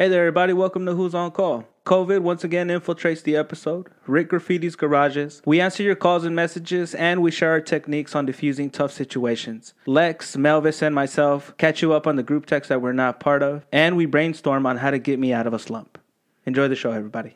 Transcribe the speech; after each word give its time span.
Hey 0.00 0.06
there, 0.06 0.20
everybody. 0.20 0.52
Welcome 0.52 0.86
to 0.86 0.94
Who's 0.94 1.12
on 1.12 1.32
Call. 1.32 1.64
COVID 1.84 2.20
once 2.20 2.44
again 2.44 2.68
infiltrates 2.68 3.24
the 3.24 3.34
episode. 3.34 3.88
Rick 4.06 4.30
graffiti's 4.30 4.76
garages. 4.76 5.42
We 5.44 5.60
answer 5.60 5.82
your 5.82 5.96
calls 5.96 6.24
and 6.24 6.36
messages, 6.36 6.94
and 6.94 7.20
we 7.20 7.32
share 7.32 7.50
our 7.50 7.60
techniques 7.60 8.14
on 8.14 8.24
diffusing 8.24 8.70
tough 8.70 8.92
situations. 8.92 9.74
Lex, 9.86 10.36
Melvis, 10.36 10.82
and 10.82 10.94
myself 10.94 11.52
catch 11.58 11.82
you 11.82 11.92
up 11.94 12.06
on 12.06 12.14
the 12.14 12.22
group 12.22 12.46
text 12.46 12.68
that 12.68 12.80
we're 12.80 12.92
not 12.92 13.18
part 13.18 13.42
of, 13.42 13.66
and 13.72 13.96
we 13.96 14.06
brainstorm 14.06 14.66
on 14.66 14.76
how 14.76 14.92
to 14.92 15.00
get 15.00 15.18
me 15.18 15.32
out 15.32 15.48
of 15.48 15.52
a 15.52 15.58
slump. 15.58 15.98
Enjoy 16.46 16.68
the 16.68 16.76
show, 16.76 16.92
everybody. 16.92 17.34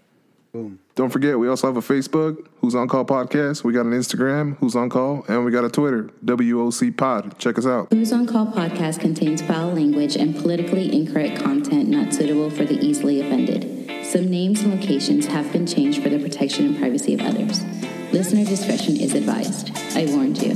Don't 0.52 1.08
forget, 1.08 1.38
we 1.38 1.48
also 1.48 1.66
have 1.66 1.78
a 1.78 1.80
Facebook, 1.80 2.46
Who's 2.60 2.74
On 2.74 2.86
Call 2.86 3.06
Podcast. 3.06 3.64
We 3.64 3.72
got 3.72 3.86
an 3.86 3.92
Instagram, 3.92 4.58
Who's 4.58 4.76
On 4.76 4.90
Call, 4.90 5.24
and 5.26 5.46
we 5.46 5.50
got 5.50 5.64
a 5.64 5.70
Twitter, 5.70 6.10
WOC 6.26 6.94
Pod. 6.94 7.38
Check 7.38 7.56
us 7.56 7.64
out. 7.64 7.88
Who's 7.90 8.12
on 8.12 8.26
Call 8.26 8.46
podcast 8.46 9.00
contains 9.00 9.40
foul 9.40 9.72
language 9.72 10.14
and 10.14 10.36
politically 10.36 10.94
incorrect 10.94 11.42
content 11.42 11.88
not 11.88 12.12
suitable 12.12 12.50
for 12.50 12.66
the 12.66 12.78
easily 12.84 13.22
offended. 13.22 14.04
Some 14.04 14.28
names 14.28 14.60
and 14.60 14.78
locations 14.78 15.24
have 15.26 15.50
been 15.52 15.66
changed 15.66 16.02
for 16.02 16.10
the 16.10 16.18
protection 16.18 16.66
and 16.66 16.78
privacy 16.78 17.14
of 17.14 17.22
others. 17.22 17.64
Listener 18.12 18.44
discretion 18.44 19.00
is 19.00 19.14
advised. 19.14 19.70
I 19.96 20.04
warned 20.04 20.42
you. 20.42 20.50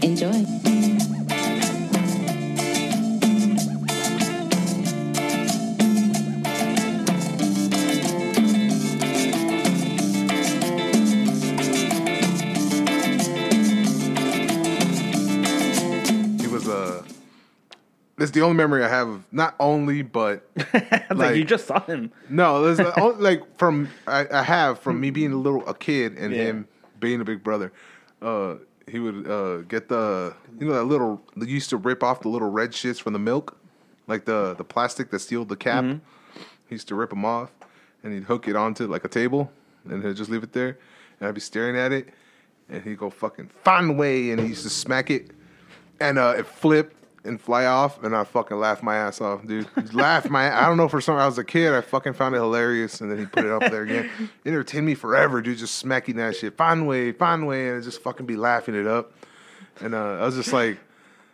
Enjoy. 0.00 1.09
Is 18.28 18.32
the 18.32 18.42
only 18.42 18.56
memory 18.56 18.84
I 18.84 18.88
have 18.88 19.08
of 19.08 19.24
not 19.32 19.54
only, 19.60 20.02
but 20.02 20.48
like, 20.74 21.10
Like- 21.14 21.36
you 21.36 21.44
just 21.44 21.66
saw 21.66 21.80
him. 21.80 22.12
no, 22.28 22.62
there's 22.62 22.78
the 22.78 22.98
only- 23.00 23.20
like 23.22 23.58
from 23.58 23.88
I, 24.06 24.26
I 24.32 24.42
have 24.42 24.78
from 24.80 25.00
me 25.00 25.10
being 25.10 25.32
a 25.32 25.36
little 25.36 25.66
a 25.68 25.74
kid 25.74 26.16
and 26.18 26.34
Yeah. 26.34 26.42
him 26.44 26.68
being 26.98 27.20
a 27.20 27.24
big 27.24 27.42
brother. 27.42 27.72
Uh, 28.20 28.56
he 28.86 28.98
would 28.98 29.26
uh, 29.30 29.58
get 29.62 29.88
the 29.88 30.34
you 30.58 30.66
know 30.66 30.74
that 30.74 30.84
little 30.84 31.22
they 31.36 31.46
used 31.46 31.70
to 31.70 31.76
rip 31.76 32.02
off 32.02 32.20
the 32.22 32.28
little 32.28 32.50
red 32.50 32.72
shits 32.72 33.00
from 33.00 33.12
the 33.12 33.18
milk, 33.18 33.56
like 34.06 34.24
the 34.24 34.54
the 34.54 34.64
plastic 34.64 35.10
that 35.12 35.20
sealed 35.20 35.48
the 35.48 35.56
cap. 35.56 35.84
He 36.66 36.74
used 36.74 36.88
to 36.88 36.94
rip 36.94 37.10
them 37.10 37.24
off, 37.24 37.50
and 38.02 38.12
he'd 38.12 38.24
hook 38.24 38.46
it 38.48 38.56
onto 38.56 38.86
like 38.86 39.04
a 39.04 39.08
table, 39.08 39.50
and 39.88 40.04
he'd 40.04 40.16
just 40.16 40.30
leave 40.30 40.42
it 40.42 40.52
there, 40.52 40.78
and 41.18 41.28
I'd 41.28 41.34
be 41.34 41.40
staring 41.40 41.76
at 41.76 41.92
it, 41.92 42.08
and 42.68 42.82
he'd 42.82 42.98
go 42.98 43.10
fucking 43.10 43.50
find 43.64 43.96
way, 43.98 44.30
and 44.32 44.40
he 44.40 44.48
used 44.48 44.62
to 44.64 44.70
smack 44.70 45.10
it, 45.10 45.30
and 46.00 46.18
uh, 46.18 46.34
it 46.38 46.46
flipped 46.46 46.96
and 47.24 47.40
fly 47.40 47.66
off, 47.66 48.02
and 48.02 48.16
I 48.16 48.24
fucking 48.24 48.56
laughed 48.58 48.82
my 48.82 48.96
ass 48.96 49.20
off, 49.20 49.46
dude. 49.46 49.68
laugh 49.94 50.28
my. 50.30 50.50
I 50.56 50.66
don't 50.66 50.76
know 50.76 50.88
for 50.88 51.00
some. 51.00 51.16
I 51.16 51.26
was 51.26 51.36
a 51.38 51.44
kid. 51.44 51.72
I 51.74 51.80
fucking 51.82 52.14
found 52.14 52.34
it 52.34 52.38
hilarious, 52.38 53.00
and 53.00 53.10
then 53.10 53.18
he 53.18 53.26
put 53.26 53.44
it 53.44 53.50
up 53.50 53.70
there 53.70 53.82
again. 53.82 54.08
It 54.44 54.48
entertained 54.48 54.86
me 54.86 54.94
forever, 54.94 55.42
dude. 55.42 55.58
Just 55.58 55.74
smacking 55.76 56.16
that 56.16 56.34
shit, 56.36 56.56
find 56.56 56.86
way, 56.88 57.12
find 57.12 57.46
way, 57.46 57.68
and 57.68 57.82
just 57.82 58.00
fucking 58.02 58.24
be 58.26 58.36
laughing 58.36 58.74
it 58.74 58.86
up. 58.86 59.12
And 59.80 59.94
uh, 59.94 60.18
I 60.18 60.24
was 60.24 60.34
just 60.34 60.52
like, 60.52 60.78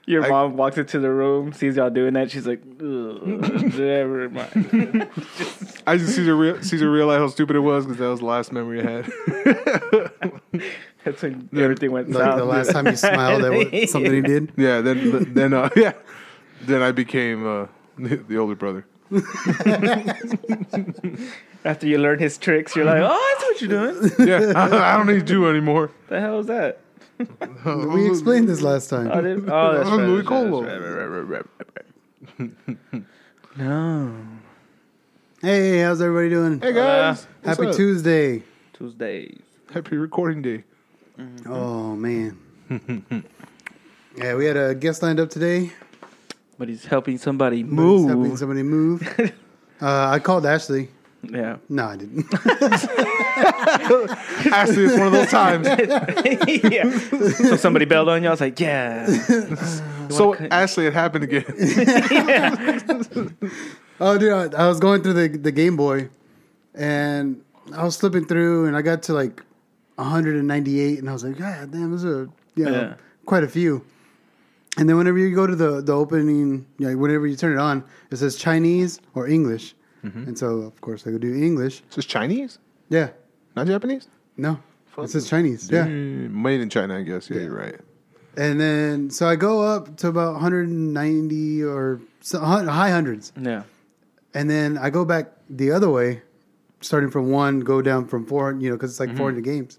Your 0.07 0.25
I- 0.25 0.29
mom 0.29 0.57
walks 0.57 0.77
into 0.79 0.99
the 0.99 1.11
room, 1.11 1.53
sees 1.53 1.77
y'all 1.77 1.91
doing 1.91 2.15
that. 2.15 2.31
She's 2.31 2.47
like, 2.47 2.61
Ugh, 2.81 3.27
never 3.75 4.29
mind. 4.29 5.09
I 5.87 5.97
just 5.97 6.15
see 6.17 6.25
the 6.25 6.35
real, 6.35 6.63
see 6.63 6.77
the 6.79 6.89
realize 6.89 7.19
how 7.19 7.29
stupid 7.29 7.57
it 7.57 7.61
was 7.61 7.85
because 7.87 7.99
that 7.99 8.09
was 8.09 8.21
the 8.21 8.27
last 8.27 8.53
memory 8.53 8.83
I 8.87 8.91
had. 8.91 10.63
That's 11.07 11.23
when 11.23 11.49
everything 11.57 11.93
went 11.93 12.11
Like 12.11 12.23
south. 12.25 12.37
the 12.39 12.45
last 12.45 12.73
time 12.73 12.87
you 12.89 12.97
smiled 12.97 13.45
at 13.45 13.53
what, 13.53 13.89
something 13.89 14.13
he 14.13 14.21
did. 14.21 14.53
yeah, 14.57 14.81
then 14.81 15.33
then 15.35 15.55
uh, 15.55 15.71
yeah, 15.77 15.93
then 16.63 16.83
I 16.83 16.91
became 16.93 17.47
uh, 17.47 17.67
the, 17.97 18.17
the 18.17 18.37
older 18.37 18.57
brother. 18.57 18.85
After 21.65 21.87
you 21.87 21.99
learn 21.99 22.19
his 22.19 22.39
tricks, 22.39 22.75
you're 22.77 22.85
like, 22.85 23.03
oh, 23.03 23.35
that's 23.39 23.45
what 23.45 23.61
you're 23.63 23.93
doing. 23.93 24.11
Yeah, 24.29 24.53
I, 24.57 24.95
I 24.95 24.97
don't 24.97 25.07
need 25.07 25.29
you 25.31 25.49
anymore. 25.49 25.91
the 26.09 26.21
hell 26.21 26.41
is 26.41 26.47
that? 26.47 26.81
We 27.65 28.09
explained 28.11 28.49
this 28.49 28.61
last 28.63 28.93
Oh, 28.93 29.05
time. 29.05 29.25
did- 29.25 29.49
oh, 29.49 29.75
that's 29.75 29.89
I'm 29.89 29.99
right, 30.01 30.07
Louis 30.09 30.17
that's 30.23 30.31
right, 30.31 30.51
Colo. 30.51 30.63
that's 30.65 30.83
right, 30.83 31.07
right, 31.07 31.07
right, 31.07 31.29
right, 31.29 31.47
right, 32.39 32.51
right. 32.97 33.07
No. 33.57 34.15
Hey, 35.41 35.79
how's 35.81 36.01
everybody 36.03 36.29
doing? 36.31 36.61
Hey 36.61 36.73
guys, 36.73 37.27
what's 37.43 37.59
Happy 37.59 37.71
up? 37.71 37.77
Tuesday. 37.77 38.43
Tuesdays. 38.73 39.41
Happy 39.73 39.97
recording 39.97 40.43
day. 40.43 40.65
Oh 41.47 41.97
man. 41.97 42.39
yeah, 44.17 44.35
we 44.35 44.45
had 44.45 44.57
a 44.57 44.75
guest 44.75 45.03
lined 45.03 45.21
up 45.21 45.31
today. 45.31 45.73
But 46.59 46.69
he's 46.69 46.85
helping 46.85 47.19
somebody 47.19 47.59
He's 47.59 47.67
helping 47.71 48.17
move. 48.17 48.39
somebody 48.39 48.63
move. 48.63 49.03
uh, 49.81 50.09
I 50.11 50.19
called 50.19 50.47
Ashley. 50.47 50.89
Yeah. 51.23 51.57
No, 51.69 51.87
I 51.87 51.97
didn't. 51.97 52.27
Ashley, 54.53 54.85
it's 54.85 54.99
one 54.99 55.07
of 55.09 55.13
those 55.13 55.31
times. 55.31 55.67
yeah. 56.71 56.99
So 57.49 57.57
somebody 57.57 57.85
bailed 57.85 58.09
on 58.09 58.23
you. 58.23 58.29
I 58.29 58.31
was 58.31 58.41
like, 58.41 58.61
yeah. 58.61 59.07
so 60.09 60.35
Ashley, 60.51 60.87
it 60.87 60.93
happened 60.93 61.25
again. 61.25 61.45
oh, 64.01 64.19
dude, 64.19 64.55
I, 64.55 64.65
I 64.65 64.69
was 64.69 64.79
going 64.79 65.03
through 65.03 65.15
the 65.15 65.29
the 65.37 65.53
Game 65.53 65.77
Boy, 65.77 66.09
and 66.75 67.43
I 67.75 67.83
was 67.85 67.97
flipping 67.97 68.27
through, 68.27 68.67
and 68.67 68.77
I 68.77 68.83
got 68.83 69.03
to 69.05 69.13
like 69.13 69.43
198, 69.97 70.99
and 70.99 71.09
I 71.09 71.13
was 71.13 71.25
like, 71.25 71.39
God 71.39 71.71
damn, 71.73 71.93
this 71.93 72.05
is 72.05 72.27
a 72.27 72.29
you 72.55 72.65
know, 72.65 72.71
Yeah. 72.71 72.95
quite 73.25 73.45
a 73.45 73.49
few. 73.49 73.85
And 74.79 74.89
then 74.89 74.97
whenever 74.99 75.19
you 75.19 75.35
go 75.35 75.47
to 75.47 75.57
the 75.57 75.81
the 75.81 75.93
opening, 75.93 76.67
you 76.79 76.89
know, 76.91 76.97
whenever 76.97 77.27
you 77.27 77.37
turn 77.37 77.53
it 77.53 77.59
on, 77.59 77.83
it 78.11 78.17
says 78.19 78.37
Chinese 78.37 79.01
or 79.15 79.27
English, 79.27 79.75
mm-hmm. 80.05 80.29
and 80.29 80.39
so 80.39 80.59
of 80.59 80.81
course 80.81 81.07
I 81.07 81.11
go 81.11 81.19
do 81.19 81.35
English. 81.35 81.83
Is 81.91 81.97
this 81.97 82.05
Chinese, 82.07 82.59
Yeah, 82.89 83.09
not 83.55 83.67
Japanese? 83.67 84.09
no, 84.37 84.59
it 84.99 85.09
says 85.09 85.29
Chinese. 85.29 85.71
Yeah. 85.71 85.85
Made 85.87 86.61
in 86.61 86.69
China, 86.69 86.99
I 86.99 87.03
guess. 87.03 87.31
Yeah, 87.31 87.41
you're 87.41 87.55
right. 87.57 87.81
And 88.37 88.61
then 88.61 89.09
so 89.09 89.27
I 89.27 89.37
go 89.37 89.63
up 89.63 89.97
to 89.99 90.09
about 90.09 90.35
190 90.35 91.63
or 91.65 92.01
so, 92.21 92.39
high 92.41 92.91
hundreds, 92.91 93.33
Yeah. 93.41 93.63
and 94.35 94.51
then 94.51 94.77
I 94.77 94.91
go 94.91 95.07
back 95.07 95.33
the 95.49 95.71
other 95.73 95.89
way, 95.89 96.21
starting 96.83 97.11
from 97.11 97.31
one, 97.31 97.61
go 97.61 97.81
down 97.81 98.07
from 98.07 98.27
four, 98.27 98.53
you 98.53 98.69
know, 98.69 98.77
because 98.77 98.91
it's 98.91 99.01
like 99.01 99.09
mm-hmm. 99.09 99.19
400 99.19 99.43
games, 99.45 99.79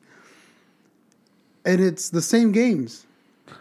and 1.68 1.80
it's 1.80 2.10
the 2.10 2.22
same 2.22 2.52
games 2.52 3.06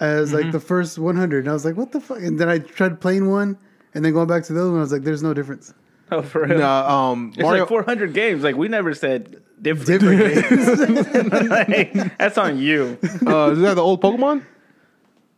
as 0.00 0.32
like 0.32 0.52
the 0.52 0.60
first 0.60 0.98
100. 0.98 1.38
And 1.40 1.48
I 1.48 1.52
was 1.52 1.64
like, 1.64 1.76
what 1.76 1.92
the 1.92 2.00
fuck? 2.00 2.18
And 2.18 2.38
then 2.38 2.48
I 2.48 2.58
tried 2.58 3.00
playing 3.00 3.30
one, 3.30 3.56
and 3.94 4.04
then 4.04 4.12
going 4.12 4.28
back 4.28 4.44
to 4.44 4.52
the 4.52 4.60
other 4.60 4.70
one, 4.70 4.78
I 4.78 4.82
was 4.82 4.92
like, 4.92 5.02
there's 5.04 5.22
no 5.22 5.32
difference. 5.34 5.72
oh, 6.12 6.22
for 6.22 6.44
real. 6.46 6.58
No, 6.58 6.68
um, 6.70 7.28
It's 7.34 7.42
Mario. 7.42 7.62
like 7.62 7.68
400 7.68 8.12
games. 8.14 8.42
Like, 8.42 8.56
we 8.56 8.68
never 8.68 8.94
said 8.94 9.42
different. 9.60 9.86
Different 9.86 10.20
games. 10.20 11.48
Like, 11.50 12.16
that's 12.18 12.38
on 12.38 12.58
you. 12.58 12.98
uh, 13.26 13.50
is 13.52 13.60
that 13.60 13.74
the 13.74 13.82
old 13.82 14.00
Pokemon? 14.02 14.44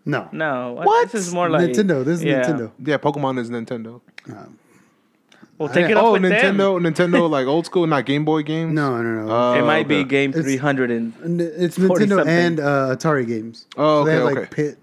No, 0.05 0.29
No. 0.33 0.73
What? 0.73 1.11
This 1.13 1.27
is 1.29 1.35
more 1.35 1.49
like 1.51 1.71
Nintendo. 1.71 2.05
This 2.05 2.19
is 2.21 2.25
Yeah. 2.25 2.43
Nintendo. 2.45 2.73
Yeah, 2.85 2.99
Pokemon 2.99 3.39
is 3.39 3.51
Nintendo. 3.51 4.01
Well, 5.61 5.69
take 5.69 5.91
it 5.91 5.97
up 5.99 6.05
Oh, 6.05 6.13
with 6.13 6.23
Nintendo, 6.23 6.81
Nintendo, 6.81 7.29
like 7.29 7.47
old 7.47 7.67
school, 7.67 7.87
not 7.87 8.07
Game 8.07 8.25
Boy 8.25 8.43
games. 8.43 8.73
No, 8.73 9.03
no, 9.03 9.27
no. 9.27 9.31
Uh. 9.31 9.55
It 9.59 9.63
might 9.63 9.87
be 9.87 10.03
game 10.05 10.33
300 10.33 10.91
and 10.91 11.13
And 11.23 11.39
It's 11.41 11.77
Nintendo 11.77 12.09
something. 12.17 12.29
and 12.29 12.61
uh, 12.61 12.97
Atari 12.97 13.27
games. 13.27 13.67
Oh, 13.77 14.01
So 14.01 14.05
they 14.07 14.13
okay, 14.13 14.17
have 14.17 14.25
like 14.25 14.37
okay. 14.39 14.49
Pit, 14.71 14.79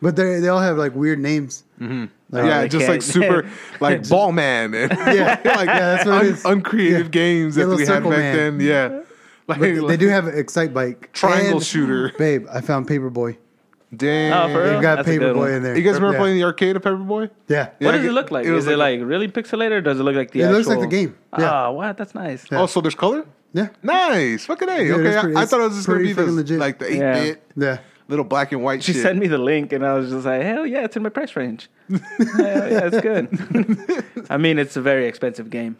but 0.00 0.16
they 0.16 0.40
they 0.40 0.48
all 0.48 0.60
have 0.60 0.78
like 0.78 0.94
weird 0.94 1.18
names. 1.18 1.64
yeah, 1.78 2.66
just 2.66 2.88
like 2.88 3.00
can't. 3.00 3.02
super, 3.02 3.46
like 3.80 4.08
Ball 4.08 4.32
Man, 4.32 4.72
Yeah, 4.72 5.38
like 5.44 5.66
yeah, 5.68 5.96
that's 5.96 6.06
what 6.06 6.24
un- 6.24 6.38
uncreative 6.58 7.02
Yeah. 7.06 7.08
games 7.10 7.54
that 7.56 7.62
Yellow 7.62 7.76
we 7.76 7.84
had 7.86 8.02
back 8.02 8.10
Man. 8.10 8.56
then. 8.58 8.60
Yeah, 8.66 9.00
like, 9.48 9.60
But 9.60 9.86
they 9.86 9.98
do 9.98 10.08
have 10.08 10.26
Excite 10.28 10.72
Bike 10.72 11.12
triangle 11.12 11.58
And- 11.58 11.62
shooter. 11.66 12.10
Babe, 12.16 12.46
I 12.50 12.62
found 12.62 12.88
Paperboy. 12.88 13.36
Damn. 13.94 14.32
Oh, 14.50 14.52
for 14.52 14.62
real? 14.62 14.72
They've 14.74 14.82
got 14.82 14.96
That's 14.96 15.08
a 15.08 15.18
good 15.18 15.36
one. 15.36 15.48
Paperboy 15.48 15.56
in 15.56 15.62
there. 15.62 15.76
You 15.76 15.82
guys 15.82 15.94
remember 15.94 16.14
yeah. 16.16 16.20
playing 16.20 16.36
the 16.38 16.44
arcade 16.44 16.76
of 16.76 16.82
Paperboy? 16.82 17.30
Yeah. 17.48 17.70
Yeah, 17.78 17.86
What 17.86 17.92
does 17.92 18.04
it 18.04 18.10
look 18.12 18.30
like? 18.30 18.44
it 18.46 18.50
was 18.50 18.66
Is 18.66 18.72
it 18.72 18.76
like 18.78 19.00
like 19.00 19.08
really 19.08 19.28
pixelated 19.28 19.70
or 19.72 19.80
does 19.80 20.00
it 20.00 20.02
look 20.02 20.16
like 20.16 20.32
the 20.32 20.40
It 20.40 20.44
actual? 20.44 20.56
looks 20.56 20.68
like 20.68 20.80
the 20.80 20.86
game. 20.86 21.16
Yeah. 21.38 21.66
Oh, 21.68 21.72
what? 21.72 21.96
That's 21.96 22.14
nice. 22.14 22.44
Yeah. 22.50 22.62
Oh, 22.62 22.66
so 22.66 22.80
there's 22.80 22.94
color? 22.96 23.24
Yeah. 23.52 23.68
Nice. 23.82 24.44
Fucking 24.46 24.68
A. 24.68 24.78
Dude, 24.78 24.90
okay, 24.92 25.08
it's 25.08 25.16
I- 25.16 25.20
pretty- 25.22 25.36
I, 25.36 25.46
thought 25.46 25.60
it 25.60 25.64
was 25.64 25.74
just 25.76 25.86
going 25.86 25.98
to 26.00 26.04
pretty 26.04 26.14
be 26.14 26.22
the, 26.22 26.22
freaking 26.32 26.36
legit. 26.36 26.58
like 26.58 26.78
the 26.80 26.86
8 26.92 26.96
Yeah. 26.98 27.14
bit 27.22 27.42
Yeah. 27.56 27.78
little 28.08 28.24
black 28.24 28.52
and 28.52 28.62
white 28.62 28.82
She 28.82 28.92
shit. 28.92 29.02
sent 29.02 29.18
me 29.18 29.28
the 29.28 29.38
link 29.38 29.72
and 29.72 29.86
I 29.86 29.94
was 29.94 30.10
just 30.10 30.26
like, 30.26 30.42
hell 30.42 30.66
yeah, 30.66 30.84
it's 30.84 30.96
in 30.96 31.02
my 31.04 31.08
price 31.08 31.36
range. 31.36 31.70
hell 31.88 32.00
yeah, 32.70 32.90
it's 32.92 33.00
good. 33.00 34.24
I 34.30 34.36
mean, 34.36 34.58
it's 34.58 34.76
a 34.76 34.82
very 34.82 35.06
expensive 35.06 35.48
game. 35.48 35.76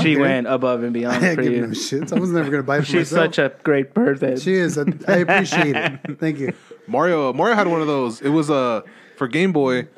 She 0.00 0.14
care. 0.14 0.20
went 0.22 0.46
above 0.46 0.82
and 0.82 0.92
beyond 0.94 1.20
didn't 1.20 1.36
for 1.36 1.42
give 1.42 1.52
you. 1.52 1.60
no 1.62 1.68
shits. 1.68 2.16
I 2.16 2.20
was 2.20 2.30
never 2.30 2.50
gonna 2.50 2.62
buy 2.62 2.78
it 2.78 2.80
for 2.80 2.86
She's 2.86 3.12
myself. 3.12 3.34
such 3.34 3.38
a 3.38 3.52
great 3.64 3.94
person. 3.94 4.38
She 4.38 4.54
is. 4.54 4.78
I 4.78 4.82
I 5.08 5.16
appreciate 5.18 5.74
it. 5.76 6.00
Thank 6.20 6.38
you. 6.38 6.52
Mario 6.86 7.32
Mario 7.32 7.54
had 7.56 7.66
one 7.68 7.80
of 7.80 7.86
those. 7.86 8.20
It 8.20 8.28
was 8.30 8.50
uh, 8.50 8.82
for 9.16 9.26
Game 9.28 9.52
Boy, 9.52 9.88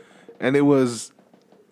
and 0.40 0.56
it 0.56 0.62
was 0.62 1.12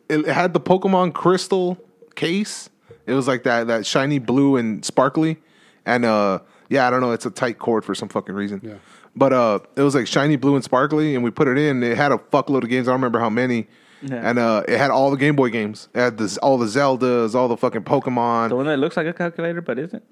it, 0.08 0.20
it 0.20 0.26
had 0.32 0.52
the 0.52 0.60
Pokemon 0.60 1.14
Crystal 1.14 1.78
case. 2.14 2.68
It 3.06 3.14
was 3.14 3.26
like 3.26 3.42
that 3.44 3.66
that 3.68 3.86
shiny 3.86 4.18
blue 4.18 4.56
and 4.56 4.84
sparkly, 4.84 5.38
and 5.86 6.04
uh, 6.04 6.40
yeah, 6.68 6.86
I 6.86 6.90
don't 6.90 7.00
know. 7.00 7.12
It's 7.12 7.26
a 7.26 7.30
tight 7.30 7.58
cord 7.58 7.84
for 7.84 7.94
some 7.94 8.08
fucking 8.08 8.34
reason. 8.34 8.60
Yeah. 8.62 8.74
But 9.14 9.32
uh, 9.32 9.58
it 9.76 9.82
was 9.82 9.94
like 9.94 10.06
shiny 10.06 10.36
blue 10.36 10.54
and 10.54 10.64
sparkly, 10.64 11.14
and 11.14 11.22
we 11.24 11.30
put 11.30 11.46
it 11.48 11.58
in. 11.58 11.82
It 11.82 11.96
had 11.96 12.12
a 12.12 12.16
fuckload 12.18 12.62
of 12.62 12.68
games. 12.70 12.88
I 12.88 12.92
don't 12.92 13.00
remember 13.00 13.18
how 13.20 13.28
many. 13.30 13.68
Yeah. 14.02 14.28
and 14.28 14.38
uh, 14.38 14.64
it 14.66 14.78
had 14.78 14.90
all 14.90 15.10
the 15.10 15.16
Game 15.16 15.36
Boy 15.36 15.50
games. 15.50 15.88
It 15.94 16.00
had 16.00 16.18
this, 16.18 16.36
all 16.38 16.58
the 16.58 16.66
Zeldas, 16.66 17.34
all 17.34 17.48
the 17.48 17.56
fucking 17.56 17.82
Pokemon. 17.84 18.48
The 18.50 18.56
one 18.56 18.66
that 18.66 18.78
looks 18.78 18.96
like 18.96 19.06
a 19.06 19.12
calculator 19.12 19.60
but 19.60 19.78
isn't. 19.78 20.02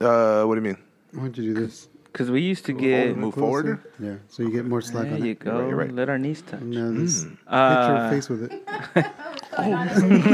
Uh, 0.00 0.44
what 0.44 0.54
do 0.54 0.60
you 0.60 0.66
mean? 0.66 0.78
Why 1.12 1.22
don't 1.24 1.36
you 1.36 1.54
do 1.54 1.60
this? 1.60 1.88
Because 2.10 2.30
we 2.30 2.40
used 2.40 2.64
to 2.66 2.72
get. 2.72 3.16
Move 3.16 3.34
forward. 3.34 3.80
Yeah, 4.00 4.14
so 4.28 4.42
you 4.42 4.50
get 4.50 4.64
more 4.64 4.80
slack 4.80 5.04
There 5.04 5.14
on 5.14 5.24
you 5.24 5.32
it. 5.32 5.38
go. 5.40 5.52
right, 5.60 5.68
you're 5.68 5.76
right. 5.76 5.94
Let 5.94 6.08
our 6.08 6.18
knees 6.18 6.40
touch. 6.42 6.60
Now 6.62 6.90
this, 6.90 7.22
hit 7.24 7.32
Uh, 7.46 7.98
your 8.00 8.10
face 8.10 8.28
with 8.28 8.42
it. 8.50 8.52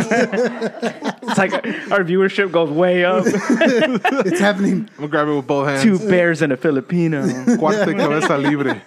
It's 1.27 1.39
like 1.39 1.53
our, 1.55 1.63
our 1.99 2.05
viewership 2.05 2.53
goes 2.53 2.71
way 2.71 3.05
up. 3.05 3.25
It's 3.27 4.39
happening. 4.41 4.89
I'm 4.93 4.97
gonna 4.97 5.09
grab 5.09 5.29
it 5.29 5.35
with 5.35 5.47
both 5.47 5.67
hands. 5.69 5.83
Two 5.83 5.99
bears 5.99 6.43
and 6.43 6.53
a 6.53 6.57
Filipino. 6.57 7.23
Cuarte 7.59 7.97
cabeza 7.97 8.37
libre. 8.39 8.81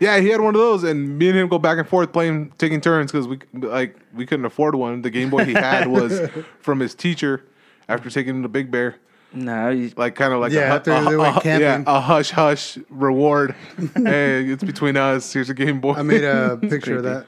Yeah, 0.00 0.18
he 0.20 0.28
had 0.28 0.40
one 0.40 0.54
of 0.54 0.60
those, 0.60 0.84
and 0.84 1.18
me 1.18 1.28
and 1.28 1.38
him 1.38 1.48
go 1.48 1.58
back 1.58 1.78
and 1.78 1.88
forth 1.88 2.12
playing, 2.12 2.52
taking 2.58 2.80
turns 2.80 3.10
because 3.12 3.26
we 3.28 3.38
like 3.54 3.96
we 4.14 4.26
couldn't 4.26 4.44
afford 4.46 4.74
one. 4.74 5.02
The 5.02 5.10
Game 5.10 5.30
Boy 5.30 5.44
he 5.44 5.52
had 5.52 5.88
was 5.88 6.20
from 6.60 6.80
his 6.80 6.94
teacher 6.94 7.44
after 7.88 8.10
taking 8.10 8.36
him 8.36 8.42
to 8.42 8.48
Big 8.48 8.70
Bear. 8.70 8.96
no, 9.32 9.68
you, 9.70 9.92
Like 9.96 10.14
kind 10.14 10.32
of 10.32 10.40
like 10.40 10.52
Yeah, 10.52 10.72
a, 10.72 10.76
after 10.76 10.92
a, 10.92 11.02
they 11.04 11.16
went 11.16 11.36
a- 11.36 11.40
camping. 11.40 11.62
yeah, 11.62 11.82
a 11.86 12.00
hush 12.00 12.30
hush 12.30 12.78
reward. 12.90 13.54
hey, 13.96 14.44
it's 14.44 14.64
between 14.64 14.96
us. 14.96 15.32
Here's 15.32 15.50
a 15.50 15.54
Game 15.54 15.80
Boy. 15.80 15.92
I 15.94 16.02
made 16.02 16.24
a 16.24 16.56
picture 16.60 16.96
of 16.98 17.04
that. 17.04 17.26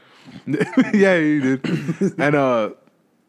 yeah, 0.94 1.16
you 1.16 1.56
did. 1.56 2.18
and 2.18 2.34
uh, 2.34 2.70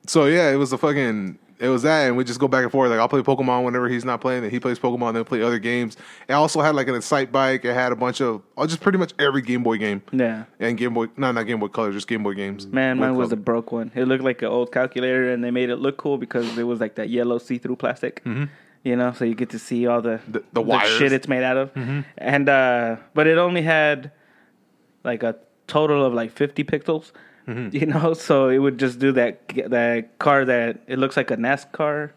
so 0.08 0.26
yeah, 0.26 0.50
it 0.52 0.56
was 0.56 0.72
a 0.74 0.78
fucking. 0.78 1.38
It 1.62 1.68
was 1.70 1.84
that, 1.84 2.08
and 2.08 2.18
we 2.18 2.24
just 2.24 2.40
go 2.40 2.48
back 2.48 2.64
and 2.64 2.72
forth. 2.72 2.90
Like 2.90 3.00
I'll 3.00 3.08
play 3.08 3.22
Pokemon 3.22 3.64
whenever 3.64 3.88
he's 3.88 4.04
not 4.04 4.20
playing, 4.20 4.44
and 4.44 4.52
he 4.52 4.60
plays 4.60 4.80
Pokemon. 4.80 5.10
And 5.10 5.18
then 5.18 5.24
play 5.26 5.42
other 5.44 5.60
games. 5.60 5.96
It 6.28 6.34
also 6.34 6.60
had 6.62 6.74
like 6.76 6.88
an 6.88 6.96
Excite 6.96 7.32
bike. 7.32 7.64
It 7.64 7.74
had 7.74 7.92
a 7.92 7.96
bunch 7.96 8.20
of, 8.20 8.42
oh, 8.58 8.66
just 8.66 8.82
pretty 8.82 8.98
much 8.98 9.14
every 9.20 9.42
Game 9.44 9.62
Boy 9.62 9.78
game. 9.78 10.02
yeah. 10.12 10.46
And 10.60 10.76
Game 10.78 10.94
Boy, 10.96 11.08
no, 11.18 11.32
not 11.32 11.44
Game 11.44 11.60
Boy 11.60 11.68
Color, 11.68 11.92
just 11.94 12.08
Game 12.08 12.24
Boy 12.24 12.34
games. 12.34 12.66
Man, 12.68 12.98
Boy 12.98 13.02
mine 13.06 13.16
was 13.16 13.32
a 13.32 13.36
broke 13.38 13.72
one. 13.72 13.92
It 13.94 14.06
looked 14.06 14.24
like 14.24 14.42
an 14.42 14.48
old 14.48 14.72
calculator, 14.72 15.32
and 15.32 15.44
they 15.44 15.52
made 15.52 15.70
it 15.70 15.76
look 15.78 15.98
cool 15.98 16.18
because 16.18 16.58
it 16.58 16.64
was 16.64 16.80
like 16.82 16.96
that 16.96 17.10
yellow 17.10 17.38
see-through 17.38 17.76
plastic. 17.76 18.24
You 18.84 18.96
know, 18.96 19.14
so 19.14 19.26
you 19.26 19.36
get 19.36 19.52
to 19.52 19.60
see 19.60 19.86
all 19.86 20.02
the 20.02 20.18
Mm-hmm. 20.18 20.32
The- 20.32 20.44
the 20.54 20.62
wires. 20.64 20.90
Mm-hmm. 20.90 20.98
shit 21.00 21.12
it's 21.14 21.28
made 21.28 21.44
out 21.44 21.58
of. 21.58 21.72
And 22.18 22.50
uh 22.50 22.96
but 23.14 23.28
it 23.28 23.38
only 23.38 23.62
had 23.62 24.12
like 25.04 25.22
a 25.22 25.36
total 25.68 26.04
of 26.04 26.14
like 26.16 26.32
50 26.32 26.64
pixels. 26.64 27.12
Mm-hmm. 27.48 27.76
You 27.76 27.86
know, 27.94 28.14
so 28.14 28.50
it 28.50 28.60
would 28.60 28.78
just 28.78 29.00
do 29.00 29.12
that 29.14 29.42
that 29.68 30.18
car 30.20 30.46
that 30.46 30.80
it 30.88 31.00
looks 31.00 31.18
like 31.18 31.32
a 31.32 31.38
NASCAR, 31.38 32.12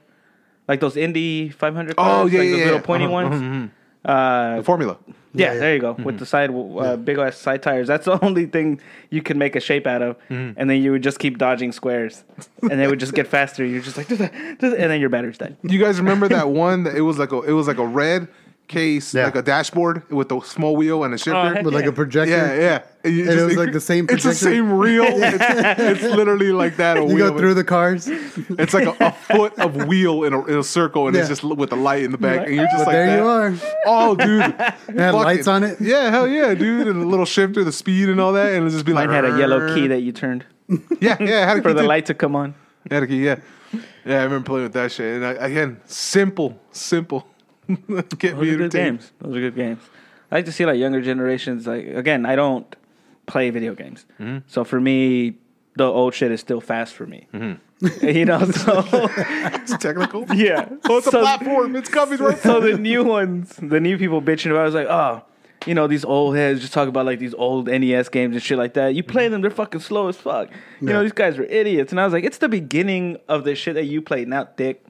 like 0.69 0.81
those 0.81 0.97
Indy 0.97 1.49
500 1.51 1.97
cars, 1.97 2.09
Oh, 2.23 2.27
yeah, 2.27 2.39
like 2.39 2.45
yeah, 2.47 2.51
those 2.51 2.59
yeah. 2.61 2.65
little 2.67 2.81
pointy 2.81 3.05
Uh-huh, 3.07 3.13
ones. 3.15 3.35
mhm, 3.43 3.71
Uh, 4.05 4.57
The 4.57 4.63
formula. 4.65 4.99
yeah, 5.33 5.55
yeah. 5.55 5.59
there 5.61 5.75
you 5.75 5.81
go. 5.81 5.93
With 5.93 6.19
the 6.19 6.27
side, 6.27 6.51
uh, 6.53 6.97
big 6.97 7.17
ass 7.19 7.39
side 7.39 7.63
tires. 7.63 7.89
That's 7.89 8.05
the 8.05 8.23
only 8.25 8.45
thing 8.47 8.81
you 9.11 9.23
can 9.23 9.39
make 9.39 9.57
a 9.57 9.61
shape 9.61 9.87
out 9.87 10.03
of. 10.03 10.17
Mm-hmm. 10.29 10.59
And 10.61 10.69
then 10.69 10.83
you 10.83 10.93
would 10.93 11.03
just 11.03 11.19
keep 11.19 11.39
dodging 11.39 11.73
squares, 11.73 12.23
and 12.61 12.79
they 12.79 12.87
would 12.87 13.01
just 13.01 13.15
get 13.15 13.27
faster. 13.37 13.65
You're 13.65 13.81
just 13.83 13.97
like, 13.97 14.09
"Do 14.09 14.17
that, 14.17 14.33
do 14.61 14.71
that," 14.71 14.79
and 14.79 14.91
then 14.91 15.01
your 15.01 15.09
battery's 15.09 15.39
dead. 15.39 15.57
You 15.63 15.79
guys 15.81 15.99
remember 15.99 16.29
that 16.29 16.51
one? 16.51 16.85
That 16.85 16.95
it 16.97 17.01
was 17.01 17.19
like 17.19 17.33
a, 17.33 17.41
it 17.43 17.53
was 17.53 17.67
like 17.67 17.79
a 17.79 17.87
red 17.87 18.29
case, 18.67 19.15
Yeah. 19.15 19.27
like 19.27 19.37
a 19.37 19.43
dashboard 19.43 20.03
with 20.11 20.33
a 20.33 20.41
small 20.43 20.75
wheel 20.75 21.05
and 21.05 21.13
a 21.15 21.19
shifter. 21.19 21.55
heck 21.55 21.65
With 21.65 21.75
like 21.75 21.85
Yeah. 21.85 21.91
a 21.91 21.93
projector. 21.93 22.31
Yeah, 22.33 22.55
yeah. 22.55 22.79
And, 23.05 23.15
you 23.15 23.31
And 23.31 23.39
it 23.39 23.45
was 23.45 23.57
like 23.57 23.73
the 23.73 23.81
same 23.81 24.05
It's 24.09 24.23
the 24.25 24.31
projector? 24.31 24.45
same 24.55 24.73
reel. 24.73 25.05
it's, 25.07 26.03
it's 26.03 26.15
literally 26.17 26.51
like 26.53 26.77
that. 26.79 26.97
A 26.97 27.01
You 27.01 27.07
wheel. 27.15 27.31
go 27.31 27.39
through 27.39 27.55
the 27.55 27.65
cars, 27.65 28.09
It's 28.09 28.73
like 28.73 28.87
a, 28.87 28.97
a 29.05 29.13
foot 29.13 29.59
of 29.59 29.87
wheel 29.87 30.25
in 30.25 30.33
a, 30.33 30.45
in 30.47 30.59
a 30.59 30.63
circle, 30.63 31.07
and 31.09 31.15
it's 31.17 31.25
Yeah. 31.25 31.29
just 31.29 31.45
with 31.45 31.71
the 31.71 31.77
light 31.77 32.05
in 32.05 32.13
the 32.13 32.19
back, 32.19 32.47
and 32.47 32.55
you're 32.57 32.65
just 32.65 32.79
but 32.79 32.87
like, 32.87 32.93
there 32.95 33.07
that. 33.07 33.19
you 33.19 33.27
are. 33.27 33.55
Oh, 33.87 34.17
dude, 34.17 34.41
it 34.89 34.99
had 34.99 35.13
lights 35.15 35.47
on 35.47 35.63
it? 35.65 35.79
Yeah, 35.81 36.11
hell 36.11 36.27
yeah, 36.27 36.55
dude, 36.55 36.89
and 36.89 37.03
a 37.03 37.07
little 37.07 37.27
shifter, 37.27 37.63
the 37.65 37.73
speed 37.73 38.09
and 38.09 38.19
all 38.21 38.33
that, 38.33 38.47
and 38.49 38.57
it'll 38.59 38.71
just 38.71 38.87
be 38.87 38.93
like 38.95 39.09
Mine 39.09 39.23
like 39.23 39.33
had 39.33 39.35
a 39.35 39.39
yellow 39.39 39.75
key 39.75 39.87
that 39.89 40.01
you 40.01 40.13
turned 40.13 40.45
Yeah, 40.69 41.17
yeah, 41.21 41.43
it 41.43 41.49
had 41.49 41.59
a 41.59 41.63
for 41.63 41.69
key 41.69 41.75
the 41.75 41.83
too. 41.83 41.87
light 41.89 42.07
to 42.07 42.15
come 42.15 42.35
on. 42.35 42.55
Had 42.91 43.03
a 43.03 43.07
key, 43.07 43.23
yeah, 43.25 43.37
yeah. 44.07 44.21
I 44.21 44.25
remember 44.25 44.47
playing 44.47 44.63
with 44.65 44.73
that 44.73 44.91
shit, 44.93 45.17
and 45.17 45.27
I, 45.27 45.33
again, 45.33 45.81
simple, 45.85 46.59
simple. 46.73 47.27
Get 48.19 48.37
Those 48.37 48.43
me 48.43 48.51
are 48.51 48.57
good 48.57 48.71
games. 48.73 49.13
Those 49.21 49.37
are 49.37 49.41
good 49.41 49.57
games. 49.57 49.81
I 50.31 50.37
like 50.37 50.45
to 50.47 50.53
see 50.53 50.67
like 50.67 50.79
younger 50.79 51.01
generations. 51.01 51.67
Like 51.67 51.87
again, 51.87 52.27
I 52.27 52.37
don't 52.37 52.75
play 53.27 53.51
video 53.51 53.75
games, 53.75 54.05
Mm-hmm. 54.21 54.39
so 54.47 54.65
for 54.65 54.81
me, 54.81 55.35
the 55.77 55.85
old 55.85 56.15
shit 56.15 56.31
is 56.31 56.41
still 56.41 56.61
fast 56.61 56.95
for 56.95 57.07
me. 57.07 57.27
Mm-hmm. 57.33 58.07
you 58.17 58.25
know, 58.25 58.45
so 58.51 58.85
It's 58.89 59.77
technical. 59.79 60.25
yeah. 60.35 60.69
Oh, 60.89 60.99
it's 60.99 61.07
a 61.07 61.11
So- 61.11 61.21
platform. 61.23 61.75
It's 61.77 61.89
copyright. 61.91 62.39
so 62.39 62.61
the 62.61 62.79
new 62.79 63.03
ones, 63.05 63.57
the 63.61 63.81
new 63.81 63.99
people 63.99 64.21
bitching 64.23 64.51
about, 64.51 64.61
it, 64.61 64.63
I 64.63 64.65
was 64.67 64.75
like, 64.75 64.87
oh, 64.89 65.23
you 65.67 65.75
know, 65.75 65.87
these 65.87 66.05
old 66.05 66.37
heads 66.37 66.61
just 66.61 66.73
talk 66.75 66.89
about 66.89 67.07
like 67.07 67.19
these 67.19 67.33
old 67.35 67.67
NES 67.69 68.09
games 68.11 68.35
and 68.35 68.43
shit 68.43 68.59
like 68.59 68.75
that. 68.75 68.95
You 68.95 69.03
play 69.03 69.29
them, 69.29 69.41
they're 69.41 69.51
fucking 69.51 69.81
slow 69.81 70.09
as 70.09 70.17
fuck. 70.17 70.51
You 70.81 70.89
know, 70.89 71.03
these 71.03 71.13
guys 71.13 71.39
are 71.39 71.45
idiots. 71.45 71.91
And 71.93 72.01
I 72.01 72.05
was 72.05 72.13
like, 72.13 72.25
it's 72.25 72.39
the 72.39 72.49
beginning 72.51 73.17
of 73.29 73.45
the 73.45 73.55
shit 73.55 73.75
that 73.75 73.85
you 73.87 74.03
play, 74.03 74.25
not 74.27 74.57
dick. 74.59 74.85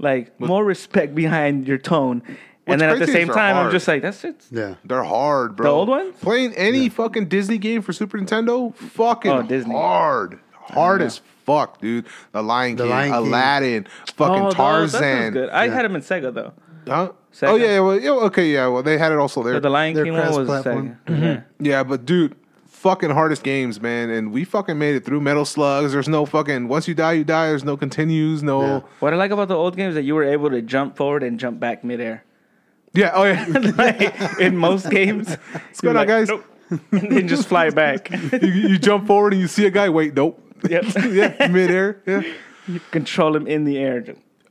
Like 0.00 0.38
more 0.40 0.64
respect 0.64 1.14
behind 1.14 1.68
your 1.68 1.78
tone. 1.78 2.22
And 2.66 2.80
then 2.80 2.90
at 2.90 2.98
the 2.98 3.06
same 3.06 3.26
they're 3.26 3.34
time, 3.36 3.56
I'm 3.56 3.70
just 3.70 3.86
like, 3.88 4.00
that's 4.02 4.22
it. 4.24 4.44
Yeah. 4.50 4.74
They're 4.84 5.02
hard, 5.04 5.56
bro. 5.56 5.64
The 5.64 5.70
old 5.72 5.88
ones? 5.88 6.14
Playing 6.20 6.54
any 6.54 6.88
fucking 6.88 7.26
Disney 7.28 7.58
game 7.58 7.82
for 7.82 7.92
Super 7.92 8.16
Nintendo, 8.18 8.74
fucking 8.76 9.30
Oh, 9.30 9.42
Disney. 9.42 9.74
hard, 9.74 10.38
hard 10.52 11.02
as 11.02 11.20
fuck, 11.44 11.80
dude. 11.80 12.06
The 12.32 12.42
Lion 12.42 12.76
The 12.76 12.84
King, 12.84 12.90
Lion 12.90 13.12
King. 13.12 13.26
Aladdin, 13.26 13.86
fucking 14.14 14.34
Oh, 14.34 14.52
those- 14.52 14.52
that 14.52 14.56
sounds 14.56 14.92
Tarzan. 14.92 15.32
good. 15.32 15.48
I 15.50 15.64
Yeah. 15.66 15.74
had 15.74 15.84
them 15.84 15.96
in 15.96 16.02
Sega 16.02 16.32
though. 16.32 16.52
Huh? 16.86 17.10
Sega. 17.32 17.48
Oh 17.48 17.56
yeah, 17.56 17.66
yeah, 17.66 17.80
well, 17.80 18.00
yeah, 18.00 18.10
okay, 18.10 18.46
yeah. 18.52 18.66
Well, 18.68 18.82
they 18.82 18.98
had 18.98 19.12
it 19.12 19.18
also 19.18 19.42
there. 19.42 19.54
But 19.54 19.62
the 19.62 19.70
Lion 19.70 19.94
They're 19.94 20.04
King 20.04 20.14
one 20.14 20.26
was 20.28 20.46
cross-platform. 20.48 20.96
Sega. 21.06 21.20
Yeah. 21.22 21.40
Yeah, 21.58 21.82
but 21.82 22.04
dude, 22.06 22.36
fucking 22.80 23.10
hardest 23.10 23.42
games, 23.42 23.80
man. 23.80 24.08
And 24.10 24.32
we 24.32 24.44
fucking 24.44 24.78
made 24.78 24.94
it 24.94 25.04
through 25.04 25.20
Metal 25.20 25.44
Slugs. 25.44 25.92
There's 25.92 26.08
no 26.08 26.24
fucking 26.24 26.68
once 26.68 26.88
you 26.88 26.94
die, 26.94 27.12
you 27.12 27.24
die. 27.24 27.48
There's 27.48 27.64
no 27.64 27.76
continues, 27.76 28.42
no. 28.42 28.62
Yeah. 28.62 28.80
What 29.00 29.12
I 29.12 29.16
like 29.16 29.30
about 29.30 29.48
the 29.48 29.54
old 29.54 29.76
games 29.76 29.90
is 29.90 29.94
that 29.96 30.04
you 30.04 30.14
were 30.14 30.24
able 30.24 30.50
to 30.50 30.62
jump 30.62 30.96
forward 30.96 31.22
and 31.22 31.38
jump 31.38 31.60
back 31.60 31.84
midair. 31.84 32.24
Yeah. 32.94 33.12
Oh 33.14 33.24
yeah. 33.24 33.46
like 33.76 34.40
in 34.40 34.56
most 34.56 34.90
games, 34.90 35.28
what's 35.52 35.80
going 35.80 35.96
on, 35.96 36.06
guys? 36.06 36.30
and 36.30 36.80
then 36.90 37.28
just 37.28 37.48
fly 37.48 37.70
back. 37.82 38.10
you, 38.10 38.48
you 38.48 38.78
jump 38.78 39.06
forward 39.06 39.34
and 39.34 39.42
you 39.42 39.48
see 39.48 39.66
a 39.66 39.70
guy. 39.70 39.88
Wait, 39.88 40.14
nope. 40.14 40.42
yep. 40.68 40.84
yeah, 40.96 41.48
midair. 41.48 42.02
Yeah. 42.06 42.22
You 42.66 42.80
control 42.90 43.36
him 43.36 43.46
in 43.46 43.64
the 43.64 43.78
air. 43.78 44.04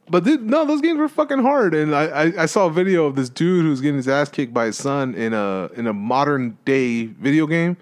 But 0.10 0.24
dude, 0.24 0.44
no, 0.44 0.66
those 0.66 0.82
games 0.82 0.98
were 1.00 1.08
fucking 1.08 1.40
hard. 1.40 1.74
And 1.74 1.96
I, 1.96 2.06
I, 2.06 2.44
I 2.44 2.46
saw 2.48 2.66
a 2.66 2.72
video 2.72 3.06
of 3.06 3.16
this 3.16 3.30
dude 3.30 3.64
who's 3.64 3.80
getting 3.80 3.98
his 3.98 4.08
ass 4.08 4.30
kicked 4.30 4.54
by 4.54 4.66
his 4.66 4.78
son 4.78 5.14
in 5.16 5.34
a 5.34 5.70
in 5.76 5.88
a 5.88 5.94
modern 5.94 6.58
day 6.66 7.06
video 7.06 7.48
game. 7.48 7.78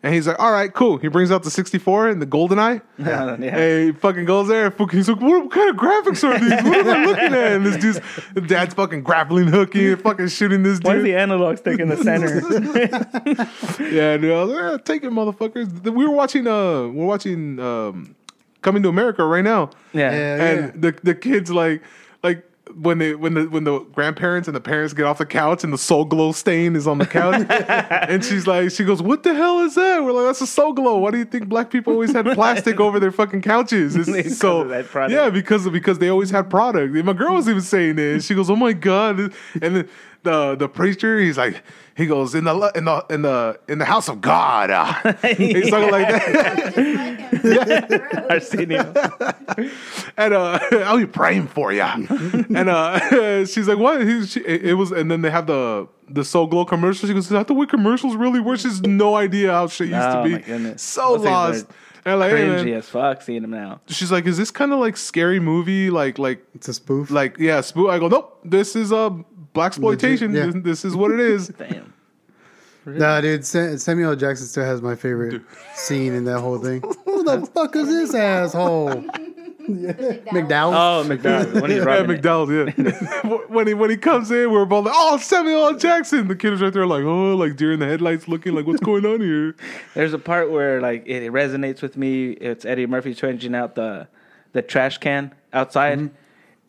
And 0.00 0.14
he's 0.14 0.28
like, 0.28 0.38
all 0.38 0.52
right, 0.52 0.72
cool. 0.72 0.96
He 0.98 1.08
brings 1.08 1.32
out 1.32 1.42
the 1.42 1.50
64 1.50 2.08
and 2.10 2.22
the 2.22 2.26
GoldenEye. 2.26 2.82
Yeah. 2.98 3.34
And 3.34 3.84
he 3.86 3.92
fucking 3.92 4.26
goes 4.26 4.46
there. 4.46 4.66
and 4.66 4.90
He's 4.92 5.08
like, 5.08 5.20
what, 5.20 5.42
what 5.44 5.50
kind 5.52 5.70
of 5.70 5.76
graphics 5.76 6.22
are 6.22 6.38
these? 6.38 6.50
What 6.50 6.86
am 6.86 6.88
I 6.88 7.04
looking 7.04 7.24
at? 7.24 7.52
And 7.52 7.66
this 7.66 7.76
dude's 7.78 8.00
dad's 8.48 8.74
fucking 8.74 9.02
grappling 9.02 9.48
hooking 9.48 9.86
and 9.88 10.00
fucking 10.00 10.28
shooting 10.28 10.62
this 10.62 10.78
dude. 10.78 10.86
Why 10.86 10.96
is 10.98 11.02
the 11.02 11.16
analog 11.16 11.58
stick 11.58 11.80
in 11.80 11.88
the 11.88 11.96
center? 11.96 12.40
Yeah, 13.92 14.16
dude. 14.16 14.30
I 14.32 14.44
was 14.44 14.72
like, 14.72 14.84
take 14.84 15.02
it, 15.04 15.10
motherfuckers. 15.10 15.82
We 15.90 16.04
were 16.06 16.14
watching 16.14 16.46
uh 16.46 16.88
we're 16.88 17.06
watching 17.06 17.58
um 17.60 18.14
Coming 18.60 18.82
to 18.82 18.88
America 18.88 19.24
right 19.24 19.44
now. 19.44 19.70
yeah. 19.92 20.10
Yeah. 20.10 20.44
and 20.44 20.82
the 20.82 20.92
the 21.02 21.14
kids 21.14 21.50
like 21.50 21.82
like 22.22 22.44
when 22.74 22.98
they 22.98 23.14
when 23.14 23.34
the 23.34 23.44
when 23.44 23.64
the 23.64 23.80
grandparents 23.92 24.48
and 24.48 24.56
the 24.56 24.60
parents 24.60 24.94
get 24.94 25.04
off 25.04 25.18
the 25.18 25.26
couch 25.26 25.64
and 25.64 25.72
the 25.72 25.78
Soul 25.78 26.04
Glo 26.04 26.32
stain 26.32 26.76
is 26.76 26.86
on 26.86 26.98
the 26.98 27.06
couch 27.06 27.46
and 28.08 28.24
she's 28.24 28.46
like 28.46 28.70
she 28.70 28.84
goes 28.84 29.02
what 29.02 29.22
the 29.22 29.34
hell 29.34 29.60
is 29.60 29.74
that? 29.74 30.02
We're 30.02 30.12
like 30.12 30.26
that's 30.26 30.40
a 30.40 30.46
Soul 30.46 30.72
Glo. 30.72 30.98
Why 30.98 31.10
do 31.10 31.18
you 31.18 31.24
think 31.24 31.48
black 31.48 31.70
people 31.70 31.92
always 31.92 32.12
had 32.12 32.26
plastic 32.34 32.80
over 32.80 33.00
their 33.00 33.12
fucking 33.12 33.42
couches? 33.42 33.96
It's 33.96 34.38
so 34.38 34.62
of 34.62 34.68
that 34.68 34.86
product. 34.86 35.12
yeah 35.12 35.30
because 35.30 35.68
because 35.68 35.98
they 35.98 36.08
always 36.08 36.30
had 36.30 36.50
product. 36.50 36.94
And 36.94 37.04
my 37.04 37.12
girl 37.12 37.34
was 37.34 37.48
even 37.48 37.62
saying 37.62 37.98
it. 37.98 38.12
And 38.12 38.24
she 38.24 38.34
goes 38.34 38.50
oh 38.50 38.56
my 38.56 38.72
god. 38.72 39.18
And 39.18 39.32
then 39.76 39.88
the 40.22 40.54
the 40.56 40.68
preacher 40.68 41.18
he's 41.18 41.38
like 41.38 41.62
he 41.98 42.06
goes 42.06 42.34
in 42.34 42.44
the 42.44 42.72
in 42.74 42.86
the 42.86 43.04
in 43.10 43.22
the 43.22 43.60
in 43.68 43.78
the 43.78 43.84
house 43.84 44.08
of 44.08 44.22
God 44.22 44.70
uh." 44.70 45.12
he's 45.36 45.68
talking 45.68 45.90
like 45.90 46.08
that 46.08 47.28
Arsenio. 48.30 48.84
and 50.16 50.34
uh, 50.34 50.58
I'll 50.86 50.98
be 50.98 51.06
praying 51.06 51.48
for 51.48 51.72
you. 51.72 51.82
and 51.82 52.68
uh, 52.68 53.44
she's 53.46 53.68
like, 53.68 53.78
"What?" 53.78 54.06
He, 54.06 54.26
she, 54.26 54.40
it 54.40 54.64
it 54.70 54.74
was, 54.74 54.90
and 54.92 55.10
then 55.10 55.22
they 55.22 55.30
have 55.30 55.46
the 55.46 55.88
the 56.08 56.24
Soul 56.24 56.46
Glo 56.46 56.64
commercial. 56.64 57.08
She 57.08 57.14
goes, 57.14 57.24
"Is 57.24 57.30
that 57.30 57.46
the 57.46 57.54
way 57.54 57.66
commercials 57.66 58.16
really 58.16 58.40
work?" 58.40 58.58
She 58.60 58.68
has 58.68 58.80
no 58.82 59.16
idea 59.16 59.52
how 59.52 59.66
shit 59.68 59.88
used 59.88 60.00
Oh 60.00 60.22
to 60.22 60.24
be. 60.24 60.32
my 60.32 60.38
goodness. 60.40 60.82
So 60.82 61.16
Those 61.16 61.24
lost. 61.26 61.64
are 61.66 61.74
And 62.04 62.14
I'm 62.14 62.18
like, 62.20 62.30
hey, 62.30 62.36
Cringy 62.46 62.64
man. 62.66 62.74
as 62.74 62.88
fuck 62.88 63.22
seeing 63.22 63.44
him 63.44 63.50
now. 63.50 63.80
She's 63.88 64.12
like, 64.12 64.26
"Is 64.26 64.36
this 64.38 64.50
kind 64.50 64.72
of 64.72 64.78
like 64.80 64.96
scary 64.96 65.40
movie? 65.40 65.90
Like, 65.90 66.18
like, 66.18 66.42
It's 66.54 66.68
a 66.68 66.74
spoof. 66.74 67.10
like, 67.10 67.38
yeah, 67.38 67.60
spoof." 67.60 67.90
I 67.90 67.98
go, 67.98 68.08
"Nope. 68.08 68.40
This 68.44 68.76
is 68.76 68.92
a 68.92 69.16
black 69.58 69.68
exploitation. 69.72 70.32
Yeah. 70.34 70.46
this, 70.46 70.54
this 70.64 70.84
is 70.84 70.94
what 70.96 71.10
it 71.10 71.20
is." 71.20 71.48
Damn. 71.58 71.92
Nah, 72.86 73.20
dude, 73.20 73.44
Samuel 73.44 74.16
Jackson 74.16 74.46
still 74.46 74.64
has 74.64 74.80
my 74.80 74.94
favorite 74.94 75.42
scene 75.74 76.14
in 76.14 76.24
that 76.24 76.40
whole 76.40 76.58
thing. 76.58 76.80
Who 77.04 77.22
the 77.22 77.44
fuck 77.52 77.76
is 77.76 77.86
this 77.86 78.14
asshole? 78.14 79.04
McDowell. 79.68 80.72
Oh, 80.74 81.04
McDonald's 81.04 81.60
when 81.60 81.70
he's 81.70 81.80
Yeah, 81.80 81.84
rubbing 81.84 82.16
it. 82.16 82.22
McDowell's, 82.22 82.50
yeah. 82.50 83.36
when 83.48 83.66
he 83.66 83.74
when 83.74 83.90
he 83.90 83.98
comes 83.98 84.30
in, 84.30 84.50
we're 84.50 84.64
both 84.64 84.86
like, 84.86 84.94
"Oh, 84.96 85.18
Samuel 85.18 85.66
L. 85.68 85.76
Jackson." 85.76 86.28
The 86.28 86.36
kid 86.36 86.54
is 86.54 86.62
right 86.62 86.72
there, 86.72 86.86
like, 86.86 87.04
"Oh, 87.04 87.34
like 87.36 87.56
deer 87.56 87.72
in 87.72 87.80
the 87.80 87.86
headlights, 87.86 88.28
looking 88.28 88.54
like, 88.54 88.66
what's 88.66 88.80
going 88.80 89.04
on 89.04 89.20
here?" 89.20 89.54
There's 89.94 90.14
a 90.14 90.18
part 90.18 90.50
where 90.50 90.80
like 90.80 91.06
it 91.06 91.30
resonates 91.32 91.82
with 91.82 91.98
me. 91.98 92.30
It's 92.30 92.64
Eddie 92.64 92.86
Murphy 92.86 93.12
changing 93.12 93.54
out 93.54 93.74
the 93.74 94.08
the 94.52 94.62
trash 94.62 94.96
can 94.96 95.34
outside. 95.52 95.98
Mm-hmm. 95.98 96.14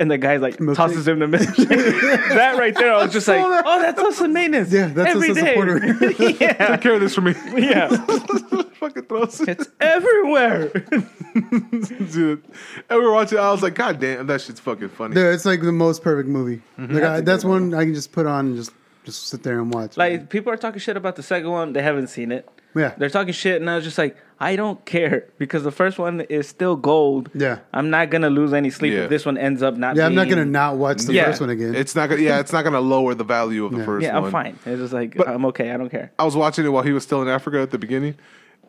And 0.02 0.10
the 0.10 0.18
guy 0.18 0.38
like 0.38 0.58
Milkshake. 0.58 0.76
tosses 0.76 1.08
him 1.08 1.20
the 1.20 1.26
milkshake. 1.26 1.68
that 2.30 2.58
right 2.58 2.74
there, 2.74 2.94
I 2.94 3.04
was 3.04 3.12
just 3.12 3.28
like, 3.28 3.42
"Oh, 3.66 3.82
that's 3.82 4.00
us 4.00 4.22
in 4.22 4.32
maintenance." 4.32 4.72
Yeah, 4.72 4.88
that's 4.88 5.10
every 5.14 5.32
us 5.32 5.38
a 5.38 5.42
day." 5.42 5.54
porter. 5.56 5.78
yeah, 6.40 6.68
Take 6.68 6.82
care 6.82 6.94
of 6.94 7.02
this 7.02 7.14
for 7.14 7.20
me. 7.22 7.34
yeah, 7.58 7.90
Fucking 7.90 9.04
throws 9.04 9.42
it. 9.42 9.50
it's 9.50 9.68
everywhere. 9.82 10.70
Dude, 10.70 12.44
and 12.90 13.00
we 13.00 13.06
were 13.06 13.12
watching. 13.12 13.38
I 13.40 13.52
was 13.52 13.62
like, 13.62 13.76
"God 13.76 14.00
damn, 14.00 14.26
that 14.28 14.40
shit's 14.40 14.62
fucking 14.62 14.90
funny." 14.90 15.16
Dude, 15.16 15.34
it's 15.34 15.44
like 15.46 15.62
the 15.62 15.72
most 15.74 16.02
perfect 16.02 16.30
movie. 16.30 16.62
Mm-hmm. 16.78 16.94
Like 16.96 17.04
I, 17.04 17.22
that's 17.22 17.44
one 17.44 17.74
I 17.74 17.84
can 17.84 17.94
just 17.94 18.14
put 18.14 18.26
on 18.26 18.48
and 18.48 18.56
just 18.56 18.72
just 19.04 19.28
sit 19.28 19.44
there 19.44 19.60
and 19.60 19.74
watch. 19.74 19.98
Like 19.98 20.30
people 20.30 20.52
are 20.54 20.58
talking 20.58 20.80
shit 20.80 20.96
about 20.96 21.16
the 21.18 21.24
second 21.24 21.50
one, 21.50 21.74
they 21.74 21.82
haven't 21.82 22.08
seen 22.08 22.32
it. 22.32 22.48
Yeah, 22.76 22.94
They're 22.98 23.10
talking 23.10 23.34
shit, 23.34 23.60
and 23.62 23.70
I 23.70 23.76
was 23.76 23.84
just 23.84 23.98
like, 23.98 24.16
I 24.40 24.56
don't 24.56 24.84
care 24.86 25.28
because 25.38 25.64
the 25.64 25.72
first 25.72 25.98
one 26.00 26.22
is 26.22 26.48
still 26.48 26.76
gold. 26.78 27.30
Yeah. 27.34 27.60
I'm 27.74 27.90
not 27.90 28.10
gonna 28.10 28.30
lose 28.30 28.54
any 28.54 28.70
sleep 28.70 28.94
Yeah. 28.94 29.00
if 29.04 29.10
this 29.10 29.26
one 29.26 29.38
ends 29.38 29.62
up 29.62 29.76
not. 29.76 29.96
yeah. 29.98 30.06
I'm 30.06 30.16
not 30.16 30.24
being- 30.28 30.36
gonna 30.38 30.46
not 30.46 30.78
watch 30.78 31.02
the 31.02 31.14
Yeah. 31.14 31.26
first 31.26 31.42
one 31.42 31.50
again. 31.50 31.76
It's 31.76 31.94
not 31.96 32.08
gonna. 32.10 32.22
Yeah, 32.22 32.40
it's 32.40 32.54
not 32.54 32.64
gonna 32.64 32.80
lower 32.80 33.14
the 33.16 33.24
value 33.26 33.66
of 33.66 33.72
the 33.74 33.80
Yeah. 33.80 33.86
first 33.86 34.04
Yeah, 34.06 34.16
one. 34.16 34.26
I'm 34.26 34.32
fine. 34.32 34.60
It's 34.66 34.80
just 34.82 34.94
like 34.94 35.16
But- 35.18 35.28
I'm 35.28 35.46
okay. 35.48 35.72
I 35.72 35.78
don't 35.78 35.90
care. 35.90 36.12
I 36.18 36.24
was 36.24 36.36
watching 36.38 36.64
it 36.66 36.70
while 36.70 36.84
he 36.84 36.94
was 36.94 37.04
still 37.04 37.22
in 37.22 37.28
Africa 37.28 37.60
at 37.60 37.72
the 37.72 37.78
beginning, 37.78 38.16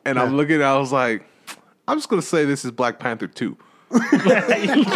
and 0.04 0.19
I'm 0.19 0.30
Yeah. 0.33 0.37
looking. 0.37 0.62
I 0.62 0.76
was 0.76 0.92
like, 0.92 1.25
I'm 1.87 1.99
just 1.99 2.09
gonna 2.09 2.23
say 2.23 2.45
this 2.45 2.64
is 2.64 2.71
Black 2.73 2.99
Panther 2.99 3.26
two. 3.28 3.57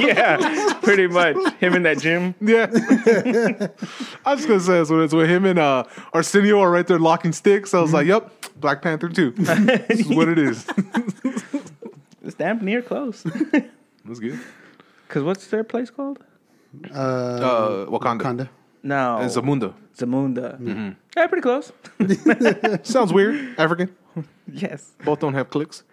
yeah, 0.01 0.75
pretty 0.83 1.07
much. 1.09 1.37
Him 1.59 1.75
in 1.75 1.83
that 1.83 1.99
gym. 1.99 2.35
Yeah, 2.41 2.67
I 4.25 4.35
was 4.35 4.47
gonna 4.47 4.61
say 4.61 4.75
this 4.79 4.91
when 4.91 5.01
it's 5.03 5.13
with 5.15 5.29
him 5.29 5.45
and 5.45 5.59
uh, 5.59 5.85
Arsenio 6.13 6.61
are 6.61 6.71
right 6.71 6.87
there 6.87 6.99
locking 6.99 7.33
sticks. 7.33 7.75
I 7.75 7.81
was 7.81 7.93
like, 7.93 8.07
"Yep, 8.07 8.31
Black 8.61 8.83
Panther 8.83 9.09
too. 9.09 9.31
this 9.37 10.01
is 10.01 10.09
what 10.09 10.29
it 10.29 10.39
is." 10.39 10.67
It's 12.23 12.35
damn 12.37 12.65
near 12.65 12.83
close. 12.83 13.23
That's 14.05 14.21
good. 14.21 14.39
Cause 15.09 15.23
what's 15.23 15.47
their 15.49 15.65
place 15.65 15.91
called? 15.91 16.21
uh, 16.91 16.95
Uh, 16.95 17.87
Wakanda. 17.87 18.21
Wakanda. 18.23 18.49
No, 18.83 19.19
And 19.19 19.31
Zamunda. 19.31 19.75
Zamunda. 19.97 20.59
Mm-hmm. 20.61 20.91
Yeah, 21.17 21.27
pretty 21.27 21.43
close. 21.43 21.73
Sounds 22.83 23.13
weird. 23.13 23.59
African. 23.59 23.95
yes. 24.53 24.93
Both 25.05 25.21
don't 25.21 25.35
have 25.35 25.51
clicks. 25.51 25.85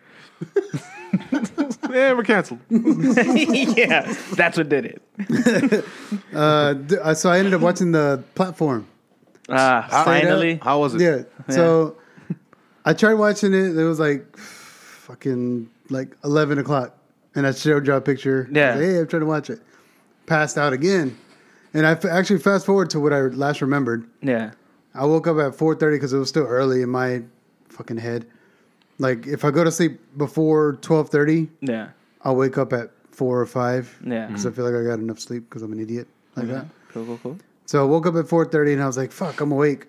Yeah, 1.90 2.14
we're 2.14 2.24
canceled. 2.24 2.60
yeah, 2.70 4.14
that's 4.36 4.58
what 4.58 4.70
did 4.70 4.86
it. 4.86 5.86
Uh, 6.34 6.74
d- 6.74 6.98
uh, 6.98 7.14
so 7.14 7.30
I 7.30 7.40
ended 7.40 7.54
up 7.54 7.60
watching 7.62 7.92
the 7.92 8.24
platform. 8.36 8.88
Ah, 9.50 9.86
Straight 9.88 9.98
up. 10.00 10.06
finally. 10.06 10.60
How 10.62 10.80
was 10.80 10.96
it? 10.96 11.02
Yeah. 11.02 11.24
So 11.54 11.98
I 12.86 12.94
tried 12.94 13.16
watching 13.16 13.54
it. 13.54 13.78
It 13.78 13.84
was 13.84 14.00
like 14.00 14.38
fucking 14.38 15.70
like 15.90 16.16
eleven 16.24 16.58
o'clock, 16.58 16.96
and 17.36 17.46
I 17.46 17.52
showed 17.52 17.86
you 17.86 17.94
a 17.94 18.02
picture. 18.02 18.48
I 18.50 18.58
Yeah. 18.58 18.70
like, 18.76 18.80
hey, 18.84 19.00
I'm 19.00 19.08
trying 19.08 19.20
to 19.22 19.26
watch 19.26 19.50
it. 19.50 19.60
Passed 20.26 20.58
out 20.58 20.72
again, 20.72 21.18
and 21.74 21.86
I 21.86 21.92
f- 21.92 22.06
actually 22.06 22.40
fast 22.40 22.66
forward 22.66 22.90
to 22.92 23.00
what 23.02 23.12
I 23.12 23.22
last 23.24 23.62
remembered. 23.62 24.08
Yeah. 24.22 24.52
I 24.94 25.06
woke 25.06 25.28
up 25.28 25.38
at 25.38 25.54
four 25.56 25.76
thirty 25.76 25.98
because 25.98 26.14
it 26.14 26.18
was 26.18 26.30
still 26.30 26.46
early 26.46 26.82
in 26.82 26.90
my 26.90 27.24
fucking 27.70 27.98
head. 27.98 28.26
Like 29.02 29.26
if 29.26 29.44
I 29.44 29.50
go 29.52 29.64
to 29.64 29.72
sleep 29.72 30.00
before 30.18 30.78
twelve 30.82 31.10
thirty, 31.10 31.50
Yeah. 31.60 31.90
I'll 32.24 32.36
wake 32.36 32.58
up 32.60 32.72
at 32.72 32.92
four 33.10 33.42
or 33.42 33.46
five. 33.48 34.00
Yeah. 34.06 34.28
Because 34.28 34.46
I 34.46 34.50
mm-hmm. 34.50 34.56
feel 34.56 34.66
like 34.66 34.76
I 34.76 34.88
got 34.88 35.00
enough 35.00 35.20
sleep 35.20 35.50
because 35.50 35.64
I'm 35.64 35.74
an 35.74 35.80
idiot 35.80 36.08
like 36.36 36.48
that. 36.48 36.68
Cool, 36.94 37.06
cool, 37.06 37.20
cool. 37.24 37.38
So 37.66 37.82
I 37.82 37.86
woke 37.86 38.06
up 38.06 38.16
at 38.16 38.26
4:30 38.26 38.74
and 38.74 38.84
I 38.84 38.86
was 38.86 38.98
like, 38.98 39.12
"Fuck, 39.12 39.42
I'm 39.42 39.52
awake. 39.52 39.88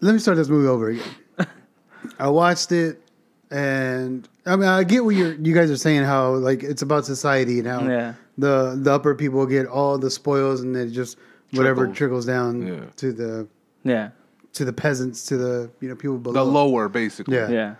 Let 0.00 0.12
me 0.12 0.20
start 0.20 0.36
this 0.36 0.48
movie 0.48 0.68
over 0.68 0.90
again." 0.90 1.02
I 2.20 2.28
watched 2.28 2.70
it, 2.70 3.02
and 3.50 4.28
I 4.46 4.54
mean, 4.54 4.68
I 4.68 4.84
get 4.84 5.04
what 5.04 5.16
you 5.16 5.36
you 5.42 5.52
guys 5.52 5.68
are 5.68 5.76
saying. 5.76 6.04
How 6.04 6.30
like 6.34 6.62
it's 6.62 6.82
about 6.82 7.04
society 7.04 7.58
and 7.58 7.66
how 7.66 7.80
Yeah. 7.82 8.14
the 8.36 8.78
the 8.80 8.92
upper 8.92 9.16
people 9.16 9.44
get 9.46 9.66
all 9.66 9.98
the 9.98 10.10
spoils, 10.10 10.60
and 10.60 10.74
then 10.76 10.92
just 10.92 11.18
whatever 11.52 11.86
Trickles. 11.86 11.96
trickles 11.96 12.26
down 12.26 12.66
Yeah. 12.66 12.80
to 12.96 13.12
the 13.12 13.46
Yeah. 13.82 14.10
to 14.52 14.64
the 14.64 14.72
peasants, 14.72 15.26
to 15.26 15.36
the 15.36 15.70
you 15.80 15.88
know 15.88 15.96
people 15.96 16.18
below. 16.18 16.44
The 16.44 16.50
lower, 16.50 16.88
basically. 16.88 17.36
Yeah. 17.36 17.48
Yeah. 17.48 17.74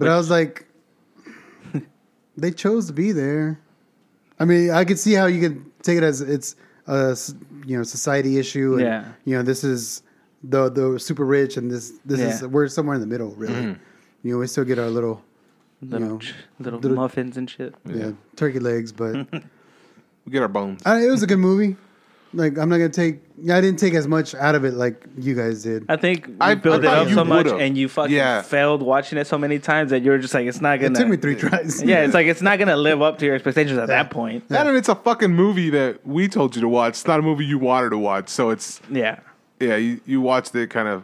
But 0.00 0.08
I 0.08 0.16
was 0.16 0.30
like, 0.30 0.66
they 2.36 2.50
chose 2.50 2.86
to 2.86 2.92
be 2.92 3.12
there. 3.12 3.60
I 4.38 4.44
mean, 4.44 4.70
I 4.70 4.84
could 4.84 4.98
see 4.98 5.12
how 5.12 5.26
you 5.26 5.40
could 5.40 5.64
take 5.82 5.98
it 5.98 6.02
as 6.02 6.20
it's 6.22 6.56
a 6.86 7.16
you 7.66 7.76
know 7.76 7.82
society 7.84 8.38
issue. 8.38 8.72
And, 8.74 8.82
Yeah. 8.82 9.04
You 9.24 9.36
know, 9.36 9.42
this 9.42 9.62
is 9.64 10.02
the 10.42 10.70
the 10.70 10.98
super 10.98 11.24
rich, 11.26 11.56
and 11.56 11.70
this 11.70 11.92
this 12.04 12.20
is 12.20 12.46
we're 12.46 12.68
somewhere 12.68 12.94
in 12.94 13.00
the 13.00 13.06
middle, 13.06 13.32
really. 13.36 13.54
Mm-hmm. 13.54 13.80
You 14.22 14.32
know, 14.32 14.38
we 14.38 14.46
still 14.46 14.64
get 14.64 14.78
our 14.78 14.88
little 14.90 15.22
Little, 15.82 16.08
know, 16.08 16.20
little, 16.58 16.78
little- 16.78 16.96
muffins 16.96 17.38
and 17.38 17.48
shit. 17.48 17.74
yeah. 17.86 18.12
turkey 18.36 18.58
legs, 18.60 18.92
but 18.92 19.14
We 20.26 20.32
get 20.32 20.42
our 20.42 20.48
bones. 20.48 20.82
I, 20.84 21.04
it 21.06 21.10
was 21.10 21.22
a 21.22 21.26
good 21.26 21.38
movie. 21.38 21.76
Like 22.32 22.58
I'm 22.58 22.68
not 22.68 22.76
gonna 22.76 22.88
take. 22.90 23.20
I 23.50 23.60
didn't 23.60 23.78
take 23.80 23.94
as 23.94 24.06
much 24.06 24.34
out 24.36 24.54
of 24.54 24.64
it 24.64 24.74
like 24.74 25.04
you 25.18 25.34
guys 25.34 25.64
did. 25.64 25.84
I 25.88 25.96
think 25.96 26.28
you 26.28 26.36
I- 26.40 26.54
built 26.54 26.84
it 26.84 26.86
thought 26.86 26.98
up 26.98 27.08
you 27.08 27.14
so 27.14 27.24
much 27.24 27.46
would've. 27.46 27.60
and 27.60 27.76
you 27.76 27.88
fucking 27.88 28.14
Yeah. 28.14 28.42
failed 28.42 28.82
watching 28.82 29.18
it 29.18 29.26
so 29.26 29.36
many 29.36 29.58
times 29.58 29.90
that 29.90 30.02
you're 30.02 30.18
just 30.18 30.32
like, 30.32 30.46
it's 30.46 30.60
not 30.60 30.76
It 30.76 30.82
gonna. 30.82 30.94
took 30.98 31.08
me 31.08 31.16
three 31.16 31.34
tries. 31.34 31.82
Yeah, 31.82 32.04
it's 32.04 32.14
like 32.14 32.28
it's 32.28 32.42
not 32.42 32.58
gonna 32.60 32.76
live 32.88 33.02
up 33.02 33.18
to 33.18 33.26
your 33.26 33.34
expectations 33.34 33.76
at 33.78 33.88
Yeah. 33.88 34.02
that 34.02 34.10
point. 34.10 34.44
And 34.48 34.76
it's 34.76 34.88
a 34.88 34.94
fucking 34.94 35.32
movie 35.34 35.70
that 35.70 36.06
we 36.06 36.28
told 36.28 36.54
you 36.54 36.62
to 36.62 36.68
watch. 36.68 36.90
It's 36.90 37.06
not 37.06 37.18
a 37.18 37.22
movie 37.22 37.44
you 37.46 37.58
wanted 37.58 37.90
to 37.90 37.98
watch. 37.98 38.28
So 38.28 38.50
it's 38.50 38.80
Yeah. 38.90 39.18
yeah, 39.58 39.74
you, 39.76 40.00
you 40.06 40.20
watched 40.20 40.54
it 40.54 40.70
kind 40.70 40.86
of 40.86 41.02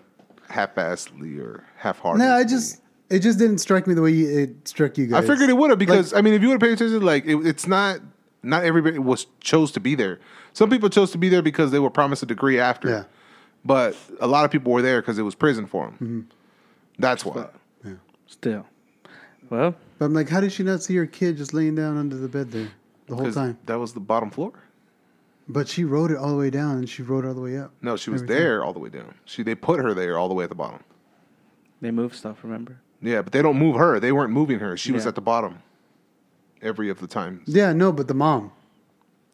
half-assedly 0.48 1.38
or 1.40 1.64
half-heartedly. 1.76 2.26
No, 2.26 2.34
I 2.34 2.44
just 2.44 2.80
it 3.10 3.20
just 3.20 3.38
didn't 3.38 3.58
strike 3.58 3.86
me 3.86 3.94
the 3.94 4.02
way 4.02 4.10
you, 4.10 4.38
it 4.38 4.68
struck 4.68 4.98
you 4.98 5.06
guys. 5.06 5.16
I 5.16 5.20
guys. 5.20 5.30
figured 5.30 5.48
it 5.50 5.56
would 5.56 5.70
have 5.70 5.78
because 5.78 6.12
I 6.12 6.20
mean, 6.20 6.34
if 6.34 6.42
you 6.42 6.48
would 6.48 6.54
have 6.54 6.60
paid 6.60 6.72
attention, 6.72 7.02
like 7.02 7.24
it, 7.26 7.36
it's 7.46 7.66
not 7.66 8.00
not 8.42 8.64
everybody 8.64 8.98
was 8.98 9.26
chose 9.40 9.72
to 9.72 9.80
be 9.80 9.94
there. 9.94 10.18
Some 10.56 10.70
people 10.70 10.88
chose 10.88 11.10
to 11.10 11.18
be 11.18 11.28
there 11.28 11.42
because 11.42 11.70
they 11.70 11.78
were 11.78 11.90
promised 11.90 12.22
a 12.22 12.26
degree 12.26 12.58
after. 12.58 12.88
Yeah. 12.88 13.04
But 13.62 13.94
a 14.20 14.26
lot 14.26 14.46
of 14.46 14.50
people 14.50 14.72
were 14.72 14.80
there 14.80 15.02
because 15.02 15.18
it 15.18 15.22
was 15.22 15.34
prison 15.34 15.66
for 15.66 15.84
them. 15.84 15.94
Mm-hmm. 15.94 16.20
That's 16.98 17.26
why. 17.26 17.48
Yeah. 17.84 17.92
Still. 18.26 18.64
Well, 19.50 19.74
But 19.98 20.06
I'm 20.06 20.14
like, 20.14 20.30
how 20.30 20.40
did 20.40 20.52
she 20.52 20.62
not 20.62 20.82
see 20.82 20.96
her 20.96 21.04
kid 21.04 21.36
just 21.36 21.52
laying 21.52 21.74
down 21.74 21.98
under 21.98 22.16
the 22.16 22.26
bed 22.28 22.52
there 22.52 22.68
the 23.06 23.16
whole 23.16 23.30
time? 23.30 23.58
that 23.66 23.78
was 23.78 23.92
the 23.92 24.00
bottom 24.00 24.30
floor. 24.30 24.52
But 25.46 25.68
she 25.68 25.84
rode 25.84 26.10
it 26.10 26.16
all 26.16 26.30
the 26.30 26.38
way 26.38 26.48
down 26.48 26.78
and 26.78 26.88
she 26.88 27.02
rode 27.02 27.26
all 27.26 27.34
the 27.34 27.40
way 27.42 27.58
up. 27.58 27.72
No, 27.82 27.98
she 27.98 28.08
was 28.08 28.22
Everything. 28.22 28.42
there 28.44 28.64
all 28.64 28.72
the 28.72 28.78
way 28.78 28.88
down. 28.88 29.14
She 29.26 29.42
they 29.42 29.54
put 29.54 29.78
her 29.78 29.92
there 29.92 30.16
all 30.18 30.28
the 30.28 30.34
way 30.34 30.44
at 30.44 30.48
the 30.48 30.56
bottom. 30.56 30.80
they 31.82 31.90
move 31.90 32.16
stuff. 32.16 32.38
Remember? 32.42 32.78
Yeah, 33.02 33.20
but 33.20 33.34
they 33.34 33.42
don't 33.42 33.58
move 33.58 33.76
her. 33.76 34.00
They 34.00 34.10
weren't 34.10 34.32
moving 34.32 34.58
her. 34.60 34.74
She 34.78 34.90
was 34.90 35.06
at 35.06 35.16
the 35.16 35.20
bottom 35.20 35.58
every 36.62 36.88
of 36.88 36.98
the 37.00 37.06
time. 37.06 37.42
Yeah, 37.44 37.74
no, 37.74 37.92
but 37.92 38.08
the 38.08 38.14
mom, 38.14 38.52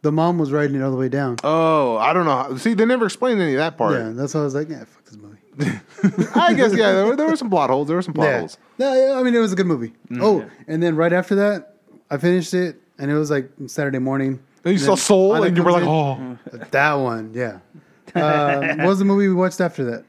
the 0.02 0.12
mom 0.12 0.38
was 0.38 0.52
riding 0.52 0.76
it 0.76 0.82
all 0.82 0.90
the 0.90 0.96
way 0.96 1.08
down. 1.08 1.36
Oh, 1.44 1.96
I 1.96 2.12
don't 2.12 2.24
know. 2.24 2.30
How, 2.36 2.56
see, 2.56 2.74
they 2.74 2.84
never 2.84 3.06
explained 3.06 3.40
any 3.40 3.52
of 3.54 3.58
that 3.58 3.76
part. 3.78 3.94
Yeah, 3.94 4.10
that's 4.10 4.34
why 4.34 4.40
I 4.40 4.44
was 4.44 4.54
like, 4.54 4.68
yeah, 4.68 4.84
fuck 4.84 5.04
this 5.04 5.16
movie. 5.16 5.38
I 6.34 6.54
guess 6.54 6.74
yeah. 6.74 6.92
There 6.92 7.06
were, 7.06 7.16
there 7.16 7.26
were 7.28 7.36
some 7.36 7.50
plot 7.50 7.70
holes. 7.70 7.86
There 7.88 7.96
were 7.96 8.02
some 8.02 8.14
plot 8.14 8.28
Yeah. 8.28 8.38
holes. 8.40 8.58
No, 8.78 8.92
yeah, 8.94 9.18
I 9.18 9.22
mean 9.22 9.34
it 9.34 9.38
was 9.38 9.52
a 9.52 9.56
good 9.56 9.66
movie. 9.66 9.92
Mm. 10.10 10.22
Oh, 10.22 10.50
and 10.66 10.82
then 10.82 10.96
right 10.96 11.12
after 11.12 11.34
that, 11.36 11.76
I 12.10 12.16
finished 12.18 12.52
it, 12.54 12.80
and 12.98 13.10
it 13.10 13.14
was 13.14 13.30
like 13.30 13.50
Saturday 13.66 13.98
morning. 13.98 14.40
Then 14.62 14.72
you 14.74 14.78
And 14.78 14.80
saw 14.86 14.94
Soul, 14.94 15.36
Anna 15.36 15.46
and 15.46 15.56
you 15.56 15.62
were 15.62 15.72
like, 15.72 15.82
comes 15.84 16.38
oh. 16.52 16.56
in. 16.56 16.66
that 16.70 16.94
one, 16.94 17.32
yeah. 17.34 17.58
Uh, 18.14 18.74
what 18.76 18.86
was 18.86 18.98
the 18.98 19.04
movie 19.04 19.28
we 19.28 19.34
watched 19.34 19.60
after 19.60 19.84
that? 19.84 20.04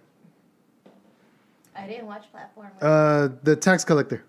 I 1.75 1.87
didn't 1.87 2.05
watch 2.07 2.23
Platform. 2.31 2.67
Uh, 2.81 3.29
the 3.43 3.55
Tax 3.55 3.83
Collector. 3.83 4.23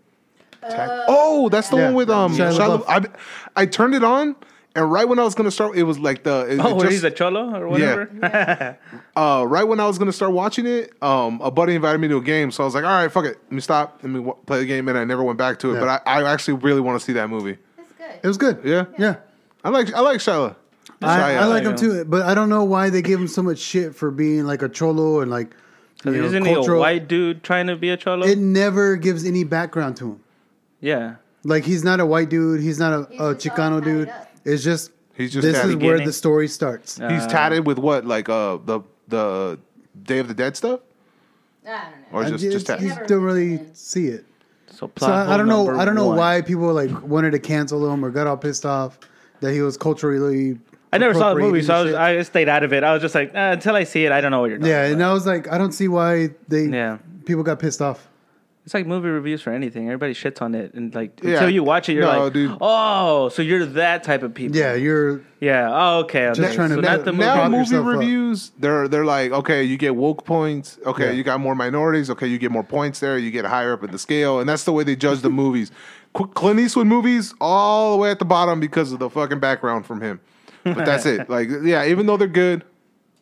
Oh, 0.67 1.49
that's 1.51 1.69
the 1.69 1.77
Yeah. 1.77 1.85
one 1.87 1.95
with 1.95 2.11
um. 2.11 2.35
Shia 2.35 2.53
Shia 2.53 2.79
LaBeouf. 2.79 2.85
LaBeouf. 2.87 3.15
I 3.57 3.63
I 3.63 3.67
turned 3.67 3.95
it 3.95 4.03
on, 4.03 4.35
and 4.77 4.91
right 4.91 5.09
when 5.09 5.19
I 5.19 5.23
was 5.25 5.35
gonna 5.35 5.51
start, 5.51 5.77
it 5.77 5.83
was 5.85 5.99
like 5.99 6.25
the 6.25 6.47
it, 6.51 6.61
Oh, 6.61 6.69
it 6.71 6.75
where 6.77 6.81
just- 6.87 6.91
he's 6.93 7.05
a 7.05 7.11
cholo 7.11 7.55
or 7.55 7.69
whatever. 7.69 8.11
Yeah. 8.23 8.75
uh, 9.17 9.45
right 9.47 9.65
when 9.65 9.81
I 9.81 9.87
was 9.87 9.99
gonna 9.99 10.13
start 10.13 10.33
watching 10.33 10.67
it, 10.67 10.93
um, 11.03 11.41
a 11.43 11.51
buddy 11.51 11.75
invited 11.75 11.99
me 12.01 12.09
to 12.09 12.17
a 12.17 12.23
game, 12.23 12.51
so 12.51 12.63
I 12.63 12.67
was 12.67 12.75
like, 12.75 12.85
all 12.85 12.91
right, 12.91 13.11
fuck 13.11 13.25
it, 13.25 13.39
let 13.45 13.53
me 13.53 13.61
stop, 13.61 14.01
let 14.03 14.11
me 14.11 14.21
w- 14.21 14.37
play 14.47 14.59
the 14.61 14.67
game, 14.67 14.89
and 14.89 14.99
I 14.99 15.05
never 15.05 15.23
went 15.23 15.39
back 15.39 15.59
to 15.61 15.71
it. 15.71 15.75
Yeah. 15.75 15.81
But 15.81 15.89
I, 16.07 16.21
I 16.23 16.33
actually 16.33 16.55
really 16.55 16.81
want 16.81 16.99
to 16.99 17.05
see 17.05 17.13
that 17.15 17.29
movie. 17.31 17.59
It's 17.79 17.89
good. 17.99 18.21
It 18.23 18.27
was 18.27 18.37
good. 18.39 18.61
Yeah, 18.65 18.85
Yeah. 18.99 19.17
I 19.63 19.71
like 19.71 19.93
I 19.95 20.01
like 20.01 20.19
Shia. 20.19 20.57
I, 21.03 21.35
I 21.37 21.45
like 21.47 21.65
him 21.65 21.77
too, 21.77 22.05
but 22.05 22.23
I 22.23 22.35
don't 22.35 22.49
know 22.49 22.65
why 22.65 22.89
they 22.91 23.03
give 23.03 23.21
him 23.21 23.29
so 23.29 23.43
much 23.43 23.59
shit 23.59 23.95
for 23.95 24.11
being 24.11 24.45
like 24.47 24.63
a 24.63 24.69
cholo 24.69 25.21
and 25.21 25.31
like 25.31 25.55
you 26.05 26.11
know, 26.13 26.25
Isn't 26.25 26.45
he 26.45 26.53
a 26.53 26.61
white 26.63 27.09
dude 27.09 27.43
trying 27.43 27.67
to 27.69 27.77
be 27.77 27.89
a 27.91 27.97
cholo? 27.97 28.27
It 28.27 28.37
never 28.39 28.97
gives 28.97 29.25
any 29.25 29.45
background 29.45 29.97
to 29.99 30.13
him. 30.13 30.21
yeah. 30.81 31.17
Like 31.47 31.65
he's 31.65 31.85
not 31.85 32.01
a 32.01 32.07
white 32.07 32.31
dude. 32.31 32.63
He's 32.63 32.79
not 32.79 32.93
a, 32.93 33.07
He's 33.11 33.21
a 33.21 33.35
Chicano 33.35 33.83
dude. 33.85 34.09
up. 34.09 34.29
It's 34.45 34.63
just 34.65 34.91
He's 35.15 35.33
just 35.33 35.43
this 35.47 35.57
tatted. 35.57 35.71
is 35.71 35.77
where 35.77 36.01
the 36.05 36.13
story 36.13 36.49
starts. 36.49 36.97
He's 36.97 37.27
tatted 37.27 37.67
with 37.67 37.79
what, 37.79 38.05
like 38.05 38.29
uh 38.29 38.59
the 38.65 38.81
the 39.09 39.59
Day 40.03 40.19
of 40.19 40.29
the 40.29 40.35
Dead 40.35 40.57
stuff, 40.57 40.81
I 41.67 41.69
don't 41.71 41.79
know. 41.79 42.19
or 42.19 42.25
I 42.25 42.31
just 42.31 42.43
just, 42.45 42.67
just 42.67 42.81
you 42.83 42.89
tatted. 42.89 42.89
Never 42.89 43.07
don't 43.07 43.23
really 43.23 43.61
see 43.75 44.07
it. 44.09 44.25
So, 44.71 44.89
plot 44.89 45.09
So 45.09 45.13
I, 45.15 45.21
I 45.21 45.25
hole 45.27 45.37
don't 45.39 45.47
know. 45.49 45.65
number 45.67 45.81
I 45.81 45.85
don't 45.85 45.95
know 45.95 46.07
one. 46.09 46.17
why 46.17 46.43
people 46.43 46.73
like 46.73 46.91
wanted 47.07 47.31
to 47.33 47.39
cancel 47.39 47.91
him 47.93 48.05
or 48.05 48.11
got 48.11 48.27
all 48.27 48.37
pissed 48.37 48.67
off 48.67 48.99
that 49.41 49.53
he 49.53 49.61
was 49.63 49.77
culturally. 49.77 50.59
I 50.93 50.99
never 50.99 51.15
saw 51.15 51.35
the 51.35 51.41
movie, 51.41 51.63
so 51.63 51.75
I, 51.75 51.83
was, 51.83 51.91
shit. 51.91 51.99
I 51.99 52.23
stayed 52.23 52.49
out 52.49 52.63
of 52.63 52.73
it. 52.73 52.85
I 52.85 52.93
was 52.93 53.03
just 53.03 53.15
like, 53.17 53.31
uh, 53.35 53.51
until 53.55 53.75
I 53.75 53.83
see 53.83 54.05
it, 54.05 54.13
I 54.13 54.21
don't 54.21 54.31
know 54.31 54.41
what 54.41 54.51
you're 54.51 54.59
talking 54.59 54.71
yeah, 54.71 54.83
about. 54.83 54.93
and 54.93 55.03
I 55.03 55.13
was 55.13 55.27
like, 55.27 55.51
I 55.51 55.59
don't 55.59 55.73
see 55.73 55.89
why 55.89 56.31
they 56.47 56.67
Yeah. 56.67 56.99
people 57.25 57.43
got 57.43 57.59
pissed 57.59 57.83
off. 57.83 58.09
It's 58.65 58.73
like 58.73 58.87
movie 58.87 59.11
reviews 59.11 59.43
for 59.43 59.53
anything. 59.53 59.89
Everybody 59.89 60.15
shits 60.15 60.41
on 60.41 60.55
it, 60.55 60.73
and 60.73 60.95
like 60.95 61.21
Yeah. 61.23 61.33
until 61.35 61.51
you 61.51 61.63
watch 61.63 61.91
it, 61.91 61.93
you're 61.95 62.05
No, 62.11 62.25
like, 62.25 62.33
dude. 62.33 62.57
oh, 62.63 63.29
so 63.29 63.43
you're 63.43 63.67
that 63.67 64.05
type 64.05 64.23
of 64.23 64.33
people. 64.33 64.57
Yeah, 64.57 64.73
you're 64.73 65.21
Yeah. 65.39 65.69
Oh, 65.71 65.99
okay. 66.05 66.29
okay. 66.29 66.41
Just 66.41 66.55
trying 66.55 66.71
to 66.71 66.77
so 66.77 66.81
make- 66.81 66.91
not 66.91 67.05
the 67.05 67.13
movie. 67.13 67.25
now 67.27 67.45
movie 67.49 67.59
yourself 67.59 67.87
up. 67.87 67.93
reviews 67.99 68.53
they're 68.59 68.89
they're 68.89 69.05
like 69.05 69.33
okay 69.33 69.63
you 69.65 69.77
get 69.77 69.95
woke 69.95 70.25
points 70.25 70.79
okay 70.87 71.07
Yeah. 71.07 71.11
you 71.13 71.23
got 71.23 71.41
more 71.41 71.55
minorities 71.55 72.09
okay 72.09 72.27
you 72.27 72.39
get 72.39 72.51
more 72.51 72.65
points 72.65 73.01
there 73.01 73.19
you 73.19 73.31
get 73.31 73.45
higher 73.45 73.75
up 73.75 73.85
in 73.85 73.91
the 73.91 73.99
scale 73.99 74.41
and 74.41 74.49
that's 74.49 74.65
the 74.65 74.73
way 74.73 74.83
they 74.83 74.97
judge 74.97 75.21
the 75.21 75.29
movies 75.45 75.71
Qu- 76.15 76.29
Clint 76.29 76.59
Eastwood 76.61 76.87
movies 76.87 77.35
all 77.43 77.93
the 77.93 77.99
way 77.99 78.11
at 78.11 78.19
the 78.19 78.25
bottom 78.25 78.61
because 78.61 78.93
of 78.93 78.99
the 78.99 79.11
fucking 79.11 79.41
background 79.41 79.85
from 79.85 80.01
him 80.01 80.21
but 80.65 80.87
that's 80.87 81.05
it 81.05 81.29
like 81.37 81.49
yeah 81.63 81.85
even 81.85 82.07
though 82.07 82.17
they're 82.17 82.27
good 82.29 82.65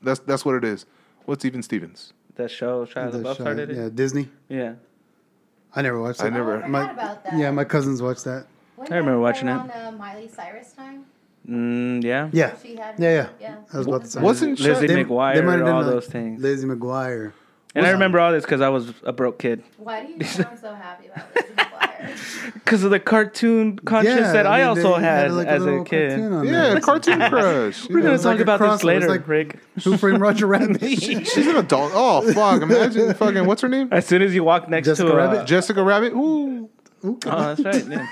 that's 0.05 0.21
that's 0.21 0.45
what 0.45 0.55
it 0.55 0.63
is 0.65 0.87
what's 1.25 1.45
even 1.45 1.63
Stevens 1.65 2.13
that 2.37 2.51
show 2.53 2.87
Shia 2.87 3.11
the 3.11 3.19
LaBeouf 3.19 3.35
started 3.35 3.71
it. 3.71 3.77
yeah 3.77 3.89
Disney. 3.93 4.29
Yeah. 4.49 4.75
I 5.75 5.83
never 5.83 6.01
watched 6.01 6.21
it. 6.21 6.27
I 6.27 6.29
never- 6.31 6.55
Oh, 6.55 6.59
I 6.59 6.63
forgot 6.63 6.71
My- 6.71 6.91
about 6.93 7.25
that. 7.25 7.37
Yeah, 7.39 7.51
my 7.51 7.65
cousins 7.65 8.03
watched 8.03 8.25
that. 8.25 8.47
Wasn't 8.77 8.95
I 8.95 8.99
remember 8.99 9.19
that 9.19 9.23
watching 9.23 9.49
it. 9.49 9.53
around, 9.53 9.71
uh, 9.71 9.93
Miley 9.93 10.29
Cyrus 10.29 10.73
time. 10.73 11.05
Mm, 11.49 12.05
yeah. 12.05 12.29
Yeah, 12.33 12.53
She 12.63 12.77
had. 12.77 12.95
yeah, 12.99 13.11
yeah. 13.15 13.29
yeah. 13.41 13.55
I 13.73 13.79
was 13.79 13.87
about 13.87 14.03
to 14.03 14.07
say. 14.09 14.21
Wasn't 14.21 14.61
Lizzie 14.61 14.87
They- 14.87 15.05
McGuire, 15.05 15.35
they 15.35 15.41
might 15.43 15.57
have 15.59 15.67
done 15.67 15.75
all 15.77 15.85
the- 15.85 15.91
those 15.93 16.07
things. 16.07 16.41
Lizzie 16.43 16.67
McGuire. 16.67 17.33
And 17.75 17.87
I 17.87 17.91
remember 17.91 18.21
all 18.21 18.33
this 18.33 18.45
because 18.45 18.61
I 18.61 18.69
was 18.69 18.93
a 19.03 19.13
broke 19.13 19.39
kid. 19.39 19.63
Why 19.79 20.05
do 20.05 20.13
you 20.13 20.23
sound 20.25 20.59
so 20.61 20.75
happy 20.75 21.07
about 21.09 21.25
Lizzie 21.35 21.49
McGuire? 21.57 21.92
Because 22.55 22.85
of 22.85 22.91
the 22.91 23.01
cartoon 23.01 23.79
conscience 23.81 24.21
Yeah, 24.21 24.33
that 24.33 24.47
I, 24.47 24.59
mean, 24.59 24.69
also 24.69 24.97
they 24.99 25.03
had 25.05 25.33
like, 25.33 25.47
as 25.49 25.63
a 25.63 25.65
little 25.65 25.85
kid. 25.85 26.11
cartoon 26.11 26.33
on 26.33 26.47
yeah 26.47 26.53
there. 26.71 26.81
cartoon 26.81 27.19
crush 27.29 27.89
We're 27.89 27.99
Yeah. 27.99 28.05
gonna 28.05 28.17
talk 28.19 28.25
like 28.27 28.41
about 28.41 28.61
this 28.61 28.85
later, 28.85 29.01
was 29.01 29.09
like- 29.19 29.29
Rick. 29.29 29.59
Who 29.85 29.97
Framed 29.97 30.21
Roger 30.21 30.47
Rabbit? 30.55 30.81
she's 30.81 31.37
an 31.47 31.57
adult 31.57 31.93
oh 31.95 32.33
fuck 32.33 32.63
imagine 32.63 33.13
fucking 33.15 33.47
what's 33.47 33.63
her 33.63 33.69
name 33.69 33.89
As 33.91 34.07
soon 34.07 34.23
as 34.23 34.35
you 34.35 34.45
walk 34.45 34.69
next 34.69 34.87
Jessica 34.87 35.09
to 35.11 35.15
a, 35.15 35.17
Rabbit? 35.17 35.47
Jessica 35.47 35.83
Rabbit 35.83 36.13
Ooh. 36.15 36.69
Oh, 37.05 37.17
that's 37.25 37.61
right. 37.65 37.87
Yeah. 37.89 38.07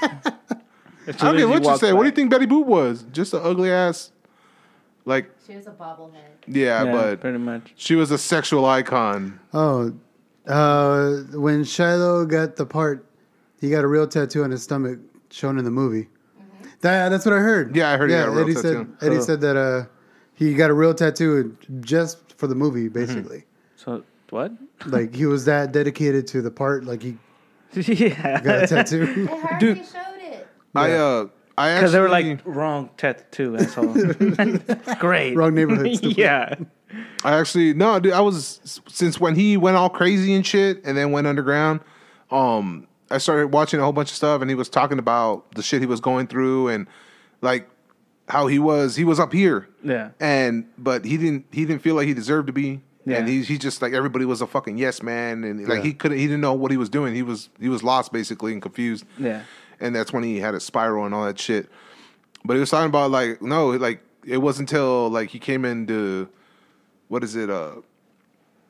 As 1.06 1.16
soon 1.18 1.28
I 1.28 1.30
as 1.30 1.37
mean 1.37 1.50
what 1.50 1.62
you 1.62 1.68
walk 1.68 1.80
say 1.80 1.92
what 1.92 2.02
do 2.02 2.09
you 2.09 2.14
think 2.14 2.30
Betty 2.30 2.47
Boop 2.47 2.66
was 2.66 3.04
just 3.12 3.32
an 3.35 3.40
ugly 3.42 3.70
ass 3.70 4.11
like 5.04 5.30
she 5.47 5.56
was 5.56 5.66
a 5.66 5.70
bobblehead. 5.70 6.14
yeah, 6.47 6.85
Yeah, 6.85 6.92
but 6.92 7.20
pretty 7.20 7.38
much. 7.38 7.73
She 7.76 7.94
was 7.97 8.11
a 8.11 8.18
sexual 8.18 8.64
icon. 8.66 9.40
Oh, 9.54 9.92
uh, 10.47 11.16
when 11.35 11.64
Shiloh 11.64 12.26
got 12.26 12.56
the 12.56 12.66
part, 12.66 13.04
he 13.60 13.70
got 13.70 13.84
a 13.84 13.86
real 13.88 14.06
tattoo 14.06 14.42
on 14.44 14.50
his 14.50 14.62
stomach 14.62 14.98
shown 15.30 15.58
in 15.58 15.64
the 15.64 15.70
movie. 15.70 16.08
That, 16.80 17.10
that's 17.10 17.24
what 17.26 17.34
I 17.34 17.38
heard. 17.38 17.76
Yeah, 17.76 17.90
I 17.90 17.96
heard 17.98 18.10
he 18.10 18.16
got 18.16 18.28
a 18.28 18.30
real 18.30 18.40
Eddie 18.44 18.54
tattoo. 18.54 18.68
said 18.98 19.06
Eddie 19.06 19.16
Cool. 19.16 19.24
said 19.24 19.40
that 19.42 19.56
uh, 19.56 19.84
he 20.34 20.54
got 20.54 20.70
a 20.70 20.74
real 20.74 20.94
tattoo 20.94 21.56
just 21.80 22.34
for 22.38 22.46
the 22.46 22.54
movie, 22.54 22.88
basically. 22.88 23.44
So 23.76 24.02
what? 24.30 24.52
like 24.86 25.14
he 25.14 25.26
was 25.26 25.44
that 25.44 25.72
dedicated 25.72 26.26
to 26.28 26.40
the 26.42 26.50
part. 26.50 26.84
Like 26.84 27.02
he 27.02 27.16
yeah. 27.74 28.40
got 28.40 28.64
a 28.64 28.66
tattoo. 28.66 29.06
They 29.28 29.36
hardly 29.36 29.74
showed 29.74 30.22
it. 30.22 30.48
I 30.74 30.92
uh, 30.92 31.26
I 31.58 31.70
actually 31.70 31.80
Because 31.80 31.92
they 31.92 32.00
were 32.00 32.08
like 32.08 32.40
wrong 32.44 32.90
tattoo 32.96 33.56
asshole. 33.58 33.94
Great. 34.98 35.36
Wrong 35.36 35.54
neighborhood, 35.54 35.96
stupid. 35.96 36.16
yeah. 36.16 36.54
I 37.24 37.38
actually 37.38 37.74
no, 37.74 38.00
dude. 38.00 38.14
I 38.14 38.20
was 38.22 38.80
since 38.88 39.20
when 39.20 39.34
he 39.34 39.56
went 39.58 39.76
all 39.76 39.90
crazy 39.90 40.32
and 40.34 40.46
shit, 40.46 40.80
and 40.84 40.96
then 40.96 41.12
went 41.12 41.26
underground. 41.26 41.80
Um, 42.30 42.86
I 43.10 43.18
started 43.18 43.48
watching 43.48 43.80
a 43.80 43.82
whole 43.82 43.92
bunch 43.92 44.10
of 44.10 44.16
stuff, 44.16 44.40
and 44.40 44.50
he 44.50 44.54
was 44.54 44.68
talking 44.68 44.98
about 44.98 45.52
the 45.54 45.62
shit 45.62 45.80
he 45.80 45.86
was 45.86 46.00
going 46.00 46.26
through, 46.28 46.68
and 46.68 46.86
like 47.40 47.68
how 48.28 48.46
he 48.46 48.58
was 48.58 48.94
he 48.96 49.04
was 49.04 49.18
up 49.18 49.32
here, 49.32 49.68
Yeah. 49.82 50.10
and 50.20 50.64
but 50.78 51.04
he 51.04 51.16
didn't 51.16 51.46
he 51.50 51.64
didn't 51.64 51.82
feel 51.82 51.94
like 51.96 52.06
he 52.06 52.14
deserved 52.14 52.46
to 52.46 52.52
be. 52.52 52.80
Yeah. 53.06 53.16
And 53.16 53.28
he's 53.28 53.48
he 53.48 53.56
just 53.58 53.80
like 53.82 53.92
everybody 53.94 54.24
was 54.26 54.40
a 54.42 54.46
fucking 54.46 54.76
yes 54.78 55.02
man, 55.02 55.42
and 55.42 55.66
like 55.66 55.78
Yeah. 55.78 55.84
he 55.84 55.92
couldn't 55.94 56.18
he 56.18 56.26
didn't 56.26 56.42
know 56.42 56.52
what 56.52 56.70
he 56.70 56.76
was 56.76 56.88
doing. 56.88 57.14
He 57.14 57.22
was 57.22 57.48
he 57.58 57.68
was 57.68 57.82
lost 57.82 58.12
basically 58.12 58.52
and 58.52 58.60
confused. 58.62 59.04
Yeah. 59.18 59.42
and 59.80 59.96
that's 59.96 60.12
when 60.12 60.22
he 60.22 60.38
had 60.38 60.54
a 60.54 60.60
spiral 60.60 61.06
and 61.06 61.14
all 61.14 61.24
that 61.24 61.38
shit. 61.38 61.68
But 62.44 62.54
he 62.54 62.60
was 62.60 62.70
talking 62.70 62.88
about 62.88 63.10
like 63.10 63.42
no, 63.42 63.70
like 63.70 64.00
it 64.24 64.36
wasn't 64.38 64.70
until 64.70 65.08
like 65.08 65.30
he 65.30 65.38
came 65.38 65.64
into 65.64 66.28
what 67.08 67.25
is 67.25 67.34
it? 67.34 67.50
Uh, 67.50 67.76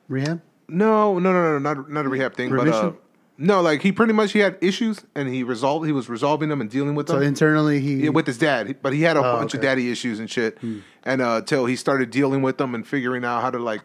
Rehab. 0.07 0.41
no, 0.67 1.19
no, 1.19 1.31
no, 1.33 1.57
no, 1.57 1.59
not 1.59 1.89
not 1.91 2.05
a 2.05 2.09
rehab 2.09 2.33
thing, 2.33 2.49
but 2.49 2.59
uh, 2.61 2.63
Remission? 2.63 2.97
No, 3.41 3.61
like 3.61 3.81
he 3.81 3.91
pretty 3.91 4.13
much 4.13 4.31
he 4.31 4.39
had 4.39 4.57
issues 4.61 5.01
and 5.15 5.27
he 5.27 5.43
resolved. 5.43 5.85
He 5.85 5.91
was 5.91 6.07
resolving 6.09 6.49
them 6.49 6.61
and 6.61 6.69
dealing 6.69 6.95
with 6.95 7.07
them. 7.07 7.17
So 7.19 7.21
internally, 7.21 7.79
he 7.79 8.03
Yeah, 8.03 8.09
with 8.09 8.27
his 8.27 8.37
dad, 8.37 8.77
but 8.81 8.93
he 8.93 9.01
had 9.01 9.17
a 9.17 9.19
Oh, 9.19 9.37
bunch 9.37 9.53
of 9.53 9.61
daddy 9.61 9.91
issues 9.91 10.19
and 10.19 10.29
shit, 10.29 10.57
and 11.03 11.21
uh, 11.21 11.41
till 11.41 11.65
he 11.65 11.75
started 11.75 12.11
dealing 12.11 12.41
with 12.41 12.57
them 12.57 12.75
and 12.75 12.87
figuring 12.87 13.25
out 13.25 13.41
how 13.41 13.49
to 13.49 13.59
like, 13.59 13.81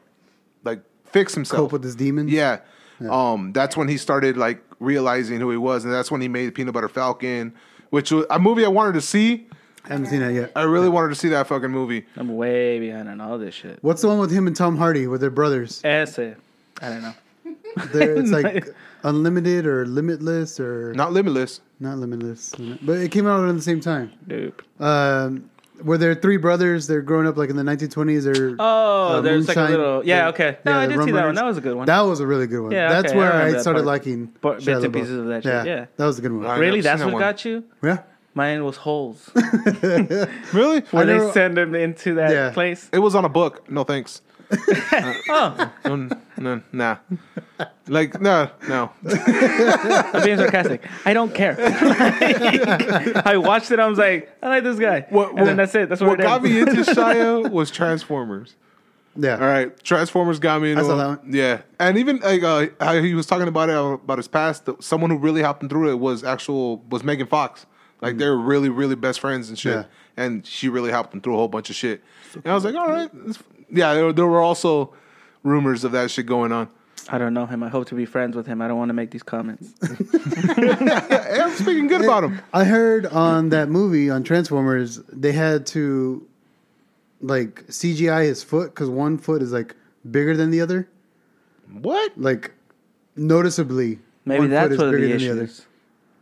like 0.64 0.80
fix 1.04 1.34
himself, 1.34 1.58
cope 1.58 1.72
with 1.72 1.82
his 1.84 1.96
demons. 1.96 2.30
yeah. 2.30 2.60
Um, 3.10 3.52
that's 3.52 3.76
when 3.76 3.88
he 3.88 3.96
started 3.98 4.36
like 4.36 4.62
realizing 4.80 5.38
who 5.40 5.50
he 5.50 5.56
was, 5.58 5.84
and 5.84 5.92
that's 5.92 6.10
when 6.10 6.20
he 6.20 6.28
made 6.28 6.54
Peanut 6.54 6.72
Butter 6.74 6.88
Falcon, 6.88 7.52
which 7.90 8.10
was 8.10 8.24
a 8.30 8.38
movie 8.38 8.64
I 8.64 8.68
wanted 8.68 8.92
to 8.94 9.00
see. 9.02 9.46
I 9.84 9.90
haven't 9.90 10.06
seen 10.06 10.20
that 10.20 10.32
yet. 10.32 10.52
I 10.56 10.62
really 10.62 10.88
wanted 10.88 11.10
to 11.10 11.14
see 11.14 11.28
that 11.28 11.46
fucking 11.46 11.70
movie. 11.70 12.06
I'm 12.16 12.34
way 12.36 12.80
behind 12.80 13.08
on 13.08 13.20
all 13.20 13.38
this 13.38 13.54
shit. 13.54 13.78
What's 13.82 14.02
the 14.02 14.08
one 14.08 14.18
with 14.18 14.30
him 14.32 14.46
and 14.46 14.56
Tom 14.56 14.76
Hardy, 14.78 15.06
with 15.06 15.20
they're 15.20 15.30
brothers? 15.30 15.80
Ese. 15.84 16.18
I 16.18 16.34
don't 16.88 17.02
know. 17.02 17.14
They're, 17.92 18.16
it's 18.16 18.30
like 18.42 18.66
unlimited 19.08 19.66
or 19.66 19.86
limitless 19.86 20.58
or 20.60 20.92
not, 20.94 21.12
limitless. 21.12 21.60
Not 21.80 21.98
Limitless. 21.98 22.58
limitless, 22.58 22.80
but 22.86 22.98
it 22.98 23.10
came 23.10 23.26
out 23.26 23.46
at 23.48 23.54
the 23.54 23.62
same 23.62 23.80
time. 23.80 24.12
Nope. 24.26 24.62
Um, 24.80 25.50
where 25.82 25.98
they're 25.98 26.14
three 26.14 26.38
brothers, 26.38 26.86
they're 26.86 27.02
growing 27.02 27.26
up 27.26 27.36
like 27.36 27.50
in 27.50 27.56
the 27.56 27.62
1920s. 27.62 28.24
They're 28.24 28.56
Oh, 28.58 29.18
uh, 29.18 29.20
there's 29.20 29.46
like 29.46 29.58
a 29.58 29.60
Moonshine. 29.60 29.78
little. 29.78 30.06
Yeah, 30.06 30.16
They're- 30.20 30.28
okay. 30.30 30.58
No, 30.64 30.72
yeah, 30.72 30.78
I 30.78 30.86
the 30.86 30.92
did 30.94 30.94
see 30.94 30.98
Rum 30.98 31.06
that 31.06 31.12
one. 31.12 31.22
Runners. 31.24 31.36
That 31.36 31.44
was 31.44 31.58
a 31.58 31.60
good 31.60 31.76
one. 31.76 31.86
That 31.86 32.00
was 32.00 32.20
a 32.20 32.26
really 32.26 32.46
good 32.46 32.62
one. 32.62 32.72
Yeah, 32.72 32.88
That's 32.88 33.08
okay, 33.08 33.14
I 33.14 33.18
where 33.18 33.26
I, 33.26 33.34
remember 33.36 33.52
that 33.52 33.60
started 33.60 33.78
part. 33.80 33.86
liking 33.86 34.26
Part- 34.40 34.58
Shia 34.60 34.64
bits 34.64 34.84
and 34.84 34.94
LaBeouf. 34.94 34.98
pieces 35.00 35.18
of 35.18 35.26
that 35.26 35.42
shit, 35.42 35.66
yeah. 35.66 35.86
that 35.98 36.04
was 36.06 36.18
a 36.18 36.22
good 36.22 36.32
one. 36.32 36.46
I 36.46 36.56
really? 36.58 36.78
never 36.80 36.82
That's 36.82 37.02
seen 37.02 37.12
what 37.12 37.18
that 37.20 37.24
one. 37.26 37.32
got 37.34 37.44
you? 37.44 37.64
yeah, 37.82 37.98
Mine 38.34 38.64
was 38.64 38.76
holes. 38.78 39.30
Really? 40.52 40.80
Where 40.90 41.04
they 41.06 41.18
never- 41.18 41.32
send 41.32 41.58
him 41.58 41.74
into 41.74 42.14
that 42.14 42.30
Yeah. 42.30 42.50
place. 42.52 42.88
It 42.92 42.98
was 43.00 43.14
on 43.14 43.24
a 43.24 43.28
book. 43.28 43.70
No 43.70 43.84
thanks. 43.84 44.22
Oh, 45.28 45.72
No, 45.84 46.08
no, 46.38 46.62
nah. 46.72 46.96
Like 47.88 48.20
no, 48.20 48.50
no. 48.68 48.90
I'm 49.04 50.24
being 50.24 50.38
sarcastic. 50.38 50.82
I 51.04 51.12
don't 51.12 51.34
care. 51.34 51.56
I 53.24 53.36
watched 53.36 53.70
it. 53.70 53.78
I 53.78 53.86
was 53.86 53.98
like, 53.98 54.30
I 54.42 54.48
like 54.48 54.64
this 54.64 54.78
guy. 54.78 55.06
and 55.10 55.46
then 55.46 55.56
that's 55.56 55.74
it. 55.74 55.88
That's 55.88 56.00
what, 56.00 56.10
What 56.10 56.18
got 56.20 56.42
me 56.42 56.60
into 56.60 56.72
Shia 56.82 57.50
was 57.50 57.70
Transformers. 57.70 58.54
yeah. 59.16 59.34
All 59.34 59.46
right, 59.46 59.76
Transformers 59.82 60.38
got 60.38 60.60
me 60.62 60.72
into. 60.72 60.82
I 60.82 60.86
saw 60.86 60.96
that 60.96 61.06
one. 61.22 61.32
Yeah, 61.32 61.62
and 61.78 61.96
even 61.98 62.18
like 62.18 62.42
uh, 62.42 62.66
how 62.80 62.94
he 63.00 63.14
was 63.14 63.26
talking 63.26 63.48
about 63.48 63.68
it 63.68 63.76
about 63.76 64.18
his 64.18 64.28
past. 64.28 64.66
that 64.66 64.82
Someone 64.82 65.10
who 65.10 65.18
really 65.18 65.42
helped 65.42 65.62
him 65.62 65.68
through 65.68 65.90
it 65.90 65.98
was 65.98 66.24
actual 66.24 66.78
was 66.90 67.02
Megan 67.04 67.26
Fox. 67.26 67.66
Like 68.02 68.18
they 68.18 68.26
were 68.28 68.36
really, 68.36 68.68
really 68.68 68.94
best 68.94 69.20
friends 69.20 69.48
and 69.48 69.58
shit. 69.58 69.74
Yeah. 69.74 69.84
And 70.18 70.46
she 70.46 70.68
really 70.68 70.90
helped 70.90 71.14
him 71.14 71.20
through 71.20 71.34
a 71.34 71.36
whole 71.38 71.48
bunch 71.48 71.70
of 71.70 71.76
shit. 71.76 72.02
And 72.34 72.46
I 72.46 72.54
was 72.54 72.64
like, 72.64 72.74
all 72.74 72.88
right, 72.88 73.10
it's- 73.14 73.38
yeah. 73.70 73.94
There, 73.94 74.12
there 74.12 74.26
were 74.26 74.40
also 74.40 74.92
rumors 75.42 75.84
of 75.84 75.92
that 75.92 76.10
shit 76.10 76.26
going 76.26 76.52
on. 76.52 76.68
I 77.08 77.18
don't 77.18 77.34
know 77.34 77.46
him. 77.46 77.62
I 77.62 77.68
hope 77.68 77.86
to 77.88 77.94
be 77.94 78.04
friends 78.04 78.34
with 78.34 78.46
him. 78.46 78.60
I 78.60 78.66
don't 78.66 78.78
want 78.78 78.88
to 78.88 78.92
make 78.94 79.10
these 79.12 79.22
comments. 79.22 79.72
Hey, 80.56 81.40
I'm 81.40 81.52
speaking 81.54 81.86
good 81.86 82.02
about 82.02 82.24
him. 82.24 82.40
I 82.52 82.64
heard 82.64 83.06
on 83.06 83.50
that 83.50 83.68
movie 83.68 84.10
on 84.10 84.22
Transformers 84.24 84.96
they 85.12 85.32
had 85.32 85.66
to 85.68 86.26
like 87.20 87.64
CGI 87.68 88.24
his 88.24 88.42
foot 88.42 88.74
because 88.74 88.88
one 88.90 89.18
foot 89.18 89.42
is 89.42 89.52
like 89.52 89.74
bigger 90.10 90.36
than 90.36 90.50
the 90.50 90.60
other, 90.60 90.88
What? 91.80 92.12
like 92.18 92.52
noticeably. 93.16 93.98
Maybe 94.24 94.40
one 94.40 94.50
that's 94.50 94.68
foot 94.68 94.72
is 94.72 94.78
what 94.78 94.84
the 94.86 94.92
bigger 94.92 95.06
than 95.08 95.16
issue 95.16 95.26
the 95.26 95.32
other. 95.32 95.44
is. 95.44 95.66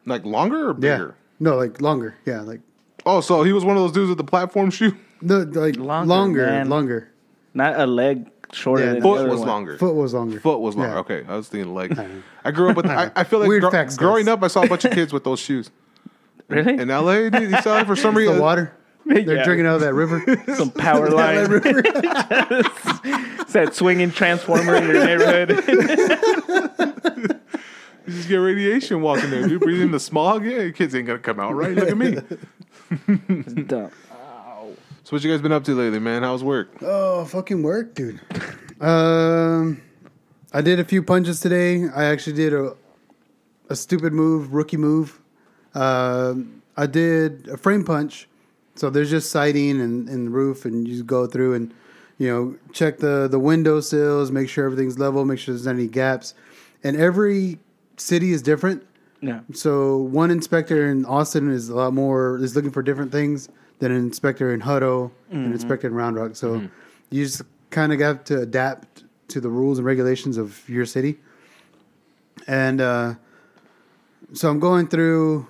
Like 0.06 0.24
longer 0.24 0.70
or 0.70 0.72
Yeah, 0.72 0.96
bigger? 0.96 1.16
no, 1.40 1.56
like 1.56 1.80
longer. 1.80 2.14
Yeah, 2.26 2.40
like 2.42 2.60
Oh, 3.06 3.20
so 3.20 3.42
he 3.42 3.52
was 3.52 3.64
one 3.64 3.76
of 3.76 3.82
those 3.82 3.92
dudes 3.92 4.08
with 4.08 4.18
the 4.18 4.24
platform 4.24 4.70
shoe. 4.70 4.94
no, 5.22 5.38
like 5.40 5.76
Longer, 5.76 6.06
longer, 6.08 6.46
man. 6.46 6.68
longer. 6.68 7.10
Not 7.54 7.78
a 7.78 7.86
leg 7.86 8.28
shorter 8.52 8.84
Yeah, 8.84 8.92
than 8.94 9.02
Foot 9.02 9.14
the 9.16 9.20
other 9.22 9.30
was 9.30 9.40
one. 9.40 9.48
longer. 9.48 9.78
Foot 9.78 9.94
was 9.94 10.14
longer. 10.14 10.40
Foot 10.40 10.60
was 10.60 10.76
longer. 10.76 10.92
Yeah. 10.94 11.00
Okay, 11.00 11.24
I 11.28 11.36
was 11.36 11.48
thinking 11.48 11.74
leg. 11.74 11.98
I 12.44 12.50
grew 12.50 12.70
up 12.70 12.76
with. 12.76 12.86
I, 12.86 13.10
I 13.16 13.24
feel 13.24 13.38
like 13.40 13.48
Weird 13.48 13.62
gro- 13.62 13.70
facts, 13.70 13.96
growing 13.96 14.26
guys. 14.26 14.34
up, 14.34 14.42
I 14.42 14.48
saw 14.48 14.62
a 14.62 14.68
bunch 14.68 14.84
of 14.84 14.92
kids 14.92 15.12
with 15.12 15.24
those 15.24 15.40
shoes 15.40 15.70
Really? 16.48 16.74
in 16.78 16.88
LA. 16.88 17.30
Dude, 17.30 17.50
you 17.50 17.60
saw 17.62 17.78
it 17.78 17.86
for 17.86 17.96
some 17.96 18.14
reason. 18.16 18.36
the 18.36 18.42
water. 18.42 18.72
They're 19.06 19.36
Yeah. 19.36 19.44
drinking 19.44 19.66
out 19.66 19.74
of 19.76 19.80
that 19.82 19.92
river. 19.92 20.22
Some 20.56 20.70
power 20.70 21.10
line. 21.10 21.46
it's 21.50 21.62
that 23.52 23.74
swinging 23.74 24.10
transformer 24.10 24.76
in 24.76 24.84
your 24.86 25.04
neighborhood. 25.04 25.50
You 28.06 28.12
just 28.14 28.28
get 28.28 28.36
radiation 28.36 29.00
walking 29.02 29.28
there, 29.30 29.46
dude. 29.48 29.60
Breathing 29.60 29.90
the 29.90 30.00
smog. 30.00 30.44
Yeah, 30.44 30.60
your 30.62 30.72
kids 30.72 30.94
ain't 30.94 31.06
gonna 31.06 31.18
come 31.18 31.38
out 31.40 31.54
right. 31.54 31.72
Look 31.72 31.88
at 31.90 31.96
me. 31.98 32.16
Dumb. 33.64 33.90
What 35.14 35.22
you 35.22 35.30
guys 35.30 35.40
been 35.40 35.52
up 35.52 35.62
to 35.62 35.76
lately, 35.76 36.00
man? 36.00 36.24
How's 36.24 36.42
work? 36.42 36.76
Oh, 36.82 37.24
fucking 37.24 37.62
work, 37.62 37.94
dude. 37.94 38.20
Um, 38.80 39.80
I 40.52 40.60
did 40.60 40.80
a 40.80 40.84
few 40.84 41.04
punches 41.04 41.38
today. 41.38 41.88
I 41.88 42.06
actually 42.06 42.32
did 42.32 42.52
a 42.52 42.74
a 43.70 43.76
stupid 43.76 44.12
move, 44.12 44.52
rookie 44.52 44.76
move. 44.76 45.20
Um, 45.72 46.62
I 46.76 46.86
did 46.86 47.46
a 47.46 47.56
frame 47.56 47.84
punch, 47.84 48.28
So 48.74 48.90
there's 48.90 49.08
just 49.08 49.30
siding 49.30 49.80
and, 49.80 50.08
and 50.08 50.34
roof, 50.34 50.64
and 50.64 50.88
you 50.88 51.04
go 51.04 51.28
through 51.28 51.54
and 51.54 51.72
you 52.18 52.26
know 52.28 52.56
check 52.72 52.98
the 52.98 53.28
the 53.30 53.38
window 53.38 53.80
sills, 53.80 54.32
make 54.32 54.48
sure 54.48 54.64
everything's 54.64 54.98
level, 54.98 55.24
make 55.24 55.38
sure 55.38 55.54
there's 55.54 55.66
not 55.66 55.76
any 55.76 55.86
gaps. 55.86 56.34
And 56.82 56.96
every 56.96 57.60
city 57.98 58.32
is 58.32 58.42
different. 58.42 58.84
Yeah. 59.26 59.40
So 59.52 59.96
one 59.96 60.30
inspector 60.30 60.86
in 60.90 61.04
Austin 61.06 61.50
is 61.50 61.68
a 61.68 61.74
lot 61.76 61.92
more 61.94 62.38
is 62.38 62.54
looking 62.54 62.70
for 62.70 62.82
different 62.82 63.10
things 63.12 63.48
than 63.78 63.90
an 63.90 63.98
inspector 63.98 64.52
in 64.52 64.60
Hutto 64.60 65.10
and 65.30 65.46
an 65.46 65.52
inspector 65.52 65.86
in 65.86 65.94
Round 65.94 66.16
Rock. 66.16 66.36
So 66.36 66.68
you 67.10 67.24
just 67.24 67.42
kind 67.70 67.92
of 67.92 68.00
have 68.00 68.24
to 68.24 68.40
adapt 68.40 69.04
to 69.28 69.40
the 69.40 69.48
rules 69.48 69.78
and 69.78 69.86
regulations 69.86 70.36
of 70.36 70.68
your 70.68 70.84
city. 70.86 71.18
And 72.46 72.80
uh, 72.80 73.14
so 74.32 74.50
I'm 74.50 74.60
going 74.60 74.88
through 74.88 75.46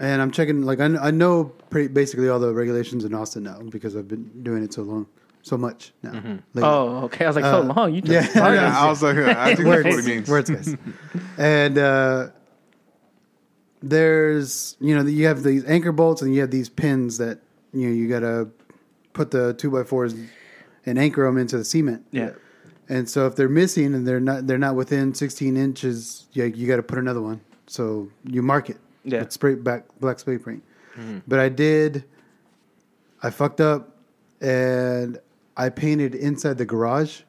and 0.00 0.22
I'm 0.22 0.30
checking. 0.30 0.62
Like 0.62 0.80
I, 0.80 0.86
I 0.96 1.10
know 1.10 1.44
pretty, 1.70 1.88
basically 1.88 2.28
all 2.28 2.38
the 2.38 2.52
regulations 2.54 3.04
in 3.04 3.14
Austin 3.14 3.42
now 3.44 3.60
because 3.62 3.96
I've 3.96 4.08
been 4.08 4.42
doing 4.42 4.62
it 4.62 4.72
so 4.72 4.82
long, 4.82 5.06
so 5.42 5.56
much 5.58 5.92
now. 6.02 6.12
lately. 6.12 6.62
Oh, 6.62 7.04
okay. 7.04 7.24
I 7.24 7.28
was 7.28 7.36
like, 7.36 7.44
so 7.44 7.60
Uh, 7.62 7.74
long. 7.74 7.94
You 7.94 8.00
just 8.00 8.34
yeah. 8.34 8.52
Yeah, 8.54 8.78
I 8.84 8.88
was 8.88 9.02
like, 9.02 9.16
I 9.18 9.54
think 9.54 9.68
that's 9.68 9.84
what 9.84 9.98
it 9.98 10.04
means. 10.06 10.28
Words, 10.28 10.50
guys. 10.50 10.76
and 11.36 11.76
uh, 11.78 12.28
there's 13.82 14.76
you 14.80 14.94
know 14.94 15.02
you 15.04 15.26
have 15.26 15.42
these 15.42 15.64
anchor 15.66 15.92
bolts 15.92 16.22
and 16.22 16.34
you 16.34 16.40
have 16.40 16.50
these 16.50 16.68
pins 16.68 17.18
that 17.18 17.38
you 17.72 17.88
know 17.88 17.94
you 17.94 18.08
gotta 18.08 18.48
put 19.12 19.30
the 19.30 19.54
two 19.54 19.70
by 19.70 19.84
fours 19.84 20.14
and 20.86 20.98
anchor 20.98 21.24
them 21.24 21.38
into 21.38 21.58
the 21.58 21.64
cement. 21.64 22.04
Yeah. 22.12 22.30
And 22.88 23.08
so 23.08 23.26
if 23.26 23.36
they're 23.36 23.48
missing 23.48 23.94
and 23.94 24.06
they're 24.06 24.20
not 24.20 24.46
they're 24.46 24.58
not 24.58 24.74
within 24.74 25.14
16 25.14 25.56
inches, 25.56 26.26
you, 26.32 26.44
you 26.44 26.66
got 26.66 26.76
to 26.76 26.82
put 26.82 26.98
another 26.98 27.20
one. 27.20 27.40
So 27.66 28.08
you 28.24 28.42
mark 28.42 28.70
it. 28.70 28.78
Yeah. 29.04 29.20
With 29.20 29.32
spray 29.32 29.54
back 29.54 29.84
black 30.00 30.18
spray 30.18 30.38
paint. 30.38 30.62
Mm-hmm. 30.96 31.18
But 31.26 31.38
I 31.38 31.48
did. 31.48 32.04
I 33.22 33.30
fucked 33.30 33.60
up, 33.60 33.96
and 34.40 35.18
I 35.56 35.68
painted 35.68 36.14
inside 36.14 36.56
the 36.56 36.64
garage. 36.64 37.22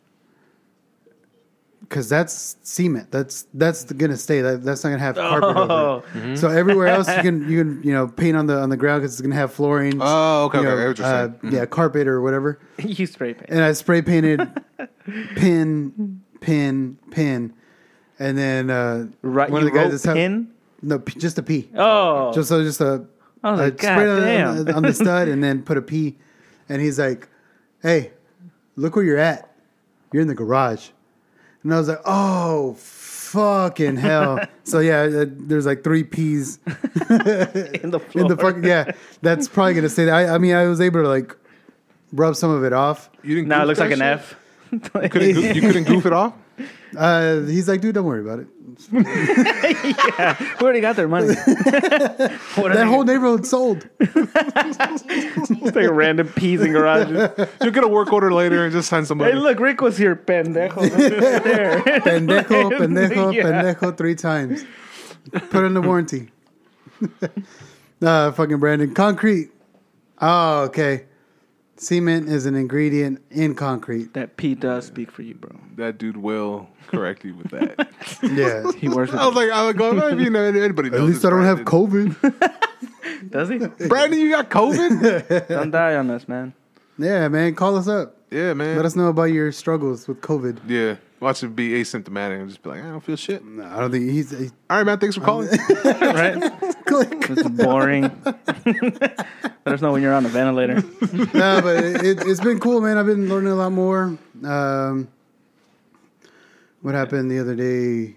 Because 1.90 2.08
that's 2.08 2.56
cement. 2.62 3.10
That's 3.10 3.48
that's 3.56 3.84
gonna 3.92 4.16
stay. 4.16 4.42
That, 4.42 4.64
that's 4.64 4.84
not 4.84 4.92
gonna 4.92 5.02
have 5.02 5.16
carpet 5.16 5.58
over 5.58 6.04
it. 6.32 6.38
So 6.38 6.48
everywhere 6.50 6.86
else 6.88 7.08
you 7.08 7.22
can 7.24 7.50
you 7.50 7.64
can 7.64 7.82
you 7.84 7.92
know 7.94 8.08
paint 8.08 8.38
on 8.38 8.46
the 8.46 8.60
on 8.60 8.70
the 8.70 8.78
ground 8.78 9.02
because 9.02 9.14
it's 9.16 9.22
gonna 9.22 9.34
have 9.34 9.52
flooring. 9.52 9.98
Oh, 10.00 10.44
okay, 10.46 10.60
you 10.62 10.68
okay, 10.68 10.70
know, 10.70 10.76
I 10.76 10.82
get 10.82 10.88
what 10.90 10.98
you're 11.00 11.08
uh, 11.08 11.32
saying. 11.42 11.54
Yeah, 11.54 11.66
carpet 11.66 12.08
or 12.08 12.22
whatever 12.22 12.60
you 12.78 13.08
spray 13.08 13.34
paint. 13.34 13.50
and 13.50 13.64
I 13.64 13.72
spray 13.74 14.04
painted 14.04 14.40
pin, 15.36 16.22
pin, 16.42 16.98
pin, 17.12 17.54
and 18.20 18.38
then 18.38 18.70
uh, 18.70 19.08
Right. 19.22 19.50
one 19.50 19.62
you 19.64 19.68
of 19.68 19.74
the 19.74 19.78
guys 19.80 19.86
wrote 19.86 19.92
that's 19.92 20.04
help- 20.06 20.16
pin. 20.16 20.52
no, 20.84 21.00
p- 21.00 21.20
just 21.20 21.38
a 21.40 21.44
P. 21.44 21.70
Oh. 21.76 22.32
Just 22.34 22.50
so 22.50 22.64
just 22.64 22.82
a. 22.82 23.06
I 23.44 23.52
was 23.52 23.60
I 23.62 23.64
like, 23.66 23.82
sprayed 23.82 23.98
God 23.98 24.10
on, 24.10 24.22
damn. 24.22 24.64
the- 24.66 24.74
on 24.76 24.84
the 24.84 24.94
stud 24.94 25.28
and 25.28 25.44
then 25.44 25.64
put 25.64 25.78
a 25.78 25.82
P, 25.82 26.18
and 26.68 26.82
he's 26.82 27.00
like, 27.00 27.28
"Hey, 27.82 28.12
look 28.76 28.96
where 28.96 29.06
you're 29.06 29.18
at. 29.18 29.52
You're 30.14 30.22
in 30.22 30.28
the 30.28 30.36
garage," 30.36 30.90
and 31.64 31.74
I 31.74 31.78
was 31.78 31.88
like, 31.88 32.02
"Oh." 32.06 32.78
Fucking 33.30 33.98
hell! 33.98 34.40
so 34.64 34.80
yeah, 34.80 35.02
uh, 35.02 35.26
there's 35.28 35.68
like 35.68 35.84
three 35.84 36.04
P's 36.04 36.58
in 36.66 37.92
the 37.92 38.00
floor. 38.00 38.24
in 38.24 38.28
the 38.28 38.36
fucking 38.36 38.64
yeah. 38.64 38.92
That's 39.22 39.48
probably 39.48 39.76
gonna 39.76 39.88
say 39.88 40.06
that. 40.06 40.16
I, 40.16 40.34
I 40.34 40.38
mean, 40.40 40.56
I 40.56 40.66
was 40.66 40.82
able 40.82 41.04
to 41.04 41.08
like 41.08 41.38
rub 42.12 42.36
some 42.36 42.50
of 42.50 42.64
it 42.64 42.74
off. 42.74 43.12
You 43.22 43.36
didn't. 43.36 43.50
now 43.50 43.62
it 43.62 43.66
looks 43.68 43.80
like 43.80 43.92
an 43.92 44.00
shit? 44.00 44.08
F. 44.08 44.36
You 44.72 44.80
couldn't, 45.10 45.34
goof, 45.34 45.56
you 45.56 45.62
couldn't 45.62 45.84
goof 45.86 46.06
it 46.06 46.14
off. 46.14 46.34
Uh, 46.98 47.42
he's 47.42 47.68
like, 47.68 47.82
dude, 47.82 47.96
don't 47.96 48.06
worry 48.06 48.22
about 48.22 48.40
it. 48.40 48.48
yeah, 50.20 50.34
who 50.34 50.66
already 50.66 50.82
got 50.82 50.96
their 50.96 51.08
money? 51.08 51.28
what 52.56 52.74
That 52.74 52.88
whole 52.88 53.04
neighborhood 53.04 53.46
sold. 53.46 53.88
it's 54.00 55.76
like 55.76 55.86
a 55.86 55.92
random 55.94 56.28
peas 56.30 56.62
in 56.62 56.72
garages. 56.72 57.30
You'll 57.62 57.72
get 57.72 57.84
a 57.84 57.88
work 57.88 58.12
order 58.14 58.32
later 58.32 58.64
and 58.64 58.72
just 58.72 58.90
sign 58.90 59.06
somebody. 59.06 59.32
hey, 59.32 59.38
look, 59.38 59.60
Rick 59.60 59.82
was 59.82 59.98
here, 59.98 60.16
pendejo. 60.16 60.90
there. 61.44 61.80
Pendejo, 61.82 62.72
pendejo, 62.72 63.34
Yeah. 63.34 63.44
pendejo 63.44 63.98
three 63.98 64.16
times. 64.16 64.64
Put 65.50 65.66
in 65.66 65.74
the 65.74 65.82
warranty. 65.82 66.32
uh, 68.02 68.32
fucking 68.32 68.58
Brandon. 68.60 68.94
Concrete. 68.94 69.50
Oh, 70.22 70.64
okay. 70.64 71.06
Cement 71.80 72.28
is 72.28 72.46
an 72.46 72.56
ingredient 72.56 73.22
in 73.32 73.56
concrete. 73.56 74.14
That 74.14 74.36
P 74.38 74.54
does 74.54 74.86
speak 74.86 75.12
for 75.12 75.22
you, 75.22 75.36
bro. 75.36 75.52
That 75.78 75.98
dude 75.98 76.18
will 76.18 76.68
correct 76.88 77.24
you 77.24 77.36
with 77.36 77.52
that. 77.52 77.88
Yeah. 78.24 78.70
He 78.78 78.90
works 78.90 79.12
with 79.12 79.22
I 79.22 79.28
was 79.28 79.36
like, 79.36 79.50
I 79.50 79.66
was 79.66 79.76
going, 79.76 79.98
well, 79.98 80.08
if 80.14 80.20
you 80.20 80.30
know 80.30 80.44
anybody 80.44 80.90
knows. 80.92 81.00
At 81.02 81.06
least 81.06 81.26
I 81.26 81.30
don't 81.30 81.44
have 81.46 81.60
COVID. 81.60 83.30
Does 83.30 83.50
he? 83.50 83.58
Brandon, 83.88 84.20
you 84.20 84.32
got 84.32 84.50
COVID? 84.50 85.48
Don't 85.48 85.72
die 85.72 85.96
on 85.96 86.10
us, 86.12 86.28
man. 86.28 86.54
yeah, 86.98 87.28
man. 87.28 87.56
Call 87.56 87.78
us 87.78 87.88
up. 87.88 88.16
yeah, 88.32 88.54
man. 88.54 88.76
Let 88.76 88.86
us 88.86 88.96
know 88.96 89.08
about 89.08 89.24
your 89.26 89.52
struggles 89.52 90.08
with 90.08 90.22
COVID. 90.22 90.60
yeah. 90.68 90.96
Watch 91.22 91.44
it 91.44 91.54
be 91.54 91.72
asymptomatic 91.72 92.40
and 92.40 92.48
just 92.50 92.64
be 92.64 92.70
like, 92.70 92.80
I 92.82 92.88
don't 92.92 93.04
feel 93.04 93.18
shit. 93.18 93.44
No, 93.44 93.66
I 93.66 93.82
don't 93.82 93.92
think 93.92 94.10
he's. 94.10 94.32
He, 94.32 94.46
All 94.70 94.78
right, 94.78 94.86
man. 94.86 95.00
Thanks 95.00 95.16
for 95.18 95.22
calling. 95.22 95.50
Right? 95.84 96.42
Click. 96.90 97.30
It's 97.30 97.48
boring. 97.50 98.04
Let 98.66 99.76
us 99.76 99.82
know 99.82 99.92
when 99.92 100.02
you're 100.02 100.14
on 100.14 100.26
a 100.26 100.30
ventilator. 100.30 100.76
no, 101.34 101.62
but 101.62 101.84
it, 101.84 102.06
it, 102.06 102.28
it's 102.28 102.42
been 102.42 102.60
cool, 102.60 102.82
man. 102.82 102.98
I've 102.98 103.06
been 103.06 103.30
learning 103.30 103.52
a 103.52 103.56
lot 103.56 103.72
more. 103.72 104.18
Um, 104.44 105.08
what 106.82 106.96
happened 106.96 107.30
the 107.30 107.40
other 107.40 107.56
day? 107.56 108.16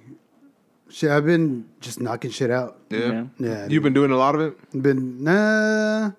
Shit, 0.88 1.10
I've 1.10 1.24
been 1.24 1.66
just 1.80 2.00
knocking 2.00 2.30
shit 2.30 2.50
out. 2.50 2.78
Yeah. 2.90 2.98
Yeah. 2.98 3.24
Yeah, 3.38 3.66
You've 3.68 3.82
been 3.82 3.94
doing 3.94 4.10
a 4.10 4.16
lot 4.16 4.34
of 4.34 4.40
it. 4.40 4.82
been 4.82 5.22
nah. 5.24 6.12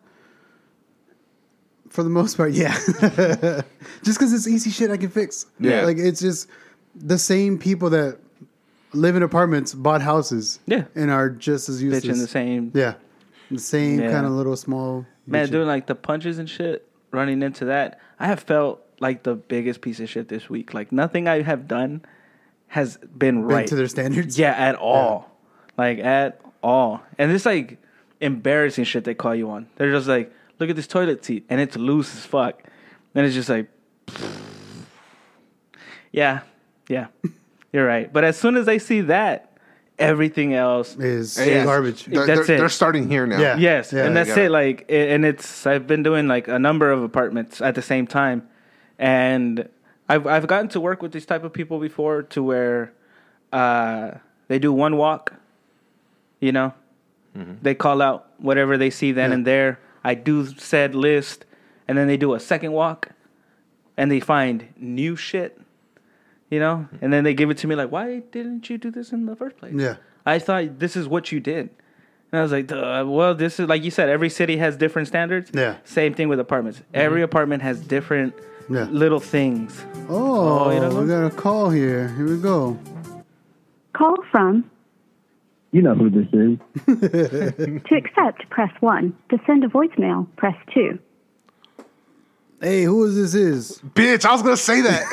For 1.89 2.01
the 2.03 2.09
most 2.09 2.37
part, 2.37 2.53
yeah. 2.53 2.73
just 4.03 4.17
because 4.17 4.33
it's 4.33 4.47
easy 4.47 4.71
shit 4.71 4.89
I 4.89 4.97
can 4.97 5.09
fix. 5.09 5.45
Yeah. 5.59 5.81
like 5.85 5.97
it's 5.97 6.19
just 6.19 6.47
the 6.95 7.19
same 7.19 7.59
people 7.59 7.91
that 7.91 8.17
live 8.93 9.15
in 9.15 9.23
apartments 9.23 9.73
bought 9.73 10.01
houses. 10.01 10.59
Yeah. 10.65 10.85
and 10.95 11.11
are 11.11 11.29
just 11.29 11.69
as 11.69 11.81
useless. 11.81 12.05
Bitch 12.05 12.09
in 12.13 12.19
the 12.19 12.27
same. 12.27 12.71
Yeah, 12.73 12.95
the 13.51 13.59
same 13.59 13.99
Yeah. 13.99 14.11
kind 14.11 14.25
of 14.25 14.31
little 14.33 14.55
small. 14.55 15.05
Man, 15.27 15.47
bitchy. 15.47 15.51
doing 15.51 15.67
like 15.67 15.87
the 15.87 15.95
punches 15.95 16.37
and 16.39 16.49
shit, 16.49 16.87
running 17.11 17.41
into 17.41 17.65
that, 17.65 17.99
I 18.19 18.27
have 18.27 18.41
felt 18.41 18.81
like 18.99 19.23
the 19.23 19.35
biggest 19.35 19.81
piece 19.81 19.99
of 19.99 20.09
shit 20.09 20.27
this 20.29 20.49
week. 20.49 20.73
Like 20.73 20.91
nothing 20.91 21.27
I 21.27 21.41
have 21.41 21.67
done 21.67 22.03
has 22.67 22.97
been 22.97 23.17
Been 23.17 23.43
right 23.45 23.67
to 23.67 23.75
their 23.75 23.87
standards. 23.87 24.37
Yeah, 24.39 24.51
at 24.51 24.75
all. 24.75 25.29
Like 25.77 25.99
at 25.99 26.39
all. 26.61 27.01
And 27.17 27.31
it's 27.31 27.45
like 27.45 27.77
embarrassing 28.21 28.85
shit 28.85 29.03
they 29.03 29.13
call 29.13 29.35
you 29.35 29.49
on. 29.49 29.67
They're 29.75 29.91
just 29.91 30.07
like, 30.07 30.31
look 30.59 30.69
at 30.69 30.75
this 30.75 30.87
toilet 30.87 31.23
seat, 31.25 31.45
and 31.49 31.59
it's 31.61 31.75
loose 31.77 32.15
as 32.15 32.25
fuck. 32.25 32.61
And 33.15 33.25
it's 33.25 33.35
just 33.35 33.49
like, 33.49 33.69
yeah, 36.11 36.41
yeah, 36.89 37.07
you're 37.73 37.85
right. 37.85 38.11
But 38.13 38.23
as 38.23 38.37
soon 38.37 38.55
as 38.55 38.65
they 38.65 38.79
see 38.79 39.01
that, 39.01 39.49
everything 39.99 40.53
else 40.53 40.95
is 40.95 41.37
Yeah. 41.37 41.65
garbage. 41.65 42.05
They're, 42.05 42.25
That's 42.25 42.47
they're, 42.47 42.55
it. 42.55 42.59
they're 42.59 42.69
starting 42.69 43.09
here 43.09 43.27
now. 43.27 43.39
Yeah. 43.39 43.57
Yes, 43.57 43.91
Yeah. 43.91 44.05
and 44.05 44.15
that's 44.15 44.35
Yeah. 44.37 44.43
it. 44.45 44.49
Like, 44.51 44.85
and 44.89 45.25
it's 45.25 45.67
I've 45.67 45.85
been 45.87 46.03
doing 46.03 46.27
like 46.27 46.47
a 46.47 46.57
number 46.59 46.91
of 46.91 47.03
apartments 47.03 47.61
at 47.61 47.75
the 47.75 47.81
same 47.81 48.07
time, 48.07 48.47
and 48.97 49.67
I've 50.09 50.25
I've 50.27 50.47
gotten 50.47 50.67
to 50.69 50.79
work 50.79 51.01
with 51.01 51.11
these 51.11 51.25
type 51.25 51.43
of 51.43 51.51
people 51.53 51.79
before 51.79 52.23
to 52.23 52.43
where 52.43 52.93
uh, 53.51 54.11
they 54.47 54.59
do 54.59 54.73
one 54.73 54.97
walk, 54.97 55.33
you 56.39 56.51
know, 56.51 56.73
they 57.61 57.73
call 57.75 58.01
out 58.01 58.27
whatever 58.39 58.77
they 58.77 58.89
see 58.89 59.11
then 59.11 59.29
Yeah. 59.29 59.35
and 59.35 59.47
there. 59.47 59.79
I 60.03 60.15
do 60.15 60.45
said 60.57 60.95
list, 60.95 61.45
and 61.87 61.97
then 61.97 62.07
they 62.07 62.17
do 62.17 62.33
a 62.33 62.39
second 62.39 62.71
walk, 62.73 63.09
and 63.95 64.11
they 64.11 64.19
find 64.19 64.67
new 64.75 65.15
shit, 65.15 65.59
you 66.53 66.59
know, 66.59 66.87
and 67.01 67.11
then 67.11 67.23
they 67.23 67.33
give 67.33 67.49
it 67.49 67.57
to 67.59 67.67
me 67.67 67.73
like, 67.75 67.91
why 67.91 68.19
didn't 68.31 68.69
you 68.69 68.77
do 68.77 68.91
this 68.91 69.11
in 69.11 69.25
the 69.25 69.35
first 69.35 69.57
place? 69.57 69.73
Yeah. 69.75 69.95
I 70.25 70.37
thought 70.39 70.77
this 70.79 70.95
is 70.95 71.07
what 71.07 71.31
you 71.31 71.39
did. 71.39 71.69
And 72.31 72.39
I 72.39 72.43
was 72.43 72.51
like, 72.51 72.67
Duh, 72.67 73.03
well, 73.07 73.33
this 73.35 73.59
is 73.59 73.67
like 73.67 73.83
you 73.83 73.91
said, 73.91 74.09
every 74.09 74.29
city 74.29 74.57
has 74.57 74.77
different 74.77 75.07
standards. 75.07 75.49
Yeah. 75.53 75.77
Same 75.83 76.13
thing 76.13 76.29
with 76.29 76.39
apartments. 76.39 76.79
Mm-hmm. 76.79 76.95
Every 77.05 77.21
apartment 77.23 77.63
has 77.63 77.79
different 77.81 78.33
Yeah. 78.69 78.85
little 79.03 79.19
things. 79.19 79.83
Oh, 80.09 80.65
Oh, 80.65 80.71
you 80.71 80.79
don't 80.79 81.01
we 81.01 81.07
got 81.07 81.25
a 81.25 81.35
call 81.35 81.69
here. 81.71 82.09
Here 82.15 82.27
we 82.27 82.37
go. 82.39 82.77
Call 83.93 84.15
from 84.31 84.69
You 85.71 85.81
know 85.81 85.95
who 85.95 86.09
this 86.09 86.27
is. 86.33 86.57
to 87.87 87.95
accept, 87.95 88.47
press 88.51 88.71
1. 88.79 89.15
To 89.29 89.37
send 89.47 89.63
a 89.63 89.67
voicemail, 89.67 90.27
press 90.37 90.55
2. 90.73 90.99
Hey, 92.63 92.83
who 92.83 93.03
is 93.03 93.15
this? 93.17 93.35
Is 93.35 93.81
Bitch, 93.93 94.23
I 94.23 94.31
was 94.31 94.41
gonna 94.41 94.55
say 94.55 94.79
that. 94.79 95.03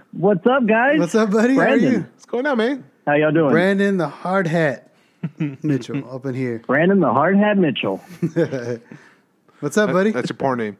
What's 0.12 0.46
up, 0.46 0.64
guys? 0.64 0.98
what's 0.98 1.14
up, 1.14 1.30
buddy? 1.30 1.54
How 1.56 1.60
are 1.60 1.76
you? 1.76 1.98
What's 1.98 2.24
going 2.24 2.46
on, 2.46 2.56
man? 2.56 2.82
How 3.06 3.12
y'all 3.12 3.30
doing? 3.30 3.50
Brandon, 3.50 3.98
the 3.98 4.08
hard 4.08 4.46
hat 4.46 4.90
Mitchell, 5.38 6.10
up 6.10 6.24
in 6.24 6.34
here. 6.34 6.62
Brandon 6.66 6.98
the 6.98 7.12
Hard 7.12 7.36
Hat 7.36 7.58
Mitchell. 7.58 7.98
What's 9.60 9.76
up, 9.76 9.92
buddy? 9.92 10.12
That's 10.12 10.30
your 10.30 10.36
porn 10.38 10.60
name. 10.60 10.78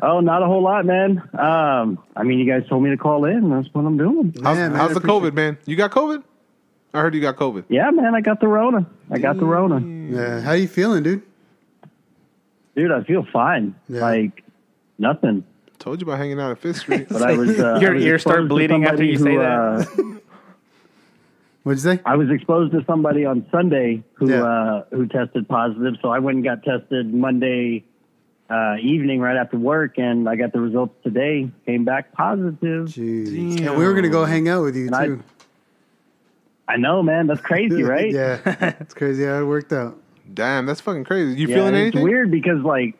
Oh, 0.00 0.20
not 0.20 0.42
a 0.42 0.46
whole 0.46 0.62
lot, 0.62 0.86
man. 0.86 1.18
Um, 1.38 2.02
I 2.16 2.22
mean, 2.22 2.38
you 2.38 2.50
guys 2.50 2.66
told 2.66 2.82
me 2.82 2.88
to 2.90 2.96
call 2.96 3.26
in. 3.26 3.50
That's 3.50 3.68
what 3.74 3.84
I'm 3.84 3.98
doing. 3.98 4.32
How's, 4.42 4.56
Man, 4.56 4.72
man, 4.72 4.80
how's 4.80 4.92
the 4.92 5.00
appreciate 5.00 5.32
COVID, 5.32 5.34
man? 5.34 5.58
You 5.66 5.76
got 5.76 5.90
COVID? 5.90 6.22
I 6.94 7.00
heard 7.02 7.14
you 7.14 7.20
got 7.20 7.36
COVID. 7.36 7.64
Yeah, 7.68 7.90
man. 7.90 8.14
I 8.14 8.22
got 8.22 8.40
the 8.40 8.48
Rona. 8.48 8.86
I 9.10 9.18
got 9.18 9.36
the 9.36 9.44
Rona. 9.44 9.80
Yeah. 9.80 10.40
How 10.40 10.52
you 10.52 10.66
feeling, 10.66 11.02
dude? 11.02 11.22
Dude, 12.76 12.90
I 12.92 13.02
feel 13.04 13.24
fine. 13.32 13.74
Yeah. 13.88 14.00
Like 14.02 14.42
nothing. 14.98 15.44
Told 15.78 16.00
you 16.00 16.06
about 16.06 16.18
hanging 16.18 16.40
out 16.40 16.50
at 16.52 16.58
Fifth 16.58 16.78
Street. 16.78 17.08
But 17.10 17.22
I 17.22 17.36
was. 17.36 17.58
Uh, 17.58 17.78
Your 17.80 17.92
I 17.92 17.94
was 17.94 18.04
ears 18.04 18.20
start 18.22 18.48
bleeding 18.48 18.84
after 18.84 18.96
somebody 18.98 19.12
you 19.12 19.18
say 19.18 19.36
that. 19.36 19.98
Uh, 19.98 20.18
What'd 21.62 21.82
you 21.82 21.92
say? 21.96 22.00
I 22.04 22.16
was 22.16 22.30
exposed 22.30 22.72
to 22.72 22.84
somebody 22.84 23.24
on 23.24 23.46
Sunday 23.50 24.02
who 24.14 24.30
Yeah. 24.30 24.44
uh, 24.44 24.84
who 24.90 25.06
tested 25.06 25.48
positive, 25.48 25.94
so 26.02 26.10
I 26.10 26.18
went 26.18 26.36
and 26.36 26.44
got 26.44 26.62
tested 26.62 27.12
Monday 27.14 27.84
uh, 28.50 28.76
evening 28.82 29.20
right 29.20 29.36
after 29.36 29.56
work, 29.56 29.96
and 29.96 30.28
I 30.28 30.36
got 30.36 30.52
the 30.52 30.60
results 30.60 30.94
today. 31.02 31.50
Came 31.64 31.84
back 31.86 32.12
positive. 32.12 32.88
Jeez. 32.88 33.66
And 33.66 33.78
we 33.78 33.84
were 33.86 33.94
gonna 33.94 34.10
go 34.10 34.24
hang 34.26 34.48
out 34.48 34.62
with 34.62 34.76
you 34.76 34.86
And 34.86 34.94
I- 34.94 35.06
too. 35.06 35.22
I 36.66 36.76
know, 36.78 37.02
man. 37.02 37.26
That's 37.26 37.42
crazy, 37.42 37.82
right? 37.82 38.10
yeah. 38.10 38.38
It's 38.80 38.94
crazy 38.94 39.24
how 39.24 39.38
it 39.40 39.44
worked 39.44 39.72
out. 39.72 39.98
Damn, 40.32 40.66
that's 40.66 40.80
fucking 40.80 41.04
crazy. 41.04 41.38
You 41.40 41.48
Yeah, 41.48 41.54
feeling 41.56 41.68
and 41.68 41.76
anything? 41.76 42.00
It's 42.00 42.04
weird 42.04 42.30
because 42.30 42.60
like 42.62 42.94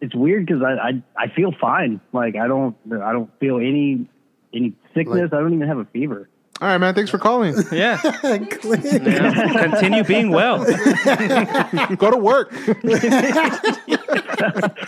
it's 0.00 0.14
weird 0.14 0.46
because 0.46 0.62
I, 0.62 0.72
I 0.74 1.02
I 1.24 1.28
feel 1.34 1.52
fine. 1.60 2.00
Like 2.12 2.36
I 2.36 2.46
don't 2.46 2.76
I 2.92 3.12
don't 3.12 3.30
feel 3.40 3.56
any 3.58 4.06
any 4.52 4.72
sickness. 4.94 5.30
I 5.32 5.38
don't 5.40 5.54
even 5.54 5.66
have 5.66 5.78
a 5.78 5.84
fever. 5.86 6.28
All 6.60 6.68
right, 6.68 6.78
man. 6.78 6.94
Thanks 6.94 7.10
for 7.10 7.18
calling. 7.18 7.54
Yeah. 7.72 7.98
Yeah. 8.22 8.38
Continue 8.38 10.04
being 10.04 10.30
well. 10.30 10.64
Go 11.96 12.10
to 12.12 12.16
work. 12.16 12.52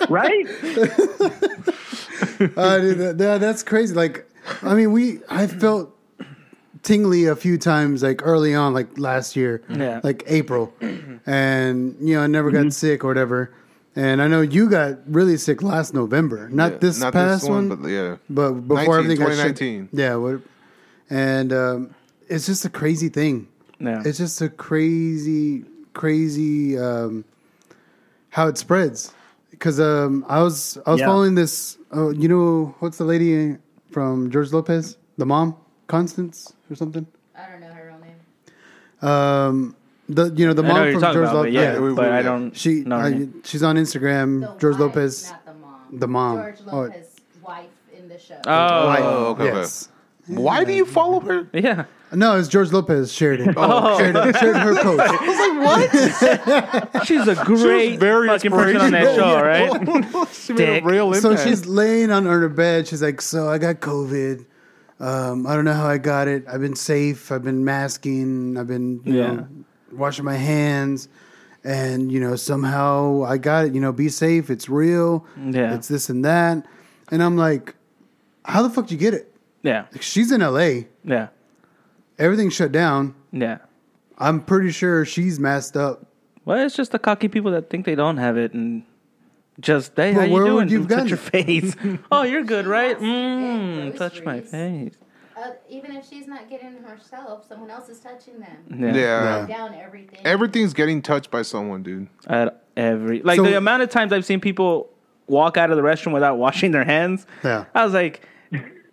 Right? 0.08 0.46
Uh, 2.56 2.78
dude, 2.78 2.98
that, 2.98 3.14
that- 3.18 3.40
that's 3.40 3.62
crazy. 3.62 3.94
Like, 3.94 4.28
I 4.62 4.74
mean, 4.74 4.92
we 4.92 5.20
I 5.28 5.46
felt 5.46 5.95
tingly 6.86 7.26
a 7.26 7.34
few 7.36 7.58
times, 7.58 8.02
like 8.02 8.20
early 8.24 8.54
on, 8.54 8.72
like 8.72 8.96
last 8.98 9.34
year, 9.36 9.60
Yeah. 9.68 10.00
like 10.02 10.22
April, 10.26 10.72
and 11.26 11.96
you 12.00 12.14
know, 12.16 12.22
I 12.22 12.26
never 12.28 12.50
got 12.50 12.72
sick 12.72 13.04
or 13.04 13.08
whatever. 13.08 13.52
And 13.98 14.20
I 14.22 14.28
know 14.28 14.42
you 14.42 14.68
got 14.70 14.98
really 15.06 15.36
sick 15.38 15.62
last 15.62 15.94
November, 15.94 16.48
not 16.50 16.72
Yeah, 16.72 16.78
this 16.78 17.00
not 17.00 17.12
past 17.12 17.42
this 17.42 17.48
one, 17.50 17.68
one, 17.70 17.82
but 17.82 17.88
yeah. 17.88 18.16
but 18.30 18.52
before 18.52 19.00
19, 19.02 19.04
everything 19.04 19.18
got 19.18 19.36
shut- 19.36 19.56
2019. 19.56 19.88
Yeah, 19.92 20.14
what, 20.16 20.40
and 21.10 21.52
um, 21.52 21.94
it's 22.28 22.46
just 22.46 22.64
a 22.64 22.70
crazy 22.70 23.08
thing. 23.08 23.48
Yeah. 23.80 24.02
It's 24.04 24.18
just 24.18 24.40
a 24.42 24.48
crazy, 24.48 25.64
crazy 25.94 26.78
um, 26.78 27.24
how 28.30 28.48
it 28.48 28.58
spreads. 28.58 29.12
Because 29.50 29.80
um, 29.80 30.24
I 30.28 30.42
was 30.42 30.76
I 30.86 30.90
was 30.92 31.00
Yeah. 31.00 31.06
following 31.06 31.34
this. 31.34 31.78
Oh, 31.90 32.10
you 32.10 32.28
know 32.28 32.74
what's 32.80 32.98
the 32.98 33.04
lady 33.04 33.56
from 33.90 34.30
George 34.30 34.52
Lopez, 34.52 34.98
the 35.16 35.24
mom, 35.24 35.56
Constance 35.86 36.52
or 36.70 36.74
something. 36.76 37.06
I 37.36 37.50
don't 37.50 37.60
know 37.60 37.68
her 37.72 37.86
real 37.86 37.98
name. 37.98 39.08
Um, 39.08 39.76
the 40.08 40.32
you 40.34 40.46
know 40.46 40.52
the 40.54 40.62
I 40.62 40.68
know 40.68 40.74
mom 40.74 40.92
from 41.00 41.00
George 41.14 41.32
Lopez. 41.32 41.32
but 41.32 41.52
yeah, 41.52 41.72
but 41.74 41.82
we- 41.82 42.04
I 42.04 42.22
don't. 42.22 42.56
she 42.56 42.80
know 42.80 42.98
her 42.98 43.06
I, 43.06 43.10
name. 43.10 43.42
she's 43.44 43.62
on 43.62 43.76
Instagram. 43.76 44.40
The 44.40 44.58
George 44.58 44.74
wife, 44.74 44.80
Lopez. 44.80 45.30
Not 45.30 45.44
the 45.46 45.54
mom. 45.54 45.98
The 45.98 46.08
mom. 46.08 46.36
George 46.38 46.56
Oh. 46.70 46.76
Lopez' 46.82 47.16
wife 47.44 47.66
in 47.96 48.08
the 48.08 48.18
show. 48.18 48.40
Oh, 48.46 48.86
Wife. 48.86 49.00
Oh, 49.02 49.26
okay, 49.32 49.42
okay. 49.44 49.58
yes. 49.58 49.88
Why 50.28 50.64
do 50.64 50.72
you 50.72 50.84
follow 50.86 51.20
her? 51.20 51.48
yeah. 51.52 51.84
No, 52.12 52.38
it's 52.38 52.46
George 52.48 52.70
Lopez 52.72 53.12
shared 53.12 53.40
it. 53.40 53.54
Oh. 53.56 53.98
shared, 53.98 54.14
it 54.16 54.36
shared 54.36 54.56
her 54.56 54.76
post. 54.80 55.00
I 55.00 55.26
was 55.26 55.90
like, 55.90 56.92
what? 56.94 57.04
she's 57.06 57.26
a 57.26 57.34
great 57.44 57.98
very 57.98 58.28
fucking 58.28 58.50
person 58.52 58.80
on 58.80 58.90
that 58.92 59.16
show, 59.16 59.40
right? 59.42 60.28
she 60.32 60.52
made 60.52 60.64
Dick. 60.66 60.84
a 60.84 60.86
real 60.86 61.12
so 61.14 61.34
she's 61.36 61.66
laying 61.66 62.10
on 62.12 62.24
her 62.26 62.48
bed. 62.48 62.86
She's 62.86 63.02
like, 63.02 63.20
"So 63.20 63.48
I 63.48 63.58
got 63.58 63.76
COVID. 63.80 64.46
Um, 64.98 65.46
I 65.46 65.54
don't 65.54 65.64
know 65.64 65.74
how 65.74 65.86
I 65.88 65.98
got 65.98 66.26
it. 66.28 66.44
I've 66.48 66.60
been 66.60 66.76
safe. 66.76 67.30
I've 67.30 67.44
been 67.44 67.64
masking. 67.64 68.56
I've 68.56 68.66
been, 68.66 69.00
you 69.04 69.14
Yeah. 69.14 69.32
know, 69.32 69.48
washing 69.92 70.24
my 70.24 70.36
hands, 70.36 71.08
and 71.64 72.10
you 72.10 72.18
know, 72.20 72.36
somehow 72.36 73.22
I 73.24 73.36
got 73.38 73.66
it. 73.66 73.74
You 73.74 73.80
know, 73.80 73.92
be 73.92 74.08
safe. 74.08 74.48
It's 74.50 74.68
real. 74.68 75.26
Yeah. 75.38 75.74
It's 75.74 75.88
this 75.88 76.08
and 76.08 76.24
that. 76.24 76.64
And 77.10 77.22
I'm 77.22 77.36
like, 77.36 77.74
how 78.44 78.62
the 78.62 78.70
fuck 78.70 78.86
did 78.86 78.92
you 78.92 78.98
get 78.98 79.14
it? 79.14 79.32
Yeah. 79.62 79.86
Like, 79.92 80.02
she's 80.02 80.32
in 80.32 80.40
L.A. 80.42 80.88
Yeah. 81.04 81.28
Everything's 82.18 82.54
shut 82.54 82.72
down. 82.72 83.14
Yeah. 83.32 83.58
I'm 84.18 84.40
pretty 84.40 84.70
sure 84.70 85.04
she's 85.04 85.38
masked 85.38 85.76
up. 85.76 86.06
Well, 86.46 86.64
it's 86.64 86.74
just 86.76 86.92
the 86.92 86.98
cocky 86.98 87.28
people 87.28 87.50
that 87.50 87.68
think 87.68 87.84
they 87.84 87.94
don't 87.96 88.16
have 88.16 88.36
it 88.38 88.54
and 88.54 88.82
just 89.60 89.92
hey, 89.96 90.12
Well, 90.12 90.20
how 90.20 90.26
you 90.26 90.44
doing? 90.44 90.68
You've 90.68 90.88
touch 90.96 91.08
your 91.08 91.16
face. 91.18 91.74
oh, 92.12 92.22
you're 92.22 92.44
good, 92.44 92.66
right? 92.66 92.96
Yes, 93.00 93.02
Mm, 93.02 93.96
touch 93.96 94.22
my 94.22 94.40
face. 94.40 94.94
Uh, 95.36 95.50
even 95.68 95.92
if 95.94 96.08
she's 96.08 96.26
not 96.26 96.48
getting 96.48 96.82
herself, 96.82 97.46
someone 97.46 97.68
else 97.70 97.88
is 97.90 98.00
touching 98.00 98.40
them. 98.40 98.56
Yeah. 98.94 98.94
yeah. 98.94 99.38
Write 99.40 99.48
down 99.48 99.74
everything. 99.74 100.20
Everything's 100.24 100.72
getting 100.72 101.02
touched 101.02 101.30
by 101.30 101.42
someone, 101.42 101.82
dude. 101.82 102.08
At 102.26 102.64
every 102.76 103.20
like 103.22 103.36
So- 103.36 103.42
the 103.44 103.56
amount 103.56 103.82
of 103.82 103.90
times 103.90 104.12
I've 104.12 104.24
seen 104.24 104.40
people 104.40 104.88
walk 105.26 105.56
out 105.56 105.70
of 105.70 105.76
the 105.76 105.82
restroom 105.82 106.12
without 106.14 106.38
washing 106.38 106.70
their 106.70 106.84
hands. 106.84 107.26
Yeah. 107.44 107.66
I 107.74 107.84
was 107.84 107.92
like. 107.94 108.26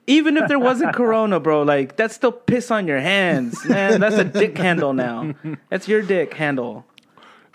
Even 0.06 0.36
if 0.36 0.50
there 0.50 0.60
wasn't 0.60 0.94
corona, 0.94 1.40
bro, 1.40 1.62
like 1.64 1.96
that's 1.96 2.14
still 2.14 2.34
piss 2.34 2.72
on 2.72 2.88
your 2.88 3.00
hands, 3.00 3.64
man. 3.64 4.02
That's 4.02 4.18
a 4.18 4.26
dick 4.26 4.58
handle 4.58 4.92
now. 4.92 5.34
That's 5.70 5.88
your 5.88 6.02
dick 6.02 6.34
handle. 6.34 6.86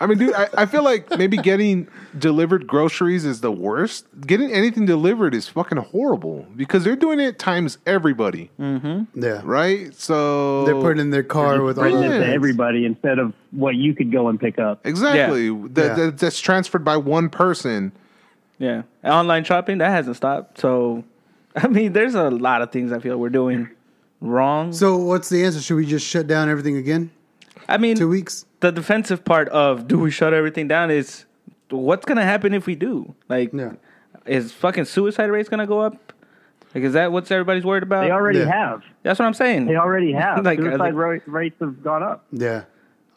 I 0.01 0.05
mean, 0.05 0.17
dude, 0.17 0.33
I, 0.33 0.47
I 0.57 0.65
feel 0.65 0.83
like 0.83 1.17
maybe 1.17 1.35
getting 1.37 1.87
delivered 2.17 2.65
groceries 2.67 3.25
is 3.25 3.41
the 3.41 3.51
worst. 3.51 4.05
Getting 4.25 4.49
anything 4.51 4.85
delivered 4.85 5.35
is 5.35 5.49
fucking 5.49 5.77
horrible 5.77 6.45
because 6.55 6.85
they're 6.85 6.95
doing 6.95 7.19
it 7.19 7.37
times 7.37 7.77
everybody, 7.85 8.49
mm-hmm. 8.57 9.21
Yeah. 9.21 9.41
right? 9.43 9.93
So 9.93 10.63
They're 10.65 10.75
putting 10.75 11.01
in 11.01 11.09
their 11.09 11.23
car 11.23 11.61
with 11.63 11.77
all 11.77 11.83
Written 11.83 12.03
it 12.03 12.09
the 12.19 12.25
to 12.25 12.31
everybody 12.31 12.85
instead 12.85 13.19
of 13.19 13.33
what 13.51 13.75
you 13.75 13.93
could 13.93 14.09
go 14.11 14.29
and 14.29 14.39
pick 14.39 14.57
up. 14.57 14.85
exactly 14.85 15.49
that, 15.49 15.85
Yeah. 15.85 15.93
that- 16.05 16.17
that's 16.17 16.39
transferred 16.39 16.85
by 16.85 16.95
one 16.95 17.27
person. 17.29 17.91
Yeah, 18.57 18.83
online 19.03 19.43
shopping 19.43 19.79
that 19.79 19.89
hasn't 19.89 20.15
stopped. 20.15 20.59
So, 20.59 21.03
I 21.55 21.67
mean, 21.67 21.91
there's 21.93 22.15
a 22.15 22.29
lot 22.29 22.61
of 22.61 22.71
things 22.71 22.91
I 22.93 22.99
feel 22.99 23.17
we're 23.17 23.29
doing 23.29 23.69
wrong. 24.21 24.71
So 24.71 24.97
what's 24.97 25.27
the 25.29 25.43
answer? 25.43 25.59
Should 25.61 25.75
we 25.75 25.85
just 25.85 26.05
shut 26.05 26.27
down 26.27 26.47
everything 26.49 26.77
again? 26.77 27.11
I 27.69 27.77
mean, 27.77 27.95
Two 27.95 28.09
weeks? 28.09 28.45
the 28.59 28.71
defensive 28.71 29.23
part 29.23 29.47
of 29.49 29.87
do 29.87 29.99
we 29.99 30.11
shut 30.11 30.33
everything 30.33 30.67
down 30.67 30.91
is 30.91 31.25
what's 31.69 32.05
gonna 32.05 32.23
happen 32.23 32.53
if 32.53 32.65
we 32.65 32.75
do? 32.75 33.13
Like, 33.29 33.51
Yeah. 33.53 33.73
is 34.25 34.51
fucking 34.51 34.85
suicide 34.85 35.29
rates 35.29 35.49
gonna 35.49 35.67
go 35.67 35.79
up? 35.79 36.13
Like, 36.75 36.83
is 36.83 36.93
that 36.93 37.11
what 37.11 37.31
everybody's 37.31 37.63
worried 37.65 37.83
about? 37.83 38.01
They 38.03 38.11
already 38.11 38.39
Yeah. 38.39 38.45
have. 38.51 38.83
That's 39.03 39.19
what 39.19 39.25
I'm 39.25 39.33
saying. 39.33 39.65
They 39.67 39.75
already 39.75 40.11
have. 40.23 40.43
Like, 40.45 40.59
Suicide 40.59 40.93
they- 40.93 41.21
rates 41.31 41.55
have 41.59 41.83
gone 41.83 42.03
up. 42.03 42.25
Yeah. 42.31 42.63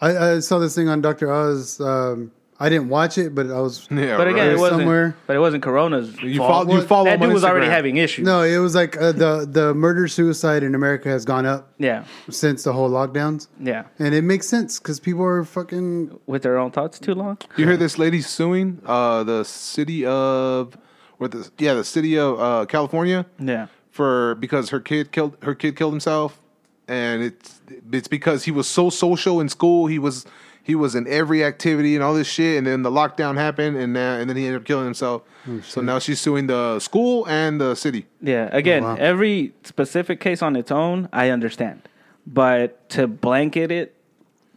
I, 0.00 0.16
I 0.34 0.38
saw 0.40 0.58
this 0.58 0.74
thing 0.74 0.88
on 0.88 1.00
Dr. 1.00 1.30
Oz. 1.32 1.80
Um, 1.80 2.32
I 2.60 2.68
didn't 2.68 2.90
watch 2.90 3.18
it, 3.18 3.34
but 3.34 3.50
I 3.50 3.58
was. 3.60 3.88
Yeah, 3.90 4.16
but 4.16 4.28
again, 4.28 4.46
right? 4.48 4.52
it 4.56 4.58
wasn't. 4.58 4.80
Somewhere. 4.82 5.16
But 5.26 5.36
it 5.36 5.40
wasn't 5.40 5.62
Corona's 5.64 6.20
you 6.22 6.38
fault. 6.38 6.66
follow, 6.68 6.74
you 6.80 6.86
follow 6.86 7.04
that 7.06 7.14
him 7.16 7.22
on 7.22 7.28
dude 7.28 7.34
was 7.34 7.44
already 7.44 7.66
having 7.66 7.96
issues. 7.96 8.24
No, 8.24 8.42
it 8.42 8.58
was 8.58 8.74
like 8.74 8.96
uh, 8.96 9.10
the 9.12 9.46
the 9.50 9.74
murder 9.74 10.06
suicide 10.06 10.62
in 10.62 10.74
America 10.74 11.08
has 11.08 11.24
gone 11.24 11.44
up 11.44 11.72
Yeah, 11.78 12.04
since 12.30 12.62
the 12.62 12.72
whole 12.72 12.88
lockdowns, 12.90 13.48
yeah. 13.60 13.84
and 13.98 14.14
it 14.14 14.22
makes 14.22 14.46
sense 14.46 14.78
because 14.78 15.00
people 15.00 15.24
are 15.24 15.44
fucking. 15.44 16.20
With 16.26 16.42
their 16.42 16.56
own 16.58 16.70
thoughts 16.70 16.98
too 17.00 17.14
long. 17.14 17.38
You 17.56 17.66
hear 17.66 17.76
this 17.76 17.98
lady 17.98 18.20
suing 18.20 18.80
uh, 18.86 19.24
the 19.24 19.44
city 19.44 20.06
of, 20.06 20.76
or 21.18 21.28
the 21.28 21.50
yeah, 21.58 21.74
the 21.74 21.84
city 21.84 22.16
of 22.18 22.38
uh, 22.40 22.66
California 22.66 23.26
Yeah. 23.40 23.66
for 23.90 24.36
because 24.36 24.70
her 24.70 24.80
kid 24.80 25.10
killed 25.10 25.36
her 25.42 25.54
kid 25.54 25.74
killed 25.76 25.92
himself, 25.94 26.38
and 26.86 27.22
it's 27.22 27.60
it's 27.90 28.08
because 28.08 28.44
he 28.44 28.50
was 28.52 28.68
so 28.68 28.88
social 28.88 29.40
in 29.40 29.48
school. 29.48 29.86
He 29.88 29.98
was 29.98 30.26
he 30.62 30.75
was 30.75 30.94
in 30.94 31.07
every 31.09 31.44
activity 31.44 31.94
and 31.94 32.05
all 32.05 32.14
this 32.14 32.29
shit, 32.29 32.59
and 32.59 32.66
then 32.66 32.83
the 32.83 32.90
lockdown 32.90 33.37
happened, 33.37 33.77
and 33.77 33.92
now 33.92 34.14
and 34.14 34.29
then 34.29 34.37
he 34.37 34.46
ended 34.46 34.61
up 34.61 34.66
killing 34.66 34.85
himself. 34.85 35.22
Oh, 35.48 35.61
so 35.61 35.81
now 35.81 35.98
she's 35.98 36.20
suing 36.20 36.46
the 36.46 36.79
school 36.79 37.27
and 37.27 37.61
the 37.61 37.75
city. 37.75 38.07
Yeah, 38.20 38.48
again, 38.53 38.85
oh, 38.85 38.88
wow. 38.88 38.96
every 38.96 39.53
specific 39.64 40.20
case 40.20 40.40
on 40.42 40.55
its 40.55 40.70
own, 40.70 41.09
I 41.12 41.31
understand. 41.31 41.88
But 42.27 42.88
to 42.90 43.09
blanket 43.09 43.72
it 43.72 43.96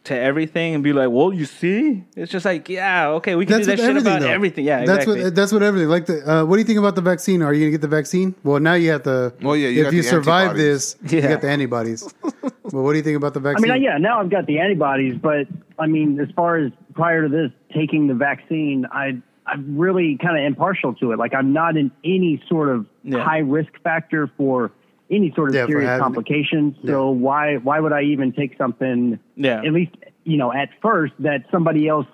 to 0.06 0.18
everything 0.18 0.76
and 0.76 0.84
be 0.84 0.94
like, 0.94 1.10
well, 1.10 1.34
you 1.34 1.46
see? 1.46 2.04
It's 2.15 2.32
just 2.32 2.46
like, 2.46 2.70
yeah, 2.70 3.08
okay, 3.10 3.36
we 3.36 3.46
can 3.46 3.58
That's 3.58 3.65
do 3.68 3.72
what 3.72 3.78
that 3.78 3.82
shit 3.84 3.89
everything. 3.89 4.12
about 4.13 4.22
though. 4.22 4.30
everything. 4.30 4.65
Yeah, 4.65 4.86
that's 4.86 5.04
exactly. 5.04 5.24
what 5.24 5.36
that's 5.36 5.52
what 5.52 5.63
everything. 5.63 5.89
Like 5.89 6.06
the. 6.06 6.30
Uh, 6.32 6.46
what 6.46 6.56
do 6.56 6.60
you 6.62 6.65
think 6.65 6.80
about 6.80 6.96
the 6.96 7.02
vaccine? 7.02 7.41
Are 7.41 7.54
you 7.54 7.62
gonna 7.65 7.72
get 7.72 7.82
the 7.82 7.88
vaccine? 7.88 8.34
Well, 8.44 8.60
now 8.60 8.74
you 8.74 8.91
have 8.91 9.04
to. 9.04 9.34
Well, 9.41 9.56
yeah, 9.56 9.68
you 9.70 9.82
if 9.82 9.86
got 9.88 9.94
you 9.94 10.02
the 10.04 10.08
survive 10.10 10.50
antibodies. 10.52 10.94
this, 10.96 11.12
you 11.13 11.20
Yeah. 11.20 11.30
got 11.30 11.41
the 11.41 11.50
antibodies. 11.50 12.13
well, 12.24 12.84
what 12.84 12.91
do 12.94 12.98
you 12.98 13.04
think 13.04 13.18
about 13.18 13.34
the 13.34 13.39
vaccine? 13.39 13.70
I 13.70 13.76
mean, 13.76 13.84
yeah, 13.84 13.98
now 13.98 14.20
I've 14.20 14.30
got 14.30 14.46
the 14.48 14.60
antibodies, 14.60 15.15
but 15.22 15.48
I 15.80 15.88
mean, 15.88 16.20
as 16.20 16.30
far 16.36 16.58
as 16.58 16.72
prior 16.94 17.24
to 17.24 17.30
this 17.30 17.52
taking 17.74 18.08
the 18.08 18.13
vaccine, 18.15 18.86
I 18.91 19.22
I'm 19.48 19.78
really 19.78 20.18
kind 20.22 20.38
of 20.39 20.44
impartial 20.44 20.94
to 20.96 21.12
it. 21.12 21.20
Like 21.20 21.34
I'm 21.36 21.54
not 21.54 21.78
in 21.78 21.91
any 22.04 22.41
sort 22.50 22.70
of 22.70 22.86
Yeah. 23.04 23.24
high 23.24 23.39
risk 23.39 23.72
factor 23.84 24.30
for 24.38 24.72
any 25.10 25.32
sort 25.36 25.50
of 25.50 25.56
Yeah, 25.56 25.65
serious 25.68 25.88
having 25.88 26.00
it. 26.00 26.04
complications. 26.04 26.76
So 26.86 27.10
why 27.10 27.58
why 27.58 27.80
would 27.80 27.94
I 27.94 28.04
even 28.04 28.32
take 28.34 28.58
something? 28.58 29.20
Yeah. 29.36 29.62
At 29.63 29.72
least 29.74 29.96
you 30.24 30.38
know 30.38 30.52
at 30.54 30.70
first 30.82 31.13
that 31.20 31.46
somebody 31.52 31.88
else 31.88 32.08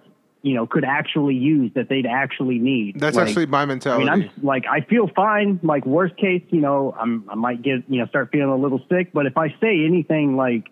you 0.43 0.55
know 0.55 0.65
could 0.65 0.83
actually 0.83 1.35
use 1.35 1.71
that 1.75 1.87
they'd 1.87 2.05
actually 2.07 2.57
need. 2.59 2.99
That's 2.99 3.15
Like, 3.15 3.27
actually 3.27 3.45
my 3.45 3.61
I 3.61 3.65
mentality. 3.65 4.03
mean, 4.05 4.09
I'm 4.11 4.29
like, 4.43 4.65
I 4.69 4.81
feel 4.81 5.07
fine. 5.15 5.59
Like, 5.61 5.85
worst 5.85 6.17
case, 6.17 6.41
you 6.49 6.61
know, 6.61 6.95
I'm, 6.99 7.23
I 7.29 7.35
might 7.35 7.61
get, 7.61 7.83
you 7.87 7.99
know, 7.99 8.07
start 8.07 8.29
feeling 8.31 8.49
a 8.49 8.55
little 8.57 8.81
sick. 8.89 9.13
But 9.13 9.27
if 9.27 9.37
I 9.37 9.49
say 9.61 9.85
anything 9.85 10.35
like, 10.37 10.69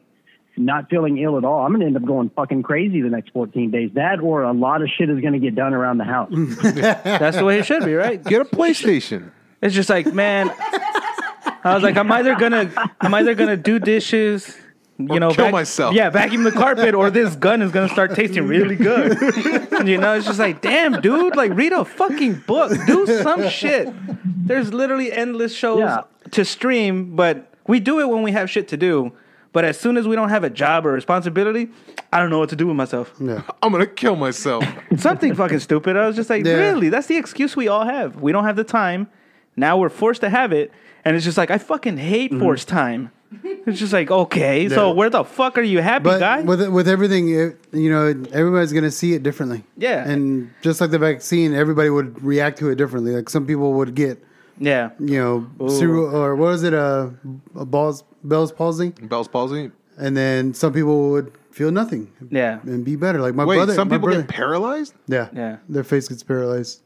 not 0.58 0.90
feeling 0.90 1.20
ill 1.20 1.38
at 1.38 1.46
all, 1.46 1.62
I'm 1.66 1.70
going 1.70 1.82
to 1.82 1.86
end 1.86 1.96
up 1.98 2.04
going 2.04 2.32
fucking 2.36 2.64
crazy 2.64 3.02
the 3.02 3.10
next 3.10 3.30
14 3.30 3.70
days. 3.70 3.92
That 3.94 4.20
or 4.22 4.42
a 4.42 4.52
lot 4.52 4.82
of 4.82 4.90
shit 4.90 5.08
is 5.10 5.20
going 5.22 5.34
to 5.34 5.40
get 5.40 5.54
done 5.56 5.76
around 5.76 6.00
the 6.00 6.04
house. 6.04 6.32
That's 6.64 7.38
the 7.38 7.46
way 7.46 7.60
it 7.60 7.66
should 7.68 7.86
be, 7.86 7.94
right? 7.94 8.22
Get 8.24 8.42
a 8.42 8.46
PlayStation. 8.46 9.32
It's 9.62 9.76
just 9.76 9.90
like, 9.90 10.12
man. 10.14 10.50
I 11.64 11.74
was 11.74 11.84
like, 11.84 11.98
I'm 11.98 12.12
either 12.12 12.36
gonna, 12.36 12.72
I'm 13.02 13.14
either 13.14 13.36
gonna 13.36 13.58
do 13.58 13.80
dishes, 13.80 14.58
you 14.98 15.08
Or 15.10 15.20
know, 15.20 15.32
kill 15.32 15.50
myself. 15.52 15.94
Yeah, 15.96 16.10
vacuum 16.10 16.44
the 16.44 16.52
carpet, 16.52 16.94
or 16.96 17.10
this 17.10 17.36
gun 17.36 17.62
is 17.62 17.72
gonna 17.72 17.90
start 17.90 18.16
tasting 18.16 18.48
really 18.48 18.76
good. 18.76 19.18
you 19.86 19.98
know, 19.98 20.14
it's 20.14 20.26
just 20.26 20.40
like, 20.40 20.62
damn, 20.62 21.02
dude, 21.02 21.36
like 21.36 21.54
read 21.54 21.74
a 21.74 21.86
fucking 21.86 22.44
book, 22.48 22.72
do 22.86 23.06
some 23.22 23.48
shit. 23.50 23.90
There's 24.26 24.74
literally 24.74 25.12
endless 25.12 25.54
shows 25.54 25.80
Yeah. 25.80 26.02
to 26.32 26.44
stream, 26.46 27.16
but 27.16 27.52
we 27.68 27.80
do 27.80 28.00
it 28.00 28.10
when 28.10 28.24
we 28.24 28.32
have 28.32 28.50
shit 28.50 28.68
to 28.70 28.78
do. 28.78 29.12
But 29.52 29.66
as 29.66 29.80
soon 29.80 29.98
as 29.98 30.08
we 30.08 30.16
don't 30.16 30.30
have 30.30 30.44
a 30.44 30.50
job 30.50 30.86
or 30.86 30.92
responsibility, 30.92 31.70
I 32.14 32.20
don't 32.20 32.30
know 32.30 32.38
what 32.38 32.50
to 32.50 32.56
do 32.56 32.68
with 32.68 32.76
myself. 32.76 33.14
Yeah. 33.20 33.42
I'm 33.64 33.72
gonna 33.72 33.88
kill 33.88 34.16
myself. 34.16 34.64
Something 34.98 35.34
fucking 35.34 35.60
stupid. 35.60 35.98
I 35.98 36.06
was 36.08 36.16
just 36.16 36.30
like, 36.30 36.46
Yeah. 36.46 36.54
really? 36.54 36.90
That's 36.90 37.08
the 37.08 37.18
excuse 37.18 37.56
we 37.56 37.68
all 37.68 37.84
have. 37.86 38.18
We 38.22 38.32
don't 38.32 38.44
have 38.46 38.56
the 38.56 38.64
time. 38.64 39.08
Now 39.56 39.78
we're 39.78 39.90
forced 39.90 40.22
to 40.22 40.30
have 40.30 40.52
it. 40.54 40.72
And 41.06 41.16
it's 41.16 41.26
just 41.26 41.38
like, 41.38 41.52
I 41.52 41.58
fucking 41.58 41.98
hate 41.98 42.34
forced 42.34 42.68
time. 42.68 43.12
It's 43.44 43.78
just 43.80 43.94
like, 43.94 44.10
okay, 44.10 44.68
so 44.70 44.90
Mm-hmm. 44.90 44.98
Where 44.98 45.10
the 45.10 45.24
fuck 45.24 45.58
are 45.58 45.62
you 45.62 45.82
happy, 45.82 46.04
But 46.06 46.20
guy? 46.20 46.42
with 46.42 46.68
with 46.70 46.88
everything, 46.88 47.30
it, 47.30 47.58
you 47.72 47.90
know, 47.92 48.08
everybody's 48.34 48.74
gonna 48.74 48.90
see 48.92 49.14
it 49.14 49.22
differently. 49.24 49.64
Yeah. 49.78 50.08
and 50.10 50.50
just 50.62 50.82
like 50.82 50.90
the 50.92 50.98
vaccine, 51.00 51.54
everybody 51.54 51.90
would 51.90 52.22
react 52.24 52.58
to 52.60 52.70
it 52.70 52.76
differently. 52.76 53.12
Like 53.16 53.30
some 53.30 53.46
people 53.46 53.74
would 53.74 53.94
get, 53.96 54.24
yeah. 54.58 54.90
you 55.00 55.20
know, 55.20 55.70
cerebral 55.70 56.16
or 56.16 56.36
what 56.36 56.54
is 56.56 56.64
it, 56.64 56.74
uh, 56.74 57.10
a 57.56 57.66
balls 57.66 58.04
Bell's 58.24 58.52
palsy, 58.52 58.90
Bell's 59.04 59.28
palsy. 59.30 59.72
and 59.98 60.18
then 60.18 60.54
some 60.54 60.74
people 60.74 61.12
would 61.12 61.32
feel 61.52 61.72
nothing. 61.72 62.12
Yeah. 62.32 62.60
and 62.64 62.84
be 62.84 62.96
better. 62.96 63.22
Like 63.22 63.36
my 63.36 63.46
Wait, 63.46 63.58
brother. 63.58 63.76
some 63.76 63.88
my 63.90 63.96
people 63.96 64.08
brother, 64.08 64.24
get 64.24 64.30
paralyzed. 64.32 64.94
yeah, 65.08 65.30
Yeah. 65.34 65.58
their 65.70 65.84
face 65.84 66.08
gets 66.08 66.24
paralyzed. 66.24 66.82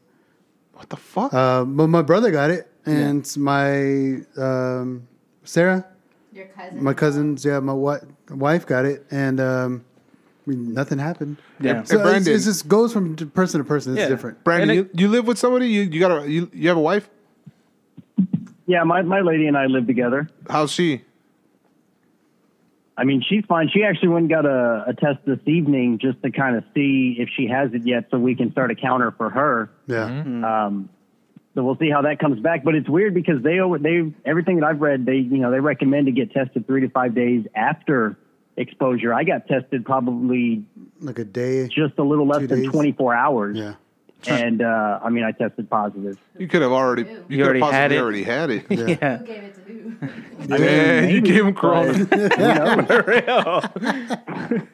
What 0.74 0.90
the 0.90 0.96
fuck? 0.96 1.32
Uh, 1.32 1.64
but 1.64 1.86
my 1.88 2.02
brother 2.02 2.30
got 2.30 2.50
it, 2.50 2.68
and 2.86 3.36
my 3.36 4.16
um, 4.36 5.06
Sarah, 5.44 5.86
Your 6.32 6.46
cousin. 6.46 6.82
my 6.82 6.94
cousins, 6.94 7.44
yeah, 7.44 7.60
my 7.60 7.72
wi- 7.72 8.00
wife 8.30 8.66
got 8.66 8.84
it, 8.84 9.04
and 9.10 9.40
um, 9.40 9.84
I 10.46 10.50
mean, 10.50 10.74
nothing 10.74 10.98
happened. 10.98 11.38
Yeah. 11.60 11.82
So 11.84 11.96
Hey, 11.98 12.02
it's, 12.02 12.10
Brandon. 12.10 12.34
it's 12.34 12.44
just 12.44 12.68
goes 12.68 12.92
from 12.92 13.16
person 13.16 13.58
to 13.60 13.64
person. 13.64 13.92
It's 13.94 14.02
Yeah. 14.02 14.08
different. 14.08 14.42
Brandon, 14.44 14.70
and 14.70 14.76
you, 14.76 14.90
you 14.94 15.08
live 15.08 15.26
with 15.26 15.38
somebody? 15.38 15.68
You 15.68 15.82
you 15.82 16.00
got 16.00 16.24
a 16.24 16.30
you, 16.30 16.50
you 16.52 16.68
have 16.68 16.76
a 16.76 16.80
wife? 16.80 17.08
yeah, 18.66 18.82
my, 18.84 19.02
my 19.02 19.20
lady 19.20 19.46
and 19.46 19.56
I 19.58 19.66
live 19.66 19.86
together. 19.86 20.28
How's 20.48 20.70
she? 20.72 21.02
I 22.96 23.04
mean, 23.04 23.22
she's 23.28 23.44
fine. 23.46 23.68
She 23.72 23.82
actually 23.82 24.08
went 24.08 24.22
and 24.22 24.30
got 24.30 24.46
a, 24.46 24.84
a 24.88 24.94
test 24.94 25.18
this 25.26 25.40
evening 25.46 25.98
just 25.98 26.22
to 26.22 26.30
kind 26.30 26.56
of 26.56 26.62
see 26.74 27.16
if 27.18 27.28
she 27.36 27.48
has 27.48 27.74
it 27.74 27.84
yet 27.84 28.06
so 28.10 28.18
we 28.18 28.36
can 28.36 28.52
start 28.52 28.70
a 28.70 28.74
counter 28.76 29.10
for 29.10 29.30
her. 29.30 29.68
Yeah, 29.86 30.08
Mm-hmm. 30.08 30.44
Um, 30.44 30.88
so 31.54 31.64
we'll 31.64 31.76
see 31.78 31.90
how 31.90 32.02
that 32.02 32.18
comes 32.18 32.40
back. 32.40 32.64
But 32.64 32.74
it's 32.74 32.88
weird 32.88 33.14
because 33.14 33.42
they 33.42 33.58
they 33.80 34.12
everything 34.24 34.60
that 34.60 34.66
I've 34.66 34.80
read 34.80 35.06
they 35.06 35.16
you 35.16 35.38
know 35.38 35.50
they 35.50 35.60
recommend 35.60 36.06
to 36.06 36.12
get 36.12 36.32
tested 36.32 36.66
three 36.66 36.82
to 36.82 36.88
five 36.90 37.14
days 37.14 37.46
after 37.54 38.16
exposure. 38.56 39.12
I 39.12 39.24
got 39.24 39.46
tested 39.48 39.84
probably 39.84 40.64
like 41.00 41.18
a 41.18 41.24
day. 41.24 41.66
just 41.68 41.98
a 41.98 42.02
little 42.04 42.26
less 42.26 42.46
than 42.48 42.62
days. 42.62 42.70
24 42.70 43.14
hours. 43.14 43.56
Yeah, 43.56 43.74
And 44.28 44.62
uh, 44.62 45.00
I 45.02 45.10
mean, 45.10 45.24
I 45.24 45.32
tested 45.32 45.68
positive. 45.68 46.16
You 46.38 46.46
could 46.46 46.62
have 46.62 46.70
already 46.70 47.02
you, 47.02 47.38
could 47.38 47.40
already 47.40 47.60
have 47.60 47.72
had 47.72 47.92
it. 47.92 47.98
already 48.00 48.22
had 48.22 48.50
it. 48.50 48.66
Yeah. 48.70 49.16
Who 49.18 49.24
gave 49.26 49.42
it 49.44 49.54
to 49.54 49.60
who? 49.60 49.92
Yeah, 50.64 51.06
you 51.06 51.20
gave 51.20 51.44
him 51.46 51.54
corona. 51.54 51.92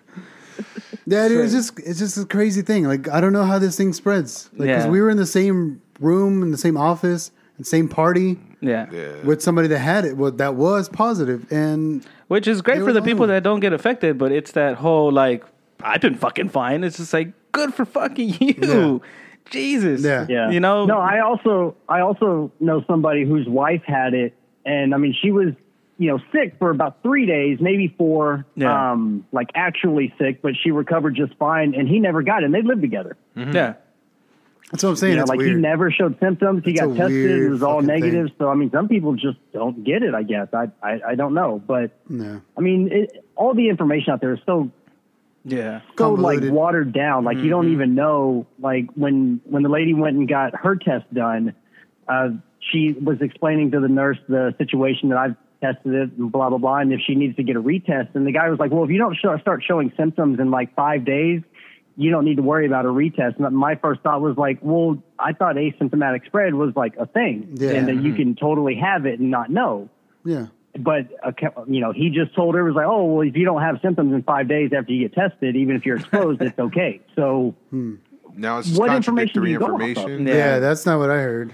yeah. 1.06 1.28
Dude, 1.28 1.44
it's 1.44 1.52
just 1.52 1.78
it's 1.80 1.98
just 1.98 2.18
a 2.18 2.24
crazy 2.26 2.62
thing. 2.62 2.84
Like 2.84 3.08
I 3.08 3.20
don't 3.20 3.32
know 3.32 3.44
how 3.44 3.58
this 3.58 3.76
thing 3.76 3.92
spreads. 3.92 4.48
Like 4.52 4.68
because 4.68 4.84
Yeah. 4.84 4.90
we 4.90 5.00
were 5.00 5.10
in 5.10 5.16
the 5.16 5.26
same 5.26 5.82
room 6.00 6.42
in 6.42 6.50
the 6.50 6.58
same 6.58 6.76
office 6.76 7.30
and 7.56 7.66
same 7.66 7.88
party 7.88 8.38
Yeah. 8.60 8.86
Yeah. 8.90 9.22
with 9.22 9.42
somebody 9.42 9.68
that 9.68 9.78
had 9.78 10.04
it. 10.04 10.16
Well, 10.16 10.30
that 10.32 10.54
was 10.56 10.88
positive, 10.88 11.46
and 11.52 12.04
Which 12.28 12.48
is 12.48 12.62
great 12.62 12.82
for 12.82 12.92
the 12.92 13.02
people 13.02 13.24
alone. 13.24 13.28
that 13.36 13.42
don't 13.42 13.60
get 13.60 13.72
affected, 13.72 14.18
but 14.18 14.32
it's 14.32 14.52
that 14.52 14.76
whole 14.76 15.12
like, 15.12 15.44
I've 15.82 16.00
been 16.00 16.14
fucking 16.16 16.48
fine. 16.50 16.82
It's 16.84 16.96
just 16.98 17.12
like, 17.12 17.32
good 17.52 17.72
for 17.74 17.84
fucking 17.84 18.34
you. 18.40 19.02
Jesus. 19.50 20.02
Yeah. 20.02 20.26
Yeah. 20.28 20.50
You 20.50 20.60
know? 20.60 20.86
No, 20.86 20.98
I 20.98 21.20
also 21.20 21.74
I 21.88 22.00
also 22.00 22.52
know 22.60 22.84
somebody 22.86 23.24
whose 23.24 23.48
wife 23.48 23.82
had 23.84 24.14
it, 24.14 24.34
and 24.64 24.94
I 24.94 24.98
mean, 24.98 25.14
she 25.20 25.30
was 25.32 25.48
you 25.98 26.08
know 26.08 26.18
sick 26.32 26.54
for 26.58 26.70
about 26.70 27.02
three 27.02 27.26
days, 27.26 27.58
maybe 27.60 27.94
four. 27.98 28.46
Yeah. 28.54 28.92
Um, 28.92 29.26
like 29.32 29.50
actually 29.54 30.14
sick, 30.18 30.40
but 30.42 30.52
she 30.62 30.70
recovered 30.70 31.16
just 31.16 31.34
fine, 31.34 31.74
and 31.74 31.88
he 31.88 31.98
never 31.98 32.22
got 32.22 32.42
it. 32.42 32.46
And 32.46 32.54
they 32.54 32.62
lived 32.62 32.80
together. 32.82 33.16
Yeah. 33.34 33.74
That's 34.70 34.83
what 34.85 34.90
I'm 34.90 34.96
saying. 34.96 35.12
You 35.12 35.16
know, 35.16 35.23
it's 35.23 35.29
like 35.31 35.38
weird. 35.38 35.51
he 35.57 35.61
never 35.61 35.90
showed 35.90 36.18
symptoms. 36.20 36.62
He 36.64 36.73
It's 36.73 36.81
got 36.81 36.90
a 36.90 36.94
tested. 36.96 37.42
It 37.42 37.49
was 37.51 37.62
all 37.62 37.83
negative. 37.83 38.27
thing. 38.29 38.35
So 38.38 38.49
I 38.49 38.55
mean, 38.55 38.70
some 38.70 38.88
people 38.88 39.14
just 39.14 39.38
don't 39.53 39.83
get 39.85 40.03
it. 40.03 40.14
I 40.14 40.23
guess 40.23 40.49
I 40.53 40.68
I, 40.83 41.01
I 41.09 41.14
don't 41.14 41.35
know, 41.35 41.61
but 41.66 41.90
no. 42.09 42.40
I 42.57 42.61
mean, 42.61 42.88
it, 42.92 43.25
all 43.37 43.55
the 43.55 43.68
information 43.68 44.12
out 44.12 44.20
there 44.20 44.35
is 44.35 44.40
so 44.46 44.70
Yeah. 45.44 45.81
so 45.99 46.12
like 46.14 46.40
watered 46.42 46.92
down. 46.92 47.25
Like 47.25 47.38
you 47.38 47.51
don't 47.51 47.73
even 47.73 47.94
know. 47.94 48.46
Like 48.61 48.87
when 48.94 49.40
when 49.44 49.62
the 49.62 49.68
lady 49.70 49.94
went 49.94 50.16
and 50.16 50.29
got 50.29 50.55
her 50.55 50.77
test 50.77 51.12
done, 51.12 51.55
uh, 52.09 52.31
she 52.70 52.92
was 52.92 53.20
explaining 53.20 53.70
to 53.73 53.81
the 53.81 53.88
nurse 53.88 54.18
the 54.29 54.55
situation 54.59 55.09
that 55.09 55.18
I've 55.18 55.37
tested 55.62 55.92
it 55.94 56.11
and 56.16 56.31
blah 56.31 56.49
blah 56.49 56.59
blah, 56.59 56.77
and 56.77 56.92
if 56.92 57.01
she 57.07 57.14
needs 57.14 57.37
to 57.37 57.42
get 57.42 57.57
a 57.57 57.61
retest, 57.62 58.14
and 58.14 58.27
the 58.27 58.33
guy 58.33 58.49
was 58.49 58.59
like, 58.59 58.70
"Well, 58.70 58.85
if 58.85 58.90
you 58.90 58.99
don't 58.99 59.16
show, 59.16 59.37
start 59.38 59.62
showing 59.66 59.92
symptoms 59.96 60.38
in 60.38 60.51
like 60.51 60.75
five 60.75 61.05
days." 61.05 61.42
You 62.00 62.10
don't 62.10 62.24
need 62.24 62.36
to 62.36 62.42
worry 62.42 62.66
about 62.66 62.86
a 62.86 62.88
retest. 62.88 63.38
And 63.44 63.54
my 63.56 63.74
first 63.74 64.00
thought 64.00 64.22
was 64.22 64.36
like, 64.38 64.58
well, 64.62 64.96
I 65.18 65.34
thought 65.34 65.56
asymptomatic 65.56 66.24
spread 66.24 66.54
was 66.54 66.74
like 66.74 66.94
a 66.96 67.04
thing, 67.06 67.48
Yeah. 67.54 67.72
and 67.72 67.88
that 67.88 67.96
you 68.02 68.14
can 68.14 68.34
totally 68.36 68.74
have 68.76 69.04
it 69.04 69.20
and 69.20 69.30
not 69.30 69.50
know 69.50 69.90
Yeah. 70.24 70.46
but 70.78 71.08
you 71.68 71.80
know, 71.80 71.92
he 71.92 72.08
just 72.08 72.34
told 72.34 72.54
her 72.54 72.60
it 72.62 72.64
was 72.72 72.74
like, 72.74 72.86
oh, 72.86 73.04
well, 73.04 73.28
if 73.28 73.36
you 73.36 73.44
don't 73.44 73.60
have 73.60 73.80
symptoms 73.82 74.14
in 74.14 74.22
five 74.22 74.48
days 74.48 74.70
after 74.72 74.92
you 74.92 75.08
get 75.08 75.14
tested, 75.14 75.56
even 75.56 75.76
if 75.76 75.84
you're 75.84 75.96
exposed, 75.98 76.40
it's 76.40 76.58
okay. 76.58 77.00
So 77.16 77.54
Now 77.70 78.58
it's 78.60 78.68
just 78.68 78.80
What 78.80 78.94
information 78.94 79.42
contradictory 79.42 79.44
do 79.46 79.50
you 79.52 79.58
go 79.58 79.66
information. 79.66 80.26
Yeah. 80.26 80.34
Yeah. 80.34 80.58
that's 80.60 80.86
not 80.86 80.98
what 81.00 81.10
I 81.10 81.18
heard. 81.20 81.52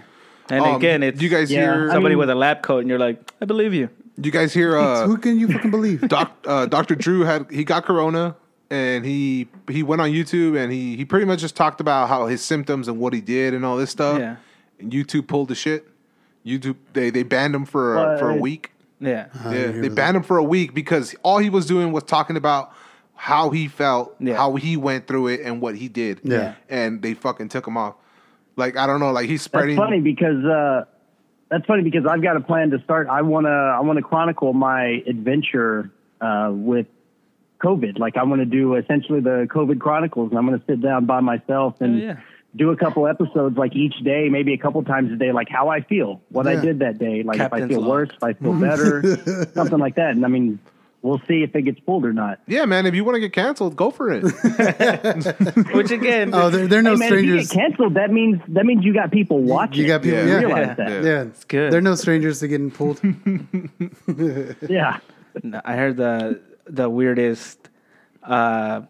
And 0.49 0.65
Um, 0.65 0.77
again, 0.77 1.03
it's 1.03 1.21
you 1.21 1.29
guys 1.29 1.51
Yeah, 1.51 1.61
hear 1.75 1.91
I 1.91 1.95
somebody 1.95 2.15
mean- 2.15 2.21
with 2.21 2.31
a 2.31 2.37
lab 2.37 2.63
coat, 2.63 2.81
and 2.81 2.89
you're 2.89 3.01
like, 3.01 3.19
I 3.43 3.47
believe 3.47 3.75
you. 3.75 3.89
Do 4.21 4.29
you 4.29 4.33
guys 4.33 4.55
hear 4.55 4.79
uh 4.79 5.07
Who 5.09 5.17
can 5.19 5.39
you 5.41 5.49
fucking 5.49 5.73
believe? 5.73 6.01
Doc, 6.09 6.33
uh, 6.47 6.67
Dr. 6.67 6.95
Drew 6.95 7.23
had 7.25 7.51
he 7.51 7.65
got 7.65 7.85
corona 7.85 8.37
and 8.71 9.05
he 9.05 9.49
he 9.71 9.83
went 9.83 10.01
on 10.01 10.11
YouTube 10.11 10.59
and 10.63 10.73
he 10.73 10.97
he 10.97 11.05
pretty 11.05 11.27
much 11.27 11.41
just 11.41 11.57
talked 11.57 11.81
about 11.81 12.09
how 12.09 12.27
his 12.27 12.43
symptoms 12.43 12.89
and 12.89 12.99
what 12.99 13.13
he 13.13 13.21
did 13.21 13.55
and 13.55 13.65
all 13.65 13.77
this 13.77 13.91
stuff. 13.91 14.19
Yeah. 14.19 14.37
And 14.79 14.93
YouTube 14.93 15.27
pulled 15.29 15.49
the 15.49 15.55
shit. 15.55 15.87
YouTube 16.45 16.77
they 16.93 17.11
they 17.11 17.23
banned 17.23 17.55
him 17.55 17.65
for 17.65 17.97
a, 17.97 18.19
for 18.19 18.31
a 18.31 18.37
week. 18.37 18.73
Yeah. 19.01 19.27
I 19.45 19.49
yeah, 19.49 19.53
didn't 19.53 19.73
hear 19.75 19.83
they 19.83 19.89
that. 19.89 19.95
banned 19.95 20.17
him 20.17 20.23
for 20.23 20.37
a 20.39 20.45
week 20.45 20.75
because 20.75 21.15
all 21.23 21.39
he 21.39 21.51
was 21.51 21.67
doing 21.67 21.93
was 21.93 22.03
talking 22.05 22.37
about 22.37 22.73
how 23.15 23.51
he 23.51 23.67
felt, 23.69 24.15
Yeah. 24.21 24.37
how 24.37 24.55
he 24.57 24.77
went 24.77 25.07
through 25.07 25.29
it, 25.29 25.41
and 25.41 25.61
what 25.61 25.75
he 25.77 25.89
did. 25.89 26.21
Yeah. 26.23 26.55
and 26.69 27.01
they 27.03 27.15
fucking 27.15 27.49
took 27.49 27.67
him 27.67 27.77
off. 27.77 27.95
Like 28.57 28.77
I 28.77 28.87
don't 28.87 29.01
know, 29.01 29.11
like 29.13 29.29
he's 29.29 29.41
that's 29.41 29.45
spreading. 29.45 29.77
funny 29.77 30.01
because 30.01 30.45
uh, 30.45 30.85
that's 31.51 31.65
funny 31.67 31.83
because 31.83 32.07
I've 32.07 32.23
got 32.23 32.37
a 32.37 32.41
plan 32.41 32.71
to 32.71 32.79
start. 32.85 33.07
I 33.09 33.23
want 33.23 33.47
to 33.47 33.51
I 33.51 33.81
want 33.81 33.99
to 33.99 34.03
chronicle 34.03 34.53
my 34.53 35.03
adventure 35.07 35.91
uh, 36.21 36.51
with 36.53 36.87
COVID. 37.67 37.99
Like 37.99 38.17
I 38.17 38.23
want 38.25 38.41
to 38.41 38.47
do 38.47 38.75
essentially 38.77 39.21
the 39.21 39.49
COVID 39.51 39.81
chronicles, 39.81 40.31
and 40.31 40.39
I'm 40.39 40.47
going 40.47 40.59
to 40.59 40.67
sit 40.67 40.81
down 40.81 41.07
by 41.07 41.21
myself 41.21 41.81
and. 41.81 42.01
Oh, 42.03 42.05
yeah. 42.05 42.17
Do 42.55 42.71
a 42.71 42.77
couple 42.77 43.07
episodes 43.07 43.59
like 43.59 43.77
each 43.77 43.99
day, 44.03 44.31
maybe 44.31 44.55
a 44.55 44.57
couple 44.57 44.83
times 44.83 45.13
a 45.13 45.17
day, 45.17 45.31
like 45.31 45.51
how 45.51 45.69
I 45.69 45.83
feel, 45.83 46.23
what 46.31 46.47
I 46.47 46.57
did 46.59 46.79
that 46.79 46.97
day, 46.97 47.23
like 47.23 47.39
if 47.39 47.53
I 47.53 47.69
feel 47.69 47.81
log. 47.83 47.91
worse, 47.91 48.09
if 48.17 48.23
I 48.23 48.33
feel 48.33 48.53
mm-hmm. 48.55 48.63
better, 48.63 49.51
something 49.55 49.79
like 49.79 49.97
that. 49.97 50.13
And 50.13 50.25
I 50.25 50.29
mean, 50.29 50.59
we'll 51.03 51.21
see 51.29 51.43
if 51.43 51.55
it 51.55 51.63
gets 51.63 51.79
pulled 51.81 52.07
or 52.07 52.15
not. 52.15 52.41
Yeah, 52.47 52.65
man, 52.65 52.87
if 52.87 52.95
you 52.95 53.05
want 53.05 53.17
to 53.17 53.21
get 53.21 53.35
canceled, 53.35 53.77
go 53.77 53.91
for 53.91 54.09
it. 54.11 54.23
Which 55.75 55.91
again, 55.91 56.31
Oh, 56.33 56.49
they're, 56.49 56.67
they're 56.67 56.81
no 56.81 56.93
hey 56.93 56.97
man, 56.97 57.13
if 57.13 57.25
you 57.25 57.43
strangers. 57.43 57.49
get 57.49 57.55
canceled, 57.61 57.95
that 57.95 58.11
means 58.11 58.41
that 58.49 58.65
means 58.65 58.87
you 58.87 58.95
got 58.95 59.11
people 59.11 59.43
watching. 59.43 59.83
You 59.83 59.89
got 59.89 60.01
people. 60.03 60.19
Yeah. 60.21 60.25
Yeah, 60.25 60.31
yeah. 60.33 60.47
realize 60.47 60.67
Yeah. 60.67 60.75
that. 60.89 61.05
Yeah. 61.05 61.23
It's 61.25 61.45
good. 61.45 61.71
They're 61.71 61.83
no 61.83 61.95
strangers 61.95 62.41
to 62.41 62.49
getting 62.49 62.71
pulled. 62.71 63.03
Yeah. 64.67 65.01
No, 65.43 65.61
I 65.63 65.77
heard 65.77 65.99
the 65.99 66.41
the 66.69 66.89
weirdest 66.91 67.69
uh, 68.23 68.83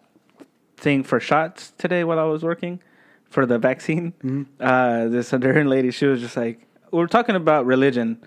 thing 0.76 1.02
for 1.02 1.20
shots 1.20 1.72
today 1.78 2.04
while 2.04 2.18
I 2.18 2.24
was 2.24 2.42
working 2.42 2.80
for 3.28 3.46
the 3.46 3.58
vaccine. 3.58 4.12
Uh, 4.60 5.08
this 5.08 5.30
Honduran 5.30 5.68
lady, 5.68 5.90
she 5.90 6.06
was 6.06 6.20
just 6.20 6.36
like, 6.36 6.60
we 6.90 6.98
we're 6.98 7.06
talking 7.06 7.34
about 7.34 7.66
religion, 7.66 8.18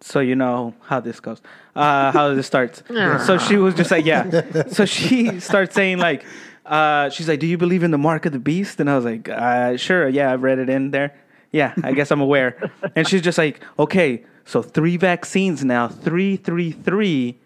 so 0.00 0.20
you 0.20 0.36
know 0.36 0.74
how 0.82 1.00
this 1.00 1.20
goes, 1.20 1.40
uh, 1.74 2.12
how 2.12 2.34
this 2.34 2.46
starts. 2.46 2.82
so 3.26 3.38
she 3.38 3.56
was 3.56 3.74
just 3.74 3.90
like, 3.90 4.04
yeah. 4.04 4.66
so 4.68 4.84
she 4.84 5.40
starts 5.40 5.74
saying 5.74 5.98
like, 5.98 6.24
uh, 6.66 7.10
she's 7.10 7.28
like, 7.28 7.40
do 7.40 7.46
you 7.46 7.58
believe 7.58 7.82
in 7.82 7.90
the 7.90 7.98
mark 7.98 8.26
of 8.26 8.32
the 8.32 8.38
beast? 8.38 8.78
And 8.78 8.88
I 8.88 8.96
was 8.96 9.04
like, 9.04 9.28
uh, 9.28 9.76
sure, 9.76 10.08
yeah, 10.08 10.32
I've 10.32 10.42
read 10.42 10.58
it 10.58 10.68
in 10.68 10.90
there. 10.90 11.16
Yeah, 11.50 11.74
I 11.82 11.92
guess 11.92 12.10
I'm 12.10 12.20
aware. 12.20 12.70
and 12.96 13.06
she's 13.06 13.20
just 13.20 13.36
like, 13.36 13.60
okay, 13.78 14.24
so 14.44 14.62
three 14.62 14.96
vaccines 14.96 15.64
now, 15.64 15.88
three, 15.88 16.36
three, 16.36 16.72
three 16.72 17.38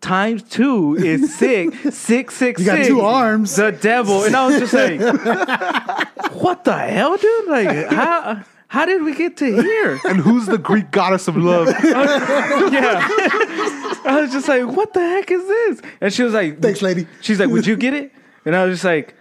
times 0.00 0.42
two 0.42 0.96
is 0.96 1.34
six. 1.38 1.96
Six, 1.96 2.34
six, 2.34 2.60
You 2.60 2.66
got 2.66 2.76
six. 2.76 2.88
two 2.88 3.00
arms. 3.00 3.56
The 3.56 3.72
devil. 3.72 4.24
And 4.24 4.34
I 4.36 4.46
was 4.46 4.58
just 4.58 4.72
like, 4.74 5.00
what 6.34 6.64
the 6.64 6.76
hell, 6.76 7.16
dude? 7.16 7.48
Like, 7.48 7.88
how 7.88 8.42
how 8.68 8.84
did 8.84 9.02
we 9.02 9.14
get 9.14 9.36
to 9.38 9.62
here? 9.62 9.98
And 10.04 10.20
who's 10.20 10.44
the 10.46 10.58
Greek 10.58 10.90
goddess 10.90 11.26
of 11.26 11.36
love? 11.36 11.68
yeah. 11.84 13.06
I 14.04 14.20
was 14.22 14.30
just 14.32 14.46
like, 14.48 14.66
what 14.66 14.92
the 14.92 15.00
heck 15.00 15.30
is 15.30 15.46
this? 15.46 15.82
And 16.00 16.12
she 16.12 16.22
was 16.22 16.34
like, 16.34 16.60
Thanks, 16.60 16.82
lady. 16.82 17.06
She's 17.22 17.40
like, 17.40 17.48
would 17.48 17.66
you 17.66 17.76
get 17.76 17.94
it? 17.94 18.12
And 18.44 18.54
I 18.54 18.64
was 18.64 18.74
just 18.74 18.84
like, 18.84 19.14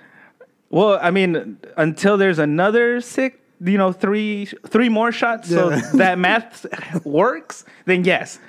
well, 0.69 0.99
I 1.01 1.11
mean, 1.11 1.57
until 1.78 2.17
there's 2.17 2.39
another 2.39 2.99
six, 3.01 3.38
you 3.61 3.78
know, 3.78 3.91
three 3.93 4.45
three 4.67 4.89
more 4.89 5.11
shots, 5.13 5.49
Yeah. 5.49 5.80
so 5.82 5.97
that 5.97 6.19
math 6.19 6.65
works, 7.05 7.63
then 7.86 8.03
yes. 8.03 8.39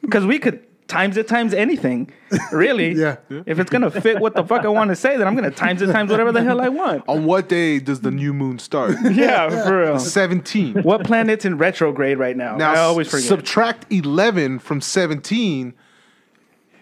Because 0.00 0.24
we 0.24 0.38
could 0.38 0.64
times 0.88 1.16
it 1.16 1.26
times 1.28 1.52
anything, 1.52 2.12
really. 2.52 2.92
Yeah. 2.96 3.16
If 3.44 3.58
it's 3.58 3.70
gonna 3.70 3.90
fit 3.90 4.20
what 4.20 4.34
the 4.34 4.44
fuck 4.44 4.64
I 4.64 4.68
want 4.68 4.90
to 4.90 4.96
say, 4.96 5.16
then 5.16 5.26
I'm 5.26 5.34
gonna 5.34 5.50
times 5.50 5.82
it 5.82 5.92
times 5.92 6.10
whatever 6.10 6.32
the 6.32 6.42
hell 6.42 6.60
I 6.60 6.68
want. 6.68 7.04
On 7.08 7.24
what 7.24 7.48
day 7.48 7.78
does 7.78 8.00
the 8.00 8.10
new 8.10 8.32
moon 8.32 8.58
start? 8.58 8.96
Yeah, 9.10 9.64
for 9.64 9.80
real. 9.82 9.98
17. 9.98 10.82
What 10.82 11.04
planet's 11.04 11.44
in 11.44 11.58
retrograde 11.58 12.18
right 12.18 12.36
now? 12.36 12.56
Now, 12.56 12.72
I 12.72 12.78
always 12.78 13.08
forget. 13.10 13.26
subtract 13.26 13.86
11 13.90 14.58
from 14.60 14.80
17, 14.80 15.74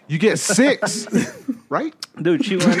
you 0.07 0.17
get 0.19 0.37
six, 0.39 1.07
right? 1.69 1.93
Dude, 2.21 2.45
she 2.45 2.57
went. 2.57 2.77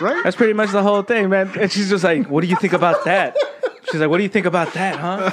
Right? 0.00 0.22
That's 0.22 0.36
pretty 0.36 0.52
much 0.52 0.70
the 0.70 0.82
whole 0.82 1.02
thing, 1.02 1.28
man. 1.28 1.50
And 1.58 1.72
she's 1.72 1.90
just 1.90 2.04
like, 2.04 2.28
"What 2.30 2.42
do 2.42 2.46
you 2.46 2.54
think 2.56 2.72
about 2.72 3.04
that?" 3.04 3.36
She's 3.90 4.00
like, 4.00 4.10
"What 4.10 4.18
do 4.18 4.22
you 4.22 4.28
think 4.28 4.46
about 4.46 4.72
that, 4.74 4.96
huh?" 4.96 5.30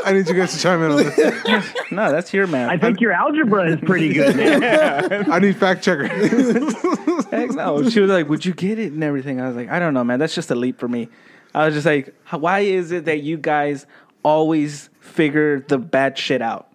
I 0.04 0.12
need 0.12 0.28
you 0.28 0.34
guys 0.34 0.52
to 0.54 0.58
chime 0.60 0.82
in 0.82 0.90
on 0.92 0.96
this. 0.98 1.74
No, 1.92 2.10
that's 2.12 2.32
your 2.32 2.46
man. 2.46 2.70
I 2.70 2.76
think 2.78 3.00
your 3.00 3.10
algebra 3.12 3.68
is 3.72 3.80
pretty 3.80 4.12
good, 4.12 4.36
man. 4.36 5.30
I 5.32 5.38
need 5.40 5.56
fact 5.56 5.82
checker. 5.82 6.06
Heck 6.06 7.50
no. 7.50 7.88
She 7.90 8.00
was 8.00 8.10
like, 8.10 8.28
"Would 8.28 8.44
you 8.44 8.54
get 8.54 8.78
it?" 8.78 8.92
and 8.92 9.02
everything. 9.02 9.40
I 9.40 9.46
was 9.48 9.56
like, 9.56 9.68
"I 9.70 9.78
don't 9.78 9.94
know, 9.94 10.04
man. 10.04 10.18
That's 10.18 10.34
just 10.34 10.50
a 10.50 10.54
leap 10.54 10.78
for 10.78 10.88
me." 10.88 11.08
I 11.54 11.64
was 11.66 11.74
just 11.74 11.86
like, 11.86 12.14
"Why 12.30 12.60
is 12.60 12.92
it 12.92 13.06
that 13.06 13.22
you 13.22 13.36
guys 13.36 13.86
always 14.22 14.88
figure 15.00 15.60
the 15.60 15.78
bad 15.78 16.16
shit 16.18 16.42
out?" 16.42 16.68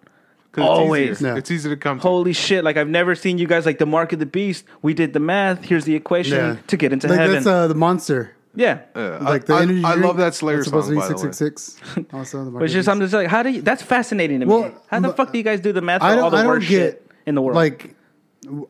'Cause 0.52 0.62
it's 0.64 0.70
Always. 0.70 1.10
easier. 1.12 1.28
Yeah. 1.32 1.36
It's 1.38 1.50
easy 1.50 1.68
to 1.68 1.76
come 1.76 1.98
to. 1.98 2.02
Holy 2.02 2.32
shit! 2.32 2.64
Like 2.64 2.76
I've 2.76 2.88
never 2.88 3.14
seen 3.14 3.36
you 3.38 3.46
guys 3.46 3.66
like 3.66 3.78
the 3.78 3.84
mark 3.86 4.12
of 4.12 4.18
the 4.18 4.26
beast. 4.26 4.64
We 4.82 4.94
did 4.94 5.12
the 5.12 5.20
math. 5.20 5.64
Here's 5.64 5.84
the 5.84 5.94
equation 5.94 6.36
Yeah. 6.36 6.56
to 6.66 6.76
get 6.76 6.92
into 6.92 7.08
like 7.08 7.18
heven. 7.18 7.34
that's 7.36 7.46
uh, 7.46 7.68
the 7.68 7.74
monster. 7.74 8.32
Yeah, 8.56 8.80
Yeah, 8.96 9.18
Like 9.20 9.42
I, 9.42 9.46
the 9.46 9.54
I- 9.54 9.62
energy 9.62 9.84
I 9.84 9.92
drink, 9.92 10.06
love 10.06 10.16
that 10.16 10.34
Slayer 10.34 10.56
that's 10.56 10.66
supposed 10.68 10.86
song, 10.88 10.94
to 10.96 11.00
by 11.00 11.08
be 11.08 11.14
the 11.14 11.26
way. 11.26 11.32
six 11.32 11.38
six 11.38 11.94
six. 11.94 12.04
Also, 12.12 12.44
the 12.44 12.50
but 12.50 12.62
it's 12.64 12.72
just 12.72 12.88
I'm 12.88 12.98
just 13.00 13.14
like, 13.14 13.28
how 13.28 13.42
do 13.42 13.50
you? 13.50 13.62
That's 13.62 13.82
fascinating 13.82 14.40
to 14.40 14.46
me. 14.46 14.52
Well, 14.52 14.82
how 14.88 15.00
the 15.00 15.12
fuck 15.12 15.30
do 15.32 15.38
you 15.38 15.44
guys 15.44 15.60
do 15.60 15.72
the 15.72 15.80
math 15.82 16.00
for 16.02 16.06
all 16.20 16.30
the 16.30 16.36
I 16.38 16.42
don't 16.42 16.46
worst 16.48 16.68
get 16.68 16.78
shit 16.92 17.10
in 17.26 17.34
the 17.34 17.42
world? 17.42 17.56
Like, 17.56 17.94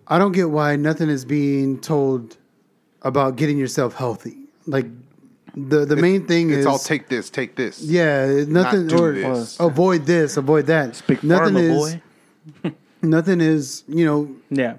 I 0.09 0.19
don't 0.19 0.33
get 0.33 0.51
why 0.51 0.77
nothing 0.77 1.09
is 1.09 1.25
being 1.25 1.81
told 1.81 2.37
about 3.03 3.37
getting 3.37 3.59
yourself 3.59 3.95
healthy. 3.95 4.37
Like, 4.67 4.87
the 5.55 5.85
the 5.87 5.97
main 5.97 6.27
thing 6.27 6.51
is. 6.51 6.57
It's 6.59 6.61
is 6.61 6.67
all 6.67 6.79
take 6.79 7.09
this, 7.09 7.31
take 7.31 7.57
this. 7.57 7.81
yeah, 7.83 8.45
nothing 8.49 8.89
do 8.89 8.99
or 9.03 9.13
this. 9.13 9.57
avoid 9.61 10.05
this, 10.07 10.37
avoid 10.37 10.67
that. 10.67 11.01
Big 11.07 11.23
nothing 11.23 11.55
pharma, 11.55 11.61
is 11.87 11.97
boy. 12.63 12.73
nothing 13.03 13.41
is 13.41 13.85
you 13.89 14.05
know 14.05 14.35
yeah. 14.51 14.77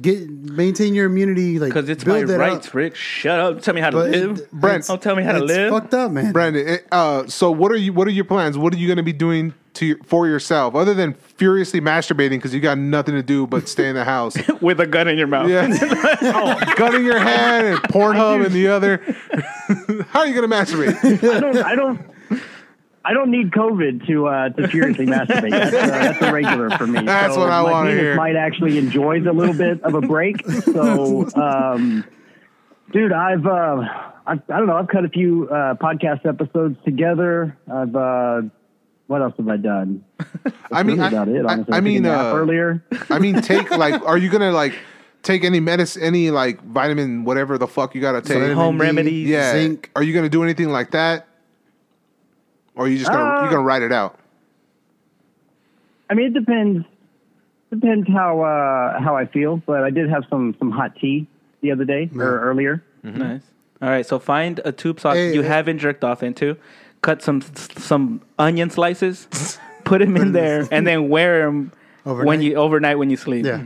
Get 0.00 0.28
maintain 0.28 0.94
your 0.94 1.06
immunity 1.06 1.58
like 1.58 1.70
Because 1.70 1.88
it's 1.88 2.04
my 2.06 2.18
build 2.18 2.30
that 2.30 2.38
rights, 2.38 2.68
up. 2.68 2.74
Rick. 2.74 2.94
Shut 2.96 3.38
up. 3.40 3.60
Tell 3.62 3.74
me 3.74 3.80
how 3.80 3.90
to 3.90 3.96
But 3.96 4.10
live. 4.10 4.38
it- 4.38 4.50
Brent, 4.52 4.74
it's- 4.76 4.86
Don't 4.88 5.02
tell 5.02 5.16
me 5.16 5.22
how 5.22 5.32
to 5.32 5.42
live. 5.44 5.70
Fucked 5.72 5.94
up, 5.94 6.10
man. 6.12 6.32
Brandon, 6.32 6.66
it- 6.68 6.86
uh, 6.92 7.26
so 7.26 7.50
what 7.50 7.72
are 7.72 7.76
you? 7.76 7.92
What 7.92 8.06
are 8.08 8.12
your 8.12 8.24
plans? 8.24 8.56
What 8.58 8.74
are 8.74 8.76
you 8.78 8.86
going 8.86 8.96
to 8.98 9.02
be 9.02 9.12
doing 9.12 9.54
to 9.74 9.86
your, 9.86 9.98
for 10.04 10.26
yourself, 10.26 10.74
other 10.74 10.94
than 10.94 11.14
furiously 11.14 11.80
masturbating 11.80 12.30
because 12.30 12.52
you 12.52 12.60
got 12.60 12.76
nothing 12.78 13.14
to 13.14 13.22
do 13.22 13.46
but 13.46 13.68
stay 13.68 13.88
in 13.88 13.94
the 13.94 14.04
house? 14.04 14.36
With 14.60 14.80
a 14.80 14.86
gun 14.86 15.06
in 15.08 15.16
your 15.18 15.26
mouth. 15.28 15.48
Yeah, 15.48 15.68
oh, 16.22 16.74
gun 16.76 16.94
in 16.96 17.04
your 17.04 17.18
hand 17.18 17.66
and 17.68 17.78
Pornhub 17.84 18.44
in 18.46 18.52
the 18.52 18.68
other. 18.68 18.98
How 20.10 20.20
are 20.20 20.26
you 20.26 20.34
going 20.34 20.48
to 20.48 20.54
masturbate? 20.54 21.28
I 21.34 21.40
don't. 21.40 21.56
I 21.58 21.74
don't. 21.74 22.00
I 23.04 23.14
don't 23.14 23.30
need 23.30 23.50
COVID 23.50 24.06
to 24.08 24.26
uh, 24.26 24.48
to 24.50 24.68
furiously 24.68 25.06
masturbate. 25.14 25.50
That's, 25.50 25.74
uh, 25.74 25.86
that's 25.86 26.22
a 26.22 26.32
regular 26.32 26.70
for 26.70 26.86
me. 26.86 27.00
That's 27.02 27.36
what 27.36 27.48
I 27.50 27.62
my 27.62 27.70
wanna 27.70 27.90
penis 27.90 28.02
hear. 28.02 28.14
Might 28.16 28.36
actually 28.36 28.78
enjoys 28.78 29.24
a 29.26 29.32
little 29.32 29.54
bit 29.54 29.82
of 29.82 29.94
a 29.94 30.00
break. 30.02 30.46
So, 30.46 31.28
um, 31.34 32.04
dude, 32.92 33.12
I've 33.12 33.46
uh, 33.46 33.50
I, 34.26 34.32
I 34.32 34.36
don't 34.36 34.66
know. 34.66 34.76
I've 34.76 34.88
cut 34.88 35.04
a 35.04 35.08
few 35.08 35.48
uh, 35.48 35.74
podcast 35.76 36.26
episodes 36.26 36.76
together. 36.84 37.56
I've 37.72 37.96
uh, 37.96 38.42
what 39.06 39.22
else 39.22 39.34
have 39.38 39.48
I 39.48 39.56
done? 39.56 40.04
I 40.70 40.84
mean, 40.84 40.98
That's 40.98 41.12
I, 41.14 41.16
about 41.22 41.28
it. 41.28 41.44
I- 41.44 41.52
honestly. 41.52 41.72
I 41.72 41.76
took 41.78 41.84
mean, 41.84 42.06
uh, 42.06 42.32
earlier. 42.34 42.84
I 43.08 43.18
mean, 43.18 43.40
take 43.40 43.70
like, 43.76 44.00
are 44.02 44.16
you 44.18 44.28
gonna 44.30 44.52
like 44.52 44.74
take 45.22 45.42
any 45.42 45.58
medicine, 45.58 46.02
any 46.02 46.30
like 46.30 46.62
vitamin, 46.62 47.24
whatever 47.24 47.58
the 47.58 47.66
fuck 47.66 47.94
you 47.94 48.00
gotta 48.00 48.20
take? 48.20 48.36
Vitamin 48.36 48.56
Home 48.56 48.80
remedies. 48.80 49.26
yeah. 49.28 49.52
zinc. 49.52 49.90
Are 49.96 50.02
you 50.02 50.14
gonna 50.14 50.28
do 50.28 50.44
anything 50.44 50.68
like 50.68 50.92
that, 50.92 51.26
or 52.80 52.86
are 52.86 52.88
you 52.88 52.98
just 52.98 53.10
gonna 53.12 53.22
Uh, 53.22 53.40
you're 53.42 53.50
gonna 53.50 53.62
write 53.62 53.82
it 53.82 53.92
out? 53.92 54.18
I 56.08 56.14
mean, 56.14 56.26
it 56.28 56.34
depends. 56.34 56.84
Depends 57.70 58.08
how 58.08 58.40
uh, 58.40 59.00
how 59.00 59.14
I 59.16 59.26
feel. 59.26 59.58
But 59.66 59.84
I 59.84 59.90
did 59.90 60.08
have 60.10 60.24
some 60.30 60.56
some 60.58 60.70
hot 60.70 60.96
tea 60.96 61.26
the 61.60 61.70
other 61.72 61.84
day 61.84 62.10
or 62.16 62.40
earlier. 62.40 62.82
Nice. 63.02 63.42
All 63.82 63.88
right. 63.88 64.04
So 64.04 64.18
find 64.18 64.60
a 64.64 64.72
tube 64.72 64.98
sock 64.98 65.14
Hey, 65.14 65.32
you 65.34 65.42
hey. 65.42 65.48
haven't 65.48 65.78
jerked 65.78 66.02
off 66.02 66.22
into. 66.22 66.56
Cut 67.02 67.22
some 67.22 67.42
some 67.42 68.22
onion 68.38 68.70
slices. 68.70 69.28
put 69.84 70.00
them 70.00 70.16
in 70.16 70.32
there, 70.32 70.66
and 70.70 70.86
then 70.86 71.08
wear 71.08 71.44
them 71.46 71.72
when 72.04 72.12
Overnight? 72.14 72.40
you 72.42 72.54
overnight 72.56 72.98
when 72.98 73.10
you 73.10 73.16
sleep. 73.16 73.44
Yeah. 73.46 73.62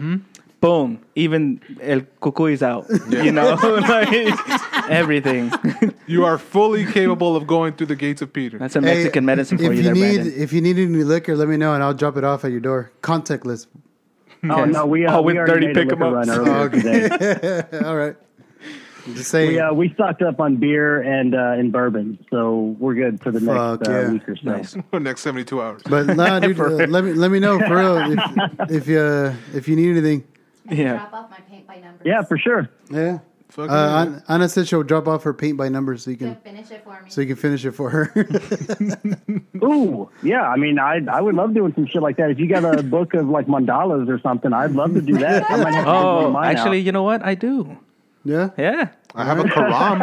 Boom. 0.64 0.98
Even 1.14 1.60
el 1.82 2.00
cucuy 2.22 2.52
is 2.52 2.62
out. 2.62 2.86
You 3.10 3.30
know, 3.32 3.52
like 3.94 4.08
everything. 4.90 5.52
You 6.06 6.24
are 6.24 6.36
fully 6.38 6.84
capable 6.86 7.34
of 7.36 7.46
going 7.46 7.72
through 7.74 7.86
the 7.88 7.96
gates 7.96 8.20
of 8.22 8.30
Peter. 8.32 8.58
That's 8.58 8.76
a 8.76 8.80
Mexican 8.80 9.24
Hey, 9.24 9.26
medicine 9.26 9.56
for 9.58 9.64
if 9.64 9.70
you, 9.72 9.76
you 9.78 9.82
there, 9.84 9.94
need 9.94 10.14
Brandon. 10.22 10.42
if 10.42 10.52
you 10.52 10.60
need 10.60 10.78
any 10.78 11.02
liquor, 11.02 11.34
let 11.36 11.48
me 11.48 11.56
know 11.56 11.72
and 11.74 11.82
I'll 11.82 11.94
drop 11.94 12.16
it 12.18 12.24
off 12.24 12.44
at 12.44 12.50
your 12.50 12.60
door. 12.60 12.90
Contactless. 13.02 13.66
Oh 14.50 14.64
no, 14.66 14.84
we 14.86 15.06
uh, 15.06 15.16
Oh, 15.16 15.22
we 15.22 15.32
with 15.32 15.36
already 15.38 15.66
dirty 15.66 15.66
made 15.68 15.76
a 15.76 15.80
pick 15.80 15.92
'em 15.92 16.00
liquor 16.00 16.18
ups. 16.18 16.28
run 16.28 16.48
earlier 16.48 16.68
today. 16.70 17.78
All 17.86 17.96
right. 17.96 18.16
Just 19.14 19.30
saying. 19.30 19.52
We 19.52 19.58
uh, 19.60 19.72
we 19.72 19.92
stocked 19.94 20.22
up 20.22 20.40
on 20.40 20.56
beer 20.56 21.00
and 21.02 21.34
uh, 21.34 21.58
and 21.60 21.72
bourbon, 21.72 22.18
so 22.30 22.74
we're 22.78 22.94
good 22.94 23.22
for 23.22 23.30
the 23.30 23.40
Fuck, 23.40 23.80
next 23.80 23.88
uh, 23.88 23.92
yeah. 24.00 24.10
week 24.12 24.28
or 24.28 24.36
so. 24.36 24.50
Nice. 24.50 24.76
Next 24.92 25.20
seventy 25.22 25.44
two 25.44 25.60
hours. 25.62 25.82
But 25.88 26.06
nah, 26.16 26.40
dude, 26.40 26.58
uh, 26.60 26.64
let 26.96 27.04
me 27.04 27.12
let 27.14 27.30
me 27.30 27.38
know 27.38 27.58
for 27.58 27.76
real 27.76 27.98
if 28.12 28.70
if 28.70 28.86
you 28.88 28.98
uh, 29.00 29.34
if 29.54 29.68
you 29.68 29.76
need 29.76 29.90
anything. 29.96 30.24
Yeah. 30.70 30.94
Drop 30.96 31.12
off 31.12 31.30
my 31.30 31.38
paint 31.50 31.66
by 31.66 31.76
numbers. 31.76 32.02
Yeah, 32.06 32.22
for 32.22 32.38
sure. 32.38 32.68
Yeah. 32.90 33.18
Fuck 33.50 33.70
Uh, 33.70 34.06
yeah. 34.08 34.20
Anna 34.28 34.48
said 34.48 34.66
she'll 34.66 34.82
drop 34.82 35.06
off 35.06 35.22
her 35.24 35.34
paint 35.34 35.56
by 35.58 35.68
numbers 35.68 36.02
so 36.04 36.10
you 36.10 36.16
can 36.16 36.34
finish 36.36 36.70
it 36.70 36.82
for 36.82 36.90
me. 37.02 37.10
so 37.10 37.20
you 37.20 37.26
can 37.28 37.36
finish 37.36 37.64
it 37.64 37.72
for 37.72 37.90
her. 37.90 38.12
Ooh, 39.62 40.08
yeah. 40.22 40.42
I 40.48 40.56
mean, 40.56 40.78
I 40.78 41.00
I 41.10 41.20
would 41.20 41.34
love 41.34 41.54
doing 41.54 41.72
some 41.74 41.86
shit 41.86 42.02
like 42.02 42.16
that. 42.16 42.30
If 42.30 42.38
you 42.38 42.48
got 42.48 42.64
a 42.64 42.82
book 42.96 43.14
of 43.14 43.28
like 43.28 43.46
mandalas 43.46 44.08
or 44.08 44.18
something, 44.20 44.52
I'd 44.52 44.72
love 44.72 44.94
to 44.94 45.00
do 45.02 45.18
that. 45.18 45.48
I 45.50 45.56
might 45.62 45.74
have 45.74 45.84
to 45.84 45.90
dig 45.90 45.96
one 46.04 46.06
of 46.16 46.24
Oh, 46.26 46.30
mine 46.30 46.56
actually, 46.56 46.78
out. 46.80 46.84
you 46.86 46.92
know 46.92 47.02
what? 47.04 47.22
I 47.24 47.34
do. 47.34 47.76
yeah. 48.24 48.50
Yeah. 48.58 48.88
I 49.14 49.24
have 49.24 49.38
a 49.38 49.44
Quran. 49.44 50.02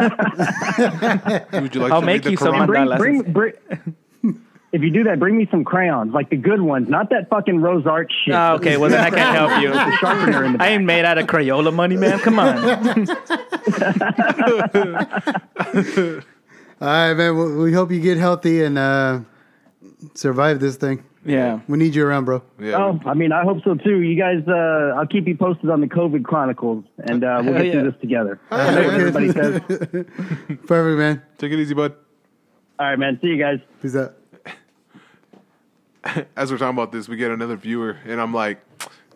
Would 1.62 1.74
you 1.74 1.80
like 1.82 1.92
I'll 1.92 2.00
to 2.00 2.06
make 2.06 2.24
read 2.24 2.24
the 2.24 2.30
you 2.30 2.36
some 2.38 2.54
Quran? 2.54 2.66
bring, 2.66 2.86
mandalas. 2.86 2.98
bring, 2.98 3.22
bring, 3.32 3.52
if 4.72 4.82
you 4.82 4.90
do 4.90 5.04
that, 5.04 5.18
bring 5.18 5.36
me 5.36 5.46
some 5.50 5.64
crayons, 5.64 6.14
like 6.14 6.30
the 6.30 6.36
good 6.36 6.62
ones, 6.62 6.88
not 6.88 7.10
that 7.10 7.28
fucking 7.28 7.60
Rose 7.60 7.86
Art 7.86 8.10
shit. 8.24 8.34
Oh, 8.34 8.54
okay, 8.54 8.78
well 8.78 8.88
then 8.88 9.00
I 9.00 9.10
can't 9.10 9.36
help 9.36 9.62
you. 9.62 9.68
The 9.72 9.96
sharpener 9.98 10.44
in 10.44 10.52
the 10.54 10.62
I 10.62 10.68
ain't 10.68 10.84
made 10.84 11.04
out 11.04 11.18
of 11.18 11.26
Crayola 11.26 11.74
money, 11.74 11.96
man. 11.96 12.18
Come 12.20 12.38
on. 12.38 12.56
All 16.80 16.88
right, 16.88 17.14
man. 17.14 17.36
We, 17.36 17.56
we 17.64 17.72
hope 17.72 17.90
you 17.90 18.00
get 18.00 18.16
healthy 18.16 18.62
and 18.64 18.78
uh, 18.78 19.20
survive 20.14 20.60
this 20.60 20.76
thing. 20.76 21.04
Yeah. 21.24 21.60
We 21.68 21.78
need 21.78 21.94
you 21.94 22.04
around, 22.06 22.24
bro. 22.24 22.42
Yeah. 22.58 22.76
Oh, 22.76 22.98
I 23.04 23.14
mean, 23.14 23.30
I 23.30 23.44
hope 23.44 23.62
so 23.62 23.74
too. 23.74 24.00
You 24.00 24.18
guys, 24.18 24.42
uh, 24.48 24.96
I'll 24.98 25.06
keep 25.06 25.28
you 25.28 25.36
posted 25.36 25.70
on 25.70 25.80
the 25.80 25.86
COVID 25.86 26.24
chronicles, 26.24 26.84
and 26.98 27.22
uh, 27.22 27.40
we'll 27.44 27.52
Hell 27.52 27.62
get 27.62 27.66
yeah. 27.66 27.72
through 27.72 27.90
this 27.90 28.00
together. 28.00 28.40
yeah, 28.50 28.56
I 28.56 28.74
know 28.74 28.82
what 28.82 28.92
man. 28.92 29.00
everybody 29.00 29.32
says. 29.32 29.60
Perfect, 30.66 30.98
man. 30.98 31.22
Take 31.38 31.52
it 31.52 31.60
easy, 31.60 31.74
bud. 31.74 31.94
All 32.78 32.86
right, 32.86 32.98
man. 32.98 33.18
See 33.22 33.28
you 33.28 33.38
guys. 33.38 33.60
Peace 33.80 33.94
out. 33.94 34.16
As 36.36 36.50
we're 36.50 36.58
talking 36.58 36.76
about 36.76 36.92
this, 36.92 37.08
we 37.08 37.16
get 37.16 37.30
another 37.30 37.56
viewer, 37.56 37.96
and 38.04 38.20
I'm 38.20 38.34
like, 38.34 38.60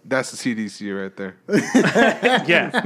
"That's 0.05 0.31
the 0.31 0.37
CDC 0.37 1.03
right 1.03 1.17
there." 1.17 1.37
Yeah. 2.47 2.71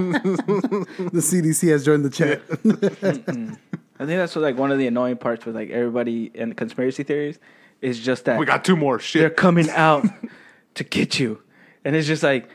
The 1.11 1.21
CDC 1.21 1.71
has 1.71 1.85
joined 1.85 2.05
the 2.05 2.11
chat. 2.11 2.47
Mm-hmm. 2.49 3.55
I 4.01 4.07
think 4.07 4.19
that's 4.19 4.35
what, 4.35 4.43
like 4.43 4.57
one 4.57 4.71
of 4.71 4.79
the 4.79 4.87
annoying 4.87 5.17
parts 5.17 5.45
with 5.45 5.55
like 5.55 5.71
everybody 5.71 6.31
and 6.35 6.57
conspiracy 6.57 7.03
theories 7.03 7.39
is 7.83 7.99
just 7.99 8.25
that 8.27 8.39
We 8.39 8.47
got 8.47 8.65
two 8.65 8.77
more. 8.77 8.99
Shit. 8.99 9.21
They're 9.21 9.31
coming 9.31 9.69
out 9.71 10.07
to 10.75 10.85
get 10.85 11.19
you. 11.19 11.43
And 11.85 11.97
it's 11.97 12.07
just 12.07 12.23
like, 12.23 12.49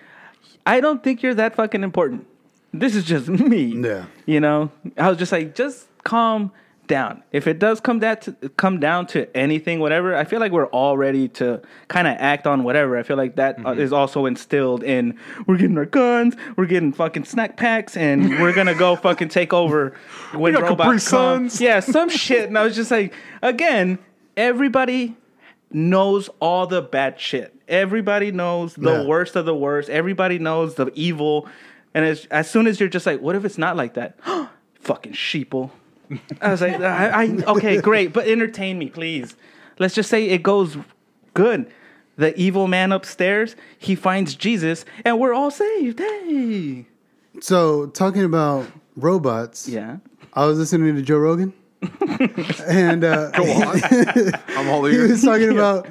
I 0.65 0.79
don't 0.79 1.03
think 1.03 1.21
you're 1.21 1.35
that 1.35 1.55
fucking 1.55 1.83
important. 1.83 2.25
This 2.73 2.95
is 2.95 3.03
just 3.03 3.27
me. 3.27 3.65
Yeah. 3.79 4.05
You 4.25 4.39
know? 4.39 4.71
I 4.97 5.09
was 5.09 5.17
just 5.17 5.31
like, 5.31 5.55
just 5.55 5.87
calm 6.03 6.51
down. 6.87 7.23
If 7.31 7.47
it 7.47 7.59
does 7.59 7.79
come 7.79 7.99
that 7.99 8.21
to, 8.23 8.31
come 8.57 8.79
down 8.79 9.07
to 9.07 9.35
anything, 9.35 9.79
whatever, 9.79 10.15
I 10.15 10.23
feel 10.23 10.39
like 10.39 10.51
we're 10.51 10.67
all 10.67 10.97
ready 10.97 11.27
to 11.29 11.61
kind 11.87 12.07
of 12.07 12.15
act 12.19 12.45
on 12.47 12.63
whatever. 12.63 12.97
I 12.97 13.03
feel 13.03 13.17
like 13.17 13.35
that 13.37 13.63
uh, 13.65 13.71
is 13.73 13.91
also 13.93 14.25
instilled 14.25 14.83
in 14.83 15.17
we're 15.47 15.57
getting 15.57 15.77
our 15.77 15.85
guns, 15.85 16.35
we're 16.55 16.65
getting 16.65 16.93
fucking 16.93 17.25
snack 17.25 17.57
packs, 17.57 17.95
and 17.97 18.29
we're 18.41 18.53
gonna 18.53 18.75
go 18.75 18.95
fucking 18.95 19.29
take 19.29 19.53
over 19.53 19.95
when 20.33 20.53
Capri 20.53 20.69
robots 20.69 21.09
come. 21.09 21.49
Yeah, 21.59 21.79
some 21.79 22.09
shit. 22.09 22.47
And 22.47 22.57
I 22.57 22.63
was 22.63 22.75
just 22.75 22.91
like, 22.91 23.13
again, 23.41 23.99
everybody 24.37 25.15
knows 25.71 26.29
all 26.39 26.67
the 26.67 26.81
bad 26.81 27.19
shit. 27.19 27.53
Everybody 27.67 28.31
knows 28.31 28.75
the 28.75 29.01
Yeah. 29.01 29.05
worst 29.05 29.35
of 29.35 29.45
the 29.45 29.55
worst. 29.55 29.89
Everybody 29.89 30.39
knows 30.39 30.75
the 30.75 30.91
evil. 30.93 31.47
And 31.93 32.05
as, 32.05 32.25
as 32.29 32.49
soon 32.49 32.67
as 32.67 32.79
you're 32.79 32.89
just 32.89 33.05
like, 33.05 33.21
what 33.21 33.35
if 33.35 33.43
it's 33.45 33.57
not 33.57 33.75
like 33.75 33.95
that? 33.95 34.17
Fucking 34.81 35.13
sheeple. 35.13 35.71
I 36.41 36.51
was 36.51 36.61
like, 36.61 36.79
I, 36.79 37.23
I 37.23 37.27
okay, 37.47 37.81
great, 37.81 38.13
but 38.13 38.27
entertain 38.27 38.77
me, 38.77 38.89
please. 38.89 39.35
Let's 39.79 39.93
just 39.95 40.09
say 40.09 40.25
it 40.29 40.43
goes 40.43 40.77
good. 41.33 41.71
The 42.17 42.37
evil 42.39 42.67
man 42.67 42.91
upstairs, 42.93 43.55
he 43.77 43.93
finds 43.95 44.35
Jesus, 44.35 44.85
and 45.03 45.19
we're 45.19 45.33
all 45.33 45.51
saved. 45.51 45.99
Hey, 45.99 46.85
So 47.41 47.87
talking 47.87 48.23
about 48.23 48.67
robots, 48.95 49.67
yeah. 49.67 49.97
I 50.33 50.45
was 50.45 50.57
listening 50.57 50.95
to 50.95 51.01
Joe 51.01 51.17
Rogan, 51.17 51.51
and 52.67 53.03
uh, 53.03 53.31
I'm 53.33 54.69
all 54.69 54.85
he 54.85 54.97
was 54.97 55.23
talking 55.23 55.51
about 55.51 55.87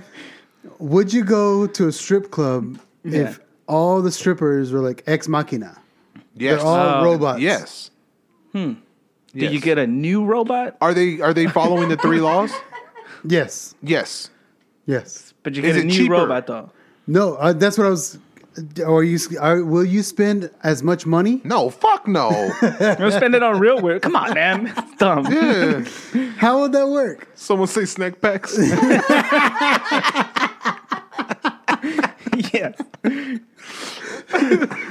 would 0.79 1.13
you 1.13 1.25
go 1.25 1.67
to 1.67 1.89
a 1.89 1.93
strip 1.93 2.31
club 2.31 2.79
if 3.05 3.39
all 3.69 4.01
the 4.03 4.11
strippers 4.11 4.73
were 4.73 4.81
like 4.81 5.03
ex 5.07 5.29
machina? 5.29 5.77
Yes. 6.35 6.59
They're 6.63 6.67
all 6.67 7.01
Oh, 7.01 7.05
robots. 7.05 7.41
yes. 7.41 7.91
Did 8.55 8.77
you 9.35 9.49
Yes. 9.51 9.63
get 9.65 9.79
a 9.79 9.87
new 9.87 10.25
robot? 10.25 10.77
Are 10.81 10.95
they 10.95 11.21
are 11.21 11.35
they 11.35 11.47
following 11.47 11.89
the 11.89 11.97
three 11.97 12.21
laws? 12.21 12.51
Yes. 13.27 13.75
Yes. 13.83 14.29
Yes. 14.85 15.33
But 15.43 15.55
you 15.55 15.63
Is 15.63 15.75
get 15.75 15.77
a 15.77 15.81
it 15.81 15.87
new 15.87 15.93
cheaper? 15.95 16.13
robot 16.13 16.47
though. 16.47 16.71
No, 17.07 17.35
uh, 17.37 17.55
that's 17.55 17.79
what 17.79 17.87
I 17.87 17.91
was. 17.91 18.19
Are 18.87 19.03
you? 19.03 19.19
Are, 19.41 19.65
will 19.65 19.85
you 19.85 20.03
spend 20.03 20.51
as 20.63 20.83
much 20.83 21.07
money? 21.07 21.41
No. 21.43 21.71
Fuck 21.71 22.07
no. 22.07 22.31
You'll 22.99 23.11
spend 23.13 23.35
it 23.35 23.43
on 23.43 23.59
real 23.59 23.81
weird. 23.81 24.03
Come 24.03 24.15
on, 24.15 24.35
man. 24.35 24.67
It's 24.77 24.97
dumb. 24.99 25.25
yeah. 25.33 25.85
How 26.37 26.61
would 26.61 26.73
that 26.73 26.87
work? 26.87 27.29
Someone 27.35 27.67
say 27.69 27.87
snack 27.87 28.21
packs. 28.21 28.57
yeah. 32.53 32.73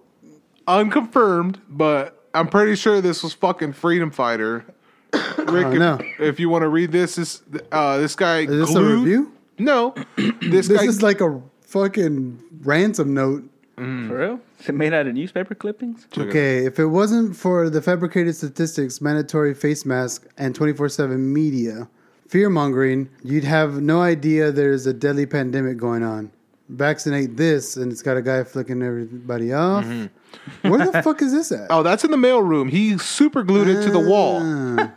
unconfirmed, 0.67 1.61
but 1.69 2.25
I'm 2.35 2.49
pretty 2.49 2.77
sure 2.77 3.01
this 3.01 3.23
was 3.23 3.33
fucking 3.33 3.73
Freedom 3.73 4.11
Fighter. 4.11 4.65
Rick, 5.39 5.67
Oh, 5.67 5.73
no. 5.75 5.95
if, 6.01 6.21
if 6.21 6.41
you 6.41 6.49
want 6.49 6.63
to 6.63 6.69
read 6.69 6.93
this, 6.93 7.17
this 7.17 7.43
uh, 7.73 7.99
this 7.99 8.15
guy 8.17 8.41
Is 8.41 8.49
this 8.69 8.75
a 8.75 8.83
review? 8.83 9.33
No, 9.59 9.95
this, 10.17 10.69
This 10.69 10.69
guy 10.69 10.85
is 10.85 11.03
like 11.03 11.21
a 11.21 11.41
fucking 11.63 12.43
ransom 12.63 13.15
note. 13.15 13.49
For 13.77 13.83
real? 13.83 14.41
Is 14.59 14.71
it 14.71 14.75
made 14.75 14.95
out 14.95 15.07
of 15.07 15.15
newspaper 15.15 15.55
clippings? 15.55 16.07
Okay, 16.17 16.65
if 16.65 16.79
it 16.79 16.87
wasn't 16.87 17.37
for 17.37 17.69
the 17.69 17.83
fabricated 17.83 18.35
statistics, 18.35 19.03
mandatory 19.03 19.53
face 19.53 19.85
mask, 19.85 20.27
and 20.39 20.55
24 20.55 20.89
7 20.89 21.33
media, 21.33 21.87
fear 22.27 22.49
mongering, 22.49 23.11
you'd 23.23 23.45
have 23.45 23.83
no 23.83 24.01
idea 24.01 24.51
there's 24.51 24.87
a 24.87 24.95
deadly 24.95 25.27
pandemic 25.27 25.77
going 25.77 26.03
on. 26.03 26.31
Vaccinate 26.69 27.37
this, 27.37 27.77
and 27.77 27.93
it's 27.93 28.03
got 28.03 28.17
a 28.17 28.23
guy 28.23 28.43
flicking 28.43 28.83
everybody 28.83 29.53
off. 29.53 29.85
Mm-hmm. 29.85 30.69
Where 30.69 30.85
the 30.91 31.01
fuck 31.03 31.23
is 31.23 31.31
this 31.33 31.53
at? 31.53 31.67
Oh, 31.71 31.83
that's 31.85 32.03
in 32.03 32.11
the 32.11 32.17
mail 32.17 32.43
room. 32.43 32.69
He 32.69 32.99
super 32.99 33.45
glued 33.45 33.69
it 33.69 33.85
to 33.85 33.91
the 33.91 34.01
wall. 34.01 34.41
Ah, 34.43 34.93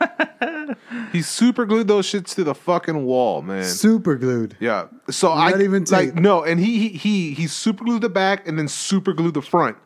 He 1.12 1.22
super 1.24 1.66
glued 1.66 1.88
those 1.88 2.06
shits 2.08 2.34
to 2.36 2.44
the 2.44 2.54
fucking 2.56 3.06
wall, 3.06 3.42
man. 3.42 3.64
super 3.64 4.16
glued. 4.16 4.56
Yeah. 4.60 4.88
So 5.10 5.32
I 5.32 5.52
Not 5.52 5.62
even 5.62 5.84
like 5.86 6.16
no, 6.16 6.44
and 6.44 6.60
he 6.60 6.88
he 6.88 6.90
he 6.90 7.34
he 7.34 7.48
super 7.48 7.84
glued 7.84 8.02
the 8.02 8.10
back 8.10 8.48
and 8.48 8.58
then 8.60 8.68
super 8.68 9.14
glued 9.14 9.34
the 9.36 9.42
front. 9.42 9.78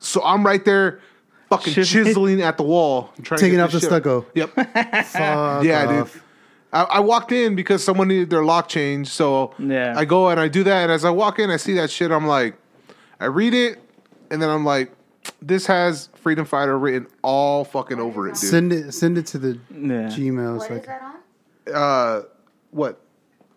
So 0.00 0.20
I'm 0.24 0.44
right 0.44 0.64
there, 0.64 1.00
fucking 1.50 1.72
Chiseling. 1.74 2.04
chiseling 2.06 2.42
at 2.42 2.56
the 2.56 2.64
wall, 2.64 3.12
trying 3.22 3.38
to 3.38 3.44
Taking 3.44 3.58
get 3.58 3.64
off 3.64 3.72
the 3.72 3.80
shit- 3.80 3.88
stucco. 3.88 4.26
Yep. 4.34 4.50
Fuck 4.54 5.64
yeah, 5.64 5.86
off. 6.00 6.12
dude. 6.12 6.22
I, 6.72 6.82
I 6.84 7.00
walked 7.00 7.32
in 7.32 7.54
because 7.54 7.84
someone 7.84 8.08
needed 8.08 8.30
their 8.30 8.44
lock 8.44 8.68
change, 8.68 9.08
so 9.08 9.54
Yeah. 9.58 9.94
I 9.96 10.04
go 10.04 10.28
and 10.30 10.40
I 10.40 10.48
do 10.48 10.64
that. 10.64 10.82
And 10.84 10.92
as 10.92 11.04
I 11.04 11.10
walk 11.10 11.38
in, 11.38 11.50
I 11.50 11.56
see 11.56 11.74
that 11.74 11.90
shit. 11.90 12.10
I'm 12.10 12.26
like, 12.26 12.54
I 13.20 13.26
read 13.26 13.54
it, 13.54 13.78
and 14.30 14.40
then 14.40 14.48
I'm 14.48 14.64
like, 14.64 14.90
this 15.40 15.66
has 15.66 16.08
Freedom 16.14 16.44
Fighter 16.44 16.78
written 16.78 17.06
all 17.22 17.64
fucking 17.64 18.00
over 18.00 18.26
it, 18.26 18.32
dude. 18.32 18.38
Send 18.38 18.72
it, 18.72 18.92
send 18.92 19.18
it 19.18 19.26
to 19.26 19.38
the 19.38 19.58
Yeah. 19.70 20.08
Gmail. 20.08 20.56
It's 20.56 20.68
What 20.68 20.70
is 20.70 20.70
like, 20.70 20.86
that 20.86 21.02
on? 21.02 21.74
uh, 21.74 22.22
what? 22.70 23.00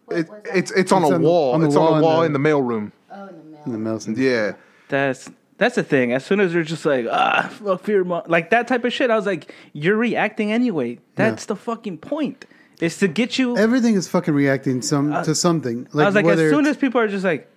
What 0.05 0.17
It, 0.19 0.29
it's 0.53 0.71
it's 0.71 0.91
on 0.91 1.01
It's 1.03 1.11
a 1.11 1.15
on 1.15 1.21
the- 1.21 1.27
wall. 1.27 1.53
on 1.53 1.61
the 1.61 1.67
it's 1.67 1.75
wall 1.75 1.93
on 1.93 1.99
a 1.99 2.03
wall 2.03 2.19
the- 2.19 2.25
in 2.27 2.33
the 2.33 2.39
mail 2.39 2.61
room. 2.61 2.91
Oh, 3.11 3.27
in 3.27 3.37
the 3.37 3.43
mail. 3.43 3.61
in 3.65 3.71
the 3.71 3.77
mail. 3.79 3.99
send- 3.99 4.17
Yeah. 4.17 4.53
That's 4.89 5.31
that's 5.57 5.75
the 5.75 5.83
thing. 5.83 6.11
As 6.11 6.23
soon 6.25 6.39
as 6.41 6.53
you're 6.53 6.63
just 6.63 6.85
like, 6.85 7.07
ah, 7.09 7.47
fuck 7.51 7.81
fear, 7.81 8.03
mo-" 8.03 8.21
like 8.27 8.49
that 8.51 8.67
type 8.67 8.83
of 8.83 8.91
shit, 8.93 9.09
I 9.09 9.15
was 9.15 9.25
like, 9.25 9.51
you're 9.73 9.95
reacting 9.95 10.51
anyway. 10.51 10.99
That's 11.15 11.45
the 11.45 11.55
fucking 11.55 11.99
point. 11.99 12.45
It's 12.81 12.97
to 12.99 13.07
get 13.07 13.39
you. 13.39 13.57
Everything 13.57 13.95
is 13.95 14.07
fucking 14.07 14.33
reacting 14.33 14.81
some 14.81 15.13
uh, 15.13 15.23
to 15.23 15.35
something. 15.35 15.87
Like 15.93 16.03
I 16.03 16.07
was 16.07 16.15
like, 16.15 16.25
as 16.25 16.27
whether 16.27 16.49
soon 16.49 16.61
it's- 16.61 16.75
as 16.75 16.77
people 16.77 17.01
are 17.01 17.07
just 17.07 17.23
like, 17.23 17.49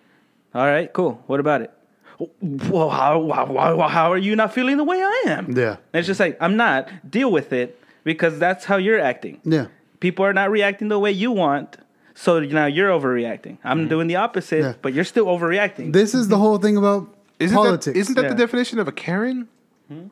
all 0.55 0.67
right, 0.67 0.93
cool. 0.93 1.23
What 1.27 1.41
about 1.41 1.63
it? 1.63 1.73
Well, 2.41 2.91
how, 2.91 3.31
how, 3.31 3.47
how, 3.47 3.89
how 3.89 4.13
are 4.13 4.19
you 4.19 4.35
not 4.35 4.53
feeling 4.53 4.77
the 4.77 4.85
way 4.85 5.01
I 5.01 5.25
am? 5.29 5.57
Yeah. 5.57 5.77
And 5.93 6.01
it's 6.01 6.07
just 6.07 6.19
like, 6.19 6.37
I'm 6.41 6.57
not. 6.57 6.91
Deal 7.09 7.31
with 7.31 7.53
it 7.53 7.81
because 8.03 8.39
that's 8.39 8.65
how 8.65 8.77
you're 8.77 8.99
acting. 8.99 9.41
Yeah. 9.45 9.67
People 10.01 10.25
are 10.25 10.33
not 10.33 10.51
reacting 10.51 10.89
the 10.89 10.99
way 10.99 11.13
you 11.13 11.31
want. 11.31 11.77
So 12.15 12.41
now 12.41 12.67
you're 12.67 12.91
overreacting. 12.91 13.59
I'm 13.63 13.81
mm-hmm. 13.81 13.89
doing 13.89 14.07
the 14.09 14.17
opposite, 14.17 14.61
Yeah. 14.63 14.75
but 14.83 14.93
you're 14.95 15.05
still 15.05 15.27
overreacting. 15.27 15.93
This 15.93 16.15
is 16.15 16.27
the 16.27 16.35
mm-hmm. 16.35 16.43
whole 16.43 16.59
thing 16.59 16.77
about 16.77 17.15
Isn't 17.39 17.55
politics. 17.57 17.85
that 17.85 17.97
isn't 17.97 18.15
that 18.17 18.23
Yeah. 18.23 18.29
the 18.31 18.35
definition 18.35 18.81
of 18.81 18.89
a 18.89 18.93
Karen? 18.93 19.47
Hmm? 19.87 20.07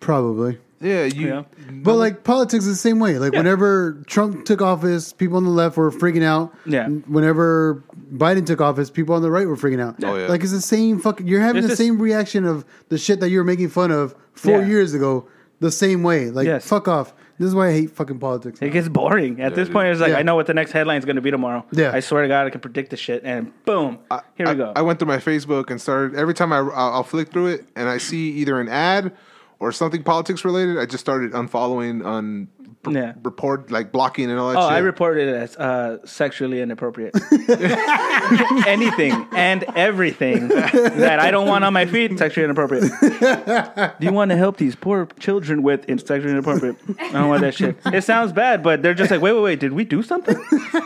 Probably. 0.00 0.58
Yeah, 0.80 1.04
you. 1.04 1.26
Yeah. 1.28 1.42
But 1.70 1.96
like 1.96 2.24
politics 2.24 2.64
is 2.64 2.70
the 2.70 2.88
same 2.88 3.00
way. 3.00 3.18
Like 3.18 3.32
whenever 3.32 4.02
Trump 4.06 4.46
took 4.46 4.62
office, 4.62 5.12
people 5.12 5.36
on 5.36 5.44
the 5.44 5.50
left 5.50 5.76
were 5.76 5.90
freaking 5.90 6.22
out. 6.22 6.54
Yeah. 6.64 6.88
Whenever 6.88 7.84
Biden 8.12 8.46
took 8.46 8.60
office, 8.60 8.90
people 8.90 9.14
on 9.14 9.22
the 9.22 9.30
right 9.30 9.46
were 9.46 9.56
freaking 9.56 9.80
out. 9.80 10.02
Oh, 10.02 10.16
yeah. 10.16 10.26
Like 10.26 10.42
it's 10.42 10.52
the 10.52 10.60
same 10.60 10.98
fucking. 10.98 11.26
You're 11.26 11.40
having 11.42 11.58
It's 11.58 11.66
the 11.66 11.70
just- 11.72 11.78
same 11.82 12.00
reaction 12.00 12.44
of 12.46 12.64
the 12.88 12.98
shit 12.98 13.20
that 13.20 13.28
you 13.30 13.38
were 13.38 13.44
making 13.44 13.68
fun 13.68 13.90
of 13.90 14.14
four 14.32 14.60
Yeah. 14.60 14.66
years 14.66 14.94
ago. 14.94 15.26
The 15.60 15.70
same 15.70 16.02
way. 16.02 16.30
Like 16.30 16.46
Yes. 16.46 16.66
fuck 16.66 16.88
off. 16.88 17.12
This 17.38 17.48
is 17.48 17.54
why 17.54 17.68
I 17.68 17.72
hate 17.72 17.90
fucking 17.90 18.18
politics. 18.18 18.60
It 18.62 18.70
gets 18.70 18.88
boring. 18.88 19.40
At 19.40 19.54
this 19.54 19.68
dude. 19.68 19.74
point, 19.74 19.88
it's 19.88 20.00
like 20.00 20.10
Yeah. 20.12 20.18
I 20.18 20.22
know 20.22 20.34
what 20.34 20.46
the 20.46 20.54
next 20.54 20.72
headline 20.72 20.98
is 20.98 21.04
going 21.04 21.16
to 21.16 21.22
be 21.22 21.30
tomorrow. 21.30 21.64
Yeah. 21.72 21.90
I 21.92 22.00
swear 22.00 22.22
to 22.22 22.28
God, 22.28 22.46
I 22.46 22.50
can 22.50 22.60
predict 22.62 22.90
the 22.90 22.96
shit, 22.96 23.22
and 23.24 23.52
boom, 23.66 23.98
here 24.34 24.46
we 24.48 24.54
go. 24.54 24.72
I 24.76 24.80
went 24.82 24.98
through 24.98 25.08
my 25.08 25.18
Facebook 25.18 25.70
and 25.70 25.78
started 25.80 26.16
every 26.18 26.32
time 26.34 26.52
I 26.54 26.58
I'll, 26.58 26.70
I'll 26.94 27.02
flick 27.02 27.30
through 27.30 27.48
it 27.48 27.64
and 27.76 27.88
I 27.88 27.98
see 27.98 28.30
either 28.32 28.58
an 28.60 28.68
ad 28.68 29.12
or 29.60 29.70
something 29.70 30.02
politics 30.02 30.44
related. 30.44 30.78
I 30.78 30.86
just 30.86 31.04
started 31.04 31.32
unfollowing 31.32 32.04
on 32.04 32.48
Yeah. 32.88 33.12
report 33.22 33.70
like 33.70 33.92
blocking 33.92 34.30
and 34.30 34.38
all 34.38 34.52
that. 34.52 34.58
oh, 34.58 34.68
shit. 34.68 34.72
I 34.72 34.78
reported 34.78 35.28
it 35.28 35.34
as 35.34 35.56
uh, 35.56 35.98
sexually 36.06 36.60
inappropriate. 36.60 37.14
Anything 38.66 39.26
and 39.32 39.64
everything 39.76 40.48
that 40.48 41.18
I 41.20 41.30
don't 41.30 41.46
want 41.48 41.64
on 41.64 41.72
my 41.72 41.86
feed, 41.86 42.18
sexually 42.18 42.44
inappropriate. 42.44 42.84
Do 44.00 44.06
you 44.06 44.12
want 44.12 44.30
to 44.30 44.36
help 44.36 44.56
these 44.56 44.74
poor 44.76 45.06
children 45.18 45.62
with 45.62 45.88
in 45.88 45.98
sexually 45.98 46.30
inappropriate? 46.32 46.76
I 46.98 47.12
don't 47.12 47.28
want 47.28 47.42
that 47.42 47.54
shit. 47.54 47.76
It 47.86 48.02
sounds 48.04 48.32
bad, 48.32 48.62
but 48.62 48.82
they're 48.82 48.94
just 48.94 49.10
like, 49.10 49.20
wait, 49.20 49.32
wait, 49.32 49.42
wait, 49.42 49.60
did 49.60 49.72
we 49.72 49.84
do 49.84 50.02
something? 50.02 50.36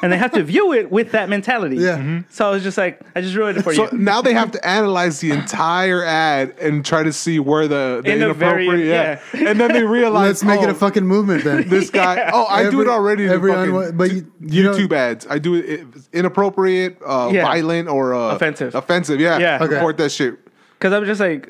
And 0.03 0.13
they 0.13 0.17
have 0.19 0.33
to 0.33 0.43
view 0.43 0.73
it 0.73 0.91
with 0.91 1.13
that 1.13 1.29
mentality. 1.29 1.77
Yeah. 1.77 1.99
Mhm. 1.99 2.25
So 2.31 2.47
I 2.47 2.51
was 2.51 2.63
just 2.63 2.79
like, 2.79 3.01
I 3.15 3.21
just 3.21 3.35
ruined 3.35 3.59
it 3.59 3.63
for 3.63 3.75
So 3.75 3.91
you. 3.91 3.99
now 3.99 4.23
they 4.23 4.35
have 4.35 4.51
to 4.53 4.67
analyze 4.67 5.21
the 5.21 5.31
entire 5.33 6.05
ad 6.05 6.55
and 6.61 6.85
try 6.85 7.03
to 7.03 7.13
see 7.13 7.39
where 7.39 7.69
the, 7.69 8.01
the 8.05 8.13
In 8.13 8.23
a 8.23 8.33
very- 8.35 8.65
inappropriate, 8.67 9.21
yeah. 9.35 9.49
and 9.49 9.61
then 9.61 9.73
they 9.73 9.83
realize, 9.85 10.25
Let's 10.29 10.45
make 10.45 10.61
it 10.63 10.69
oh, 10.69 10.73
a 10.73 10.75
fucking 10.75 11.07
movement 11.07 11.45
then. 11.45 11.69
This 11.81 11.91
guy. 11.91 12.31
Oh, 12.33 12.47
I 12.47 12.71
do 12.71 12.81
it 12.81 12.89
already. 12.89 13.27
every 13.29 13.53
unwa- 13.53 13.97
but 13.97 14.13
you- 14.13 14.27
you 14.41 14.63
know- 14.65 14.75
YouTube 14.75 14.93
ads. 14.93 15.27
I 15.29 15.39
do 15.39 15.55
it 15.55 15.65
it- 15.69 15.87
inappropriate, 16.13 16.99
uh, 17.05 17.31
Yeah. 17.33 17.43
violent, 17.43 17.89
or 17.89 18.15
uh, 18.15 18.35
Offensive. 18.37 18.75
Offensive, 18.75 19.21
yeah. 19.21 19.39
Yeah. 19.39 19.59
Okay. 19.63 19.75
Report 19.75 19.97
that 19.99 20.11
shit. 20.11 20.39
Because 20.79 20.93
I'm 20.93 21.05
just 21.07 21.21
like, 21.21 21.49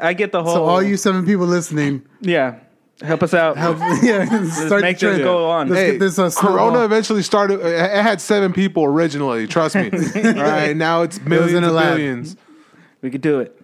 I 0.00 0.12
get 0.12 0.32
the 0.32 0.42
whole. 0.42 0.54
so 0.54 0.64
all 0.64 0.82
you 0.82 0.96
seven 0.96 1.24
people 1.26 1.46
listening, 1.46 2.02
Yeah. 2.20 2.54
Help 3.02 3.22
us 3.22 3.32
out. 3.32 3.56
help, 3.56 3.78
yeah, 4.02 4.26
start 4.50 4.82
make 4.82 4.98
this 4.98 5.18
go 5.18 5.48
on. 5.48 5.70
Let's 5.70 5.80
Hey, 5.80 5.90
get 5.92 6.00
this 6.00 6.18
uh, 6.18 6.28
Corona 6.36 6.58
snowball. 6.72 6.82
eventually 6.84 7.22
started. 7.22 7.60
It 7.60 8.02
had 8.02 8.20
seven 8.20 8.52
people 8.52 8.84
originally. 8.84 9.46
Trust 9.46 9.74
me. 9.74 9.90
All 10.16 10.34
right, 10.34 10.76
now 10.76 11.00
it's 11.00 11.18
millions 11.22 11.54
in 11.54 11.64
a 11.64 11.68
and 11.68 11.76
lab. 11.76 11.96
billions. 11.96 12.36
We 13.00 13.08
could 13.10 13.22
do 13.22 13.40
it. 13.40 13.58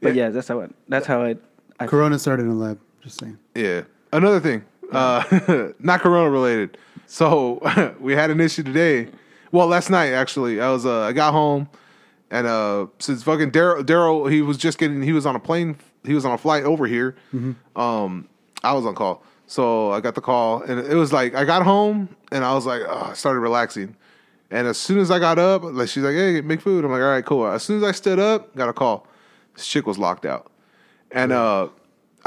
But 0.00 0.14
yeah, 0.14 0.30
that's 0.30 0.48
how 0.48 0.60
it, 0.60 0.74
that's 0.88 1.06
how 1.06 1.24
it. 1.24 1.44
I, 1.78 1.86
Corona 1.86 2.18
started 2.18 2.44
in 2.44 2.52
a 2.52 2.54
lab. 2.54 2.78
Just 3.02 3.20
saying. 3.20 3.36
Yeah. 3.54 3.82
Another 4.14 4.40
thing, 4.40 4.64
uh, 4.92 5.72
not 5.78 6.00
Corona 6.00 6.30
related. 6.30 6.78
So 7.06 7.60
we 8.00 8.12
had 8.14 8.30
an 8.30 8.40
issue 8.40 8.62
today. 8.62 9.08
Well, 9.52 9.66
last 9.66 9.90
night 9.90 10.12
actually. 10.12 10.60
I 10.60 10.70
was 10.70 10.84
uh, 10.86 11.02
I 11.02 11.12
got 11.12 11.32
home 11.32 11.68
And 12.30 12.46
uh, 12.46 12.86
since 12.98 13.22
fucking 13.22 13.50
Daryl, 13.52 13.82
Daryl, 13.82 14.30
he 14.30 14.42
was 14.42 14.58
just 14.58 14.78
getting, 14.78 15.02
he 15.02 15.12
was 15.12 15.24
on 15.24 15.34
a 15.34 15.40
plane, 15.40 15.76
he 16.04 16.12
was 16.12 16.24
on 16.26 16.32
a 16.32 16.38
flight 16.38 16.64
over 16.64 16.86
here. 16.86 17.16
Um, 17.76 18.28
I 18.62 18.72
was 18.74 18.84
on 18.84 18.94
call, 18.94 19.22
so 19.46 19.90
I 19.92 20.00
got 20.00 20.14
the 20.14 20.20
call, 20.20 20.62
and 20.62 20.78
it 20.80 20.94
was 20.94 21.12
like 21.12 21.34
I 21.34 21.44
got 21.44 21.62
home, 21.62 22.08
and 22.30 22.44
I 22.44 22.52
was 22.54 22.66
like, 22.66 22.82
oh, 22.86 23.08
I 23.10 23.14
started 23.14 23.40
relaxing. 23.40 23.96
And 24.50 24.66
as 24.66 24.76
soon 24.78 24.98
as 24.98 25.10
I 25.10 25.18
got 25.18 25.38
up, 25.38 25.62
like 25.62 25.88
she's 25.88 26.02
like, 26.02 26.14
"Hey, 26.14 26.40
make 26.42 26.60
food." 26.60 26.84
I'm 26.84 26.90
like, 26.90 27.02
"All 27.02 27.08
right, 27.08 27.24
cool." 27.24 27.46
As 27.46 27.62
soon 27.62 27.78
as 27.78 27.84
I 27.84 27.92
stood 27.92 28.18
up, 28.18 28.54
got 28.56 28.68
a 28.68 28.72
call. 28.72 29.06
This 29.54 29.66
chick 29.66 29.86
was 29.86 29.98
locked 29.98 30.24
out, 30.26 30.50
and 31.10 31.32
uh, 31.32 31.68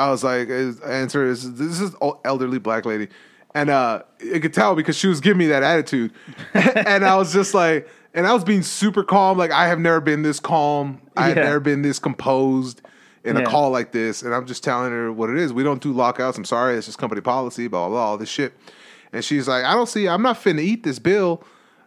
I 0.07 0.09
was 0.11 0.23
like, 0.23 0.49
answer 0.49 1.27
"This 1.27 1.43
is- 1.43 1.53
this 1.55 1.79
is 1.79 1.95
elderly 2.25 2.59
black 2.59 2.85
lady," 2.85 3.07
and 3.55 3.69
uh, 3.69 4.03
you 4.23 4.39
could 4.39 4.53
tell 4.53 4.75
because 4.75 4.97
she 4.97 5.07
was 5.07 5.19
giving 5.21 5.39
me 5.39 5.47
that 5.47 5.63
attitude, 5.63 6.11
and 6.53 7.05
I 7.05 7.15
was 7.17 7.31
just 7.33 7.53
like, 7.53 7.87
and 8.13 8.25
I 8.27 8.33
was 8.33 8.43
being 8.43 8.61
super 8.63 9.03
calm. 9.03 9.37
Like 9.37 9.51
I 9.51 9.67
have 9.67 9.79
never 9.79 10.01
been 10.01 10.21
this 10.23 10.39
calm. 10.39 11.01
I 11.17 11.27
have 11.29 11.37
Yeah. 11.37 11.43
never 11.43 11.59
been 11.59 11.81
this 11.81 11.99
composed 11.99 12.81
in 13.23 13.37
a 13.37 13.45
call 13.45 13.69
like 13.69 13.91
this, 13.91 14.23
and 14.23 14.33
I'm 14.33 14.47
just 14.47 14.63
telling 14.63 14.91
her 14.91 15.11
what 15.13 15.29
it 15.29 15.37
is. 15.37 15.53
We 15.53 15.63
don't 15.63 15.81
do 15.81 15.91
lockouts. 15.93 16.37
I'm 16.37 16.45
sorry, 16.45 16.75
it's 16.75 16.87
just 16.87 16.97
company 16.97 17.21
policy. 17.21 17.67
Blah 17.67 17.87
blah 17.87 17.95
blah, 17.95 18.05
all 18.05 18.17
this 18.17 18.29
shit. 18.29 18.53
And 19.13 19.23
she's 19.25 19.47
like, 19.47 19.63
I 19.65 19.73
don't 19.73 19.87
see. 19.89 20.07
I'm 20.07 20.21
not 20.21 20.37
finna 20.37 20.61
eat 20.61 20.83
this 20.83 20.97
bill. 20.97 21.43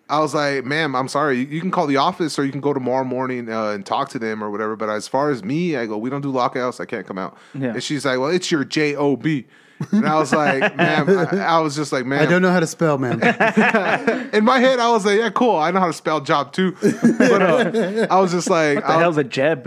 I 0.09 0.21
was 0.21 0.35
like, 0.35 0.65
ma'am, 0.65 0.95
I'm 0.95 1.09
sorry. 1.09 1.39
You, 1.39 1.47
you 1.47 1.61
can 1.61 1.71
call 1.71 1.87
the 1.87 1.97
office 1.97 2.39
or 2.39 2.45
you 2.45 2.53
can 2.53 2.61
go 2.61 2.75
tomorrow 2.75 3.05
morning 3.05 3.51
uh, 3.51 3.71
and 3.71 3.87
talk 3.87 4.11
to 4.11 4.19
them 4.19 4.45
or 4.45 4.51
whatever. 4.51 4.77
But 4.77 4.91
as 4.91 5.09
far 5.09 5.31
as 5.31 5.43
me, 5.43 5.77
I 5.77 5.87
go, 5.87 5.97
we 5.97 6.11
don't 6.11 6.21
do 6.21 6.31
lockouts. 6.31 6.79
I 6.79 6.85
can't 6.85 7.07
come 7.07 7.19
out. 7.19 7.37
Yeah. 7.55 7.69
And 7.73 7.83
she's 7.83 8.05
like, 8.05 8.19
well, 8.19 8.29
it's 8.29 8.51
your 8.51 8.65
J 8.65 8.97
O 8.97 9.17
B. 9.17 9.47
And 9.91 10.07
I 10.07 10.19
was 10.19 10.33
like, 10.33 10.77
ma'am, 10.77 11.09
I, 11.09 11.39
I 11.39 11.59
was 11.61 11.75
just 11.75 11.91
like, 11.93 12.07
man, 12.07 12.21
I 12.21 12.27
don't 12.27 12.43
know 12.43 12.53
how 12.53 12.61
to 12.61 12.67
spell, 12.67 12.99
man. 12.99 13.15
in 14.33 14.45
my 14.45 14.59
head, 14.59 14.79
I 14.79 14.91
was 14.91 15.05
like, 15.05 15.19
yeah, 15.19 15.31
cool. 15.31 15.57
I 15.57 15.71
know 15.71 15.81
how 15.81 15.89
to 15.89 15.93
spell 15.93 16.21
job 16.21 16.53
too. 16.53 16.77
But 17.19 17.43
uh, 17.43 18.07
I 18.11 18.21
was 18.21 18.33
just 18.33 18.51
like, 18.51 18.77
What 18.77 18.87
the 18.87 18.93
I, 18.93 18.99
hell's 18.99 19.17
a 19.17 19.25
jeb? 19.25 19.65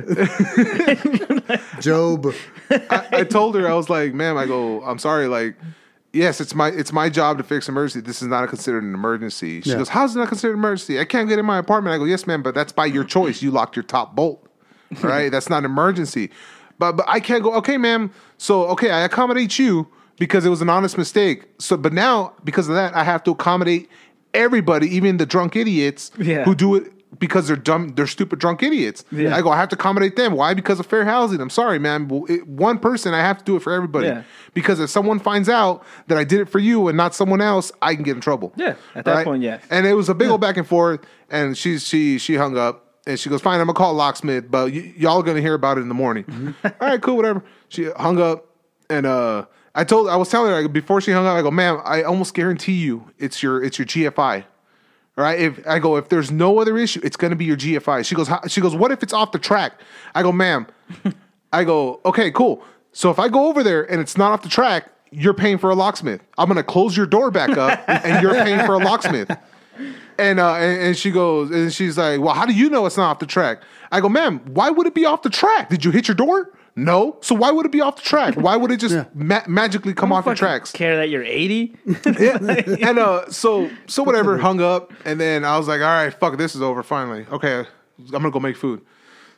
Job. 1.82 2.34
I, 2.70 3.08
I 3.12 3.24
told 3.24 3.56
her, 3.56 3.68
I 3.68 3.74
was 3.74 3.90
like, 3.90 4.14
ma'am, 4.14 4.38
I 4.38 4.46
go, 4.46 4.84
I'm 4.84 5.00
sorry, 5.00 5.28
like, 5.28 5.56
yes, 6.14 6.40
it's 6.42 6.56
my 6.56 6.70
it's 6.70 6.92
my 6.94 7.10
job 7.10 7.38
to 7.38 7.44
fix 7.44 7.68
emergency. 7.70 8.02
This 8.06 8.22
is 8.22 8.28
not 8.28 8.48
considered 8.50 8.84
an 8.84 8.94
emergency. 8.94 9.62
She 9.62 9.70
Yeah. 9.72 9.78
goes, 9.78 9.90
how's 9.90 10.16
it 10.16 10.20
not 10.20 10.28
considered 10.30 10.54
an 10.54 10.60
emergency? 10.60 11.00
I 11.00 11.06
can't 11.06 11.28
get 11.30 11.40
in 11.40 11.46
my 11.46 11.58
apartment. 11.58 11.94
I 11.94 11.98
go, 11.98 12.06
yes, 12.06 12.26
ma'am, 12.28 12.42
but 12.44 12.56
that's 12.56 12.72
by 12.72 12.86
your 12.86 13.04
choice. 13.04 13.42
You 13.42 13.52
locked 13.52 13.76
your 13.76 13.84
top 13.84 14.16
bolt, 14.16 14.46
right? 15.02 15.32
that's 15.32 15.50
not 15.50 15.60
an 15.60 15.66
emergency. 15.66 16.30
But 16.80 16.94
but 16.94 17.06
I 17.10 17.20
can't 17.20 17.44
go. 17.44 17.54
Okay, 17.56 17.78
ma'am. 17.78 18.12
So 18.38 18.66
okay, 18.68 18.92
I 18.92 19.02
accommodate 19.02 19.58
you 19.60 19.88
because 20.20 20.46
it 20.46 20.50
was 20.50 20.62
an 20.62 20.70
honest 20.70 20.98
mistake. 20.98 21.46
So 21.60 21.78
but 21.78 21.94
now 21.94 22.34
because 22.44 22.68
of 22.70 22.76
that, 22.76 22.96
I 22.96 23.04
have 23.04 23.24
to 23.24 23.32
accommodate 23.32 23.90
everybody, 24.34 24.88
even 24.96 25.18
the 25.18 25.26
drunk 25.26 25.56
idiots 25.56 26.12
Yeah. 26.18 26.44
who 26.44 26.54
do 26.56 26.76
it 26.76 26.92
because 27.20 27.48
they're 27.48 27.56
dumb, 27.56 27.90
they're 27.90 28.08
stupid 28.08 28.40
drunk 28.40 28.62
idiots. 28.64 29.06
Yeah. 29.12 29.36
I 29.36 29.42
go, 29.42 29.50
I 29.50 29.58
have 29.58 29.70
to 29.70 29.76
accommodate 29.76 30.16
them. 30.16 30.34
Why? 30.34 30.54
Because 30.54 30.80
of 30.80 30.86
fair 30.86 31.06
housing. 31.06 31.40
I'm 31.42 31.50
sorry, 31.50 31.80
man. 31.80 32.10
It, 32.28 32.48
one 32.48 32.80
person, 32.80 33.14
I 33.14 33.20
have 33.20 33.38
to 33.40 33.44
do 33.44 33.56
it 33.56 33.62
for 33.62 33.74
everybody. 33.74 34.08
Yeah. 34.08 34.24
Because 34.54 34.80
if 34.80 34.90
someone 34.90 35.20
finds 35.20 35.50
out 35.50 35.84
that 36.08 36.18
I 36.18 36.24
did 36.24 36.42
it 36.42 36.50
for 36.50 36.60
you 36.60 36.88
and 36.88 36.98
not 36.98 37.16
someone 37.16 37.42
else, 37.42 37.72
I 37.82 37.96
can 37.96 38.04
get 38.04 38.16
in 38.16 38.22
trouble. 38.22 38.54
Yeah, 38.56 38.76
at 38.96 39.06
that 39.06 39.24
point, 39.26 39.44
yes. 39.44 39.64
And 39.70 39.86
it 39.86 39.94
was 39.94 40.10
a 40.10 40.16
big 40.16 40.30
old 40.30 40.42
back 40.42 40.58
and 40.58 40.68
forth. 40.68 41.00
And 41.30 41.58
she 41.58 41.80
she 41.80 42.18
she 42.18 42.36
hung 42.36 42.58
up. 42.58 42.84
And 43.06 43.18
she 43.18 43.30
goes, 43.30 43.42
fine, 43.42 43.62
I'm 43.62 43.68
gonna 43.68 43.78
call 43.78 43.94
locksmith, 43.94 44.52
but 44.52 44.74
y- 44.74 44.94
y'all 44.98 45.20
are 45.20 45.24
gonna 45.24 45.40
hear 45.40 45.54
about 45.54 45.78
it 45.78 45.82
in 45.82 45.88
the 45.88 45.94
morning. 45.96 46.26
Mm-hmm. 46.26 46.68
All 46.82 46.90
right, 46.90 47.02
cool, 47.02 47.16
whatever. 47.16 47.42
She 47.70 47.86
hung 47.92 48.20
up, 48.20 48.48
and 48.90 49.06
uh, 49.06 49.46
I 49.74 49.86
told, 49.86 50.10
I 50.10 50.18
was 50.18 50.28
telling 50.28 50.52
her 50.52 50.68
before 50.68 51.00
she 51.00 51.12
hung 51.14 51.26
up, 51.26 51.38
I 51.38 51.42
go, 51.42 51.50
ma'am, 51.50 51.80
I 51.86 52.04
almost 52.04 52.34
guarantee 52.34 52.74
you, 52.74 53.10
it's 53.18 53.42
your, 53.42 53.64
it's 53.64 53.80
your 53.80 53.86
GFI. 53.86 54.44
Right. 55.18 55.40
If 55.40 55.68
I 55.68 55.80
go, 55.80 55.96
if 55.96 56.10
there's 56.10 56.30
no 56.30 56.60
other 56.60 56.78
issue, 56.78 57.02
it's 57.04 57.18
going 57.18 57.32
to 57.32 57.36
be 57.36 57.46
your 57.46 57.58
GFI. 57.58 58.06
She 58.06 58.14
goes, 58.14 58.28
how, 58.28 58.40
she 58.48 58.62
goes, 58.62 58.76
what 58.76 58.92
if 58.92 59.02
it's 59.02 59.14
off 59.14 59.32
the 59.32 59.40
track? 59.40 59.82
I 60.14 60.22
go, 60.22 60.32
ma'am. 60.32 60.68
I 61.52 61.64
go, 61.64 62.00
okay, 62.06 62.30
cool. 62.30 62.64
So 62.92 63.10
if 63.10 63.18
I 63.18 63.28
go 63.28 63.48
over 63.48 63.64
there 63.64 63.90
and 63.92 64.00
it's 64.00 64.16
not 64.16 64.32
off 64.32 64.44
the 64.44 64.50
track, 64.50 64.92
you're 65.10 65.34
paying 65.34 65.58
for 65.58 65.72
a 65.72 65.76
locksmith. 65.76 66.22
I'm 66.38 66.48
going 66.48 66.58
to 66.58 66.64
close 66.64 66.96
your 66.96 67.08
door 67.08 67.32
back 67.32 67.50
up 67.58 67.84
and 67.88 68.22
you're 68.22 68.34
paying 68.34 68.64
for 68.68 68.76
a 68.76 68.78
locksmith. 68.78 69.36
And, 70.20 70.40
uh, 70.40 70.54
and 70.56 70.82
and 70.82 70.98
she 70.98 71.12
goes, 71.12 71.52
and 71.52 71.74
she's 71.74 71.98
like, 71.98 72.20
well, 72.20 72.34
how 72.34 72.46
do 72.46 72.54
you 72.54 72.70
know 72.70 72.86
it's 72.86 72.98
not 72.98 73.10
off 73.10 73.20
the 73.20 73.26
track? 73.26 73.62
I 73.92 74.02
go, 74.02 74.10
ma'am, 74.10 74.42
why 74.46 74.70
would 74.70 74.86
it 74.86 74.94
be 74.94 75.06
off 75.06 75.24
the 75.24 75.30
track? 75.30 75.70
Did 75.70 75.86
you 75.86 75.92
hit 75.92 76.08
your 76.08 76.16
door? 76.16 76.52
No. 76.78 77.18
So 77.22 77.34
why 77.34 77.50
would 77.50 77.66
it 77.66 77.72
be 77.72 77.82
off 77.82 77.96
the 77.96 78.04
track? 78.04 78.36
Why 78.36 78.56
would 78.56 78.72
it 78.72 78.78
just 78.78 78.96
ma- 79.16 79.42
magically 79.48 79.96
come 79.96 80.14
off 80.14 80.26
the 80.26 80.36
tracks? 80.36 80.72
Care 80.72 80.96
that 80.98 81.10
you're 81.10 81.24
80? 81.24 81.76
yeah. 82.20 82.38
And 82.88 83.00
uh, 83.00 83.30
so 83.32 83.70
so 83.88 84.04
whatever, 84.04 84.38
hung 84.38 84.62
up, 84.62 84.94
and 85.04 85.20
then 85.20 85.44
I 85.44 85.58
was 85.58 85.68
like, 85.68 85.82
all 85.82 85.88
right, 85.88 86.14
fuck, 86.14 86.38
this 86.38 86.56
is 86.56 86.62
over 86.62 86.84
finally. 86.84 87.26
Okay, 87.32 87.60
I'm 87.98 88.06
gonna 88.12 88.30
go 88.30 88.40
make 88.40 88.56
food. 88.56 88.82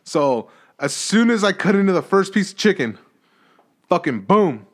So 0.04 0.50
as 0.80 0.94
soon 0.94 1.30
as 1.30 1.44
I 1.46 1.54
cut 1.54 1.76
into 1.76 1.94
the 1.94 2.02
first 2.02 2.34
piece 2.34 2.52
of 2.52 2.58
chicken, 2.58 2.98
fucking 3.88 4.22
boom, 4.22 4.68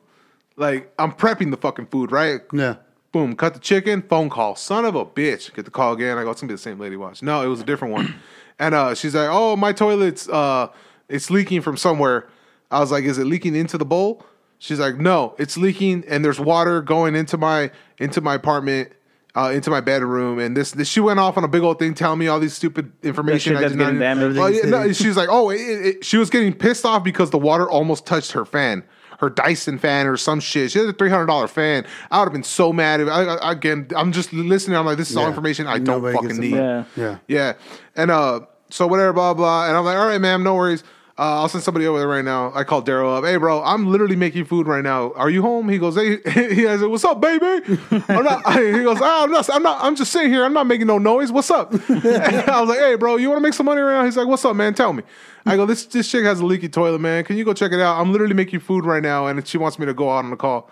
like 0.55 0.91
I'm 0.97 1.11
prepping 1.11 1.51
the 1.51 1.57
fucking 1.57 1.85
food, 1.87 2.11
right? 2.11 2.41
Yeah. 2.51 2.77
Boom, 3.11 3.35
cut 3.35 3.53
the 3.53 3.59
chicken, 3.59 4.01
phone 4.01 4.29
call. 4.29 4.55
Son 4.55 4.85
of 4.85 4.95
a 4.95 5.05
bitch. 5.05 5.53
Get 5.53 5.65
the 5.65 5.71
call 5.71 5.93
again. 5.93 6.17
I 6.17 6.23
go, 6.23 6.31
it's 6.31 6.41
gonna 6.41 6.49
be 6.49 6.55
the 6.55 6.57
same 6.57 6.79
lady 6.79 6.97
watch. 6.97 7.21
No, 7.21 7.43
it 7.43 7.47
was 7.47 7.61
a 7.61 7.63
different 7.63 7.93
one. 7.93 8.15
and 8.59 8.73
uh, 8.73 8.95
she's 8.95 9.13
like, 9.13 9.29
Oh, 9.31 9.55
my 9.55 9.71
toilet's 9.71 10.27
uh 10.27 10.69
it's 11.07 11.29
leaking 11.29 11.61
from 11.61 11.77
somewhere. 11.77 12.27
I 12.71 12.79
was 12.79 12.91
like, 12.91 13.03
Is 13.03 13.17
it 13.17 13.25
leaking 13.25 13.55
into 13.55 13.77
the 13.77 13.85
bowl? 13.85 14.25
She's 14.59 14.79
like, 14.79 14.97
No, 14.97 15.35
it's 15.37 15.57
leaking 15.57 16.03
and 16.07 16.23
there's 16.23 16.39
water 16.39 16.81
going 16.81 17.15
into 17.15 17.37
my 17.37 17.71
into 17.99 18.21
my 18.21 18.35
apartment. 18.35 18.91
Uh, 19.37 19.51
into 19.51 19.69
my 19.69 19.81
bedroom, 19.81 20.39
and 20.39 20.55
this, 20.55 20.71
this 20.71 20.87
she 20.87 21.01
went 21.01 21.19
off 21.19 21.37
on 21.37 21.43
a 21.43 21.47
big 21.49 21.61
old 21.61 21.77
thing, 21.77 21.93
telling 21.93 22.17
me 22.17 22.29
all 22.29 22.39
these 22.39 22.53
stupid 22.53 22.89
information. 23.03 23.51
shit 23.51 23.57
I 23.57 23.61
that's 23.63 23.73
did 23.73 23.79
not 23.79 23.85
getting 23.87 23.99
damaged. 23.99 24.37
Well, 24.37 24.49
yeah, 24.49 24.61
no, 24.63 24.77
Everything's 24.77 24.97
she's 24.97 25.17
like, 25.17 25.27
oh, 25.29 25.49
it, 25.49 25.57
it, 25.57 26.05
she 26.05 26.15
was 26.15 26.29
getting 26.29 26.53
pissed 26.53 26.85
off 26.85 27.03
because 27.03 27.31
the 27.31 27.37
water 27.37 27.69
almost 27.69 28.05
touched 28.05 28.31
her 28.31 28.45
fan, 28.45 28.85
her 29.19 29.29
Dyson 29.29 29.77
fan 29.77 30.07
or 30.07 30.15
some 30.15 30.39
shit. 30.39 30.71
She 30.71 30.79
had 30.79 30.87
a 30.87 30.93
three 30.93 31.09
hundred 31.09 31.25
dollar 31.25 31.49
fan. 31.49 31.85
I 32.11 32.19
would 32.19 32.27
have 32.27 32.31
been 32.31 32.43
so 32.43 32.71
mad. 32.71 33.01
If, 33.01 33.09
I, 33.09 33.23
I, 33.23 33.51
again, 33.51 33.89
I'm 33.93 34.13
just 34.13 34.31
listening. 34.31 34.77
I'm 34.77 34.85
like, 34.85 34.97
this 34.97 35.11
is 35.11 35.17
all 35.17 35.27
information 35.27 35.67
I 35.67 35.79
don't 35.79 36.01
Nobody 36.01 36.15
fucking 36.15 36.37
need. 36.37 36.51
Yeah. 36.51 36.85
Yeah. 36.95 37.17
Yeah. 37.27 37.53
And 37.97 38.11
uh, 38.11 38.39
so 38.69 38.87
whatever, 38.87 39.11
blah 39.11 39.33
blah. 39.33 39.67
And 39.67 39.75
I'm 39.75 39.83
like, 39.83 39.97
all 39.97 40.07
right, 40.07 40.21
ma'am, 40.21 40.43
no 40.43 40.55
worries. 40.55 40.85
Uh, 41.17 41.39
I'll 41.39 41.47
send 41.47 41.63
somebody 41.63 41.87
over 41.87 41.97
there 41.97 42.09
right 42.09 42.25
now. 42.25 42.51
I 42.53 42.65
called 42.65 42.85
Daryl 42.85 43.17
up. 43.17 43.23
Hey, 43.23 43.37
bro, 43.37 43.63
I'm 43.63 43.87
literally 43.87 44.17
making 44.17 44.43
food 44.43 44.67
right 44.67 44.83
now. 44.83 45.13
Are 45.13 45.29
you 45.29 45.41
home? 45.41 45.69
He 45.69 45.77
goes, 45.77 45.95
hey, 45.95 46.17
he 46.53 46.63
has. 46.63 46.81
What's 46.81 47.05
up, 47.05 47.21
baby? 47.21 47.79
I'm 48.09 48.25
not. 48.25 48.43
He 48.55 48.83
goes, 48.83 48.97
ah, 49.01 49.23
I'm 49.23 49.31
not. 49.31 49.49
I'm 49.49 49.63
not. 49.63 49.81
I'm 49.81 49.95
just 49.95 50.11
sitting 50.11 50.29
here. 50.29 50.43
I'm 50.43 50.51
not 50.51 50.67
making 50.67 50.87
no 50.87 50.97
noise. 50.97 51.31
What's 51.31 51.49
up? 51.49 51.73
I 51.89 52.59
was 52.59 52.67
like, 52.67 52.79
hey, 52.79 52.95
bro, 52.95 53.15
you 53.15 53.29
want 53.29 53.37
to 53.39 53.43
make 53.43 53.53
some 53.53 53.65
money 53.65 53.79
right 53.79 53.99
now? 53.99 54.03
He's 54.03 54.17
like, 54.17 54.27
what's 54.27 54.43
up, 54.43 54.57
man? 54.57 54.73
Tell 54.73 54.91
me. 54.91 55.03
I 55.45 55.55
go, 55.55 55.65
this 55.65 55.85
this 55.85 56.11
chick 56.11 56.25
has 56.25 56.41
a 56.41 56.45
leaky 56.45 56.67
toilet, 56.67 56.99
man. 56.99 57.23
Can 57.23 57.37
you 57.37 57.45
go 57.45 57.53
check 57.53 57.71
it 57.71 57.79
out? 57.79 58.01
I'm 58.01 58.11
literally 58.11 58.33
making 58.33 58.59
food 58.59 58.83
right 58.83 59.01
now, 59.01 59.27
and 59.27 59.47
she 59.47 59.57
wants 59.57 59.79
me 59.79 59.85
to 59.85 59.93
go 59.93 60.09
out 60.11 60.25
on 60.25 60.31
the 60.31 60.35
call. 60.35 60.69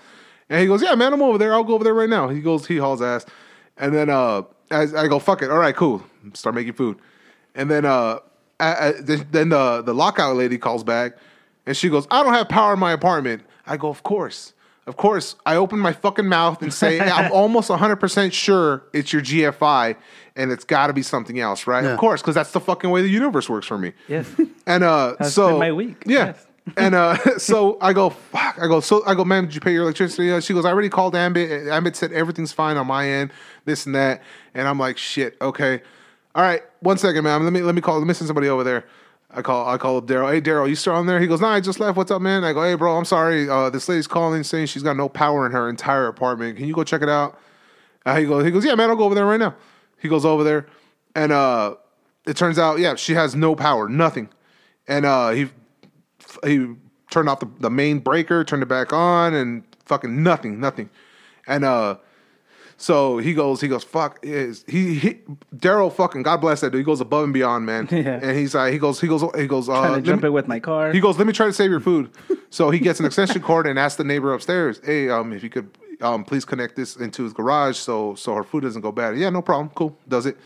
And 0.49 0.59
he 0.59 0.67
goes, 0.67 0.83
yeah, 0.83 0.93
man, 0.95 1.13
I'm 1.13 1.21
over 1.21 1.37
there. 1.37 1.53
I'll 1.53 1.63
go 1.63 1.75
over 1.75 1.85
there 1.85 1.93
right 1.93 2.09
now. 2.09 2.27
He 2.27 2.41
goes, 2.41 2.67
he 2.67 2.77
hauls 2.77 3.01
ass, 3.01 3.25
and 3.77 3.93
then 3.93 4.09
uh, 4.09 4.41
I, 4.71 4.81
I 4.81 5.07
go, 5.07 5.19
fuck 5.19 5.41
it. 5.41 5.49
All 5.49 5.57
right, 5.57 5.75
cool. 5.75 6.03
Start 6.33 6.53
making 6.53 6.73
food, 6.73 6.99
and 7.55 7.71
then 7.71 7.85
uh, 7.85 8.19
I, 8.63 8.87
I, 8.89 8.91
then 9.01 9.49
the 9.49 9.81
the 9.81 9.93
lockout 9.93 10.35
lady 10.35 10.57
calls 10.57 10.83
back, 10.83 11.17
and 11.65 11.75
she 11.75 11.89
goes, 11.89 12.07
I 12.11 12.23
don't 12.23 12.33
have 12.33 12.49
power 12.49 12.73
in 12.73 12.79
my 12.79 12.91
apartment. 12.91 13.43
I 13.65 13.77
go, 13.77 13.89
of 13.89 14.03
course. 14.03 14.53
Of 14.85 14.97
course, 14.97 15.37
I 15.45 15.55
open 15.55 15.79
my 15.79 15.93
fucking 15.93 16.27
mouth 16.27 16.61
and 16.61 16.73
say, 16.73 16.99
I'm 17.09 17.31
almost 17.31 17.69
100% 17.69 18.33
sure 18.33 18.83
it's 18.91 19.13
your 19.13 19.21
GFI 19.21 19.95
and 20.35 20.51
it's 20.51 20.65
got 20.65 20.87
to 20.87 20.93
be 20.93 21.01
something 21.01 21.39
else, 21.39 21.67
right? 21.67 21.83
Yeah. 21.83 21.91
Of 21.91 21.99
course, 21.99 22.21
because 22.21 22.35
that's 22.35 22.51
the 22.51 22.59
fucking 22.59 22.89
way 22.89 23.01
the 23.01 23.07
universe 23.07 23.49
works 23.49 23.65
for 23.65 23.77
me. 23.77 23.93
Yes. 24.09 24.29
And 24.67 24.83
uh, 24.83 25.15
That's 25.19 25.33
so 25.33 25.57
my 25.57 25.71
week, 25.71 26.03
yeah. 26.05 26.25
yes. 26.25 26.47
and 26.77 26.95
uh, 26.95 27.37
so 27.37 27.77
I 27.81 27.93
go, 27.93 28.09
fuck. 28.09 28.57
I 28.61 28.67
go, 28.67 28.79
so 28.79 29.05
I 29.05 29.15
go, 29.15 29.23
ma'am, 29.23 29.45
did 29.45 29.55
you 29.55 29.61
pay 29.61 29.73
your 29.73 29.83
electricity? 29.83 30.31
Uh, 30.31 30.39
She 30.39 30.53
goes, 30.53 30.65
I 30.65 30.69
already 30.69 30.89
called 30.89 31.15
Ambit. 31.15 31.67
Ambit 31.67 31.95
said 31.95 32.11
everything's 32.11 32.51
fine 32.51 32.77
on 32.77 32.87
my 32.87 33.07
end, 33.07 33.31
this 33.65 33.85
and 33.85 33.95
that. 33.95 34.21
And 34.53 34.67
I'm 34.67 34.79
like, 34.79 34.97
shit, 34.97 35.37
okay. 35.41 35.81
All 36.35 36.43
right, 36.43 36.61
one 36.79 36.97
second, 36.97 37.23
man. 37.23 37.43
Let 37.43 37.53
me 37.53 37.61
let 37.61 37.75
me 37.75 37.81
call. 37.81 37.99
Let 37.99 38.07
me 38.07 38.13
send 38.13 38.27
somebody 38.27 38.49
over 38.49 38.63
there. 38.63 38.85
I 39.29 39.41
call. 39.41 39.67
I 39.67 39.77
call 39.77 39.97
up 39.97 40.05
Daryl. 40.05 40.31
Hey, 40.31 40.41
Daryl, 40.41 40.67
you 40.67 40.75
still 40.75 40.93
on 40.93 41.05
there? 41.05 41.19
He 41.19 41.27
goes, 41.27 41.41
Nah, 41.41 41.53
I 41.53 41.59
just 41.59 41.79
left. 41.79 41.97
What's 41.97 42.11
up, 42.11 42.21
man? 42.21 42.43
I 42.43 42.53
go, 42.53 42.63
Hey, 42.63 42.75
bro, 42.75 42.97
I'm 42.97 43.05
sorry. 43.05 43.49
Uh, 43.49 43.69
this 43.69 43.87
lady's 43.89 44.07
calling 44.07 44.43
saying 44.43 44.67
she's 44.67 44.83
got 44.83 44.97
no 44.97 45.09
power 45.09 45.45
in 45.45 45.51
her 45.51 45.69
entire 45.69 46.07
apartment. 46.07 46.57
Can 46.57 46.67
you 46.67 46.73
go 46.73 46.83
check 46.83 47.01
it 47.01 47.09
out? 47.09 47.39
Uh, 48.05 48.17
he 48.17 48.25
goes, 48.25 48.43
he 48.43 48.51
goes, 48.51 48.65
yeah, 48.65 48.75
man, 48.75 48.89
I'll 48.89 48.95
go 48.95 49.05
over 49.05 49.15
there 49.15 49.25
right 49.25 49.39
now. 49.39 49.55
He 49.99 50.09
goes 50.09 50.25
over 50.25 50.43
there, 50.43 50.67
and 51.15 51.31
uh, 51.31 51.75
it 52.25 52.35
turns 52.35 52.59
out, 52.59 52.79
yeah, 52.79 52.95
she 52.95 53.13
has 53.13 53.35
no 53.35 53.55
power, 53.55 53.87
nothing. 53.87 54.29
And 54.87 55.05
uh, 55.05 55.29
he 55.29 55.49
he 56.43 56.75
turned 57.09 57.29
off 57.29 57.39
the, 57.39 57.49
the 57.59 57.69
main 57.69 57.99
breaker, 57.99 58.43
turned 58.43 58.63
it 58.63 58.67
back 58.67 58.91
on, 58.91 59.33
and 59.33 59.63
fucking 59.85 60.23
nothing, 60.23 60.59
nothing. 60.59 60.89
And 61.47 61.63
uh, 61.63 61.97
so 62.83 63.17
he 63.17 63.33
goes, 63.33 63.61
he 63.61 63.69
goes, 63.69 63.81
fuck 63.81 64.19
is 64.23 64.65
he, 64.67 64.95
he 64.95 65.09
Daryl 65.55 65.89
fucking 65.89 66.21
God 66.23 66.41
bless 66.41 66.59
that 66.59 66.71
dude. 66.71 66.79
He 66.79 66.83
goes 66.83 66.99
above 66.99 67.23
and 67.23 67.33
beyond, 67.33 67.65
man. 67.65 67.87
Yeah. 67.91 68.19
And 68.21 68.37
he's 68.37 68.53
like, 68.53 68.73
he 68.73 68.77
goes, 68.79 68.99
he 68.99 69.07
goes, 69.07 69.23
he 69.37 69.47
goes, 69.47 69.69
uh, 69.69 69.79
Trying 69.79 69.95
to 69.95 70.01
jump 70.01 70.23
me- 70.23 70.27
in 70.27 70.33
with 70.33 70.49
my 70.49 70.59
car. 70.59 70.91
he 70.91 70.99
goes, 70.99 71.17
let 71.17 71.25
me 71.25 71.31
try 71.31 71.45
to 71.45 71.53
save 71.53 71.71
your 71.71 71.79
food. 71.79 72.09
So 72.49 72.69
he 72.69 72.77
gets 72.79 72.99
an 72.99 73.05
extension 73.07 73.41
cord 73.41 73.65
and 73.65 73.79
asks 73.79 73.95
the 73.97 74.03
neighbor 74.03 74.31
upstairs, 74.31 74.79
hey, 74.83 75.09
um, 75.09 75.33
if 75.33 75.41
you 75.43 75.49
could 75.49 75.75
um, 76.01 76.23
please 76.23 76.45
connect 76.45 76.75
this 76.75 76.95
into 76.97 77.23
his 77.23 77.33
garage 77.33 77.77
so 77.77 78.13
so 78.15 78.35
her 78.35 78.43
food 78.43 78.61
doesn't 78.63 78.81
go 78.81 78.91
bad. 78.91 79.17
Yeah, 79.17 79.29
no 79.31 79.41
problem. 79.41 79.71
Cool. 79.73 79.97
Does 80.07 80.25
it. 80.27 80.37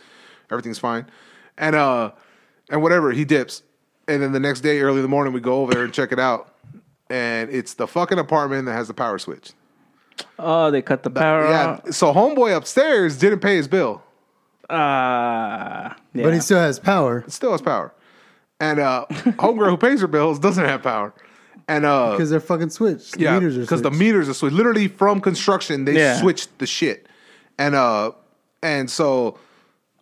Everything's 0.52 0.80
fine. 0.80 1.06
And 1.58 1.76
uh 1.76 2.12
and 2.70 2.82
whatever 2.84 3.12
he 3.12 3.26
dips, 3.26 3.64
and 4.08 4.22
then 4.22 4.32
the 4.32 4.40
next 4.40 4.62
day 4.62 4.80
early 4.82 4.98
in 4.98 5.02
the 5.02 5.10
morning 5.10 5.34
we 5.34 5.40
go 5.42 5.62
over 5.64 5.74
there 5.74 5.84
and 5.84 5.94
check 5.94 6.12
it 6.14 6.20
out, 6.20 6.54
and 7.10 7.50
it's 7.50 7.74
the 7.74 7.88
fucking 7.88 8.20
apartment 8.20 8.68
that 8.68 8.74
has 8.74 8.88
the 8.88 8.94
power 8.94 9.18
switch. 9.20 9.52
Oh, 10.40 10.72
they 10.72 10.82
cut 10.82 11.04
the 11.04 11.10
power 11.10 11.48
yeah, 11.50 11.68
off. 11.68 11.94
so 11.94 12.14
homeboy 12.14 12.56
upstairs 12.56 13.18
didn't 13.18 13.40
pay 13.40 13.56
his 13.58 13.68
bill. 13.68 14.02
Ah, 14.70 15.96
yeah. 16.14 16.24
But 16.24 16.34
he 16.34 16.40
still 16.40 16.60
has 16.60 16.80
power 16.80 17.20
It 17.28 17.32
still 17.32 17.52
has 17.52 17.62
power, 17.62 17.94
and 18.60 18.80
uh, 18.80 19.06
homegirl 19.10 19.70
who 19.70 19.78
pays 19.78 20.02
her 20.02 20.08
bills 20.08 20.40
doesn't 20.40 20.64
have 20.66 20.84
power, 20.84 21.14
and 21.68 21.86
uh, 21.86 22.12
because 22.12 22.30
they're 22.30 22.40
fucking 22.40 22.70
switched. 22.72 23.14
The 23.14 23.22
yeah, 23.24 23.40
meters 23.40 23.58
are 23.58 23.62
because 23.62 23.82
the 23.82 23.90
switched. 23.90 24.00
meters 24.00 24.30
are 24.30 24.34
switched. 24.34 24.56
Literally 24.56 24.88
from 24.88 25.22
construction, 25.22 25.86
they 25.86 25.96
Yeah. 25.96 26.20
switched 26.20 26.58
the 26.60 26.68
shit, 26.68 27.08
and 27.58 27.76
uh, 27.76 28.12
and 28.62 28.90
so, 28.90 29.38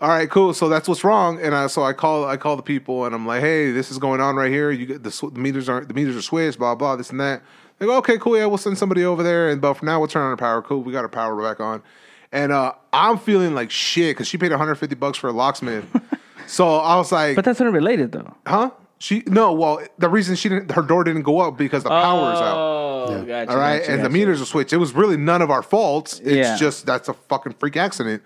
all 0.01 0.09
right, 0.09 0.30
cool. 0.30 0.53
So 0.53 0.68
that's 0.70 0.88
what's 0.88 1.03
wrong. 1.03 1.39
And 1.41 1.53
I, 1.53 1.68
so 1.68 1.84
I 1.84 1.93
call, 1.93 2.26
I 2.26 2.38
call 2.38 2.55
the 2.55 2.63
people, 2.63 3.05
and 3.05 3.13
I'm 3.13 3.26
like, 3.28 3.41
hey, 3.41 3.72
this 3.72 3.91
is 3.91 3.97
going 3.99 4.20
on 4.22 4.36
right 4.36 4.51
here. 4.51 4.72
You 4.72 4.86
get 4.88 5.03
the, 5.03 5.11
sw- 5.11 5.32
the 5.34 5.39
meters 5.39 5.70
aren't, 5.70 5.88
the 5.89 5.93
meters 5.93 6.16
are 6.16 6.22
switched, 6.22 6.57
blah 6.57 6.74
blah, 6.76 6.95
this 6.95 7.09
and 7.11 7.20
that. 7.20 7.41
They 7.80 7.86
go, 7.86 7.98
okay, 7.98 8.18
cool, 8.18 8.38
yeah, 8.38 8.46
we'll 8.46 8.58
send 8.58 8.78
somebody 8.78 9.04
over 9.04 9.22
there, 9.22 9.50
and 9.50 9.60
but 9.62 9.74
for 9.76 9.86
now, 9.86 10.00
we'll 10.00 10.08
turn 10.08 10.24
on 10.24 10.32
the 10.32 10.38
power. 10.38 10.62
Cool, 10.62 10.82
we 10.82 10.92
got 10.94 11.02
our 11.04 11.10
power 11.10 11.36
back 11.42 11.60
on, 11.60 11.84
and 12.32 12.52
uh, 12.52 12.74
I'm 12.94 13.18
feeling 13.18 13.54
like 13.54 13.70
shit 13.72 14.16
because 14.16 14.28
she 14.28 14.38
paid 14.38 14.52
150 14.52 14.96
bucks 14.96 15.18
for 15.18 15.30
a 15.30 15.34
locksmith. 15.34 15.86
so 16.48 16.78
I 16.78 16.96
was 16.96 17.12
like, 17.12 17.36
but 17.36 17.44
that's 17.46 17.60
unrelated 17.60 18.12
though. 18.14 18.34
huh? 18.48 18.72
She 18.98 19.24
no, 19.28 19.52
well, 19.52 19.82
the 19.98 20.08
reason 20.08 20.36
she 20.38 20.48
didn't, 20.48 20.72
her 20.72 20.82
door 20.82 21.04
didn't 21.04 21.24
go 21.24 21.42
up 21.42 21.58
because 21.58 21.84
the 21.84 21.90
power 21.90 22.34
is 22.34 22.40
out. 22.40 22.58
Oh, 22.58 23.24
gotcha. 23.28 23.52
All 23.52 23.58
right, 23.58 23.80
gotcha, 23.80 23.92
and 23.92 24.00
the 24.00 24.04
gotcha. 24.04 24.14
meters 24.14 24.42
are 24.42 24.46
switched. 24.46 24.72
It 24.72 24.78
was 24.78 24.94
really 24.94 25.18
none 25.18 25.42
of 25.42 25.52
our 25.52 25.62
faults. 25.62 26.20
It's 26.20 26.32
Yeah. 26.48 26.56
just 26.58 26.86
that's 26.86 27.10
a 27.10 27.14
fucking 27.14 27.54
freak 27.60 27.76
accident. 27.76 28.24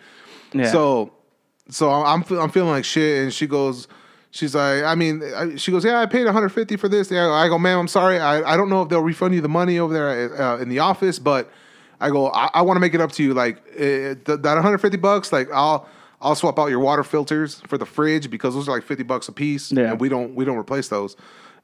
Yeah. 0.54 0.72
So, 0.72 1.12
so 1.70 1.90
I'm 1.92 2.24
I'm 2.30 2.50
feeling 2.52 2.70
like 2.70 2.86
shit, 2.86 3.24
and 3.24 3.34
she 3.34 3.48
goes, 3.48 3.88
she's 4.32 4.56
like, 4.56 4.84
I 4.84 4.96
mean, 4.96 5.22
I, 5.24 5.56
she 5.56 5.72
goes, 5.72 5.84
yeah, 5.86 6.00
I 6.00 6.06
paid 6.06 6.26
150 6.26 6.76
for 6.78 6.88
this. 6.90 7.10
Yeah, 7.12 7.30
I 7.32 7.48
go, 7.48 7.58
ma'am, 7.58 7.80
I'm 7.80 7.88
sorry, 7.88 8.20
I, 8.20 8.54
I 8.54 8.58
don't 8.58 8.70
know 8.70 8.82
if 8.82 8.90
they'll 8.90 9.02
refund 9.02 9.34
you 9.36 9.42
the 9.42 9.50
money 9.50 9.80
over 9.80 9.94
there 9.94 10.42
uh, 10.42 10.58
in 10.58 10.70
the 10.70 10.80
office, 10.80 11.20
but 11.20 11.52
I 12.00 12.10
go, 12.10 12.28
I, 12.30 12.50
I 12.54 12.62
want 12.62 12.78
to 12.78 12.82
make 12.82 12.94
it 12.94 13.02
up 13.02 13.12
to 13.14 13.24
you, 13.24 13.34
like 13.34 13.58
uh, 13.76 13.80
th- 13.80 14.24
that 14.26 14.44
150 14.44 14.98
bucks, 14.98 15.32
like 15.32 15.50
I'll. 15.52 15.88
I'll 16.22 16.36
swap 16.36 16.60
out 16.60 16.66
your 16.68 16.80
water 16.82 17.06
filters 17.06 17.62
for 17.62 17.78
the 17.78 17.86
fridge 17.86 18.30
because 18.30 18.54
those 18.54 18.68
are 18.68 18.72
like 18.76 18.84
fifty 18.84 19.04
bucks 19.04 19.30
a 19.30 19.32
piece, 19.32 19.72
Yeah. 19.72 19.92
and 19.92 20.02
we 20.02 20.10
don't 20.10 20.36
we 20.36 20.44
don't 20.44 20.58
replace 20.58 20.90
those. 20.90 21.16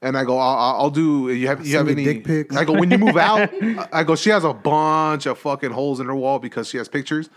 And 0.01 0.17
I 0.17 0.23
go, 0.23 0.37
I'll, 0.37 0.55
I'll 0.57 0.75
I'll 0.83 0.89
do. 0.89 1.29
You 1.29 1.47
have 1.47 1.59
you 1.65 1.73
Send 1.73 1.89
have 1.89 1.97
any 1.97 2.05
dick 2.05 2.23
pics. 2.23 2.55
I 2.55 2.63
go 2.63 2.71
when 2.71 2.89
you 2.89 2.97
move 2.97 3.17
out. 3.17 3.49
I 3.93 4.05
go. 4.05 4.15
She 4.15 4.29
has 4.29 4.45
a 4.45 4.53
bunch 4.53 5.25
of 5.25 5.37
fucking 5.39 5.71
holes 5.71 5.99
in 5.99 6.05
her 6.05 6.15
wall 6.15 6.39
because 6.39 6.69
she 6.69 6.77
has 6.77 6.87
pictures. 6.87 7.29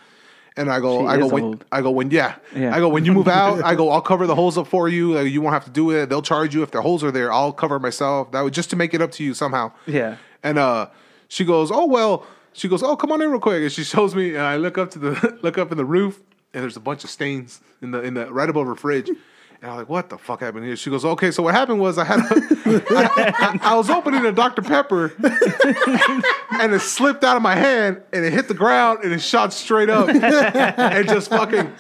And 0.59 0.71
I 0.71 0.81
go, 0.81 1.03
She 1.03 1.07
I 1.07 1.17
go 1.19 1.27
when 1.29 1.45
old. 1.45 1.65
I 1.73 1.81
go 1.83 1.91
when 1.91 2.11
yeah. 2.11 2.35
Yeah. 2.55 2.75
I 2.75 2.81
go 2.81 2.89
when 2.89 3.05
you 3.05 3.13
move 3.13 3.29
out. 3.43 3.63
I 3.65 3.75
go, 3.75 3.91
I'll 3.91 4.01
cover 4.03 4.27
the 4.27 4.35
holes 4.35 4.59
up 4.59 4.67
for 4.67 4.89
you. 4.89 5.15
Like, 5.15 5.31
you 5.33 5.41
won't 5.41 5.55
have 5.55 5.65
to 5.65 5.71
do 5.71 5.91
it. 5.93 6.09
They'll 6.09 6.23
charge 6.23 6.55
you 6.55 6.63
if 6.63 6.71
the 6.73 6.83
holes 6.83 7.03
are 7.05 7.11
there. 7.11 7.33
I'll 7.33 7.53
cover 7.53 7.79
myself. 7.79 8.33
That 8.33 8.43
would 8.43 8.53
just 8.55 8.71
to 8.71 8.77
make 8.77 8.93
it 8.95 9.01
up 9.01 9.13
to 9.13 9.25
you 9.25 9.35
somehow. 9.35 9.73
Yeah. 9.87 10.17
And 10.43 10.59
uh, 10.59 10.89
she 11.29 11.45
goes, 11.45 11.71
oh 11.71 11.87
well. 11.87 12.27
She 12.53 12.67
goes, 12.69 12.83
oh 12.83 12.97
come 12.97 13.13
on 13.13 13.23
in 13.23 13.31
real 13.31 13.39
quick. 13.41 13.63
And 13.63 13.71
she 13.73 13.85
shows 13.85 14.15
me. 14.15 14.31
And 14.31 14.43
I 14.43 14.57
look 14.57 14.79
up 14.79 14.91
to 14.93 14.99
the 14.99 15.39
look 15.43 15.59
up 15.59 15.71
in 15.71 15.77
the 15.79 15.85
roof, 15.85 16.21
and 16.53 16.63
there's 16.63 16.77
a 16.77 16.81
bunch 16.81 17.05
of 17.05 17.11
stains 17.11 17.61
in 17.81 17.93
the 17.93 18.01
in 18.03 18.15
the 18.15 18.33
right 18.33 18.49
above 18.49 18.67
her 18.67 18.75
fridge. 18.75 19.09
And 19.61 19.73
I'm 19.73 19.77
like, 19.77 19.89
what 19.89 20.09
the 20.09 20.19
fuck 20.19 20.41
happened 20.41 20.67
here? 20.67 20.77
She 20.77 20.89
goes, 20.89 21.05
okay, 21.05 21.33
so 21.33 21.43
what 21.43 21.53
happened 21.53 21.81
was 21.81 21.99
I 21.99 22.05
had, 22.05 22.21
a, 22.21 22.25
I, 22.91 23.59
I 23.61 23.75
was 23.75 23.91
opening 23.91 24.25
a 24.25 24.31
Dr. 24.31 24.63
Pepper, 24.63 25.13
and 26.53 26.73
it 26.73 26.81
slipped 26.81 27.25
out 27.25 27.37
of 27.37 27.43
my 27.43 27.57
hand, 27.57 28.01
and 28.13 28.25
it 28.25 28.33
hit 28.33 28.47
the 28.47 28.55
ground, 28.55 29.01
and 29.03 29.13
it 29.13 29.21
shot 29.21 29.53
straight 29.53 29.91
up, 29.91 30.09
and 30.09 31.09
just 31.09 31.29
fucking, 31.31 31.73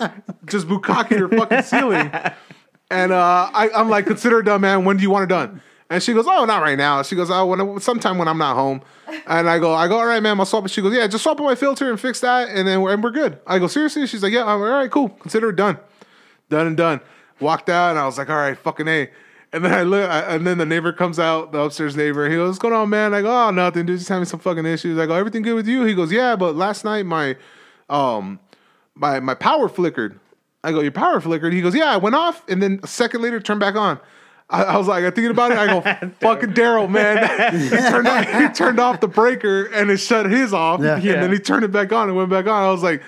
just 0.47 0.66
bukkake 0.66 1.16
her 1.16 1.29
fucking 1.29 1.62
ceiling. 1.62 2.11
And 2.91 3.12
uh, 3.12 3.51
I, 3.53 3.70
I'm 3.70 3.89
like, 3.89 4.07
consider 4.07 4.41
it 4.41 4.45
done, 4.45 4.62
man. 4.62 4.85
When 4.85 4.97
do 4.97 5.03
you 5.05 5.11
want 5.11 5.24
it 5.24 5.29
done? 5.29 5.61
And 5.89 6.03
she 6.03 6.12
goes, 6.12 6.26
oh, 6.29 6.45
not 6.47 6.62
right 6.62 6.76
now. 6.76 7.03
She 7.03 7.14
goes, 7.14 7.31
oh, 7.31 7.47
when, 7.47 7.81
sometime 7.81 8.18
when 8.18 8.26
I'm 8.26 8.39
not 8.39 8.57
home. 8.57 8.83
And 9.26 9.49
I 9.49 9.59
go, 9.61 9.72
I 9.72 9.87
go, 9.87 9.99
all 9.99 10.07
right, 10.07 10.22
man, 10.22 10.39
I'll 10.41 10.47
swap 10.47 10.64
it. 10.64 10.70
She 10.70 10.83
goes, 10.83 10.93
yeah, 10.93 11.07
just 11.07 11.22
swap 11.22 11.39
my 11.39 11.55
filter 11.55 11.91
and 11.91 12.01
fix 12.01 12.20
that, 12.20 12.49
and 12.49 12.66
then 12.66 12.83
we're, 12.83 12.93
and 12.93 13.05
we're 13.05 13.12
good. 13.12 13.39
I 13.47 13.61
go, 13.61 13.68
seriously? 13.68 14.05
She's 14.09 14.22
like, 14.22 14.33
yeah, 14.33 14.43
I'm, 14.43 14.61
all 14.61 14.68
right, 14.68 14.91
cool. 14.91 15.11
Consider 15.11 15.51
it 15.51 15.57
done. 15.57 15.79
Done 16.51 16.66
and 16.66 16.76
done. 16.76 17.01
Walked 17.41 17.68
out, 17.68 17.91
and 17.91 17.99
I 17.99 18.07
was 18.07 18.18
like, 18.18 18.28
all 18.30 18.36
right, 18.36 18.57
fucking 18.59 18.89
A. 18.89 19.11
And 19.53 19.64
then 19.64 19.72
I 19.72 19.82
look, 19.82 20.09
I, 20.11 20.20
and 20.34 20.47
then 20.47 20.59
the 20.59 20.66
neighbor 20.66 20.93
comes 20.93 21.18
out, 21.18 21.53
the 21.53 21.61
upstairs 21.61 21.97
neighbor. 21.97 22.28
He 22.28 22.36
goes, 22.36 22.49
"What's 22.49 22.59
going 22.59 22.74
on, 22.74 22.91
man?" 22.91 23.14
I 23.14 23.22
go, 23.22 23.30
"Oh, 23.30 23.51
nothing, 23.51 23.86
dude. 23.86 23.97
Just 23.99 24.11
having 24.11 24.26
some 24.26 24.41
fucking 24.41 24.66
issues." 24.66 24.99
I 24.99 25.07
go, 25.07 25.14
"Everything 25.14 25.41
good 25.41 25.55
with 25.55 25.66
you?" 25.66 25.84
He 25.84 25.95
goes, 25.95 26.12
"Yeah, 26.12 26.36
but 26.36 26.55
last 26.55 26.84
night 26.84 27.07
my, 27.07 27.34
um, 27.89 28.41
my 28.95 29.20
my 29.20 29.32
power 29.34 29.68
flickered." 29.70 30.20
I 30.62 30.72
go, 30.72 30.80
"Your 30.80 30.93
power 30.93 31.18
flickered?" 31.20 31.55
He 31.55 31.62
goes, 31.62 31.74
"Yeah, 31.74 31.86
I 31.86 31.97
went 31.97 32.14
off, 32.14 32.43
and 32.47 32.62
then 32.62 32.80
a 32.82 32.86
second 32.86 33.22
later, 33.22 33.41
turned 33.41 33.61
back 33.61 33.74
on." 33.74 33.99
I, 34.51 34.64
I 34.64 34.76
was 34.76 34.86
like, 34.86 35.03
I'm 35.05 35.12
thinking 35.12 35.30
about 35.30 35.53
it. 35.53 35.57
I 35.59 35.66
go, 35.66 35.80
"Fucking 36.20 36.53
Daryl, 36.53 36.91
man!" 36.91 37.53
he, 37.59 37.68
turned 37.70 38.07
off, 38.07 38.26
he 38.26 38.49
turned 38.51 38.78
off 38.78 39.01
the 39.01 39.09
breaker 39.09 39.64
and 39.66 39.91
it 39.91 39.97
shut 39.97 40.26
his 40.26 40.53
off, 40.53 40.80
Yeah. 40.82 40.97
and 40.97 41.05
Yeah. 41.05 41.20
then 41.22 41.32
he 41.32 41.39
turned 41.39 41.64
it 41.64 41.72
back 41.72 41.91
on 41.91 42.09
and 42.09 42.16
went 42.18 42.28
back 42.28 42.47
on. 42.47 42.64
I 42.64 42.70
was 42.70 42.82
like, 42.82 43.03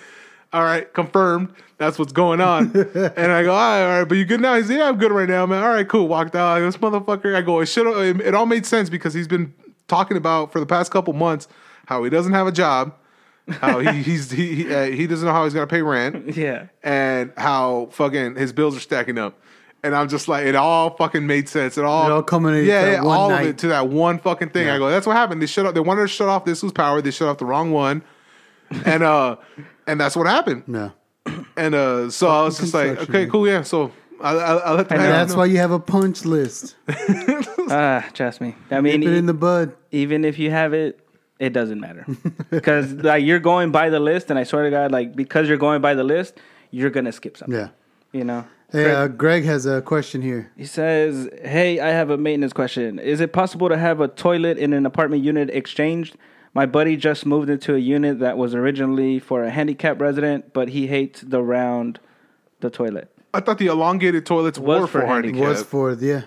"All 0.55 0.63
right, 0.63 0.91
confirmed." 0.95 1.53
That's 1.81 1.99
what's 1.99 2.13
going 2.13 2.43
on. 2.43 2.73
and 2.95 3.33
I 3.33 3.43
go, 3.43 3.53
all 3.53 3.57
right, 3.59 3.83
all 3.83 3.99
right, 4.01 4.05
but 4.05 4.19
you 4.19 4.27
good 4.27 4.43
now? 4.43 4.55
He's 4.55 4.69
yeah, 4.69 4.87
I'm 4.87 4.99
good 4.99 5.13
right 5.13 5.27
now, 5.27 5.47
man. 5.47 5.63
All 5.63 5.71
right, 5.71 5.89
cool. 5.89 6.09
Walked 6.09 6.37
out. 6.37 6.59
Go, 6.59 6.67
this 6.67 6.77
motherfucker. 6.77 7.35
I 7.35 7.41
go, 7.41 7.61
it 7.61 7.67
should. 7.67 7.87
It, 8.21 8.35
all 8.35 8.45
made 8.45 8.67
sense 8.67 8.91
because 8.91 9.15
he's 9.15 9.27
been 9.27 9.55
talking 9.89 10.19
about 10.19 10.53
for 10.53 10.61
the 10.61 10.67
past 10.67 10.93
couple 10.93 11.15
months 11.15 11.49
how 11.87 12.05
he 12.05 12.11
doesn't 12.11 12.35
have 12.35 12.47
a 12.47 12.53
job, 12.53 12.95
how 13.49 13.79
he 13.79 14.03
he's 14.03 14.31
he 14.31 14.57
he, 14.57 14.75
uh, 14.75 14.85
he 14.91 15.07
doesn't 15.07 15.27
know 15.27 15.33
how 15.33 15.45
he's 15.45 15.55
gonna 15.55 15.67
pay 15.67 15.81
rent, 15.81 16.37
Yeah. 16.37 16.67
and 16.83 17.33
how 17.39 17.89
fucking 17.93 18.37
his 18.37 18.53
bills 18.53 18.77
are 18.77 18.81
stacking 18.81 19.17
up. 19.17 19.41
And 19.83 19.97
I'm 19.97 20.11
just 20.11 20.29
like, 20.29 20.45
it 20.45 20.55
all 20.57 20.95
fucking 20.97 21.27
made 21.27 21.49
sense. 21.49 21.79
It 21.79 21.85
all, 21.87 22.05
It 22.05 22.13
all 22.13 22.23
culminated 22.23 22.69
yeah, 22.69 22.85
yeah, 22.85 22.91
that 22.97 23.05
one 23.05 23.17
all 23.17 23.31
of 23.33 23.41
it 23.41 23.57
to 23.57 23.69
that 23.69 23.89
one 23.89 24.19
fucking 24.19 24.51
thing. 24.51 24.69
I 24.69 24.77
go, 24.77 24.91
that's 24.91 25.07
what 25.07 25.17
happened. 25.17 25.41
They 25.41 25.47
shut 25.47 25.65
up. 25.65 25.73
They 25.73 25.81
wanted 25.81 26.03
to 26.03 26.09
shut 26.09 26.29
off 26.29 26.45
this 26.45 26.63
was 26.63 26.73
power. 26.73 27.01
They 27.01 27.11
shut 27.11 27.29
off 27.29 27.39
the 27.39 27.47
wrong 27.47 27.71
one, 27.71 28.03
and 28.85 29.03
uh, 29.03 29.37
and 29.87 29.99
that's 29.99 30.15
what 30.15 30.27
happened. 30.27 30.65
No. 30.67 30.93
And 31.57 31.75
uh, 31.75 32.11
so 32.11 32.29
I 32.29 32.43
was 32.43 32.59
just 32.59 32.75
like, 32.75 32.99
okay, 33.09 33.27
cool, 33.27 33.47
yeah. 33.47 33.63
So 33.63 33.93
I, 34.21 34.35
I, 34.35 34.55
I 34.57 34.73
let 34.73 34.89
the 34.89 34.95
And 34.95 35.03
man 35.03 35.11
That's 35.13 35.33
know. 35.33 35.39
why 35.39 35.45
you 35.47 35.59
have 35.59 35.71
a 35.73 35.81
punch 35.81 36.25
list. 36.25 36.77
Ah, 37.73 38.05
trust 38.15 38.41
me. 38.41 38.57
I 38.73 38.81
mean, 38.81 39.01
Nip 39.01 39.11
it 39.11 39.15
in 39.17 39.27
the 39.27 39.35
bud. 39.35 39.75
even 39.93 40.25
if 40.25 40.41
you 40.41 40.51
have 40.51 40.73
it, 40.75 40.99
it 41.39 41.53
doesn't 41.53 41.79
matter 41.79 42.05
because 42.51 42.93
like 42.95 43.25
you're 43.25 43.39
going 43.39 43.71
by 43.71 43.91
the 43.91 44.01
list, 44.01 44.29
and 44.29 44.39
I 44.39 44.43
swear 44.45 44.65
to 44.65 44.71
God, 44.71 44.91
like 44.91 45.15
because 45.15 45.49
you're 45.49 45.57
going 45.57 45.81
by 45.81 45.95
the 45.95 46.03
list, 46.03 46.35
you're 46.73 46.91
gonna 46.91 47.13
skip 47.13 47.37
something. 47.37 47.57
Yeah. 47.57 47.69
You 48.13 48.25
know. 48.25 48.45
Hey, 48.73 48.93
uh, 48.93 49.07
Greg 49.09 49.45
has 49.45 49.67
a 49.67 49.83
question 49.83 50.21
here. 50.21 50.51
He 50.57 50.65
says, 50.65 51.29
"Hey, 51.43 51.79
I 51.81 51.91
have 51.91 52.11
a 52.11 52.17
maintenance 52.17 52.53
question. 52.53 52.99
Is 52.99 53.21
it 53.21 53.33
possible 53.33 53.69
to 53.69 53.77
have 53.79 54.01
a 54.01 54.09
toilet 54.09 54.59
in 54.59 54.73
an 54.73 54.85
apartment 54.85 55.23
unit 55.23 55.49
exchanged? 55.51 56.17
My 56.55 56.67
buddy 56.67 56.97
just 56.97 57.25
moved 57.27 57.49
into 57.49 57.75
a 57.75 57.79
unit 57.79 58.19
that 58.21 58.37
was 58.37 58.55
originally 58.55 59.19
for 59.21 59.45
a 59.45 59.51
handicapped 59.51 60.01
resident, 60.01 60.53
but 60.53 60.69
he 60.71 60.87
hates 60.89 61.21
the 61.21 61.43
round 61.43 62.01
the 62.61 62.71
toilet. 62.71 63.09
I 63.33 63.41
thought 63.41 63.59
the 63.59 63.67
elongated 63.69 64.27
toilets 64.27 64.59
Was 64.59 64.81
were 64.81 64.87
for 64.89 65.01
for 65.03 65.07
handicap. 65.07 65.41
Was 65.41 65.63
for 65.63 65.93
yeah. 65.95 66.23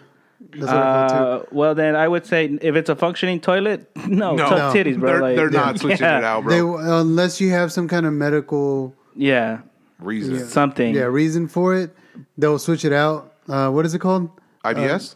That's 0.51 0.61
what 0.61 0.69
I 0.69 1.07
thought 1.07 1.09
too. 1.09 1.15
Uh, 1.15 1.43
well, 1.51 1.76
then 1.76 1.95
I 1.95 2.07
would 2.07 2.26
say 2.26 2.45
if 2.61 2.76
it's 2.76 2.89
a 2.89 2.95
functioning 2.95 3.39
toilet, 3.41 3.89
no, 4.07 4.36
No. 4.36 4.49
tuck 4.49 4.57
No. 4.57 4.82
titties, 4.82 4.97
bro. 4.99 5.11
They're, 5.11 5.21
like, 5.21 5.36
they're 5.36 5.49
not 5.49 5.80
switching 5.80 6.05
yeah, 6.05 6.19
it 6.19 6.24
out, 6.24 6.47
They, 6.47 6.59
bro. 6.59 6.78
unless 6.99 7.41
you 7.41 7.49
have 7.51 7.71
some 7.71 7.88
kind 7.88 8.05
of 8.05 8.13
medical 8.13 8.95
Yeah, 9.15 9.59
Reason. 9.99 10.39
something. 10.47 10.95
yeah 10.95 11.03
reason 11.03 11.47
for 11.47 11.76
it, 11.76 11.95
they'll 12.38 12.59
switch 12.59 12.86
it 12.86 12.93
out. 12.93 13.34
Uh, 13.49 13.69
what 13.71 13.86
is 13.86 13.93
it 13.93 13.99
called? 13.99 14.30
IBS? 14.63 15.15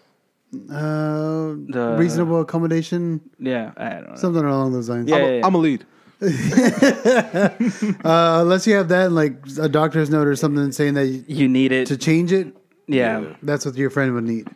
Uh, 0.70 1.56
The- 1.72 1.96
reasonable 1.98 2.42
accommodation, 2.42 3.22
yeah. 3.40 3.72
I 3.78 3.90
don't 3.90 4.10
know. 4.10 4.16
something 4.16 4.44
along 4.44 4.74
those 4.74 4.90
lines. 4.90 5.10
Yeah, 5.10 5.16
I'm, 5.18 5.22
yeah, 5.22 5.28
a, 5.28 5.38
yeah. 5.40 5.46
I'm 5.48 5.56
a 5.56 5.58
lead. 5.58 5.86
Uh, 8.04 8.40
unless 8.42 8.66
you 8.68 8.74
have 8.76 8.90
that, 8.90 9.12
like 9.12 9.36
a 9.60 9.70
doctor's 9.70 10.10
note 10.10 10.28
or 10.28 10.36
something 10.36 10.72
saying 10.72 10.94
that 10.96 11.06
you, 11.08 11.24
you 11.28 11.48
need 11.48 11.72
it. 11.72 11.88
to 11.88 11.98
change 11.98 12.32
it, 12.32 12.56
yeah. 12.88 13.34
that's 13.44 13.66
what 13.66 13.76
your 13.76 13.90
friend 13.90 14.14
would 14.14 14.24
need. 14.24 14.48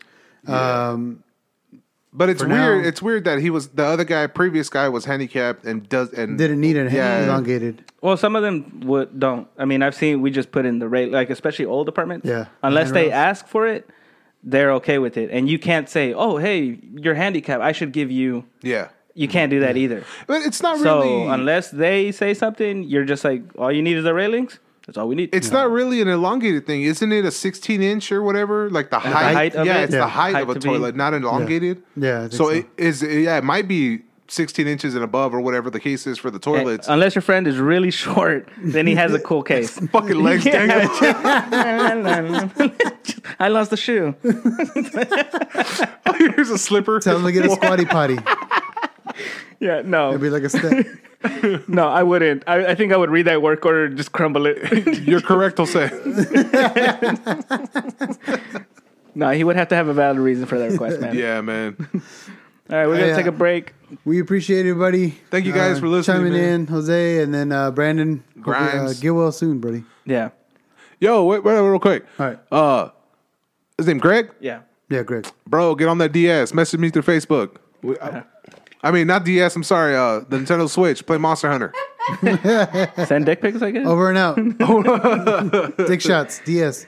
Um, 0.47 1.23
But 2.13 2.29
it's 2.29 2.41
weird. 2.43 2.51
now- 2.83 2.87
it's 2.87 3.01
weird 3.01 3.23
that 3.25 3.39
he 3.39 3.49
was 3.49 3.69
the 3.69 3.85
other 3.85 4.03
guy, 4.03 4.27
previous 4.27 4.69
guy, 4.69 4.89
was 4.89 5.05
handicapped 5.05 5.63
and 5.65 5.87
does 5.87 6.11
and 6.13 6.37
didn't 6.37 6.59
need 6.59 6.75
it 6.75 6.91
Yeah. 6.91 7.25
elongated. 7.25 7.83
Well, 8.01 8.17
some 8.17 8.35
of 8.35 8.41
them 8.43 8.81
would 8.85 9.19
don't. 9.19 9.47
I 9.57 9.65
mean, 9.65 9.81
I've 9.83 9.95
seen 9.95 10.21
we 10.21 10.31
just 10.31 10.51
put 10.51 10.65
in 10.65 10.79
the 10.79 10.89
rate, 10.89 11.11
like 11.11 11.29
especially 11.29 11.65
old 11.65 11.87
apartments. 11.87 12.25
Yeah. 12.27 12.45
Unless 12.63 12.91
they 12.91 13.11
ask 13.11 13.47
for 13.47 13.67
it, 13.67 13.87
they're 14.43 14.71
okay 14.73 14.97
with 14.99 15.17
it, 15.17 15.29
and 15.31 15.49
you 15.49 15.59
can't 15.59 15.87
say, 15.89 16.13
"Oh, 16.13 16.37
hey, 16.37 16.79
you're 16.95 17.15
handicapped. 17.15 17.61
I 17.61 17.71
should 17.71 17.91
give 17.91 18.09
you." 18.11 18.45
Yeah, 18.61 18.87
You 19.13 19.27
can't 19.27 19.49
do 19.51 19.59
that 19.59 19.75
either. 19.77 20.03
but 20.27 20.41
it's 20.43 20.61
not 20.63 20.79
So 20.79 21.01
really. 21.01 21.27
unless 21.27 21.69
they 21.71 22.11
say 22.11 22.33
something, 22.33 22.83
you're 22.83 23.03
just 23.05 23.23
like, 23.25 23.43
all 23.57 23.71
you 23.71 23.81
need 23.81 23.97
is 23.97 24.03
the 24.03 24.13
railings. 24.13 24.59
That's 24.87 24.97
all 24.97 25.07
we 25.07 25.15
need. 25.15 25.29
it's 25.33 25.51
not 25.51 25.69
really 25.69 26.01
an 26.01 26.07
elongated 26.07 26.65
thing, 26.65 26.81
isn't 26.83 27.11
it? 27.11 27.23
A 27.23 27.29
16 27.31 27.83
inch 27.83 28.11
or 28.11 28.23
whatever, 28.23 28.69
like 28.71 28.89
the 28.89 28.97
height. 28.99 29.33
height 29.35 29.55
of 29.55 29.67
yeah, 29.67 29.79
it? 29.81 29.83
it's 29.85 29.93
Yeah. 29.93 29.99
the 29.99 30.07
height, 30.07 30.33
Height 30.33 30.43
of 30.43 30.49
a 30.49 30.53
to 30.55 30.59
be- 30.59 30.65
toilet, 30.67 30.95
not 30.95 31.13
elongated. 31.13 31.83
Yeah, 31.95 32.17
I 32.17 32.21
think 32.21 32.31
So, 32.33 32.45
so. 32.45 32.49
it 32.49 32.65
is. 32.77 33.03
Yeah, 33.03 33.37
it 33.37 33.43
might 33.43 33.67
be 33.67 34.01
16 34.32 34.65
inches 34.65 34.95
and 34.95 35.03
above 35.03 35.34
or 35.34 35.41
whatever 35.41 35.69
the 35.69 35.79
case 35.79 36.07
is 36.07 36.17
for 36.17 36.32
the 36.32 36.39
toilets. 36.39 36.88
Unless 36.88 37.15
your 37.15 37.21
friend 37.21 37.45
is 37.47 37.57
really 37.57 37.91
short, 38.05 38.47
then 38.57 38.88
he 38.88 38.95
has 38.95 39.13
a 39.13 39.19
cool 39.19 39.43
case. 39.53 39.77
Fucking 39.77 40.23
legs 40.23 40.45
dangling. 40.45 40.88
I 43.39 43.49
lost 43.49 43.71
the 43.71 43.77
shoe. 43.77 44.15
Here's 46.17 46.49
a 46.49 46.57
slipper. 46.57 46.99
Tell 47.01 47.17
him 47.17 47.25
to 47.25 47.32
get 47.34 47.45
a 47.45 47.49
squatty 47.49 47.84
potty. 47.86 48.19
Yeah, 49.59 49.82
no, 49.84 50.09
It'd 50.09 50.21
be 50.21 50.29
like 50.29 50.43
a 50.43 50.49
step. 50.49 50.86
no, 51.67 51.89
I 51.89 52.01
wouldn't. 52.01 52.43
I, 52.47 52.67
I 52.67 52.75
think 52.75 52.93
I 52.93 52.97
would 52.97 53.09
read 53.09 53.27
that 53.27 53.41
work 53.41 53.65
order 53.65 53.86
and 53.86 53.97
just 53.97 54.13
crumble 54.13 54.45
it. 54.45 55.05
You're 55.05 55.21
correct, 55.21 55.59
I'll 55.59 55.65
say. 55.65 55.89
no, 59.13 59.32
he 59.32 59.43
would 59.43 59.57
have 59.57 59.67
to 59.67 59.75
have 59.75 59.89
a 59.89 59.93
valid 59.93 60.19
reason 60.19 60.45
for 60.45 60.57
that 60.57 60.71
request, 60.71 61.01
man. 61.01 61.15
Yeah, 61.15 61.41
man. 61.41 61.75
All 62.72 62.78
right, 62.78 62.88
we're 62.88 62.95
gonna 62.95 63.07
Yeah. 63.07 63.15
take 63.17 63.26
a 63.26 63.32
break. 63.32 63.74
We 64.05 64.19
appreciate 64.19 64.59
everybody. 64.65 65.09
Thank 65.30 65.45
you 65.45 65.51
guys 65.51 65.78
uh, 65.78 65.82
for 65.82 65.88
listening, 65.89 66.17
Chiming 66.17 66.34
man. 66.34 66.53
in, 66.61 66.67
Jose, 66.67 67.22
and 67.22 67.34
then 67.34 67.51
uh, 67.51 67.72
Brandon. 67.72 68.24
Hopefully, 68.43 68.80
Uh, 68.80 68.93
get 68.99 69.09
well 69.11 69.32
soon, 69.32 69.59
buddy. 69.59 69.84
Yeah, 70.05 70.30
Yo, 70.99 71.24
wait, 71.26 71.43
wait, 71.43 71.59
real 71.59 71.80
quick. 71.80 72.05
All 72.19 72.28
right. 72.28 72.39
Uh, 72.51 72.89
his 73.78 73.88
name 73.88 73.97
Greg. 73.97 74.30
yeah. 74.39 74.59
Yeah, 74.89 75.03
Greg. 75.03 75.26
Bro, 75.47 75.76
get 75.76 75.88
on 75.88 75.97
that 75.99 76.11
DS. 76.11 76.53
Message 76.53 76.80
me 76.80 76.89
through 76.89 77.01
Facebook. 77.03 77.57
We- 77.82 77.97
I, 77.99 78.24
I 78.84 78.91
mean, 78.91 79.07
not 79.07 79.26
DS. 79.26 79.55
I'm 79.55 79.63
sorry. 79.63 79.95
Uh, 79.95 80.19
the 80.28 80.38
Nintendo 80.38 80.69
Switch. 80.69 81.05
Play 81.05 81.17
Monster 81.17 81.49
Hunter. 81.49 81.74
Send 83.05 83.26
dick 83.26 83.41
pics, 83.41 83.61
I 83.61 83.72
guess. 83.72 83.86
Over 83.88 84.09
and 84.09 84.17
out. 84.17 85.78
Dick 85.88 86.01
shots. 86.01 86.41
DS. 86.45 86.86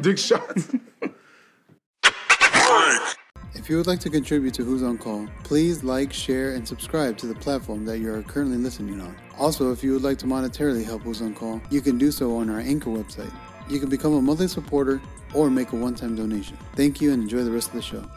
Dick 0.00 0.16
shots. 0.18 0.68
If 3.66 3.70
you 3.70 3.78
would 3.78 3.88
like 3.88 3.98
to 3.98 4.10
contribute 4.10 4.54
to 4.54 4.62
Who's 4.62 4.84
on 4.84 4.96
Call, 4.96 5.26
please 5.42 5.82
like, 5.82 6.12
share, 6.12 6.52
and 6.54 6.68
subscribe 6.68 7.18
to 7.18 7.26
the 7.26 7.34
platform 7.34 7.84
that 7.86 7.98
you 7.98 8.14
are 8.14 8.22
currently 8.22 8.58
listening 8.58 9.00
on. 9.00 9.16
Also, 9.40 9.72
if 9.72 9.82
you 9.82 9.92
would 9.92 10.04
like 10.04 10.18
to 10.18 10.26
monetarily 10.26 10.84
help 10.84 11.02
Who's 11.02 11.20
on 11.20 11.34
Call, 11.34 11.60
you 11.68 11.80
can 11.80 11.98
do 11.98 12.12
so 12.12 12.36
on 12.36 12.48
our 12.48 12.60
Anchor 12.60 12.90
website. 12.90 13.32
You 13.68 13.80
can 13.80 13.88
become 13.88 14.12
a 14.12 14.22
monthly 14.22 14.46
supporter 14.46 15.02
or 15.34 15.50
make 15.50 15.72
a 15.72 15.74
one-time 15.74 16.14
donation. 16.14 16.56
Thank 16.76 17.00
you 17.00 17.12
and 17.12 17.24
enjoy 17.24 17.42
the 17.42 17.50
rest 17.50 17.70
of 17.70 17.74
the 17.74 17.82
show. 17.82 18.08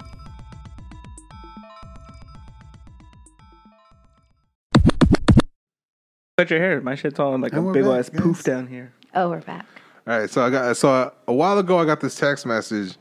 Cut 6.38 6.52
your 6.52 6.60
hair. 6.60 6.80
My 6.82 6.94
shit's 6.94 7.18
all 7.20 7.36
like 7.40 7.54
a 7.54 7.56
And 7.56 7.66
we're 7.66 7.74
big 7.74 7.86
back, 7.86 7.98
ass 7.98 8.10
guys. 8.10 8.22
poof 8.22 8.44
down 8.44 8.68
here. 8.68 8.94
Oh, 9.16 9.32
we're 9.32 9.42
back. 9.42 9.66
All 10.06 10.16
right, 10.16 10.30
so 10.30 10.46
I 10.46 10.52
got 10.52 10.78
so 10.78 11.12
a 11.28 11.34
while 11.34 11.58
ago 11.58 11.80
I 11.80 11.86
got 11.86 12.02
this 12.02 12.14
text 12.14 12.46
message, 12.46 12.98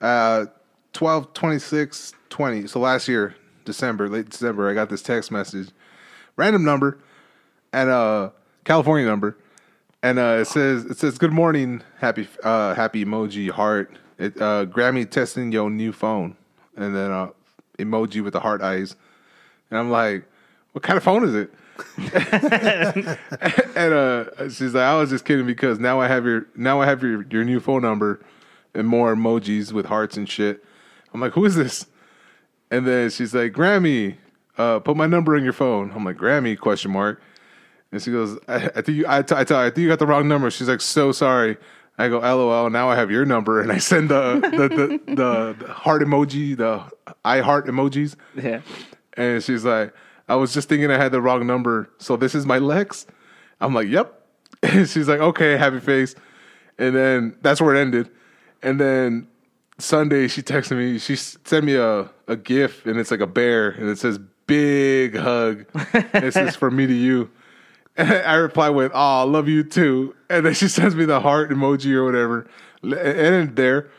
uh, 0.00 0.46
twelve 0.94 1.34
twenty 1.34 1.58
six 1.58 2.14
twenty. 2.30 2.66
So 2.66 2.80
last 2.80 3.06
year, 3.06 3.36
December, 3.66 4.08
late 4.08 4.30
December, 4.30 4.70
I 4.70 4.72
got 4.72 4.88
this 4.88 5.02
text 5.02 5.30
message, 5.30 5.68
random 6.36 6.64
number, 6.64 6.98
and 7.72 7.90
uh, 7.90 8.30
California 8.64 9.06
number, 9.06 9.36
and 10.02 10.18
uh, 10.18 10.38
it 10.40 10.46
says 10.46 10.86
it 10.86 10.96
says 10.96 11.18
good 11.18 11.32
morning, 11.32 11.82
happy 11.98 12.26
uh, 12.42 12.74
happy 12.74 13.04
emoji 13.04 13.50
heart. 13.50 13.94
It 14.16 14.40
uh, 14.40 14.64
Grammy 14.64 15.10
testing 15.10 15.52
your 15.52 15.68
new 15.68 15.92
phone, 15.92 16.36
and 16.76 16.96
then 16.96 17.10
uh, 17.10 17.30
emoji 17.78 18.22
with 18.24 18.32
the 18.32 18.40
heart 18.40 18.62
eyes, 18.62 18.96
and 19.68 19.78
I'm 19.78 19.90
like, 19.90 20.24
what 20.72 20.82
kind 20.82 20.96
of 20.96 21.02
phone 21.02 21.24
is 21.24 21.34
it? 21.34 21.52
and 23.76 23.94
uh, 23.94 24.48
she's 24.48 24.74
like, 24.74 24.84
I 24.84 24.96
was 24.96 25.10
just 25.10 25.24
kidding 25.24 25.44
because 25.44 25.80
now 25.80 26.00
I 26.00 26.06
have 26.06 26.24
your 26.24 26.46
now 26.54 26.80
I 26.80 26.86
have 26.86 27.02
your 27.02 27.24
your 27.30 27.44
new 27.44 27.58
phone 27.58 27.82
number 27.82 28.20
and 28.74 28.86
more 28.86 29.14
emojis 29.14 29.72
with 29.72 29.86
hearts 29.86 30.16
and 30.16 30.28
shit. 30.28 30.64
I'm 31.14 31.20
like, 31.20 31.32
who 31.32 31.44
is 31.44 31.54
this? 31.54 31.86
And 32.70 32.86
then 32.86 33.08
she's 33.08 33.32
like, 33.32 33.52
Grammy, 33.52 34.16
uh, 34.58 34.80
put 34.80 34.96
my 34.96 35.06
number 35.06 35.36
in 35.36 35.44
your 35.44 35.52
phone. 35.52 35.92
I'm 35.94 36.04
like, 36.04 36.16
Grammy? 36.16 36.58
Question 36.58 36.90
mark. 36.90 37.22
And 37.92 38.02
she 38.02 38.10
goes, 38.10 38.36
I, 38.48 38.56
I 38.56 38.82
think 38.82 38.88
you, 38.98 39.04
I, 39.08 39.22
t- 39.22 39.36
I 39.36 39.44
tell 39.44 39.58
I 39.58 39.66
think 39.66 39.78
you 39.78 39.88
got 39.88 40.00
the 40.00 40.06
wrong 40.06 40.26
number. 40.26 40.50
She's 40.50 40.68
like, 40.68 40.80
so 40.80 41.12
sorry. 41.12 41.56
I 41.96 42.08
go, 42.08 42.18
LOL. 42.18 42.68
Now 42.70 42.90
I 42.90 42.96
have 42.96 43.10
your 43.12 43.24
number, 43.24 43.60
and 43.60 43.70
I 43.70 43.78
send 43.78 44.08
the 44.08 44.40
the 44.40 44.68
the, 44.68 45.14
the, 45.14 45.56
the 45.64 45.72
heart 45.72 46.02
emoji, 46.02 46.56
the 46.56 46.82
I 47.24 47.38
heart 47.38 47.66
emojis. 47.66 48.16
Yeah. 48.34 48.62
And 49.16 49.40
she's 49.40 49.64
like, 49.64 49.94
I 50.28 50.34
was 50.34 50.52
just 50.52 50.68
thinking 50.68 50.90
I 50.90 50.96
had 50.96 51.12
the 51.12 51.20
wrong 51.20 51.46
number. 51.46 51.88
So 51.98 52.16
this 52.16 52.34
is 52.34 52.46
my 52.46 52.58
Lex? 52.58 53.06
I'm 53.60 53.74
like, 53.74 53.88
yep. 53.88 54.20
And 54.64 54.88
she's 54.88 55.08
like, 55.08 55.20
okay, 55.20 55.56
happy 55.56 55.78
face. 55.78 56.16
And 56.78 56.96
then 56.96 57.36
that's 57.42 57.60
where 57.60 57.76
it 57.76 57.80
ended. 57.80 58.10
And 58.62 58.80
then 58.80 59.28
Sunday, 59.78 60.28
she 60.28 60.42
texted 60.42 60.76
me, 60.76 60.98
she 60.98 61.16
sent 61.16 61.64
me 61.64 61.74
a, 61.74 62.10
a 62.28 62.36
GIF 62.36 62.86
and 62.86 62.98
it's 62.98 63.10
like 63.10 63.20
a 63.20 63.26
bear 63.26 63.70
and 63.70 63.88
it 63.88 63.98
says, 63.98 64.18
big 64.46 65.16
hug. 65.16 65.66
and 65.92 66.24
it 66.24 66.34
says, 66.34 66.54
for 66.56 66.70
me 66.70 66.86
to 66.86 66.92
you. 66.92 67.30
And 67.96 68.10
I 68.26 68.34
reply 68.34 68.70
with, 68.70 68.92
oh, 68.94 69.20
I 69.20 69.22
love 69.22 69.48
you 69.48 69.64
too. 69.64 70.14
And 70.30 70.46
then 70.46 70.54
she 70.54 70.68
sends 70.78 70.94
me 70.94 71.04
the 71.04 71.20
heart 71.20 71.50
emoji 71.50 71.92
or 71.92 72.04
whatever. 72.04 72.46
And 72.82 72.94
ended 72.94 73.56
there. 73.56 73.90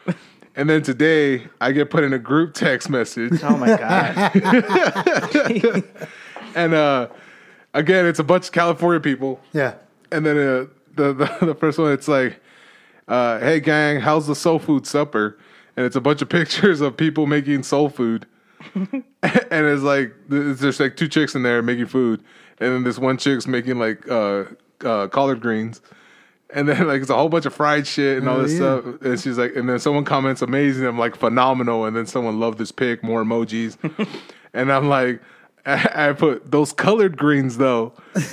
And 0.55 0.69
then 0.69 0.83
today, 0.83 1.47
I 1.59 1.73
get 1.73 1.89
put 1.89 2.03
in 2.03 2.13
a 2.13 2.19
group 2.19 2.53
text 2.53 2.89
message. 2.89 3.43
Oh 3.43 3.57
my 3.57 3.75
god. 3.75 4.33
And 6.55 6.73
uh, 6.73 7.09
again, 7.73 8.05
it's 8.05 8.19
a 8.19 8.23
bunch 8.23 8.47
of 8.47 8.51
California 8.53 9.01
people. 9.01 9.41
Yeah. 9.51 9.75
And 10.11 10.25
then 10.25 10.37
uh, 10.37 10.65
the, 10.95 11.13
the 11.13 11.45
the 11.47 11.55
first 11.55 11.77
one, 11.77 11.91
it's 11.91 12.07
like, 12.07 12.39
uh, 13.09 13.39
"Hey 13.39 13.59
gang, 13.59 13.99
how's 13.99 14.25
the 14.25 14.35
soul 14.35 14.57
food 14.57 14.87
supper?" 14.87 15.37
And 15.77 15.85
it's 15.85 15.95
a 15.95 16.01
bunch 16.01 16.21
of 16.21 16.29
pictures 16.29 16.81
of 16.81 16.97
people 16.97 17.27
making 17.27 17.63
soul 17.63 17.89
food. 17.89 18.25
and 18.73 19.03
it's 19.51 19.83
like 19.83 20.13
there's 20.29 20.79
like 20.79 20.95
two 20.97 21.07
chicks 21.07 21.35
in 21.35 21.43
there 21.43 21.61
making 21.61 21.85
food, 21.87 22.23
and 22.59 22.73
then 22.73 22.83
this 22.83 22.97
one 22.97 23.17
chick's 23.17 23.47
making 23.47 23.77
like 23.77 24.09
uh, 24.09 24.45
uh, 24.83 25.07
collard 25.07 25.41
greens. 25.41 25.81
And 26.51 26.69
then 26.69 26.87
like 26.87 27.01
it's 27.01 27.09
a 27.09 27.15
whole 27.15 27.29
bunch 27.29 27.45
of 27.45 27.53
fried 27.53 27.85
shit 27.85 28.17
and 28.19 28.29
all 28.29 28.37
Oh, 28.37 28.43
this 28.43 28.53
yeah. 28.53 28.57
stuff. 28.79 29.01
And 29.01 29.19
she's 29.19 29.37
like, 29.37 29.55
and 29.55 29.67
then 29.67 29.77
someone 29.79 30.05
comments 30.05 30.41
amazing. 30.41 30.85
I'm 30.85 30.97
like 30.97 31.15
phenomenal. 31.17 31.85
And 31.85 31.95
then 31.95 32.05
someone 32.05 32.39
loved 32.39 32.57
this 32.57 32.71
pic, 32.71 33.03
more 33.03 33.23
emojis. 33.23 33.77
and 34.53 34.71
I'm 34.71 34.87
like, 34.87 35.21
I, 35.65 36.09
I 36.09 36.13
put 36.13 36.49
those 36.51 36.71
colored 36.71 37.17
greens 37.17 37.57
though. 37.57 37.93
and 38.15 38.25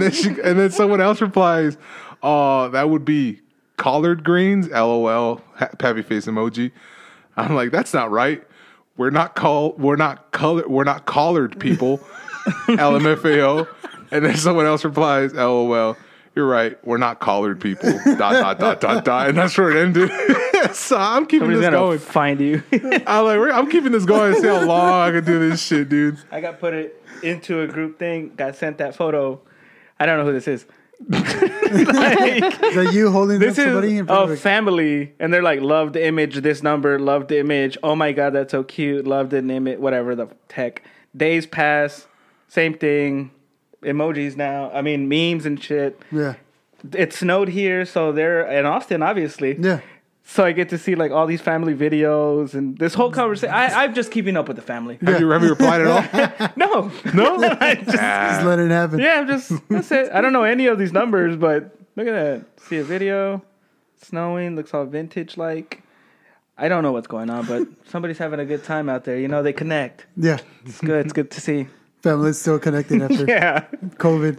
then 0.00 0.12
she 0.12 0.28
and 0.28 0.58
then 0.58 0.70
someone 0.70 1.00
else 1.00 1.20
replies, 1.20 1.76
"Oh, 2.22 2.68
that 2.68 2.88
would 2.88 3.04
be 3.04 3.40
collard 3.80 4.22
greens." 4.22 4.68
LOL, 4.68 5.42
ha- 5.56 5.70
happy 5.80 6.02
face 6.02 6.26
emoji. 6.26 6.70
I'm 7.36 7.54
like, 7.54 7.70
that's 7.70 7.94
not 7.94 8.10
right. 8.10 8.42
We're 8.96 9.10
not 9.10 9.34
call 9.34 9.72
we're 9.78 9.96
not 9.96 10.30
color 10.30 10.68
we're 10.68 10.84
not 10.84 11.06
collared 11.06 11.58
people. 11.58 11.98
LMFAO. 12.68 13.66
And 14.10 14.24
then 14.24 14.36
someone 14.36 14.66
else 14.66 14.84
replies, 14.84 15.32
LOL. 15.32 15.96
You're 16.34 16.46
right. 16.46 16.78
We're 16.86 16.98
not 16.98 17.18
collared 17.18 17.60
people. 17.60 17.92
dot 18.04 18.18
dot 18.18 18.58
dot 18.58 18.80
dot 18.80 19.04
dot. 19.04 19.28
And 19.28 19.38
that's 19.38 19.56
where 19.56 19.70
it 19.70 19.80
ended. 19.80 20.10
so 20.74 20.96
I'm 20.96 21.26
keeping 21.26 21.48
Somebody's 21.48 21.60
this 21.60 21.70
gonna 21.70 21.98
find 21.98 22.40
you. 22.40 22.62
I'm 23.06 23.24
like, 23.24 23.54
I'm 23.54 23.70
keeping 23.70 23.92
this 23.92 24.04
going. 24.04 24.34
See 24.40 24.46
how 24.46 24.64
long 24.64 25.08
I 25.08 25.10
can 25.10 25.24
do 25.24 25.48
this 25.48 25.62
shit, 25.62 25.88
dude. 25.88 26.18
I 26.30 26.40
got 26.40 26.60
put 26.60 26.74
it 26.74 27.02
into 27.22 27.62
a 27.62 27.66
group 27.66 27.98
thing. 27.98 28.34
Got 28.36 28.56
sent 28.56 28.78
that 28.78 28.94
photo. 28.94 29.40
I 29.98 30.06
don't 30.06 30.18
know 30.18 30.24
who 30.24 30.32
this 30.32 30.46
is. 30.46 30.66
Is 31.08 31.86
that 31.86 32.90
you 32.92 33.10
holding 33.10 33.38
This 33.38 33.58
is 33.58 33.66
in 33.66 34.06
front 34.06 34.30
a 34.30 34.36
family, 34.36 35.14
and 35.18 35.32
they're 35.32 35.42
like, 35.42 35.60
"Love 35.60 35.92
the 35.92 36.04
image, 36.04 36.36
this 36.36 36.62
number, 36.62 36.98
love 36.98 37.28
the 37.28 37.38
image. 37.38 37.78
Oh 37.82 37.96
my 37.96 38.12
god, 38.12 38.34
that's 38.34 38.50
so 38.52 38.62
cute. 38.62 39.06
Love 39.06 39.30
the 39.30 39.38
image, 39.38 39.78
whatever 39.78 40.14
the 40.14 40.28
tech. 40.48 40.82
Days 41.16 41.46
pass, 41.46 42.06
same 42.48 42.74
thing. 42.74 43.30
Emojis 43.82 44.36
now. 44.36 44.70
I 44.72 44.82
mean, 44.82 45.08
memes 45.08 45.46
and 45.46 45.62
shit. 45.62 46.00
Yeah. 46.12 46.34
It 46.92 47.12
snowed 47.12 47.48
here, 47.48 47.84
so 47.84 48.12
they're 48.12 48.46
in 48.46 48.66
Austin, 48.66 49.02
obviously. 49.02 49.56
Yeah. 49.58 49.80
So 50.32 50.44
I 50.44 50.52
get 50.52 50.68
to 50.68 50.78
see 50.78 50.94
like 50.94 51.10
all 51.10 51.26
these 51.26 51.40
family 51.40 51.74
videos 51.74 52.54
and 52.54 52.78
this 52.78 52.94
whole 52.94 53.10
conversation. 53.10 53.52
I, 53.52 53.66
I'm 53.82 53.94
just 53.94 54.12
keeping 54.12 54.36
up 54.36 54.46
with 54.46 54.56
the 54.56 54.62
family. 54.62 54.96
Have 55.04 55.18
you 55.20 55.28
have 55.30 55.42
you 55.42 55.50
replied 55.50 55.80
at 55.80 55.88
all? 55.88 56.50
No, 56.56 56.92
no, 57.12 57.36
I 57.60 57.74
just, 57.74 57.90
Just 57.90 58.44
let 58.46 58.60
it 58.60 58.70
happen. 58.70 59.00
yeah, 59.00 59.18
I'm 59.20 59.26
just 59.26 59.50
that's 59.68 59.90
it. 59.90 60.12
I 60.12 60.20
don't 60.20 60.32
know 60.32 60.44
any 60.44 60.66
of 60.66 60.78
these 60.78 60.92
numbers, 60.92 61.36
but 61.36 61.76
look 61.96 62.06
at 62.06 62.12
that. 62.12 62.44
See 62.68 62.76
a 62.76 62.84
video, 62.84 63.42
snowing, 64.02 64.54
looks 64.54 64.72
all 64.72 64.84
vintage 64.84 65.36
like. 65.36 65.82
I 66.56 66.68
don't 66.68 66.84
know 66.84 66.92
what's 66.92 67.08
going 67.08 67.28
on, 67.30 67.46
but 67.46 67.66
somebody's 67.88 68.18
having 68.18 68.38
a 68.38 68.44
good 68.44 68.62
time 68.62 68.88
out 68.88 69.02
there. 69.04 69.18
You 69.18 69.26
know, 69.26 69.42
they 69.42 69.52
connect. 69.52 70.06
Yeah. 70.16 70.38
It's 70.64 70.80
good. 70.80 71.06
It's 71.06 71.12
good 71.12 71.30
to 71.32 71.40
see. 71.40 71.66
Family's 72.02 72.38
still 72.38 72.58
connected 72.60 73.02
after 73.02 73.24
Yeah. 73.26 73.64
COVID. 73.96 74.38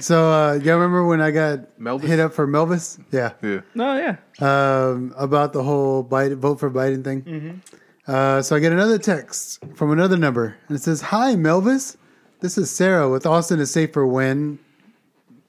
So, 0.00 0.30
uh, 0.32 0.54
you 0.54 0.72
remember 0.72 1.06
when 1.06 1.20
I 1.20 1.30
got 1.30 1.78
Melvis? 1.78 2.02
hit 2.04 2.20
up 2.20 2.32
for 2.32 2.46
Melvis? 2.46 2.98
Yeah. 3.12 3.32
Yeah. 3.42 3.60
No, 3.74 3.96
yeah. 3.96 4.16
um, 4.40 5.14
about 5.16 5.52
the 5.52 5.62
whole 5.62 6.04
Biden, 6.04 6.36
vote 6.38 6.58
for 6.60 6.70
Biden 6.70 7.04
thing. 7.04 7.22
Mm-hmm. 7.22 8.10
Uh, 8.12 8.42
so 8.42 8.54
I 8.56 8.60
get 8.60 8.72
another 8.72 8.98
text 8.98 9.62
from 9.74 9.90
another 9.90 10.16
number, 10.16 10.56
and 10.68 10.76
it 10.76 10.82
says, 10.82 11.00
"Hi, 11.00 11.34
Melvis. 11.34 11.96
This 12.40 12.56
is 12.58 12.70
Sarah 12.70 13.08
with 13.08 13.26
Austin 13.26 13.58
is 13.60 13.70
safe 13.70 13.92
for 13.92 14.06
when." 14.06 14.58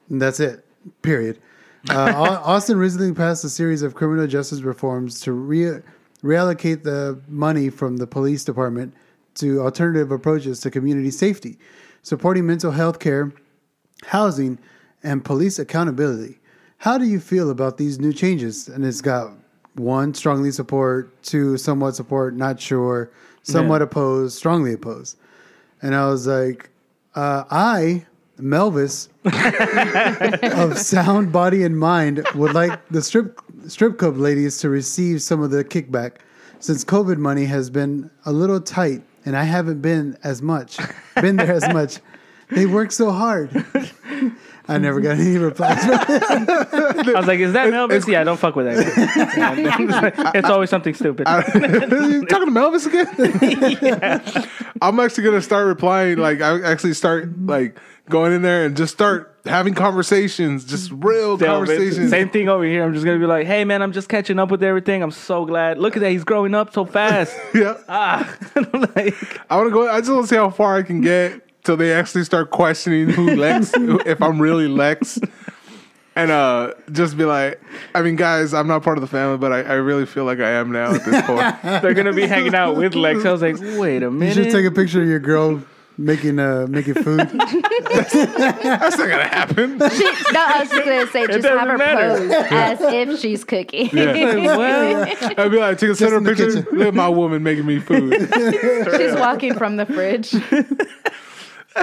And 0.09 0.21
that's 0.21 0.39
it. 0.39 0.65
Period. 1.01 1.39
Uh, 1.89 2.13
Austin 2.43 2.77
recently 2.77 3.13
passed 3.13 3.43
a 3.43 3.49
series 3.49 3.81
of 3.81 3.93
criminal 3.93 4.25
justice 4.27 4.61
reforms 4.61 5.19
to 5.21 5.31
re- 5.33 5.81
reallocate 6.23 6.83
the 6.83 7.19
money 7.27 7.69
from 7.69 7.97
the 7.97 8.07
police 8.07 8.43
department 8.43 8.93
to 9.35 9.61
alternative 9.61 10.11
approaches 10.11 10.59
to 10.61 10.71
community 10.71 11.11
safety, 11.11 11.59
supporting 12.01 12.45
mental 12.47 12.71
health 12.71 12.99
care, 12.99 13.31
housing, 14.05 14.59
and 15.03 15.23
police 15.23 15.59
accountability. 15.59 16.39
How 16.79 16.97
do 16.97 17.05
you 17.05 17.19
feel 17.19 17.49
about 17.49 17.77
these 17.77 17.99
new 17.99 18.13
changes? 18.13 18.67
And 18.67 18.85
it's 18.85 19.01
got 19.01 19.31
one 19.75 20.13
strongly 20.13 20.51
support, 20.51 21.21
two 21.23 21.57
somewhat 21.57 21.95
support, 21.95 22.35
not 22.35 22.59
sure, 22.59 23.09
somewhat 23.43 23.81
Yeah. 23.81 23.85
opposed, 23.85 24.37
strongly 24.37 24.73
opposed. 24.73 25.17
And 25.81 25.95
I 25.95 26.07
was 26.07 26.27
like, 26.27 26.69
uh, 27.15 27.43
I, 27.49 28.05
Melvis, 28.39 29.09
of 30.61 30.77
sound 30.77 31.31
body 31.31 31.63
and 31.63 31.77
mind, 31.77 32.25
would 32.35 32.53
like 32.53 32.79
the 32.89 33.01
strip 33.01 33.39
strip 33.67 33.97
club 33.97 34.17
ladies 34.17 34.59
to 34.59 34.69
receive 34.69 35.21
some 35.21 35.41
of 35.41 35.49
the 35.51 35.63
kickback, 35.63 36.17
since 36.59 36.83
COVID 36.85 37.17
money 37.17 37.45
has 37.45 37.69
been 37.69 38.09
a 38.25 38.31
little 38.31 38.61
tight, 38.61 39.01
and 39.25 39.35
I 39.35 39.43
haven't 39.43 39.81
been 39.81 40.17
as 40.23 40.41
much, 40.41 40.77
been 41.21 41.35
there 41.37 41.51
as 41.53 41.67
much. 41.73 41.99
They 42.49 42.65
work 42.65 42.91
so 42.91 43.11
hard. 43.11 43.65
I 44.69 44.77
never 44.77 44.99
got 44.99 45.17
any 45.17 45.37
replies. 45.37 45.77
I 45.81 47.13
was 47.15 47.27
like, 47.27 47.39
is 47.39 47.53
that 47.53 47.71
Melvis? 47.71 48.07
Yeah, 48.07 48.23
don't 48.23 48.37
fuck 48.37 48.55
with 48.55 48.65
that. 48.65 49.33
guy. 49.35 50.31
it's 50.35 50.49
always 50.49 50.69
something 50.69 50.93
stupid. 50.93 51.27
you 51.27 52.25
talking 52.25 52.53
to 52.53 52.59
Melvis 52.59 52.85
again? 52.85 54.49
I'm 54.81 54.99
actually 54.99 55.23
gonna 55.23 55.41
start 55.41 55.67
replying. 55.67 56.17
Like 56.17 56.41
I 56.41 56.61
actually 56.63 56.93
start 56.93 57.29
like 57.39 57.77
going 58.09 58.33
in 58.33 58.41
there 58.41 58.65
and 58.65 58.75
just 58.75 58.93
start 58.93 59.37
having 59.45 59.73
conversations, 59.73 60.65
just 60.65 60.91
real 60.91 61.33
into- 61.33 61.45
conversations. 61.45 62.09
Same 62.09 62.29
thing 62.29 62.49
over 62.49 62.65
here. 62.65 62.83
I'm 62.83 62.93
just 62.93 63.05
gonna 63.05 63.19
be 63.19 63.25
like, 63.25 63.47
hey 63.47 63.63
man, 63.63 63.81
I'm 63.81 63.93
just 63.93 64.09
catching 64.09 64.37
up 64.39 64.51
with 64.51 64.63
everything. 64.63 65.01
I'm 65.01 65.11
so 65.11 65.45
glad. 65.45 65.77
Look 65.77 65.95
at 65.95 66.01
that, 66.01 66.11
he's 66.11 66.23
growing 66.25 66.53
up 66.53 66.73
so 66.73 66.85
fast. 66.85 67.35
Yeah, 67.53 67.77
ah, 67.87 68.37
like, 68.73 69.15
I 69.49 69.55
want 69.55 69.67
to 69.67 69.71
go. 69.71 69.89
I 69.89 69.99
just 69.99 70.11
want 70.11 70.23
to 70.23 70.27
see 70.27 70.35
how 70.35 70.49
far 70.49 70.75
I 70.75 70.83
can 70.83 71.01
get 71.01 71.46
till 71.67 71.75
they 71.75 71.91
actually 71.91 72.23
start 72.23 72.49
questioning 72.49 73.09
who 73.09 73.35
Lex, 73.35 73.71
if 73.75 74.21
I'm 74.21 74.41
really 74.41 74.69
Lex. 74.69 75.19
And 76.15 76.31
uh, 76.31 76.73
just 76.93 77.17
be 77.17 77.25
like, 77.25 77.61
I 77.93 78.01
mean, 78.01 78.15
guys, 78.15 78.53
I'm 78.53 78.67
not 78.67 78.83
part 78.83 78.97
of 78.97 79.01
the 79.01 79.07
family, 79.07 79.37
but 79.37 79.51
I, 79.51 79.61
I 79.63 79.73
really 79.73 80.05
feel 80.05 80.23
like 80.23 80.39
I 80.39 80.51
am 80.51 80.71
now 80.71 80.95
at 80.95 81.03
this 81.03 81.21
point. 81.27 81.61
they're 81.83 81.93
gonna 81.93 82.13
be 82.13 82.25
hanging 82.25 82.55
out 82.55 82.77
with 82.77 82.95
Lex. 82.95 83.25
I 83.25 83.31
was 83.33 83.41
like, 83.41 83.57
wait 83.59 84.01
a 84.01 84.05
you 84.05 84.11
minute. 84.11 84.33
should 84.33 84.51
take 84.51 84.65
a 84.65 84.71
picture 84.71 85.01
of 85.01 85.09
your 85.09 85.19
girl 85.19 85.61
making 85.99 86.39
uh 86.39 86.67
making 86.69 86.93
food. 86.93 87.19
That's 87.19 88.13
not 88.97 89.09
gonna 89.09 89.27
happen. 89.27 89.71
She, 89.89 90.05
no, 90.31 90.39
I 90.39 90.59
was 90.61 90.69
just 90.69 90.85
gonna 90.85 91.07
say, 91.07 91.27
just 91.27 91.41
doesn't 91.41 91.57
have 91.57 91.67
her 91.67 91.77
matter. 91.77 92.17
pose 92.17 92.31
as 92.49 92.79
if 92.81 93.19
she's 93.19 93.43
cooking. 93.43 93.89
well, 93.93 95.05
I'd 95.37 95.51
be 95.51 95.57
like, 95.57 95.77
take 95.77 95.89
a 95.89 95.95
center 95.95 96.17
in 96.17 96.23
the 96.23 96.29
picture. 96.29 96.63
kitchen. 96.63 96.77
Look 96.77 96.87
at 96.87 96.93
my 96.93 97.09
woman 97.09 97.43
making 97.43 97.65
me 97.65 97.79
food. 97.79 98.13
she's 98.97 99.13
walking 99.15 99.53
from 99.53 99.75
the 99.75 99.85
fridge. 99.85 100.33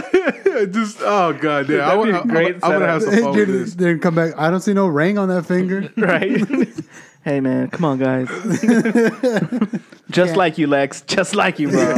just 0.73 0.99
oh 1.01 1.33
god, 1.41 1.67
damn. 1.67 1.81
I, 1.81 1.97
That'd 1.97 2.05
be 2.05 2.13
want- 2.13 2.15
a 2.15 2.21
I'm, 2.21 2.29
great 2.29 2.55
I'm 2.63 2.73
gonna 2.73 2.87
have 2.87 3.03
some 3.03 3.15
fun 3.15 3.37
with 3.37 3.49
this. 3.49 3.75
then 3.75 3.99
come 4.01 4.15
back. 4.15 4.35
I 4.37 4.51
don't 4.51 4.61
see 4.61 4.73
no 4.75 4.87
ring 4.87 5.19
on 5.19 5.29
that 5.29 5.45
finger. 5.47 5.91
right? 5.97 6.41
hey 7.25 7.41
man, 7.41 7.69
come 7.71 7.85
on, 7.85 7.99
guys. 7.99 8.29
just 10.11 10.37
like 10.37 10.59
you, 10.59 10.67
Lex. 10.67 11.03
Just 11.03 11.35
like 11.35 11.59
you, 11.59 11.69
bro. 11.71 11.91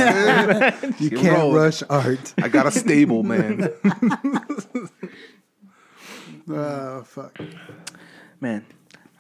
You 0.99 1.11
Get 1.11 1.19
can't 1.21 1.39
rolling. 1.39 1.57
rush 1.57 1.83
art. 1.89 2.35
I 2.43 2.49
got 2.49 2.67
a 2.67 2.71
stable, 2.71 3.23
man. 3.23 3.71
Oh 6.49 7.03
fuck. 7.05 7.39
man, 8.41 8.65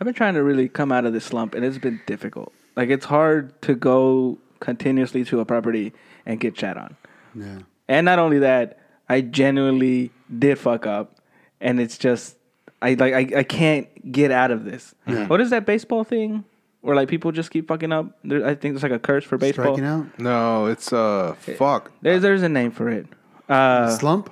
I've 0.00 0.04
been 0.04 0.14
trying 0.14 0.34
to 0.34 0.42
really 0.44 0.68
come 0.68 0.92
out 0.92 1.04
of 1.04 1.12
this 1.12 1.24
slump, 1.24 1.54
and 1.54 1.64
it's 1.64 1.78
been 1.78 2.00
difficult. 2.06 2.52
Like 2.76 2.88
it's 2.88 3.06
hard 3.06 3.60
to 3.62 3.74
go 3.74 4.38
continuously 4.60 5.24
to 5.26 5.40
a 5.40 5.44
property 5.44 5.92
and 6.24 6.38
get 6.38 6.54
chat 6.54 6.76
on. 6.76 6.96
Yeah. 7.34 7.58
And 7.88 8.04
not 8.04 8.18
only 8.18 8.40
that, 8.40 8.78
I 9.08 9.20
genuinely 9.20 10.10
did 10.38 10.58
fuck 10.58 10.86
up, 10.86 11.16
and 11.60 11.80
it's 11.80 11.98
just 11.98 12.36
I 12.82 12.94
like 12.94 13.14
I, 13.14 13.38
I 13.40 13.42
can't 13.42 14.12
get 14.12 14.30
out 14.30 14.50
of 14.50 14.64
this. 14.64 14.94
What 15.04 15.40
is 15.40 15.50
that 15.50 15.66
baseball 15.66 16.04
thing? 16.04 16.44
Where 16.80 16.94
like 16.94 17.08
people 17.08 17.32
just 17.32 17.50
keep 17.50 17.68
fucking 17.68 17.92
up. 17.92 18.16
There, 18.22 18.46
I 18.46 18.54
think 18.54 18.74
there's 18.74 18.82
like 18.82 18.92
a 18.92 18.98
curse 18.98 19.24
for 19.24 19.38
baseball. 19.38 19.64
Striking 19.76 19.84
out. 19.84 20.18
No, 20.18 20.66
it's 20.66 20.92
uh 20.92 21.34
fuck. 21.34 21.90
There's 22.02 22.22
there's 22.22 22.42
a 22.42 22.48
name 22.48 22.70
for 22.70 22.88
it. 22.88 23.06
Uh, 23.48 23.90
Slump. 23.96 24.30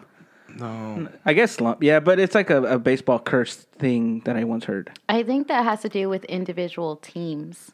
No. 0.57 1.09
I 1.25 1.33
guess 1.33 1.53
slump. 1.53 1.83
Yeah, 1.83 2.01
but 2.01 2.21
it's 2.21 2.35
like 2.35 2.51
a, 2.51 2.63
a 2.63 2.79
baseball 2.79 3.19
curse 3.19 3.57
thing 3.57 4.21
that 4.21 4.37
I 4.37 4.45
once 4.45 4.65
heard. 4.65 4.91
I 5.09 5.23
think 5.23 5.49
that 5.49 5.65
has 5.65 5.83
to 5.83 5.89
do 5.89 6.09
with 6.09 6.25
individual 6.27 6.97
teams 6.97 7.73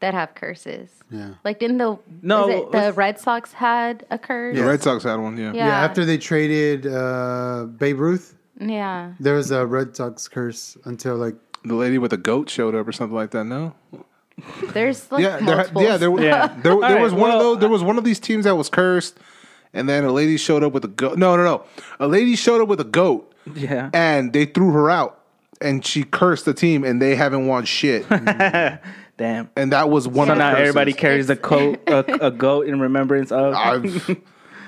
that 0.00 0.14
have 0.14 0.34
curses. 0.34 0.90
Yeah. 1.10 1.34
Like 1.44 1.58
didn't 1.58 1.78
the 1.78 1.98
No, 2.22 2.48
it 2.48 2.72
the 2.72 2.92
Red 2.92 3.18
Sox 3.18 3.52
had 3.52 4.06
a 4.10 4.18
curse? 4.18 4.56
The 4.56 4.64
Red 4.64 4.82
Sox 4.82 5.04
had 5.04 5.16
one, 5.16 5.36
yeah. 5.36 5.52
Yeah. 5.52 5.66
Yeah. 5.66 5.84
After 5.84 6.04
they 6.04 6.18
traded 6.18 6.86
uh, 6.86 7.66
Babe 7.78 7.98
Ruth, 8.00 8.34
Yeah. 8.58 9.12
there 9.20 9.34
was 9.34 9.50
a 9.50 9.66
Red 9.66 9.94
Sox 9.96 10.28
curse 10.28 10.76
until 10.84 11.16
like 11.16 11.34
The 11.64 11.74
lady 11.74 11.98
with 11.98 12.12
a 12.12 12.16
goat 12.16 12.48
showed 12.50 12.74
up 12.74 12.86
or 12.88 12.92
something 12.92 13.14
like 13.16 13.30
that. 13.32 13.44
No. 13.44 13.74
There's 14.72 15.10
like 15.12 15.22
yeah, 15.22 15.36
there, 15.38 15.56
multiple. 15.56 15.82
yeah, 15.82 15.96
there, 15.98 16.10
Yeah. 16.22 16.46
there, 16.62 16.62
there 16.62 16.72
All 16.72 16.80
right, 16.80 17.00
was 17.02 17.12
one 17.12 17.30
of 17.30 17.38
those. 17.40 17.58
There 17.58 17.68
was 17.68 17.82
one 17.82 17.98
of 17.98 18.04
these 18.04 18.18
teams 18.18 18.44
that 18.44 18.56
was 18.56 18.70
cursed, 18.70 19.18
and 19.74 19.86
then 19.86 20.02
a 20.04 20.12
lady 20.12 20.38
showed 20.38 20.62
up 20.64 20.72
with 20.72 20.84
a 20.84 20.88
goat. 20.88 21.18
No, 21.18 21.36
no, 21.36 21.44
no. 21.44 21.64
A 21.98 22.08
lady 22.08 22.36
showed 22.36 22.62
up 22.62 22.68
with 22.68 22.80
a 22.80 22.84
goat, 22.84 23.30
Yeah. 23.54 23.90
and 23.92 24.32
they 24.32 24.46
threw 24.46 24.70
her 24.72 24.88
out, 24.90 25.20
and 25.60 25.84
she 25.84 26.04
cursed 26.04 26.46
the 26.46 26.54
team, 26.54 26.84
and 26.84 27.02
they 27.02 27.16
haven't 27.16 27.48
won 27.48 27.66
shit. 27.66 28.06
Damn. 29.20 29.50
and 29.54 29.72
that 29.72 29.90
was 29.90 30.08
one 30.08 30.28
So 30.28 30.32
of 30.32 30.38
the 30.38 30.44
now 30.44 30.50
curses. 30.52 30.68
everybody 30.68 30.92
carries 30.94 31.28
a 31.28 31.36
coat, 31.36 31.78
a, 31.86 32.26
a 32.28 32.30
goat 32.30 32.66
in 32.66 32.80
remembrance 32.80 33.30
of. 33.30 33.52
I've, 33.54 34.16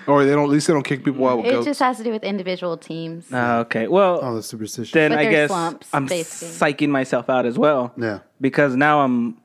or 0.07 0.25
they 0.27 0.33
don't. 0.33 0.45
At 0.45 0.51
least 0.51 0.67
they 0.67 0.75
don't 0.75 0.83
kick 0.83 1.05
people 1.05 1.27
out 1.27 1.39
with 1.39 1.47
it 1.47 1.51
goats. 1.53 1.65
just 1.65 1.81
has 1.81 1.97
to 1.97 2.05
do 2.05 2.11
with 2.11 2.23
individual 2.23 2.77
teams. 2.77 3.27
Ah, 3.33 3.61
okay. 3.61 3.89
Well, 3.89 4.19
all 4.19 4.35
the 4.35 4.43
superstition. 4.43 4.93
then 4.93 5.11
But 5.13 5.19
I 5.21 5.31
guess 5.31 5.49
slumps, 5.49 5.89
I'm 5.95 6.05
basically. 6.07 6.55
psyching 6.75 6.89
myself 6.91 7.31
out 7.31 7.47
as 7.47 7.57
well. 7.59 7.93
Yeah. 7.97 8.19
Because 8.43 8.77
now 8.77 9.01
I'm 9.01 9.39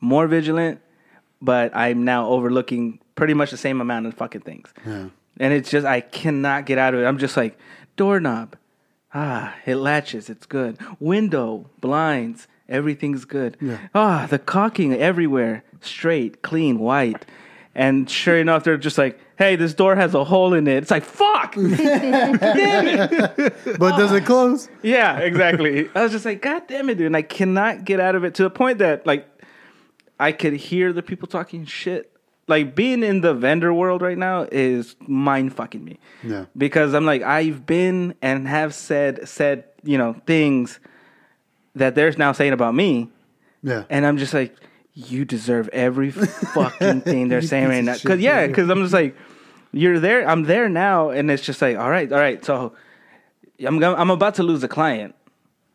more 0.00 0.26
vigilant, 0.26 0.80
but 1.40 1.70
I'm 1.76 2.04
now 2.04 2.26
overlooking 2.28 2.98
pretty 3.14 3.34
much 3.34 3.52
the 3.52 3.56
same 3.56 3.80
amount 3.80 4.06
of 4.06 4.14
fucking 4.14 4.40
things. 4.40 4.72
Yeah. 4.84 5.08
And 5.38 5.52
it's 5.52 5.70
just 5.70 5.86
I 5.86 6.00
cannot 6.00 6.66
get 6.66 6.78
out 6.78 6.94
of 6.94 7.00
it. 7.00 7.04
I'm 7.04 7.18
just 7.18 7.36
like 7.36 7.56
doorknob. 7.96 8.56
Ah, 9.14 9.54
it 9.66 9.76
latches. 9.76 10.28
It's 10.28 10.46
good. 10.46 10.78
Window, 10.98 11.70
blinds, 11.80 12.48
everything's 12.68 13.24
good. 13.24 13.56
Yeah. 13.60 13.78
Ah, 13.94 14.26
the 14.28 14.38
caulking 14.38 14.94
everywhere, 14.94 15.64
straight, 15.80 16.42
clean, 16.42 16.78
white. 16.78 17.24
And 17.74 18.10
sure 18.10 18.36
enough, 18.38 18.64
they're 18.64 18.76
just 18.76 18.98
like, 18.98 19.20
"Hey, 19.36 19.54
this 19.54 19.72
door 19.72 19.94
has 19.94 20.12
a 20.14 20.24
hole 20.24 20.52
in 20.52 20.66
it." 20.66 20.78
It's 20.78 20.90
like, 20.90 21.04
"Fuck." 21.04 21.54
But 23.78 23.96
does 23.96 24.12
it 24.12 24.24
close? 24.24 24.68
Yeah, 24.82 25.18
exactly. 25.18 25.88
I 25.94 26.02
was 26.02 26.12
just 26.12 26.24
like, 26.24 26.42
God 26.42 26.62
damn 26.66 26.90
it, 26.90 26.96
dude. 26.98 27.06
And 27.06 27.16
I 27.16 27.22
cannot 27.22 27.84
get 27.84 28.00
out 28.00 28.14
of 28.14 28.24
it 28.24 28.34
to 28.36 28.42
the 28.42 28.50
point 28.50 28.78
that 28.78 29.06
like 29.06 29.26
I 30.18 30.32
could 30.32 30.54
hear 30.54 30.92
the 30.92 31.02
people 31.02 31.28
talking 31.28 31.64
shit. 31.64 32.12
Like 32.48 32.74
being 32.74 33.02
in 33.02 33.20
the 33.20 33.34
vendor 33.34 33.72
world 33.74 34.00
right 34.02 34.16
now 34.18 34.48
is 34.50 34.96
mind 35.00 35.54
fucking 35.54 35.84
me. 35.84 36.00
Yeah. 36.24 36.46
Because 36.56 36.94
I'm 36.94 37.04
like, 37.04 37.22
I've 37.22 37.66
been 37.66 38.14
and 38.22 38.48
have 38.48 38.74
said 38.74 39.28
said, 39.28 39.64
you 39.84 39.98
know, 39.98 40.16
things 40.26 40.80
that 41.78 41.94
they're 41.94 42.12
now 42.12 42.32
saying 42.32 42.52
about 42.52 42.74
me. 42.74 43.10
Yeah. 43.62 43.84
And 43.90 44.06
I'm 44.06 44.18
just 44.18 44.34
like, 44.34 44.54
you 44.94 45.24
deserve 45.24 45.68
every 45.72 46.10
fucking 46.10 47.02
thing 47.02 47.28
they're 47.28 47.42
saying 47.54 47.68
right 47.68 47.84
now. 47.84 47.96
Cause 47.96 48.20
yeah, 48.20 48.46
cause 48.48 48.68
I'm 48.68 48.82
just 48.82 48.92
like, 48.94 49.16
you're 49.72 50.00
there. 50.00 50.28
I'm 50.28 50.44
there 50.44 50.68
now, 50.68 51.10
and 51.10 51.30
it's 51.30 51.42
just 51.42 51.60
like, 51.60 51.76
all 51.76 51.90
right, 51.90 52.10
all 52.12 52.18
right. 52.18 52.44
So 52.44 52.72
I'm 53.64 53.82
I'm 53.82 54.10
about 54.10 54.34
to 54.36 54.42
lose 54.42 54.62
a 54.64 54.68
client, 54.68 55.14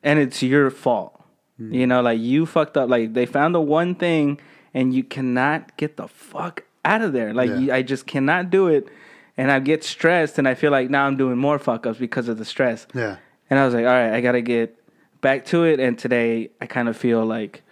and 0.01 0.19
it's 0.19 0.41
your 0.41 0.69
fault. 0.71 1.19
Hmm. 1.57 1.73
You 1.73 1.87
know, 1.87 2.01
like 2.01 2.19
you 2.19 2.45
fucked 2.45 2.75
up. 2.77 2.89
Like 2.89 3.13
they 3.13 3.25
found 3.25 3.53
the 3.53 3.61
one 3.61 3.95
thing, 3.95 4.39
and 4.73 4.93
you 4.93 5.03
cannot 5.03 5.77
get 5.77 5.97
the 5.97 6.07
fuck 6.07 6.63
out 6.83 7.01
of 7.01 7.13
there. 7.13 7.33
Like 7.33 7.49
Yeah. 7.49 7.57
you, 7.59 7.73
I 7.73 7.81
just 7.83 8.07
cannot 8.07 8.49
do 8.49 8.67
it, 8.67 8.87
and 9.37 9.51
I 9.51 9.59
get 9.59 9.83
stressed, 9.83 10.39
and 10.39 10.47
I 10.47 10.55
feel 10.55 10.71
like 10.71 10.89
now 10.89 11.05
I'm 11.05 11.15
doing 11.17 11.37
more 11.37 11.59
fuck 11.59 11.85
ups 11.85 11.99
because 11.99 12.27
of 12.27 12.37
the 12.37 12.45
stress. 12.45 12.87
Yeah. 12.93 13.17
And 13.49 13.59
I 13.59 13.65
was 13.65 13.73
like, 13.75 13.85
all 13.85 13.91
right, 13.91 14.11
I 14.13 14.21
got 14.21 14.31
to 14.33 14.41
get 14.41 14.75
back 15.23 15.45
to 15.45 15.63
it. 15.63 15.79
And 15.79 15.97
today 15.97 16.51
I 16.61 16.67
kind 16.67 16.87
of 16.87 16.95
feel 16.95 17.25
like 17.25 17.63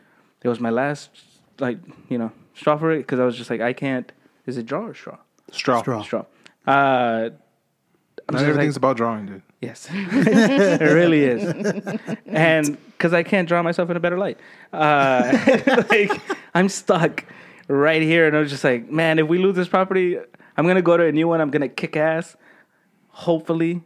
it 0.41 0.49
was 0.49 0.59
my 0.59 0.71
last, 0.71 1.11
like, 1.59 1.77
you 2.09 2.17
know, 2.17 2.31
straw 2.55 2.77
for 2.77 2.91
it 2.91 2.99
because 2.99 3.19
I 3.19 3.25
was 3.25 3.37
just 3.37 3.51
like, 3.51 3.61
I 3.61 3.73
can't. 3.73 4.11
Is 4.47 4.57
it 4.57 4.65
draw 4.65 4.87
or 4.87 4.95
straw? 4.95 5.17
straw. 5.51 5.81
Straw. 5.81 6.01
Straw. 6.01 6.25
Uh, 6.65 7.29
I'm 8.27 8.33
Not 8.33 8.39
just 8.39 8.45
everything's 8.45 8.75
like, 8.75 8.77
about 8.77 8.97
drawing, 8.97 9.25
dude. 9.25 9.41
yes, 9.61 9.87
it 9.91 10.81
really 10.81 11.23
is. 11.23 11.43
And 12.25 12.77
because 12.91 13.13
I 13.13 13.23
can't 13.23 13.47
draw 13.47 13.61
myself 13.61 13.89
in 13.89 13.97
a 13.97 13.99
better 13.99 14.17
light. 14.17 14.39
Uh, 14.71 15.85
like, 15.89 16.11
I'm 16.55 16.69
stuck 16.69 17.25
right 17.67 18.01
here. 18.01 18.27
And 18.27 18.35
I 18.35 18.39
was 18.39 18.49
just 18.49 18.63
like, 18.63 18.89
man, 18.89 19.19
if 19.19 19.27
we 19.27 19.37
lose 19.37 19.55
this 19.55 19.67
property, 19.67 20.17
I'm 20.57 20.65
going 20.65 20.75
to 20.75 20.81
go 20.81 20.97
to 20.97 21.05
a 21.05 21.11
new 21.11 21.27
one. 21.27 21.41
I'm 21.41 21.51
going 21.51 21.61
to 21.61 21.69
kick 21.69 21.95
ass, 21.97 22.35
hopefully. 23.09 23.81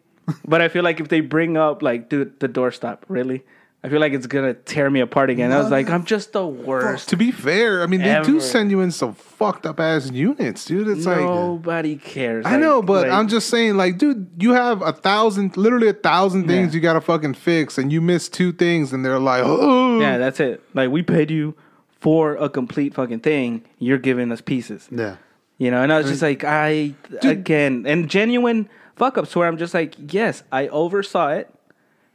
But 0.46 0.62
I 0.62 0.68
feel 0.68 0.84
like 0.84 1.00
if 1.00 1.08
they 1.10 1.22
bring 1.22 1.58
up, 1.58 1.82
like, 1.82 2.10
dude, 2.10 2.40
the 2.40 2.50
doorstop, 2.50 3.00
really? 3.08 3.44
I 3.84 3.90
feel 3.90 4.00
like 4.00 4.14
it's 4.14 4.26
gonna 4.26 4.56
tear 4.56 4.90
me 4.90 5.00
apart 5.00 5.30
again. 5.30 5.52
I 5.52 5.60
was 5.60 5.70
like, 5.70 5.92
I'm 5.92 6.06
just 6.06 6.34
the 6.34 6.44
worst. 6.48 7.10
To 7.10 7.16
be 7.18 7.32
fair, 7.32 7.84
I 7.84 7.86
mean, 7.86 8.02
they 8.02 8.10
Ever. 8.10 8.26
do 8.26 8.40
send 8.42 8.72
you 8.72 8.82
in 8.82 8.90
some 8.90 9.14
fucked 9.14 9.68
up 9.68 9.80
ass 9.80 10.10
units, 10.10 10.66
dude. 10.66 10.88
It's 10.88 11.06
like 11.06 11.20
Nobody 11.20 11.96
cares. 11.96 12.48
I 12.48 12.58
know, 12.58 12.82
but 12.82 13.04
like, 13.04 13.12
I'm 13.12 13.28
just 13.28 13.48
saying, 13.48 13.78
like, 13.78 14.00
dude, 14.00 14.28
you 14.40 14.54
have 14.54 14.82
a 14.82 14.92
thousand, 14.92 15.56
literally 15.56 15.88
a 15.88 15.94
thousand 15.94 16.48
things 16.48 16.74
Yeah. 16.74 16.78
you 16.78 16.82
gotta 16.82 17.02
fucking 17.02 17.36
fix, 17.36 17.78
and 17.78 17.94
you 17.94 18.02
miss 18.02 18.28
two 18.28 18.52
things, 18.52 18.92
and 18.92 19.06
they're 19.06 19.20
like, 19.20 19.44
oh, 19.46 20.00
yeah, 20.00 20.18
that's 20.18 20.40
it. 20.40 20.64
Like 20.74 20.90
we 20.90 21.04
paid 21.04 21.30
you 21.30 21.54
for 22.00 22.38
a 22.38 22.50
complete 22.50 22.96
fucking 22.96 23.20
thing. 23.20 23.64
You're 23.78 24.00
giving 24.00 24.32
us 24.32 24.42
pieces. 24.42 24.88
Yeah. 24.90 25.18
You 25.60 25.70
know, 25.70 25.84
and 25.84 25.94
I 25.94 26.00
was 26.00 26.08
just 26.08 26.24
like, 26.24 26.44
I 26.44 26.96
again, 27.22 27.86
and 27.86 28.10
genuine 28.10 28.68
fuck 28.96 29.18
ups 29.18 29.36
where 29.36 29.48
I'm 29.48 29.58
just 29.58 29.74
like, 29.74 29.96
yes, 30.14 30.44
I 30.52 30.68
oversaw 30.68 31.30
it. 31.30 31.54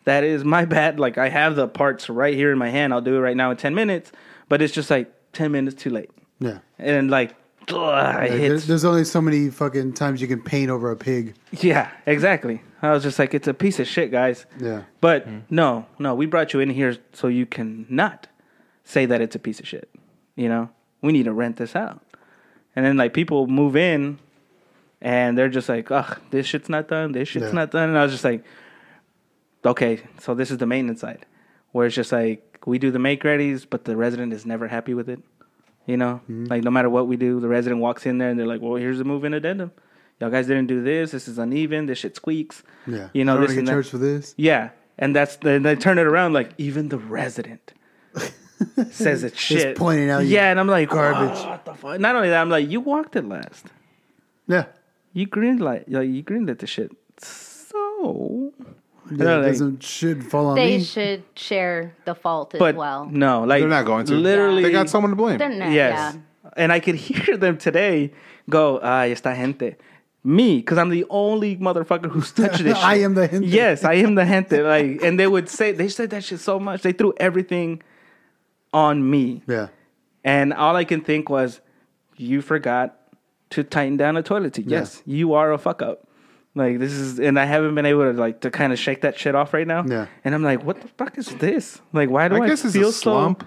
That 0.04 0.24
is 0.24 0.44
my 0.44 0.64
bad. 0.76 0.98
Like 0.98 1.18
I 1.18 1.28
have 1.28 1.56
the 1.56 1.68
parts 1.68 2.08
right 2.08 2.34
here 2.34 2.50
in 2.52 2.58
my 2.58 2.70
hand. 2.70 2.92
I'll 2.92 3.00
do 3.02 3.16
it 3.16 3.20
right 3.20 3.36
now 3.36 3.50
in 3.50 3.56
ten 3.56 3.74
minutes. 3.74 4.12
But 4.48 4.60
it's 4.62 4.72
just 4.74 4.90
like 4.90 5.12
ten 5.32 5.52
minutes 5.52 5.80
too 5.80 5.90
late, 5.90 6.10
Yeah. 6.40 6.58
and 6.78 7.08
like, 7.10 7.36
ugh, 7.68 7.74
it 7.74 7.76
Like, 7.76 8.30
there- 8.30 8.38
hits. 8.38 8.66
there's 8.66 8.84
only 8.84 9.04
so 9.04 9.20
many 9.20 9.48
fucking 9.50 9.92
times 9.92 10.20
you 10.20 10.26
can 10.26 10.42
paint 10.42 10.70
over 10.70 10.90
a 10.90 10.96
pig. 10.96 11.34
Yeah, 11.52 11.88
exactly. 12.06 12.62
I 12.82 12.90
was 12.92 13.02
just 13.04 13.18
like, 13.18 13.32
it's 13.34 13.46
a 13.46 13.54
piece 13.54 13.78
of 13.78 13.86
shit, 13.86 14.10
guys. 14.10 14.46
Yeah. 14.58 14.82
But 15.00 15.28
mm-hmm. 15.28 15.54
no, 15.54 15.86
no, 16.00 16.14
we 16.14 16.26
brought 16.26 16.52
you 16.52 16.60
in 16.60 16.70
here 16.70 16.96
so 17.12 17.28
you 17.28 17.46
can 17.46 17.86
not 17.88 18.26
say 18.84 19.06
that 19.06 19.20
it's 19.20 19.36
a 19.36 19.38
piece 19.38 19.60
of 19.60 19.68
shit. 19.68 19.88
You 20.34 20.48
know, 20.48 20.70
we 21.02 21.12
need 21.12 21.24
to 21.26 21.32
rent 21.32 21.58
this 21.58 21.76
out. 21.76 22.02
And 22.74 22.84
then 22.84 22.96
like 22.96 23.12
people 23.14 23.46
move 23.46 23.76
in 23.76 24.18
and 25.03 25.36
they're 25.38 25.48
just 25.48 25.68
like, 25.68 25.90
ugh, 25.90 26.18
this 26.30 26.46
shit's 26.46 26.68
not 26.68 26.88
done, 26.88 27.12
this 27.12 27.28
shit's 27.28 27.46
Yeah. 27.46 27.53
not 27.53 27.70
done. 27.70 27.88
And 27.90 27.98
I 27.98 28.03
was 28.03 28.12
just 28.12 28.24
like, 28.24 28.44
okay, 29.64 30.01
so 30.20 30.34
this 30.34 30.51
is 30.51 30.59
the 30.59 30.66
maintenance 30.66 31.01
side 31.01 31.26
where 31.72 31.86
it's 31.86 31.94
just 31.96 32.12
like 32.12 32.59
we 32.66 32.78
do 32.78 32.90
the 32.90 32.98
make 32.98 33.22
readies, 33.22 33.66
but 33.68 33.84
the 33.84 33.96
resident 33.96 34.32
is 34.32 34.44
never 34.44 34.68
happy 34.68 34.94
with 34.94 35.09
it. 35.09 35.20
You 35.86 35.96
know, 35.96 36.20
Mm-hmm. 36.24 36.44
like 36.46 36.62
no 36.62 36.70
matter 36.70 36.90
what 36.90 37.07
we 37.09 37.16
do, 37.16 37.40
the 37.40 37.48
resident 37.48 37.80
walks 37.80 38.07
in 38.07 38.18
there 38.18 38.28
and 38.30 38.38
they're 38.38 38.46
like, 38.46 38.61
well, 38.61 38.74
here's 38.76 38.98
the 38.98 39.05
move-in 39.05 39.34
addendum. 39.34 39.72
Y'all 40.20 40.28
guys 40.30 40.46
didn't 40.46 40.66
do 40.66 40.82
this. 40.82 41.12
This 41.12 41.26
is 41.28 41.38
uneven. 41.38 41.86
This 41.86 41.98
shit 41.98 42.14
squeaks. 42.14 42.62
Yeah. 42.86 43.09
You 43.14 43.24
know, 43.24 43.38
I 43.38 43.40
this 43.46 43.55
get 43.55 43.66
charged 43.66 43.88
for 43.90 43.96
this. 43.98 44.34
Yeah, 44.36 44.70
and 44.98 45.16
that's 45.16 45.36
then 45.36 45.62
they 45.62 45.74
turn 45.76 45.96
it 45.98 46.07
around 46.07 46.34
like 46.34 46.51
even 46.59 46.90
the 46.90 46.98
resident 46.98 47.72
says 48.90 49.24
it's 49.24 49.38
shit. 49.38 49.76
pointing 49.78 50.11
out 50.11 50.20
you 50.24 50.28
Yeah, 50.34 50.51
and 50.51 50.61
I'm 50.61 50.66
like 50.68 50.90
garbage. 50.90 51.38
What 51.42 51.64
the 51.64 51.72
fuck? 51.74 51.98
Not 52.01 52.16
only 52.16 52.28
that, 52.28 52.40
I'm 52.42 52.51
like, 52.51 52.68
you 52.68 52.80
walked 52.80 53.16
it 53.16 53.24
last. 53.26 53.66
Yeah. 54.46 54.66
You 55.12 55.26
greenlit, 55.26 55.61
like, 55.61 55.84
you 55.88 56.22
greenlit 56.22 56.58
the 56.58 56.66
shit. 56.66 56.92
So, 57.18 58.52
Yeah, 59.11 59.16
know, 59.16 59.38
it 59.40 59.42
like- 59.42 59.52
doesn't 59.52 59.82
should 59.82 60.24
fall 60.24 60.46
on 60.48 60.54
me. 60.56 60.62
They 60.64 60.78
me. 60.78 60.84
should 60.84 61.22
share 61.34 61.94
the 62.04 62.14
fault 62.14 62.54
as 62.54 62.61
well. 62.74 63.06
no, 63.11 63.42
like 63.44 63.61
they're 63.61 63.68
not 63.68 63.84
going 63.86 64.06
to. 64.06 64.14
Literally, 64.14 64.62
they 64.62 64.70
got 64.72 64.88
someone 64.88 65.11
to 65.11 65.16
blame. 65.16 65.38
They're 65.38 65.48
not, 65.48 65.72
Yes, 65.72 66.14
yeah. 66.14 66.20
and 66.56 66.72
I 66.72 66.78
could 66.80 66.94
hear 67.08 67.36
them 67.36 67.56
today 67.58 68.12
go, 68.48 68.78
"Ah, 68.82 69.02
esta 69.02 69.34
gente." 69.34 69.76
Me, 70.22 70.58
because 70.58 70.76
I'm 70.76 70.90
the 70.90 71.06
only 71.08 71.56
motherfucker 71.56 72.11
who's 72.11 72.30
touched 72.30 72.62
this. 72.62 72.76
I 72.82 72.96
am 72.96 73.14
the 73.14 73.26
gente. 73.26 73.46
Yes, 73.48 73.84
I 73.84 73.94
am 73.94 74.14
the 74.14 74.24
gente. 74.24 74.61
Like, 74.62 75.02
and 75.02 75.18
they 75.18 75.26
would 75.26 75.48
say 75.48 75.72
they 75.72 75.88
said 75.88 76.11
that 76.11 76.22
shit 76.24 76.40
so 76.40 76.61
much. 76.61 76.82
They 76.82 76.92
threw 76.92 77.14
everything 77.18 77.82
on 78.72 79.08
me. 79.11 79.42
Yeah. 79.48 79.68
And 80.22 80.52
all 80.52 80.76
I 80.76 80.84
can 80.84 81.00
think 81.00 81.30
was, 81.30 81.61
you 82.18 82.42
forgot 82.42 82.98
to 83.51 83.64
tighten 83.64 83.96
down 83.96 84.16
a 84.16 84.22
toilet 84.22 84.57
seat. 84.57 84.66
Yes, 84.68 85.03
you 85.07 85.34
are 85.34 85.53
a 85.53 85.59
fuck 85.59 85.82
up. 85.82 86.07
Like 86.55 86.80
this 86.80 86.92
is, 86.92 87.20
and 87.20 87.38
I 87.38 87.44
haven't 87.44 87.74
been 87.76 87.86
able 87.86 88.12
to 88.12 88.18
like 88.18 88.40
to 88.40 88.51
kind 88.51 88.72
of 88.72 88.78
shake 88.78 89.03
that 89.03 89.18
shit 89.18 89.34
off 89.34 89.55
right 89.55 89.66
now. 89.66 89.84
Yeah. 89.86 90.07
And 90.24 90.34
I'm 90.34 90.42
like, 90.42 90.64
what 90.64 90.80
the 90.80 90.88
fuck 90.88 91.16
is 91.16 91.28
this? 91.36 91.80
Like, 91.92 92.11
why 92.11 92.28
do 92.28 92.36
I, 92.36 92.40
I 92.40 92.48
guess 92.48 92.64
it's 92.64 92.74
feel 92.74 92.88
a 92.88 92.92
slump. 92.92 93.46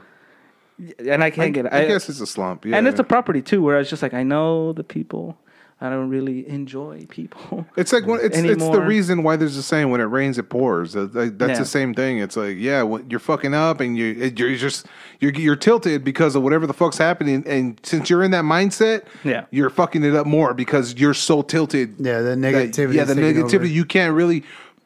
so? 0.80 1.12
And 1.12 1.24
I 1.24 1.30
can't 1.30 1.48
I, 1.48 1.50
get 1.50 1.66
it. 1.66 1.74
I 1.74 1.86
guess 1.86 2.10
it's 2.10 2.22
a 2.22 2.28
slump. 2.28 2.66
Yeah, 2.66 2.78
and 2.78 2.88
it's 2.88 3.00
a 3.00 3.04
property 3.04 3.42
too, 3.42 3.62
where 3.62 3.76
I 3.76 3.80
was 3.80 3.90
just 3.90 4.02
like, 4.02 4.14
I 4.14 4.24
know 4.24 4.74
the 4.74 4.84
people. 4.84 5.38
I 5.84 5.90
don't 5.90 6.10
really 6.10 6.48
enjoy 6.48 7.06
people. 7.10 7.66
It's 7.76 7.92
like 7.92 8.06
when, 8.08 8.20
it's 8.24 8.38
it's 8.38 8.64
the 8.70 8.82
reason 8.82 9.22
why 9.24 9.36
there's 9.36 9.58
a 9.58 9.64
saying 9.64 9.90
when 9.92 10.00
it 10.00 10.06
rains 10.06 10.38
it 10.38 10.48
pours. 10.50 10.94
That- 10.94 11.12
that- 11.14 11.38
That's 11.38 11.52
Yeah. 11.54 11.60
the 11.60 11.66
same 11.66 11.94
thing. 11.94 12.20
It's 12.20 12.38
like 12.38 12.56
yeah, 12.58 12.82
when 12.84 13.10
you're 13.10 13.20
fucking 13.20 13.54
up 13.54 13.82
and 13.82 13.98
you 13.98 14.06
you're 14.36 14.56
just 14.56 14.86
you're 15.20 15.34
you're 15.34 15.56
tilted 15.58 16.04
because 16.04 16.36
of 16.36 16.42
whatever 16.44 16.66
the 16.66 16.74
fuck's 16.74 16.98
happening, 16.98 17.44
and 17.46 17.80
since 17.84 18.10
you're 18.10 18.24
in 18.24 18.32
that 18.32 18.46
mindset, 18.46 19.04
Yeah. 19.24 19.46
you're 19.52 19.70
fucking 19.70 20.04
it 20.04 20.16
up 20.16 20.26
more 20.26 20.54
because 20.54 20.96
you're 20.98 21.14
so 21.14 21.42
tilted. 21.42 21.96
Yeah, 22.00 22.20
the 22.22 22.36
that- 22.36 22.38
negativity. 22.38 22.94
yeah, 22.94 23.04
the 23.04 23.16
negativity. 23.16 23.56
over. 23.56 23.66
You 23.66 23.86
can't 23.86 24.14
really 24.16 24.44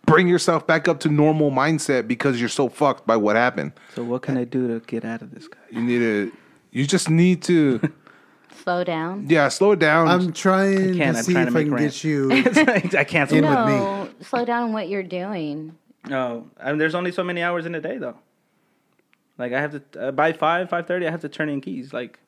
bring 0.08 0.28
yourself 0.28 0.66
back 0.66 0.88
up 0.88 1.00
to 1.02 1.10
normal 1.10 1.52
mindset 1.52 2.08
because 2.08 2.40
you're 2.40 2.50
so 2.50 2.70
fucked 2.70 3.06
by 3.06 3.18
what 3.18 3.36
happened. 3.36 3.74
So 3.94 4.04
what 4.04 4.22
can 4.24 4.38
I 4.38 4.46
do 4.46 4.68
to 4.70 4.80
get 4.88 5.04
out 5.06 5.22
of 5.22 5.30
this 5.36 5.48
guy? 5.48 5.60
You 5.70 5.82
need 5.84 6.00
to. 6.00 6.32
You 6.72 6.86
just 6.88 7.10
need 7.10 7.42
to. 7.44 7.80
Slow 8.68 8.84
down. 8.84 9.28
yeah, 9.30 9.48
slow 9.48 9.72
it 9.72 9.80
down. 9.80 10.10
I'm 10.10 10.34
trying 10.34 10.98
can't, 10.98 11.14
to 11.14 11.20
I'm 11.20 11.24
see 11.24 11.32
trying 11.32 11.48
if 11.48 11.54
to 11.54 11.60
I 11.60 11.64
make 11.64 11.68
can 11.68 11.74
rent. 11.74 11.94
get 11.94 12.04
you. 12.04 12.32
I 13.00 13.04
can't. 13.06 13.32
In 13.32 13.46
no. 13.46 13.50
with 13.50 13.66
me. 13.74 13.80
No, 13.80 14.10
slow 14.20 14.44
down 14.44 14.64
on 14.64 14.74
what 14.74 14.90
you're 14.90 15.04
doing. 15.04 15.78
No, 16.10 16.50
I 16.60 16.72
mean, 16.72 16.78
there's 16.78 16.94
only 16.94 17.14
so 17.14 17.24
many 17.24 17.42
hours 17.42 17.66
in 17.66 17.76
a 17.76 17.80
day 17.80 17.98
though. 17.98 18.18
Like 19.38 19.54
I 19.54 19.62
have 19.62 19.72
to 19.94 20.08
uh, 20.08 20.12
by 20.12 20.34
five 20.34 20.70
five 20.70 20.86
thirty, 20.86 21.08
I 21.08 21.12
have 21.12 21.22
to 21.22 21.30
turn 21.30 21.48
in 21.48 21.62
keys. 21.62 21.94
Like 21.94 22.20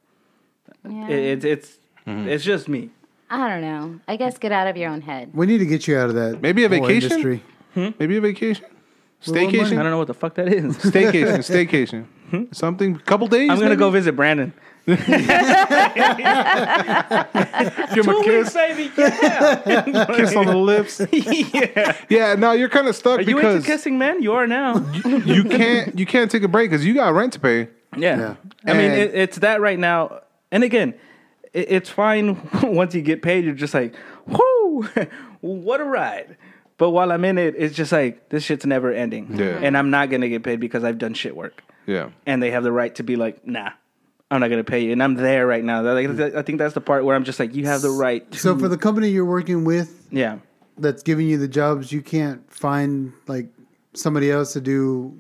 Yeah. 0.88 1.10
it, 1.10 1.44
it's 1.44 1.46
it's 1.46 1.78
mm-hmm. 2.08 2.30
it's 2.30 2.46
just 2.46 2.70
me. 2.70 2.92
I 3.30 3.50
don't 3.50 3.62
know. 3.62 4.00
I 4.08 4.16
guess 4.16 4.38
get 4.38 4.54
out 4.54 4.68
of 4.68 4.78
your 4.78 4.92
own 4.92 5.02
head. 5.02 5.32
We 5.34 5.46
need 5.46 5.58
to 5.58 5.66
get 5.66 5.90
you 5.90 5.98
out 5.98 6.08
of 6.08 6.16
that. 6.16 6.42
Maybe 6.42 6.64
a 6.64 6.70
whole 6.70 6.80
vacation? 6.80 7.12
Industry. 7.12 7.44
Hmm? 7.74 7.90
Maybe 8.00 8.16
a 8.16 8.22
vacation, 8.22 8.64
Well, 9.28 9.36
money. 9.36 9.48
I 9.48 9.52
staycation, 9.52 9.70
don't 9.72 9.84
know 9.92 9.98
what 9.98 10.08
the 10.08 10.14
fuck 10.14 10.36
that 10.36 10.48
is. 10.48 10.78
staycation, 10.78 11.40
staycation. 11.70 12.06
Hmm? 12.32 12.44
Something. 12.54 12.96
A 12.96 13.00
couple 13.00 13.28
days. 13.28 13.50
I'm 13.50 13.58
gonna 13.58 13.72
maybe? 13.72 13.80
go 13.80 13.90
visit 13.90 14.14
Brandon. 14.16 14.54
Give 17.94 18.06
him 18.06 18.16
a 18.16 18.24
kiss, 18.24 18.54
baby. 18.54 18.92
Yeah. 18.98 20.06
kiss 20.16 20.36
on 20.36 20.46
the 20.46 20.56
lips. 20.56 21.02
yeah. 21.12 21.96
Yeah, 22.10 22.36
no, 22.36 22.52
you're 22.54 22.70
kind 22.70 22.88
of 22.88 22.96
stuck 22.96 23.20
Are 23.20 23.22
you 23.22 23.36
because 23.36 23.56
into 23.58 23.68
kissing 23.68 23.98
men? 23.98 24.22
You 24.22 24.34
are 24.34 24.48
now. 24.48 24.78
you 25.04 25.44
can't 25.44 25.98
you 25.98 26.06
can't 26.06 26.30
take 26.30 26.44
a 26.44 26.48
break 26.48 26.70
because 26.70 26.86
you 26.86 26.94
got 26.94 27.14
rent 27.14 27.34
to 27.34 27.40
pay. 27.40 27.70
Yeah. 27.98 28.18
Yeah. 28.18 28.36
I 28.66 28.74
mean, 28.74 28.92
And- 28.92 29.02
it, 29.02 29.16
it's 29.16 29.38
that 29.40 29.62
right 29.62 29.80
now. 29.80 30.22
And 30.52 30.64
again, 30.64 30.94
it, 31.54 31.72
it's 31.72 31.90
fine 31.90 32.48
once 32.64 32.94
you 32.96 33.02
get 33.02 33.22
paid. 33.22 33.46
You're 33.46 33.54
just 33.54 33.74
like, 33.74 33.96
whoo, 34.28 34.88
what 35.42 35.82
a 35.82 35.86
ride. 35.86 36.38
But 36.78 36.92
while 36.92 37.12
I'm 37.12 37.26
in 37.26 37.38
it, 37.38 37.56
it's 37.58 37.76
just 37.76 37.92
like 37.92 38.30
this 38.30 38.44
shit's 38.44 38.66
never 38.66 38.92
ending. 38.94 39.36
Yeah. 39.38 39.60
And 39.62 39.78
I'm 39.78 39.90
not 39.90 40.10
gonna 40.10 40.30
get 40.30 40.44
paid 40.44 40.60
because 40.60 40.84
I've 40.84 40.98
done 40.98 41.14
shit 41.14 41.36
work. 41.36 41.64
Yeah, 41.86 42.12
and 42.28 42.42
they 42.44 42.52
have 42.52 42.62
the 42.64 42.72
right 42.72 42.94
to 42.96 43.04
be 43.04 43.16
like, 43.16 43.48
nah, 43.48 43.72
I'm 44.32 44.40
not 44.40 44.50
gonna 44.50 44.64
pay 44.64 44.84
you. 44.84 44.92
And 44.92 45.02
I'm 45.02 45.16
there 45.16 45.48
right 45.48 45.64
now. 45.64 45.82
Like, 45.82 46.08
I 46.36 46.42
think 46.44 46.60
that's 46.60 46.74
the 46.74 46.82
part 46.82 47.04
where 47.04 47.16
I'm 47.16 47.24
just 47.24 47.40
like, 47.40 47.56
you 47.56 47.66
have 47.66 47.82
the 47.82 47.90
right. 47.90 48.30
To, 48.32 48.38
So 48.38 48.58
for 48.58 48.68
the 48.68 48.78
company 48.78 49.10
you're 49.10 49.26
working 49.26 49.64
with 49.66 50.08
yeah, 50.12 50.40
that's 50.78 51.02
giving 51.04 51.28
you 51.28 51.38
the 51.38 51.48
jobs, 51.48 51.92
you 51.92 52.02
can't 52.02 52.52
find 52.52 53.12
like 53.28 53.48
somebody 53.94 54.30
else 54.32 54.54
to 54.54 54.62
do 54.62 55.20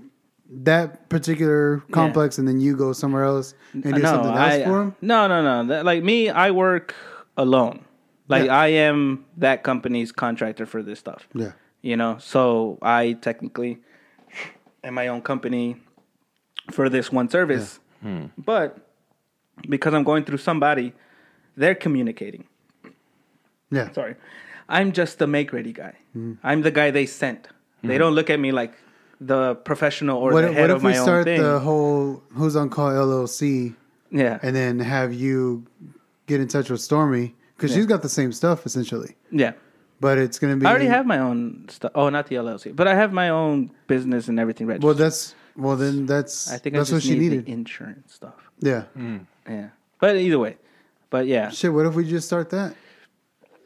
that 0.52 1.10
particular 1.10 1.84
complex, 1.92 2.38
and 2.40 2.48
then 2.48 2.60
you 2.60 2.76
go 2.76 2.92
somewhere 2.94 3.24
else 3.24 3.54
and 3.74 3.84
do 3.84 3.92
no, 3.92 4.00
something 4.02 4.32
else 4.32 4.54
I, 4.54 4.64
for 4.64 4.80
them. 4.80 4.96
no, 5.02 5.28
no, 5.28 5.42
no. 5.44 5.68
That, 5.68 5.86
like 5.86 6.04
me, 6.04 6.30
I 6.30 6.52
work 6.52 6.96
alone. 7.38 7.86
Like 8.28 8.46
Yeah. 8.46 8.58
I 8.58 8.68
am 8.68 9.26
that 9.38 9.64
company's 9.64 10.12
contractor 10.12 10.66
for 10.66 10.82
this 10.84 11.00
stuff. 11.00 11.28
Yeah. 11.34 11.52
You 11.82 11.98
know, 11.98 12.18
so 12.20 12.78
I 12.82 13.14
technically 13.14 13.80
am 14.84 14.96
my 14.96 15.08
own 15.08 15.22
company 15.22 15.78
for 16.72 16.90
this 16.90 17.12
one 17.12 17.30
service. 17.30 17.80
Hmm. 18.02 18.26
But 18.38 18.89
because 19.68 19.94
I'm 19.94 20.04
going 20.04 20.24
through 20.26 20.38
somebody, 20.38 20.94
they're 21.58 21.76
communicating. 21.76 22.46
Yeah. 23.72 23.92
Sorry. 23.92 24.16
I'm 24.68 24.92
just 24.92 25.20
the 25.20 25.28
make 25.28 25.52
ready 25.54 25.74
guy. 25.74 25.96
Mm-hmm. 26.16 26.34
I'm 26.44 26.62
the 26.62 26.72
guy 26.72 26.92
they 26.92 27.06
sent. 27.06 27.48
They 27.84 27.98
don't 27.98 28.14
look 28.14 28.30
at 28.30 28.40
me 28.40 28.52
like 28.52 28.74
the 29.22 29.56
professional 29.56 30.18
or 30.18 30.32
What, 30.34 30.42
the 30.42 30.50
if- 30.50 30.54
head 30.56 30.62
what 30.64 30.72
of 30.72 30.78
if 30.78 30.84
we 30.84 30.92
my 30.92 30.98
own 30.98 31.04
start 31.04 31.24
thing. 31.26 31.42
the 31.42 31.60
whole 31.60 32.22
Who's 32.34 32.56
on 32.56 32.70
Call 32.70 32.90
LLC 32.92 33.74
yeah. 34.12 34.40
and 34.44 34.56
then 34.56 34.80
have 34.80 35.14
you 35.14 35.66
get 36.28 36.42
in 36.42 36.48
touch 36.48 36.70
with 36.70 36.82
Stormy 36.82 37.36
because 37.56 37.74
she's 37.74 37.86
got 37.86 38.02
the 38.02 38.10
same 38.10 38.32
stuff 38.32 38.66
essentially, 38.66 39.16
yeah. 39.32 39.54
but 40.00 40.18
it's 40.18 40.40
going 40.40 40.54
to 40.54 40.60
be. 40.60 40.66
I 40.66 40.70
already 40.70 40.86
have 40.88 41.06
my 41.06 41.20
own 41.20 41.66
stuff. 41.70 41.92
Oh, 41.96 42.10
not 42.10 42.28
the 42.28 42.36
LLC, 42.36 42.74
but 42.76 42.88
I 42.88 42.96
have 42.96 43.12
my 43.14 43.30
own 43.30 43.72
business 43.88 44.28
and 44.30 44.40
everything 44.40 44.68
registered. 44.68 44.86
Well, 44.86 44.94
that's 44.94 45.36
well 45.58 45.76
then 45.76 46.06
that's 46.06 46.50
I 46.52 46.58
think 46.58 46.76
that's 46.76 46.90
I 46.92 46.96
what 46.96 47.02
just 47.02 47.12
she 47.12 47.20
needed. 47.20 47.46
the 47.46 47.52
insurance 47.52 48.14
stuff. 48.14 48.36
yeah. 48.60 48.84
Yeah. 49.50 49.70
But 50.00 50.16
either 50.16 50.40
way. 50.40 50.58
But 51.10 51.28
yeah. 51.28 51.50
Shit. 51.50 51.74
What 51.74 51.86
if 51.86 51.96
we 51.96 52.08
just 52.08 52.28
start 52.28 52.50
that? 52.52 52.76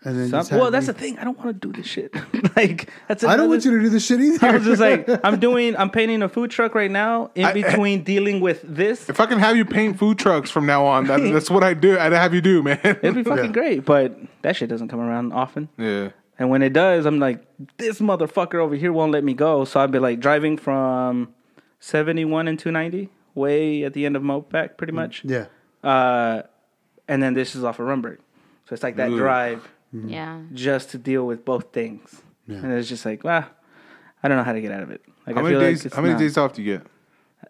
And 0.05 0.19
then 0.19 0.30
Some- 0.30 0.39
just 0.39 0.49
have 0.49 0.60
well, 0.60 0.69
that's 0.72 0.88
me- 0.88 0.93
the 0.93 0.99
thing. 0.99 1.19
I 1.19 1.23
don't 1.23 1.38
want 1.38 1.61
to 1.61 1.68
do 1.68 1.72
this 1.73 1.88
shit. 1.88 2.14
like 2.57 2.89
that's. 3.07 3.23
I 3.23 3.38
don't 3.38 3.47
want 3.47 3.64
you 3.64 3.72
to 3.72 3.80
do 3.81 3.89
this 3.89 4.05
shit 4.05 4.19
either. 4.19 4.45
I 4.47 4.51
was 4.51 4.65
just 4.65 4.81
like, 4.81 5.07
I'm 5.23 5.39
doing. 5.39 5.77
I'm 5.77 5.89
painting 5.89 6.22
a 6.23 6.27
food 6.30 6.51
truck 6.51 6.76
right 6.76 6.91
now. 6.91 7.31
In 7.35 7.45
eh. 7.45 7.53
between 7.53 8.03
dealing 8.03 8.41
with 8.41 8.61
this, 8.64 9.10
if 9.10 9.22
I 9.22 9.26
can 9.27 9.39
have 9.39 9.55
you 9.55 9.64
paint 9.64 9.97
food 9.97 10.19
trucks 10.19 10.49
from 10.51 10.65
now 10.65 10.85
on, 10.85 11.07
that, 11.07 11.22
that's 11.31 11.49
what 11.49 11.64
I 11.64 11.73
do. 11.73 11.97
I'd 11.97 12.11
have 12.11 12.34
you 12.34 12.41
do, 12.41 12.61
man. 12.64 12.80
it'd 12.84 13.15
be 13.15 13.23
fucking 13.23 13.45
Yeah. 13.45 13.51
great. 13.51 13.85
But 13.85 14.18
that 14.41 14.57
shit 14.57 14.68
doesn't 14.69 14.89
come 14.89 14.99
around 14.99 15.31
often. 15.31 15.69
yeah, 15.77 16.10
And 16.38 16.49
when 16.49 16.64
it 16.64 16.73
does, 16.73 17.05
I'm 17.05 17.19
like, 17.19 17.41
this 17.77 18.01
motherfucker 18.01 18.55
over 18.55 18.76
here 18.76 18.91
won't 18.91 19.14
let 19.14 19.23
me 19.23 19.34
go. 19.34 19.64
So 19.64 19.80
I'd 19.80 19.91
be 19.91 19.99
like 19.99 20.19
driving 20.19 20.57
from 20.57 21.34
71 21.80 22.49
and 22.49 22.60
290, 22.60 23.10
way 23.35 23.84
at 23.85 23.93
the 23.93 24.05
end 24.05 24.18
of 24.18 24.22
Mopac, 24.23 24.76
pretty 24.76 24.91
mm, 24.91 24.97
much. 24.97 25.22
Yeah. 25.23 25.45
Uh, 25.84 26.43
and 27.07 27.22
then 27.22 27.34
this 27.34 27.55
is 27.55 27.64
off 27.64 27.80
of 27.80 27.88
Rundberg. 27.88 28.18
So 28.68 28.73
it's 28.73 28.84
like 28.84 28.95
that 28.95 29.10
Ooh. 29.11 29.18
drive 29.18 29.68
Yeah. 29.91 30.39
just 30.53 30.91
to 30.91 30.97
deal 30.97 31.26
with 31.27 31.43
both 31.45 31.73
things. 31.73 32.22
And 32.47 32.72
it's 32.73 32.89
just 32.89 33.05
like, 33.05 33.23
well, 33.23 33.45
I 34.22 34.27
don't 34.27 34.38
know 34.38 34.43
how 34.43 34.53
to 34.53 34.61
get 34.61 34.72
out 34.72 34.84
of 34.84 34.91
it. 34.91 35.01
Like, 35.26 35.35
How 35.35 35.41
I 35.41 35.43
many 35.43 35.53
feel 35.55 35.60
days? 35.61 35.84
like 35.85 35.93
how 35.93 36.01
many 36.01 36.14
not- 36.14 36.19
days 36.19 36.38
off 36.38 36.53
do 36.53 36.61
you 36.61 36.77
get? 36.77 36.88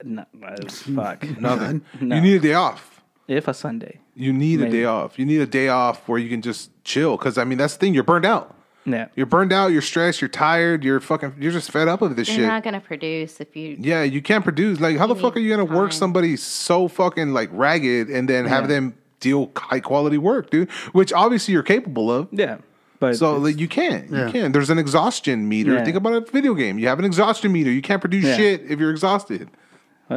No, 0.04 0.26
uh, 0.44 0.56
fuck. 0.70 1.24
Nothing. 1.40 1.82
No. 2.02 2.16
You 2.16 2.22
need 2.22 2.36
a 2.38 2.40
day 2.40 2.54
off. 2.54 3.02
if 3.28 3.48
a 3.48 3.54
Sunday. 3.54 4.00
You 4.16 4.34
need 4.34 4.62
a 4.62 4.70
day 4.70 4.86
off. 4.86 5.18
You 5.18 5.26
need 5.26 5.42
a 5.42 5.46
day 5.48 5.68
off 5.70 6.08
where 6.08 6.20
you 6.20 6.30
can 6.30 6.42
just 6.42 6.72
chill. 6.84 7.16
Because 7.18 7.38
I 7.38 7.44
mean, 7.44 7.58
that's 7.58 7.74
the 7.76 7.80
thing. 7.80 7.94
You're 7.94 8.04
burned 8.04 8.26
out. 8.26 8.56
Yeah. 8.86 9.08
You're 9.16 9.26
burned 9.26 9.54
out. 9.54 9.68
You're 9.72 9.82
stressed. 9.82 10.20
You're 10.22 10.28
tired. 10.30 10.84
You're 10.84 11.00
fucking. 11.00 11.36
You're 11.40 11.52
just 11.54 11.72
fed 11.72 11.88
up 11.88 12.02
of 12.02 12.16
this 12.16 12.28
shit. 12.28 12.40
You're 12.40 12.48
not 12.48 12.64
gonna 12.64 12.82
produce 12.82 13.40
if 13.40 13.56
you. 13.56 13.78
Yeah, 13.80 14.04
you 14.04 14.22
can't 14.22 14.44
produce. 14.44 14.80
Like, 14.80 14.98
how 14.98 15.08
the 15.08 15.16
fuck 15.16 15.36
are 15.36 15.40
you 15.40 15.50
gonna 15.50 15.64
work 15.64 15.94
somebody 15.94 16.36
so 16.36 16.88
fucking 16.88 17.34
like 17.34 17.50
ragged 17.54 18.10
and 18.10 18.28
then 18.28 18.46
have 18.46 18.64
Yeah. 18.64 18.68
them 18.68 18.94
deal 19.20 19.52
high 19.56 19.80
quality 19.80 20.18
work, 20.18 20.50
dude? 20.50 20.70
Which 20.92 21.14
obviously 21.14 21.54
you're 21.54 21.64
capable 21.64 22.12
of. 22.12 22.28
Yeah. 22.32 22.58
But 23.00 23.16
So 23.18 23.36
like, 23.38 23.60
you 23.60 23.68
can, 23.68 24.08
Yeah. 24.12 24.28
you 24.28 24.32
can't. 24.32 24.54
There's 24.54 24.70
an 24.70 24.80
exhaustion 24.80 25.48
meter. 25.50 25.74
Yeah. 25.74 25.84
Think 25.84 25.98
about 25.98 26.14
a 26.14 26.22
video 26.22 26.54
game. 26.54 26.80
You 26.80 26.88
have 26.88 27.00
an 27.00 27.06
exhaustion 27.06 27.52
meter. 27.52 27.70
You 27.72 27.82
can't 27.82 28.02
produce 28.02 28.24
Yeah. 28.26 28.38
shit 28.38 28.62
if 28.70 28.80
you're 28.80 28.92
exhausted. 28.92 29.50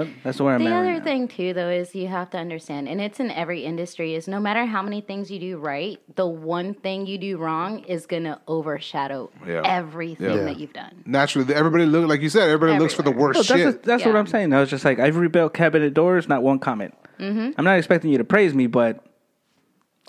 Well, 0.05 0.09
that's 0.23 0.41
where 0.41 0.55
I'm 0.55 0.63
The 0.65 0.71
at. 0.71 0.77
other 0.77 0.89
right 0.89 0.99
now. 0.99 1.05
thing 1.05 1.29
too, 1.29 1.53
though, 1.53 1.69
is 1.71 1.95
you 1.95 2.07
have 2.09 2.31
to 2.31 2.39
understand, 2.39 2.89
and 2.89 3.01
it's 3.01 3.21
in 3.21 3.31
every 3.31 3.65
industry, 3.65 4.15
is 4.15 4.29
no 4.29 4.39
matter 4.41 4.65
how 4.67 4.83
many 4.83 5.01
things 5.01 5.31
you 5.31 5.39
do 5.39 5.59
right, 5.59 5.99
the 6.17 6.27
one 6.27 6.75
thing 6.75 7.07
you 7.07 7.19
do 7.19 7.39
wrong 7.39 7.81
is 7.85 8.07
gonna 8.07 8.41
overshadow 8.49 9.31
Yeah. 9.47 9.63
everything 9.65 10.31
Yeah. 10.39 10.45
that 10.45 10.59
you've 10.59 10.73
done. 10.73 11.03
Naturally, 11.07 11.55
everybody 11.55 11.87
look 11.87 12.09
like 12.09 12.21
you 12.21 12.29
said. 12.29 12.49
Everybody 12.49 12.79
looks 12.79 12.95
for 12.95 13.03
the 13.03 13.11
worst 13.11 13.37
Well, 13.37 13.45
that's 13.59 13.75
shit. 13.77 13.83
that's 13.83 14.05
what 14.05 14.17
I'm 14.17 14.27
saying. 14.27 14.53
I 14.53 14.61
was 14.61 14.71
just 14.71 14.85
like, 14.85 14.99
I've 14.99 15.17
rebuilt 15.17 15.55
cabinet 15.55 15.95
doors, 15.95 16.29
not 16.29 16.43
one 16.43 16.59
comment. 16.59 16.95
Mm-hmm. 17.19 17.51
I'm 17.57 17.65
not 17.65 17.79
expecting 17.79 18.11
you 18.11 18.19
to 18.19 18.25
praise 18.25 18.53
me, 18.55 18.67
but 18.67 19.03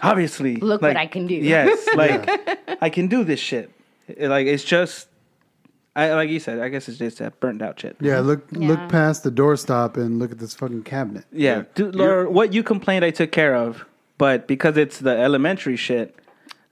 obviously, 0.04 0.58
Look 0.58 0.82
what 0.82 0.98
I 0.98 1.08
can 1.08 1.28
do. 1.28 1.36
Yes, 1.36 1.88
like 1.96 2.28
I 2.82 2.90
can 2.90 3.08
do 3.08 3.24
this 3.24 3.40
shit. 3.40 3.72
Like 4.20 4.48
it's 4.48 4.64
just, 4.64 5.08
I 5.98 6.14
like 6.14 6.30
you 6.30 6.40
said. 6.40 6.60
I 6.60 6.70
guess 6.70 6.88
it's 6.88 6.98
just 7.00 7.18
that 7.20 7.40
burnt 7.40 7.62
out 7.62 7.80
shit. 7.80 7.98
Yeah, 8.00 8.20
look 8.20 8.46
Yeah. 8.52 8.70
look 8.70 8.90
past 8.90 9.24
the 9.24 9.32
doorstop 9.32 9.98
and 9.98 10.20
look 10.20 10.32
at 10.32 10.40
this 10.40 10.54
fucking 10.54 10.84
cabinet. 10.84 11.26
Yeah, 11.32 11.64
dude, 11.76 11.96
Laura, 11.96 12.30
what 12.30 12.54
you 12.54 12.64
complained, 12.64 13.04
I 13.04 13.10
took 13.10 13.32
care 13.32 13.56
of, 13.56 13.86
but 14.18 14.48
because 14.48 14.78
it's 14.78 15.00
the 15.00 15.12
elementary 15.18 15.76
shit, 15.76 16.16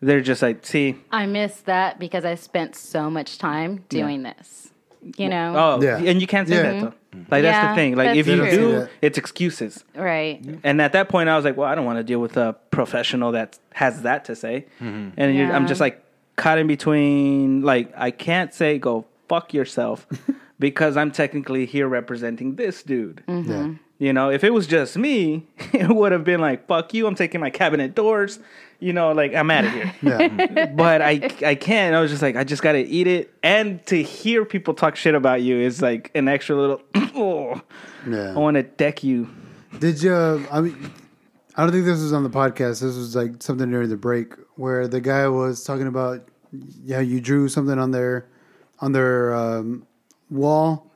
they're 0.02 0.22
just 0.22 0.42
like, 0.42 0.66
see, 0.66 0.96
I 1.12 1.26
miss 1.26 1.62
that 1.62 2.00
because 2.00 2.24
I 2.26 2.36
spent 2.36 2.76
so 2.76 3.10
much 3.10 3.38
time 3.38 3.84
doing 3.90 4.24
this. 4.24 4.70
You 5.18 5.30
know, 5.30 5.54
oh, 5.56 5.82
Yeah. 5.84 5.98
and 5.98 6.20
you 6.20 6.28
can't 6.28 6.48
say 6.48 6.56
Yeah. 6.56 6.72
that 6.72 6.82
though. 6.82 6.94
Like 7.32 7.44
that's 7.44 7.70
the 7.70 7.76
thing. 7.76 7.96
Like 7.96 8.16
if 8.18 8.28
you 8.28 8.38
true. 8.38 8.50
do, 8.52 8.88
it's 9.02 9.18
excuses. 9.18 9.84
right? 9.96 10.44
And 10.64 10.82
at 10.82 10.92
that 10.94 11.10
point, 11.10 11.30
I 11.30 11.36
was 11.36 11.46
like, 11.46 11.56
well, 11.58 11.70
I 11.70 11.76
don't 11.76 11.86
want 11.86 11.98
to 12.00 12.04
deal 12.04 12.20
with 12.20 12.36
a 12.38 12.56
professional 12.72 13.32
that 13.34 13.58
has 13.74 14.02
that 14.02 14.26
to 14.26 14.36
say. 14.36 14.66
Mm-hmm. 14.82 15.10
And 15.18 15.36
you're, 15.36 15.52
I'm 15.52 15.66
just 15.68 15.80
like 15.80 16.04
caught 16.36 16.58
in 16.58 16.68
between. 16.68 17.62
Like, 17.62 17.94
I 17.96 18.12
can't 18.12 18.54
say, 18.54 18.78
go 18.80 19.06
fuck 19.28 19.54
yourself 19.54 20.08
because 20.60 20.98
I'm 20.98 21.12
technically 21.12 21.66
here 21.66 21.88
representing 21.88 22.56
this 22.56 22.84
dude. 22.84 23.24
Mm-hmm. 23.28 23.52
Yeah. 23.52 23.74
You 23.98 24.12
know, 24.12 24.30
if 24.30 24.44
it 24.44 24.54
was 24.54 24.68
just 24.68 24.98
me, 24.98 25.48
it 25.74 25.88
would 25.88 26.12
have 26.12 26.24
been 26.24 26.42
like, 26.42 26.68
fuck 26.68 26.94
you, 26.94 27.08
I'm 27.08 27.16
taking 27.16 27.40
my 27.40 27.50
cabinet 27.50 27.96
doors. 27.96 28.40
You 28.80 28.92
know, 28.92 29.14
like, 29.14 29.34
I'm 29.34 29.50
out 29.50 29.64
of 29.64 29.72
here. 29.72 29.94
Yeah. 30.02 30.66
but 30.66 31.02
I, 31.02 31.30
I 31.46 31.56
can't. 31.56 31.96
I 31.96 32.02
was 32.02 32.12
just 32.12 32.22
like, 32.22 32.36
I 32.36 32.44
just 32.44 32.62
got 32.62 32.74
to 32.74 32.82
eat 32.82 33.08
it. 33.08 33.34
And 33.42 33.84
to 33.86 34.04
hear 34.04 34.44
people 34.44 34.74
talk 34.74 34.98
shit 34.98 35.16
about 35.16 35.42
you 35.42 35.60
is 35.60 35.82
like 35.82 36.12
an 36.14 36.28
extra 36.28 36.58
little, 36.58 36.82
oh, 37.16 37.62
I 38.06 38.34
want 38.34 38.56
to 38.56 38.64
deck 38.64 39.02
you. 39.04 39.30
Did 39.80 40.04
you? 40.04 40.14
I 40.52 40.62
mean, 40.62 40.92
I 41.56 41.64
don't 41.64 41.72
think 41.72 41.86
this 41.86 42.02
was 42.02 42.12
on 42.12 42.24
the 42.24 42.30
podcast. 42.30 42.82
This 42.82 42.98
was 42.98 43.16
like 43.16 43.42
something 43.42 43.72
during 43.72 43.90
the 43.90 43.98
break 43.98 44.34
where 44.56 44.88
the 44.90 45.00
guy 45.00 45.28
was 45.30 45.64
talking 45.64 45.88
about. 45.88 46.28
Yeah, 46.84 47.00
you 47.00 47.22
drew 47.22 47.48
something 47.48 47.80
on 47.80 47.92
their 47.92 48.28
on 48.80 48.92
their 48.92 49.34
um, 49.34 49.88
wall, 50.30 50.92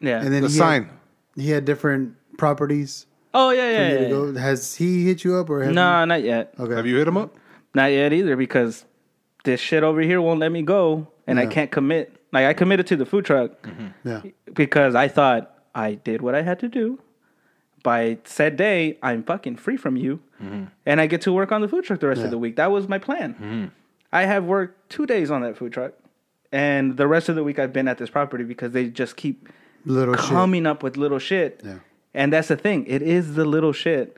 Yeah. 0.00 0.20
and 0.22 0.32
then 0.32 0.42
The 0.42 0.48
he 0.48 0.54
sign. 0.54 0.84
Had, 0.84 1.42
he 1.42 1.50
had 1.50 1.64
different 1.64 2.14
properties 2.38 3.06
oh, 3.32 3.50
yeah, 3.50 3.62
for 3.62 3.72
yeah. 4.02 4.08
you 4.08 4.32
yeah. 4.32 4.40
Has 4.40 4.76
he 4.76 5.04
hit 5.04 5.24
you 5.24 5.36
up 5.36 5.50
or 5.50 5.62
have 5.62 5.74
No, 5.74 6.04
not 6.04 6.22
yet. 6.22 6.54
Okay. 6.58 6.74
Have 6.74 6.86
you 6.86 6.96
hit 6.96 7.08
him 7.08 7.16
up? 7.16 7.34
Not 7.74 7.86
yet 7.86 8.12
either 8.12 8.36
because 8.36 8.84
this 9.44 9.60
shit 9.60 9.82
over 9.82 10.00
here 10.00 10.20
won't 10.20 10.40
let 10.40 10.52
me 10.52 10.62
go 10.62 11.08
and 11.26 11.40
I 11.40 11.46
can't 11.46 11.70
commit. 11.70 12.16
Like 12.32 12.46
I 12.46 12.52
committed 12.54 12.86
to 12.88 12.96
the 12.96 13.06
food 13.06 13.24
truck 13.24 13.62
mm-hmm. 13.62 14.08
Yeah. 14.08 14.22
because 14.52 14.94
I 14.94 15.08
thought 15.08 15.52
I 15.74 15.94
did 15.94 16.22
what 16.22 16.34
I 16.34 16.42
had 16.42 16.58
to 16.60 16.68
do. 16.68 17.00
By 17.82 18.18
said 18.24 18.56
day, 18.56 18.96
I'm 19.02 19.22
fucking 19.24 19.56
free 19.56 19.76
from 19.76 19.96
you 19.96 20.20
mm-hmm. 20.42 20.64
and 20.86 21.00
I 21.00 21.06
get 21.06 21.20
to 21.22 21.32
work 21.32 21.52
on 21.52 21.60
the 21.60 21.68
food 21.68 21.84
truck 21.84 22.00
the 22.00 22.08
rest 22.08 22.20
Yeah. 22.20 22.26
of 22.26 22.30
the 22.30 22.38
week. 22.38 22.56
That 22.56 22.70
was 22.70 22.88
my 22.88 22.98
plan. 22.98 23.34
Mm-hmm. 23.34 23.64
I 24.12 24.22
have 24.24 24.44
worked 24.44 24.90
2 24.90 25.06
days 25.06 25.30
on 25.30 25.42
that 25.42 25.56
food 25.56 25.72
truck 25.72 25.92
and 26.54 26.96
the 26.96 27.06
rest 27.06 27.28
of 27.28 27.34
the 27.36 27.42
week 27.44 27.58
I've 27.58 27.72
been 27.72 27.88
at 27.88 27.98
this 27.98 28.10
property 28.10 28.44
because 28.44 28.70
they 28.72 28.86
just 28.88 29.16
keep 29.16 29.48
Little 29.84 30.14
shit. 30.16 30.24
coming 30.26 30.66
up 30.66 30.82
with 30.82 30.96
little 30.96 31.18
shit. 31.18 31.60
Yeah. 31.64 31.78
And 32.14 32.32
that's 32.32 32.48
the 32.48 32.56
thing. 32.56 32.86
It 32.86 33.02
is 33.02 33.34
the 33.34 33.44
little 33.44 33.72
shit 33.72 34.16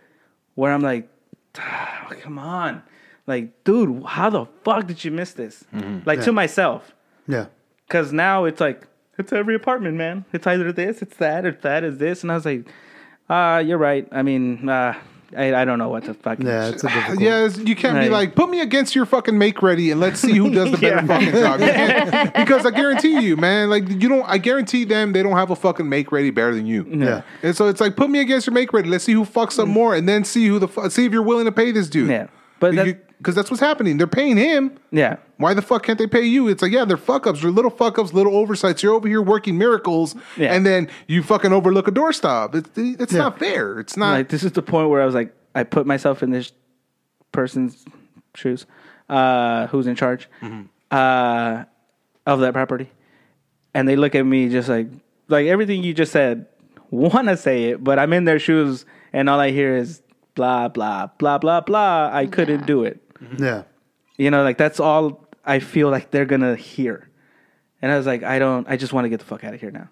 where 0.54 0.72
I'm 0.72 0.82
like, 0.82 1.08
"Ah, 1.58 2.08
come 2.20 2.38
on. 2.38 2.82
Like, 3.26 3.64
dude, 3.64 4.04
how 4.04 4.28
the 4.30 4.44
fuck 4.64 4.86
did 4.86 5.04
you 5.04 5.10
miss 5.10 5.32
this? 5.32 5.64
Like 6.04 6.18
Yeah. 6.18 6.24
to 6.26 6.32
myself. 6.32 6.94
Yeah. 7.26 7.46
Cause 7.88 8.12
now 8.12 8.44
it's 8.44 8.60
like, 8.60 8.86
it's 9.18 9.32
every 9.32 9.54
apartment, 9.54 9.96
man. 9.96 10.24
It's 10.32 10.46
either 10.46 10.70
this, 10.72 11.00
it's 11.02 11.16
that, 11.16 11.44
or 11.46 11.52
that 11.52 11.82
is 11.84 11.96
this. 11.98 12.22
And 12.22 12.30
I 12.30 12.34
was 12.34 12.44
like, 12.44 12.68
ah, 13.30 13.58
you're 13.58 13.78
right. 13.78 14.06
I 14.12 14.22
mean, 14.22 14.68
uh, 14.68 14.94
I, 15.36 15.62
I 15.62 15.64
don't 15.64 15.78
know 15.78 15.88
what 15.88 16.04
to 16.04 16.14
fucking 16.14 16.46
Yeah. 16.46 16.68
It's 16.68 16.82
a 16.84 16.88
difficult. 16.88 17.20
Yeah, 17.20 17.44
it's- 17.44 17.58
you 17.58 17.76
can't 17.76 17.94
be 17.94 18.00
Right. 18.00 18.10
like, 18.10 18.34
put 18.34 18.48
me 18.48 18.60
against 18.60 18.94
your 18.94 19.06
fucking 19.06 19.36
make 19.36 19.62
ready 19.62 19.90
and 19.90 20.00
let's 20.00 20.20
see 20.20 20.32
who 20.36 20.50
does 20.50 20.70
the 20.70 20.78
better 20.78 20.96
Yeah. 21.06 21.06
fucking 21.06 21.32
job. 21.32 21.60
You 21.60 21.66
can't- 21.66 22.34
because 22.34 22.64
I 22.66 22.70
guarantee 22.70 23.20
you, 23.20 23.36
man, 23.36 23.68
like 23.70 23.88
you 23.88 24.08
don't. 24.08 24.24
I 24.28 24.38
guarantee 24.38 24.84
them 24.84 25.12
they 25.12 25.22
don't 25.22 25.36
have 25.36 25.50
a 25.50 25.56
fucking 25.56 25.88
make 25.88 26.10
ready 26.12 26.30
better 26.30 26.54
than 26.54 26.66
you. 26.66 26.86
Yeah. 26.88 27.22
And 27.42 27.54
so 27.56 27.68
it's 27.68 27.80
like, 27.80 27.96
put 27.96 28.10
me 28.10 28.20
against 28.20 28.46
your 28.46 28.54
make 28.54 28.72
ready. 28.72 28.88
Let's 28.88 29.04
see 29.04 29.12
who 29.12 29.24
fucks 29.24 29.58
up 29.58 29.68
mm. 29.68 29.72
more, 29.72 29.94
and 29.94 30.08
then 30.08 30.24
see 30.24 30.46
who 30.46 30.58
the 30.58 30.68
fu- 30.68 30.88
see 30.90 31.04
if 31.04 31.12
you're 31.12 31.22
willing 31.22 31.44
to 31.44 31.52
pay 31.52 31.70
this 31.72 31.88
dude. 31.88 32.08
Yeah. 32.10 32.26
But 32.58 32.74
that's- 32.74 32.96
because 33.18 33.34
that's 33.34 33.50
what's 33.50 33.60
happening. 33.60 33.96
They're 33.96 34.06
paying 34.06 34.36
him. 34.36 34.78
Yeah. 34.90 35.16
Why 35.38 35.54
the 35.54 35.62
fuck 35.62 35.82
can't 35.84 35.98
they 35.98 36.06
pay 36.06 36.22
you? 36.24 36.48
It's 36.48 36.62
like, 36.62 36.72
yeah, 36.72 36.84
they're 36.84 36.96
fuck 36.96 37.26
ups. 37.26 37.40
They're 37.42 37.50
little 37.50 37.70
fuck 37.70 37.98
ups, 37.98 38.12
little 38.12 38.36
oversights. 38.36 38.82
You're 38.82 38.94
over 38.94 39.08
here 39.08 39.22
working 39.22 39.56
miracles, 39.58 40.14
Yeah. 40.36 40.54
and 40.54 40.64
then 40.66 40.88
you 41.08 41.22
fucking 41.22 41.52
overlook 41.52 41.88
a 41.88 41.92
doorstop. 41.92 42.54
It's, 42.54 42.70
it's 43.00 43.12
Yeah. 43.12 43.18
not 43.20 43.38
fair. 43.38 43.80
It's 43.80 43.96
not. 43.96 44.12
like 44.12 44.28
this 44.28 44.42
is 44.44 44.52
the 44.52 44.62
point 44.62 44.88
where 44.90 45.02
I 45.02 45.06
was 45.06 45.14
like, 45.14 45.34
I 45.54 45.62
put 45.64 45.86
myself 45.86 46.22
in 46.22 46.30
this 46.30 46.52
person's 47.32 47.84
shoes, 48.34 48.66
uh, 49.08 49.66
who's 49.68 49.86
in 49.86 49.94
charge 49.94 50.28
uh, 50.90 51.64
of 52.26 52.40
that 52.40 52.52
property, 52.52 52.90
and 53.74 53.88
they 53.88 53.96
look 53.96 54.14
at 54.14 54.24
me 54.24 54.48
just 54.48 54.68
like, 54.68 54.88
like 55.28 55.46
everything 55.46 55.82
you 55.82 55.94
just 55.94 56.12
said. 56.12 56.46
Want 56.90 57.26
to 57.28 57.36
say 57.36 57.64
it, 57.64 57.82
but 57.82 57.98
I'm 57.98 58.12
in 58.12 58.24
their 58.26 58.38
shoes, 58.38 58.86
and 59.12 59.28
all 59.28 59.40
I 59.40 59.50
hear 59.50 59.76
is 59.76 60.02
blah 60.34 60.68
blah 60.68 61.08
blah 61.18 61.36
blah 61.38 61.60
blah. 61.60 62.10
I 62.12 62.26
couldn't 62.26 62.64
do 62.66 62.84
it. 62.84 63.00
Mm-hmm. 63.22 63.42
Yeah. 63.44 63.62
You 64.16 64.30
know, 64.30 64.42
like 64.42 64.58
that's 64.58 64.80
all 64.80 65.26
I 65.44 65.58
feel 65.58 65.90
like 65.90 66.10
they're 66.10 66.24
gonna 66.26 66.56
hear. 66.56 67.08
And 67.82 67.92
I 67.92 67.96
was 67.96 68.06
like, 68.06 68.22
I 68.22 68.38
don't. 68.38 68.66
I 68.68 68.76
just 68.76 68.92
want 68.92 69.04
to 69.04 69.08
get 69.08 69.20
the 69.20 69.26
fuck 69.26 69.44
out 69.44 69.54
of 69.54 69.60
here 69.60 69.70
now. 69.70 69.88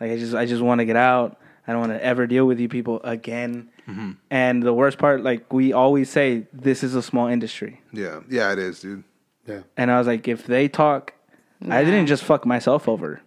Like 0.00 0.12
I 0.12 0.18
just, 0.18 0.34
I 0.34 0.44
just 0.46 0.62
want 0.62 0.80
to 0.80 0.84
get 0.84 0.96
out. 0.96 1.38
I 1.66 1.72
don't 1.72 1.80
want 1.80 1.92
to 1.92 2.04
ever 2.04 2.26
deal 2.26 2.46
with 2.46 2.60
you 2.60 2.68
people 2.68 3.00
again. 3.02 3.70
Mm-hmm. 3.88 4.12
And 4.30 4.62
the 4.62 4.72
worst 4.74 4.98
part, 4.98 5.22
like 5.22 5.52
we 5.52 5.72
always 5.72 6.10
say, 6.10 6.46
this 6.52 6.84
is 6.84 6.94
a 6.94 7.02
small 7.02 7.26
industry. 7.26 7.80
yeah, 7.92 8.20
yeah, 8.28 8.52
it 8.52 8.58
is, 8.58 8.80
dude. 8.80 9.02
Yeah. 9.46 9.62
And 9.76 9.90
I 9.90 9.98
was 9.98 10.06
like, 10.06 10.28
if 10.28 10.46
they 10.46 10.68
talk, 10.68 11.14
I 11.68 11.82
didn't 11.84 12.06
just 12.06 12.22
fuck 12.24 12.44
myself 12.44 12.88
over. 12.88 13.20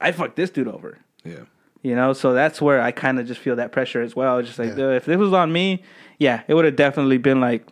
I 0.00 0.12
fucked 0.12 0.36
this 0.36 0.50
dude 0.50 0.68
over. 0.68 0.98
Yeah. 1.24 1.44
You 1.82 1.94
know, 1.94 2.12
so 2.12 2.32
that's 2.32 2.60
where 2.60 2.80
I 2.82 2.90
kind 2.90 3.20
of 3.20 3.26
just 3.26 3.40
feel 3.40 3.56
that 3.56 3.70
pressure 3.70 4.02
as 4.02 4.16
well. 4.16 4.42
Just 4.42 4.58
like, 4.58 4.76
Yeah. 4.76 4.90
if 4.96 5.04
this 5.04 5.16
was 5.16 5.32
on 5.32 5.52
me, 5.52 5.82
yeah, 6.18 6.42
it 6.48 6.54
would 6.54 6.64
have 6.64 6.76
definitely 6.76 7.18
been 7.18 7.40
like, 7.40 7.66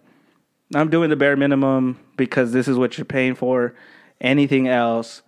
I'm 0.74 0.90
doing 0.90 1.10
the 1.10 1.16
bare 1.16 1.36
minimum 1.36 1.98
because 2.16 2.52
this 2.52 2.66
is 2.68 2.76
what 2.76 2.98
you're 2.98 3.04
paying 3.04 3.34
for. 3.34 3.74
Anything 4.20 4.66
else, 4.68 5.22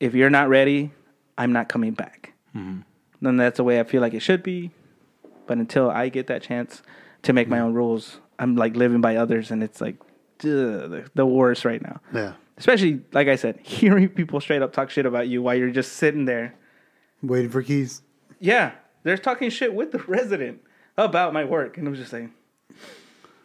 if 0.00 0.14
you're 0.14 0.30
not 0.30 0.48
ready, 0.48 0.90
I'm 1.38 1.52
not 1.52 1.68
coming 1.68 1.92
back. 1.92 2.34
Mm-hmm. 2.54 2.80
Then 3.22 3.36
that's 3.36 3.56
the 3.56 3.64
way 3.64 3.80
I 3.80 3.84
feel 3.84 4.00
like 4.00 4.14
it 4.14 4.20
should 4.20 4.42
be. 4.42 4.70
But 5.46 5.58
until 5.58 5.90
I 5.90 6.08
get 6.08 6.26
that 6.26 6.42
chance 6.42 6.82
to 7.22 7.32
make 7.32 7.48
my 7.48 7.56
mm-hmm. 7.56 7.66
own 7.66 7.74
rules, 7.74 8.18
I'm 8.38 8.56
like 8.56 8.76
living 8.76 9.00
by 9.00 9.16
others, 9.16 9.50
and 9.50 9.62
it's 9.62 9.80
like 9.80 9.96
ugh, 10.44 11.08
the, 11.14 11.26
worst 11.26 11.64
right 11.64 11.80
now. 11.80 12.00
Yeah. 12.12 12.32
Especially, 12.58 13.02
like 13.12 13.28
I 13.28 13.36
said, 13.36 13.58
hearing 13.62 14.08
people 14.08 14.40
straight 14.40 14.62
up 14.62 14.72
talk 14.72 14.90
shit 14.90 15.06
about 15.06 15.28
you 15.28 15.42
while 15.42 15.54
you're 15.54 15.70
just 15.70 15.94
sitting 15.94 16.24
there. 16.24 16.54
Waiting 17.22 17.50
for 17.50 17.62
keys. 17.62 18.02
Yeah, 18.40 18.72
they're 19.04 19.18
talking 19.18 19.50
shit 19.50 19.74
with 19.74 19.92
the 19.92 19.98
resident 20.08 20.60
about 20.96 21.32
my 21.32 21.44
work, 21.44 21.78
and 21.78 21.86
I'm 21.86 21.94
just 21.94 22.12
like, 22.12 22.30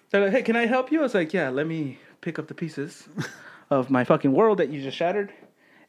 they're 0.09 0.21
like, 0.23 0.31
"Hey, 0.31 0.41
can 0.41 0.55
I 0.55 0.65
help 0.65 0.91
you?" 0.91 0.99
I 0.99 1.03
was 1.03 1.13
like, 1.13 1.33
"Yeah, 1.33 1.49
let 1.49 1.67
me 1.67 1.99
pick 2.21 2.39
up 2.39 2.47
the 2.47 2.53
pieces 2.53 3.07
of 3.69 3.89
my 3.89 4.03
fucking 4.03 4.31
world 4.33 4.57
that 4.59 4.69
you 4.69 4.81
just 4.81 4.97
shattered." 4.97 5.31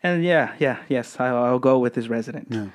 And 0.02 0.24
yeah, 0.24 0.54
yeah, 0.58 0.78
yes, 0.88 1.18
I'll, 1.18 1.36
I'll 1.44 1.58
go 1.58 1.78
with 1.78 1.94
this 1.94 2.08
resident. 2.08 2.48
Yeah. 2.50 2.66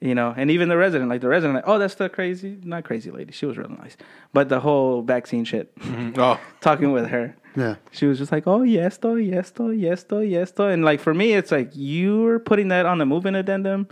You 0.00 0.16
know, 0.16 0.34
and 0.36 0.50
even 0.50 0.68
the 0.68 0.76
resident, 0.76 1.08
like 1.10 1.20
the 1.20 1.28
resident, 1.28 1.54
like, 1.54 1.68
oh, 1.68 1.78
that's 1.78 1.94
the 1.94 2.08
crazy, 2.08 2.58
not 2.64 2.82
crazy 2.82 3.12
lady. 3.12 3.32
She 3.32 3.46
was 3.46 3.56
really 3.56 3.76
nice, 3.76 3.96
but 4.32 4.48
the 4.48 4.58
whole 4.58 5.00
vaccine 5.02 5.44
shit. 5.44 5.72
Mm-hmm. 5.76 6.20
Oh, 6.20 6.40
Talking 6.60 6.90
with 6.90 7.06
her, 7.06 7.36
Yeah. 7.54 7.76
she 7.92 8.06
was 8.06 8.18
just 8.18 8.32
like, 8.32 8.48
"Oh, 8.48 8.62
yes, 8.62 8.96
though, 8.96 9.14
yes, 9.14 9.50
though, 9.50 9.70
yes, 9.70 10.02
though, 10.02 10.18
yes, 10.18 10.50
though," 10.50 10.66
and 10.68 10.84
like 10.84 10.98
for 10.98 11.14
me, 11.14 11.34
it's 11.34 11.52
like 11.52 11.70
you're 11.72 12.40
putting 12.40 12.66
that 12.68 12.84
on 12.84 12.98
the 12.98 13.06
moving 13.06 13.36
addendum. 13.36 13.86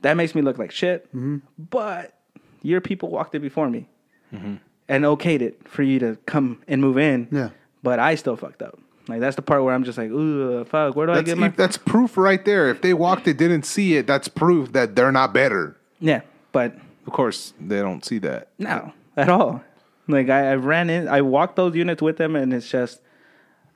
That 0.00 0.16
makes 0.16 0.34
me 0.34 0.42
look 0.42 0.58
like 0.58 0.72
shit. 0.72 1.06
Mm-hmm. 1.14 1.38
But 1.56 2.18
your 2.62 2.80
people 2.80 3.10
walked 3.10 3.34
it 3.36 3.40
before 3.40 3.70
me 3.70 3.88
mm-hmm. 4.32 4.56
And 4.88 5.04
okayed 5.04 5.40
it 5.40 5.68
for 5.68 5.82
you 5.82 5.98
to 5.98 6.16
come 6.26 6.62
and 6.68 6.80
move 6.80 6.98
in. 6.98 7.28
Yeah. 7.30 7.50
But 7.82 7.98
I 7.98 8.14
still 8.14 8.36
fucked 8.36 8.62
up. 8.62 8.78
Like 9.08 9.20
that's 9.20 9.36
the 9.36 9.42
part 9.42 9.62
where 9.64 9.74
I'm 9.74 9.84
just 9.84 9.98
like, 9.98 10.10
ooh, 10.10 10.60
uh, 10.60 10.64
fuck. 10.64 10.96
Where 10.96 11.06
do 11.06 11.12
I 11.12 11.22
get 11.22 11.36
my? 11.36 11.48
that's 11.48 11.76
proof 11.76 12.16
right 12.16 12.42
there. 12.44 12.70
If 12.70 12.80
they 12.80 12.94
walked 12.94 13.28
it, 13.28 13.36
didn't 13.36 13.64
see 13.64 13.96
it, 13.96 14.06
that's 14.06 14.28
proof 14.28 14.72
that 14.72 14.96
they're 14.96 15.12
not 15.12 15.34
better. 15.34 15.76
yeah, 16.00 16.22
but 16.52 16.74
Of 17.06 17.12
course, 17.12 17.52
they 17.60 17.80
don't 17.80 18.04
see 18.04 18.18
that. 18.18 18.48
No, 18.58 18.92
at 19.16 19.28
all. 19.28 19.62
Like 20.08 20.28
I, 20.30 20.52
I 20.52 20.54
ran 20.56 20.90
in, 20.90 21.08
I 21.08 21.20
walked 21.22 21.56
those 21.56 21.74
units 21.74 22.00
with 22.02 22.16
them, 22.16 22.36
and 22.36 22.52
it's 22.52 22.70
just, 22.70 23.00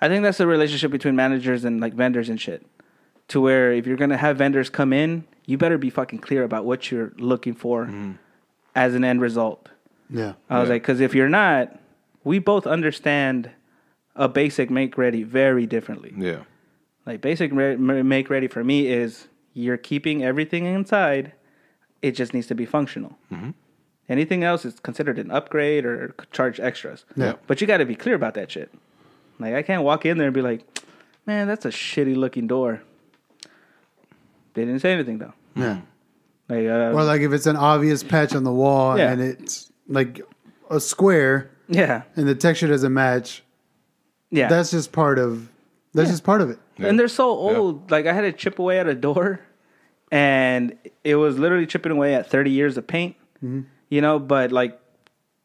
I 0.00 0.08
think 0.08 0.22
that's 0.22 0.38
the 0.38 0.46
relationship 0.46 0.90
between 0.90 1.16
managers 1.16 1.64
and 1.64 1.80
like 1.80 1.94
vendors 1.94 2.28
and 2.28 2.40
shit. 2.40 2.64
To 3.28 3.40
where 3.42 3.72
if 3.72 3.86
you're 3.86 3.96
gonna 3.96 4.16
have 4.16 4.38
vendors 4.38 4.70
come 4.70 4.94
in, 4.94 5.24
you 5.44 5.58
better 5.58 5.76
be 5.76 5.90
fucking 5.90 6.20
clear 6.20 6.44
about 6.44 6.64
what 6.64 6.90
you're 6.90 7.12
looking 7.18 7.54
for 7.54 7.84
mm-hmm. 7.84 8.12
as 8.74 8.94
an 8.94 9.04
end 9.04 9.20
result. 9.20 9.68
Yeah. 10.10 10.34
I 10.48 10.58
was 10.60 10.68
Yeah. 10.68 10.74
like, 10.74 10.82
because 10.82 11.00
if 11.00 11.14
you're 11.14 11.28
not, 11.28 11.78
we 12.24 12.38
both 12.38 12.66
understand 12.66 13.50
a 14.16 14.28
basic 14.28 14.70
make 14.70 14.98
ready 14.98 15.22
very 15.22 15.66
differently. 15.66 16.12
Yeah. 16.16 16.40
Like 17.06 17.20
basic 17.20 17.52
re- 17.52 17.76
make 17.76 18.28
ready 18.30 18.48
for 18.48 18.62
me 18.64 18.88
is 18.88 19.28
you're 19.54 19.76
keeping 19.76 20.24
everything 20.24 20.66
inside. 20.66 21.32
It 22.02 22.12
just 22.12 22.34
needs 22.34 22.46
to 22.48 22.54
be 22.54 22.66
functional. 22.66 23.16
Anything 24.08 24.42
else 24.42 24.64
is 24.64 24.80
considered 24.80 25.18
an 25.18 25.30
upgrade 25.30 25.84
or 25.84 26.14
c- 26.18 26.26
charge 26.32 26.58
extras. 26.60 27.04
Yeah. 27.16 27.34
But 27.46 27.60
you 27.60 27.66
got 27.66 27.76
to 27.78 27.84
be 27.86 27.94
clear 27.94 28.14
about 28.14 28.34
that 28.34 28.50
shit. 28.50 28.72
Like 29.38 29.54
I 29.54 29.62
can't 29.62 29.82
walk 29.82 30.06
in 30.06 30.16
there 30.18 30.26
and 30.28 30.34
be 30.34 30.42
like, 30.42 30.64
man, 31.26 31.46
that's 31.46 31.64
a 31.66 31.68
shitty 31.70 32.16
looking 32.16 32.46
door. 32.46 32.80
They 34.54 34.64
didn't 34.64 34.80
say 34.80 34.92
anything 34.92 35.18
though. 35.18 35.34
Yeah. 35.54 35.80
Like, 36.48 36.66
uh, 36.66 36.92
Or 36.96 37.04
like 37.04 37.20
if 37.20 37.32
it's 37.32 37.46
an 37.46 37.56
obvious 37.56 38.02
patch 38.02 38.34
on 38.34 38.44
the 38.44 38.52
wall 38.52 38.96
Yeah. 38.98 39.12
and 39.12 39.20
it's 39.20 39.67
like 39.88 40.20
a 40.70 40.80
square 40.80 41.50
yeah, 41.68 42.02
and 42.16 42.26
the 42.26 42.34
texture 42.34 42.66
doesn't 42.66 42.92
match, 42.92 43.42
yeah. 44.30 44.48
that's 44.48 44.70
just 44.70 44.90
part 44.90 45.18
of 45.18 45.48
that's 45.92 46.10
just 46.10 46.24
part 46.24 46.40
of 46.40 46.50
it. 46.50 46.58
And 46.78 46.98
they're 46.98 47.08
so 47.08 47.28
old. 47.28 47.90
Like 47.90 48.06
I 48.06 48.12
had 48.12 48.22
to 48.22 48.32
chip 48.32 48.58
away 48.58 48.78
at 48.78 48.86
a 48.86 48.94
door, 48.94 49.40
and 50.10 50.76
it 51.04 51.16
was 51.16 51.38
literally 51.38 51.66
chipping 51.66 51.92
away 51.92 52.14
at 52.14 52.30
thirty 52.30 52.50
years 52.50 52.76
of 52.76 52.86
paint. 52.86 53.16
Mm-hmm. 53.44 53.62
You 53.90 54.00
know, 54.00 54.18
but 54.18 54.50
like 54.50 54.80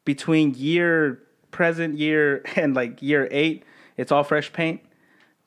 between 0.04 0.54
year 0.54 1.20
present 1.50 1.98
year 1.98 2.42
and 2.56 2.74
like 2.74 3.02
year 3.02 3.28
eight, 3.30 3.64
it's 3.96 4.10
all 4.10 4.24
fresh 4.24 4.52
paint. 4.52 4.80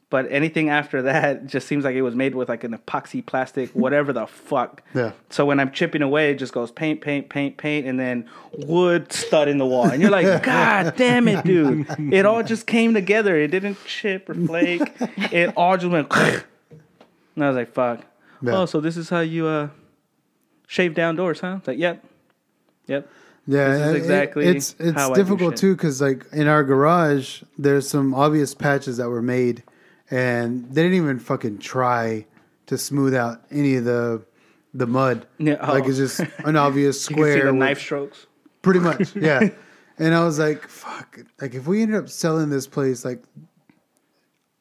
But 0.09 0.27
anything 0.31 0.69
after 0.69 1.01
that 1.01 1.45
just 1.53 1.67
seems 1.67 1.83
like 1.83 1.95
it 1.95 2.01
was 2.01 2.15
made 2.15 2.33
with 2.33 2.47
like 2.47 2.63
an 2.63 2.77
epoxy 2.77 3.25
plastic, 3.25 3.69
whatever 3.71 4.13
the 4.13 4.25
fuck. 4.25 4.81
Yeah. 4.93 5.11
So 5.29 5.45
when 5.45 5.59
I'm 5.59 5.71
chipping 5.71 6.01
away, 6.01 6.31
it 6.31 6.35
just 6.35 6.53
goes 6.53 6.71
paint, 6.71 7.01
paint, 7.01 7.27
paint, 7.29 7.57
paint, 7.57 7.85
and 7.85 7.99
then 7.99 8.29
wood 8.53 9.11
stud 9.11 9.49
in 9.49 9.57
the 9.57 9.65
wall. 9.65 9.85
And 9.89 10.01
you're 10.01 10.11
like, 10.11 10.43
God 10.43 10.95
damn 10.95 11.27
it, 11.27 11.43
dude. 11.43 11.87
It 12.13 12.25
all 12.25 12.41
just 12.41 12.67
came 12.67 12.93
together. 12.93 13.35
It 13.37 13.49
didn't 13.51 13.77
chip 13.85 14.29
or 14.29 14.33
flake. 14.35 14.81
It 15.31 15.53
all 15.57 15.75
just 15.77 15.91
went. 15.91 16.07
and 16.15 16.43
I 17.43 17.47
was 17.49 17.55
like, 17.57 17.73
fuck. 17.73 18.05
Yeah. 18.41 18.59
Oh, 18.59 18.65
so 18.65 18.79
this 18.79 18.95
is 18.97 19.09
how 19.09 19.19
you 19.21 19.47
uh 19.47 19.69
shave 20.67 20.93
down 20.93 21.15
doors, 21.17 21.39
huh? 21.41 21.55
It's 21.57 21.67
like, 21.67 21.79
yep. 21.79 22.03
Yep. 22.87 23.09
Yeah, 23.49 23.69
This 23.69 23.81
is 23.81 23.87
it- 23.87 23.97
exactly 23.97 24.45
it's 24.45 24.75
it's 24.79 24.97
how 24.97 25.11
I 25.11 25.15
do 25.15 25.23
difficult 25.23 25.57
too 25.57 25.75
because 25.75 26.01
like 26.01 26.25
in 26.31 26.47
our 26.47 26.63
garage, 26.63 27.43
there's 27.57 27.89
some 27.89 28.13
obvious 28.13 28.53
patches 28.53 28.97
that 28.97 29.09
were 29.09 29.21
made, 29.21 29.63
and 30.09 30.69
they 30.73 30.83
didn't 30.83 30.97
even 30.97 31.19
fucking 31.19 31.59
try 31.59 32.25
to 32.67 32.77
smooth 32.77 33.13
out 33.15 33.43
any 33.51 33.75
of 33.75 33.85
the 33.85 34.23
the 34.73 34.87
mud. 34.87 35.25
Yeah, 35.37 35.57
oh. 35.61 35.73
like 35.73 35.85
oh. 35.85 35.89
it's 35.89 35.97
just 35.97 36.19
an 36.45 36.55
obvious 36.57 37.09
You 37.09 37.15
can 37.15 37.23
see 37.25 37.29
square. 37.31 37.45
the 37.45 37.51
with- 37.53 37.59
knife 37.59 37.79
strokes. 37.79 38.27
pretty 38.61 38.79
much, 38.79 39.15
yeah. 39.15 39.49
and 39.97 40.13
I 40.13 40.23
was 40.23 40.37
like, 40.39 40.67
fuck. 40.67 41.19
Like 41.41 41.53
if 41.55 41.67
we 41.67 41.81
ended 41.81 41.97
up 41.97 42.09
selling 42.09 42.49
this 42.49 42.67
place, 42.67 43.03
like 43.05 43.23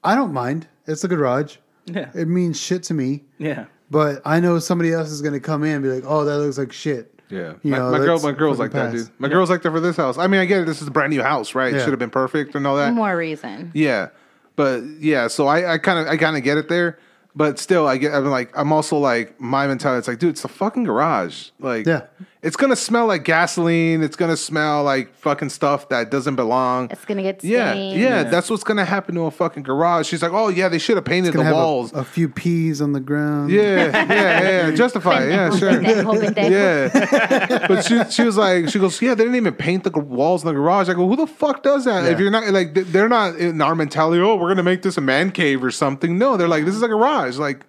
I 0.05 0.15
don't 0.15 0.33
mind. 0.33 0.69
It's 0.87 1.03
a 1.05 1.09
garage. 1.09 1.57
Yeah. 1.87 2.11
It 2.15 2.29
means 2.29 2.61
shit 2.61 2.85
to 2.85 2.95
me. 2.95 3.25
Yeah. 3.39 3.67
But 3.91 4.23
I 4.25 4.41
know 4.41 4.59
somebody 4.59 4.93
else 4.93 5.11
is 5.11 5.23
gonna 5.23 5.41
come 5.41 5.63
in 5.65 5.71
and 5.77 5.83
be 5.83 5.89
like, 5.91 6.05
"Oh, 6.07 6.25
that 6.25 6.39
looks 6.39 6.59
like 6.59 6.73
shit." 6.73 7.13
Yeah, 7.29 7.55
You 7.65 7.73
my, 7.73 7.79
know, 7.79 7.91
my 7.91 7.99
girl, 7.99 8.21
my 8.21 8.31
girl's 8.31 8.61
like 8.61 8.71
fucking 8.71 8.93
that, 8.99 9.05
dude. 9.07 9.11
My 9.19 9.27
girl's 9.29 9.51
like 9.51 9.63
that 9.63 9.73
for 9.73 9.81
this 9.81 9.97
house. 9.97 10.17
I 10.17 10.29
mean, 10.29 10.41
I 10.41 10.45
get 10.45 10.61
it. 10.61 10.67
This 10.67 10.81
is 10.81 10.87
a 10.87 10.93
brand 10.93 11.11
new 11.13 11.23
house, 11.25 11.57
right? 11.57 11.73
It 11.75 11.79
Yeah. 11.79 11.83
should 11.83 11.91
have 11.91 11.99
been 11.99 12.11
perfect 12.11 12.55
and 12.55 12.65
all 12.69 12.77
that. 12.77 12.93
More 12.95 13.17
reason. 13.17 13.73
Yeah, 13.75 14.11
but 14.57 14.83
yeah. 14.99 15.29
So 15.29 15.47
I, 15.47 15.75
I 15.75 15.79
kind 15.79 15.99
of, 15.99 16.07
I 16.09 16.17
kind 16.17 16.37
of 16.37 16.43
get 16.43 16.59
it 16.59 16.69
there. 16.69 16.99
But 17.35 17.59
still, 17.59 17.87
I 17.87 17.99
get. 17.99 18.15
I'm 18.15 18.25
like, 18.27 18.51
I'm 18.57 18.73
also 18.73 18.97
like, 18.97 19.39
my 19.39 19.67
mentality. 19.67 19.99
It's 19.99 20.09
like, 20.09 20.19
dude, 20.19 20.31
it's 20.31 20.45
a 20.45 20.49
fucking 20.49 20.85
garage. 20.85 21.51
Like, 21.61 21.85
Yeah. 21.87 22.07
It's 22.47 22.57
gonna 22.57 22.77
smell 22.77 23.07
like 23.07 23.25
gasoline. 23.25 24.03
It's 24.03 24.15
gonna 24.17 24.37
smell 24.37 24.85
like 24.85 25.13
fucking 25.17 25.49
stuff 25.51 25.89
that 25.89 26.11
doesn't 26.11 26.37
belong. 26.37 26.89
It's 26.91 27.05
gonna 27.05 27.23
get 27.23 27.43
Yeah, 27.43 27.73
stained. 27.73 28.01
yeah, 28.01 28.23
that's 28.23 28.49
what's 28.49 28.63
gonna 28.65 28.85
happen 28.85 29.15
to 29.17 29.23
a 29.23 29.31
fucking 29.31 29.65
garage. 29.65 30.07
She's 30.07 30.23
like, 30.23 30.33
oh 30.33 30.49
yeah, 30.49 30.69
they 30.69 30.79
should 30.79 30.97
have 30.97 31.05
painted 31.05 31.33
the 31.33 31.39
Gonna 31.39 31.51
a- 31.51 31.55
walls. 31.55 31.93
A, 31.93 32.05
few 32.05 32.29
peas 32.29 32.81
on 32.81 32.93
the 32.93 33.01
ground. 33.01 33.51
yeah, 33.51 33.87
yeah, 34.13 34.43
yeah, 34.69 34.71
justify 34.75 35.25
it. 35.25 35.31
Yeah, 35.31 35.51
sure. 35.57 35.83
Yeah, 35.83 37.67
but 37.69 37.83
she 37.85 38.03
she 38.11 38.23
was 38.23 38.37
like, 38.37 38.69
she 38.69 38.79
goes, 38.79 39.01
yeah, 39.03 39.15
they 39.15 39.25
didn't 39.25 39.37
even 39.37 39.55
paint 39.55 39.85
the 39.85 39.91
walls 40.01 40.43
in 40.43 40.49
the 40.49 40.55
garage. 40.55 40.89
I 40.89 40.95
go, 40.95 41.07
who 41.09 41.17
the 41.17 41.27
fuck 41.27 41.63
does 41.63 41.85
that? 41.85 42.05
If 42.11 42.19
you're 42.21 42.31
not 42.31 42.47
like, 42.53 42.75
they're 42.75 43.09
not 43.09 43.37
in 43.37 43.61
our 43.61 43.75
mentality. 43.75 44.21
Oh, 44.23 44.37
we're 44.37 44.49
gonna 44.49 44.63
make 44.63 44.83
this 44.83 44.97
a 44.97 45.01
man 45.01 45.31
cave 45.33 45.63
or 45.65 45.71
something. 45.71 46.17
No, 46.19 46.37
they're 46.37 46.49
like, 46.49 46.65
this 46.65 46.75
is 46.75 46.83
a 46.83 46.89
garage. 46.89 47.39
Like, 47.39 47.65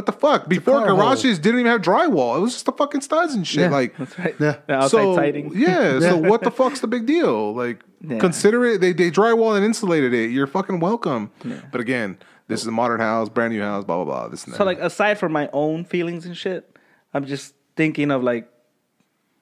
what 0.00 0.06
the 0.06 0.12
fuck? 0.12 0.48
Before 0.48 0.78
car 0.80 0.96
hole. 0.96 1.14
didn't 1.14 1.46
even 1.60 1.66
have 1.66 1.82
drywall. 1.82 2.38
It 2.38 2.40
was 2.40 2.54
just 2.54 2.64
the 2.64 2.72
fucking 2.72 3.02
studs 3.02 3.34
and 3.34 3.46
shit. 3.46 3.60
Yeah. 3.62 3.68
Like, 3.68 3.96
That's 3.98 4.18
right. 4.18 4.34
Yeah. 4.40 4.56
The 4.66 4.74
outside 4.74 4.88
so 4.90 5.14
siding. 5.14 5.52
yeah. 5.54 6.00
So 6.00 6.16
what 6.30 6.42
the 6.42 6.50
fuck's 6.50 6.80
the 6.80 6.86
big 6.86 7.04
deal? 7.04 7.54
Like, 7.54 7.82
Yeah. 8.00 8.18
consider 8.18 8.64
it. 8.64 8.80
They 8.80 8.92
they 8.94 9.10
drywall 9.10 9.56
and 9.56 9.64
insulated 9.64 10.14
it. 10.14 10.30
You're 10.30 10.46
fucking 10.46 10.80
welcome. 10.80 11.30
But 11.70 11.80
again, 11.82 12.18
this 12.48 12.62
is 12.62 12.66
a 12.66 12.70
modern 12.72 13.00
house, 13.00 13.28
brand 13.28 13.52
new 13.52 13.60
house, 13.60 13.84
blah 13.84 13.96
blah 14.02 14.04
blah. 14.04 14.28
This 14.28 14.44
and 14.44 14.54
that. 14.54 14.58
So 14.58 14.64
like 14.64 14.78
aside 14.80 15.18
from 15.18 15.32
my 15.32 15.50
own 15.52 15.84
feelings 15.84 16.24
and 16.24 16.36
shit, 16.36 16.74
I'm 17.12 17.26
just 17.26 17.54
thinking 17.76 18.10
of 18.10 18.22
like 18.22 18.48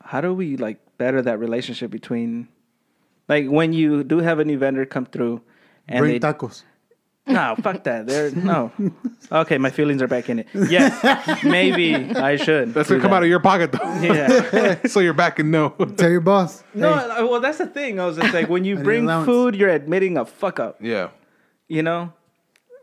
how 0.02 0.20
do 0.20 0.34
we 0.34 0.56
like 0.56 0.80
better 0.98 1.22
that 1.22 1.38
relationship 1.38 1.90
between 1.90 2.48
like 3.28 3.46
when 3.46 3.72
you 3.72 4.02
do 4.02 4.18
have 4.18 4.40
a 4.40 4.44
new 4.44 4.58
vendor 4.58 4.84
come 4.84 5.06
through 5.06 5.40
and 5.86 6.00
Bring 6.00 6.12
they 6.12 6.20
tacos. 6.20 6.64
No 7.28 7.54
fuck 7.62 7.84
that 7.84 8.06
they're 8.06 8.30
no 8.32 8.72
okay 9.30 9.58
my 9.58 9.70
feelings 9.70 10.00
are 10.02 10.08
back 10.08 10.28
in 10.28 10.38
it 10.40 10.46
yes 10.54 11.44
maybe 11.44 11.94
I 11.94 12.36
should 12.36 12.74
That's 12.74 12.88
do 12.88 12.94
gonna 12.94 13.02
come 13.02 13.10
that. 13.10 13.16
out 13.18 13.22
of 13.24 13.28
your 13.28 13.40
pocket 13.40 13.72
though. 13.72 14.00
yeah 14.00 14.78
so 14.86 15.00
you're 15.00 15.12
back 15.14 15.38
in 15.38 15.50
no. 15.50 15.70
Tell 15.70 16.10
your 16.10 16.20
boss. 16.20 16.62
no 16.74 16.96
hey, 16.96 17.22
well 17.24 17.40
that's 17.40 17.58
the 17.58 17.66
thing 17.66 18.00
I 18.00 18.06
was 18.06 18.16
just 18.16 18.32
like 18.38 18.48
when 18.48 18.64
you 18.64 18.76
need 18.76 18.84
bring 18.84 19.04
allowance. 19.04 19.26
food 19.26 19.54
you're 19.54 19.68
admitting 19.70 20.16
a 20.16 20.24
fuck 20.24 20.58
up 20.60 20.78
Yeah. 20.82 21.10
you 21.68 21.82
know 21.82 22.12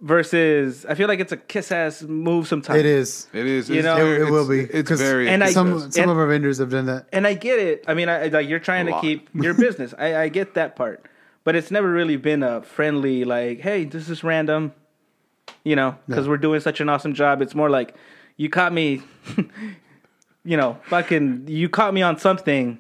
versus 0.01 0.85
I 0.85 0.93
feel 0.95 1.07
like 1.07 1.19
it's 1.19 1.31
a 1.31 1.37
kiss 1.37 1.71
ass 1.71 2.03
move 2.03 2.47
sometimes 2.47 2.79
it 2.79 2.85
is. 2.85 3.27
It 3.33 3.45
is. 3.47 3.69
You 3.69 3.77
it's 3.77 3.85
know- 3.85 3.95
very- 3.95 4.21
It 4.27 4.29
will 4.29 4.49
it's- 4.51 4.69
be, 4.71 4.77
It's 4.77 4.89
'cause- 4.89 4.99
very. 5.01 5.29
And 5.29 5.43
I- 5.43 5.51
some 5.51 5.79
some 5.91 6.03
and- 6.03 6.11
of 6.11 6.17
our 6.17 6.27
vendors 6.27 6.57
have 6.59 6.69
done 6.69 6.85
that. 6.87 7.07
and 7.13 7.25
I 7.25 7.33
get 7.33 7.59
it. 7.59 7.85
I 7.87 7.93
mean, 7.93 8.09
I, 8.09 8.27
like 8.27 8.47
you're 8.49 8.59
trying 8.59 8.85
to 8.87 8.91
lot. 8.91 9.01
keep 9.01 9.29
your 9.33 9.53
business. 9.65 9.93
I, 9.97 10.15
I 10.23 10.29
get 10.29 10.53
that 10.55 10.75
part, 10.75 11.05
but 11.45 11.55
it's 11.55 11.71
never 11.71 11.89
really 11.89 12.17
been 12.17 12.43
a 12.43 12.61
friendly 12.61 13.23
like, 13.23 13.61
"Hey, 13.61 13.85
this 13.85 14.09
is 14.09 14.21
random," 14.23 14.73
you 15.63 15.75
know, 15.77 15.95
because 16.07 16.25
Yeah. 16.25 16.31
we're 16.31 16.37
doing 16.37 16.59
such 16.59 16.81
an 16.81 16.89
awesome 16.89 17.13
job. 17.13 17.41
It's 17.41 17.55
more 17.55 17.69
like, 17.69 17.95
"You 18.35 18.49
caught 18.49 18.73
me," 18.73 19.01
you 20.43 20.57
know, 20.57 20.77
fucking, 20.83 21.45
you 21.47 21.69
caught 21.69 21.93
me 21.93 22.01
on 22.01 22.17
something. 22.17 22.79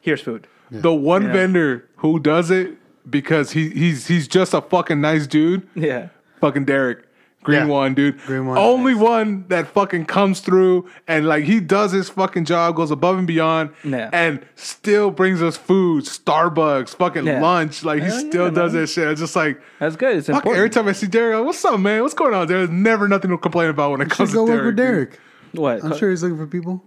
Here's 0.00 0.20
food. 0.20 0.46
the 0.70 0.92
one 0.94 1.24
Yeah. 1.24 1.32
vendor 1.32 1.88
who 1.96 2.20
does 2.20 2.48
it 2.50 2.76
because 3.08 3.50
he 3.52 3.70
he's 3.70 4.06
he's 4.06 4.28
just 4.28 4.54
a 4.54 4.60
fucking 4.60 5.00
nice 5.00 5.26
dude. 5.26 5.66
Yeah, 5.74 6.08
Fucking 6.40 6.64
Derek. 6.64 7.04
Green 7.42 7.60
Yeah. 7.60 7.66
one, 7.72 7.94
dude. 7.94 8.18
Green 8.26 8.46
one. 8.46 8.58
Only 8.58 8.94
one 8.94 9.46
that 9.48 9.66
fucking 9.68 10.04
comes 10.04 10.40
through 10.40 10.88
and 11.08 11.26
like 11.26 11.44
he 11.44 11.58
does 11.58 11.90
his 11.92 12.10
fucking 12.10 12.44
job, 12.44 12.76
goes 12.76 12.90
above 12.90 13.16
and 13.16 13.26
beyond, 13.26 13.70
Yeah. 13.82 14.10
and 14.12 14.40
still 14.56 15.10
brings 15.10 15.42
us 15.42 15.56
food, 15.56 16.04
Starbucks, 16.04 16.94
fucking 16.96 17.26
Yeah. 17.26 17.40
lunch. 17.40 17.82
Like 17.82 18.00
he 18.02 18.08
Hell 18.08 18.18
still 18.20 18.44
yeah, 18.44 18.50
does 18.50 18.72
man. 18.74 18.82
that 18.82 18.86
shit. 18.88 19.08
It's 19.08 19.20
just 19.20 19.34
like 19.36 19.58
that's 19.78 19.96
good. 19.96 20.16
It's 20.16 20.28
important. 20.28 20.56
every 20.56 20.68
time 20.70 20.86
I 20.86 20.92
see 20.92 21.06
Derek, 21.06 21.36
like, 21.38 21.46
what's 21.46 21.64
up, 21.64 21.80
man? 21.80 22.02
What's 22.02 22.12
going 22.14 22.34
on? 22.34 22.46
There's 22.46 22.68
never 22.68 23.08
nothing 23.08 23.30
to 23.30 23.38
complain 23.38 23.70
about 23.70 23.92
when 23.92 24.02
it 24.02 24.10
comes 24.10 24.30
Should 24.30 24.34
go 24.34 24.46
to 24.46 24.52
work 24.52 24.60
Derek. 24.60 24.66
with 24.66 24.76
dude. 24.76 24.86
Derek. 24.86 25.20
what? 25.82 25.84
I'm 25.84 25.96
sure 25.98 26.10
he's 26.10 26.22
looking 26.22 26.36
for 26.36 26.46
people. 26.46 26.84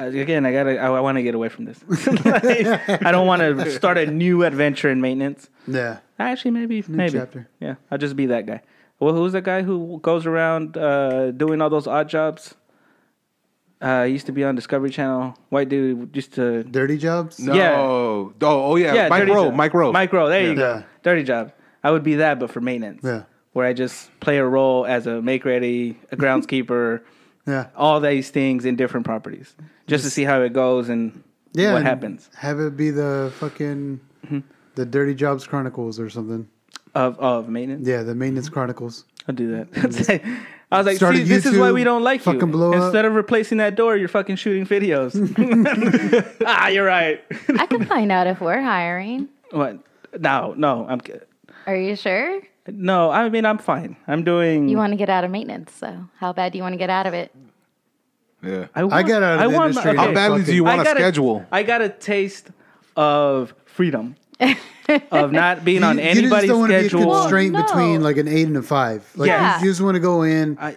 Uh, 0.00 0.04
Again, 0.04 0.46
I 0.46 0.52
gotta. 0.52 0.78
I, 0.78 0.86
I 0.86 1.00
want 1.00 1.16
to 1.18 1.22
get 1.22 1.34
away 1.34 1.50
from 1.50 1.66
this. 1.66 1.78
Like, 2.24 3.04
I 3.04 3.12
don't 3.12 3.26
want 3.26 3.42
to 3.42 3.70
start 3.72 3.98
a 3.98 4.06
new 4.06 4.42
adventure 4.42 4.88
in 4.88 5.02
maintenance. 5.02 5.50
Yeah. 5.66 5.98
Actually, 6.18 6.52
maybe, 6.52 6.82
maybe. 6.88 7.18
chapter. 7.18 7.48
Yeah, 7.60 7.74
I'll 7.90 7.98
just 7.98 8.16
be 8.16 8.26
that 8.26 8.46
guy. 8.46 8.62
Well, 9.02 9.14
who's 9.14 9.32
the 9.32 9.40
guy 9.42 9.62
who 9.62 9.98
goes 10.00 10.26
around 10.26 10.76
uh, 10.76 11.32
doing 11.32 11.60
all 11.60 11.68
those 11.68 11.88
odd 11.88 12.08
jobs? 12.08 12.54
Uh, 13.80 14.04
he 14.04 14.12
used 14.12 14.26
to 14.26 14.32
be 14.32 14.44
on 14.44 14.54
Discovery 14.54 14.90
Channel. 14.90 15.36
White 15.48 15.68
dude 15.68 16.14
used 16.14 16.34
to. 16.34 16.62
Dirty 16.62 16.98
jobs. 16.98 17.40
No. 17.40 17.52
Yeah. 17.52 17.80
Oh, 17.80 18.32
oh 18.40 18.76
yeah. 18.76 19.08
Mike 19.08 19.22
Dirty 19.22 19.32
Rowe. 19.32 19.44
Job. 19.46 19.54
Mike 19.54 19.74
Rowe. 19.74 19.90
Mike 19.92 20.12
Rowe. 20.12 20.28
There 20.28 20.42
you 20.42 20.50
Yeah. 20.50 20.54
go. 20.54 20.84
Dirty 21.02 21.24
job. 21.24 21.50
I 21.82 21.90
would 21.90 22.04
be 22.04 22.14
that, 22.16 22.38
but 22.38 22.48
for 22.52 22.60
maintenance. 22.60 23.00
Yeah. 23.02 23.24
Where 23.54 23.66
I 23.66 23.72
just 23.72 24.08
play 24.20 24.38
a 24.38 24.46
role 24.46 24.86
as 24.86 25.08
a 25.08 25.20
make 25.20 25.44
ready, 25.44 25.98
a 26.12 26.16
groundskeeper, 26.16 27.00
Yeah. 27.46 27.66
all 27.76 27.98
these 27.98 28.30
things 28.30 28.64
in 28.64 28.76
different 28.76 29.04
properties, 29.04 29.56
just 29.88 30.04
to 30.04 30.10
see 30.10 30.22
how 30.22 30.42
it 30.42 30.52
goes 30.52 30.88
and 30.88 31.24
Yeah. 31.54 31.72
what 31.72 31.78
and 31.78 31.86
happens 31.88 32.30
Have 32.36 32.60
it 32.60 32.76
be 32.76 32.90
the 32.92 33.32
fucking 33.40 33.98
the 34.76 34.86
Dirty 34.86 35.14
Jobs 35.16 35.44
Chronicles 35.44 35.98
or 35.98 36.08
something. 36.08 36.46
Of 36.94 37.18
of 37.18 37.48
maintenance. 37.48 37.86
Yeah, 37.86 38.02
the 38.02 38.14
Maintenance 38.14 38.48
Chronicles. 38.48 39.04
I'll 39.28 39.34
do 39.34 39.52
that. 39.52 40.32
I 40.72 40.78
was 40.78 40.86
like, 40.86 40.96
Start 40.96 41.16
see, 41.16 41.22
a 41.22 41.24
this 41.26 41.44
is 41.44 41.58
why 41.58 41.70
we 41.70 41.84
don't 41.84 42.02
like 42.02 42.24
you. 42.24 42.32
fucking 42.32 42.50
blow 42.50 42.72
up. 42.72 42.82
Instead 42.82 43.04
of 43.04 43.14
replacing 43.14 43.58
that 43.58 43.76
door, 43.76 43.96
you're 43.96 44.08
fucking 44.08 44.36
shooting 44.36 44.66
videos. 44.66 45.12
ah, 46.46 46.68
you're 46.68 46.86
right. 46.86 47.22
I 47.58 47.66
can 47.66 47.84
find 47.84 48.10
out 48.10 48.26
if 48.26 48.40
we're 48.40 48.62
hiring. 48.62 49.28
what? 49.50 49.78
No, 50.18 50.54
no, 50.56 50.86
I'm 50.88 50.98
good. 50.98 51.26
Are 51.66 51.76
you 51.76 51.94
sure? 51.94 52.40
no. 52.66 53.10
I 53.10 53.28
mean, 53.28 53.44
I'm 53.44 53.58
fine. 53.58 53.96
I'm 54.06 54.24
doing. 54.24 54.68
You 54.68 54.78
want 54.78 54.92
to 54.92 54.96
get 54.96 55.10
out 55.10 55.24
of 55.24 55.30
maintenance, 55.30 55.72
so 55.72 56.08
how 56.16 56.32
bad 56.32 56.52
do 56.52 56.58
you 56.58 56.62
want 56.62 56.72
to 56.72 56.78
get 56.78 56.90
out 56.90 57.06
of 57.06 57.14
it? 57.14 57.34
Yeah. 58.42 58.66
I, 58.74 58.84
want, 58.84 59.06
got 59.06 59.22
out 59.22 59.34
of 59.34 59.40
I 59.40 59.46
the 59.46 59.56
want, 59.56 59.68
industry 59.70 59.90
okay. 59.92 60.00
How 60.00 60.12
badly 60.12 60.42
do 60.42 60.54
you 60.54 60.64
want 60.64 60.80
a 60.80 60.84
schedule? 60.86 61.46
I 61.52 61.62
got 61.62 61.80
a 61.80 61.88
taste 61.88 62.50
of 62.96 63.54
freedom, 63.66 64.16
of 65.10 65.32
not 65.32 65.64
being 65.64 65.82
on 65.84 65.96
you, 65.98 66.04
you 66.04 66.08
just 66.10 66.18
anybody's 66.20 66.50
don't 66.50 66.60
want 66.60 66.72
to 66.72 66.78
be 66.80 66.86
a 66.86 66.88
schedule. 66.88 67.12
constraint 67.12 67.52
Well, 67.54 67.62
no. 67.62 67.66
between 67.68 68.02
like 68.02 68.16
an 68.16 68.28
eight 68.28 68.46
and 68.46 68.56
a 68.56 68.62
five. 68.62 69.08
Like 69.16 69.28
Yeah. 69.28 69.58
you, 69.60 69.66
you 69.66 69.70
just 69.70 69.80
want 69.80 69.94
to 69.94 70.00
go 70.00 70.22
in, 70.22 70.58
I- 70.60 70.76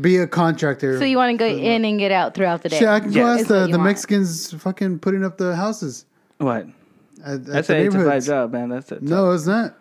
be 0.00 0.18
a 0.18 0.26
contractor. 0.26 0.98
So 0.98 1.04
you 1.04 1.16
want 1.16 1.32
to 1.32 1.36
go 1.36 1.46
uh, 1.46 1.56
in 1.56 1.84
and 1.84 1.98
get 1.98 2.12
out 2.12 2.34
throughout 2.34 2.62
the 2.62 2.68
day? 2.68 2.78
Shit, 2.78 2.88
I 2.88 3.00
can 3.00 3.10
go 3.10 3.26
ask 3.26 3.48
the, 3.48 3.66
the. 3.66 3.78
Mexicans 3.78 4.52
fucking 4.52 5.00
putting 5.00 5.24
up 5.24 5.36
the 5.36 5.56
houses. 5.56 6.06
what? 6.38 6.66
At, 7.24 7.32
at 7.34 7.44
That's 7.44 7.68
the 7.68 7.76
an 7.76 7.86
eight 7.86 7.90
to 7.92 8.04
five 8.04 8.24
job, 8.24 8.52
man. 8.52 8.68
That's 8.68 8.92
it. 8.92 9.02
No, 9.02 9.32
it's 9.32 9.46
not. 9.46 9.76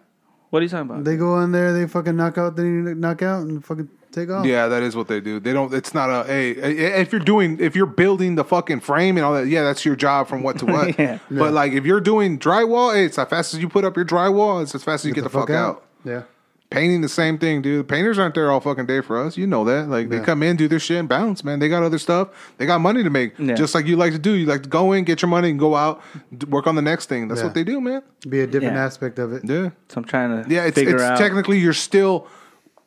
What 0.50 0.60
are 0.60 0.64
you 0.64 0.70
talking 0.70 0.90
about? 0.90 1.04
They 1.04 1.16
go 1.16 1.40
in 1.42 1.52
there, 1.52 1.72
they 1.74 1.88
fucking 1.88 2.16
knock 2.16 2.40
out, 2.40 2.56
they 2.56 2.64
knock 2.64 3.22
out, 3.22 3.44
and 3.44 3.64
fucking 3.64 3.88
take 4.11 4.30
off. 4.30 4.45
Yeah, 4.45 4.68
that 4.68 4.84
is 4.84 4.95
what 4.95 5.07
they 5.07 5.19
do. 5.19 5.40
They 5.40 5.53
don't. 5.53 5.73
It's 5.73 5.94
not 5.94 6.10
a. 6.10 6.23
Hey, 6.26 6.52
if 6.52 7.11
you're 7.11 7.22
doing, 7.22 7.60
if 7.60 7.76
you're 7.76 7.86
building 7.86 8.36
the 8.36 8.44
fucking 8.44 8.81
frame 8.81 9.18
and 9.18 9.26
all 9.26 9.34
that, 9.34 9.48
yeah, 9.48 9.64
that's 9.64 9.86
your 9.86 9.95
job 9.95 10.27
from 10.27 10.44
what 10.44 10.60
to 10.60 10.65
what. 10.65 10.98
Yeah. 10.99 11.19
But 11.31 11.53
like, 11.53 11.73
if 11.73 11.86
you're 11.86 12.02
doing 12.02 12.38
drywall, 12.40 12.94
hey, 12.94 13.06
it's 13.06 13.18
as 13.18 13.27
fast 13.30 13.53
as 13.53 13.61
you 13.61 13.69
put 13.69 13.86
up 13.86 13.95
your 13.95 14.06
drywall. 14.06 14.61
It's 14.61 14.76
as 14.76 14.84
fast 14.84 15.06
as 15.06 15.10
you 15.10 15.14
get, 15.14 15.23
the, 15.23 15.30
fuck, 15.30 15.49
out. 15.49 15.86
Yeah. 16.03 16.23
Painting 16.69 17.02
the 17.02 17.10
same 17.10 17.40
thing, 17.40 17.64
dude. 17.64 17.88
Painters 17.88 18.19
aren't 18.19 18.36
there 18.36 18.52
all 18.52 18.60
fucking 18.60 18.86
day 18.86 19.02
for 19.02 19.19
us. 19.19 19.38
You 19.38 19.48
know 19.48 19.65
that. 19.65 19.90
Like 19.90 20.10
they 20.10 20.19
come 20.19 20.44
in, 20.44 20.56
do 20.56 20.68
their 20.68 20.77
shit, 20.80 20.99
and 20.99 21.10
bounce, 21.10 21.44
man. 21.44 21.57
They 21.57 21.68
got 21.68 21.81
other 21.81 21.98
stuff. 21.98 22.30
They 22.57 22.68
got 22.68 22.80
money 22.80 23.02
to 23.02 23.10
make, 23.10 23.34
Yeah. 23.40 23.56
just 23.56 23.73
like 23.73 23.88
you 23.88 23.95
like 23.95 24.14
to 24.14 24.19
do. 24.19 24.34
You 24.34 24.45
like 24.45 24.61
to 24.64 24.69
go 24.69 24.91
in, 24.91 25.03
get 25.03 25.23
your 25.23 25.30
money, 25.30 25.49
and 25.49 25.57
go 25.57 25.76
out, 25.76 25.99
work 26.48 26.68
on 26.68 26.76
the 26.76 26.84
next 26.84 27.07
thing. 27.07 27.27
That's 27.27 27.40
Yeah. 27.40 27.48
what 27.48 27.56
they 27.56 27.64
do, 27.64 27.81
man. 27.81 28.03
Be 28.27 28.41
a 28.41 28.45
different 28.48 28.76
Yeah. 28.76 28.86
aspect 28.86 29.18
of 29.18 29.34
it. 29.34 29.44
Yeah, 29.45 29.69
so 29.88 29.98
I'm 29.98 30.03
trying 30.03 30.44
to 30.44 30.53
yeah. 30.53 30.65
It's, 30.65 30.76
figure 30.76 30.94
it's 30.95 31.03
out. 31.03 31.18
technically 31.18 31.57
you're 31.57 31.73
still 31.73 32.27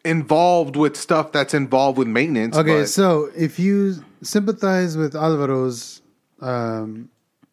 involved 0.04 0.76
with 0.76 0.96
stuff 0.96 1.32
that's 1.32 1.54
involved 1.54 1.98
with 1.98 2.08
maintenance. 2.08 2.56
Okay, 2.56 2.80
but- 2.80 2.88
so 2.88 3.30
if 3.36 3.58
you 3.58 4.04
sympathize 4.22 4.96
with 4.96 5.14
Alvaro's, 5.14 6.02
um, 6.40 7.08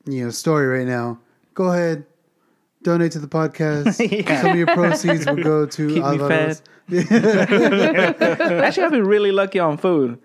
you 0.05 0.23
know, 0.26 0.30
story 0.31 0.67
right 0.80 0.88
now, 0.88 1.19
go 1.53 1.65
ahead, 1.71 2.05
donate 2.84 3.11
to 3.13 3.19
the 3.19 3.27
podcast. 3.27 3.99
Yeah. 4.11 4.41
Some 4.41 4.51
of 4.51 4.57
your 4.57 4.67
proceeds 4.67 5.26
will 5.26 5.35
go 5.43 5.65
to 5.65 5.88
Keep 5.88 5.97
me 5.97 6.01
Alvaro's. 6.01 6.61
Actually, 8.63 8.84
I've 8.84 8.91
been 8.91 9.05
really 9.07 9.31
lucky 9.31 9.59
on 9.59 9.77
food. 9.77 10.19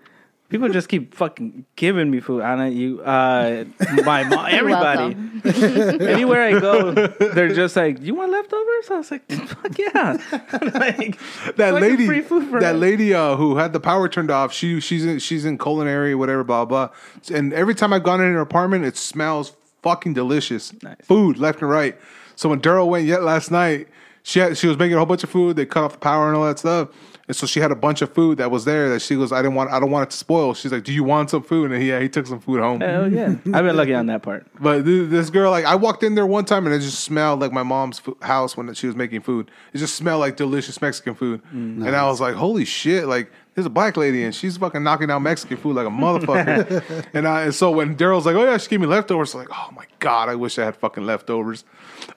People 0.47 0.69
just 0.69 0.89
keep 0.89 1.15
fucking 1.15 1.65
giving 1.75 2.11
me 2.11 2.19
food. 2.19 2.43
I 2.43 2.55
know 2.55 2.65
you, 2.67 3.01
uh, 3.01 3.65
my 4.03 4.23
mom, 4.23 4.45
everybody. 4.49 5.15
Anywhere 6.05 6.43
I 6.43 6.59
go, 6.59 6.91
they're 7.33 7.53
just 7.53 7.75
like, 7.75 7.99
"You 8.01 8.13
want 8.13 8.31
leftovers?" 8.31 8.91
I 8.91 8.97
was 8.97 9.09
like, 9.11 9.27
"Fuck 9.31 9.77
yeah!" 9.79 10.17
like, 10.31 11.17
that 11.55 11.71
fucking 11.71 11.73
lady, 11.73 12.05
free 12.05 12.21
food 12.21 12.47
for 12.49 12.59
that 12.59 12.75
us. 12.75 12.81
lady 12.81 13.13
uh, 13.13 13.35
who 13.35 13.57
had 13.57 13.73
the 13.73 13.79
power 13.79 14.07
turned 14.07 14.29
off. 14.29 14.53
She 14.53 14.79
she's 14.79 15.03
in, 15.03 15.17
she's 15.17 15.45
in 15.45 15.57
culinary, 15.57 16.13
whatever, 16.13 16.43
blah 16.43 16.65
blah. 16.65 16.89
And 17.33 17.51
every 17.51 17.73
time 17.73 17.91
I've 17.91 18.03
gone 18.03 18.21
in 18.21 18.31
her 18.33 18.41
apartment, 18.41 18.85
it 18.85 18.97
smells 18.97 19.55
fucking 19.81 20.13
delicious. 20.13 20.73
Nice. 20.83 20.97
Food 21.01 21.37
left 21.37 21.61
and 21.61 21.71
right. 21.71 21.97
So 22.35 22.49
when 22.49 22.61
Daryl 22.61 22.87
went 22.87 23.05
yet 23.07 23.23
last 23.23 23.49
night, 23.49 23.87
she 24.21 24.39
had, 24.39 24.57
she 24.57 24.67
was 24.67 24.77
making 24.77 24.93
a 24.93 24.97
whole 24.97 25.05
bunch 25.05 25.23
of 25.23 25.29
food. 25.29 25.55
They 25.55 25.65
cut 25.65 25.83
off 25.83 25.93
the 25.93 25.99
power 25.99 26.27
and 26.27 26.35
all 26.35 26.45
that 26.45 26.59
stuff. 26.59 26.89
And 27.27 27.35
so 27.35 27.47
she 27.47 27.59
had 27.59 27.71
a 27.71 27.75
bunch 27.75 28.03
of 28.03 28.13
food 28.13 28.37
that 28.37 28.51
was 28.51 28.65
there 28.65 28.89
that 28.89 29.01
she 29.01 29.15
goes, 29.15 29.31
I 29.31 29.41
didn't 29.41 29.55
want, 29.55 29.71
I 29.71 29.79
don't 29.79 29.89
want 29.89 30.07
it 30.07 30.11
to 30.11 30.17
spoil. 30.17 30.53
She's 30.53 30.71
like, 30.71 30.83
Do 30.83 30.93
you 30.93 31.03
want 31.03 31.31
some 31.31 31.41
food? 31.41 31.71
And 31.71 31.81
he, 31.81 31.89
yeah, 31.89 31.99
he 31.99 32.07
took 32.07 32.27
some 32.27 32.39
food 32.39 32.59
home. 32.59 32.81
Hell 32.81 33.11
yeah! 33.11 33.29
I've 33.53 33.65
been 33.65 33.75
lucky 33.75 33.95
on 33.95 34.05
that 34.07 34.21
part. 34.21 34.45
But 34.59 34.85
th- 34.85 35.09
this 35.09 35.31
girl, 35.31 35.49
like, 35.49 35.65
I 35.65 35.75
walked 35.75 36.03
in 36.03 36.13
there 36.13 36.25
one 36.27 36.45
time 36.45 36.65
and 36.67 36.75
it 36.75 36.79
just 36.79 36.99
smelled 36.99 37.39
like 37.39 37.51
my 37.51 37.63
mom's 37.63 37.97
fo- 37.97 38.17
house 38.21 38.55
when 38.55 38.71
she 38.75 38.85
was 38.85 38.95
making 38.95 39.21
food. 39.21 39.49
It 39.73 39.79
just 39.79 39.95
smelled 39.95 40.19
like 40.19 40.37
delicious 40.37 40.79
Mexican 40.81 41.15
food. 41.15 41.41
Mm. 41.53 41.87
And 41.87 41.95
I 41.95 42.05
was 42.05 42.21
like, 42.21 42.35
holy 42.35 42.65
shit, 42.65 43.07
like, 43.07 43.31
there's 43.55 43.65
a 43.65 43.71
black 43.71 43.95
lady 43.95 44.23
and 44.23 44.35
she's 44.35 44.57
fucking 44.57 44.83
knocking 44.83 45.09
out 45.09 45.19
Mexican 45.19 45.57
food 45.57 45.77
like 45.77 45.87
a 45.87 45.89
motherfucker. 45.89 47.07
and, 47.13 47.27
I, 47.27 47.43
and 47.43 47.55
so 47.55 47.71
when 47.71 47.95
Daryl's 47.95 48.25
like, 48.25 48.35
oh 48.35 48.43
yeah, 48.43 48.57
she 48.57 48.69
gave 48.69 48.81
me 48.81 48.87
leftovers, 48.87 49.33
like, 49.33 49.47
oh 49.51 49.69
my 49.73 49.85
God, 49.99 50.29
I 50.29 50.35
wish 50.35 50.59
I 50.59 50.65
had 50.65 50.75
fucking 50.75 51.05
leftovers. 51.05 51.63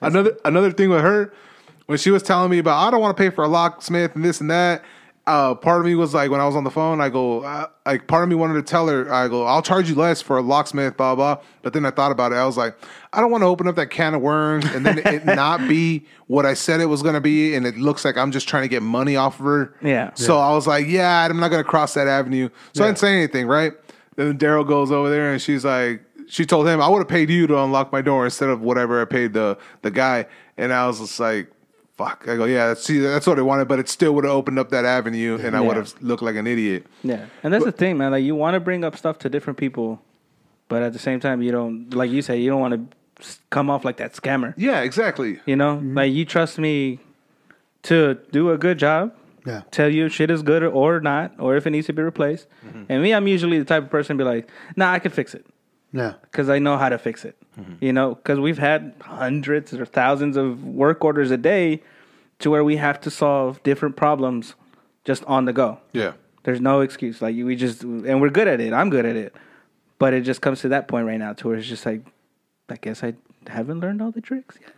Another 0.01 0.37
another 0.45 0.71
thing 0.71 0.89
with 0.89 1.01
her, 1.01 1.33
when 1.85 1.97
she 1.97 2.11
was 2.11 2.21
telling 2.21 2.51
me 2.51 2.59
about, 2.59 2.85
I 2.85 2.91
don't 2.91 3.01
want 3.01 3.17
to 3.17 3.23
pay 3.23 3.29
for 3.29 3.43
a 3.43 3.47
locksmith 3.47 4.15
and 4.15 4.23
this 4.23 4.41
and 4.41 4.51
that. 4.51 4.83
Uh, 5.29 5.53
part 5.53 5.79
of 5.79 5.85
me 5.85 5.93
was 5.93 6.15
like, 6.15 6.31
when 6.31 6.41
I 6.41 6.45
was 6.47 6.55
on 6.55 6.63
the 6.63 6.71
phone, 6.71 6.99
I 6.99 7.09
go, 7.09 7.41
uh, 7.43 7.67
like, 7.85 8.07
part 8.07 8.23
of 8.23 8.29
me 8.29 8.35
wanted 8.35 8.55
to 8.55 8.63
tell 8.63 8.87
her, 8.87 9.13
I 9.13 9.27
go, 9.27 9.45
I'll 9.45 9.61
charge 9.61 9.87
you 9.87 9.93
less 9.93 10.23
for 10.23 10.39
a 10.39 10.41
locksmith, 10.41 10.97
blah, 10.97 11.13
blah. 11.13 11.37
But 11.61 11.73
then 11.73 11.85
I 11.85 11.91
thought 11.91 12.11
about 12.11 12.31
it. 12.31 12.35
I 12.35 12.47
was 12.47 12.57
like, 12.57 12.75
I 13.13 13.21
don't 13.21 13.29
want 13.29 13.43
to 13.43 13.45
open 13.45 13.67
up 13.67 13.75
that 13.75 13.91
can 13.91 14.15
of 14.15 14.21
worms 14.21 14.65
and 14.65 14.83
then 14.83 14.97
it 15.05 15.25
not 15.35 15.59
be 15.67 16.07
what 16.25 16.47
I 16.47 16.55
said 16.55 16.81
it 16.81 16.87
was 16.87 17.03
going 17.03 17.13
to 17.13 17.21
be. 17.21 17.53
And 17.53 17.67
it 17.67 17.77
looks 17.77 18.03
like 18.03 18.17
I'm 18.17 18.31
just 18.31 18.49
trying 18.49 18.63
to 18.63 18.69
get 18.69 18.81
money 18.81 19.17
off 19.17 19.39
of 19.39 19.45
her. 19.45 19.75
Yeah. 19.83 20.15
So 20.15 20.39
I 20.39 20.51
was 20.55 20.65
like, 20.65 20.87
yeah, 20.87 21.27
I'm 21.29 21.39
not 21.39 21.49
going 21.49 21.63
to 21.63 21.69
cross 21.69 21.93
that 21.93 22.07
avenue. 22.07 22.49
So 22.73 22.83
I 22.83 22.87
didn't 22.87 22.97
say 22.97 23.13
anything, 23.15 23.45
right? 23.45 23.73
Then 24.15 24.35
Daryl 24.35 24.67
goes 24.67 24.91
over 24.91 25.11
there 25.11 25.31
and 25.31 25.39
she's 25.39 25.63
like, 25.63 26.01
she 26.27 26.43
told 26.43 26.67
him, 26.67 26.81
I 26.81 26.87
would 26.89 26.97
have 26.99 27.07
paid 27.07 27.29
you 27.29 27.45
to 27.45 27.59
unlock 27.59 27.91
my 27.91 28.01
door 28.01 28.25
instead 28.25 28.49
of 28.49 28.61
whatever 28.61 28.99
I 28.99 29.05
paid 29.05 29.33
the, 29.33 29.59
the 29.83 29.91
guy. 29.91 30.25
And 30.57 30.73
I 30.73 30.87
was 30.87 30.99
just 30.99 31.19
like, 31.19 31.51
fuck. 31.99 32.25
I 32.29 32.37
go, 32.37 32.45
yeah, 32.45 32.67
that's, 32.67 32.83
see, 32.85 32.99
that's 32.99 33.27
what 33.27 33.37
I 33.37 33.41
wanted, 33.41 33.67
but 33.67 33.77
it 33.79 33.89
still 33.89 34.13
would 34.15 34.23
have 34.23 34.33
opened 34.33 34.57
up 34.57 34.69
that 34.69 34.85
avenue 34.85 35.37
and 35.43 35.55
I 35.55 35.59
Yeah. 35.59 35.67
would 35.67 35.75
have 35.75 35.93
looked 36.01 36.23
like 36.23 36.35
an 36.37 36.47
idiot. 36.47 36.85
Yeah, 37.03 37.25
and 37.43 37.53
that's 37.53 37.65
the 37.65 37.73
thing, 37.73 37.97
man. 37.97 38.11
Like 38.11 38.23
you 38.23 38.35
want 38.35 38.53
to 38.55 38.61
bring 38.61 38.85
up 38.85 38.95
stuff 38.95 39.19
to 39.19 39.29
different 39.29 39.57
people, 39.59 40.01
but 40.69 40.81
at 40.81 40.93
the 40.93 40.99
same 40.99 41.19
time, 41.19 41.41
you 41.41 41.51
don't, 41.51 41.93
like 41.93 42.09
you 42.09 42.21
say, 42.21 42.39
you 42.39 42.49
don't 42.49 42.61
want 42.61 42.73
to 42.75 43.27
come 43.49 43.69
off 43.69 43.83
like 43.83 43.97
that 43.97 44.13
scammer. 44.13 44.53
Yeah, 44.55 44.79
exactly. 44.79 45.39
You 45.45 45.57
know, 45.57 45.75
mm-hmm. 45.75 45.97
like 45.97 46.13
you 46.13 46.23
trust 46.23 46.57
me 46.57 46.99
to 47.83 48.17
do 48.31 48.51
a 48.51 48.57
good 48.57 48.77
job, 48.79 49.13
Yeah. 49.45 49.61
tell 49.71 49.89
you 49.89 50.05
if 50.05 50.13
shit 50.13 50.31
is 50.31 50.41
good 50.41 50.63
or, 50.63 50.69
or 50.71 50.99
not, 51.01 51.33
or 51.37 51.57
if 51.57 51.67
it 51.67 51.71
needs 51.71 51.87
to 51.87 51.93
be 51.93 52.01
replaced. 52.01 52.47
Mm-hmm. 52.65 52.83
And 52.87 53.03
me, 53.03 53.13
I'm 53.13 53.27
usually 53.27 53.59
the 53.59 53.65
type 53.65 53.83
of 53.83 53.89
person 53.89 54.17
to 54.17 54.23
be 54.23 54.29
like, 54.29 54.49
nah, 54.77 54.91
I 54.93 54.99
can 54.99 55.11
fix 55.11 55.33
it 55.33 55.45
Yeah. 55.91 56.13
because 56.31 56.47
I 56.49 56.59
know 56.59 56.77
how 56.77 56.87
to 56.89 56.97
fix 56.97 57.25
it. 57.25 57.35
You 57.79 57.93
know, 57.93 58.15
because 58.15 58.39
we've 58.39 58.57
had 58.57 58.93
hundreds 59.01 59.73
or 59.73 59.85
thousands 59.85 60.37
of 60.37 60.63
work 60.63 61.03
orders 61.03 61.31
a 61.31 61.37
day 61.37 61.81
to 62.39 62.49
where 62.49 62.63
we 62.63 62.77
have 62.77 62.99
to 63.01 63.11
solve 63.11 63.61
different 63.63 63.95
problems 63.95 64.55
just 65.03 65.23
on 65.25 65.45
the 65.45 65.53
go. 65.53 65.79
Yeah. 65.93 66.13
There's 66.43 66.61
no 66.61 66.81
excuse. 66.81 67.21
Like 67.21 67.35
we 67.35 67.55
just 67.55 67.83
and 67.83 68.21
we're 68.21 68.29
good 68.29 68.47
at 68.47 68.61
it. 68.61 68.73
I'm 68.73 68.89
good 68.89 69.05
at 69.05 69.15
it. 69.15 69.35
But 69.97 70.13
it 70.13 70.21
just 70.21 70.41
comes 70.41 70.61
to 70.61 70.69
that 70.69 70.87
point 70.87 71.05
right 71.05 71.19
now 71.19 71.33
to 71.33 71.47
where 71.47 71.57
it's 71.57 71.67
just 71.67 71.85
like 71.85 72.01
I 72.69 72.75
guess 72.75 73.03
I 73.03 73.13
haven't 73.47 73.79
learned 73.79 74.01
all 74.01 74.11
the 74.11 74.21
tricks 74.21 74.57
yet. 74.61 74.73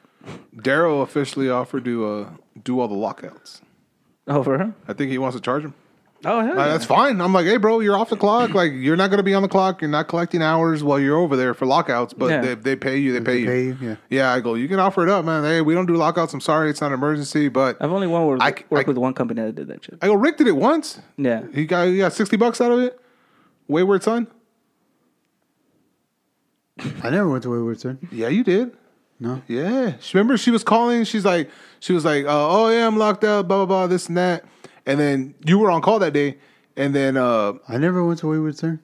Daryl 0.55 1.01
officially 1.01 1.49
offered 1.49 1.85
to 1.85 2.05
uh, 2.05 2.29
do 2.63 2.79
all 2.79 2.87
the 2.87 2.95
lockouts. 2.95 3.61
Over. 4.27 4.73
I 4.87 4.93
think 4.93 5.11
he 5.11 5.17
wants 5.17 5.35
to 5.35 5.41
charge 5.41 5.63
him. 5.63 5.73
Oh 6.23 6.39
hell 6.41 6.51
Uh, 6.59 6.65
yeah. 6.65 6.71
that's 6.71 6.85
fine. 6.85 7.19
I'm 7.19 7.33
like, 7.33 7.45
hey, 7.47 7.57
bro, 7.57 7.79
you're 7.79 7.97
off 7.97 8.09
the 8.09 8.15
clock. 8.15 8.53
Like, 8.53 8.73
you're 8.73 8.95
not 8.95 9.09
going 9.09 9.17
to 9.17 9.23
be 9.23 9.33
on 9.33 9.41
the 9.41 9.47
clock. 9.47 9.81
You're 9.81 9.89
not 9.89 10.07
collecting 10.07 10.41
hours 10.43 10.83
while 10.83 10.99
you're 10.99 11.17
over 11.17 11.35
there 11.35 11.53
for 11.55 11.65
lockouts. 11.65 12.13
But 12.13 12.29
Yeah. 12.29 12.41
they, 12.41 12.53
they 12.55 12.75
pay 12.75 12.97
you. 12.99 13.11
They 13.13 13.19
pay 13.21 13.23
they 13.23 13.39
you. 13.39 13.47
pay 13.47 13.63
you, 13.85 13.89
yeah. 13.89 13.95
Yeah. 14.09 14.33
I 14.33 14.39
go. 14.39 14.53
You 14.53 14.67
can 14.67 14.79
offer 14.79 15.01
it 15.01 15.09
up, 15.09 15.25
man. 15.25 15.43
Hey, 15.43 15.61
we 15.61 15.73
don't 15.73 15.87
do 15.87 15.95
lockouts. 15.95 16.31
I'm 16.33 16.39
sorry, 16.41 16.69
it's 16.69 16.79
not 16.81 16.87
an 16.87 16.93
emergency. 16.93 17.47
But 17.47 17.77
I've 17.81 17.91
only 17.91 18.05
one 18.07 18.27
work, 18.27 18.39
I 18.41 18.51
c- 18.51 18.65
worked 18.69 18.87
I- 18.87 18.91
with 18.91 18.97
one 18.97 19.13
company 19.15 19.41
that 19.41 19.55
did 19.55 19.67
that 19.69 19.83
shit. 19.83 19.97
I 20.01 20.07
go. 20.07 20.13
Rick 20.13 20.37
did 20.37 20.45
it 20.47 20.55
once. 20.55 20.99
Yeah. 21.17 21.43
He 21.53 21.65
got 21.65 21.87
he 21.87 21.97
got 21.97 22.13
sixty 22.13 22.37
bucks 22.37 22.61
out 22.61 22.71
of 22.71 22.79
it. 22.81 22.99
Wayward 23.67 24.03
son. 24.03 24.27
I 27.03 27.09
never 27.09 27.29
went 27.29 27.43
to 27.43 27.49
Wayward 27.51 27.79
Son. 27.79 27.99
Yeah, 28.11 28.27
you 28.29 28.43
did. 28.43 28.71
No. 29.19 29.41
Yeah. 29.47 29.93
She- 29.99 30.17
Remember, 30.17 30.35
she 30.37 30.49
was 30.51 30.63
calling. 30.63 31.03
She's 31.03 31.25
like, 31.25 31.49
she 31.79 31.93
was 31.93 32.03
like, 32.05 32.25
uh, 32.25 32.29
oh 32.49 32.69
yeah, 32.69 32.87
I'm 32.87 32.97
locked 32.97 33.23
out. 33.23 33.47
Blah 33.47 33.57
blah 33.57 33.65
blah. 33.65 33.87
This 33.87 34.07
and 34.07 34.17
that. 34.17 34.45
And 34.85 34.99
then 34.99 35.35
you 35.45 35.59
were 35.59 35.69
on 35.71 35.81
call 35.81 35.99
that 35.99 36.13
day. 36.13 36.37
And 36.77 36.95
then 36.95 37.17
uh, 37.17 37.53
I 37.67 37.77
never 37.77 38.03
went 38.03 38.19
to 38.19 38.27
Wayward 38.27 38.57
Son. 38.57 38.79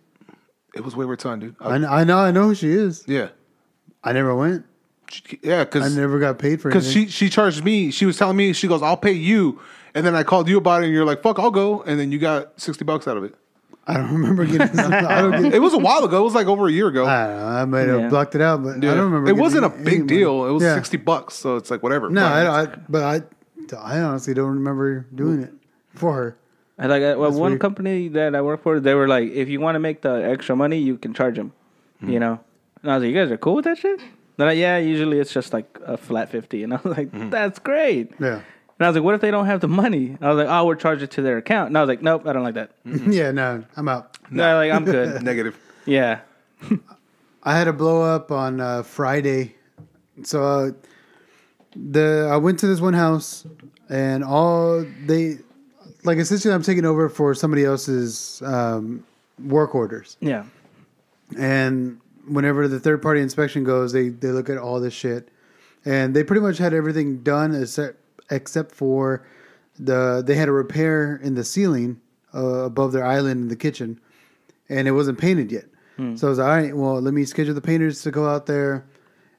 it 0.75 0.83
was 0.83 0.95
Wayward 0.95 1.21
son, 1.21 1.39
dude. 1.39 1.55
I, 1.59 1.69
kn- 1.79 1.85
I 1.85 2.03
know, 2.03 2.17
I 2.19 2.31
know 2.31 2.43
who 2.43 2.55
she 2.55 2.69
is. 2.69 3.03
yeah. 3.07 3.29
I 4.03 4.13
never 4.13 4.35
went. 4.35 4.65
She- 5.09 5.39
Yeah, 5.41 5.61
I 5.61 5.63
because 5.63 5.95
never 5.95 6.19
got 6.19 6.37
paid 6.37 6.61
for 6.61 6.69
it. 6.69 6.71
because 6.73 6.85
anything. 6.87 7.07
she 7.07 7.25
she 7.25 7.29
charged 7.29 7.63
me. 7.63 7.91
She 7.91 8.05
was 8.05 8.17
telling 8.17 8.37
me 8.37 8.53
she 8.53 8.67
goes, 8.67 8.81
"I'll 8.83 8.97
pay 8.97 9.13
you," 9.13 9.59
and 9.95 10.05
then 10.05 10.15
I 10.15 10.23
called 10.23 10.47
you 10.49 10.57
about 10.57 10.83
it, 10.83 10.85
and 10.87 10.93
you're 10.93 11.05
like, 11.05 11.21
"Fuck, 11.23 11.39
I'll 11.39 11.49
go," 11.51 11.81
and 11.81 11.99
then 11.99 12.11
you 12.11 12.19
got 12.19 12.59
sixty 12.59 12.83
bucks 12.85 13.07
out 13.07 13.17
of 13.17 13.23
it. 13.23 13.33
I 13.87 13.93
don't 13.95 14.11
remember 14.11 14.45
getting. 14.45 14.77
I 14.79 15.21
don't 15.21 15.41
get. 15.43 15.53
It 15.55 15.59
was 15.59 15.73
a 15.73 15.77
while 15.79 16.03
ago. 16.03 16.19
It 16.19 16.23
was 16.25 16.35
like 16.35 16.47
over 16.47 16.67
a 16.67 16.71
year 16.71 16.87
ago. 16.89 17.05
I 17.05 17.27
don't 17.27 17.37
know. 17.37 17.45
I 17.45 17.65
might 17.65 17.87
have 17.87 17.99
Yeah. 18.01 18.09
blocked 18.09 18.35
it 18.35 18.41
out, 18.41 18.61
but 18.63 18.83
Yeah. 18.83 18.91
I 18.91 18.95
don't 18.95 19.05
remember. 19.05 19.29
It 19.29 19.33
getting 19.33 19.41
wasn't 19.41 19.65
a 19.65 19.73
any 19.73 19.83
big 19.83 19.99
money. 20.01 20.07
deal. 20.19 20.45
It 20.45 20.51
was 20.51 20.63
Yeah. 20.63 20.75
sixty 20.75 20.97
bucks, 20.97 21.33
so 21.35 21.55
it's 21.55 21.71
like 21.71 21.81
whatever. 21.81 22.09
No, 22.09 22.21
Fine. 22.21 22.45
I, 22.47 22.61
I, 22.63 22.65
but 22.89 23.03
I, 23.03 23.21
I 23.77 23.99
honestly 24.01 24.33
don't 24.33 24.53
remember 24.55 25.05
doing 25.15 25.41
it 25.41 25.53
for 25.97 26.13
her. 26.13 26.37
And 26.77 26.89
like, 26.91 27.01
uh, 27.01 27.15
well, 27.17 27.29
That's 27.31 27.39
one 27.39 27.51
weird. 27.53 27.61
company 27.61 28.07
that 28.09 28.35
I 28.35 28.41
work 28.41 28.61
for, 28.61 28.79
they 28.79 28.93
were 28.93 29.07
like, 29.07 29.31
if 29.31 29.49
you 29.49 29.59
want 29.59 29.75
to 29.75 29.79
make 29.79 30.01
the 30.01 30.13
extra 30.29 30.55
money, 30.55 30.77
you 30.77 30.97
can 30.97 31.13
charge 31.13 31.35
them. 31.35 31.51
Hmm. 32.01 32.09
You 32.09 32.19
know, 32.19 32.39
and 32.83 32.91
I 32.91 32.95
was 32.95 33.03
like, 33.03 33.11
you 33.13 33.19
guys 33.19 33.31
are 33.31 33.37
cool 33.37 33.55
with 33.55 33.65
that 33.65 33.77
shit. 33.79 33.99
They're 34.37 34.45
like, 34.47 34.59
yeah, 34.59 34.77
usually 34.77 35.17
it's 35.19 35.33
just 35.33 35.51
like 35.53 35.79
a 35.83 35.97
flat 35.97 36.29
fifty, 36.29 36.61
and 36.63 36.73
I 36.73 36.79
was 36.83 36.95
like, 36.97 37.09
Hmm. 37.11 37.31
that's 37.31 37.57
great. 37.57 38.11
Yeah, 38.19 38.41
And 38.77 38.85
I 38.85 38.87
was 38.87 38.95
like, 38.95 39.03
what 39.03 39.15
if 39.15 39.21
they 39.21 39.31
don't 39.31 39.47
have 39.47 39.61
the 39.61 39.67
money? 39.67 40.15
I 40.21 40.27
was 40.29 40.37
like, 40.37 40.47
oh, 40.47 40.65
we'll 40.65 40.75
charge 40.75 41.01
it 41.01 41.09
to 41.11 41.23
their 41.23 41.37
account. 41.37 41.69
And 41.69 41.77
I 41.77 41.81
was 41.81 41.87
like, 41.87 42.03
nope, 42.03 42.27
I 42.27 42.33
don't 42.33 42.43
like 42.43 42.53
that. 42.53 42.69
yeah. 42.85 43.31
No, 43.31 43.63
I'm 43.75 43.87
out. 43.89 44.15
No, 44.29 44.55
like 44.57 44.71
I'm 44.71 44.85
good. 44.85 45.23
negative. 45.31 45.57
yeah, 45.87 46.19
I 47.43 47.57
had 47.57 47.67
a 47.67 47.73
blow 47.73 48.03
up 48.03 48.31
on 48.31 48.59
uh, 48.61 48.83
Friday, 48.83 49.55
so 50.21 50.43
uh, 50.43 50.71
the 51.75 52.29
I 52.31 52.37
went 52.37 52.59
to 52.59 52.67
this 52.67 52.79
one 52.79 52.93
house, 52.93 53.45
and 53.89 54.23
all 54.23 54.85
they 55.05 55.39
like 56.07 56.17
essentially 56.17 56.53
I'm 56.53 56.63
taking 56.63 56.85
over 56.85 57.09
for 57.09 57.35
somebody 57.35 57.63
else's 57.65 58.41
um, 58.45 59.05
work 59.43 59.75
orders, 59.75 60.17
yeah, 60.19 60.45
and 61.37 61.99
whenever 62.27 62.67
the 62.67 62.79
third 62.79 63.01
party 63.01 63.21
inspection 63.21 63.63
goes, 63.63 63.91
they 63.93 64.09
they 64.09 64.29
look 64.29 64.49
at 64.49 64.57
all 64.57 64.79
this 64.79 64.93
shit, 64.93 65.29
and 65.85 66.15
they 66.15 66.23
pretty 66.23 66.41
much 66.41 66.57
had 66.57 66.73
everything 66.73 67.19
done 67.23 67.53
except 67.53 67.97
except 68.31 68.73
for 68.73 69.25
the 69.79 70.23
they 70.25 70.35
had 70.35 70.47
a 70.49 70.51
repair 70.51 71.17
in 71.21 71.35
the 71.35 71.43
ceiling 71.43 72.01
uh, 72.33 72.65
above 72.65 72.91
their 72.91 73.05
island 73.05 73.41
in 73.41 73.47
the 73.49 73.55
kitchen, 73.55 73.99
and 74.69 74.87
it 74.87 74.91
wasn't 74.91 75.17
painted 75.19 75.51
yet. 75.51 75.65
So 76.15 76.27
I 76.27 76.29
was 76.29 76.37
like, 76.37 76.47
all 76.47 76.55
right, 76.55 76.77
well, 76.77 77.01
let 77.01 77.13
me 77.13 77.25
schedule 77.25 77.55
the 77.55 77.61
painters 77.61 78.03
to 78.03 78.11
go 78.11 78.27
out 78.29 78.45
there, 78.45 78.85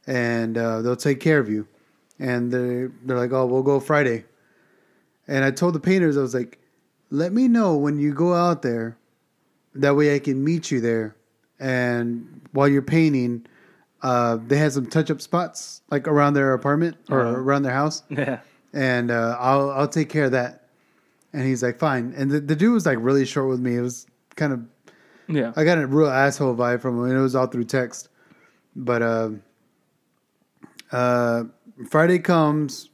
and 0.08 0.58
uh, 0.58 0.82
they'll 0.82 0.96
take 0.96 1.20
care 1.20 1.38
of 1.38 1.48
you. 1.48 1.68
And 2.18 2.50
they 2.50 2.88
they're 3.04 3.16
like, 3.16 3.30
oh, 3.32 3.46
we'll 3.46 3.62
go 3.62 3.78
Friday. 3.78 4.24
And 5.28 5.44
I 5.44 5.50
told 5.50 5.74
the 5.74 5.80
painters, 5.80 6.16
I 6.16 6.22
was 6.22 6.34
like, 6.34 6.58
let 7.10 7.32
me 7.32 7.46
know 7.48 7.76
when 7.76 7.98
you 7.98 8.12
go 8.14 8.34
out 8.34 8.62
there, 8.62 8.96
that 9.74 9.94
way 9.94 10.14
I 10.14 10.18
can 10.18 10.42
meet 10.42 10.70
you 10.70 10.80
there. 10.80 11.14
And 11.60 12.40
while 12.52 12.66
you're 12.68 12.82
painting, 12.82 13.46
uh, 14.02 14.38
they 14.46 14.56
had 14.58 14.72
some 14.72 14.86
touch 14.86 15.10
up 15.10 15.20
spots 15.20 15.82
like 15.90 16.06
around 16.08 16.34
their 16.34 16.54
apartment 16.54 16.96
or 17.10 17.20
Uh-huh. 17.20 17.36
around 17.36 17.62
their 17.62 17.72
house 17.74 18.02
yeah, 18.08 18.40
and 18.72 19.10
uh, 19.10 19.36
I'll 19.40 19.70
I'll 19.70 19.88
take 19.88 20.08
care 20.08 20.24
of 20.24 20.32
that. 20.32 20.68
And 21.32 21.42
he's 21.44 21.62
like, 21.62 21.78
fine. 21.78 22.14
And 22.16 22.30
the, 22.30 22.40
the 22.40 22.54
dude 22.56 22.72
was 22.72 22.86
like 22.86 22.98
really 23.00 23.24
short 23.26 23.48
with 23.48 23.60
me. 23.60 23.76
It 23.76 23.80
was 23.82 24.06
kind 24.36 24.52
of 24.52 24.60
yeah. 25.28 25.52
I 25.56 25.64
got 25.64 25.78
a 25.78 25.86
real 25.86 26.08
asshole 26.08 26.54
vibe 26.54 26.80
from 26.80 26.96
him, 26.98 27.04
and 27.04 27.12
it 27.12 27.20
was 27.20 27.34
all 27.34 27.46
through 27.48 27.64
text. 27.64 28.08
But 28.76 29.02
uh, 29.02 29.30
uh, 30.92 31.44
Friday 31.90 32.18
comes, 32.18 32.88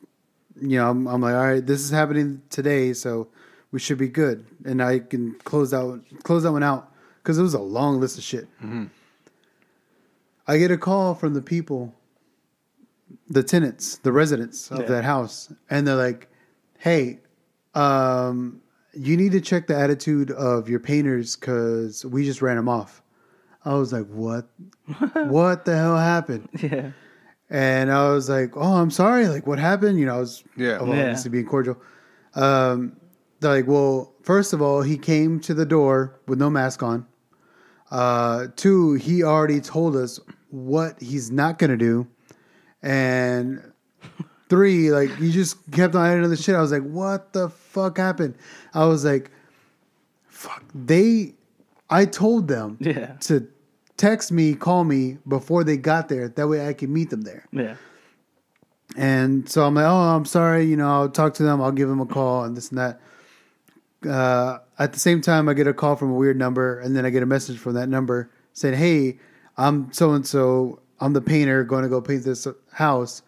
you 0.61 0.79
know, 0.79 0.91
I'm, 0.91 1.07
I'm 1.07 1.21
like, 1.21 1.35
all 1.35 1.47
right, 1.47 1.65
this 1.67 1.81
is 1.81 1.91
happening 1.91 2.43
today, 2.51 2.93
so 2.93 3.29
we 3.73 3.79
should 3.81 3.99
be 3.99 4.09
good, 4.09 4.45
and 4.65 4.83
I 4.83 5.01
can 5.01 5.35
close 5.45 5.75
out 5.75 6.01
close 6.23 6.43
that 6.45 6.53
one 6.53 6.63
out 6.63 6.93
because 7.23 7.39
it 7.39 7.43
was 7.43 7.55
a 7.55 7.61
long 7.61 8.01
list 8.01 8.19
of 8.19 8.25
shit. 8.25 8.47
I 10.47 10.59
get 10.59 10.71
a 10.71 10.77
call 10.77 11.15
from 11.15 11.35
the 11.35 11.41
people, 11.43 11.95
the 13.29 13.43
tenants, 13.43 13.97
the 13.97 14.13
residents 14.13 14.71
of 14.71 14.81
Yeah. 14.81 14.87
that 14.87 15.05
house, 15.05 15.53
and 15.71 15.87
they're 15.89 15.97
like, 15.97 16.29
"Hey, 16.79 17.21
um, 17.75 18.61
you 18.93 19.17
need 19.17 19.33
to 19.33 19.41
check 19.41 19.67
the 19.67 19.75
attitude 19.77 20.31
of 20.31 20.69
your 20.69 20.81
painters 20.81 21.35
because 21.37 22.05
we 22.05 22.25
just 22.25 22.43
ran 22.43 22.57
them 22.57 22.69
off." 22.69 23.03
I 23.65 23.75
was 23.75 23.93
like, 23.93 24.07
"What? 24.07 24.47
what 25.29 25.65
the 25.65 25.75
hell 25.77 25.97
happened?" 25.97 26.49
yeah. 26.61 26.91
And 27.51 27.93
I 27.93 28.09
was 28.11 28.29
like, 28.29 28.57
"Oh, 28.57 28.75
I'm 28.75 28.91
sorry. 28.91 29.29
Like, 29.29 29.47
what 29.47 29.59
happened?" 29.59 29.99
You 30.01 30.07
know, 30.07 30.17
I 30.17 30.19
was 30.21 30.43
Yeah. 30.57 30.81
well, 30.83 30.95
Yeah. 30.95 31.03
obviously 31.03 31.31
being 31.31 31.47
cordial. 31.47 31.77
Um, 32.35 32.97
they're 33.41 33.51
like, 33.57 33.67
"Well, 33.69 34.13
first 34.23 34.53
of 34.53 34.63
all, 34.63 34.83
he 34.83 34.97
came 34.97 35.39
to 35.41 35.55
the 35.55 35.67
door 35.67 36.19
with 36.27 36.39
no 36.39 36.49
mask 36.51 36.83
on. 36.83 37.07
Uh, 37.91 38.47
two, 38.57 38.95
he 38.95 39.23
already 39.23 39.61
told 39.61 39.95
us 39.95 40.19
what 40.51 41.01
he's 41.01 41.31
not 41.31 41.59
gonna 41.59 41.77
do, 41.77 42.07
and 42.83 43.63
three, 44.49 44.91
like 44.91 45.11
you 45.21 45.31
just 45.31 45.57
kept 45.71 45.95
on 45.95 46.07
adding 46.07 46.25
other 46.25 46.37
shit. 46.37 46.55
I 46.55 46.61
was 46.61 46.73
like, 46.73 46.83
what 46.83 47.33
the 47.33 47.51
fuck 47.51 47.99
happened? 47.99 48.35
I 48.73 48.87
was 48.87 49.05
like, 49.05 49.31
fuck. 50.29 50.63
They, 50.75 51.35
I 51.91 52.05
told 52.07 52.49
them 52.49 52.77
Yeah. 52.81 53.13
to 53.23 53.47
text 53.97 54.33
me, 54.33 54.55
call 54.55 54.85
me 54.85 55.19
before 55.27 55.65
they 55.65 55.77
got 55.77 56.09
there. 56.09 56.29
That 56.29 56.49
way 56.49 56.67
I 56.67 56.73
can 56.73 56.93
meet 56.93 57.11
them 57.11 57.23
there. 57.23 57.47
Yeah. 57.53 57.77
And 58.97 59.49
so 59.49 59.65
I'm 59.65 59.75
like, 59.75 59.87
oh, 59.87 60.17
I'm 60.17 60.25
sorry. 60.25 60.65
You 60.65 60.77
know, 60.77 60.89
I'll 60.89 61.09
talk 61.09 61.35
to 61.35 61.43
them. 61.43 61.61
I'll 61.61 61.73
give 61.73 61.89
them 61.89 62.01
a 62.01 62.07
call 62.07 62.45
and 62.45 62.57
this 62.57 62.71
and 62.71 62.79
that. 62.79 63.01
Uh, 64.09 64.59
at 64.79 64.93
the 64.93 64.99
same 64.99 65.21
time, 65.21 65.49
I 65.49 65.55
get 65.55 65.67
a 65.67 65.75
call 65.75 65.97
from 65.97 66.11
a 66.11 66.15
weird 66.15 66.37
number, 66.37 66.79
and 66.81 66.95
then 66.95 67.07
I 67.07 67.11
get 67.11 67.23
a 67.23 67.27
message 67.27 67.59
from 67.59 67.75
that 67.75 67.89
number 67.89 68.31
saying, 68.53 68.75
"Hey, 68.75 69.19
I'm 69.57 69.93
so 69.93 70.13
and 70.13 70.27
so. 70.27 70.81
I'm 71.01 71.13
the 71.13 71.21
painter 71.21 71.65
going 71.65 71.83
to 71.83 71.89
go 71.89 72.01
paint 72.01 72.25
this 72.25 72.47
house. 72.73 73.23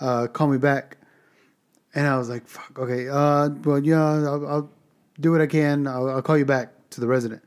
Uh, 0.00 0.26
call 0.26 0.48
me 0.48 0.58
back." 0.58 0.98
And 1.94 2.06
I 2.06 2.18
was 2.18 2.28
like, 2.28 2.46
"Fuck, 2.48 2.78
okay. 2.78 3.08
Uh, 3.08 3.50
well, 3.64 3.78
yeah, 3.78 4.02
I'll, 4.02 4.46
I'll 4.46 4.70
do 5.20 5.30
what 5.30 5.40
I 5.40 5.46
can. 5.46 5.86
I'll, 5.86 6.10
I'll 6.10 6.22
call 6.22 6.36
you 6.36 6.44
back 6.44 6.72
to 6.90 7.00
the 7.00 7.06
resident." 7.06 7.42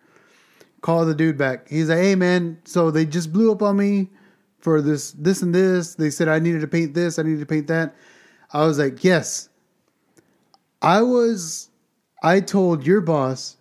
Call 0.81 1.05
the 1.05 1.13
dude 1.15 1.37
back. 1.37 1.67
He's 1.67 1.89
like, 1.89 1.97
"Hey, 1.99 2.15
man. 2.15 2.57
So 2.65 2.89
they 2.91 3.05
just 3.05 3.33
blew 3.33 3.51
up 3.51 3.61
on 3.61 3.75
me 3.77 4.09
for 4.59 4.81
this, 4.81 5.11
this, 5.11 5.41
and 5.41 5.53
this. 5.53 5.95
They 5.95 6.09
said 6.09 6.27
I 6.27 6.39
needed 6.39 6.61
to 6.61 6.67
paint 6.67 6.93
this. 6.93 7.19
I 7.19 7.23
needed 7.23 7.39
to 7.41 7.45
paint 7.45 7.67
that." 7.67 7.95
I 8.53 8.65
was 8.65 8.79
like, 8.79 9.03
"Yes." 9.03 9.49
I 10.81 11.01
was. 11.01 11.69
I 12.23 12.39
told 12.39 12.85
your 12.85 13.01
boss 13.01 13.57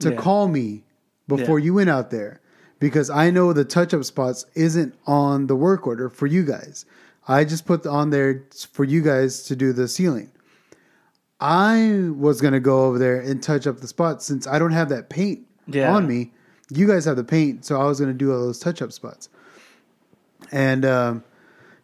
to 0.00 0.10
Yeah. 0.10 0.16
call 0.16 0.48
me 0.48 0.84
before 1.28 1.58
Yeah. 1.58 1.64
you 1.66 1.74
went 1.74 1.90
out 1.90 2.10
there 2.10 2.40
because 2.78 3.08
I 3.10 3.30
know 3.30 3.52
the 3.52 3.64
touch 3.64 3.94
up 3.94 4.04
spots 4.04 4.44
isn't 4.54 4.94
on 5.06 5.46
the 5.46 5.56
work 5.56 5.86
order 5.86 6.08
for 6.08 6.26
you 6.26 6.42
guys. 6.44 6.84
I 7.28 7.44
just 7.44 7.66
put 7.66 7.86
on 7.86 8.10
there 8.10 8.42
for 8.72 8.84
you 8.84 9.00
guys 9.00 9.44
to 9.44 9.56
do 9.56 9.72
the 9.72 9.86
ceiling. 9.88 10.30
I 11.40 12.08
was 12.16 12.40
going 12.40 12.52
to 12.52 12.60
go 12.60 12.84
over 12.84 12.98
there 12.98 13.20
and 13.20 13.42
touch 13.42 13.66
up 13.66 13.80
the 13.80 13.88
spots 13.88 14.24
since 14.26 14.46
I 14.46 14.58
don't 14.58 14.72
have 14.72 14.88
that 14.90 15.08
paint 15.08 15.40
Yeah. 15.66 15.94
on 15.94 16.06
me. 16.06 16.32
You 16.74 16.86
guys 16.86 17.04
have 17.04 17.16
the 17.16 17.24
paint, 17.24 17.64
so 17.64 17.80
I 17.80 17.84
was 17.84 17.98
going 18.00 18.10
to 18.12 18.16
do 18.16 18.32
all 18.32 18.40
those 18.40 18.58
touch 18.58 18.80
up 18.82 18.92
spots. 18.92 19.28
And 20.50 20.84
um, 20.84 21.24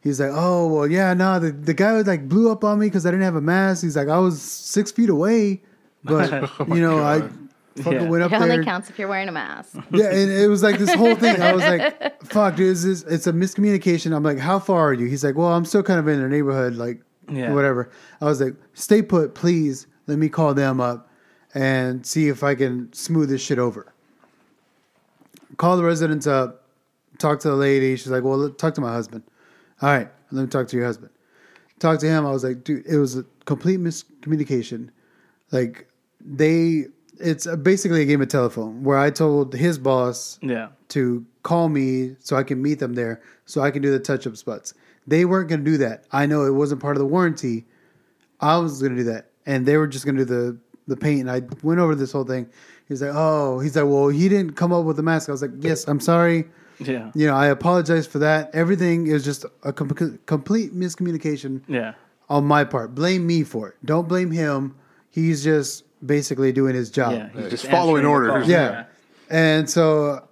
he's 0.02 0.20
like, 0.20 0.30
"Oh 0.32 0.66
well, 0.68 0.86
yeah, 0.86 1.14
no, 1.14 1.38
the 1.40 1.52
the 1.52 1.74
guy 1.74 1.92
was 1.92 2.06
like 2.06 2.28
blew 2.28 2.50
up 2.50 2.64
on 2.64 2.78
me 2.78 2.86
because 2.86 3.06
I 3.06 3.10
didn't 3.10 3.24
have 3.24 3.36
a 3.36 3.40
mask." 3.40 3.82
He's 3.82 3.96
like, 3.96 4.08
"I 4.08 4.18
was 4.18 4.40
six 4.40 4.90
feet 4.92 5.08
away, 5.08 5.62
but 6.04 6.50
you 6.68 6.80
know, 6.80 7.02
I 7.02 7.28
fucking 7.76 7.92
Yeah. 7.92 8.08
went 8.08 8.22
up 8.24 8.32
It 8.32 8.40
there." 8.40 8.52
only 8.52 8.64
counts 8.64 8.90
if 8.90 8.98
you're 8.98 9.08
wearing 9.08 9.28
a 9.28 9.32
mask. 9.32 9.74
Yeah, 9.92 10.06
and 10.10 10.30
it 10.30 10.48
was 10.48 10.62
like 10.62 10.78
this 10.78 10.92
whole 10.92 11.14
thing. 11.14 11.40
I 11.40 11.52
was 11.52 11.62
like, 11.64 12.22
"Fuck, 12.24 12.56
dude, 12.56 12.76
this 12.76 13.02
it's 13.04 13.26
a 13.26 13.32
miscommunication." 13.32 14.14
I'm 14.14 14.22
like, 14.24 14.38
"How 14.38 14.58
far 14.58 14.88
are 14.88 14.92
you?" 14.94 15.06
He's 15.06 15.24
like, 15.24 15.36
"Well, 15.36 15.48
I'm 15.48 15.64
still 15.64 15.82
kind 15.82 16.00
of 16.00 16.08
in 16.08 16.20
the 16.20 16.28
neighborhood, 16.28 16.74
like 16.74 17.00
Yeah. 17.30 17.52
whatever." 17.54 17.90
I 18.20 18.24
was 18.26 18.40
like, 18.40 18.54
"Stay 18.74 19.02
put, 19.02 19.34
please. 19.34 19.86
Let 20.08 20.18
me 20.18 20.28
call 20.28 20.52
them 20.54 20.80
up 20.80 21.08
and 21.54 22.04
see 22.04 22.28
if 22.28 22.42
I 22.42 22.54
can 22.54 22.92
smooth 22.92 23.28
this 23.30 23.40
shit 23.40 23.58
over." 23.58 23.94
Call 25.56 25.76
the 25.76 25.84
residents 25.84 26.26
up, 26.26 26.64
talk 27.18 27.40
to 27.40 27.48
the 27.48 27.56
lady. 27.56 27.96
She's 27.96 28.08
like, 28.10 28.22
"Well, 28.22 28.50
talk 28.50 28.74
to 28.74 28.80
my 28.80 28.92
husband." 28.92 29.22
All 29.80 29.88
right, 29.88 30.08
let 30.30 30.42
me 30.42 30.48
talk 30.48 30.68
to 30.68 30.76
your 30.76 30.84
husband. 30.86 31.10
Talk 31.78 32.00
to 32.00 32.06
him. 32.06 32.26
I 32.26 32.30
was 32.30 32.44
like, 32.44 32.64
"Dude, 32.64 32.84
it 32.86 32.98
was 32.98 33.16
a 33.16 33.24
complete 33.46 33.80
miscommunication." 33.80 34.90
Like 35.50 35.88
they, 36.20 36.86
it's 37.18 37.46
basically 37.56 38.02
a 38.02 38.04
game 38.04 38.20
of 38.20 38.28
telephone 38.28 38.84
where 38.84 38.98
I 38.98 39.10
told 39.10 39.54
his 39.54 39.78
boss 39.78 40.38
Yeah. 40.42 40.68
to 40.88 41.24
call 41.42 41.68
me 41.70 42.16
so 42.20 42.36
I 42.36 42.42
can 42.42 42.60
meet 42.60 42.78
them 42.80 42.94
there 42.94 43.22
so 43.46 43.62
I 43.62 43.70
can 43.70 43.80
do 43.80 43.90
the 43.90 43.98
touch 44.00 44.26
up 44.26 44.36
spots. 44.36 44.74
They 45.06 45.24
weren't 45.24 45.48
going 45.48 45.64
to 45.64 45.70
do 45.70 45.78
that. 45.78 46.04
I 46.12 46.26
know 46.26 46.44
it 46.44 46.52
wasn't 46.52 46.82
part 46.82 46.96
of 46.96 47.00
the 47.00 47.06
warranty. 47.06 47.64
I 48.40 48.58
was 48.58 48.80
going 48.82 48.94
to 48.94 48.98
do 49.04 49.10
that. 49.10 49.30
And 49.46 49.64
they 49.64 49.78
were 49.78 49.86
just 49.86 50.04
going 50.04 50.16
to 50.16 50.26
do 50.26 50.34
the, 50.34 50.58
the 50.86 50.96
paint. 50.98 51.22
And 51.22 51.30
I 51.30 51.40
went 51.62 51.80
over 51.80 51.94
this 51.94 52.12
whole 52.12 52.24
thing. 52.24 52.46
He's 52.88 53.02
like, 53.02 53.12
oh, 53.14 53.58
he's 53.60 53.76
like, 53.76 53.84
well, 53.84 54.08
he 54.08 54.28
didn't 54.28 54.52
come 54.56 54.72
up 54.72 54.84
with 54.84 54.96
the 54.96 55.02
mask. 55.02 55.28
I 55.28 55.32
was 55.32 55.42
like, 55.42 55.50
yes, 55.60 55.86
I'm 55.86 56.00
sorry. 56.00 56.48
Yeah. 56.78 57.10
You 57.14 57.26
know, 57.26 57.34
I 57.34 57.46
apologize 57.48 58.06
for 58.06 58.18
that. 58.20 58.54
Everything 58.54 59.08
is 59.08 59.24
just 59.24 59.44
a 59.62 59.72
com- 59.72 60.18
complete 60.26 60.74
miscommunication 60.74 61.62
Yeah. 61.68 61.94
on 62.30 62.44
my 62.46 62.64
part. 62.64 62.94
Blame 62.94 63.26
me 63.26 63.42
for 63.44 63.68
it. 63.68 63.74
Don't 63.84 64.08
blame 64.08 64.30
him. 64.30 64.74
He's 65.10 65.44
just 65.44 65.84
basically 66.06 66.52
doing 66.52 66.74
his 66.74 66.90
job. 66.90 67.12
Yeah. 67.12 67.28
he's 67.42 67.50
just 67.50 67.66
following 67.66 68.06
orders. 68.06 68.30
call. 68.30 68.50
Yeah. 68.50 68.84
And 69.28 69.68
so 69.68 70.26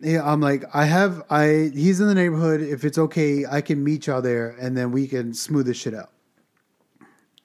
yeah, 0.00 0.22
I'm 0.30 0.40
like, 0.40 0.64
I 0.72 0.84
have 0.84 1.22
I 1.30 1.70
he's 1.74 1.98
in 2.00 2.06
the 2.06 2.14
neighborhood. 2.14 2.60
If 2.60 2.84
it's 2.84 2.98
okay, 2.98 3.44
I 3.50 3.60
can 3.62 3.82
meet 3.82 4.06
y'all 4.06 4.22
there 4.22 4.50
and 4.60 4.76
then 4.76 4.92
we 4.92 5.08
can 5.08 5.32
smooth 5.34 5.66
this 5.66 5.78
shit 5.78 5.94
out. 5.94 6.10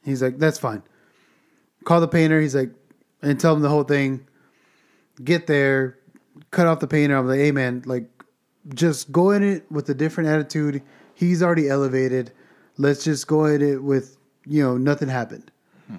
He's 0.04 0.22
like, 0.22 0.38
that's 0.38 0.60
fine. 0.60 0.84
Call 1.86 2.02
the 2.02 2.08
painter, 2.08 2.40
he's 2.42 2.56
like, 2.56 2.72
and 3.22 3.40
tell 3.40 3.56
him 3.56 3.62
the 3.62 3.70
whole 3.70 3.84
thing. 3.84 4.28
Get 5.24 5.48
there, 5.48 5.98
cut 6.52 6.68
off 6.68 6.80
the 6.80 6.88
painter. 6.88 7.16
I'm 7.18 7.28
like, 7.28 7.40
hey 7.40 7.52
man, 7.52 7.84
like 7.86 8.06
just 8.74 9.12
go 9.12 9.32
in 9.32 9.44
it 9.44 9.70
with 9.72 9.90
a 9.90 9.94
different 9.94 10.30
attitude. 10.30 10.82
He's 11.16 11.44
already 11.44 11.70
elevated. 11.70 12.32
Let's 12.78 13.04
just 13.04 13.28
go 13.28 13.46
in 13.46 13.62
it 13.62 13.84
with 13.84 14.18
you 14.46 14.64
know 14.64 14.78
nothing 14.78 15.10
happened. 15.10 15.52
Hmm. 15.88 15.98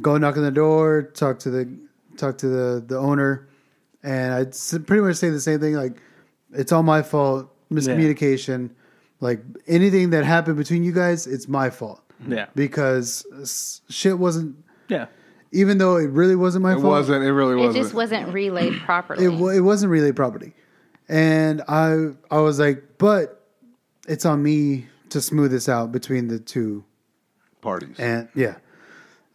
Go 0.00 0.16
knock 0.18 0.36
on 0.36 0.42
the 0.42 0.50
door, 0.50 1.02
talk 1.14 1.38
to 1.40 1.50
the 1.50 1.68
talk 2.16 2.38
to 2.38 2.48
the 2.48 2.84
the 2.86 2.96
owner, 2.98 3.48
and 4.02 4.32
I'd 4.34 4.86
pretty 4.86 5.02
much 5.02 5.16
say 5.16 5.30
the 5.30 5.40
same 5.40 5.60
thing. 5.60 5.74
Like 5.74 5.96
it's 6.52 6.72
all 6.72 6.82
my 6.82 7.02
fault, 7.02 7.48
miscommunication. 7.70 8.70
Like 9.20 9.42
anything 9.66 10.10
that 10.10 10.24
happened 10.24 10.56
between 10.56 10.82
you 10.82 10.92
guys, 10.92 11.26
it's 11.26 11.46
my 11.46 11.68
fault 11.68 12.00
Yeah. 12.26 12.46
because 12.54 13.24
shit 13.90 14.18
wasn't. 14.18 14.56
Yeah. 14.88 15.06
Even 15.52 15.78
though 15.78 15.96
it 15.96 16.10
really 16.10 16.36
wasn't 16.36 16.62
my 16.62 16.72
It 16.72 16.74
fault, 16.76 16.84
It 16.84 16.88
wasn't. 16.88 17.24
It 17.24 17.32
really 17.32 17.56
wasn't. 17.56 17.76
It 17.76 17.80
just 17.82 17.94
wasn't 17.94 18.32
relayed 18.32 18.74
properly. 18.84 19.24
it, 19.24 19.56
it 19.56 19.60
wasn't 19.60 19.90
really 19.90 20.12
property 20.12 20.52
and 21.10 21.60
i 21.68 22.06
i 22.30 22.38
was 22.38 22.60
like 22.60 22.84
but 22.96 23.44
it's 24.06 24.24
on 24.24 24.40
me 24.42 24.86
to 25.08 25.20
smooth 25.20 25.50
this 25.50 25.68
out 25.68 25.90
between 25.90 26.28
the 26.28 26.38
two 26.38 26.84
parties. 27.60 27.98
and 27.98 28.28
yeah 28.34 28.54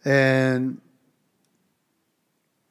and 0.04 0.80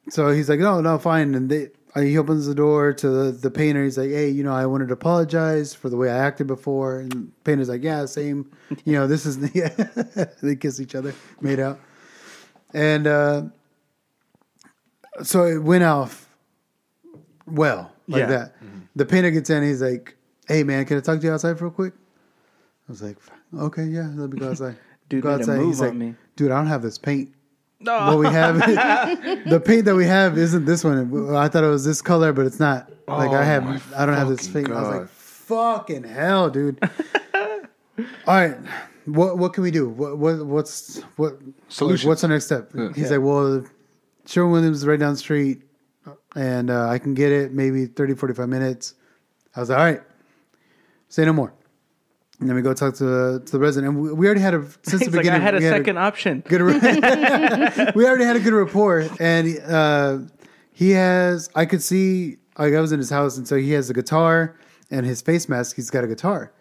so 0.09 0.31
he's 0.31 0.49
like 0.49 0.59
no 0.59 0.81
no 0.81 0.97
fine 0.97 1.35
and 1.35 1.49
they 1.49 1.69
uh, 1.95 2.01
he 2.01 2.17
opens 2.17 2.47
the 2.47 2.55
door 2.55 2.93
to 2.93 3.07
the, 3.07 3.31
the 3.31 3.51
painter 3.51 3.83
he's 3.83 3.97
like 3.97 4.09
hey 4.09 4.27
you 4.27 4.43
know 4.43 4.53
i 4.53 4.65
wanted 4.65 4.87
to 4.87 4.93
apologize 4.95 5.73
for 5.73 5.87
the 5.89 5.95
way 5.97 6.09
i 6.09 6.17
acted 6.17 6.47
before 6.47 6.99
and 6.99 7.31
painter's 7.43 7.69
like 7.69 7.83
yeah 7.83 8.05
same 8.05 8.51
you 8.85 8.93
know 8.93 9.05
this 9.05 9.27
is 9.27 9.37
yeah 9.53 9.69
they 10.41 10.55
kiss 10.55 10.79
each 10.81 10.95
other 10.95 11.13
made 11.41 11.59
out 11.59 11.79
and 12.75 13.07
uh 13.07 13.41
so 15.23 15.45
it 15.45 15.63
went 15.63 15.83
off 15.83 16.27
well 17.47 17.91
like 18.07 18.19
Yeah. 18.21 18.25
that. 18.27 18.55
The 18.97 19.05
painter 19.05 19.31
gets 19.31 19.49
in. 19.49 19.63
He's 19.63 19.81
like, 19.81 20.15
"Hey 20.47 20.63
man, 20.63 20.85
can 20.85 20.97
I 20.97 21.01
talk 21.01 21.19
to 21.19 21.25
you 21.25 21.33
outside 21.33 21.59
real 21.61 21.71
quick?" 21.71 21.93
I 22.87 22.91
was 22.91 23.01
like, 23.01 23.17
"Okay, 23.57 23.83
yeah, 23.85 24.09
let 24.15 24.29
me 24.29 24.37
go 24.39 24.49
outside." 24.51 24.77
Dude 25.09 25.23
go 25.23 25.29
made 25.31 25.41
outside. 25.41 25.57
move 25.57 25.67
He's 25.67 25.81
on 25.81 25.87
like, 25.87 25.95
me. 25.97 26.15
"Dude, 26.35 26.51
I 26.51 26.57
don't 26.57 26.67
have 26.67 26.81
this 26.81 26.97
paint. 26.97 27.33
No. 27.79 28.07
What 28.07 28.19
we 28.19 28.27
have, 28.27 28.55
the 29.49 29.61
paint 29.63 29.85
that 29.85 29.95
we 29.95 30.05
have 30.05 30.37
isn't 30.37 30.65
this 30.65 30.83
one. 30.83 31.35
I 31.35 31.47
thought 31.49 31.63
it 31.63 31.67
was 31.69 31.83
this 31.85 32.01
color, 32.01 32.31
but 32.33 32.45
it's 32.45 32.59
not. 32.59 32.89
Like 33.07 33.31
I 33.31 33.41
Oh, 33.41 33.43
have, 33.43 33.93
I 33.95 34.05
don't 34.05 34.15
have 34.15 34.29
this 34.29 34.47
fucking 34.47 34.65
paint." 34.65 34.77
I 34.77 34.81
was 34.81 34.99
like, 35.01 35.09
"Fucking 35.09 36.03
hell, 36.03 36.49
dude!" 36.49 36.79
All 37.33 38.07
right, 38.27 38.57
what 39.05 39.37
what 39.37 39.53
can 39.53 39.63
we 39.63 39.71
do? 39.71 39.87
What 39.89 40.17
what 40.17 40.45
what's 40.45 41.01
what 41.17 41.39
Solutions. 41.69 42.07
What's 42.07 42.21
the 42.21 42.27
next 42.27 42.45
step? 42.45 42.71
He's 42.95 43.11
like, 43.11 43.21
"Well, 43.21 43.65
Sherwin 44.25 44.51
Williams 44.51 44.77
is 44.77 44.87
right 44.87 44.99
down 44.99 45.13
the 45.13 45.17
street, 45.19 45.61
and 46.35 46.69
uh, 46.69 46.87
I 46.89 46.97
can 46.99 47.13
get 47.13 47.31
it 47.31 47.53
maybe 47.53 47.85
30, 47.85 48.15
45 48.15 48.49
minutes." 48.49 48.95
I 49.55 49.59
was 49.59 49.69
like, 49.69 49.77
"All 49.79 49.85
right, 49.85 50.01
say 51.07 51.25
no 51.25 51.33
more." 51.33 51.53
And 52.39 52.49
then 52.49 52.55
we 52.57 52.61
go 52.61 52.73
talk 52.73 52.95
to 52.95 53.05
the, 53.05 53.43
to 53.45 53.51
the 53.53 53.59
resident, 53.59 53.93
and 53.93 54.01
we, 54.03 54.11
we 54.11 54.25
already 54.25 54.41
had 54.41 54.53
a 54.53 54.61
since 54.83 55.03
He's 55.03 55.11
the 55.11 55.17
like, 55.17 55.23
beginning. 55.23 55.41
I 55.41 55.43
had 55.43 55.55
a 55.55 55.59
we 55.59 55.63
second 55.63 55.97
option. 55.97 56.43
good. 56.49 56.61
ra- 56.61 57.91
we 57.95 58.05
already 58.05 58.25
had 58.25 58.35
a 58.35 58.41
good 58.41 58.53
rapport, 58.53 59.07
and 59.19 59.57
uh, 59.59 60.17
he 60.73 60.91
has. 60.91 61.49
I 61.55 61.65
could 61.65 61.81
see. 61.81 62.37
Like 62.57 62.73
I 62.73 62.81
was 62.81 62.91
in 62.91 62.99
his 62.99 63.09
house, 63.09 63.37
and 63.37 63.47
so 63.47 63.55
he 63.57 63.71
has 63.71 63.89
a 63.89 63.93
guitar 63.93 64.57
and 64.91 65.05
his 65.05 65.21
face 65.21 65.47
mask. 65.47 65.75
He's 65.75 65.89
got 65.89 66.03
a 66.03 66.07
guitar, 66.07 66.51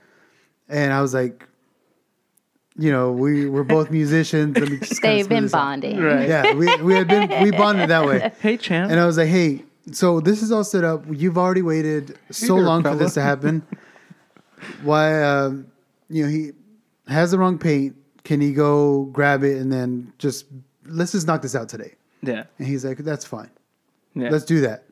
and 0.69 0.93
I 0.93 1.01
was 1.03 1.13
like, 1.15 1.49
you 2.77 2.91
know, 2.91 3.13
we 3.13 3.49
we're 3.49 3.63
both 3.65 3.91
musicians. 3.91 4.57
Let 4.59 4.69
me 4.71 4.79
just 4.79 5.01
They've 5.03 5.29
been 5.29 5.45
this 5.45 5.55
out. 5.55 5.59
bonding. 5.59 6.01
Right. 6.01 6.29
Yeah, 6.29 6.55
we 6.55 6.75
we 6.83 6.95
had 6.95 7.09
been 7.09 7.43
we 7.43 7.51
bonded 7.51 7.91
that 7.91 8.05
way. 8.05 8.33
Hey, 8.41 8.57
champ. 8.57 8.91
And 8.91 8.99
I 9.01 9.07
was 9.07 9.17
like, 9.17 9.29
hey, 9.29 9.63
so 9.93 10.21
this 10.21 10.43
is 10.43 10.51
all 10.51 10.65
set 10.65 10.83
up. 10.85 11.05
You've 11.11 11.39
already 11.39 11.63
waited 11.63 12.19
so 12.31 12.57
there, 12.57 12.65
long 12.65 12.83
for 12.83 12.97
this 12.97 13.15
to 13.15 13.23
happen. 13.23 13.65
Why, 14.83 15.23
um, 15.23 15.67
you 16.09 16.25
know, 16.25 16.31
he 16.31 16.53
has 17.07 17.31
the 17.31 17.39
wrong 17.39 17.59
paint. 17.59 17.97
Can 18.25 18.41
he 18.41 18.53
go 18.53 19.05
grab 19.05 19.45
it 19.45 19.59
and 19.61 19.71
then 19.73 20.13
just 20.19 20.47
let's 20.87 21.13
just 21.13 21.27
knock 21.27 21.43
this 21.43 21.55
out 21.55 21.69
today? 21.69 21.95
yeah. 22.23 22.45
And 22.59 22.67
he's 22.67 22.85
like, 22.85 22.99
that's 22.99 23.25
fine. 23.25 23.51
Yeah. 24.15 24.31
Let's 24.31 24.45
do 24.45 24.63
that. 24.63 24.85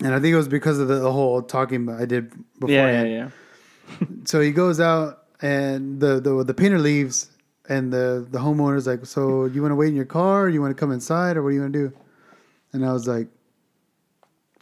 And 0.00 0.12
I 0.12 0.20
think 0.20 0.34
it 0.34 0.36
was 0.36 0.48
because 0.48 0.78
of 0.78 0.88
the, 0.88 0.96
the 0.96 1.12
whole 1.12 1.40
talking 1.40 1.88
I 1.88 2.04
did 2.04 2.30
before. 2.60 2.70
yeah, 2.70 3.02
yeah, 3.02 3.28
yeah. 4.00 4.06
So 4.24 4.40
he 4.40 4.50
goes 4.50 4.80
out 4.80 5.23
and 5.42 6.00
the, 6.00 6.20
the 6.20 6.44
the 6.44 6.54
painter 6.54 6.78
leaves 6.78 7.30
and 7.68 7.92
the 7.92 8.26
the 8.30 8.38
homeowner's 8.38 8.86
like, 8.86 9.04
"So 9.06 9.46
you 9.46 9.62
want 9.62 9.72
to 9.72 9.76
wait 9.76 9.88
in 9.88 9.94
your 9.96 10.04
car? 10.04 10.44
Or 10.44 10.48
you 10.48 10.60
want 10.60 10.76
to 10.76 10.80
come 10.80 10.92
inside, 10.92 11.36
or 11.36 11.42
what 11.42 11.50
do 11.50 11.56
you 11.56 11.60
want 11.62 11.72
to 11.72 11.88
do?" 11.88 11.96
And 12.72 12.84
I 12.84 12.92
was 12.92 13.06
like, 13.06 13.28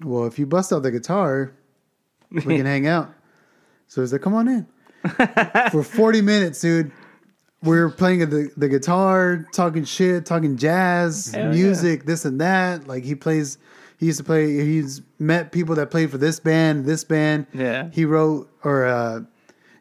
"Well, 0.03 0.27
if 0.27 0.39
you 0.39 0.47
bust 0.47 0.73
out 0.73 0.83
the 0.83 0.91
guitar, 0.91 1.53
we 2.31 2.57
can 2.57 2.67
hang 2.75 2.87
out." 2.87 3.13
So 3.89 4.01
he's 4.01 4.13
like, 4.13 4.23
"Come 4.23 4.35
on 4.35 4.49
in." 4.49 4.67
For 5.71 5.83
forty 5.83 6.23
minutes, 6.23 6.61
dude, 6.61 6.93
we 7.63 7.77
are 7.79 7.89
playing 7.91 8.21
the 8.31 8.51
the 8.57 8.69
guitar, 8.69 9.47
talking 9.53 9.85
shit, 9.85 10.27
talking 10.27 10.57
jazz, 10.57 11.33
Hell 11.33 11.51
music, 11.51 12.05
this 12.07 12.25
and 12.25 12.41
that. 12.41 12.87
Like 12.87 13.05
he 13.05 13.15
plays. 13.15 13.59
He 13.99 14.07
used 14.07 14.19
to 14.19 14.25
play. 14.25 14.65
He's 14.65 15.01
met 15.21 15.53
people 15.53 15.77
that 15.77 15.91
played 15.93 16.11
for 16.11 16.19
this 16.19 16.41
band, 16.41 16.87
this 16.87 17.05
band. 17.05 17.47
Yeah. 17.53 17.89
He 17.93 18.05
wrote 18.05 18.51
or 18.65 18.85
uh, 18.85 19.21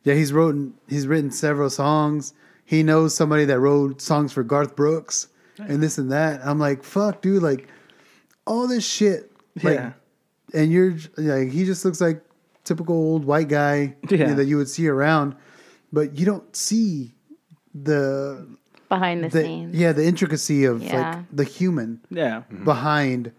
yeah, 0.04 0.14
he's 0.14 0.34
written 0.34 0.74
he's 0.88 1.08
written 1.08 1.32
several 1.32 1.70
songs. 1.70 2.34
He 2.66 2.84
knows 2.84 3.14
somebody 3.16 3.46
that 3.46 3.60
wrote 3.60 4.02
songs 4.02 4.32
for 4.32 4.44
Garth 4.44 4.76
Brooks 4.76 5.28
and 5.58 5.84
this 5.84 5.98
and 5.98 6.12
that. 6.12 6.42
I'm 6.44 6.58
like, 6.60 6.84
fuck, 6.84 7.22
dude, 7.22 7.44
like 7.44 7.68
all 8.48 8.68
this 8.68 8.86
shit. 8.86 9.32
Like, 9.62 9.76
Yeah. 9.76 9.92
and 10.54 10.72
you're 10.72 10.96
like, 11.18 11.50
he 11.52 11.66
just 11.66 11.84
looks 11.86 12.00
like 12.02 12.24
typical 12.64 12.96
old 12.96 13.26
white 13.26 13.50
guy 13.50 13.96
you 14.10 14.18
know, 14.18 14.36
that 14.36 14.46
you 14.46 14.56
would 14.58 14.70
see 14.70 14.88
around, 14.88 15.36
but 15.92 16.18
you 16.18 16.26
don't 16.26 16.56
see 16.56 17.12
the, 17.76 18.48
Behind 18.90 19.24
the, 19.24 19.30
the 19.30 19.44
scenes. 19.44 19.76
yeah 19.76 19.92
the 19.92 20.06
intricacy 20.06 20.64
of 20.66 20.82
Yeah. 20.84 21.16
like 21.18 21.26
the 21.34 21.44
human 21.44 22.00
Yeah. 22.10 22.44
behind 22.64 23.32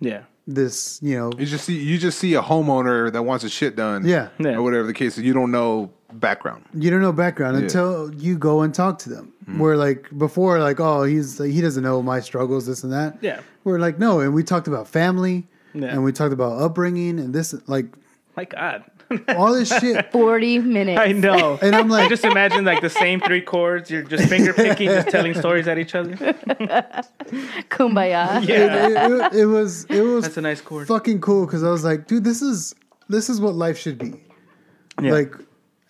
Yeah. 0.00 0.22
This. 0.46 0.98
You 1.02 1.18
know, 1.18 1.30
You 1.38 1.46
just 1.46 1.64
see 1.64 1.78
you 1.78 1.98
just 1.98 2.18
see 2.18 2.34
a 2.34 2.42
homeowner 2.42 3.12
that 3.12 3.22
wants 3.22 3.44
a 3.44 3.48
shit 3.48 3.76
done. 3.76 4.06
Yeah. 4.06 4.28
Yeah. 4.38 4.54
Or 4.56 4.62
whatever 4.62 4.86
the 4.86 4.94
case 4.94 5.16
is. 5.18 5.24
You 5.24 5.32
don't 5.32 5.50
know 5.50 5.90
background. 6.12 6.64
you 6.74 6.90
don't 6.90 7.00
know 7.00 7.12
background 7.12 7.56
Yeah. 7.56 7.62
until 7.64 8.12
you 8.14 8.36
go 8.36 8.62
and 8.62 8.74
talk 8.74 8.98
to 9.00 9.08
them. 9.10 9.32
Mm-hmm. 9.44 9.58
Where 9.60 9.76
like 9.76 10.08
before, 10.18 10.58
like 10.60 10.80
oh 10.80 11.04
he's 11.04 11.38
he 11.38 11.60
doesn't 11.60 11.82
know 11.82 12.02
my 12.02 12.20
struggles, 12.20 12.66
this 12.66 12.82
and 12.84 12.92
that. 12.92 13.18
Yeah. 13.20 13.40
We're 13.64 13.78
like 13.78 13.98
no, 13.98 14.20
and 14.20 14.34
we 14.34 14.42
talked 14.42 14.66
about 14.68 14.88
family, 14.88 15.46
Yeah. 15.74 15.88
and 15.88 16.02
we 16.02 16.12
talked 16.12 16.32
about 16.32 16.60
upbringing, 16.60 17.20
and 17.20 17.32
this 17.34 17.54
like 17.68 17.86
My 18.36 18.44
God. 18.44 18.84
All 19.28 19.52
this 19.54 19.68
shit. 19.80 20.10
40 20.12 20.58
minutes. 20.60 21.00
I 21.00 21.12
know. 21.12 21.58
And 21.62 21.74
I'm 21.74 21.90
I 21.92 22.00
like, 22.02 22.08
just 22.10 22.24
imagine 22.24 22.64
like 22.64 22.80
the 22.80 22.90
same 22.90 23.20
three 23.20 23.40
chords. 23.40 23.90
You're 23.90 24.02
just 24.02 24.28
finger 24.28 24.52
picking, 24.52 24.88
just 24.88 25.08
telling 25.08 25.34
stories 25.34 25.66
at 25.68 25.78
each 25.78 25.94
other. 25.94 26.12
Kumbaya. 27.70 28.42
Yeah. 28.48 28.86
it, 28.88 28.92
it- 29.34 29.40
it 29.40 29.46
was 29.46 29.84
it 29.86 30.00
was 30.02 30.24
That's 30.24 30.36
a 30.36 30.40
nice 30.42 30.60
chord. 30.60 30.86
fucking 30.88 31.20
cool 31.20 31.46
because 31.46 31.62
I 31.64 31.70
was 31.70 31.84
like, 31.84 32.06
dude, 32.06 32.24
this 32.24 32.42
is 32.42 32.74
this 33.08 33.28
is 33.28 33.40
what 33.40 33.54
life 33.54 33.78
should 33.78 33.98
be. 33.98 34.14
Yeah. 35.00 35.12
Like 35.12 35.34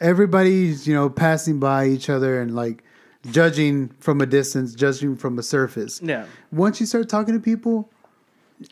everybody's 0.00 0.86
you 0.86 0.94
know 0.94 1.08
passing 1.10 1.58
by 1.60 1.86
each 1.86 2.08
other 2.10 2.40
and 2.40 2.54
like 2.54 2.82
judging 3.30 3.88
from 4.00 4.20
a 4.20 4.26
distance, 4.26 4.74
judging 4.74 5.16
from 5.16 5.38
a 5.38 5.42
surface. 5.42 6.00
Yeah. 6.02 6.26
Once 6.52 6.80
you 6.80 6.86
start 6.86 7.08
talking 7.08 7.34
to 7.34 7.40
people, 7.40 7.90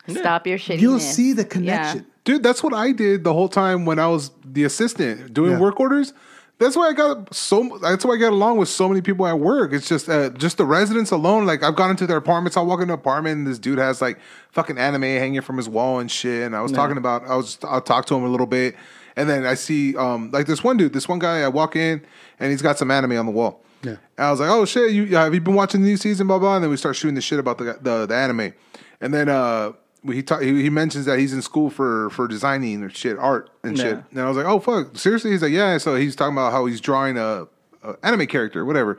Stop 0.07 0.45
your 0.47 0.57
shit. 0.57 0.79
you'll 0.79 0.99
see 0.99 1.33
the 1.33 1.45
connection. 1.45 2.05
Dude, 2.23 2.43
that's 2.43 2.61
what 2.61 2.73
I 2.73 2.91
did 2.91 3.23
the 3.23 3.33
whole 3.33 3.49
time 3.49 3.85
when 3.85 3.97
I 3.99 4.07
was 4.07 4.31
the 4.45 4.63
assistant 4.63 5.33
doing 5.33 5.51
Yeah. 5.53 5.59
work 5.59 5.79
orders. 5.79 6.13
That's 6.59 6.75
why 6.75 6.89
I 6.89 6.93
got 6.93 7.33
so. 7.33 7.79
That's 7.81 8.03
why 8.03 8.15
I 8.15 8.17
got 8.17 8.33
along 8.33 8.57
with 8.57 8.67
so 8.67 8.89
many 8.89 8.99
people 8.99 9.25
at 9.25 9.39
work. 9.39 9.71
It's 9.71 9.87
just, 9.87 10.09
uh, 10.09 10.29
just 10.31 10.57
the 10.57 10.65
residents 10.65 11.09
alone. 11.09 11.45
Like 11.45 11.63
I've 11.63 11.75
gone 11.77 11.89
into 11.89 12.05
their 12.05 12.17
apartments. 12.17 12.57
I'll 12.57 12.65
walk 12.65 12.81
into 12.81 12.93
an 12.93 12.99
apartment 12.99 13.37
and 13.37 13.47
this 13.47 13.57
dude 13.59 13.77
has 13.79 14.01
like 14.01 14.19
fucking 14.51 14.77
anime 14.77 15.03
hanging 15.03 15.39
from 15.39 15.55
his 15.55 15.69
wall 15.69 15.99
and 15.99 16.11
shit. 16.11 16.43
And 16.45 16.53
I 16.53 16.61
was 16.61 16.73
talking 16.73 16.97
about. 16.97 17.25
I 17.25 17.35
was. 17.37 17.57
I'll 17.63 17.79
talk 17.79 18.07
to 18.07 18.15
him 18.15 18.25
a 18.25 18.27
little 18.27 18.45
bit, 18.45 18.75
and 19.15 19.29
then 19.29 19.45
I 19.45 19.53
see 19.53 19.95
um 19.95 20.31
like 20.31 20.47
this 20.47 20.61
one 20.61 20.75
dude. 20.75 20.91
This 20.91 21.07
one 21.07 21.19
guy. 21.19 21.43
I 21.43 21.47
walk 21.47 21.77
in 21.77 22.01
and 22.41 22.51
he's 22.51 22.61
got 22.61 22.77
some 22.77 22.91
anime 22.91 23.13
on 23.17 23.25
the 23.25 23.31
wall. 23.31 23.63
Yeah. 23.83 23.91
And 24.17 24.27
I 24.27 24.29
was 24.31 24.41
like, 24.41 24.49
oh 24.49 24.65
shit, 24.65 24.91
you 24.91 25.15
have 25.15 25.33
you 25.33 25.39
been 25.39 25.55
watching 25.55 25.81
the 25.81 25.87
new 25.87 25.95
season? 25.95 26.27
Blah 26.27 26.39
blah. 26.39 26.55
And 26.55 26.63
then 26.65 26.69
we 26.71 26.75
start 26.75 26.97
shooting 26.97 27.15
the 27.15 27.21
shit 27.21 27.39
about 27.39 27.57
the 27.57 27.77
the, 27.81 28.05
the 28.05 28.15
anime, 28.15 28.51
and 28.99 29.13
then 29.13 29.29
uh. 29.29 29.71
He, 30.05 30.23
ta- 30.23 30.39
he 30.39 30.61
he 30.61 30.69
mentions 30.69 31.05
that 31.05 31.19
he's 31.19 31.33
in 31.33 31.41
school 31.41 31.69
for 31.69 32.09
for 32.11 32.27
designing 32.27 32.83
or 32.83 32.89
shit 32.89 33.17
art 33.17 33.49
and 33.63 33.77
shit, 33.77 34.03
and 34.11 34.21
I 34.21 34.27
was 34.27 34.37
like, 34.37 34.45
"Oh 34.45 34.59
fuck, 34.59 34.97
seriously?" 34.97 35.31
He's 35.31 35.41
like, 35.41 35.51
"Yeah." 35.51 35.77
So 35.77 35.95
he's 35.95 36.15
talking 36.15 36.33
about 36.35 36.53
how 36.53 36.65
he's 36.67 36.79
drawing 36.79 37.17
a, 37.17 37.47
a 37.83 37.95
anime 38.01 38.27
character, 38.27 38.63
whatever, 38.63 38.97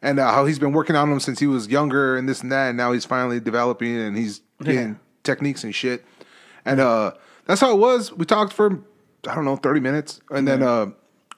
and 0.00 0.18
uh, 0.18 0.32
how 0.32 0.46
he's 0.46 0.58
been 0.58 0.72
working 0.72 0.96
on 0.96 1.10
them 1.10 1.20
since 1.20 1.40
he 1.40 1.46
was 1.46 1.68
younger 1.68 2.16
and 2.16 2.26
this 2.26 2.40
and 2.40 2.50
that, 2.52 2.68
and 2.68 2.76
now 2.78 2.92
he's 2.92 3.04
finally 3.04 3.38
developing 3.38 3.96
and 3.96 4.16
he's 4.16 4.40
getting 4.62 4.98
techniques 5.24 5.62
and 5.62 5.74
shit. 5.74 6.04
And 6.64 6.80
uh, 6.80 7.12
that's 7.46 7.60
how 7.60 7.72
it 7.72 7.78
was. 7.78 8.12
We 8.12 8.24
talked 8.24 8.54
for 8.54 8.80
I 9.28 9.34
don't 9.34 9.44
know 9.44 9.56
thirty 9.56 9.80
minutes, 9.80 10.20
and 10.30 10.48
then 10.48 10.62
uh, 10.62 10.86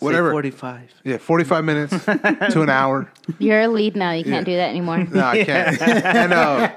whatever, 0.03 0.31
Forty-five. 0.31 0.93
yeah, 1.05 1.19
forty 1.19 1.45
five 1.45 1.65
minutes 1.65 2.05
to 2.05 2.63
an 2.63 2.69
hour. 2.69 3.11
You're 3.39 3.61
a 3.63 3.69
lead 3.69 3.97
now. 3.97 4.13
You 4.13 4.25
can't 4.25 4.45
do 4.45 4.57
that 4.57 4.71
anymore. 4.71 4.99
No, 5.13 5.25
I 5.25 5.45
can't. 5.45 5.81
and 5.83 6.33
uh, 6.33 6.73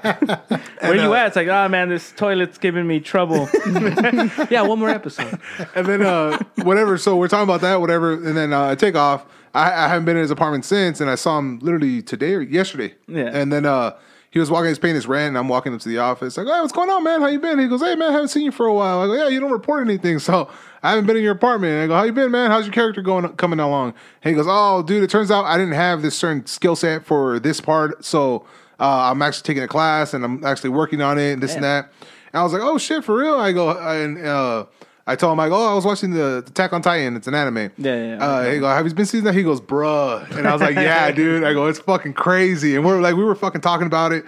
Wait 0.50 0.60
Where 0.80 0.94
you 0.96 1.12
uh, 1.12 1.16
at? 1.16 1.26
It's 1.28 1.36
like, 1.36 1.48
oh 1.48 1.68
man, 1.68 1.88
this 1.88 2.12
toilet's 2.12 2.58
giving 2.58 2.86
me 2.86 3.00
trouble. 3.00 3.48
yeah, 4.50 4.62
one 4.62 4.78
more 4.78 4.90
episode. 4.90 5.38
and 5.74 5.86
then 5.86 6.02
uh, 6.02 6.38
whatever. 6.62 6.98
So 6.98 7.16
we're 7.16 7.28
talking 7.28 7.44
about 7.44 7.60
that, 7.62 7.80
whatever. 7.80 8.12
And 8.12 8.36
then 8.36 8.52
uh, 8.52 8.68
I 8.68 8.74
take 8.74 8.94
off. 8.94 9.26
I, 9.54 9.72
I 9.84 9.88
haven't 9.88 10.04
been 10.04 10.16
in 10.16 10.22
his 10.22 10.30
apartment 10.30 10.64
since, 10.64 11.00
and 11.00 11.08
I 11.08 11.14
saw 11.14 11.38
him 11.38 11.58
literally 11.60 12.02
today 12.02 12.34
or 12.34 12.42
yesterday. 12.42 12.94
Yeah. 13.08 13.30
And 13.32 13.50
then 13.50 13.64
uh, 13.64 13.96
he 14.30 14.38
was 14.38 14.50
walking, 14.50 14.68
he's 14.68 14.78
paying 14.78 14.94
his 14.94 15.06
rent, 15.06 15.28
and 15.28 15.38
I'm 15.38 15.48
walking 15.48 15.72
into 15.72 15.88
the 15.88 15.96
office. 15.98 16.36
Like, 16.36 16.46
hey, 16.46 16.60
what's 16.60 16.72
going 16.72 16.90
on, 16.90 17.02
man? 17.02 17.22
How 17.22 17.28
you 17.28 17.40
been? 17.40 17.58
He 17.58 17.66
goes, 17.68 17.80
hey, 17.80 17.94
man, 17.94 18.10
I 18.10 18.12
haven't 18.12 18.28
seen 18.28 18.44
you 18.44 18.52
for 18.52 18.66
a 18.66 18.74
while. 18.74 19.00
I 19.00 19.06
go, 19.06 19.14
yeah, 19.14 19.28
you 19.28 19.40
don't 19.40 19.50
report 19.52 19.82
anything, 19.86 20.18
so 20.18 20.50
I 20.86 20.90
haven't 20.90 21.06
been 21.06 21.16
in 21.16 21.24
your 21.24 21.32
apartment. 21.32 21.72
And 21.72 21.82
I 21.82 21.86
go, 21.88 21.96
how 21.96 22.04
you 22.04 22.12
been, 22.12 22.30
man? 22.30 22.48
How's 22.48 22.64
your 22.64 22.72
character 22.72 23.02
going, 23.02 23.28
coming 23.30 23.58
along? 23.58 23.94
And 24.22 24.30
he 24.30 24.36
goes, 24.36 24.46
oh, 24.48 24.84
dude, 24.84 25.02
it 25.02 25.10
turns 25.10 25.32
out 25.32 25.44
I 25.44 25.58
didn't 25.58 25.74
have 25.74 26.00
this 26.00 26.16
certain 26.16 26.46
skill 26.46 26.76
set 26.76 27.04
for 27.04 27.40
this 27.40 27.60
part, 27.60 28.04
so 28.04 28.46
uh, 28.78 29.10
I'm 29.10 29.20
actually 29.20 29.42
taking 29.42 29.64
a 29.64 29.68
class 29.68 30.14
and 30.14 30.24
I'm 30.24 30.44
actually 30.44 30.70
working 30.70 31.02
on 31.02 31.18
it 31.18 31.32
and 31.32 31.42
this 31.42 31.56
and 31.56 31.64
that. 31.64 31.92
And 32.32 32.40
I 32.40 32.44
was 32.44 32.52
like, 32.52 32.62
oh 32.62 32.78
shit, 32.78 33.02
for 33.02 33.16
real? 33.16 33.34
I 33.34 33.50
go 33.50 33.70
and 33.70 34.24
uh, 34.24 34.66
I 35.08 35.16
told 35.16 35.32
him, 35.32 35.40
I 35.40 35.48
go, 35.48 35.56
oh, 35.56 35.72
I 35.72 35.74
was 35.74 35.84
watching 35.84 36.12
the 36.12 36.44
Attack 36.46 36.72
on 36.72 36.82
Titan. 36.82 37.16
It's 37.16 37.26
an 37.26 37.34
anime. 37.34 37.56
Yeah, 37.56 37.70
yeah, 37.78 38.04
yeah. 38.04 38.24
Uh, 38.24 38.52
he 38.52 38.58
go, 38.60 38.68
have 38.68 38.86
you 38.86 38.94
been 38.94 39.06
seeing 39.06 39.24
that? 39.24 39.34
He 39.34 39.42
goes, 39.42 39.60
bruh. 39.60 40.30
And 40.36 40.46
I 40.46 40.52
was 40.52 40.62
like, 40.62 40.74
yeah, 40.76 41.10
dude. 41.10 41.42
I 41.42 41.52
go, 41.52 41.66
it's 41.66 41.80
fucking 41.80 42.14
crazy. 42.14 42.76
And 42.76 42.84
we're 42.84 43.00
like, 43.00 43.16
we 43.16 43.24
were 43.24 43.34
fucking 43.34 43.60
talking 43.60 43.88
about 43.88 44.12
it. 44.12 44.24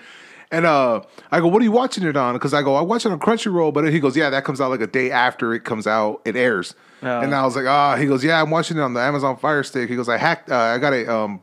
And 0.50 0.64
uh, 0.64 1.02
I 1.30 1.40
go, 1.40 1.48
what 1.48 1.60
are 1.60 1.64
you 1.64 1.72
watching 1.72 2.04
it 2.04 2.16
on? 2.16 2.34
Because 2.34 2.54
I 2.54 2.62
go, 2.62 2.74
I 2.74 2.80
watch 2.80 3.04
it 3.04 3.12
on 3.12 3.18
Crunchyroll, 3.20 3.72
but 3.72 3.92
he 3.92 4.00
goes, 4.00 4.16
yeah, 4.16 4.30
that 4.30 4.44
comes 4.44 4.60
out 4.62 4.70
like 4.70 4.80
a 4.80 4.86
day 4.86 5.10
after 5.10 5.52
it 5.52 5.64
comes 5.64 5.86
out, 5.86 6.22
it 6.24 6.36
airs. 6.36 6.74
Oh. 7.02 7.20
And 7.20 7.34
I 7.34 7.44
was 7.44 7.54
like, 7.54 7.66
ah, 7.66 7.96
he 7.96 8.06
goes, 8.06 8.24
yeah, 8.24 8.40
I'm 8.40 8.48
watching 8.50 8.78
it 8.78 8.80
on 8.80 8.94
the 8.94 9.00
Amazon 9.00 9.36
Fire 9.36 9.62
Stick. 9.62 9.90
He 9.90 9.96
goes, 9.96 10.08
I 10.08 10.16
hacked, 10.16 10.50
uh, 10.50 10.56
I 10.56 10.78
got 10.78 10.94
a 10.94 11.12
um, 11.14 11.42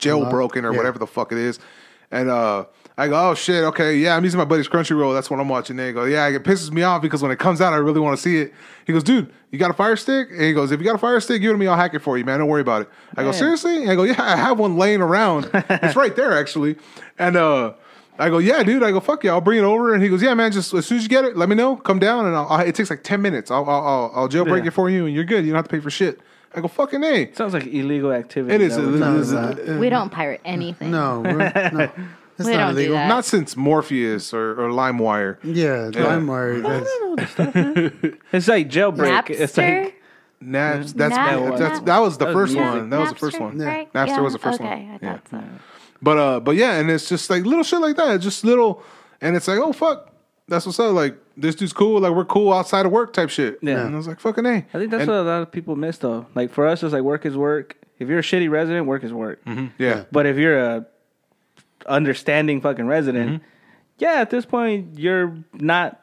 jailbroken 0.00 0.64
or 0.64 0.72
Yeah. 0.72 0.78
whatever 0.78 0.98
the 0.98 1.06
fuck 1.06 1.32
it 1.32 1.38
is. 1.38 1.58
And 2.10 2.28
uh, 2.28 2.64
I 2.98 3.06
go, 3.08 3.30
oh 3.30 3.34
shit, 3.34 3.62
okay, 3.64 3.96
yeah, 3.96 4.16
I'm 4.16 4.24
using 4.24 4.38
my 4.38 4.44
buddy's 4.44 4.68
Crunchyroll. 4.68 5.14
That's 5.14 5.30
what 5.30 5.38
I'm 5.38 5.48
watching. 5.48 5.76
They 5.76 5.92
go, 5.92 6.04
yeah, 6.04 6.26
it 6.28 6.42
pisses 6.42 6.72
me 6.72 6.82
off 6.82 7.02
because 7.02 7.22
when 7.22 7.30
it 7.30 7.38
comes 7.38 7.60
out, 7.60 7.72
I 7.72 7.76
really 7.76 8.00
want 8.00 8.16
to 8.16 8.22
see 8.22 8.38
it. 8.38 8.52
He 8.86 8.92
goes, 8.92 9.04
dude, 9.04 9.32
you 9.52 9.58
got 9.58 9.70
a 9.70 9.74
fire 9.74 9.94
stick? 9.96 10.28
And 10.32 10.40
he 10.42 10.52
goes, 10.52 10.72
if 10.72 10.80
you 10.80 10.86
got 10.86 10.96
a 10.96 10.98
fire 10.98 11.20
stick, 11.20 11.40
give 11.40 11.50
it 11.50 11.54
to 11.54 11.58
me. 11.58 11.68
I'll 11.68 11.76
hack 11.76 11.94
it 11.94 12.00
for 12.00 12.18
you, 12.18 12.24
man. 12.24 12.40
Don't 12.40 12.48
worry 12.48 12.62
about 12.62 12.82
it. 12.82 12.88
I 13.16 13.22
go, 13.22 13.30
seriously? 13.32 13.82
And 13.82 13.90
I 13.90 13.94
go, 13.94 14.02
yeah, 14.02 14.16
I 14.20 14.34
have 14.34 14.58
one 14.58 14.76
laying 14.76 15.02
around. 15.02 15.50
it's 15.52 15.94
right 15.94 16.16
there, 16.16 16.36
actually. 16.36 16.76
And 17.16 17.36
uh, 17.36 17.74
I 18.20 18.28
go, 18.28 18.38
yeah, 18.38 18.62
dude. 18.62 18.82
I 18.82 18.90
go, 18.92 19.00
fuck 19.00 19.24
yeah, 19.24 19.32
I'll 19.32 19.40
bring 19.40 19.58
it 19.58 19.62
over. 19.64 19.94
And 19.94 20.02
he 20.02 20.08
goes, 20.08 20.22
yeah, 20.22 20.34
man. 20.34 20.52
Just 20.52 20.72
as 20.74 20.86
soon 20.86 20.98
as 20.98 21.02
you 21.04 21.08
get 21.08 21.24
it, 21.24 21.36
let 21.36 21.48
me 21.48 21.54
know. 21.56 21.76
Come 21.76 21.98
down, 21.98 22.26
and 22.26 22.36
I'll, 22.36 22.46
I'll- 22.48 22.66
it 22.66 22.74
takes 22.74 22.90
like 22.90 23.02
ten 23.02 23.22
minutes. 23.22 23.50
I'll 23.50 23.64
I'll, 23.68 23.86
I'll, 23.86 24.12
I'll 24.14 24.28
jailbreak 24.28 24.60
Yeah. 24.62 24.66
it 24.68 24.72
for 24.74 24.90
you, 24.90 25.06
and 25.06 25.14
you're 25.14 25.24
good. 25.24 25.44
You 25.44 25.52
don't 25.52 25.56
have 25.58 25.64
to 25.68 25.70
pay 25.70 25.80
for 25.80 25.90
shit. 25.90 26.20
I 26.54 26.60
go, 26.60 26.68
fucking 26.68 27.02
a. 27.02 27.32
Sounds 27.32 27.54
like 27.54 27.66
illegal 27.66 28.12
activity. 28.12 28.54
It 28.54 28.60
is. 28.60 28.76
that 28.76 28.82
It 28.82 28.86
we're 28.86 28.94
is- 29.20 29.30
talking 29.32 29.48
it 29.48 29.52
about. 29.54 29.58
is- 29.74 29.78
We 29.78 29.88
don't 29.88 30.10
pirate 30.10 30.40
anything. 30.44 30.90
No, 30.90 31.20
we're, 31.20 31.32
no, 31.38 31.44
it's 32.38 32.46
We 32.48 32.52
not 32.52 32.58
don't 32.58 32.74
do 32.74 32.78
illegal. 32.80 32.94
that. 32.96 33.06
Not 33.08 33.24
since 33.24 33.56
Morpheus 33.56 34.34
or, 34.34 34.52
or 34.52 34.68
LimeWire. 34.70 35.38
Yeah, 35.44 35.90
LimeWire. 35.92 37.16
That's, 37.16 38.18
It's 38.32 38.48
like 38.48 38.68
jailbreak. 38.68 39.30
It's 39.30 39.56
like 39.56 39.96
Naps, 40.42 40.92
that's, 40.94 41.14
Nap- 41.14 41.58
that's 41.58 41.76
Nap- 41.78 41.84
that 41.84 41.98
was 41.98 42.16
the 42.18 42.28
Oh, 42.28 42.32
first 42.32 42.54
yeah. 42.54 42.74
one. 42.74 42.90
That 42.90 42.98
was 43.00 43.10
the 43.10 43.14
first 43.16 43.36
Napster, 43.36 43.40
one. 43.40 43.58
right? 43.58 43.92
Napster 43.92 44.22
was 44.22 44.32
the 44.32 44.38
first 44.38 44.60
okay, 44.60 44.68
one. 44.68 44.78
I 44.78 44.98
Yeah. 45.02 45.12
thought 45.18 45.28
so. 45.30 45.42
But 46.02 46.18
uh, 46.18 46.40
but 46.40 46.56
yeah, 46.56 46.78
and 46.78 46.90
it's 46.90 47.08
just 47.08 47.28
like 47.30 47.44
little 47.44 47.64
shit 47.64 47.80
like 47.80 47.96
that. 47.96 48.18
Just 48.20 48.44
little, 48.44 48.82
and 49.20 49.36
it's 49.36 49.46
like, 49.48 49.58
oh 49.58 49.72
fuck, 49.72 50.10
that's 50.48 50.64
what's 50.66 50.78
up. 50.80 50.94
Like 50.94 51.16
this 51.36 51.54
dude's 51.54 51.72
cool. 51.72 52.00
Like 52.00 52.12
we're 52.14 52.24
cool 52.24 52.52
outside 52.52 52.86
of 52.86 52.92
work 52.92 53.12
type 53.12 53.30
shit. 53.30 53.58
Yeah. 53.62 53.84
And 53.84 53.94
I 53.94 53.96
was 53.98 54.06
like, 54.08 54.20
fucking 54.20 54.46
a. 54.46 54.50
I 54.50 54.62
think 54.78 54.90
that's 54.90 55.02
And- 55.02 55.10
what 55.10 55.18
a 55.18 55.22
lot 55.22 55.42
of 55.42 55.52
people 55.52 55.76
miss 55.76 55.98
though. 55.98 56.26
Like 56.34 56.50
for 56.52 56.66
us, 56.66 56.82
it's 56.82 56.92
like 56.92 57.02
work 57.02 57.26
is 57.26 57.36
work. 57.36 57.76
If 57.98 58.08
you're 58.08 58.20
a 58.20 58.22
shitty 58.22 58.50
resident, 58.50 58.86
work 58.86 59.04
is 59.04 59.12
work. 59.12 59.42
yeah. 59.78 60.04
But 60.10 60.24
if 60.26 60.36
you're 60.38 60.58
a 60.58 60.86
understanding 61.86 62.60
fucking 62.60 62.86
resident, 62.86 63.30
Mm-hmm. 63.30 63.44
yeah, 63.98 64.14
at 64.20 64.30
this 64.30 64.44
point 64.46 64.98
you're 64.98 65.36
not. 65.54 66.00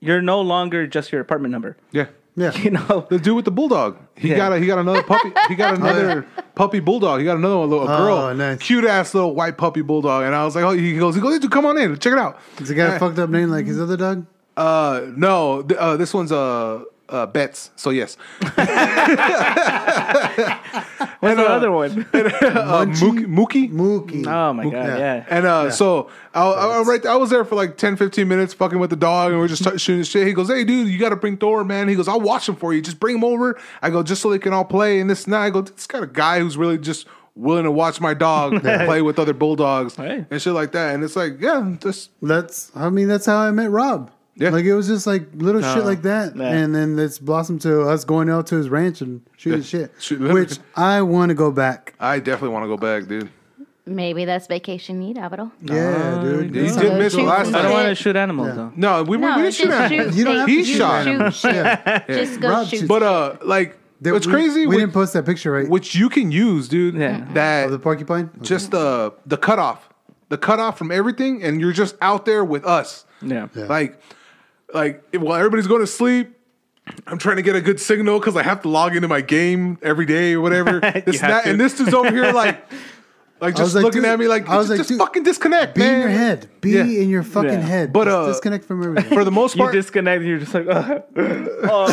You're 0.00 0.20
no 0.22 0.42
longer 0.42 0.86
just 0.86 1.10
your 1.10 1.20
apartment 1.22 1.52
number. 1.52 1.76
Yeah. 1.90 2.06
Yeah. 2.36 2.52
You 2.58 2.70
know. 2.72 3.06
The 3.08 3.18
dude 3.18 3.36
with 3.36 3.44
the 3.46 3.50
bulldog. 3.50 3.96
He 4.16 4.28
Yeah. 4.30 4.36
got 4.36 4.52
a, 4.52 4.58
he 4.58 4.66
got 4.66 4.78
another 4.78 5.02
puppy. 5.02 5.32
He 5.48 5.54
got 5.54 5.74
another 5.78 6.26
puppy 6.54 6.80
bulldog. 6.80 7.20
He 7.20 7.24
got 7.24 7.36
another 7.36 7.56
one, 7.58 7.70
little 7.70 7.84
a 7.84 7.96
girl, 7.96 8.16
Oh, 8.18 8.32
nice. 8.34 8.58
cute 8.60 8.84
ass 8.84 9.14
little 9.14 9.34
white 9.34 9.56
puppy 9.58 9.82
bulldog. 9.82 10.24
And 10.24 10.34
I 10.34 10.44
was 10.44 10.54
like, 10.54 10.64
oh, 10.64 10.72
he 10.72 10.96
goes, 10.98 11.14
he 11.14 11.20
goes, 11.20 11.38
dude, 11.38 11.50
come 11.50 11.66
on 11.66 11.78
in, 11.78 11.98
check 11.98 12.12
it 12.12 12.18
out. 12.18 12.38
Does 12.56 12.68
he 12.68 12.74
got 12.74 12.96
a 12.96 12.98
fucked 12.98 13.18
up 13.18 13.30
name 13.30 13.50
like 13.50 13.66
his 13.66 13.80
other 13.80 13.96
dog? 13.96 14.26
Uh, 14.56 15.02
no, 15.16 15.62
th- 15.62 15.78
uh, 15.78 15.96
this 15.96 16.14
one's 16.14 16.32
uh, 16.32 16.82
uh, 17.08 17.26
Betts. 17.26 17.70
So 17.76 17.90
yes, 17.90 18.16
What's 21.20 21.36
the 21.36 21.46
uh, 21.48 21.54
other 21.54 21.70
one? 21.70 21.90
uh, 22.12 22.84
Mookie. 22.86 23.26
Mookie? 23.26 23.70
Mookie. 23.72 24.26
oh 24.26 24.52
my 24.52 24.64
god, 24.64 24.72
yeah. 24.72 24.98
yeah. 24.98 25.24
And 25.28 25.46
uh, 25.46 25.70
so 25.70 26.10
I, 26.34 26.42
I, 26.42 26.78
I, 26.78 26.82
right, 26.82 27.06
I 27.06 27.16
was 27.16 27.30
there 27.30 27.44
for 27.44 27.54
like 27.54 27.76
10, 27.76 27.96
15 27.96 28.28
minutes 28.28 28.54
fucking 28.54 28.78
with 28.78 28.90
the 28.90 28.96
dog, 28.96 29.30
and 29.32 29.40
we 29.40 29.44
are 29.44 29.48
just 29.48 29.64
t- 29.64 29.78
shooting 29.78 30.04
shit. 30.04 30.26
He 30.26 30.32
goes, 30.32 30.48
"Hey, 30.48 30.64
dude, 30.64 30.88
you 30.88 30.98
got 30.98 31.08
to 31.10 31.16
bring 31.16 31.36
Thor, 31.36 31.64
man." 31.64 31.88
He 31.88 31.94
goes, 31.94 32.08
"I'll 32.08 32.20
watch 32.20 32.48
him 32.48 32.56
for 32.56 32.72
you. 32.74 32.80
Just 32.82 33.00
bring 33.00 33.16
him 33.16 33.24
over." 33.24 33.58
I 33.82 33.90
go, 33.90 34.02
"Just 34.02 34.22
so 34.22 34.30
they 34.30 34.38
can 34.38 34.52
all 34.52 34.64
play." 34.64 35.00
And 35.00 35.08
this 35.08 35.24
and 35.24 35.32
that. 35.32 35.40
I 35.40 35.50
go, 35.50 35.62
"This 35.62 35.86
kind 35.86 36.04
of 36.04 36.10
a 36.10 36.12
guy 36.12 36.40
who's 36.40 36.56
really 36.56 36.78
just 36.78 37.06
willing 37.34 37.64
to 37.64 37.70
watch 37.70 38.00
my 38.00 38.14
dog 38.14 38.62
play 38.62 39.02
with 39.02 39.18
other 39.18 39.34
bulldogs 39.34 39.96
Hey. 39.96 40.26
and 40.30 40.40
shit 40.42 40.52
like 40.52 40.72
that." 40.72 40.94
And 40.94 41.02
it's 41.04 41.16
like, 41.16 41.40
yeah, 41.40 41.74
just 41.80 42.10
That's 42.22 42.70
I 42.74 42.90
mean 42.90 43.08
that's 43.08 43.26
how 43.26 43.38
I 43.38 43.50
met 43.50 43.70
Rob. 43.70 44.10
Yeah. 44.36 44.50
Like 44.50 44.64
it 44.66 44.74
was 44.74 44.86
just 44.86 45.06
like 45.06 45.28
little 45.34 45.62
shit 45.62 45.84
like 45.84 46.02
that, 46.02 46.36
yeah. 46.36 46.44
and 46.52 46.74
then 46.74 46.98
it's 46.98 47.18
blossomed 47.18 47.62
to 47.62 47.82
us 47.88 48.04
going 48.04 48.28
out 48.28 48.46
to 48.48 48.56
his 48.56 48.68
ranch 48.68 49.00
and 49.00 49.22
shooting 49.36 49.60
Yeah. 49.60 49.64
shit. 49.66 49.92
Shoot- 49.98 50.20
which 50.20 50.58
I 50.76 51.00
want 51.02 51.30
to 51.30 51.34
go 51.34 51.50
back. 51.50 51.94
I 51.98 52.18
definitely 52.18 52.50
want 52.50 52.64
to 52.64 52.68
go 52.68 52.76
back, 52.76 53.08
dude. 53.08 53.30
Maybe 53.88 54.24
that's 54.24 54.48
vacation 54.48 54.98
need, 54.98 55.16
Alvaro. 55.16 55.52
Yeah, 55.62 56.20
dude. 56.20 56.54
You 56.56 56.62
That's 56.64 56.76
did 56.76 56.98
miss 56.98 57.14
it 57.14 57.18
shoot 57.18 57.26
last 57.26 57.46
some 57.46 57.54
I 57.54 57.62
don't 57.62 57.72
want 57.72 57.88
to 57.88 57.94
shoot 57.94 58.16
animals 58.16 58.48
Yeah. 58.48 58.54
though. 58.56 58.72
No, 58.74 59.02
we, 59.04 59.16
No, 59.16 59.28
we 59.36 59.42
didn't 59.42 59.44
just 59.54 59.58
shoot 59.58 59.70
at 59.70 59.88
shoot. 59.90 60.14
You 60.14 60.24
don't 60.24 60.36
have 60.38 60.46
They- 60.48 60.52
to 60.54 60.58
He 60.58 60.64
shoot 60.64 60.76
shot 60.78 61.06
him. 61.06 61.20
him. 61.20 61.32
Yeah. 61.44 62.04
Just 62.08 62.40
go 62.40 62.48
Rob 62.50 62.66
shoot. 62.66 62.88
But 62.88 63.02
uh, 63.04 63.36
like, 63.44 63.78
That 64.00 64.12
what's 64.12 64.26
we- 64.26 64.32
crazy? 64.32 64.60
We 64.62 64.66
which, 64.66 64.78
didn't 64.80 64.92
post 64.92 65.12
that 65.12 65.24
picture, 65.24 65.52
right? 65.52 65.68
which 65.68 65.94
you 65.94 66.08
can 66.08 66.32
use, 66.32 66.68
dude. 66.68 66.96
Yeah. 66.96 67.24
That 67.34 67.66
of 67.66 67.70
the 67.70 67.78
porcupine. 67.78 68.28
just 68.42 68.72
the 68.72 69.12
the 69.24 69.36
cutoff, 69.36 69.88
the 70.30 70.36
cutoff 70.38 70.76
from 70.76 70.90
everything, 70.90 71.44
and 71.44 71.60
you're 71.60 71.72
just 71.72 71.94
out 72.02 72.26
there 72.26 72.44
with 72.44 72.66
us. 72.66 73.04
Yeah. 73.22 73.46
Yeah. 73.54 73.66
Like, 73.66 74.00
like 74.76 75.02
if- 75.12 75.20
while 75.20 75.36
everybody's 75.36 75.66
going 75.66 75.80
to 75.82 75.86
sleep, 75.86 76.32
I'm 77.08 77.18
trying 77.18 77.36
to 77.36 77.42
get 77.42 77.56
a 77.56 77.60
good 77.60 77.80
signal 77.80 78.20
because 78.20 78.36
I 78.36 78.42
have 78.44 78.62
to 78.62 78.68
log 78.68 78.94
into 78.94 79.08
my 79.08 79.20
game 79.20 79.76
every 79.82 80.06
day 80.06 80.34
or 80.34 80.40
whatever. 80.40 80.78
This 81.06 81.20
and 81.20 81.30
that, 81.32 81.44
to. 81.44 81.50
and 81.50 81.60
this 81.60 81.76
dude's 81.76 81.92
over 81.94 82.10
here 82.10 82.30
like, 82.32 82.64
like 83.40 83.54
was 83.54 83.60
just 83.72 83.74
like, 83.74 83.84
looking 83.84 84.02
dude- 84.02 84.10
at 84.10 84.18
me 84.20 84.28
like, 84.28 84.48
I 84.48 84.56
was 84.56 84.68
just, 84.68 84.78
like, 84.78 84.86
just 84.88 85.00
fucking 85.00 85.24
disconnect, 85.24 85.74
Be 85.74 85.80
man. 85.80 85.94
in 85.94 86.00
your 86.00 86.08
head. 86.10 86.48
Be 86.60 86.70
Yeah. 86.70 86.82
in 86.84 87.08
your 87.10 87.22
fucking 87.24 87.50
Yeah. 87.50 87.58
head. 87.60 87.92
But, 87.92 88.04
Just 88.04 88.16
uh, 88.16 88.26
disconnect 88.28 88.64
from 88.66 88.82
everything. 88.84 89.12
For 89.12 89.24
the 89.24 89.30
most 89.32 89.56
part, 89.56 89.74
You 89.74 89.80
part, 89.80 89.84
disconnect 89.84 90.20
and 90.20 90.28
you're 90.28 90.38
just 90.38 90.54
like, 90.54 90.68
uh, 90.68 91.00
oh. 91.64 91.88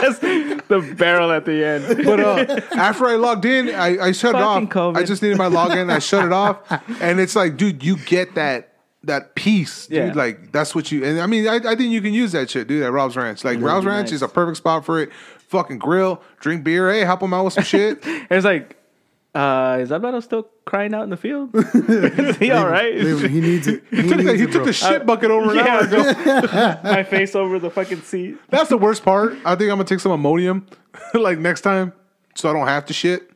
just 0.00 0.20
the 0.20 0.94
barrel 0.96 1.30
at 1.32 1.44
the 1.44 1.64
end. 1.64 2.04
But 2.04 2.20
uh, 2.20 2.60
after 2.76 3.06
I 3.06 3.16
logged 3.16 3.44
in, 3.44 3.68
I, 3.74 3.98
I 4.06 4.12
shut 4.12 4.34
it 4.34 4.40
off. 4.40 4.62
COVID. 4.64 4.96
I 4.96 5.02
just 5.02 5.22
needed 5.22 5.38
my 5.38 5.48
login. 5.48 5.90
I 5.90 5.98
shut 5.98 6.24
it 6.24 6.32
off, 6.32 6.58
and 7.00 7.18
it's 7.20 7.34
like, 7.36 7.56
dude, 7.56 7.82
you 7.84 7.96
get 7.98 8.34
that 8.36 8.71
that 9.04 9.34
peace, 9.34 9.86
dude. 9.86 9.96
Yeah. 9.96 10.12
Like 10.12 10.52
that's 10.52 10.74
what 10.74 10.92
you. 10.92 11.04
And 11.04 11.20
I 11.20 11.26
mean, 11.26 11.48
I, 11.48 11.56
I 11.56 11.76
think 11.76 11.92
you 11.92 12.00
can 12.00 12.12
use 12.14 12.32
that 12.32 12.50
shit, 12.50 12.68
dude. 12.68 12.82
At 12.82 12.92
Rob's 12.92 13.16
Ranch, 13.16 13.44
like 13.44 13.60
Rob's 13.60 13.86
Ranch 13.86 14.06
nice. 14.06 14.14
is 14.14 14.22
a 14.22 14.28
perfect 14.28 14.58
spot 14.58 14.84
for 14.84 15.00
it. 15.00 15.12
Fucking 15.48 15.78
grill, 15.78 16.22
drink 16.40 16.64
beer, 16.64 16.90
hey, 16.90 17.00
help 17.00 17.20
them 17.20 17.34
out 17.34 17.44
with 17.44 17.54
some 17.54 17.64
shit. 17.64 17.98
it's 18.04 18.44
like, 18.44 18.76
uh, 19.34 19.78
is 19.80 19.92
Alvaro 19.92 20.20
still 20.20 20.48
crying 20.64 20.94
out 20.94 21.02
in 21.02 21.10
the 21.10 21.16
field? 21.16 21.50
is 21.54 22.36
he 22.38 22.50
all 22.50 22.66
right? 22.66 22.94
Leave 22.94 23.22
him. 23.22 23.30
He 23.30 23.40
needs 23.40 23.66
it. 23.66 23.84
He, 23.90 24.02
he 24.02 24.08
took, 24.08 24.18
needs 24.18 24.38
he 24.38 24.44
it, 24.44 24.52
took 24.52 24.64
the 24.64 24.72
shit 24.72 25.04
bucket 25.04 25.30
over 25.30 25.52
an 25.52 25.58
hour 25.58 25.84
ago. 25.84 25.98
Yeah, 25.98 26.80
my 26.82 27.02
face 27.02 27.34
over 27.34 27.58
the 27.58 27.70
fucking 27.70 28.00
seat. 28.02 28.38
That's 28.48 28.70
the 28.70 28.78
worst 28.78 29.04
part. 29.04 29.32
I 29.44 29.54
think 29.54 29.70
I'm 29.70 29.76
gonna 29.76 29.84
take 29.84 30.00
some 30.00 30.12
ammonium, 30.12 30.66
like 31.14 31.38
next 31.38 31.62
time, 31.62 31.92
so 32.34 32.48
I 32.48 32.52
don't 32.54 32.66
have 32.66 32.86
to 32.86 32.92
shit. 32.94 33.30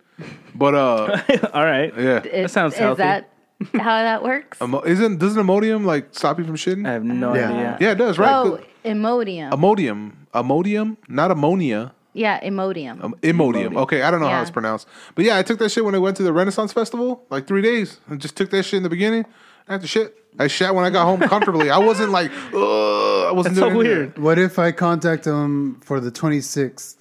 But 0.55 0.75
uh, 0.75 1.23
all 1.53 1.65
right. 1.65 1.93
yeah, 1.95 2.23
Is, 2.23 2.53
sounds 2.53 2.73
is 2.75 2.79
healthy. 2.79 3.03
that 3.03 3.31
how 3.75 4.03
that 4.03 4.23
works? 4.23 4.61
Imo- 4.61 4.83
isn't 4.83 5.19
doesn't 5.19 5.43
Imodium 5.43 5.85
like 5.85 6.09
stop 6.13 6.39
you 6.39 6.45
from 6.45 6.57
shitting? 6.57 6.87
I 6.89 6.93
have 6.93 7.05
no 7.05 7.35
Yeah. 7.35 7.51
idea. 7.51 7.77
yeah, 7.81 7.91
it 7.93 7.97
does, 7.97 8.19
right? 8.19 8.33
oh, 8.35 8.61
Imodium. 8.85 9.51
Imodium. 9.51 10.13
Imodium, 10.35 10.97
not 11.09 11.31
ammonia. 11.31 11.93
yeah, 12.13 12.41
Imodium. 12.47 13.03
Um, 13.03 13.15
Imodium. 13.23 13.77
Okay, 13.77 14.03
I 14.03 14.11
don't 14.11 14.21
know 14.21 14.27
how 14.27 14.33
Yeah. 14.37 14.43
it's 14.43 14.51
pronounced. 14.51 14.87
But 15.15 15.25
yeah, 15.25 15.37
I 15.39 15.43
took 15.43 15.59
that 15.61 15.71
shit 15.71 15.85
when 15.85 15.95
I 15.95 15.99
went 15.99 16.17
to 16.19 16.23
the 16.23 16.33
Renaissance 16.33 16.73
Festival, 16.73 17.25
like 17.31 17.47
three 17.47 17.63
days. 17.63 18.01
I 18.11 18.17
just 18.17 18.37
took 18.37 18.51
that 18.51 18.63
shit 18.65 18.77
in 18.79 18.83
the 18.83 18.89
beginning. 18.91 19.25
After 19.69 19.87
shit, 19.87 20.15
I 20.39 20.47
shat 20.47 20.75
when 20.75 20.85
I 20.85 20.91
got 20.91 21.05
home 21.07 21.21
comfortably. 21.21 21.71
I 21.71 21.79
wasn't 21.79 22.13
like, 22.13 22.31
Ugh, 22.55 22.55
I 22.55 23.33
wasn't 23.33 23.57
That's 23.57 23.67
so 23.67 23.71
doing 23.73 23.87
any 23.87 23.95
of 23.95 23.99
weird. 23.99 24.19
What 24.19 24.39
if 24.39 24.59
I 24.59 24.71
contact 24.73 25.27
him 25.27 25.81
for 25.83 25.99
the 25.99 26.11
26th, 26.13 26.97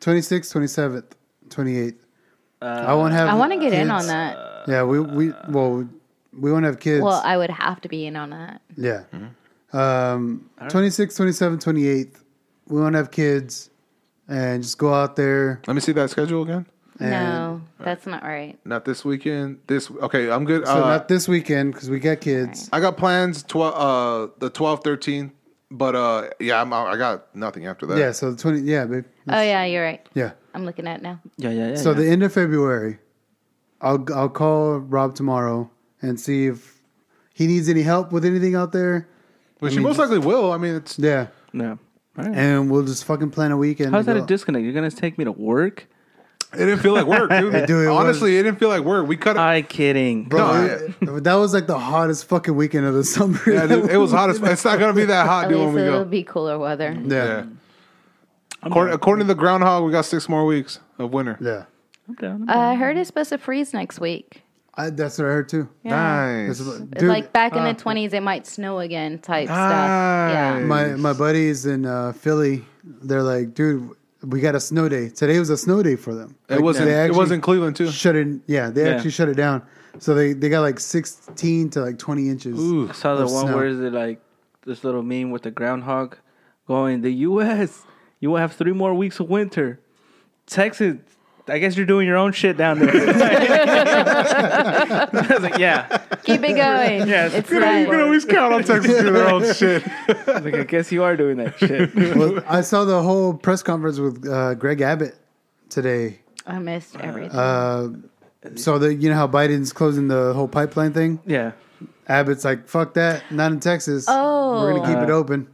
26th, 0.00 0.52
27th, 0.52 1.04
28th? 1.48 1.94
I 2.62 2.94
won't 2.94 3.12
have. 3.14 3.28
I 3.28 3.34
want 3.34 3.52
to 3.52 3.58
get 3.58 3.72
in 3.72 3.88
kids. 3.88 3.90
on 3.90 4.06
that. 4.66 4.72
Yeah, 4.72 4.82
we 4.84 5.00
we 5.00 5.32
well 5.48 5.88
we 6.38 6.52
won't 6.52 6.64
have 6.64 6.80
kids. 6.80 7.02
Well, 7.02 7.20
I 7.24 7.36
would 7.36 7.50
have 7.50 7.80
to 7.82 7.88
be 7.88 8.06
in 8.06 8.16
on 8.16 8.30
that. 8.30 8.60
yeah. 8.76 9.04
Mm-hmm. 9.12 9.26
Um, 9.72 10.50
26th, 10.62 11.16
27th, 11.16 11.62
28th. 11.62 12.16
We 12.66 12.80
won't 12.80 12.96
have 12.96 13.12
kids, 13.12 13.70
and 14.28 14.62
just 14.62 14.78
go 14.78 14.92
out 14.92 15.14
there. 15.14 15.60
Let 15.66 15.74
me 15.74 15.80
see 15.80 15.92
that 15.92 16.10
schedule 16.10 16.42
again. 16.42 16.66
And 16.98 17.10
no, 17.10 17.60
that's 17.78 18.06
not 18.06 18.22
right. 18.22 18.58
Not 18.64 18.84
this 18.84 19.04
weekend. 19.04 19.60
This 19.66 19.90
okay. 19.90 20.30
I'm 20.30 20.44
good. 20.44 20.66
So 20.66 20.72
uh, 20.72 20.80
not 20.80 21.08
this 21.08 21.28
weekend 21.28 21.72
because 21.72 21.88
we 21.88 21.98
got 21.98 22.20
kids. 22.20 22.68
I 22.72 22.80
got 22.80 22.96
plans. 22.96 23.42
Twelve. 23.42 23.74
Uh, 23.74 24.32
the 24.38 24.50
12th, 24.50 24.82
13th. 24.82 25.30
But 25.70 25.94
uh, 25.94 26.30
yeah, 26.40 26.60
I'm, 26.60 26.72
I 26.72 26.96
got 26.96 27.34
nothing 27.34 27.66
after 27.66 27.86
that. 27.86 27.98
Yeah, 27.98 28.10
so 28.12 28.32
the 28.32 28.36
twenty. 28.36 28.60
Yeah, 28.60 28.86
babe. 28.86 29.04
Oh 29.28 29.40
yeah, 29.40 29.64
you're 29.64 29.84
right. 29.84 30.06
Yeah. 30.14 30.32
I'm 30.52 30.66
looking 30.66 30.88
at 30.88 30.98
it 30.98 31.02
now. 31.02 31.20
Yeah, 31.36 31.50
yeah, 31.50 31.68
yeah. 31.70 31.76
So 31.76 31.90
yeah. 31.90 31.98
the 31.98 32.08
end 32.08 32.22
of 32.24 32.32
February, 32.32 32.98
I'll 33.80 34.04
I'll 34.14 34.28
call 34.28 34.78
Rob 34.78 35.14
tomorrow 35.14 35.70
and 36.02 36.18
see 36.20 36.46
if 36.46 36.80
he 37.34 37.46
needs 37.46 37.68
any 37.68 37.82
help 37.82 38.12
with 38.12 38.24
anything 38.24 38.54
out 38.54 38.72
there. 38.72 39.08
Which 39.60 39.72
I 39.72 39.74
she 39.74 39.78
mean, 39.78 39.88
most 39.88 39.98
likely 39.98 40.18
will. 40.18 40.52
I 40.52 40.56
mean, 40.58 40.74
it's 40.76 40.98
Yeah, 40.98 41.28
no. 41.52 41.78
All 42.18 42.24
right. 42.24 42.34
and 42.34 42.70
we'll 42.70 42.84
just 42.84 43.04
fucking 43.04 43.30
plan 43.30 43.52
a 43.52 43.56
weekend. 43.56 43.92
How's 43.94 44.06
to 44.06 44.14
that 44.14 44.22
a 44.24 44.26
disconnect? 44.26 44.64
You're 44.64 44.72
gonna 44.74 44.90
take 44.90 45.16
me 45.18 45.24
to 45.24 45.32
work? 45.32 45.86
it 46.52 46.56
didn't 46.58 46.80
feel 46.80 46.94
like 46.94 47.06
work, 47.06 47.30
dude. 47.30 47.52
Dude, 47.68 47.86
it 47.86 47.88
Honestly, 47.88 48.36
it 48.36 48.42
didn't 48.42 48.58
feel 48.58 48.68
like 48.70 48.82
work. 48.82 49.06
We 49.06 49.16
cut 49.16 49.36
it. 49.36 49.38
I 49.38 49.62
kidding. 49.62 50.24
Bro, 50.24 50.66
No, 51.00 51.16
it- 51.16 51.24
that 51.24 51.34
was 51.34 51.54
like 51.54 51.68
the 51.68 51.78
hottest 51.78 52.24
fucking 52.26 52.56
weekend 52.56 52.86
of 52.86 52.94
the 52.94 53.04
summer. 53.16 53.38
Yeah, 53.46 53.66
dude, 53.68 53.88
it 53.88 53.96
was 53.98 54.10
hot 54.10 54.30
as. 54.30 54.40
It's 54.42 54.64
not 54.64 54.78
gonna 54.80 54.92
be 54.92 55.04
that 55.04 55.26
hot, 55.26 55.44
At 55.44 55.50
dude, 55.50 55.58
when 55.58 55.66
least 55.68 55.76
we 55.76 55.82
it'll 55.86 56.04
go. 56.04 56.10
be 56.10 56.22
cooler 56.24 56.58
weather. 56.58 56.92
yeah, 57.06 57.14
Yeah. 57.14 57.44
According, 58.62 58.94
according 58.94 59.26
to 59.26 59.28
the 59.32 59.38
groundhog, 59.38 59.84
we 59.84 59.92
got 59.92 60.04
six 60.04 60.28
more 60.28 60.44
weeks 60.44 60.80
of 60.98 61.12
winter. 61.12 61.38
yeah. 61.40 61.64
I'm 62.10 62.14
down. 62.46 62.48
Uh, 62.50 62.58
I 62.58 62.74
heard 62.74 62.96
it's 62.96 63.08
supposed 63.08 63.30
to 63.30 63.38
freeze 63.38 63.72
next 63.72 64.00
week. 64.00 64.42
I, 64.74 64.90
that's 64.90 65.18
what 65.18 65.26
I 65.26 65.30
heard 65.30 65.48
too. 65.48 65.68
Yeah. 65.82 65.90
Nice. 65.90 66.48
This 66.58 66.60
is- 66.60 66.80
It's 66.80 67.00
dude, 67.00 67.08
like 67.08 67.32
back 67.32 67.52
in 67.52 67.58
uh, 67.58 67.72
the 67.72 67.78
twenties, 67.78 68.12
it 68.12 68.22
might 68.22 68.46
snow 68.46 68.78
again 68.78 69.18
type 69.18 69.46
stuff. 69.48 69.58
Yeah. 69.58 70.60
My 70.60 70.88
my 70.96 71.12
buddies 71.12 71.66
in 71.66 71.84
uh, 71.86 72.12
Philly, 72.12 72.64
they're 72.84 73.22
like, 73.22 73.54
dude, 73.54 73.90
we 74.22 74.40
got 74.40 74.54
a 74.54 74.60
snow 74.60 74.88
day. 74.88 75.08
Today 75.08 75.38
was 75.38 75.50
a 75.50 75.56
snow 75.56 75.82
day 75.82 75.96
for 75.96 76.14
them. 76.14 76.36
It 76.48 76.54
Like, 76.54 76.62
wasn't. 76.62 76.86
they 76.86 76.94
It 76.94 76.98
actually 76.98 77.18
was 77.18 77.30
in 77.32 77.40
Cleveland 77.40 77.76
too. 77.76 77.90
Shut 77.90 78.16
it. 78.16 78.40
Yeah, 78.46 78.70
they 78.70 78.84
Yeah. 78.84 78.94
actually 78.94 79.10
shut 79.10 79.28
it 79.28 79.34
down. 79.36 79.62
So 79.98 80.14
they, 80.14 80.32
they 80.34 80.48
got 80.48 80.60
like 80.60 80.78
sixteen 80.80 81.68
to 81.70 81.80
like 81.80 81.98
twenty 81.98 82.28
inches. 82.28 82.54
I 82.58 82.92
saw 82.92 83.16
the 83.16 83.24
of 83.24 83.32
one 83.32 83.46
snow. 83.46 83.56
where 83.56 83.66
is 83.66 83.80
it 83.80 83.92
like 83.92 84.20
this 84.64 84.84
little 84.84 85.02
meme 85.02 85.30
with 85.30 85.42
the 85.42 85.50
groundhog 85.50 86.16
going, 86.66 87.00
the 87.02 87.10
U.S. 87.28 87.82
You 88.20 88.30
will 88.30 88.36
have 88.38 88.52
three 88.52 88.72
more 88.72 88.94
weeks 88.94 89.18
of 89.18 89.28
winter. 89.28 89.80
Texas, 90.46 90.96
I 91.50 91.58
guess 91.58 91.76
you're 91.76 91.86
doing 91.86 92.06
your 92.06 92.16
own 92.16 92.32
shit 92.32 92.56
down 92.56 92.78
there. 92.78 92.90
I 94.00 95.08
was 95.12 95.42
like, 95.42 95.58
yeah. 95.58 95.98
Keep 96.22 96.42
it 96.44 96.54
going. 96.54 97.08
Yes. 97.08 97.34
It's 97.34 97.50
You 97.50 97.56
You 97.58 97.86
can 97.86 98.00
always 98.00 98.24
count 98.24 98.54
on 98.54 98.62
Texas 98.64 99.00
doing 99.00 99.12
their 99.14 99.28
own 99.28 99.52
shit. 99.54 99.82
I 100.08 100.12
was 100.34 100.44
like, 100.44 100.54
I 100.54 100.64
guess 100.64 100.92
you 100.92 101.02
are 101.02 101.16
doing 101.16 101.36
that 101.38 101.58
shit. 101.58 101.94
well, 102.16 102.42
I 102.46 102.60
saw 102.60 102.84
the 102.84 103.02
whole 103.02 103.34
press 103.34 103.62
conference 103.62 103.98
with 103.98 104.26
uh, 104.28 104.54
Greg 104.54 104.80
Abbott 104.80 105.16
today. 105.68 106.20
I 106.46 106.58
missed 106.58 106.96
everything. 106.96 107.38
Uh, 107.38 107.88
so 108.54 108.78
the 108.78 108.94
you 108.94 109.08
know 109.10 109.14
how 109.16 109.26
Biden's 109.28 109.72
closing 109.72 110.08
the 110.08 110.32
whole 110.34 110.48
pipeline 110.48 110.92
thing. 110.92 111.20
yeah. 111.26 111.52
Abbott's 112.08 112.44
like, 112.44 112.66
fuck 112.66 112.94
that, 112.94 113.22
not 113.30 113.52
in 113.52 113.60
Texas. 113.60 114.04
Oh. 114.08 114.62
we're 114.62 114.74
gonna 114.78 114.94
keep 114.94 115.02
it 115.08 115.10
open. 115.10 115.46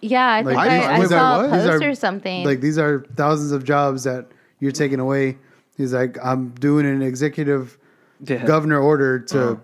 yeah, 0.00 0.32
I 0.34 0.42
think 0.42 0.56
like, 0.56 0.68
I, 0.70 0.78
these- 0.78 0.86
I 0.88 1.00
these 1.00 1.08
saw 1.10 1.44
a 1.44 1.48
post 1.48 1.68
are, 1.82 1.90
or 1.90 1.94
something. 1.94 2.44
Like 2.44 2.60
these 2.60 2.76
are 2.76 3.06
thousands 3.14 3.52
of 3.52 3.62
jobs 3.64 4.02
that 4.04 4.26
you're 4.60 4.72
taking 4.72 5.00
away. 5.00 5.38
He's 5.76 5.92
like, 5.92 6.16
I'm 6.24 6.50
doing 6.50 6.86
an 6.86 7.02
executive 7.02 7.78
Yeah. 8.24 8.44
governor 8.46 8.80
order 8.80 9.18
to 9.20 9.60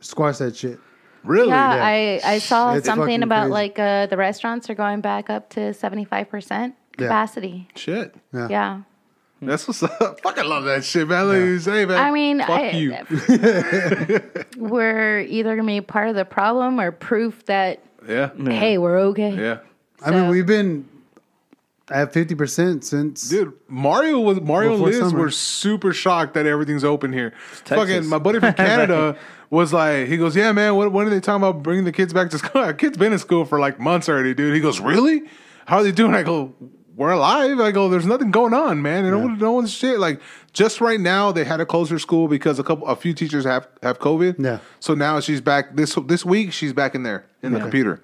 squash 0.00 0.38
that 0.38 0.56
shit. 0.56 0.78
Really? 1.24 1.48
yeah, 1.50 1.74
yeah. 1.76 2.20
I, 2.26 2.32
I 2.34 2.38
saw 2.38 2.74
It's 2.74 2.84
something 2.86 3.22
about 3.22 3.42
crazy. 3.42 3.52
like 3.52 3.78
uh, 3.78 4.06
the 4.06 4.16
restaurants 4.16 4.68
are 4.68 4.74
going 4.74 5.00
back 5.00 5.30
up 5.30 5.50
to 5.50 5.72
seventy 5.72 6.04
five 6.04 6.28
percent 6.28 6.74
Yeah. 6.98 7.06
capacity. 7.06 7.68
Shit. 7.76 8.14
Yeah. 8.34 8.48
Yeah. 8.50 8.80
That's 9.40 9.66
what's 9.66 9.82
up. 9.82 10.20
Fucking 10.22 10.44
love 10.44 10.64
that 10.64 10.84
shit, 10.84 11.08
man. 11.08 11.28
Let 11.28 11.40
me 11.42 11.58
say, 11.58 11.84
man. 11.84 11.98
I 11.98 12.10
mean, 12.10 12.38
fuck 12.40 12.50
I, 12.50 12.70
you. 12.70 12.96
we're 14.56 15.20
either 15.20 15.56
gonna 15.56 15.66
be 15.66 15.80
part 15.80 16.08
of 16.08 16.14
the 16.14 16.24
problem 16.24 16.80
or 16.80 16.92
proof 16.92 17.44
that 17.46 17.80
Yeah. 18.06 18.30
hey, 18.36 18.78
we're 18.78 18.98
okay. 19.10 19.34
Yeah. 19.36 19.58
I 20.04 20.10
mean, 20.10 20.28
we've 20.28 20.46
been 20.46 20.88
at 21.90 22.12
fifty 22.12 22.34
percent 22.34 22.84
since. 22.84 23.28
Dude, 23.28 23.52
Mario 23.68 24.20
was 24.20 24.40
Mario 24.40 24.74
and 24.74 24.82
Liz 24.82 24.98
summer. 24.98 25.18
were 25.18 25.30
super 25.30 25.92
shocked 25.92 26.34
that 26.34 26.46
everything's 26.46 26.84
open 26.84 27.12
here. 27.12 27.32
Texas. 27.64 27.76
Fucking 27.76 28.06
my 28.08 28.18
buddy 28.18 28.40
from 28.40 28.54
Canada 28.54 29.16
was 29.50 29.72
like, 29.72 30.08
he 30.08 30.16
goes, 30.16 30.34
"Yeah, 30.34 30.52
man, 30.52 30.76
what, 30.76 30.92
when 30.92 31.06
are 31.06 31.10
they 31.10 31.20
talking 31.20 31.42
about 31.42 31.62
bringing 31.62 31.84
the 31.84 31.92
kids 31.92 32.12
back 32.12 32.30
to 32.30 32.38
school? 32.38 32.62
Our 32.62 32.74
kids 32.74 32.96
been 32.96 33.12
in 33.12 33.18
school 33.18 33.44
for 33.44 33.58
like 33.60 33.78
months 33.78 34.08
already, 34.08 34.34
dude." 34.34 34.54
He 34.54 34.60
goes, 34.60 34.80
"Really? 34.80 35.22
How 35.66 35.78
are 35.78 35.82
they 35.82 35.92
doing?" 35.92 36.14
I 36.14 36.22
go, 36.22 36.54
"We're 36.96 37.10
alive." 37.10 37.58
I 37.60 37.70
go, 37.70 37.88
"There's 37.88 38.06
nothing 38.06 38.30
going 38.30 38.54
on, 38.54 38.80
man. 38.80 39.04
And 39.04 39.12
no, 39.12 39.18
one, 39.18 39.38
no 39.38 39.52
one's 39.52 39.72
shit. 39.72 39.98
Like 39.98 40.20
just 40.52 40.80
right 40.80 41.00
now, 41.00 41.32
they 41.32 41.44
had 41.44 41.58
to 41.58 41.66
close 41.66 41.90
her 41.90 41.98
school 41.98 42.28
because 42.28 42.58
a 42.58 42.64
couple, 42.64 42.86
a 42.86 42.96
few 42.96 43.12
teachers 43.12 43.44
have 43.44 43.68
have 43.82 43.98
COVID. 43.98 44.42
Yeah. 44.42 44.58
So 44.80 44.94
now 44.94 45.20
she's 45.20 45.40
back 45.40 45.76
this 45.76 45.96
this 46.06 46.24
week. 46.24 46.52
She's 46.52 46.72
back 46.72 46.94
in 46.94 47.02
there 47.02 47.26
in 47.42 47.52
the 47.52 47.60
computer." 47.60 48.00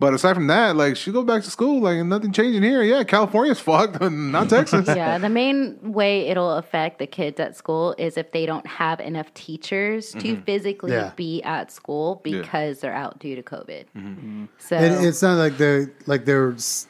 But 0.00 0.14
aside 0.14 0.34
from 0.34 0.46
that, 0.46 0.76
like 0.76 0.96
she 0.96 1.10
goes 1.10 1.24
back 1.24 1.42
to 1.42 1.50
school, 1.50 1.80
like 1.80 2.04
nothing 2.06 2.30
changing 2.32 2.62
here. 2.62 2.82
Yeah, 2.84 3.02
California's 3.02 3.58
fucked, 3.68 4.00
not 4.00 4.48
Texas. 4.56 4.86
yeah, 4.86 5.18
the 5.18 5.28
main 5.28 5.76
way 5.82 6.28
it'll 6.28 6.52
affect 6.52 7.00
the 7.00 7.06
kids 7.06 7.40
at 7.40 7.56
school 7.56 7.96
is 7.98 8.16
if 8.16 8.30
they 8.30 8.46
don't 8.46 8.66
have 8.66 9.00
enough 9.00 9.32
teachers 9.34 10.12
to 10.12 10.18
mm-hmm. 10.18 10.42
physically 10.42 10.92
Yeah. 10.92 11.12
be 11.16 11.42
at 11.42 11.72
school 11.72 12.20
because 12.22 12.80
they're 12.80 12.94
out 12.94 13.18
due 13.18 13.34
to 13.34 13.42
COVID. 13.42 13.86
Mm-hmm. 13.96 14.44
So 14.58 14.76
And 14.76 15.04
it's 15.04 15.20
not 15.20 15.34
like 15.36 15.56
they're 15.58 15.92
like 16.06 16.24
they're 16.24 16.52
s- 16.52 16.86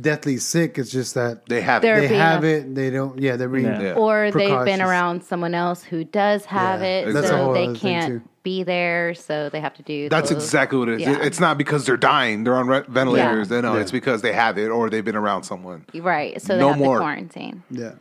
deathly 0.00 0.36
sick. 0.38 0.78
It's 0.78 0.90
just 0.90 1.14
that 1.14 1.46
They 1.46 1.60
have 1.60 1.82
They're 1.82 1.98
it. 1.98 2.00
they 2.02 2.08
being 2.08 2.20
have 2.20 2.44
a- 2.44 2.56
it. 2.58 2.74
They 2.74 2.90
don't. 2.90 3.18
Yeah, 3.20 3.36
they're 3.36 3.48
being. 3.48 3.64
Yeah. 3.66 3.80
Yeah. 3.82 3.92
or 3.94 4.24
they've 4.30 4.34
been 4.34 4.48
Precautions. 4.48 4.80
around 4.80 5.22
someone 5.24 5.54
else 5.54 5.82
who 5.84 6.04
does 6.04 6.44
have 6.46 6.80
Yeah, 6.80 6.86
it, 7.08 7.12
that's 7.12 7.26
a 7.26 7.28
so 7.30 7.36
whole 7.44 7.52
they 7.52 7.64
other 7.64 7.74
thing, 7.74 7.80
can't 7.80 8.30
be 8.42 8.62
there, 8.62 9.14
so 9.14 9.48
they 9.48 9.60
have 9.60 9.74
to 9.74 9.82
do. 9.82 10.08
That's 10.08 10.30
those- 10.30 10.42
exactly 10.44 10.78
what 10.78 10.88
it 10.88 10.94
is. 11.00 11.06
Yeah. 11.08 11.22
It's 11.22 11.40
not 11.40 11.56
because 11.58 11.86
they're 11.86 11.96
dying; 11.96 12.44
they're 12.44 12.56
on 12.56 12.66
re- 12.66 12.82
ventilators. 12.88 13.48
Yeah. 13.50 13.56
They 13.56 13.62
know 13.62 13.74
Yeah. 13.76 13.80
it's 13.82 13.92
because 13.92 14.20
they 14.22 14.32
have 14.32 14.58
it 14.58 14.68
or 14.68 14.90
they've 14.90 15.04
been 15.04 15.16
around 15.16 15.44
someone. 15.44 15.84
right. 15.94 16.40
So 16.42 16.54
they 16.54 16.60
No 16.60 16.68
have 16.70 16.78
more. 16.78 16.96
to 16.96 17.00
quarantine. 17.00 17.62
Yeah. 17.70 17.92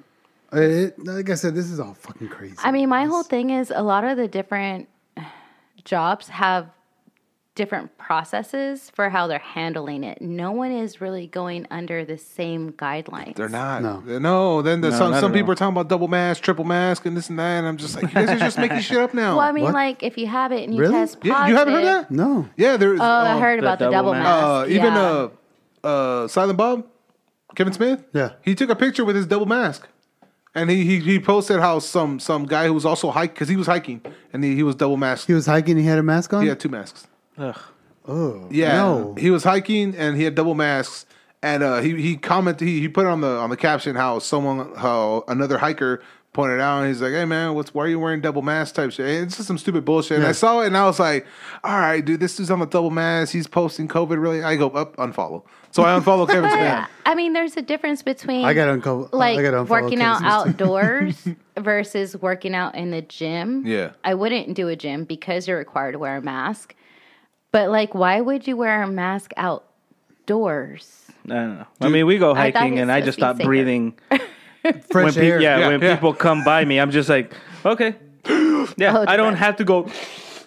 It, 0.52 1.04
like 1.04 1.30
I 1.30 1.36
said, 1.36 1.56
this 1.56 1.70
is 1.72 1.80
all 1.80 1.94
fucking 1.96 2.28
crazy. 2.28 2.56
I 2.60 2.72
mean, 2.72 2.88
my 2.90 3.06
whole 3.06 3.24
thing 3.24 3.50
is 3.50 3.72
a 3.74 3.82
lot 3.82 4.04
of 4.04 4.18
the 4.18 4.28
different 4.28 4.88
jobs 5.84 6.30
have 6.30 6.68
different 7.56 7.96
processes 8.00 8.90
for 8.96 9.10
how 9.10 9.28
they're 9.28 9.38
handling 9.38 10.04
it. 10.04 10.22
No 10.22 10.52
one 10.52 10.72
is 10.72 11.00
really 11.02 11.28
going 11.28 11.68
under 11.70 12.04
the 12.04 12.18
same 12.18 12.72
guidelines. 12.74 13.36
They're 13.36 13.48
not. 13.50 13.82
No. 13.84 14.00
No. 14.20 14.62
Then 14.64 14.82
there's 14.82 14.94
No, 14.96 15.12
some 15.12 15.14
some 15.22 15.32
people 15.34 15.50
all. 15.50 15.52
are 15.52 15.56
talking 15.56 15.74
about 15.74 15.88
double 15.88 16.08
mask, 16.08 16.42
triple 16.42 16.66
mask, 16.66 17.06
and 17.06 17.16
this 17.16 17.30
and 17.30 17.38
that. 17.38 17.60
And 17.60 17.68
I'm 17.68 17.78
just 17.78 17.96
like, 17.96 18.04
you 18.06 18.10
guys 18.10 18.30
are 18.30 18.40
just 18.40 18.58
making 18.58 18.80
shit 18.80 18.98
up 18.98 19.14
now. 19.24 19.38
Well, 19.38 19.46
I 19.48 19.52
mean, 19.52 19.66
What? 19.66 19.74
like 19.74 20.02
if 20.04 20.18
you 20.18 20.26
have 20.28 20.52
it 20.52 20.64
and 20.64 20.74
you 20.74 20.82
Really? 20.82 20.94
test 20.94 21.20
positive. 21.20 21.32
yeah, 21.38 21.48
you 21.48 21.56
haven't 21.56 21.74
heard 21.76 21.86
that? 21.86 22.12
no. 22.12 22.50
Yeah, 22.58 22.78
there's. 22.78 23.00
Oh, 23.00 23.04
I 23.04 23.34
um, 23.34 23.42
heard 23.42 23.60
about 23.60 23.80
the 23.80 23.86
double 23.90 24.12
double 24.12 24.14
mask. 24.14 24.24
mask. 24.24 24.68
Uh, 24.70 24.74
even 24.74 24.94
yeah. 24.94 25.28
uh, 25.84 25.88
uh, 25.88 26.28
Silent 26.28 26.58
Bob, 26.58 26.86
Kevin 27.56 27.74
Smith. 27.74 28.04
Yeah. 28.14 28.32
he 28.42 28.56
took 28.56 28.70
a 28.70 28.76
picture 28.76 29.06
with 29.06 29.16
his 29.16 29.28
double 29.28 29.46
mask, 29.46 29.88
and 30.56 30.70
he 30.72 30.84
he, 30.86 31.00
he 31.00 31.20
posted 31.20 31.60
how 31.60 31.78
some 31.80 32.20
some 32.20 32.46
guy 32.46 32.66
who 32.66 32.74
was 32.74 32.86
also 32.86 33.12
hike 33.12 33.34
because 33.36 33.48
he 33.50 33.56
was 33.56 33.68
hiking 33.68 34.02
and 34.32 34.44
he, 34.44 34.56
he 34.56 34.64
was 34.64 34.74
double 34.76 34.98
masked. 34.98 35.28
He 35.28 35.34
was 35.34 35.46
hiking. 35.46 35.78
He 35.78 35.84
had 35.86 36.00
a 36.00 36.04
mask 36.04 36.34
on. 36.34 36.42
He 36.42 36.48
had 36.50 36.60
two 36.60 36.70
masks. 36.70 37.06
Ugh. 37.38 37.60
Oh. 38.08 38.48
Yeah, 38.52 38.74
No. 38.74 39.16
he 39.18 39.32
was 39.32 39.44
hiking 39.44 39.96
and 39.96 40.18
he 40.18 40.24
had 40.24 40.36
double 40.36 40.56
masks. 40.56 41.06
And 41.42 41.62
uh, 41.62 41.82
he 41.82 42.02
he 42.02 42.16
commented 42.16 42.66
he, 42.68 42.80
he 42.80 42.88
put 42.88 43.06
on 43.06 43.20
the 43.22 43.28
on 43.38 43.50
the 43.50 43.58
caption 43.58 43.96
how 43.98 44.20
someone 44.20 44.74
how 44.76 45.26
another 45.28 45.58
hiker 45.58 46.02
pointed 46.32 46.60
out 46.62 46.80
and 46.80 46.88
he's 46.88 47.02
like, 47.02 47.12
hey 47.12 47.26
man, 47.26 47.54
what's 47.54 47.74
why 47.74 47.84
are 47.84 47.88
you 47.90 48.00
wearing 48.00 48.22
double 48.22 48.42
mask 48.42 48.76
type 48.76 48.92
shit? 48.92 49.06
It's 49.06 49.36
just 49.36 49.48
some 49.48 49.58
stupid 49.58 49.84
bullshit. 49.84 50.20
And 50.20 50.26
I 50.26 50.32
saw 50.32 50.62
it 50.62 50.68
and 50.68 50.78
I 50.78 50.86
was 50.86 51.00
like, 51.02 51.26
all 51.64 51.78
right, 51.78 52.04
dude, 52.04 52.22
this 52.22 52.38
dude's 52.38 52.50
on 52.50 52.60
the 52.60 52.66
double 52.66 52.92
mask. 52.92 53.34
He's 53.34 53.46
posting 53.46 53.90
COVID 53.90 54.22
really. 54.22 54.42
I 54.42 54.56
go 54.56 54.70
up 54.70 54.96
unfollow. 54.96 55.44
So 55.72 55.84
I 55.84 56.00
unfollow 56.00 56.28
Kevin 56.30 56.50
Smith. 56.50 56.88
I 57.06 57.14
mean, 57.14 57.34
there's 57.34 57.58
a 57.58 57.62
difference 57.62 58.02
between 58.04 58.46
I 58.46 58.54
got 58.54 58.66
to 58.68 58.72
uncover. 58.74 59.10
like 59.12 59.38
I 59.38 59.42
got 59.42 59.52
to 59.52 59.64
working 59.64 60.02
out 60.02 60.24
outdoors 60.24 61.28
versus 61.58 62.16
working 62.16 62.56
out 62.56 62.76
in 62.76 62.92
the 62.92 63.02
gym. 63.02 63.66
Yeah. 63.68 63.92
I 64.04 64.14
wouldn't 64.14 64.54
do 64.54 64.70
a 64.70 64.76
gym 64.78 65.04
because 65.04 65.46
you're 65.48 65.58
required 65.58 65.92
to 65.92 66.00
wear 66.00 66.16
a 66.18 66.22
mask. 66.22 66.74
But 67.54 67.70
like, 67.70 67.94
why 67.96 68.20
would 68.20 68.46
you 68.48 68.58
wear 68.58 68.82
a 68.84 68.88
mask 68.88 69.32
outdoors? 69.38 71.06
I 71.26 71.30
don't 71.30 71.58
know. 71.60 71.66
I 71.80 71.88
mean, 71.90 72.06
we 72.06 72.18
go 72.18 72.34
I 72.34 72.52
hiking 72.52 72.74
it's 72.74 72.82
and 72.82 72.92
I 72.92 73.00
just 73.00 73.18
to 73.20 73.22
stop 73.22 73.38
safer. 73.38 73.48
breathing. 73.48 73.94
Fresh 74.90 74.92
when 74.92 75.14
pe- 75.14 75.28
air. 75.30 75.42
yeah, 75.42 75.60
Yeah, 75.60 75.68
when 75.70 75.82
yeah. 75.82 75.96
people 75.96 76.14
come 76.14 76.44
by 76.44 76.66
me, 76.66 76.80
I'm 76.80 76.92
just 76.92 77.08
like, 77.10 77.34
okay. 77.66 77.96
Yeah, 78.78 78.98
Oh, 78.98 79.06
I 79.08 79.18
don't 79.18 79.34
right. 79.34 79.38
have 79.38 79.58
to 79.58 79.64
go. 79.66 79.84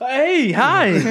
Hey, 0.01 0.51
hi. 0.53 0.87
you 0.97 1.03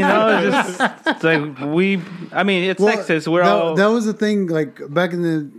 know, 0.00 0.40
it's 0.48 0.78
just 0.78 1.06
it's 1.06 1.22
like 1.24 1.60
we. 1.60 2.00
I 2.32 2.42
mean, 2.42 2.64
it's 2.70 2.80
Well, 2.80 2.94
Texas. 2.94 3.28
We're 3.28 3.42
that, 3.44 3.52
all. 3.52 3.74
that 3.74 3.86
was 3.86 4.06
the 4.06 4.12
thing. 4.14 4.46
Like 4.46 4.80
back 4.92 5.12
in 5.12 5.22
the 5.22 5.50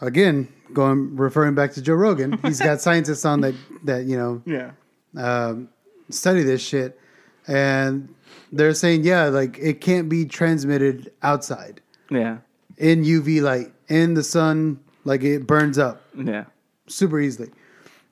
again, 0.00 0.48
going 0.72 1.16
referring 1.16 1.54
back 1.54 1.72
to 1.72 1.82
Joe 1.82 1.94
Rogan, 1.94 2.38
he's 2.44 2.60
got 2.60 2.80
scientists 2.86 3.24
on 3.24 3.40
that 3.40 3.54
that 3.84 4.04
you 4.04 4.16
know 4.16 4.42
yeah. 4.46 4.70
um, 5.16 5.68
study 6.10 6.42
this 6.42 6.62
shit, 6.62 6.98
and 7.46 8.14
they're 8.52 8.74
saying 8.74 9.04
yeah, 9.04 9.26
like 9.26 9.58
it 9.58 9.80
can't 9.80 10.08
be 10.08 10.24
transmitted 10.24 11.12
outside 11.22 11.80
Yeah. 12.10 12.38
in 12.76 13.04
UV 13.04 13.40
light 13.42 13.72
in 13.88 14.14
the 14.14 14.22
sun, 14.22 14.80
like 15.04 15.22
it 15.22 15.46
burns 15.46 15.78
up. 15.78 16.02
Yeah. 16.16 16.44
super 16.88 17.20
easily. 17.20 17.50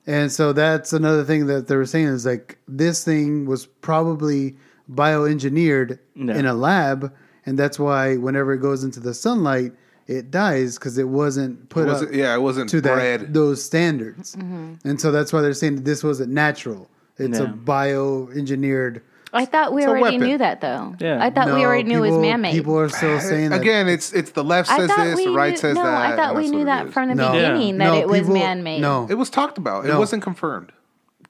And 0.05 0.31
so 0.31 0.53
that's 0.53 0.93
another 0.93 1.23
thing 1.23 1.47
that 1.47 1.67
they 1.67 1.75
were 1.75 1.85
saying 1.85 2.07
is 2.07 2.25
like 2.25 2.57
this 2.67 3.03
thing 3.03 3.45
was 3.45 3.65
probably 3.65 4.55
bioengineered 4.93 5.99
Yeah. 6.15 6.35
in 6.37 6.45
a 6.45 6.53
lab, 6.53 7.11
and 7.45 7.57
that's 7.57 7.77
why 7.79 8.15
whenever 8.17 8.53
it 8.53 8.59
goes 8.59 8.83
into 8.83 8.99
the 8.99 9.13
sunlight, 9.13 9.73
it 10.07 10.31
dies 10.31 10.77
because 10.77 10.97
it 10.97 11.09
wasn't 11.09 11.67
put 11.69 11.83
It 11.87 11.91
wasn't- 11.91 12.13
yeah, 12.13 12.33
it 12.33 12.41
wasn't 12.41 12.69
to 12.69 12.79
that 12.81 13.33
those 13.33 13.61
standards. 13.63 14.35
Mm-hmm. 14.35 14.87
And 14.87 15.01
so 15.01 15.11
that's 15.11 15.33
why 15.33 15.41
they're 15.41 15.53
saying 15.53 15.75
that 15.75 15.85
this 15.85 16.03
wasn't 16.03 16.31
natural. 16.31 16.89
It's 17.17 17.39
a 17.39 17.47
bioengineered. 17.47 19.01
I 19.33 19.45
thought 19.45 19.73
we 19.73 19.83
It's 19.83 19.89
already 19.89 20.17
knew 20.17 20.37
that 20.37 20.61
though. 20.61 20.95
Yeah. 20.99 21.23
I 21.23 21.29
thought 21.29 21.47
we 21.53 21.65
already 21.65 21.83
knew 21.83 21.97
it 21.97 22.01
was 22.01 22.09
people- 22.11 22.21
man 22.21 22.41
made. 22.41 22.53
People 22.53 22.79
are 22.79 22.89
still 22.89 23.19
saying 23.19 23.49
that 23.49 23.59
Again, 23.61 23.87
it's 23.89 24.13
it's 24.13 24.31
the 24.31 24.43
left 24.43 24.71
I 24.71 24.77
says 24.77 24.89
thought 24.89 25.03
this, 25.03 25.15
we 25.17 25.25
the 25.25 25.31
right 25.31 25.51
knew, 25.51 25.57
says 25.57 25.75
no, 25.75 25.83
that. 25.83 25.93
I 26.13 26.15
thought 26.15 26.29
and 26.29 26.37
we 26.37 26.43
that's 26.43 26.51
knew 26.51 26.57
what 26.59 26.63
it 26.63 26.65
that 26.65 26.85
is. 26.87 26.93
from 26.93 27.09
the 27.09 27.15
No. 27.15 27.31
beginning 27.33 27.77
that 27.79 27.85
No, 27.85 27.99
it 27.99 28.07
was 28.07 28.19
people- 28.21 28.33
man 28.35 28.63
made. 28.63 28.81
No, 28.81 29.07
It 29.09 29.15
was 29.15 29.29
talked 29.29 29.57
about. 29.57 29.85
It 29.85 29.89
No. 29.89 29.99
wasn't 29.99 30.23
confirmed. 30.23 30.71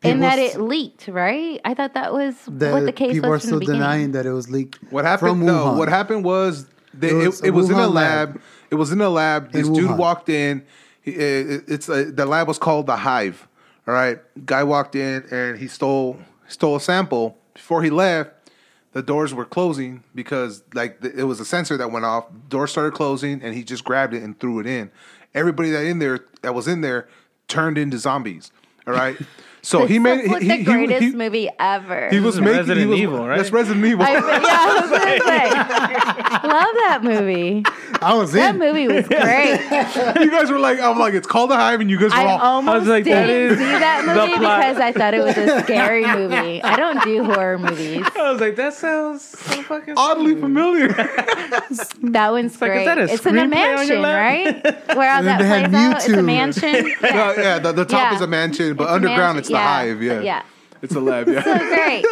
and 0.04 0.22
that 0.22 0.38
it 0.38 0.62
leaked, 0.62 1.08
right? 1.08 1.60
I 1.66 1.74
thought 1.74 1.96
that 1.96 2.14
was 2.14 2.36
that 2.48 2.72
what 2.72 2.86
the 2.86 2.92
case 2.92 3.14
people 3.14 3.30
are 3.30 3.34
was 3.34 3.42
from 3.42 3.48
still 3.48 3.60
the 3.60 3.66
beginning. 3.66 3.82
denying 3.82 4.12
that 4.12 4.28
it 4.28 4.32
was 4.32 4.48
leaked. 4.50 4.78
What 4.92 5.06
happened? 5.06 5.30
From 5.32 5.46
No, 5.46 5.66
Wuhan. 5.66 5.78
what 5.78 5.90
happened 5.90 6.24
was 6.24 6.68
they, 6.94 7.08
It 7.10 7.14
it, 7.14 7.28
was 7.28 7.42
it, 7.42 7.50
a 7.50 7.52
was 7.54 7.70
in 7.72 7.76
a 7.76 7.80
Wuhan 7.80 7.94
lab. 7.94 8.30
lab. 8.30 8.42
It 8.70 8.76
was 8.76 8.92
in 8.92 9.02
a 9.02 9.10
lab. 9.10 9.52
This 9.52 9.68
dude 9.68 9.90
Wuhan. 9.90 9.98
walked 9.98 10.30
in. 10.30 10.62
He, 11.02 11.12
it, 11.14 11.64
it's 11.68 11.90
a, 11.90 12.06
the 12.06 12.26
lab 12.28 12.48
was 12.48 12.60
called 12.60 12.86
the 12.86 12.98
Hive. 12.98 13.48
All 13.88 13.94
right, 13.94 14.20
guy 14.46 14.64
walked 14.64 14.96
in 14.96 15.24
and 15.32 15.58
he 15.58 15.68
stole 15.68 16.20
stole 16.48 16.76
a 16.76 16.80
sample. 16.82 17.38
Before 17.58 17.82
he 17.82 17.90
left, 17.90 18.52
the 18.94 19.02
doors 19.02 19.34
were 19.34 19.46
closing 19.46 20.04
because 20.14 20.64
like 20.76 21.04
it 21.04 21.24
was 21.24 21.40
a 21.40 21.46
sensor 21.46 21.76
that 21.78 21.92
went 21.92 22.06
off. 22.06 22.26
Doors 22.50 22.72
started 22.72 22.94
closing, 22.94 23.42
and 23.42 23.56
he 23.56 23.64
just 23.64 23.84
grabbed 23.84 24.14
it 24.14 24.22
and 24.22 24.40
threw 24.40 24.60
it 24.60 24.68
in. 24.68 24.92
Everybody 25.34 25.72
that 25.72 25.84
in 25.84 25.98
there 25.98 26.26
that 26.44 26.54
was 26.54 26.68
in 26.68 26.82
there 26.82 27.08
turned 27.48 27.78
into 27.78 27.98
zombies. 27.98 28.52
All 28.86 28.94
right. 28.94 29.18
So 29.68 29.86
he 29.86 30.00
made 30.00 30.30
That's 30.32 30.42
he, 30.44 30.48
the 30.48 30.56
he, 30.56 30.64
greatest 30.64 31.02
he, 31.02 31.12
movie 31.12 31.50
ever. 31.60 32.08
he 32.10 32.22
was 32.22 32.36
is 32.36 32.42
making 32.42 32.54
he 32.54 32.60
Resident 32.60 32.90
was, 32.90 33.00
Evil, 33.02 33.28
right? 33.28 33.36
That's 33.38 33.52
Resident 33.52 33.86
Evil. 33.86 34.06
I, 34.06 34.12
yeah, 34.14 34.22
I 34.24 34.80
was 34.80 34.90
gonna 34.90 35.20
say, 35.20 35.50
love 36.48 36.74
that 36.86 37.00
movie. 37.04 37.64
I 38.02 38.14
was 38.14 38.32
That 38.32 38.54
in. 38.56 38.60
That 38.60 38.66
movie 38.66 38.88
was 38.88 39.06
great. 39.10 40.24
you 40.24 40.32
guys 40.32 40.50
were 40.50 40.60
like, 40.60 40.80
I'm 40.80 40.98
like, 40.98 41.14
it's 41.16 41.28
called 41.28 41.50
the 41.50 41.58
Hive, 41.58 41.82
and 41.82 41.90
you 41.90 42.00
guys 42.00 42.12
were 42.12 42.18
I 42.18 42.32
all. 42.32 42.40
almost 42.40 42.88
like, 42.88 43.04
that 43.06 43.26
didn't 43.28 43.52
is 43.54 43.58
see 43.58 43.64
that 43.66 44.06
movie 44.06 44.40
because 44.40 44.78
I 44.78 44.94
thought 44.94 45.14
it 45.14 45.20
was 45.22 45.36
a 45.38 45.60
scary 45.64 46.06
movie. 46.06 46.64
I 46.64 46.78
don't 46.78 47.04
do 47.04 47.26
horror 47.26 47.58
movies. 47.60 48.06
I 48.16 48.32
was 48.32 48.40
like, 48.40 48.56
that 48.56 48.74
sounds 48.74 49.22
so 49.22 49.64
fucking 49.64 49.96
oddly 49.98 50.36
familiar. 50.40 50.94
That 50.94 52.30
one's 52.32 52.60
like, 52.62 52.70
is 52.72 52.76
great. 52.76 52.86
that 52.86 52.98
a 53.00 53.04
it's 53.04 53.26
in 53.26 53.38
a 53.38 53.42
screenplay 53.42 53.44
on 53.44 53.50
mansion, 53.50 54.02
right? 54.02 54.96
Where 54.96 55.12
all 55.12 55.18
And 55.18 55.28
that 55.28 55.40
they 55.42 55.48
plays 55.48 55.62
had 55.72 55.76
out. 55.76 55.98
It's 55.98 56.08
a 56.08 56.22
mansion. 56.24 56.88
Yeah. 57.02 57.10
No, 57.18 57.34
yeah, 57.42 57.60
the, 57.60 57.72
the 57.74 57.86
top 57.86 58.12
Yeah. 58.12 58.16
is 58.16 58.22
a 58.22 58.28
mansion, 58.28 58.76
but 58.76 58.84
It's 58.86 58.92
underground 58.94 59.36
mansion. 59.36 59.40
it's 59.40 59.50
the 59.58 59.64
Yeah. 59.64 59.78
hive. 59.78 60.04
Yeah, 60.04 60.20
Yeah. 60.22 60.42
it's 60.82 60.96
a 60.96 61.00
lab. 61.00 61.28
Yeah, 61.28 61.44
So 61.44 61.58
great. 61.58 62.06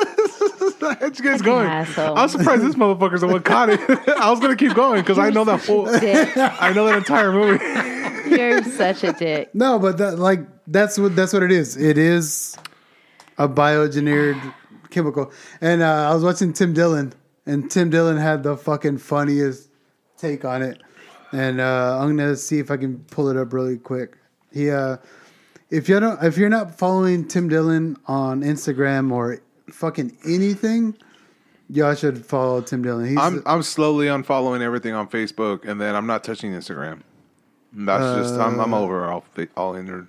How'd 1.00 1.18
you 1.20 1.26
guys 1.26 1.42
going? 1.42 1.68
asshole. 1.68 2.18
I 2.18 2.24
was 2.24 2.32
surprised 2.32 2.64
this 2.64 2.76
motherfucker's 2.76 3.22
the 3.22 3.28
one 3.28 3.42
caught 3.44 3.70
it. 3.70 3.80
I 4.20 4.30
was 4.30 4.40
gonna 4.40 4.56
keep 4.56 4.74
going 4.74 5.02
because 5.02 5.18
I 5.20 5.30
know 5.30 5.44
that 5.46 5.66
whole, 5.66 5.86
Dick. 5.86 6.32
I 6.38 6.74
know 6.74 6.86
that 6.86 6.98
entire 6.98 7.32
movie. 7.32 7.64
You're 8.36 8.64
such 8.64 9.04
a 9.04 9.14
dick. 9.14 9.54
No, 9.54 9.78
but 9.80 9.98
that, 10.00 10.18
like 10.20 10.40
that's 10.68 10.98
what 10.98 11.16
that's 11.16 11.32
what 11.34 11.44
it 11.44 11.52
is. 11.52 11.78
It 11.78 11.98
is 11.98 12.56
a 13.38 13.48
bioengineered 13.48 14.54
chemical. 14.90 15.32
And 15.62 15.82
uh, 15.82 16.10
I 16.10 16.14
was 16.14 16.24
watching 16.24 16.52
Tim 16.54 16.74
Dillon, 16.74 17.14
and 17.46 17.70
Tim 17.70 17.90
Dillon 17.90 18.18
had 18.18 18.44
the 18.44 18.58
fucking 18.58 18.98
funniest 18.98 19.70
take 20.18 20.44
on 20.46 20.62
it. 20.64 20.82
And 21.32 21.60
uh, 21.62 22.00
I'm 22.00 22.16
gonna 22.18 22.36
see 22.36 22.60
if 22.60 22.72
I 22.72 22.78
can 22.78 23.00
pull 23.12 23.30
it 23.30 23.38
up 23.38 23.54
really 23.54 23.78
quick. 23.78 24.18
He, 24.52 24.70
uh, 24.72 24.98
if 25.70 25.90
you 25.90 26.00
don't, 26.00 26.22
if 26.24 26.38
you're 26.38 26.50
not 26.50 26.78
following 26.78 27.28
Tim 27.28 27.50
Dillon 27.50 27.98
on 28.08 28.42
Instagram 28.42 29.12
or 29.12 29.40
fucking 29.70 30.18
anything, 30.26 30.96
y'all 31.70 31.96
should 31.96 32.26
follow 32.26 32.62
Tim 32.62 32.84
Dillon. 32.84 33.10
He's 33.10 33.18
I'm 33.18 33.42
I'm 33.46 33.64
slowly 33.64 34.08
unfollowing 34.08 34.62
everything 34.62 34.94
on 34.94 35.08
Facebook, 35.08 35.68
and 35.68 35.80
then 35.80 35.96
I'm 35.96 36.08
not 36.08 36.24
touching 36.24 36.52
Instagram. 36.52 37.02
That's 37.74 38.30
just 38.30 38.40
I'm, 38.40 38.60
I'm 38.60 38.74
over 38.74 39.06
all 39.06 39.26
fa- 39.34 39.50
all 39.58 39.76
inter 39.76 40.08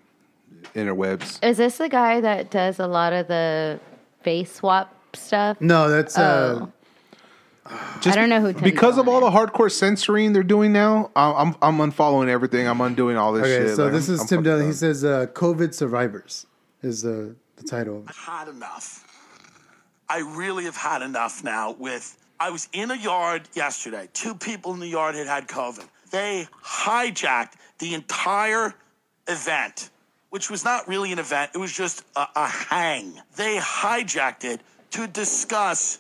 interwebs. 0.74 1.42
Is 1.42 1.56
this 1.56 1.78
the 1.78 1.88
guy 1.88 2.20
that 2.20 2.50
does 2.50 2.78
a 2.78 2.86
lot 2.86 3.12
of 3.12 3.28
the 3.28 3.80
face 4.22 4.52
swap 4.52 4.94
stuff? 5.14 5.60
no, 5.60 5.88
that's 5.88 6.16
uh, 6.16 6.66
Oh. 7.70 8.00
I 8.06 8.14
don't 8.14 8.28
know 8.28 8.40
who 8.40 8.52
Tim 8.52 8.62
because 8.62 8.98
of 8.98 9.08
all 9.08 9.20
Dillon 9.20 9.32
the 9.32 9.38
hardcore 9.38 9.70
censoring 9.70 10.32
they're 10.32 10.42
doing 10.42 10.72
now. 10.72 11.10
I'm 11.16 11.54
I'm, 11.62 11.78
I'm 11.80 11.90
unfollowing 11.92 12.28
everything. 12.28 12.66
I'm 12.68 12.80
undoing 12.80 13.16
all 13.16 13.32
this 13.32 13.42
okay. 13.44 13.66
shit. 13.68 13.76
So 13.76 13.84
Like, 13.84 13.92
this 13.92 14.08
I'm- 14.08 14.14
is 14.14 14.20
I'm 14.20 14.26
Tim 14.28 14.38
fucking 14.38 14.44
Dillon. 14.44 14.66
He 14.66 14.72
says, 14.72 15.04
uh, 15.04 15.26
"COVID 15.32 15.74
survivors" 15.74 16.46
is 16.82 17.04
uh, 17.04 17.32
the 17.56 17.62
title. 17.64 17.98
of 17.98 18.08
it. 18.10 18.14
had 18.16 18.48
enough. 18.48 19.02
I 20.08 20.18
really 20.20 20.64
have 20.64 20.76
had 20.76 21.02
enough 21.02 21.42
now 21.42 21.72
with 21.72 22.16
I 22.38 22.50
was 22.50 22.68
in 22.72 22.90
a 22.90 22.96
yard 22.96 23.42
yesterday. 23.54 24.08
Two 24.12 24.34
people 24.34 24.72
in 24.74 24.80
the 24.80 24.86
yard 24.88 25.14
had 25.14 25.26
had 25.26 25.48
COVID. 25.48 25.86
They 26.10 26.46
hijacked 26.64 27.52
the 27.78 27.94
entire 27.94 28.74
event, 29.26 29.90
which 30.30 30.48
was 30.50 30.64
not 30.64 30.86
really 30.86 31.12
an 31.12 31.18
event. 31.18 31.50
It 31.54 31.58
was 31.58 31.72
just 31.72 32.04
a, 32.14 32.26
a 32.36 32.46
hang. 32.46 33.14
They 33.36 33.56
hijacked 33.58 34.44
it 34.44 34.60
to 34.92 35.06
discuss 35.08 35.98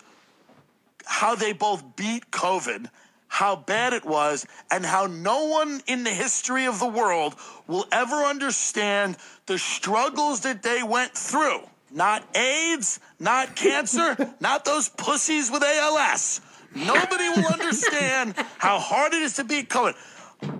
how 1.06 1.34
they 1.34 1.52
both 1.52 1.96
beat 1.96 2.30
COVID, 2.30 2.90
how 3.28 3.56
bad 3.56 3.92
it 3.92 4.04
was, 4.04 4.46
and 4.70 4.84
how 4.84 5.06
no 5.06 5.46
one 5.46 5.80
in 5.86 6.04
the 6.04 6.10
history 6.10 6.66
of 6.66 6.78
the 6.78 6.88
world 6.88 7.34
will 7.66 7.86
ever 7.90 8.16
understand 8.16 9.16
the 9.46 9.58
struggles 9.58 10.40
that 10.40 10.62
they 10.62 10.82
went 10.82 11.12
through. 11.16 11.60
Not 11.90 12.24
AIDS, 12.36 13.00
not 13.18 13.56
cancer, 13.56 14.34
not 14.40 14.64
those 14.64 14.88
pussies 14.88 15.50
with 15.50 15.62
ALS. 15.62 16.40
Nobody 16.74 17.28
will 17.30 17.46
understand 17.46 18.34
how 18.58 18.78
hard 18.78 19.14
it 19.14 19.22
is 19.22 19.34
to 19.34 19.44
beat 19.44 19.70
COVID. 19.70 19.94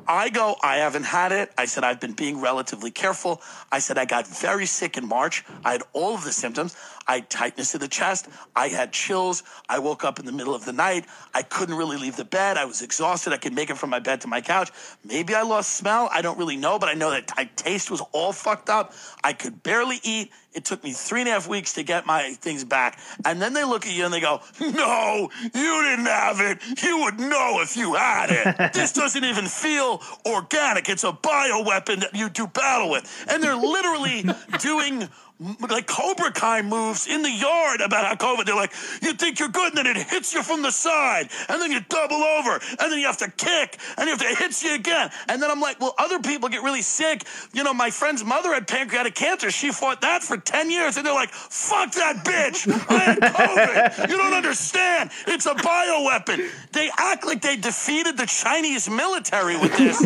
I 0.08 0.30
go, 0.30 0.56
I 0.62 0.76
haven't 0.76 1.04
had 1.04 1.32
it. 1.32 1.52
I 1.58 1.66
said, 1.66 1.84
I've 1.84 2.00
been 2.00 2.12
being 2.12 2.40
relatively 2.40 2.90
careful. 2.90 3.42
I 3.70 3.80
said, 3.80 3.98
I 3.98 4.04
got 4.04 4.26
very 4.26 4.66
sick 4.66 4.96
in 4.96 5.06
March. 5.06 5.44
I 5.64 5.72
had 5.72 5.82
all 5.92 6.14
of 6.14 6.24
the 6.24 6.32
symptoms. 6.32 6.76
I 7.06 7.16
had 7.16 7.30
tightness 7.30 7.74
in 7.74 7.80
the 7.80 7.88
chest. 7.88 8.28
I 8.54 8.68
had 8.68 8.92
chills. 8.92 9.42
I 9.68 9.78
woke 9.78 10.04
up 10.04 10.18
in 10.18 10.26
the 10.26 10.32
middle 10.32 10.54
of 10.54 10.64
the 10.64 10.72
night. 10.72 11.06
I 11.34 11.42
couldn't 11.42 11.76
really 11.76 11.96
leave 11.96 12.16
the 12.16 12.24
bed. 12.24 12.56
I 12.56 12.64
was 12.64 12.82
exhausted. 12.82 13.32
I 13.32 13.36
could 13.36 13.54
make 13.54 13.70
it 13.70 13.78
from 13.78 13.90
my 13.90 14.00
bed 14.00 14.22
to 14.22 14.28
my 14.28 14.40
couch. 14.40 14.70
Maybe 15.04 15.34
I 15.34 15.42
lost 15.42 15.74
smell. 15.74 16.08
I 16.12 16.22
don't 16.22 16.38
really 16.38 16.56
know, 16.56 16.78
but 16.78 16.88
I 16.88 16.94
know 16.94 17.10
that 17.10 17.30
my 17.36 17.48
taste 17.56 17.90
was 17.90 18.00
all 18.12 18.32
fucked 18.32 18.70
up. 18.70 18.92
I 19.22 19.32
could 19.32 19.62
barely 19.62 20.00
eat. 20.02 20.32
It 20.56 20.64
took 20.64 20.82
me 20.82 20.92
three 20.92 21.20
and 21.20 21.28
a 21.28 21.32
half 21.32 21.46
weeks 21.46 21.74
to 21.74 21.82
get 21.82 22.06
my 22.06 22.32
things 22.32 22.64
back. 22.64 22.98
And 23.26 23.42
then 23.42 23.52
they 23.52 23.62
look 23.62 23.84
at 23.84 23.92
you 23.92 24.06
and 24.06 24.14
they 24.14 24.22
go, 24.22 24.40
No, 24.58 25.28
you 25.42 25.50
didn't 25.52 26.06
have 26.06 26.40
it. 26.40 26.58
You 26.82 27.02
would 27.02 27.20
know 27.20 27.60
if 27.60 27.76
you 27.76 27.92
had 27.92 28.30
it. 28.30 28.72
this 28.72 28.94
doesn't 28.94 29.22
even 29.22 29.44
feel 29.44 30.00
organic. 30.24 30.88
It's 30.88 31.04
a 31.04 31.12
bioweapon 31.12 32.00
that 32.00 32.14
you 32.14 32.30
do 32.30 32.46
battle 32.46 32.90
with. 32.90 33.26
And 33.28 33.42
they're 33.42 33.54
literally 33.54 34.24
doing 34.60 35.10
like 35.38 35.86
Cobra 35.86 36.32
Kai 36.32 36.62
moves 36.62 37.06
in 37.06 37.22
the 37.22 37.30
yard 37.30 37.82
about 37.82 38.06
how 38.06 38.14
COVID. 38.14 38.46
They're 38.46 38.54
like, 38.54 38.72
you 39.02 39.12
think 39.12 39.38
you're 39.38 39.50
good, 39.50 39.76
and 39.76 39.78
then 39.78 39.86
it 39.86 39.96
hits 40.08 40.32
you 40.32 40.42
from 40.42 40.62
the 40.62 40.70
side, 40.70 41.28
and 41.48 41.60
then 41.60 41.70
you 41.70 41.80
double 41.88 42.16
over, 42.16 42.52
and 42.52 42.90
then 42.92 42.98
you 42.98 43.06
have 43.06 43.18
to 43.18 43.30
kick, 43.30 43.78
and 43.98 44.18
to 44.18 44.26
it 44.26 44.38
hits 44.38 44.62
you 44.62 44.74
again. 44.74 45.10
And 45.28 45.42
then 45.42 45.50
I'm 45.50 45.60
like, 45.60 45.78
well, 45.78 45.94
other 45.98 46.18
people 46.20 46.48
get 46.48 46.62
really 46.62 46.82
sick. 46.82 47.24
You 47.52 47.64
know, 47.64 47.74
my 47.74 47.90
friend's 47.90 48.24
mother 48.24 48.54
had 48.54 48.66
pancreatic 48.66 49.14
cancer. 49.14 49.50
She 49.50 49.72
fought 49.72 50.00
that 50.00 50.22
for 50.22 50.38
10 50.38 50.70
years, 50.70 50.96
and 50.96 51.04
they're 51.04 51.12
like, 51.12 51.30
fuck 51.30 51.92
that 51.92 52.24
bitch. 52.24 52.66
I 52.90 52.98
had 52.98 53.18
COVID. 53.18 54.08
You 54.08 54.16
don't 54.16 54.34
understand. 54.34 55.10
It's 55.26 55.46
a 55.46 55.54
bioweapon. 55.54 56.48
They 56.72 56.90
act 56.96 57.26
like 57.26 57.42
they 57.42 57.56
defeated 57.56 58.16
the 58.16 58.26
Chinese 58.26 58.88
military 58.88 59.58
with 59.58 59.76
this. 59.76 60.00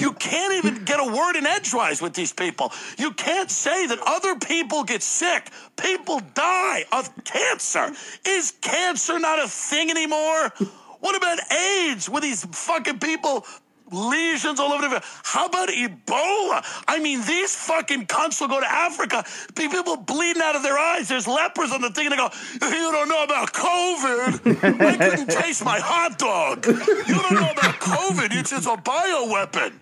you 0.00 0.12
can't 0.12 0.54
even 0.54 0.84
get 0.84 1.00
a 1.00 1.04
word 1.04 1.36
in 1.36 1.46
edgewise 1.46 2.00
with 2.00 2.14
these 2.14 2.32
people. 2.32 2.72
You 2.98 3.12
can't 3.12 3.50
say 3.50 3.86
that 3.86 3.98
other 4.06 4.36
people 4.36 4.75
get 4.84 5.02
sick. 5.02 5.50
People 5.76 6.20
die 6.34 6.84
of 6.92 7.10
cancer. 7.24 7.90
Is 8.26 8.52
cancer 8.60 9.18
not 9.18 9.42
a 9.42 9.48
thing 9.48 9.90
anymore? 9.90 10.52
What 11.00 11.16
about 11.16 11.38
AIDS 11.52 12.08
with 12.08 12.22
these 12.22 12.44
fucking 12.44 12.98
people? 12.98 13.46
Lesions 13.92 14.58
all 14.58 14.72
over 14.72 14.88
the 14.88 15.04
How 15.22 15.46
about 15.46 15.68
Ebola? 15.68 16.64
I 16.88 16.98
mean, 17.00 17.20
these 17.24 17.54
fucking 17.54 18.06
cunts 18.06 18.40
will 18.40 18.48
go 18.48 18.58
to 18.58 18.68
Africa. 18.68 19.24
People 19.54 19.96
bleeding 19.96 20.42
out 20.42 20.56
of 20.56 20.64
their 20.64 20.76
eyes. 20.76 21.06
There's 21.06 21.28
lepers 21.28 21.70
on 21.70 21.82
the 21.82 21.90
thing, 21.90 22.06
and 22.06 22.12
they 22.12 22.16
go, 22.16 22.30
You 22.54 22.90
don't 22.90 23.08
know 23.08 23.22
about 23.22 23.52
COVID. 23.52 24.80
I 24.80 24.96
couldn't 24.96 25.30
taste 25.30 25.64
my 25.64 25.78
hot 25.78 26.18
dog. 26.18 26.66
You 26.66 26.74
don't 26.74 27.34
know 27.34 27.50
about 27.52 27.74
COVID. 27.76 28.36
It's 28.36 28.50
just 28.50 28.66
a 28.66 28.76
bioweapon. 28.76 29.74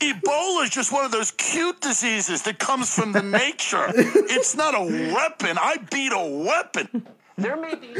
Ebola 0.00 0.64
is 0.64 0.70
just 0.70 0.92
one 0.92 1.04
of 1.04 1.10
those 1.10 1.32
cute 1.32 1.80
diseases 1.80 2.42
that 2.42 2.58
comes 2.58 2.94
from 2.94 3.12
the 3.12 3.22
nature. 3.22 3.86
It's 4.30 4.54
not 4.54 4.74
a 4.74 4.82
weapon. 5.12 5.58
I 5.60 5.76
beat 5.90 6.12
a 6.12 6.44
weapon. 6.44 7.06
There 7.36 7.56
may 7.56 7.74
be. 7.74 7.94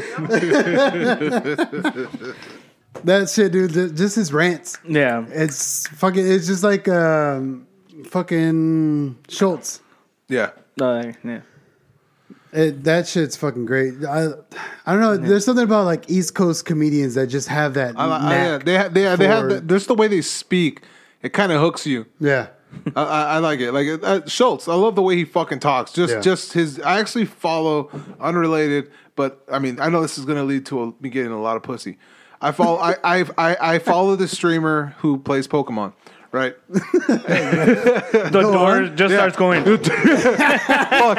That 3.03 3.29
shit, 3.29 3.51
dude. 3.51 3.95
Just 3.95 4.15
his 4.15 4.33
rants. 4.33 4.77
Yeah. 4.85 5.25
It's 5.29 5.87
fucking. 5.89 6.25
It's 6.29 6.47
just 6.47 6.63
like 6.63 6.87
um, 6.87 7.67
fucking 8.07 9.17
Schulz. 9.29 9.81
Yeah. 10.27 10.51
Uh, 10.81 11.13
yeah. 11.23 11.41
It, 12.51 12.83
that 12.83 13.07
shit's 13.07 13.37
fucking 13.37 13.67
great. 13.67 14.03
I, 14.03 14.29
I 14.85 14.93
don't 14.93 15.01
know. 15.01 15.17
There's 15.17 15.45
something 15.45 15.63
about 15.63 15.85
like 15.85 16.09
East 16.09 16.33
Coast 16.33 16.65
comedians 16.65 17.13
that 17.13 17.27
just 17.27 17.47
have 17.47 17.75
that. 17.75 17.97
I, 17.97 18.05
I, 18.05 18.31
yeah, 18.31 18.47
knack 18.57 18.65
they 18.65 18.73
have, 18.73 18.93
they, 18.93 19.15
they 19.15 19.27
have 19.27 19.41
for- 19.41 19.53
the, 19.53 19.61
just 19.61 19.87
the 19.87 19.95
way 19.95 20.07
they 20.07 20.21
speak. 20.21 20.81
It 21.21 21.33
kind 21.33 21.51
of 21.51 21.59
hooks 21.61 21.85
you. 21.85 22.05
yeah. 22.19 22.47
I, 22.95 23.01
I, 23.03 23.21
I 23.23 23.37
like 23.39 23.59
it. 23.61 23.71
Like 23.71 23.87
uh, 24.03 24.21
Schulz, 24.27 24.67
I 24.67 24.75
love 24.75 24.93
the 24.95 25.01
way 25.01 25.15
he 25.15 25.25
fucking 25.25 25.59
talks. 25.59 25.91
Just, 25.91 26.13
Yeah. 26.13 26.21
just 26.21 26.53
his. 26.53 26.79
I 26.81 26.99
actually 26.99 27.25
follow 27.25 27.89
unrelated, 28.19 28.91
but 29.15 29.43
I 29.51 29.57
mean, 29.57 29.79
I 29.79 29.89
know 29.89 30.01
this 30.03 30.19
is 30.19 30.25
going 30.25 30.37
to 30.37 30.43
lead 30.43 30.67
to 30.67 30.83
a, 30.83 30.93
me 31.01 31.09
getting 31.09 31.31
a 31.31 31.41
lot 31.41 31.57
of 31.57 31.63
pussy. 31.63 31.97
I 32.39 32.51
follow. 32.51 32.77
I, 32.77 32.95
I, 33.03 33.25
I, 33.39 33.57
I 33.73 33.79
follow 33.79 34.15
the 34.15 34.27
streamer 34.27 34.93
who 34.99 35.17
plays 35.17 35.47
Pokemon. 35.47 35.93
Right. 36.31 36.55
The 36.69 38.29
door 38.53 38.85
just 38.95 39.15
starts 39.15 39.35
going. 39.35 39.63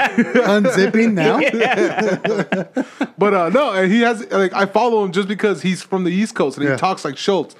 Unzipping 0.04 1.14
now. 1.14 1.40
But 3.18 3.34
uh, 3.34 3.48
no, 3.50 3.72
and 3.72 3.92
he 3.92 4.00
has 4.00 4.24
like 4.30 4.52
I 4.54 4.64
follow 4.66 5.04
him 5.04 5.12
just 5.12 5.28
because 5.28 5.60
he's 5.62 5.82
from 5.82 6.04
the 6.04 6.10
East 6.10 6.34
Coast 6.34 6.56
and 6.56 6.64
Yeah. 6.66 6.72
he 6.74 6.78
talks 6.78 7.04
like 7.04 7.18
Schulz, 7.18 7.54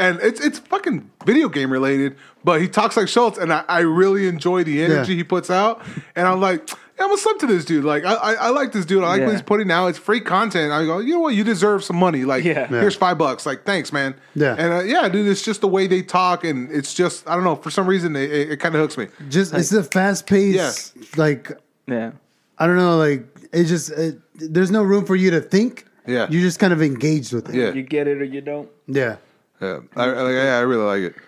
and 0.00 0.18
it's 0.20 0.40
it's 0.40 0.58
fucking 0.58 1.08
video 1.26 1.48
game 1.48 1.70
related, 1.70 2.16
but 2.42 2.60
he 2.60 2.66
talks 2.68 2.96
like 2.96 3.06
Schulz, 3.08 3.38
and 3.38 3.52
I, 3.52 3.64
I 3.68 3.80
really 3.80 4.26
enjoy 4.26 4.64
the 4.64 4.82
energy 4.82 5.12
Yeah. 5.12 5.18
he 5.18 5.24
puts 5.24 5.50
out, 5.50 5.82
and 6.16 6.26
I'm 6.26 6.40
like. 6.40 6.68
Yeah, 6.98 7.06
I'm 7.06 7.12
a 7.14 7.16
sub 7.16 7.38
to 7.38 7.46
this 7.46 7.64
dude. 7.64 7.82
Like, 7.82 8.04
I, 8.04 8.12
I, 8.12 8.32
I 8.34 8.48
like 8.50 8.72
this 8.72 8.84
dude. 8.84 9.02
I 9.02 9.06
like 9.16 9.22
what 9.22 9.30
he's 9.32 9.40
putting 9.40 9.70
out. 9.70 9.86
It's 9.86 9.98
free 9.98 10.20
content. 10.20 10.70
I 10.70 10.84
go, 10.84 10.98
you 10.98 11.14
know 11.14 11.20
what? 11.20 11.34
You 11.34 11.44
deserve 11.44 11.82
some 11.82 11.96
money. 11.96 12.26
Like, 12.26 12.44
Yeah. 12.44 12.68
Yeah. 12.70 12.78
here's 12.78 12.94
five 12.94 13.16
bucks. 13.16 13.46
Like, 13.46 13.64
thanks, 13.64 13.90
man. 13.90 14.14
Yeah. 14.34 14.54
And 14.58 14.70
uh, 14.74 14.80
yeah, 14.82 15.08
dude, 15.08 15.26
it's 15.26 15.40
just 15.40 15.62
the 15.62 15.66
way 15.66 15.86
they 15.86 16.02
talk, 16.02 16.44
and 16.44 16.70
it's 16.70 16.92
just 16.92 17.26
I 17.26 17.34
don't 17.36 17.44
know. 17.44 17.56
For 17.56 17.70
some 17.70 17.86
reason, 17.86 18.14
it, 18.16 18.30
it, 18.30 18.50
it 18.52 18.56
kind 18.58 18.74
of 18.74 18.82
hooks 18.82 18.98
me. 18.98 19.06
Just 19.30 19.54
it's 19.54 19.72
a 19.72 19.82
fast 19.82 20.26
pace. 20.26 20.92
Yeah. 20.94 21.04
Like 21.16 21.52
Yeah. 21.86 22.10
I 22.58 22.66
don't 22.66 22.76
know. 22.76 22.98
Like 22.98 23.24
it 23.50 23.64
just 23.64 23.88
it, 23.92 24.18
there's 24.34 24.70
no 24.70 24.82
room 24.82 25.06
for 25.06 25.16
you 25.16 25.30
to 25.30 25.40
think. 25.40 25.86
Yeah. 26.06 26.26
You're 26.28 26.42
just 26.42 26.58
kind 26.58 26.74
of 26.74 26.82
engaged 26.82 27.32
with 27.32 27.48
it. 27.48 27.54
Yeah, 27.54 27.72
You 27.72 27.82
get 27.82 28.08
it 28.08 28.20
or 28.20 28.24
you 28.24 28.42
don't. 28.42 28.68
Yeah. 28.86 29.16
Yeah. 29.60 29.78
I, 29.96 30.04
I, 30.04 30.22
like, 30.22 30.32
yeah, 30.34 30.56
I 30.58 30.60
really 30.60 30.84
like 30.84 31.02
it. 31.14 31.22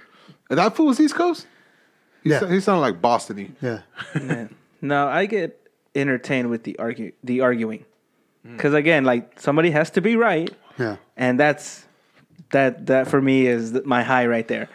And 0.51 0.59
that 0.59 0.75
fool 0.77 0.87
was 0.87 1.01
East 1.01 1.15
Coast. 1.15 1.47
He, 2.23 2.31
Yeah. 2.31 2.41
sa- 2.41 2.47
he 2.47 2.61
sounded 2.61 2.81
like 2.81 3.01
Boston-y. 3.01 3.51
Yeah. 3.61 4.49
No, 4.81 5.07
I 5.09 5.27
get 5.27 5.59
entertained 5.95 6.51
with 6.51 6.65
the 6.65 6.79
argue 6.79 7.13
the 7.23 7.41
arguing. 7.41 7.85
Hmm. 8.45 8.57
Because 8.57 8.75
again, 8.75 9.05
like 9.05 9.39
somebody 9.41 9.71
has 9.71 9.91
to 9.91 10.01
be 10.01 10.17
right. 10.17 10.51
Yeah. 10.79 10.97
and 11.17 11.39
that's 11.39 11.85
that 12.51 12.87
that 12.87 13.07
for 13.09 13.21
me 13.21 13.47
is 13.47 13.73
my 13.85 14.03
high 14.03 14.27
right 14.27 14.49
there 14.49 14.69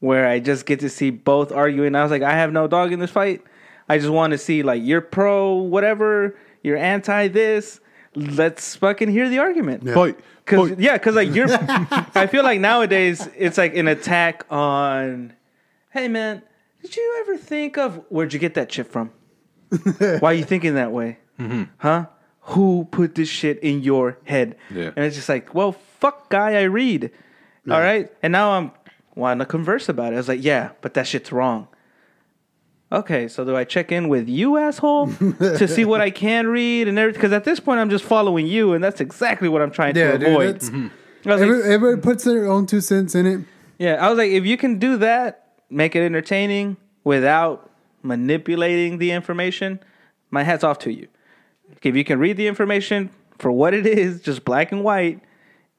where 0.00 0.26
i 0.26 0.40
just 0.40 0.64
get 0.64 0.80
to 0.80 0.88
see 0.88 1.10
both 1.10 1.52
arguing 1.52 1.94
i 1.94 2.02
was 2.02 2.10
like 2.10 2.22
i 2.22 2.32
have 2.32 2.50
no 2.50 2.66
dog 2.66 2.92
in 2.92 2.98
this 2.98 3.10
fight 3.10 3.42
i 3.90 3.98
just 3.98 4.10
want 4.10 4.30
to 4.32 4.38
see 4.38 4.62
like 4.62 4.82
you're 4.82 5.00
pro 5.02 5.52
whatever 5.54 6.34
you're 6.62 6.78
anti 6.78 7.28
this 7.28 7.78
let's 8.14 8.76
fucking 8.76 9.10
hear 9.10 9.28
the 9.28 9.38
argument 9.38 9.88
Fight. 9.92 10.18
Cause 10.46 10.70
Fight. 10.70 10.80
yeah, 10.80 10.98
cause 10.98 11.14
like 11.14 11.34
you're, 11.34 11.48
I 11.50 12.26
feel 12.26 12.44
like 12.44 12.60
nowadays 12.60 13.28
it's 13.36 13.58
like 13.58 13.76
an 13.76 13.88
attack 13.88 14.44
on. 14.50 15.32
Hey 15.90 16.08
man, 16.08 16.42
did 16.82 16.96
you 16.96 17.16
ever 17.20 17.36
think 17.36 17.78
of 17.78 18.04
where'd 18.08 18.32
you 18.32 18.38
get 18.38 18.54
that 18.54 18.72
shit 18.72 18.86
from? 18.86 19.10
Why 19.98 20.32
are 20.32 20.34
you 20.34 20.44
thinking 20.44 20.74
that 20.74 20.92
way? 20.92 21.18
Mm-hmm. 21.38 21.64
Huh? 21.78 22.06
Who 22.48 22.86
put 22.90 23.14
this 23.14 23.28
shit 23.28 23.58
in 23.60 23.82
your 23.82 24.18
head? 24.24 24.56
Yeah. 24.70 24.90
And 24.94 25.04
it's 25.04 25.16
just 25.16 25.28
like, 25.28 25.54
well, 25.54 25.72
fuck, 25.72 26.28
guy, 26.28 26.60
I 26.60 26.64
read. 26.64 27.10
All 27.70 27.80
right, 27.80 28.12
and 28.22 28.30
now 28.32 28.50
I'm 28.50 28.72
wanting 29.14 29.38
to 29.38 29.46
converse 29.46 29.88
about 29.88 30.12
it. 30.12 30.16
I 30.16 30.18
was 30.18 30.28
like, 30.28 30.44
yeah, 30.44 30.72
but 30.82 30.92
that 30.94 31.06
shit's 31.06 31.32
wrong. 31.32 31.68
Okay, 32.94 33.28
so 33.28 33.44
do 33.44 33.56
I 33.56 33.64
check 33.64 33.90
in 33.92 34.08
with 34.08 34.28
you, 34.28 34.56
asshole, 34.56 35.08
to 35.40 35.66
see 35.68 35.84
what 35.84 36.00
I 36.00 36.10
can 36.24 36.46
read 36.46 36.86
and 36.88 36.98
everything? 36.98 37.18
Because 37.20 37.32
at 37.32 37.44
this 37.44 37.58
point, 37.60 37.80
I'm 37.80 37.90
just 37.90 38.04
following 38.04 38.46
you, 38.46 38.72
and 38.72 38.82
that's 38.84 39.00
exactly 39.00 39.48
what 39.48 39.62
I'm 39.62 39.70
trying 39.72 39.96
Yeah, 39.96 40.12
to 40.12 40.18
dude, 40.18 40.28
avoid. 40.28 40.60
that's- 40.60 40.70
I 41.26 41.28
was 41.30 41.40
like, 41.40 41.48
Every, 41.50 41.62
everybody 41.74 42.00
puts 42.02 42.24
their 42.24 42.46
own 42.46 42.66
two 42.66 42.80
cents 42.80 43.14
in 43.14 43.26
it. 43.26 43.40
yeah, 43.78 43.94
I 43.94 44.08
was 44.10 44.18
like, 44.18 44.30
if 44.30 44.44
you 44.46 44.56
can 44.56 44.78
do 44.78 44.96
that, 44.98 45.48
make 45.70 45.96
it 45.96 46.02
entertaining 46.04 46.76
without 47.02 47.70
manipulating 48.02 48.98
the 48.98 49.10
information, 49.10 49.80
my 50.30 50.42
hat's 50.42 50.62
off 50.62 50.78
to 50.80 50.92
you. 50.92 51.08
If 51.82 51.96
you 51.96 52.04
can 52.04 52.18
read 52.18 52.36
the 52.36 52.46
information 52.46 53.10
for 53.38 53.50
what 53.50 53.74
it 53.74 53.86
is, 53.86 54.20
just 54.20 54.44
black 54.44 54.70
and 54.72 54.84
white, 54.84 55.20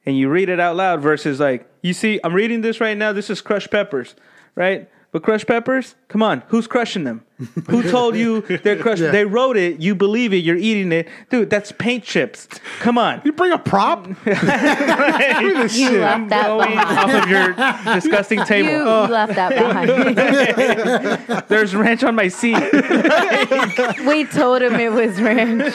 and 0.06 0.18
you 0.18 0.30
read 0.30 0.50
it 0.50 0.60
out 0.60 0.76
loud 0.76 1.02
versus 1.02 1.40
like, 1.40 1.68
you 1.82 1.94
see, 1.94 2.20
I'm 2.24 2.34
reading 2.34 2.62
this 2.62 2.82
right 2.82 2.98
now. 2.98 3.14
This 3.14 3.30
is 3.30 3.40
crushed 3.42 3.72
peppers, 3.72 4.16
right? 4.56 4.90
But 5.16 5.24
crushed 5.24 5.48
peppers, 5.48 5.96
come 6.10 6.22
on, 6.22 6.44
who's 6.50 6.68
crushing 6.68 7.06
them? 7.06 7.24
Who 7.70 7.90
told 7.90 8.18
you 8.18 8.42
they're 8.42 8.76
crushed? 8.76 9.02
Yeah. 9.02 9.12
They 9.12 9.24
wrote 9.24 9.56
it. 9.56 9.80
You 9.80 9.96
believe 9.96 10.34
it. 10.34 10.40
You're 10.44 10.58
eating 10.58 10.92
it, 10.92 11.08
dude. 11.30 11.50
That's 11.50 11.72
paint 11.72 12.04
chips. 12.04 12.50
Come 12.80 12.98
on. 12.98 13.22
You 13.24 13.32
bring 13.32 13.54
a 13.54 13.58
prop? 13.58 14.08
You 14.26 16.00
left 16.00 16.30
that 16.30 16.48
Going 16.48 16.70
behind. 16.70 17.00
off 17.00 17.24
of 17.24 17.30
your 17.30 17.96
disgusting 17.96 18.44
table. 18.44 18.72
You 18.72 18.84
left 18.84 19.36
that 19.36 19.52
behind. 19.56 21.48
There's 21.48 21.74
ranch 21.74 22.04
on 22.04 22.16
my 22.16 22.28
seat. 22.28 22.58
we 24.06 24.26
told 24.26 24.64
him 24.64 24.76
it 24.76 24.92
was 24.92 25.22
ranch. 25.22 25.74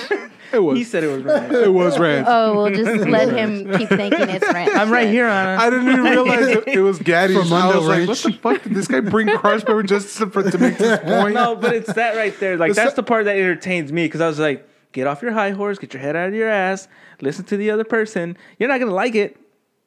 It 0.52 0.58
was. 0.58 0.78
He 0.78 0.84
said 0.84 1.04
it 1.04 1.08
was 1.08 1.22
ranch. 1.22 1.52
it 1.52 1.72
was 1.72 1.98
ranch. 1.98 2.26
Oh, 2.28 2.54
we'll 2.64 2.74
just 2.74 3.06
let 3.08 3.28
him 3.32 3.70
keep 3.78 3.88
thinking 3.88 4.28
it's 4.28 4.44
ranch. 4.52 4.72
I'm 4.74 4.90
right 4.90 5.08
here 5.08 5.26
on 5.28 5.46
I 5.58 5.70
didn't 5.70 5.88
even 5.88 6.02
realize 6.04 6.46
it, 6.48 6.68
it 6.68 6.80
was 6.80 6.98
Gaddy's. 6.98 7.36
From 7.38 7.52
I 7.52 7.66
was 7.66 7.74
Mundo 7.74 7.80
like, 7.88 7.96
Ranch. 7.98 8.08
what 8.08 8.22
the 8.22 8.32
fuck 8.38 8.62
did 8.62 8.74
this 8.74 8.88
guy 8.88 9.00
bring 9.00 9.28
crushed 9.36 9.66
pepper 9.66 9.82
just 9.82 10.16
to, 10.18 10.26
for, 10.28 10.48
to 10.50 10.58
make 10.58 10.78
this 10.78 10.98
point? 11.04 11.34
No, 11.34 11.56
but 11.56 11.74
it's 11.74 11.92
that 11.94 12.16
right 12.16 12.38
there. 12.40 12.56
Like 12.56 12.70
It's 12.70 12.76
that's 12.78 12.90
so- 12.92 12.96
the 12.96 13.02
part 13.02 13.24
that 13.26 13.36
entertains 13.36 13.92
me 13.92 14.06
because 14.06 14.20
I 14.20 14.26
was 14.28 14.38
like, 14.38 14.66
get 14.92 15.06
off 15.06 15.22
your 15.22 15.32
high 15.32 15.50
horse, 15.50 15.78
get 15.78 15.94
your 15.94 16.02
head 16.02 16.16
out 16.16 16.28
of 16.28 16.34
your 16.34 16.48
ass, 16.48 16.88
listen 17.20 17.44
to 17.46 17.56
the 17.56 17.70
other 17.70 17.84
person. 17.84 18.36
You're 18.58 18.68
not 18.68 18.80
gonna 18.80 18.92
like 18.94 19.14
it, 19.14 19.36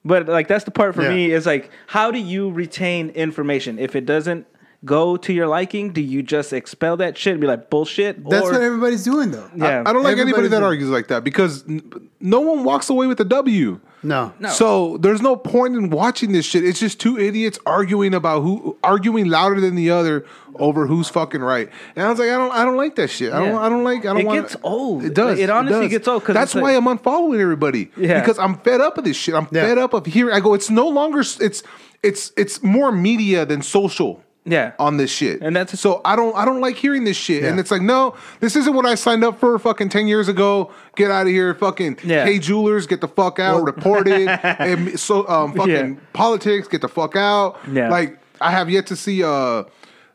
but 0.06 0.28
like 0.28 0.48
that's 0.48 0.64
the 0.64 0.72
part 0.72 0.96
for 0.96 1.04
Yeah. 1.04 1.10
me 1.10 1.32
is 1.32 1.46
like, 1.46 1.70
how 1.88 2.10
do 2.12 2.20
you 2.20 2.52
retain 2.52 3.10
information 3.10 3.80
if 3.80 3.96
it 3.96 4.06
doesn't 4.06 4.48
go 4.86 5.18
to 5.18 5.34
your 5.34 5.48
liking? 5.48 5.92
Do 5.94 6.02
you 6.02 6.24
just 6.24 6.54
expel 6.54 6.98
that 6.98 7.18
shit 7.18 7.32
and 7.34 7.42
be 7.42 7.48
like 7.48 7.70
bullshit? 7.70 8.24
That's 8.30 8.48
or, 8.48 8.52
what 8.54 8.62
everybody's 8.62 9.04
doing 9.04 9.32
though. 9.32 9.50
yeah. 9.56 9.84
I 9.86 9.94
don't 9.94 10.04
like 10.04 10.18
anybody 10.18 10.48
that 10.50 10.62
a- 10.62 10.66
argues 10.66 10.90
like 10.90 11.08
that 11.08 11.24
because 11.24 11.64
n- 11.68 12.10
no 12.20 12.40
one 12.42 12.64
walks 12.64 12.90
away 12.90 13.08
with 13.08 13.20
a 13.20 13.26
W. 13.26 13.80
No. 14.06 14.34
No. 14.38 14.50
So 14.50 14.98
there's 14.98 15.22
no 15.22 15.38
point 15.38 15.76
in 15.76 15.90
watching 15.90 16.34
this 16.34 16.46
shit. 16.46 16.66
It's 16.66 16.80
just 16.80 17.00
two 17.00 17.18
idiots 17.18 17.58
arguing 17.66 18.14
about 18.14 18.42
who 18.42 18.78
arguing 18.84 19.28
louder 19.28 19.62
than 19.62 19.76
the 19.76 19.92
other 19.92 20.26
over 20.56 20.88
who's 20.88 21.08
fucking 21.08 21.40
right. 21.42 21.70
And 21.96 22.06
I 22.06 22.10
was 22.10 22.20
like, 22.20 22.28
I 22.30 22.34
don't, 22.38 22.52
I 22.52 22.66
don't 22.66 22.76
like 22.76 22.96
that 22.98 23.08
shit. 23.10 23.32
I 23.32 23.40
don't, 23.40 23.56
I 23.56 23.70
don't 23.70 23.86
like. 23.86 24.02
I 24.02 24.10
don't 24.10 24.18
It 24.20 24.26
want. 24.26 24.42
gets 24.42 24.56
old. 24.62 25.06
It 25.06 25.14
does. 25.14 25.40
It 25.40 25.50
honestly 25.50 25.84
does. 25.86 25.90
gets 25.92 26.08
old 26.10 26.26
'cause 26.26 26.34
that's 26.34 26.54
why 26.54 26.76
like- 26.76 26.78
I'm 26.78 26.98
unfollowing 26.98 27.40
everybody. 27.40 27.92
Yeah. 27.96 28.20
Because 28.20 28.38
I'm 28.40 28.58
fed 28.58 28.82
up 28.82 28.98
of 28.98 29.06
this 29.06 29.16
shit. 29.16 29.36
I'm 29.36 29.48
Yeah. 29.52 29.64
fed 29.68 29.78
up 29.78 29.94
of 29.94 30.06
hearing. 30.06 30.34
I 30.36 30.42
go. 30.42 30.54
It's 30.54 30.70
no 30.70 30.90
longer. 30.90 31.22
It's 31.22 31.64
it's 32.04 32.34
it's 32.36 32.62
more 32.62 32.92
media 32.92 33.46
than 33.46 33.62
social 33.62 34.22
Yeah. 34.46 34.74
on 34.78 34.98
this 34.98 35.10
shit. 35.12 35.42
And 35.42 35.56
that's- 35.56 35.80
so 35.80 36.02
I 36.04 36.16
don't 36.16 36.36
I 36.36 36.44
don't 36.46 36.60
like 36.60 36.76
hearing 36.76 37.04
this 37.06 37.16
shit. 37.18 37.44
And 37.44 37.60
it's 37.60 37.72
like, 37.72 37.82
no, 37.82 38.16
this 38.42 38.56
isn't 38.56 38.74
what 38.74 38.86
I 38.86 38.96
signed 38.96 39.24
up 39.24 39.40
for 39.40 39.58
fucking 39.58 39.90
ten 39.90 40.08
years 40.08 40.28
ago. 40.28 40.72
Get 40.96 41.12
out 41.12 41.24
of 41.28 41.32
here, 41.32 41.54
fucking 41.54 42.00
Yeah. 42.04 42.26
hey 42.26 42.40
jewelers, 42.40 42.86
get 42.86 43.00
the 43.02 43.08
fuck 43.08 43.40
out, 43.40 43.64
report 43.64 44.08
it. 44.08 44.28
and 44.44 45.00
so 45.00 45.28
um 45.30 45.54
fucking 45.54 45.72
Yeah. 45.94 46.00
politics, 46.14 46.68
get 46.68 46.82
the 46.82 46.90
fuck 46.90 47.16
out. 47.16 47.58
Yeah. 47.72 47.90
Like 47.90 48.20
I 48.42 48.52
have 48.52 48.70
yet 48.70 48.88
to 48.88 48.96
see 48.98 49.24
uh 49.24 49.64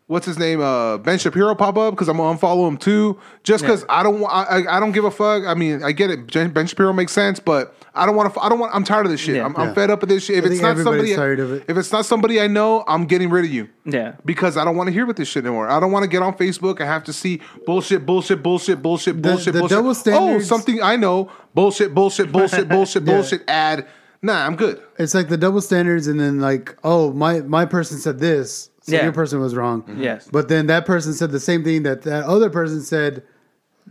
what's 0.09 0.27
his 0.27 0.39
name 0.39 0.61
uh 0.61 0.99
Ben 0.99 1.19
Shapiro 1.19 1.55
pop 1.55 1.77
up 1.79 1.95
because 1.95 2.09
I'm 2.09 2.17
gonna 2.17 2.37
unfollow 2.37 2.67
him 2.69 2.77
too. 2.77 3.19
Just 3.45 3.63
because 3.63 3.85
I 3.89 4.03
don't 4.03 4.19
wa- 4.21 4.29
I, 4.29 4.43
I 4.63 4.77
I 4.77 4.81
don't 4.81 4.93
give 4.93 5.05
a 5.05 5.11
fuck. 5.11 5.45
I 5.47 5.55
mean 5.55 5.83
I 5.85 5.93
get 5.93 6.11
it. 6.11 6.33
Ben 6.53 6.67
Shapiro 6.67 6.93
makes 6.93 7.13
sense, 7.13 7.39
but 7.41 7.75
I 7.95 8.05
don't 8.07 8.17
want 8.17 8.33
to. 8.35 8.41
I 8.41 8.49
don't 8.49 8.59
want. 8.59 8.75
I'm 8.75 8.85
tired 8.85 9.07
of 9.07 9.13
this 9.13 9.21
shit. 9.21 9.37
Yeah. 9.37 9.45
I'm, 9.45 9.57
I'm 9.57 9.69
Yeah. 9.69 9.75
fed 9.75 9.91
up 9.91 10.01
with 10.01 10.11
this 10.11 10.25
shit. 10.25 10.39
If 10.39 10.45
I 10.45 10.49
it's 10.49 10.61
not 10.61 10.77
somebody, 10.79 11.15
tired 11.17 11.41
of 11.41 11.53
it. 11.53 11.65
if 11.69 11.77
it's 11.77 11.91
not 11.93 12.05
somebody 12.07 12.41
I 12.41 12.47
know, 12.47 12.85
I'm 12.87 13.07
getting 13.07 13.31
rid 13.31 13.45
of 13.45 13.51
you 13.51 13.69
Yeah. 13.85 14.15
because 14.25 14.57
I 14.57 14.65
don't 14.65 14.77
want 14.77 14.89
to 14.89 14.93
hear 14.93 15.05
about 15.05 15.17
this 15.17 15.29
shit 15.29 15.45
anymore. 15.45 15.69
I 15.69 15.81
don't 15.81 15.91
want 15.93 16.03
to 16.05 16.09
get 16.09 16.23
on 16.23 16.35
Facebook. 16.35 16.81
I 16.81 16.87
have 16.87 17.05
to 17.05 17.13
see 17.13 17.41
bullshit, 17.67 18.05
bullshit, 18.07 18.43
bullshit, 18.43 18.81
bullshit, 18.83 19.17
The- 19.23 19.29
bullshit, 19.31 19.53
the 19.55 19.61
bullshit. 19.61 20.05
double 20.05 20.35
Oh, 20.37 20.39
something 20.41 20.83
I 20.83 20.97
know. 20.97 21.31
Bullshit, 21.55 21.95
bullshit, 21.95 22.31
bullshit, 22.33 22.69
bullshit, 22.71 23.03
Yeah. 23.05 23.13
bullshit. 23.15 23.43
Ad. 23.49 23.87
Nah, 24.23 24.47
I'm 24.47 24.57
good. 24.57 24.81
It's 24.99 25.15
like 25.15 25.29
the 25.29 25.37
double 25.37 25.61
standards, 25.61 26.07
and 26.09 26.19
then 26.19 26.41
like, 26.41 26.77
oh, 26.85 27.13
my 27.13 27.41
my 27.41 27.65
person 27.67 27.99
said 27.99 28.19
this, 28.21 28.71
so 28.89 28.97
Yeah. 28.97 29.05
your 29.05 29.13
person 29.13 29.41
was 29.41 29.55
wrong. 29.55 29.85
Yes. 29.99 30.29
But 30.31 30.49
then 30.49 30.67
that 30.67 30.87
person 30.87 31.13
said 31.13 31.31
the 31.31 31.41
same 31.41 31.63
thing 31.65 31.83
that 31.85 32.03
that 32.03 32.25
other 32.25 32.51
person 32.51 32.81
said 32.83 33.23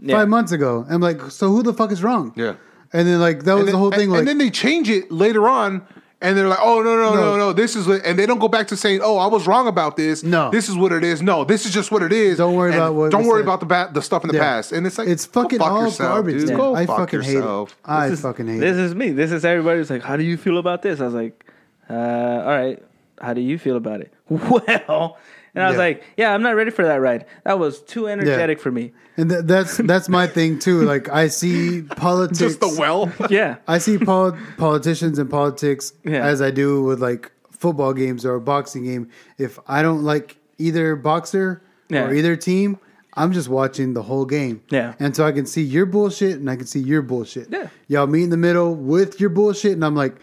Yeah. 0.01 0.17
five 0.17 0.27
months 0.29 0.51
ago. 0.51 0.85
I'm 0.89 1.01
like, 1.01 1.19
so 1.31 1.49
who 1.49 1.63
the 1.63 1.73
fuck 1.73 1.91
is 1.91 2.03
wrong? 2.03 2.33
Yeah. 2.35 2.53
And 2.93 3.07
then 3.07 3.19
like 3.19 3.43
that 3.43 3.53
was 3.53 3.61
And 3.61 3.67
the 3.69 3.71
then, 3.73 3.79
whole 3.79 3.91
thing. 3.91 4.01
and, 4.03 4.11
like, 4.11 4.19
and 4.19 4.27
then 4.27 4.37
they 4.37 4.49
change 4.49 4.89
it 4.89 5.11
later 5.11 5.47
on. 5.47 5.81
And 6.19 6.35
they're 6.35 6.47
like, 6.47 6.57
oh 6.63 6.81
no 6.81 6.95
no 6.95 7.13
no 7.13 7.21
No. 7.21 7.37
no! 7.37 7.53
This 7.53 7.75
is 7.75 7.85
what, 7.87 8.03
and 8.03 8.17
they 8.17 8.25
don't 8.25 8.39
go 8.39 8.47
back 8.47 8.67
to 8.69 8.75
saying, 8.75 9.01
oh, 9.03 9.17
I 9.17 9.27
was 9.27 9.45
wrong 9.45 9.67
about 9.67 9.97
this. 9.97 10.23
No. 10.23 10.49
this 10.49 10.67
is 10.67 10.75
what 10.75 10.91
it 10.91 11.03
is. 11.03 11.21
No, 11.21 11.43
this 11.43 11.63
is 11.67 11.71
just 11.71 11.91
what 11.91 12.01
it 12.01 12.11
is. 12.11 12.37
Don't 12.39 12.55
worry 12.55 12.71
And 12.71 12.79
about 12.81 12.95
what 12.95 13.11
Don't 13.11 13.27
worry 13.27 13.41
said. 13.41 13.45
about 13.47 13.59
the 13.59 13.67
ba- 13.67 13.91
the 13.93 14.01
stuff 14.01 14.23
in 14.23 14.29
the 14.29 14.33
Yeah. 14.37 14.41
past. 14.41 14.71
And 14.71 14.87
it's 14.87 14.97
like, 14.97 15.07
it's 15.07 15.27
go 15.27 15.43
fucking 15.43 15.59
fuck 15.59 15.71
all 15.71 15.83
yourself, 15.85 16.09
garbage. 16.15 16.39
dude. 16.39 16.47
dude. 16.47 16.57
Go 16.57 16.73
I 16.75 16.87
fuck 16.87 16.97
fucking 16.97 17.19
yourself. 17.19 17.69
hate 17.69 17.75
it. 17.77 17.91
I 17.97 18.09
This 18.09 18.17
is- 18.17 18.25
fucking 18.25 18.47
hate 18.47 18.59
This 18.61 18.77
it. 18.77 18.83
is 18.85 18.95
me. 18.95 19.11
This 19.11 19.31
is 19.31 19.45
everybody's 19.45 19.91
like, 19.91 20.01
how 20.01 20.17
do 20.17 20.23
you 20.23 20.37
feel 20.37 20.57
about 20.57 20.81
this? 20.81 20.99
I 21.01 21.05
was 21.05 21.13
like, 21.13 21.45
uh, 21.87 21.93
all 21.93 22.45
right, 22.47 22.81
how 23.21 23.33
do 23.33 23.41
you 23.41 23.57
feel 23.57 23.75
about 23.77 24.01
it? 24.01 24.13
Well, 24.29 25.17
And 25.55 25.63
I 25.63 25.67
was 25.69 25.75
Yeah. 25.75 25.79
like, 25.79 26.03
yeah, 26.17 26.33
I'm 26.33 26.43
not 26.43 26.55
ready 26.55 26.69
for 26.69 26.83
that 26.85 26.97
ride. 27.01 27.25
That 27.43 27.57
was 27.57 27.81
too 27.81 28.07
energetic 28.07 28.59
for 28.59 28.71
me. 28.71 28.91
And 29.17 29.29
th- 29.29 29.45
that's 29.45 29.77
that's 29.77 30.07
my 30.07 30.27
thing 30.27 30.59
too. 30.59 30.81
Like 30.83 31.09
I 31.09 31.27
see 31.29 31.81
politics. 31.81 32.37
Just 32.45 32.59
the 32.59 32.75
well. 32.77 33.11
Yeah. 33.31 33.55
I 33.67 33.79
see 33.79 33.97
pol- 33.97 34.37
politicians 34.57 35.17
and 35.17 35.29
politics 35.29 35.93
Yeah. 36.03 36.23
as 36.23 36.41
I 36.41 36.51
do 36.51 36.83
with 36.83 37.01
like 37.01 37.31
football 37.51 37.93
games 37.93 38.23
or 38.25 38.35
a 38.35 38.41
boxing 38.41 38.83
game. 38.83 39.09
If 39.39 39.57
I 39.67 39.81
don't 39.81 40.03
like 40.03 40.37
either 40.59 40.95
boxer 40.95 41.63
Yeah. 41.89 42.05
or 42.05 42.13
either 42.13 42.35
team, 42.35 42.77
I'm 43.15 43.31
just 43.33 43.49
watching 43.49 43.95
the 43.95 44.03
whole 44.03 44.25
game. 44.25 44.61
Yeah. 44.69 44.93
And 44.99 45.15
so 45.15 45.25
I 45.25 45.31
can 45.31 45.47
see 45.47 45.63
your 45.63 45.87
bullshit 45.87 46.37
and 46.37 46.51
I 46.51 46.55
can 46.55 46.67
see 46.67 46.81
your 46.81 47.01
bullshit. 47.01 47.47
Yeah. 47.49 47.69
Y'all 47.87 48.05
meet 48.05 48.25
in 48.25 48.29
the 48.29 48.37
middle 48.37 48.75
with 48.75 49.19
your 49.19 49.31
bullshit 49.31 49.71
and 49.71 49.83
I'm 49.83 49.95
like, 49.95 50.17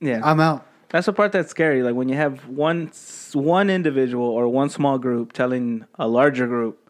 Yeah. 0.00 0.20
I'm 0.22 0.38
out. 0.40 0.66
That's 0.94 1.06
the 1.06 1.12
part 1.12 1.32
that's 1.32 1.50
scary. 1.50 1.82
Like 1.82 1.96
when 1.96 2.08
you 2.08 2.14
have 2.14 2.46
one 2.46 2.92
one 3.32 3.68
individual 3.68 4.26
or 4.28 4.46
one 4.46 4.70
small 4.70 4.96
group 4.96 5.32
telling 5.32 5.86
a 5.98 6.06
larger 6.06 6.46
group 6.46 6.88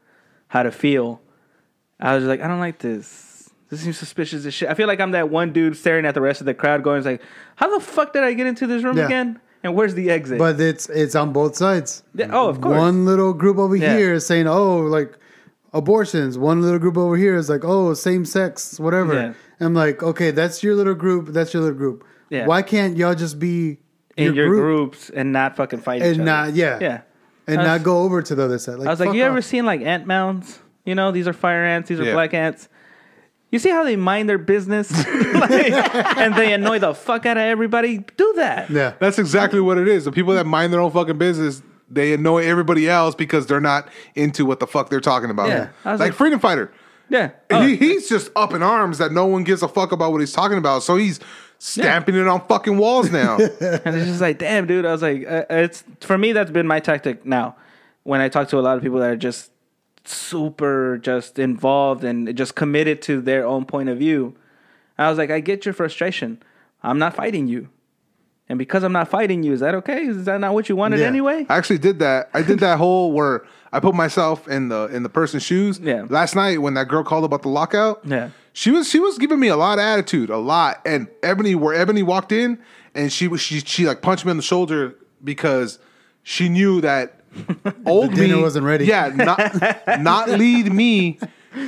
how 0.48 0.62
to 0.62 0.70
feel. 0.70 1.22
I 1.98 2.14
was 2.14 2.24
like, 2.24 2.42
I 2.42 2.46
don't 2.48 2.60
like 2.60 2.80
this. 2.80 3.48
This 3.70 3.80
seems 3.80 3.96
suspicious 3.96 4.44
as 4.44 4.52
shit. 4.52 4.68
I 4.68 4.74
feel 4.74 4.88
like 4.88 5.00
I'm 5.00 5.12
that 5.12 5.30
one 5.30 5.54
dude 5.54 5.74
staring 5.74 6.04
at 6.04 6.12
the 6.12 6.20
rest 6.20 6.42
of 6.42 6.44
the 6.44 6.52
crowd, 6.52 6.82
going 6.82 7.02
like, 7.02 7.22
"How 7.56 7.72
the 7.78 7.82
fuck 7.82 8.12
did 8.12 8.22
I 8.24 8.34
get 8.34 8.46
into 8.46 8.66
this 8.66 8.84
room 8.84 8.98
Yeah. 8.98 9.06
again? 9.06 9.40
And 9.62 9.74
where's 9.74 9.94
the 9.94 10.10
exit?" 10.10 10.38
But 10.38 10.60
it's 10.60 10.90
it's 10.90 11.14
on 11.14 11.32
both 11.32 11.56
sides. 11.56 12.02
Yeah, 12.14 12.28
oh, 12.30 12.48
of 12.50 12.60
course. 12.60 12.76
One 12.76 13.06
little 13.06 13.32
group 13.32 13.56
over 13.56 13.74
Yeah. 13.74 13.96
here 13.96 14.12
is 14.12 14.26
saying, 14.26 14.46
"Oh, 14.46 14.80
like 14.80 15.16
abortions." 15.72 16.36
One 16.36 16.60
little 16.60 16.78
group 16.78 16.98
over 16.98 17.16
here 17.16 17.36
is 17.36 17.48
like, 17.48 17.64
"Oh, 17.64 17.94
same 17.94 18.26
sex, 18.26 18.78
whatever." 18.78 19.14
Yeah. 19.14 19.32
I'm 19.60 19.72
like, 19.72 20.02
"Okay, 20.02 20.30
that's 20.30 20.62
your 20.62 20.74
little 20.76 20.94
group. 20.94 21.28
That's 21.28 21.54
your 21.54 21.62
little 21.62 21.78
group. 21.78 22.04
Yeah. 22.28 22.44
Why 22.46 22.60
can't 22.60 22.98
y'all 22.98 23.14
just 23.14 23.38
be 23.38 23.78
in 24.16 24.34
your 24.34 24.48
group 24.48 24.60
groups 24.60 25.10
and 25.10 25.32
not 25.32 25.56
fucking 25.56 25.80
fight 25.80 25.98
each 25.98 26.02
and 26.18 26.22
other. 26.22 26.24
not 26.24 26.54
yeah 26.54 26.78
yeah. 26.80 27.00
and 27.46 27.58
I 27.60 27.62
was- 27.62 27.66
not 27.66 27.82
go 27.84 27.98
over 28.02 28.22
to 28.22 28.34
the 28.34 28.44
other 28.44 28.58
side?" 28.58 28.78
Like, 28.78 28.86
I 28.88 28.90
was 28.90 29.00
like, 29.00 29.08
fuck 29.10 29.16
you 29.16 29.24
ever 29.24 29.42
seen 29.42 29.64
like 29.66 29.80
ant 29.82 30.06
mounds? 30.06 30.60
You 30.84 30.94
know, 30.94 31.10
these 31.12 31.26
are 31.26 31.32
fire 31.32 31.64
ants. 31.64 31.88
These 31.88 32.00
are 32.00 32.04
Yeah. 32.04 32.12
black 32.12 32.34
ants. 32.34 32.68
You 33.50 33.58
see 33.60 33.70
how 33.70 33.84
they 33.84 33.94
mind 33.96 34.28
their 34.28 34.36
business, 34.38 34.90
Like, 35.34 35.70
and 35.72 36.34
they 36.34 36.52
annoy 36.52 36.80
the 36.80 36.92
fuck 36.92 37.24
out 37.24 37.36
of 37.36 37.42
everybody. 37.42 37.98
Do 38.16 38.32
that. 38.36 38.68
Yeah. 38.68 38.94
That's 38.98 39.18
exactly 39.18 39.60
what 39.60 39.78
it 39.78 39.86
is. 39.86 40.04
The 40.04 40.10
people 40.12 40.34
that 40.34 40.44
mind 40.44 40.72
their 40.72 40.80
own 40.80 40.90
fucking 40.90 41.18
business, 41.18 41.62
they 41.88 42.12
annoy 42.14 42.44
everybody 42.46 42.88
else 42.88 43.14
because 43.14 43.46
they're 43.46 43.60
not 43.60 43.88
into 44.16 44.44
what 44.44 44.58
the 44.58 44.66
fuck 44.66 44.90
they're 44.90 45.00
talking 45.00 45.30
about. 45.30 45.48
Yeah. 45.50 45.68
I 45.84 45.92
was 45.92 46.00
Like, 46.00 46.08
like- 46.10 46.16
Freedom 46.16 46.40
Fighter. 46.40 46.72
Yeah. 47.08 47.28
he, 47.48 47.54
oh. 47.54 47.62
he's 47.62 48.08
just 48.08 48.30
up 48.34 48.54
in 48.54 48.62
arms 48.62 48.98
that 48.98 49.12
no 49.12 49.26
one 49.26 49.44
gives 49.44 49.62
a 49.62 49.68
fuck 49.68 49.92
about 49.92 50.10
what 50.10 50.20
he's 50.20 50.32
talking 50.32 50.58
about. 50.58 50.82
So 50.82 50.96
he's 50.96 51.20
stamping 51.58 52.14
it 52.14 52.26
on 52.26 52.46
fucking 52.46 52.76
walls 52.76 53.10
now. 53.10 53.36
And 53.60 53.96
it's 53.96 54.06
just 54.06 54.20
like, 54.20 54.38
damn, 54.38 54.66
dude. 54.66 54.84
I 54.84 54.92
was 54.92 55.02
like, 55.02 55.26
uh, 55.26 55.44
it's 55.50 55.84
for 56.00 56.18
me. 56.18 56.32
That's 56.32 56.50
been 56.50 56.66
my 56.66 56.80
tactic 56.80 57.24
now. 57.24 57.56
When 58.02 58.20
I 58.20 58.28
talk 58.28 58.48
to 58.48 58.58
a 58.58 58.60
lot 58.60 58.76
of 58.76 58.82
people 58.82 58.98
that 58.98 59.10
are 59.10 59.16
just 59.16 59.50
super 60.04 60.98
just 60.98 61.38
involved 61.38 62.04
and 62.04 62.36
just 62.36 62.54
committed 62.54 63.00
to 63.02 63.20
their 63.20 63.46
own 63.46 63.64
point 63.64 63.88
of 63.88 63.98
view, 63.98 64.36
I 64.98 65.08
was 65.08 65.18
like, 65.18 65.30
I 65.30 65.40
get 65.40 65.64
your 65.64 65.72
frustration. 65.74 66.42
I'm 66.82 66.98
not 66.98 67.14
fighting 67.14 67.48
you, 67.48 67.68
and 68.48 68.58
because 68.58 68.82
I'm 68.82 68.92
not 68.92 69.08
fighting 69.08 69.42
you, 69.42 69.52
is 69.52 69.60
that 69.60 69.74
okay? 69.76 70.02
Is 70.04 70.24
that 70.24 70.40
not 70.40 70.54
what 70.54 70.68
you 70.68 70.76
wanted 70.76 71.00
Yeah. 71.00 71.06
anyway? 71.06 71.46
I 71.48 71.56
actually 71.56 71.78
did 71.78 71.98
that. 72.00 72.30
I 72.34 72.42
did 72.42 72.58
that 72.60 72.78
whole 72.78 73.12
where 73.12 73.44
I 73.72 73.80
put 73.80 73.94
myself 73.94 74.46
in 74.48 74.68
the 74.68 74.86
in 74.86 75.02
the 75.02 75.08
person's 75.08 75.42
shoes. 75.42 75.80
Yeah. 75.80 76.06
Last 76.08 76.34
night 76.36 76.60
when 76.60 76.74
that 76.74 76.88
girl 76.88 77.02
called 77.04 77.24
about 77.24 77.42
the 77.42 77.48
lockout. 77.48 78.00
Yeah. 78.04 78.30
She 78.52 78.70
was 78.70 78.88
she 78.88 79.00
was 79.00 79.18
giving 79.18 79.40
me 79.40 79.48
a 79.48 79.56
lot 79.56 79.78
of 79.78 79.82
attitude, 79.84 80.30
a 80.30 80.36
lot. 80.38 80.80
And 80.86 81.08
Ebony, 81.22 81.54
where 81.54 81.74
Ebony 81.74 82.02
walked 82.02 82.30
in, 82.32 82.58
and 82.94 83.12
she 83.12 83.26
was 83.28 83.40
she 83.40 83.60
she 83.60 83.86
like 83.86 84.00
punched 84.02 84.24
me 84.24 84.30
on 84.30 84.36
the 84.36 84.42
shoulder 84.44 84.94
because 85.24 85.78
she 86.22 86.48
knew 86.48 86.80
that 86.82 87.20
old 87.86 88.12
The 88.12 88.16
dinner 88.16 88.36
me 88.36 88.42
wasn't 88.42 88.64
ready. 88.66 88.84
Yeah, 88.84 89.08
not 89.08 90.00
not 90.02 90.28
lead 90.28 90.72
me 90.72 91.18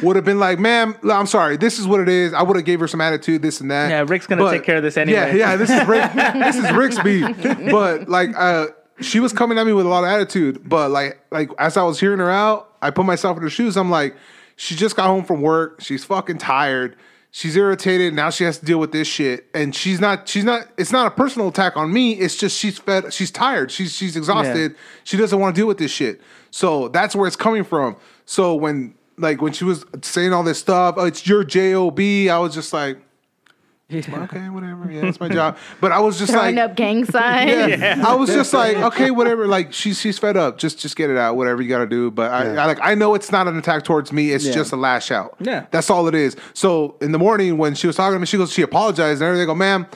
would 0.02 0.16
have 0.16 0.24
been 0.24 0.38
like, 0.38 0.58
ma'am, 0.58 0.96
I'm 1.10 1.26
sorry, 1.26 1.56
this 1.56 1.78
is 1.78 1.86
what 1.86 2.00
it 2.00 2.08
is. 2.08 2.32
I 2.32 2.42
would 2.42 2.56
have 2.56 2.64
gave 2.64 2.80
her 2.80 2.88
some 2.88 3.00
attitude, 3.00 3.42
this 3.42 3.60
and 3.60 3.70
that. 3.70 3.90
Yeah, 3.90 4.04
Rick's 4.06 4.26
gonna 4.26 4.50
take 4.50 4.64
care 4.64 4.76
of 4.76 4.82
this 4.82 4.96
anyway. 4.96 5.36
Yeah, 5.36 5.52
yeah, 5.52 5.56
this 5.56 5.70
is 5.70 5.86
Rick. 5.86 6.12
this 6.14 6.56
is 6.56 6.70
Rick's 6.72 6.98
beat. 7.00 7.70
But 7.70 8.08
like, 8.08 8.30
uh, 8.36 8.66
she 9.00 9.20
was 9.20 9.32
coming 9.32 9.58
at 9.58 9.66
me 9.66 9.72
with 9.72 9.86
a 9.86 9.88
lot 9.88 10.04
of 10.04 10.10
attitude. 10.10 10.68
But 10.68 10.90
like, 10.90 11.20
like 11.30 11.50
as 11.58 11.76
I 11.76 11.82
was 11.82 12.00
hearing 12.00 12.18
her 12.18 12.30
out, 12.30 12.74
I 12.82 12.90
put 12.90 13.06
myself 13.06 13.36
in 13.36 13.42
her 13.42 13.50
shoes. 13.50 13.76
I'm 13.76 13.90
like, 13.90 14.16
she 14.56 14.74
just 14.74 14.96
got 14.96 15.06
home 15.06 15.24
from 15.24 15.42
work. 15.42 15.80
She's 15.80 16.04
fucking 16.04 16.38
tired. 16.38 16.96
She's 17.30 17.54
irritated. 17.54 18.14
Now 18.14 18.30
she 18.30 18.44
has 18.44 18.58
to 18.58 18.64
deal 18.64 18.78
with 18.78 18.92
this 18.92 19.06
shit. 19.06 19.46
And 19.52 19.74
she's 19.74 20.00
not. 20.00 20.26
She's 20.26 20.44
not. 20.44 20.68
It's 20.78 20.92
not 20.92 21.06
a 21.06 21.10
personal 21.10 21.48
attack 21.48 21.76
on 21.76 21.92
me. 21.92 22.12
It's 22.12 22.36
just 22.36 22.58
she's 22.58 22.78
fed. 22.78 23.12
She's 23.12 23.30
tired. 23.30 23.70
She's 23.70 23.92
she's 23.94 24.16
exhausted. 24.16 24.74
She 25.04 25.18
doesn't 25.18 25.38
want 25.38 25.54
to 25.54 25.60
deal 25.60 25.66
with 25.68 25.76
this 25.76 25.90
shit. 25.90 26.20
So 26.50 26.88
that's 26.88 27.14
where 27.14 27.26
it's 27.26 27.36
coming 27.36 27.64
from. 27.64 27.96
So 28.24 28.54
when 28.54 28.94
like 29.18 29.40
when 29.40 29.52
she 29.52 29.64
was 29.64 29.84
saying 30.02 30.32
all 30.32 30.42
this 30.42 30.58
stuff, 30.58 30.94
oh, 30.98 31.04
it's 31.04 31.26
your 31.26 31.44
job. 31.44 31.98
I 32.00 32.38
was 32.38 32.54
just 32.54 32.72
like. 32.72 32.98
Okay, 33.88 34.48
whatever. 34.48 34.90
Yeah, 34.90 35.06
it's 35.06 35.20
my 35.20 35.28
job. 35.28 35.56
But 35.80 35.92
I 35.92 36.00
was 36.00 36.18
just 36.18 36.32
Throwing 36.32 36.56
like, 36.56 36.70
up 36.70 36.76
gang 36.76 37.04
signs. 37.16 37.50
yeah. 37.80 38.02
I 38.04 38.16
was 38.16 38.28
just 38.30 38.52
like, 38.52 38.76
okay, 38.78 39.12
whatever. 39.12 39.46
Like 39.46 39.72
she's 39.72 40.00
she's 40.00 40.18
fed 40.18 40.36
up. 40.36 40.58
Just 40.58 40.80
just 40.80 40.96
get 40.96 41.08
it 41.08 41.16
out. 41.16 41.36
Whatever 41.36 41.62
you 41.62 41.68
got 41.68 41.78
to 41.78 41.86
do. 41.86 42.10
But 42.10 42.32
I, 42.32 42.48
I 42.56 42.64
like 42.66 42.80
I 42.82 42.96
know 42.96 43.14
it's 43.14 43.30
not 43.30 43.46
an 43.46 43.56
attack 43.56 43.84
towards 43.84 44.12
me. 44.12 44.32
It's 44.32 44.44
Yeah. 44.44 44.54
just 44.54 44.72
a 44.72 44.76
lash 44.76 45.12
out. 45.12 45.36
Yeah. 45.38 45.66
that's 45.70 45.88
all 45.88 46.08
it 46.08 46.16
is. 46.16 46.34
So 46.52 46.96
in 47.00 47.12
the 47.12 47.18
morning 47.18 47.58
when 47.58 47.76
she 47.76 47.86
was 47.86 47.94
talking 47.94 48.16
to 48.16 48.18
me, 48.18 48.26
she 48.26 48.36
goes, 48.38 48.52
she 48.52 48.62
apologized 48.62 49.22
and 49.22 49.28
everything. 49.28 49.44
I 49.44 49.46
go, 49.46 49.54
ma'am. 49.54 49.86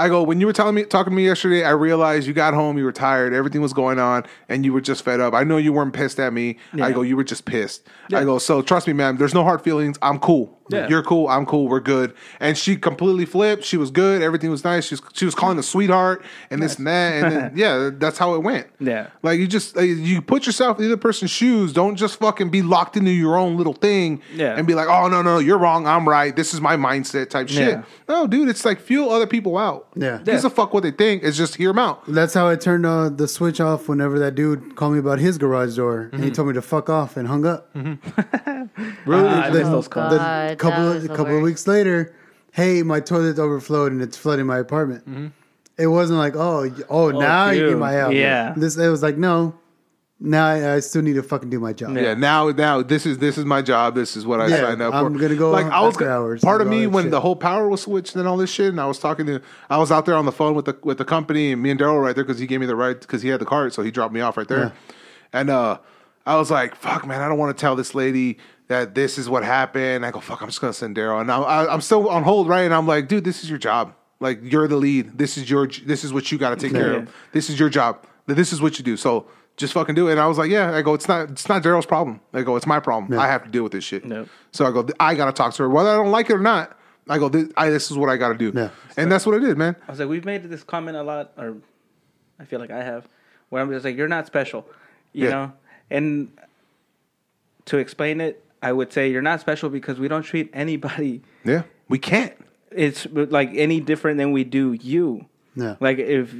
I 0.00 0.08
go, 0.08 0.22
when 0.22 0.40
you 0.40 0.46
were 0.46 0.52
telling 0.52 0.74
me 0.74 0.84
talking 0.84 1.10
to 1.10 1.16
me 1.16 1.24
yesterday, 1.26 1.62
I 1.64 1.70
realized 1.70 2.26
you 2.26 2.32
got 2.32 2.54
home, 2.54 2.78
you 2.78 2.84
were 2.84 2.92
tired, 2.92 3.32
everything 3.34 3.60
was 3.60 3.72
going 3.72 3.98
on, 3.98 4.24
and 4.48 4.64
you 4.64 4.72
were 4.72 4.80
just 4.80 5.04
fed 5.04 5.20
up. 5.20 5.34
I 5.34 5.44
know 5.44 5.56
you 5.58 5.72
weren't 5.72 5.92
pissed 5.92 6.18
at 6.18 6.32
me. 6.32 6.56
I 6.80 6.92
go, 6.92 7.02
you 7.02 7.16
were 7.16 7.24
just 7.24 7.44
pissed. 7.44 7.86
I 8.12 8.24
go, 8.24 8.38
so 8.38 8.62
trust 8.62 8.86
me, 8.86 8.92
ma'am, 8.94 9.16
there's 9.18 9.34
no 9.34 9.44
hard 9.44 9.62
feelings. 9.62 9.98
I'm 10.02 10.18
cool. 10.18 10.56
Yeah. 10.70 10.86
You're 10.88 11.02
cool. 11.02 11.26
I'm 11.26 11.46
cool. 11.46 11.66
We're 11.66 11.80
good. 11.80 12.14
And 12.38 12.56
she 12.56 12.76
completely 12.76 13.24
flipped. 13.26 13.64
She 13.64 13.76
was 13.76 13.90
good. 13.90 14.22
Everything 14.22 14.50
was 14.52 14.62
nice. 14.62 14.86
She 14.86 14.94
was, 14.94 15.02
she 15.14 15.24
was 15.24 15.34
calling 15.34 15.58
a 15.58 15.64
sweetheart 15.64 16.22
and 16.48 16.62
this 16.62 16.76
and 16.78 16.86
that. 16.86 17.24
And 17.24 17.32
then, 17.32 17.52
yeah, 17.56 17.90
that's 17.92 18.18
how 18.18 18.34
it 18.36 18.44
went. 18.44 18.68
Yeah. 18.78 19.08
Like 19.24 19.40
you 19.40 19.48
just, 19.48 19.76
uh, 19.76 19.80
you 19.80 20.22
put 20.22 20.46
yourself 20.46 20.78
in 20.78 20.84
the 20.84 20.92
other 20.92 20.96
person's 20.96 21.32
shoes. 21.32 21.72
Don't 21.72 21.96
just 21.96 22.20
fucking 22.20 22.50
be 22.50 22.62
locked 22.62 22.96
into 22.96 23.10
your 23.10 23.36
own 23.36 23.56
little 23.56 23.72
thing 23.72 24.22
Yeah. 24.32 24.54
and 24.56 24.64
be 24.64 24.74
like, 24.76 24.86
oh, 24.88 25.08
no, 25.08 25.22
no, 25.22 25.40
you're 25.40 25.58
wrong. 25.58 25.88
I'm 25.88 26.08
right. 26.08 26.36
This 26.36 26.54
is 26.54 26.60
my 26.60 26.76
mindset 26.76 27.30
type 27.30 27.48
shit. 27.48 27.68
Yeah. 27.70 27.82
No, 28.08 28.28
dude, 28.28 28.48
it's 28.48 28.64
like 28.64 28.78
feel 28.78 29.10
other 29.10 29.26
people 29.26 29.58
out. 29.58 29.88
Yeah. 29.96 30.18
Who 30.18 30.24
gives 30.24 30.44
a 30.44 30.50
fuck 30.50 30.72
what 30.72 30.82
they 30.84 30.90
think. 30.92 31.22
It's 31.24 31.36
just 31.36 31.56
hear 31.56 31.70
them 31.70 31.78
out. 31.80 32.02
That's 32.06 32.32
how 32.34 32.48
I 32.48 32.56
turned 32.56 32.86
uh, 32.86 33.08
the 33.08 33.26
switch 33.26 33.60
off 33.60 33.88
whenever 33.88 34.18
that 34.20 34.34
dude 34.36 34.76
called 34.76 34.92
me 34.92 34.98
about 35.00 35.18
his 35.18 35.36
garage 35.38 35.76
door 35.76 36.02
and 36.02 36.12
Mm-hmm. 36.12 36.22
he 36.24 36.30
told 36.30 36.48
me 36.48 36.54
to 36.54 36.62
fuck 36.62 36.88
off 36.88 37.16
and 37.16 37.26
hung 37.26 37.44
up. 37.46 37.70
Really? 39.04 39.28
I 39.28 39.50
miss 39.50 39.62
Then 39.62 39.72
those 39.72 39.88
calls. 39.88 40.12
the 40.12 40.18
God, 40.18 40.58
couple 40.58 40.82
that 40.84 40.88
of, 40.88 40.94
was 40.94 41.04
a 41.04 41.08
the 41.08 41.14
couple 41.16 41.26
of 41.36 41.42
worst. 41.42 41.44
weeks 41.44 41.66
later, 41.66 42.14
hey, 42.52 42.82
my 42.82 43.00
toilet 43.00 43.38
overflowed 43.38 43.92
and 43.92 44.00
it's 44.02 44.16
flooding 44.16 44.46
my 44.46 44.58
apartment. 44.58 45.32
It 45.78 45.86
wasn't 45.86 46.18
like, 46.18 46.36
oh, 46.36 46.68
y- 46.68 46.84
oh, 46.88 47.10
now 47.10 47.50
you 47.50 47.62
you. 47.62 47.70
need 47.70 47.76
my 47.76 47.92
help. 47.92 48.12
Yeah. 48.14 48.54
This 48.56 48.76
it 48.76 48.88
was 48.88 49.02
like, 49.02 49.16
no, 49.16 49.54
now 50.22 50.46
I, 50.46 50.74
I 50.74 50.80
still 50.80 51.00
need 51.02 51.14
to 51.14 51.22
fucking 51.22 51.48
do 51.50 51.58
my 51.58 51.72
job. 51.72 51.96
Yeah. 51.96 52.14
now 52.14 52.50
now 52.50 52.82
this 52.82 53.06
is 53.06 53.18
this 53.18 53.38
is 53.38 53.44
my 53.44 53.62
job. 53.62 53.94
This 53.94 54.16
is 54.16 54.26
what 54.26 54.40
I 54.40 54.48
Yeah, 54.48 54.56
signed 54.60 54.82
up 54.82 54.92
for. 54.92 54.98
I'm 54.98 55.16
gonna 55.16 55.34
go 55.34 55.50
like 55.50 55.66
I 55.66 55.80
was 55.80 55.94
after 55.94 56.04
gonna- 56.04 56.16
hours 56.16 56.40
part 56.42 56.60
of 56.60 56.68
me 56.68 56.86
when 56.86 57.04
shit. 57.04 57.10
the 57.10 57.20
whole 57.20 57.36
power 57.36 57.68
was 57.68 57.82
switched 57.82 58.14
and 58.16 58.28
all 58.28 58.36
this 58.36 58.50
shit, 58.50 58.68
and 58.68 58.80
I 58.80 58.86
was 58.86 58.98
talking 58.98 59.26
to 59.26 59.40
I 59.70 59.78
was 59.78 59.90
out 59.90 60.04
there 60.06 60.14
on 60.16 60.26
the 60.26 60.32
phone 60.32 60.54
with 60.54 60.66
the 60.66 60.76
with 60.84 60.98
the 60.98 61.04
company 61.04 61.52
and 61.52 61.62
me 61.62 61.70
and 61.70 61.80
Daryl 61.80 62.02
right 62.02 62.14
there 62.14 62.24
because 62.24 62.38
he 62.38 62.46
gave 62.46 62.60
me 62.60 62.66
the 62.66 62.76
right 62.76 63.00
because 63.00 63.22
he 63.22 63.28
had 63.30 63.40
the 63.40 63.46
card, 63.46 63.72
so 63.72 63.82
he 63.82 63.90
dropped 63.90 64.12
me 64.14 64.20
off 64.20 64.36
right 64.36 64.46
there. 64.48 64.72
And 65.32 65.48
uh 65.50 65.78
I 66.26 66.36
was 66.36 66.50
like, 66.50 66.74
fuck 66.76 67.06
man, 67.06 67.22
I 67.22 67.28
don't 67.28 67.38
want 67.38 67.56
to 67.56 67.60
tell 67.60 67.74
this 67.74 67.94
lady 67.94 68.38
that 68.68 68.94
this 68.94 69.16
is 69.18 69.28
what 69.28 69.42
happened. 69.42 70.04
I 70.04 70.10
go, 70.10 70.20
fuck, 70.20 70.42
I'm 70.42 70.48
just 70.48 70.60
gonna 70.60 70.72
send 70.74 70.94
Daryl. 70.96 71.20
And 71.20 71.32
I, 71.32 71.38
I, 71.40 71.72
I'm 71.72 71.80
still 71.80 72.08
on 72.10 72.24
hold, 72.24 72.46
right? 72.46 72.60
And 72.62 72.74
I'm 72.74 72.86
like, 72.86 73.08
dude, 73.08 73.24
this 73.24 73.42
is 73.42 73.48
your 73.48 73.58
job. 73.58 73.94
Like 74.20 74.38
you're 74.42 74.68
the 74.68 74.76
lead. 74.76 75.16
This 75.16 75.38
is 75.38 75.48
your 75.48 75.66
this 75.66 76.04
is 76.04 76.12
what 76.12 76.30
you 76.30 76.36
got 76.36 76.50
to 76.50 76.56
take 76.56 76.72
care 76.72 76.92
Yeah. 76.92 76.98
of. 76.98 77.14
This 77.32 77.48
is 77.48 77.58
your 77.58 77.70
job. 77.70 78.04
This 78.26 78.52
is 78.52 78.60
what 78.60 78.78
you 78.78 78.84
do. 78.84 78.96
So 78.98 79.26
just 79.60 79.72
fucking 79.74 79.94
do 79.94 80.08
it. 80.08 80.12
And 80.12 80.20
I 80.20 80.26
was 80.26 80.38
like, 80.38 80.50
yeah. 80.50 80.74
I 80.74 80.82
go, 80.82 80.94
it's 80.94 81.06
not 81.06 81.30
it's 81.30 81.48
not 81.48 81.62
Daryl's 81.62 81.86
problem. 81.86 82.20
I 82.32 82.42
go, 82.42 82.56
it's 82.56 82.66
my 82.66 82.80
problem. 82.80 83.18
I 83.18 83.26
have 83.28 83.44
to 83.44 83.50
deal 83.50 83.62
with 83.62 83.72
this 83.72 83.84
shit. 83.84 84.04
Nope. 84.04 84.28
So 84.52 84.66
I 84.66 84.72
go, 84.72 84.86
I 84.98 85.14
gotta 85.14 85.32
talk 85.32 85.54
to 85.54 85.62
her, 85.62 85.68
whether 85.68 85.90
I 85.90 85.96
don't 85.96 86.10
like 86.10 86.30
it 86.30 86.34
or 86.34 86.40
not. 86.40 86.76
I 87.08 87.18
go, 87.18 87.28
this, 87.28 87.48
I, 87.56 87.70
this 87.70 87.90
is 87.90 87.96
what 87.96 88.08
I 88.08 88.16
gotta 88.16 88.36
do. 88.36 88.52
Yeah. 88.54 88.70
And 88.96 89.10
that's 89.10 89.26
what 89.26 89.34
I 89.34 89.38
did, 89.38 89.56
man. 89.58 89.76
I 89.86 89.90
was 89.90 90.00
like, 90.00 90.08
we've 90.08 90.24
made 90.24 90.42
this 90.44 90.62
comment 90.62 90.96
a 90.96 91.02
lot, 91.02 91.32
or 91.36 91.56
I 92.38 92.44
feel 92.44 92.60
like 92.60 92.70
I 92.70 92.82
have, 92.82 93.06
where 93.48 93.60
I'm 93.62 93.70
just 93.70 93.84
like, 93.84 93.96
you're 93.96 94.08
not 94.08 94.26
special, 94.26 94.66
you 95.12 95.24
Yeah. 95.26 95.30
know? 95.30 95.52
And 95.90 96.30
to 97.66 97.78
explain 97.78 98.20
it, 98.20 98.44
I 98.62 98.72
would 98.72 98.92
say 98.92 99.10
you're 99.10 99.22
not 99.22 99.40
special 99.40 99.70
because 99.70 99.98
we 99.98 100.06
don't 100.08 100.22
treat 100.22 100.50
anybody 100.52 101.22
Yeah. 101.44 101.62
We 101.88 101.98
can't. 101.98 102.32
it's 102.70 103.06
like 103.12 103.50
any 103.54 103.80
different 103.80 104.18
than 104.18 104.32
we 104.32 104.44
do 104.44 104.72
you. 104.74 105.26
Yeah. 105.56 105.76
Like 105.80 105.98
if 105.98 106.32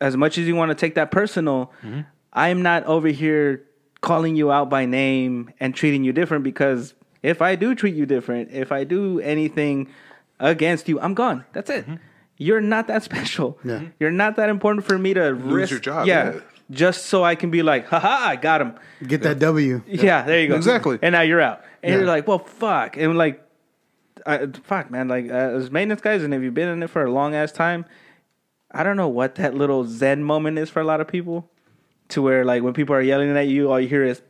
as 0.00 0.16
much 0.16 0.38
as 0.38 0.46
you 0.46 0.54
want 0.54 0.70
to 0.70 0.74
take 0.74 0.94
that 0.94 1.10
personal, 1.10 1.72
mm-hmm. 1.82 2.02
I'm 2.32 2.62
not 2.62 2.84
over 2.84 3.08
here 3.08 3.64
calling 4.00 4.36
you 4.36 4.50
out 4.52 4.70
by 4.70 4.84
name 4.86 5.50
and 5.60 5.74
treating 5.74 6.04
you 6.04 6.12
different 6.12 6.44
because 6.44 6.94
if 7.22 7.42
I 7.42 7.56
do 7.56 7.74
treat 7.74 7.94
you 7.94 8.06
different, 8.06 8.50
if 8.52 8.70
I 8.70 8.84
do 8.84 9.18
anything 9.20 9.88
against 10.38 10.88
you, 10.88 11.00
I'm 11.00 11.14
gone. 11.14 11.44
That's 11.52 11.68
it. 11.70 11.84
You're 12.36 12.60
not 12.60 12.86
that 12.86 13.02
special. 13.10 13.58
Yeah. 13.64 13.82
You're 13.98 14.12
not 14.12 14.36
that 14.36 14.48
important 14.48 14.86
for 14.86 14.96
me 14.98 15.14
to 15.14 15.30
Lose 15.30 15.42
risk 15.42 15.70
your 15.72 15.80
job, 15.80 16.06
Yeah. 16.06 16.34
yeah. 16.34 16.40
just 16.70 17.06
so 17.06 17.24
I 17.24 17.34
can 17.34 17.50
be 17.50 17.62
like, 17.62 17.86
haha, 17.86 18.28
I 18.28 18.36
got 18.36 18.60
him. 18.60 18.74
Get 19.06 19.22
that 19.22 19.38
W. 19.40 19.82
Yeah, 19.88 20.22
there 20.22 20.40
you 20.40 20.48
go. 20.48 20.54
Exactly. 20.56 20.98
And 21.02 21.12
now 21.14 21.22
you're 21.22 21.40
out. 21.40 21.62
And 21.82 21.90
Yeah. 21.92 21.98
you're 21.98 22.06
like, 22.06 22.28
well, 22.28 22.38
fuck. 22.38 22.96
And 22.96 23.18
like, 23.18 23.42
I, 24.26 24.46
fuck, 24.64 24.90
man. 24.90 25.08
Like, 25.08 25.28
uh, 25.30 25.34
as 25.34 25.70
maintenance 25.70 26.00
guys, 26.02 26.22
and 26.22 26.32
if 26.34 26.42
you've 26.42 26.54
been 26.54 26.68
in 26.68 26.82
it 26.82 26.90
for 26.90 27.02
a 27.04 27.10
long 27.10 27.34
ass 27.34 27.50
time, 27.50 27.84
I 28.70 28.82
don't 28.84 28.96
know 28.96 29.08
what 29.08 29.36
that 29.36 29.54
little 29.54 29.84
zen 29.84 30.22
moment 30.22 30.58
is 30.58 30.68
for 30.70 30.80
a 30.80 30.84
lot 30.84 31.00
of 31.00 31.08
people. 31.08 31.50
To 32.10 32.22
where, 32.22 32.44
like, 32.44 32.62
when 32.62 32.72
people 32.72 32.94
are 32.94 33.02
yelling 33.02 33.36
at 33.36 33.48
you, 33.48 33.70
all 33.70 33.78
you 33.78 33.86
hear 33.88 34.02
is, 34.04 34.22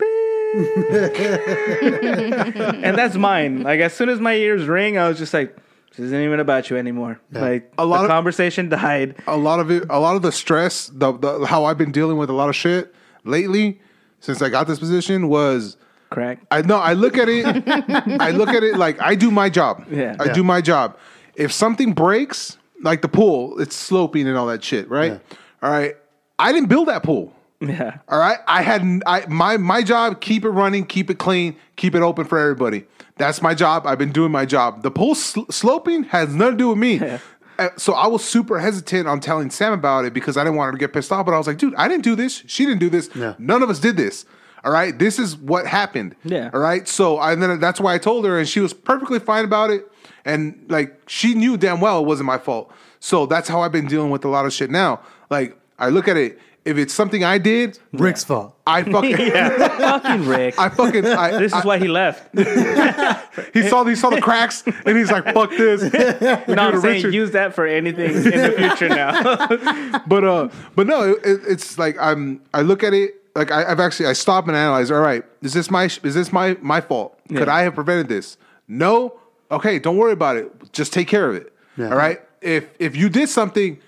and 2.83 2.97
that's 2.97 3.15
mine. 3.17 3.63
Like, 3.63 3.81
as 3.81 3.93
soon 3.95 4.09
as 4.09 4.21
my 4.21 4.35
ears 4.35 4.67
ring, 4.67 4.99
I 4.99 5.09
was 5.09 5.19
just 5.19 5.33
like, 5.35 5.55
this 5.91 6.01
isn't 6.01 6.21
even 6.21 6.41
about 6.41 6.71
you 6.71 6.77
anymore. 6.77 7.21
Like, 7.33 7.73
A 7.79 7.85
lot 7.85 7.99
the 7.99 8.05
of- 8.05 8.11
conversation 8.11 8.69
died. 8.69 9.17
a 9.27 9.37
lot 9.37 9.61
of 9.61 9.71
it, 9.71 9.85
a 9.91 9.99
lot 10.01 10.17
of 10.17 10.23
the 10.23 10.33
stress, 10.33 10.89
the, 10.93 11.13
the 11.13 11.47
how 11.47 11.65
I've 11.65 11.79
been 11.79 11.93
dealing 11.93 12.17
with 12.19 12.31
a 12.31 12.33
lot 12.33 12.49
of 12.49 12.57
shit 12.57 12.95
lately 13.25 13.81
since 14.21 14.43
I 14.43 14.49
got 14.49 14.67
this 14.67 14.79
position 14.79 15.29
was 15.29 15.77
Crack. 16.11 16.41
I 16.51 16.63
know 16.63 16.79
I 16.79 16.95
look 16.95 17.19
at 17.19 17.29
it, 17.29 17.45
I 18.21 18.31
look 18.31 18.49
at 18.49 18.63
it 18.63 18.77
like 18.77 19.01
I 19.01 19.15
do 19.15 19.31
my 19.31 19.49
job. 19.51 19.85
Yeah. 19.91 20.17
I 20.19 20.25
Yeah. 20.27 20.33
do 20.33 20.43
my 20.43 20.61
job. 20.61 20.97
If 21.37 21.53
something 21.53 21.93
breaks, 21.93 22.57
like 22.83 23.03
the 23.03 23.09
pool, 23.09 23.61
it's 23.61 23.77
sloping 23.77 24.27
and 24.27 24.37
all 24.37 24.47
that 24.47 24.65
shit, 24.65 24.89
right? 24.91 25.21
All 25.63 25.71
right, 25.71 25.95
I 26.39 26.51
didn't 26.53 26.69
build 26.69 26.89
that 26.89 27.03
pool. 27.03 27.33
Yeah. 27.61 27.99
All 28.09 28.19
right, 28.19 28.39
I 28.47 28.63
had 28.63 28.83
I 29.07 29.27
my 29.27 29.57
my 29.57 29.83
job 29.83 30.21
keep 30.21 30.45
it 30.45 30.51
running, 30.51 30.87
keep 30.87 31.11
it 31.11 31.19
clean, 31.19 31.57
keep 31.77 31.95
it 31.95 32.03
open 32.03 32.25
for 32.25 32.39
everybody. 32.39 32.85
That's 33.17 33.43
my 33.43 33.53
job. 33.55 33.85
I've 33.87 33.99
been 33.99 34.13
doing 34.13 34.31
my 34.31 34.47
job. 34.47 34.83
The 34.83 34.93
pool 34.93 35.17
sl- 35.17 35.51
sloping 35.51 36.05
has 36.05 36.33
nothing 36.35 36.53
to 36.53 36.57
do 36.59 36.69
with 36.69 36.79
me. 36.79 37.01
Uh, 37.61 37.71
So 37.77 37.93
I 37.95 38.07
was 38.07 38.25
super 38.25 38.61
hesitant 38.61 39.09
on 39.09 39.19
telling 39.19 39.51
Sam 39.51 39.73
about 39.73 40.05
it 40.05 40.15
because 40.15 40.37
I 40.37 40.45
didn't 40.45 40.55
want 40.55 40.69
her 40.69 40.73
to 40.75 40.79
get 40.79 40.93
pissed 40.93 41.11
off. 41.11 41.27
But 41.27 41.35
I 41.35 41.39
was 41.39 41.49
like, 41.49 41.59
dude, 41.59 41.75
I 41.75 41.89
didn't 41.89 42.05
do 42.05 42.15
this. 42.15 42.45
She 42.47 42.65
didn't 42.65 42.79
do 42.79 42.89
this. 42.89 43.11
Yeah. 43.17 43.35
None 43.37 43.65
of 43.65 43.69
us 43.71 43.81
did 43.81 43.97
this. 43.97 44.25
All 44.63 44.71
right, 44.71 44.97
this 44.97 45.19
is 45.19 45.37
what 45.37 45.67
happened. 45.67 46.15
Yeah. 46.23 46.51
All 46.55 46.61
right. 46.61 46.87
So 46.87 47.19
I 47.19 47.35
then 47.35 47.59
that's 47.59 47.81
why 47.81 47.95
I 47.95 47.99
told 47.99 48.25
her, 48.27 48.39
and 48.39 48.49
she 48.49 48.61
was 48.61 48.73
perfectly 48.73 49.19
fine 49.19 49.45
about 49.45 49.71
it. 49.71 49.91
And 50.25 50.67
like 50.69 51.01
she 51.09 51.35
knew 51.35 51.57
damn 51.57 51.81
well 51.81 51.99
it 51.99 52.07
wasn't 52.07 52.27
my 52.29 52.39
fault. 52.39 52.71
So 53.01 53.27
that's 53.27 53.49
how 53.49 53.61
I've 53.63 53.73
been 53.73 53.89
dealing 53.89 54.11
with 54.11 54.25
a 54.25 54.29
lot 54.29 54.47
of 54.47 54.53
shit 54.53 54.71
now. 54.71 55.01
Like 55.29 55.59
I 55.81 55.89
look 55.89 56.07
at 56.07 56.17
it. 56.17 56.39
If 56.69 56.77
it's 56.77 56.93
something 56.95 57.25
I 57.25 57.39
did, 57.39 57.79
Rick's 57.93 58.25
fault. 58.25 58.55
I 58.67 58.83
fucking 58.83 59.11
yeah, 59.19 59.79
Fucking 59.79 60.27
Rick. 60.27 60.59
I 60.59 60.69
fucking 60.69 61.07
I, 61.07 61.39
this 61.39 61.55
is 61.55 61.65
why 61.65 61.79
he 61.79 61.89
left. 61.89 62.29
he 63.55 63.63
saw 63.69 63.85
he 63.85 63.95
saw 63.95 64.11
the 64.11 64.21
cracks 64.21 64.63
and 64.85 64.97
he's 64.99 65.11
like 65.11 65.25
fuck 65.33 65.51
this. 65.51 65.81
No, 66.49 66.63
I'm 66.63 66.73
to 66.73 66.81
saying 66.81 66.97
Richard. 66.97 67.15
use 67.15 67.31
that 67.33 67.55
for 67.55 67.67
anything 67.67 68.11
in 68.15 68.23
the 68.23 68.55
future 68.57 68.89
now. 68.91 70.03
But 70.07 70.25
uh, 70.25 70.49
but 70.77 70.87
no, 70.87 71.13
it, 71.13 71.19
it- 71.25 71.41
it's 71.49 71.79
like 71.79 71.97
I'm 71.99 72.41
I 72.53 72.61
look 72.63 72.83
at 72.83 72.93
it 72.93 73.15
like 73.35 73.51
I, 73.51 73.71
I've 73.71 73.81
actually 73.81 74.07
I 74.07 74.13
stop 74.13 74.47
and 74.49 74.57
analyze. 74.57 74.91
All 74.91 75.01
right, 75.01 75.25
is 75.43 75.53
this 75.55 75.71
my 75.71 75.85
is 75.85 76.15
this 76.15 76.33
my 76.33 76.57
my 76.61 76.81
fault? 76.81 77.19
Could 77.29 77.47
Yeah. 77.49 77.55
I 77.55 77.63
have 77.63 77.75
prevented 77.75 78.09
this? 78.09 78.37
No. 78.67 79.19
Okay, 79.51 79.79
don't 79.79 79.97
worry 79.97 80.13
about 80.13 80.37
it. 80.37 80.73
Just 80.73 80.93
take 80.93 81.09
care 81.09 81.29
of 81.31 81.35
it. 81.37 81.53
Yeah. 81.79 81.89
All 81.91 81.97
right. 81.97 82.21
If 82.43 82.67
if 82.79 82.95
you 82.97 83.09
did 83.09 83.29
something, 83.31 83.79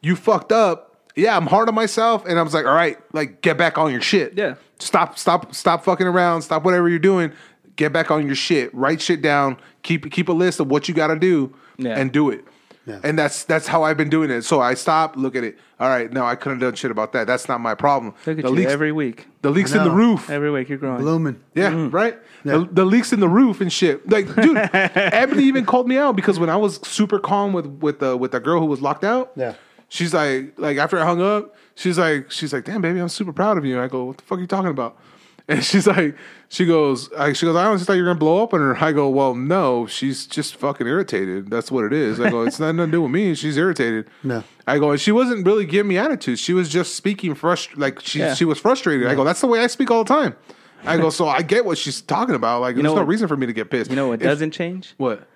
you 0.00 0.16
fucked 0.16 0.50
up. 0.52 0.93
Yeah, 1.16 1.36
I'm 1.36 1.46
hard 1.46 1.68
on 1.68 1.74
myself, 1.74 2.24
and 2.26 2.38
I 2.38 2.42
was 2.42 2.54
like, 2.54 2.66
all 2.66 2.74
right, 2.74 2.98
like 3.12 3.40
get 3.40 3.56
back 3.56 3.78
on 3.78 3.92
your 3.92 4.00
shit. 4.00 4.34
Yeah. 4.36 4.54
Stop, 4.80 5.16
stop, 5.18 5.54
stop 5.54 5.84
fucking 5.84 6.06
around. 6.06 6.42
Stop 6.42 6.64
whatever 6.64 6.88
you're 6.88 6.98
doing. 6.98 7.32
Get 7.76 7.92
back 7.92 8.10
on 8.10 8.26
your 8.26 8.34
shit. 8.34 8.74
Write 8.74 9.00
shit 9.00 9.22
down. 9.22 9.56
Keep 9.82 10.10
keep 10.10 10.28
a 10.28 10.32
list 10.32 10.60
of 10.60 10.68
what 10.68 10.88
you 10.88 10.94
got 10.94 11.08
to 11.08 11.16
do, 11.16 11.54
Yeah. 11.78 11.98
and 11.98 12.10
do 12.12 12.30
it. 12.30 12.44
Yeah. 12.86 13.00
And 13.02 13.18
that's 13.18 13.44
that's 13.44 13.66
how 13.66 13.82
I've 13.82 13.96
been 13.96 14.10
doing 14.10 14.30
it. 14.30 14.42
So 14.42 14.60
I 14.60 14.74
stop, 14.74 15.16
look 15.16 15.36
at 15.36 15.44
it. 15.44 15.58
All 15.80 15.88
right, 15.88 16.12
no, 16.12 16.24
I 16.24 16.34
couldn't 16.34 16.60
have 16.60 16.70
done 16.72 16.76
shit 16.76 16.90
about 16.90 17.12
that. 17.12 17.26
That's 17.26 17.48
not 17.48 17.60
my 17.60 17.74
problem. 17.74 18.14
Look 18.26 18.38
at 18.38 18.44
the 18.44 18.50
you 18.50 18.56
leaks, 18.56 18.72
every 18.72 18.92
week. 18.92 19.26
the 19.42 19.50
leaks 19.50 19.72
in 19.72 19.82
the 19.84 19.90
roof. 19.90 20.28
Every 20.28 20.50
week 20.50 20.68
you're 20.68 20.78
growing. 20.78 21.00
Blooming. 21.00 21.40
Yeah, 21.54 21.70
mm-hmm. 21.70 21.94
right. 21.94 22.18
Yeah. 22.44 22.58
The, 22.58 22.68
the 22.70 22.84
leaks 22.84 23.12
in 23.12 23.20
the 23.20 23.28
roof 23.28 23.60
and 23.60 23.72
shit. 23.72 24.08
Like, 24.08 24.32
dude, 24.34 24.56
Ebony 24.74 25.44
even 25.44 25.64
called 25.64 25.88
me 25.88 25.96
out 25.96 26.14
because 26.14 26.38
when 26.38 26.50
I 26.50 26.56
was 26.56 26.76
super 26.86 27.18
calm 27.18 27.52
with 27.52 27.66
with 27.66 28.00
the 28.00 28.16
with 28.16 28.32
the 28.32 28.40
girl 28.40 28.60
who 28.60 28.66
was 28.66 28.82
locked 28.82 29.04
out. 29.04 29.32
Yeah. 29.36 29.54
She's 29.88 30.12
like, 30.14 30.54
like 30.58 30.76
after 30.78 30.98
I 30.98 31.04
hung 31.04 31.20
up, 31.22 31.54
she's 31.74 31.98
like, 31.98 32.30
she's 32.30 32.52
like, 32.52 32.64
damn, 32.64 32.80
baby, 32.82 32.98
I'm 33.00 33.08
super 33.08 33.32
proud 33.32 33.58
of 33.58 33.64
you. 33.64 33.80
I 33.80 33.86
go, 33.88 34.04
what 34.04 34.16
the 34.18 34.24
fuck 34.24 34.38
are 34.38 34.40
you 34.40 34.46
talking 34.46 34.70
about? 34.70 34.96
And 35.46 35.62
she's 35.62 35.86
like, 35.86 36.16
she 36.48 36.64
goes, 36.64 37.12
I, 37.12 37.34
she 37.34 37.44
goes, 37.44 37.54
I 37.54 37.66
honestly 37.66 37.84
thought 37.84 37.92
you 37.98 38.02
were 38.02 38.08
gonna 38.08 38.18
blow 38.18 38.42
up 38.42 38.54
on 38.54 38.60
her. 38.60 38.82
I 38.82 38.92
go, 38.92 39.10
well, 39.10 39.34
no, 39.34 39.86
she's 39.86 40.26
just 40.26 40.56
fucking 40.56 40.86
irritated. 40.86 41.50
That's 41.50 41.70
what 41.70 41.84
it 41.84 41.92
is. 41.92 42.18
I 42.18 42.30
go, 42.30 42.44
it's 42.44 42.58
not 42.58 42.74
nothing 42.74 42.92
to 42.92 42.96
do 42.96 43.02
with 43.02 43.10
me. 43.10 43.34
She's 43.34 43.58
irritated. 43.58 44.08
No. 44.24 44.42
I 44.66 44.78
go, 44.78 44.92
and 44.92 44.98
she 44.98 45.12
wasn't 45.12 45.46
really 45.46 45.66
giving 45.66 45.90
me 45.90 45.98
attitude. 45.98 46.38
She 46.38 46.54
was 46.54 46.70
just 46.70 46.94
speaking 46.94 47.34
frust 47.34 47.76
like 47.76 48.00
she 48.00 48.20
Yeah. 48.20 48.32
she 48.32 48.46
was 48.46 48.58
frustrated. 48.58 49.06
I 49.06 49.14
go, 49.14 49.22
that's 49.22 49.42
the 49.42 49.46
way 49.46 49.60
I 49.60 49.66
speak 49.66 49.90
all 49.90 50.02
the 50.02 50.08
time. 50.14 50.34
I 50.82 50.96
go, 50.96 51.10
so 51.18 51.28
I 51.28 51.42
get 51.42 51.66
what 51.66 51.76
she's 51.76 52.00
talking 52.00 52.34
about. 52.36 52.62
Like, 52.62 52.76
there's 52.76 52.84
know 52.84 52.94
no 52.94 53.02
what- 53.02 53.08
reason 53.08 53.28
for 53.28 53.36
me 53.36 53.44
to 53.44 53.52
get 53.52 53.68
pissed. 53.70 53.90
You 53.90 53.96
know 53.96 54.08
what 54.08 54.22
If- 54.22 54.26
doesn't 54.26 54.52
change? 54.52 54.94
What? 54.96 55.28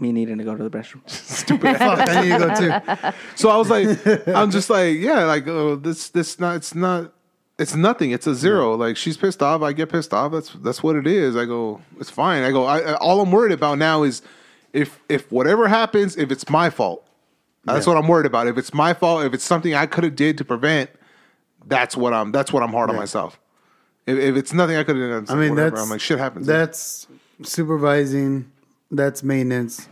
Me 0.00 0.12
needing 0.12 0.38
to 0.38 0.44
go 0.44 0.56
to 0.56 0.62
the 0.68 0.70
restroom. 0.70 1.00
Stupid 1.10 1.76
Fuck, 1.76 2.08
I 2.08 2.22
need 2.22 2.32
to 2.32 2.38
go 2.38 2.54
too. 3.10 3.16
So 3.36 3.50
I 3.50 3.56
was 3.58 3.68
like, 3.68 4.26
I'm 4.28 4.50
just 4.50 4.70
like, 4.70 4.96
yeah, 4.98 5.24
like 5.24 5.46
oh, 5.46 5.76
this, 5.76 6.08
this 6.08 6.40
not, 6.40 6.56
it's 6.56 6.74
not, 6.74 7.12
it's 7.58 7.74
nothing. 7.74 8.10
It's 8.10 8.26
a 8.26 8.34
zero. 8.34 8.74
Like 8.74 8.96
she's 8.96 9.16
pissed 9.18 9.42
off, 9.42 9.60
I 9.62 9.72
get 9.74 9.90
pissed 9.90 10.14
off. 10.14 10.32
That's 10.32 10.50
that's 10.54 10.82
what 10.82 10.96
it 10.96 11.06
is. 11.06 11.36
I 11.36 11.44
go, 11.44 11.82
it's 11.98 12.08
fine. 12.10 12.42
I 12.42 12.50
go, 12.50 12.64
I, 12.64 12.78
I- 12.80 12.94
all 12.94 13.20
I'm 13.20 13.30
worried 13.30 13.52
about 13.52 13.76
now 13.78 14.02
is 14.02 14.22
if 14.72 15.00
if 15.08 15.30
whatever 15.30 15.68
happens, 15.68 16.16
if 16.16 16.30
it's 16.32 16.48
my 16.48 16.70
fault. 16.70 17.06
That's 17.64 17.86
what 17.86 17.98
I'm 17.98 18.08
worried 18.08 18.24
about. 18.24 18.46
If 18.46 18.56
it's 18.56 18.72
my 18.72 18.94
fault, 18.94 19.22
if 19.24 19.34
it's 19.34 19.44
something 19.44 19.74
I 19.74 19.84
could 19.84 20.02
have 20.02 20.16
did 20.16 20.38
to 20.38 20.46
prevent, 20.46 20.88
that's 21.66 21.94
what 21.94 22.14
I'm. 22.14 22.32
That's 22.32 22.54
what 22.54 22.62
I'm 22.62 22.70
hard 22.72 22.88
on 22.88 22.96
myself. 22.96 23.38
If, 24.06 24.16
if 24.18 24.34
it's 24.34 24.54
nothing 24.54 24.76
I 24.76 24.82
could 24.82 24.96
have 24.96 25.26
done, 25.26 25.36
I 25.36 25.38
mean, 25.38 25.50
whatever. 25.50 25.70
that's 25.72 25.82
I'm 25.82 25.90
like 25.90 26.00
shit 26.00 26.18
happens. 26.18 26.46
That's 26.46 27.06
supervising. 27.42 28.50
That's 28.90 29.22
maintenance. 29.22 29.89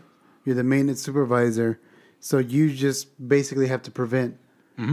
You're 0.48 0.56
the 0.56 0.64
maintenance 0.64 1.02
supervisor, 1.02 1.78
so 2.20 2.38
you 2.38 2.72
just 2.72 3.28
basically 3.28 3.66
have 3.68 3.82
to 3.82 3.90
prevent 3.90 4.38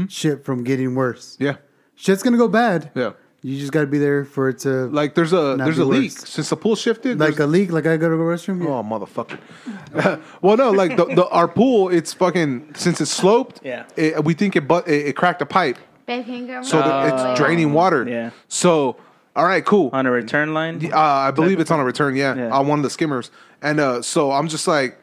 shit 0.09 0.43
from 0.43 0.65
getting 0.65 0.95
worse. 0.95 1.37
yeah, 1.39 1.55
Shit's 1.95 2.21
gonna 2.23 2.35
go 2.37 2.49
bad. 2.49 2.91
yeah. 2.93 3.13
You 3.41 3.57
just 3.59 3.71
got 3.71 3.81
to 3.81 3.87
be 3.87 3.99
there 3.99 4.25
for 4.25 4.49
it 4.49 4.57
to 4.59 4.87
Like 4.87 5.13
there's 5.13 5.31
a 5.31 5.55
Not 5.55 5.65
there's 5.65 5.77
a 5.77 5.85
leak 5.85 6.11
worse. 6.13 6.27
since 6.29 6.49
the 6.49 6.57
pool 6.57 6.75
shifted. 6.75 7.19
like 7.19 7.37
a 7.39 7.45
leak. 7.45 7.71
Like 7.71 7.85
I 7.85 7.95
go 7.95 8.09
to 8.09 8.15
the 8.17 8.23
restroom. 8.23 8.63
Yeah. 8.63 8.69
Oh, 8.79 8.83
motherfucker. 8.83 10.19
well, 10.41 10.57
no, 10.57 10.71
like 10.71 10.97
the, 10.97 11.05
the 11.05 11.27
our 11.29 11.47
pool, 11.47 11.89
it's 11.89 12.11
fucking 12.11 12.73
since 12.75 12.99
it's 12.99 13.11
sloped. 13.11 13.61
Yeah. 13.63 13.85
it, 13.95 14.23
we 14.25 14.33
think 14.33 14.55
it 14.55 14.67
but 14.67 14.87
it, 14.87 15.07
it 15.09 15.13
cracked 15.15 15.41
a 15.43 15.45
pipe, 15.45 15.77
Babe, 16.07 16.25
can 16.25 16.33
you 16.33 16.47
go 16.47 16.63
so 16.63 16.79
that 16.79 17.13
it's 17.31 17.39
draining 17.39 17.71
water. 17.71 18.03
Yeah. 18.09 18.31
So, 18.47 18.97
all 19.35 19.45
right, 19.45 19.63
cool. 19.63 19.91
On 19.93 20.07
a 20.07 20.11
return 20.11 20.55
line? 20.55 20.83
Uh, 20.91 20.97
I 20.99 21.29
believe 21.29 21.59
it's 21.59 21.69
on 21.71 21.79
a 21.79 21.85
return. 21.85 22.15
Yeah, 22.15 22.35
Yeah. 22.35 22.49
on 22.49 22.67
one 22.67 22.79
of 22.79 22.83
the 22.83 22.89
skimmers, 22.89 23.29
and 23.61 23.79
uh, 23.79 24.01
so 24.01 24.31
I'm 24.31 24.47
just 24.47 24.67
like, 24.67 24.97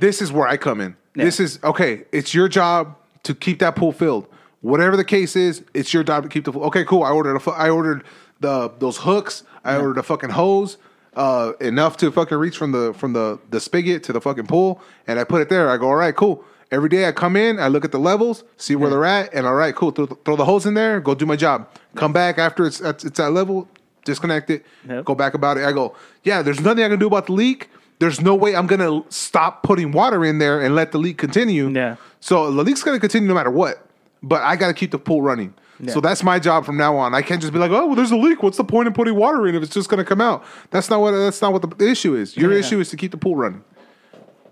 this 0.00 0.20
is 0.22 0.32
where 0.32 0.46
I 0.48 0.56
come 0.56 0.80
in. 0.80 0.96
Yeah. 1.14 1.24
This 1.24 1.40
is 1.40 1.58
okay. 1.62 2.04
It's 2.12 2.34
your 2.34 2.48
job 2.48 2.96
to 3.24 3.34
keep 3.34 3.58
that 3.60 3.76
pool 3.76 3.92
filled. 3.92 4.26
Whatever 4.60 4.96
the 4.96 5.04
case 5.04 5.36
is, 5.36 5.62
it's 5.74 5.92
your 5.92 6.02
job 6.04 6.22
to 6.22 6.28
keep 6.28 6.44
the 6.44 6.52
pool. 6.52 6.64
Okay, 6.64 6.84
cool. 6.84 7.02
I 7.02 7.10
ordered 7.10 7.36
a 7.36 7.50
I 7.50 7.70
ordered 7.70 8.04
the 8.40 8.70
those 8.78 8.98
hooks. 8.98 9.44
I 9.64 9.76
ordered 9.76 9.98
a 9.98 10.02
fucking 10.02 10.30
hose. 10.30 10.78
Uh, 11.14 11.52
enough 11.60 11.98
to 11.98 12.10
fucking 12.10 12.38
reach 12.38 12.56
from 12.56 12.72
the 12.72 12.94
from 12.94 13.12
the 13.12 13.38
the 13.50 13.60
spigot 13.60 14.02
to 14.04 14.12
the 14.14 14.20
fucking 14.20 14.46
pool, 14.46 14.80
and 15.06 15.18
I 15.20 15.24
put 15.24 15.42
it 15.42 15.50
there. 15.50 15.68
I 15.68 15.76
go, 15.76 15.88
all 15.88 15.94
right, 15.96 16.16
cool. 16.16 16.42
Every 16.70 16.88
day 16.88 17.06
I 17.06 17.12
come 17.12 17.36
in, 17.36 17.60
I 17.60 17.68
look 17.68 17.84
at 17.84 17.92
the 17.92 17.98
levels, 17.98 18.44
see 18.56 18.76
where 18.76 18.88
they're 18.88 19.04
at, 19.04 19.34
and 19.34 19.46
all 19.46 19.52
right, 19.54 19.74
cool. 19.74 19.90
Throw, 19.90 20.06
throw 20.06 20.36
the 20.36 20.46
hose 20.46 20.64
in 20.64 20.72
there, 20.72 21.00
go 21.00 21.14
do 21.14 21.26
my 21.26 21.36
job. 21.36 21.68
Come 21.96 22.14
back 22.14 22.38
after 22.38 22.64
it's 22.64 22.80
at, 22.80 23.04
it's 23.04 23.20
at 23.20 23.30
level, 23.32 23.68
disconnect 24.06 24.48
it, 24.48 24.64
Yep. 24.88 25.04
go 25.04 25.14
back 25.14 25.34
about 25.34 25.58
it. 25.58 25.64
I 25.66 25.72
go, 25.72 25.94
yeah, 26.24 26.40
there's 26.40 26.60
nothing 26.62 26.82
I 26.82 26.88
can 26.88 26.98
do 26.98 27.06
about 27.08 27.26
the 27.26 27.32
leak. 27.34 27.68
There's 27.98 28.20
no 28.20 28.34
way 28.34 28.56
I'm 28.56 28.66
gonna 28.66 29.02
stop 29.10 29.62
putting 29.62 29.92
water 29.92 30.24
in 30.24 30.38
there 30.38 30.60
and 30.60 30.74
let 30.74 30.92
the 30.92 30.98
leak 30.98 31.18
continue. 31.18 31.68
Yeah. 31.70 31.96
So 32.20 32.50
the 32.50 32.62
leak's 32.64 32.82
gonna 32.82 32.98
continue 33.00 33.28
no 33.28 33.34
matter 33.34 33.50
what. 33.50 33.86
But 34.22 34.42
I 34.42 34.56
gotta 34.56 34.74
keep 34.74 34.90
the 34.90 34.98
pool 34.98 35.22
running. 35.22 35.54
Yeah. 35.80 35.92
So 35.94 36.00
that's 36.00 36.22
my 36.22 36.38
job 36.38 36.64
from 36.64 36.76
now 36.76 36.96
on. 36.96 37.14
I 37.14 37.22
can't 37.22 37.40
just 37.40 37.52
be 37.52 37.58
like, 37.58 37.70
oh, 37.70 37.86
well, 37.86 37.96
there's 37.96 38.10
a 38.12 38.16
leak. 38.16 38.42
What's 38.42 38.56
the 38.56 38.64
point 38.64 38.86
in 38.86 38.92
putting 38.92 39.16
water 39.16 39.46
in 39.48 39.54
if 39.54 39.62
it's 39.62 39.74
just 39.74 39.88
gonna 39.88 40.04
come 40.04 40.20
out? 40.20 40.44
That's 40.70 40.90
not 40.90 41.00
what 41.00 41.12
that's 41.12 41.40
not 41.42 41.52
what 41.52 41.78
the, 41.78 41.88
issue 41.88 42.14
is. 42.14 42.36
Your 42.36 42.52
Yeah. 42.52 42.58
issue 42.58 42.80
is 42.80 42.90
to 42.90 42.96
keep 42.96 43.10
the 43.12 43.16
pool 43.16 43.36
running. 43.36 43.64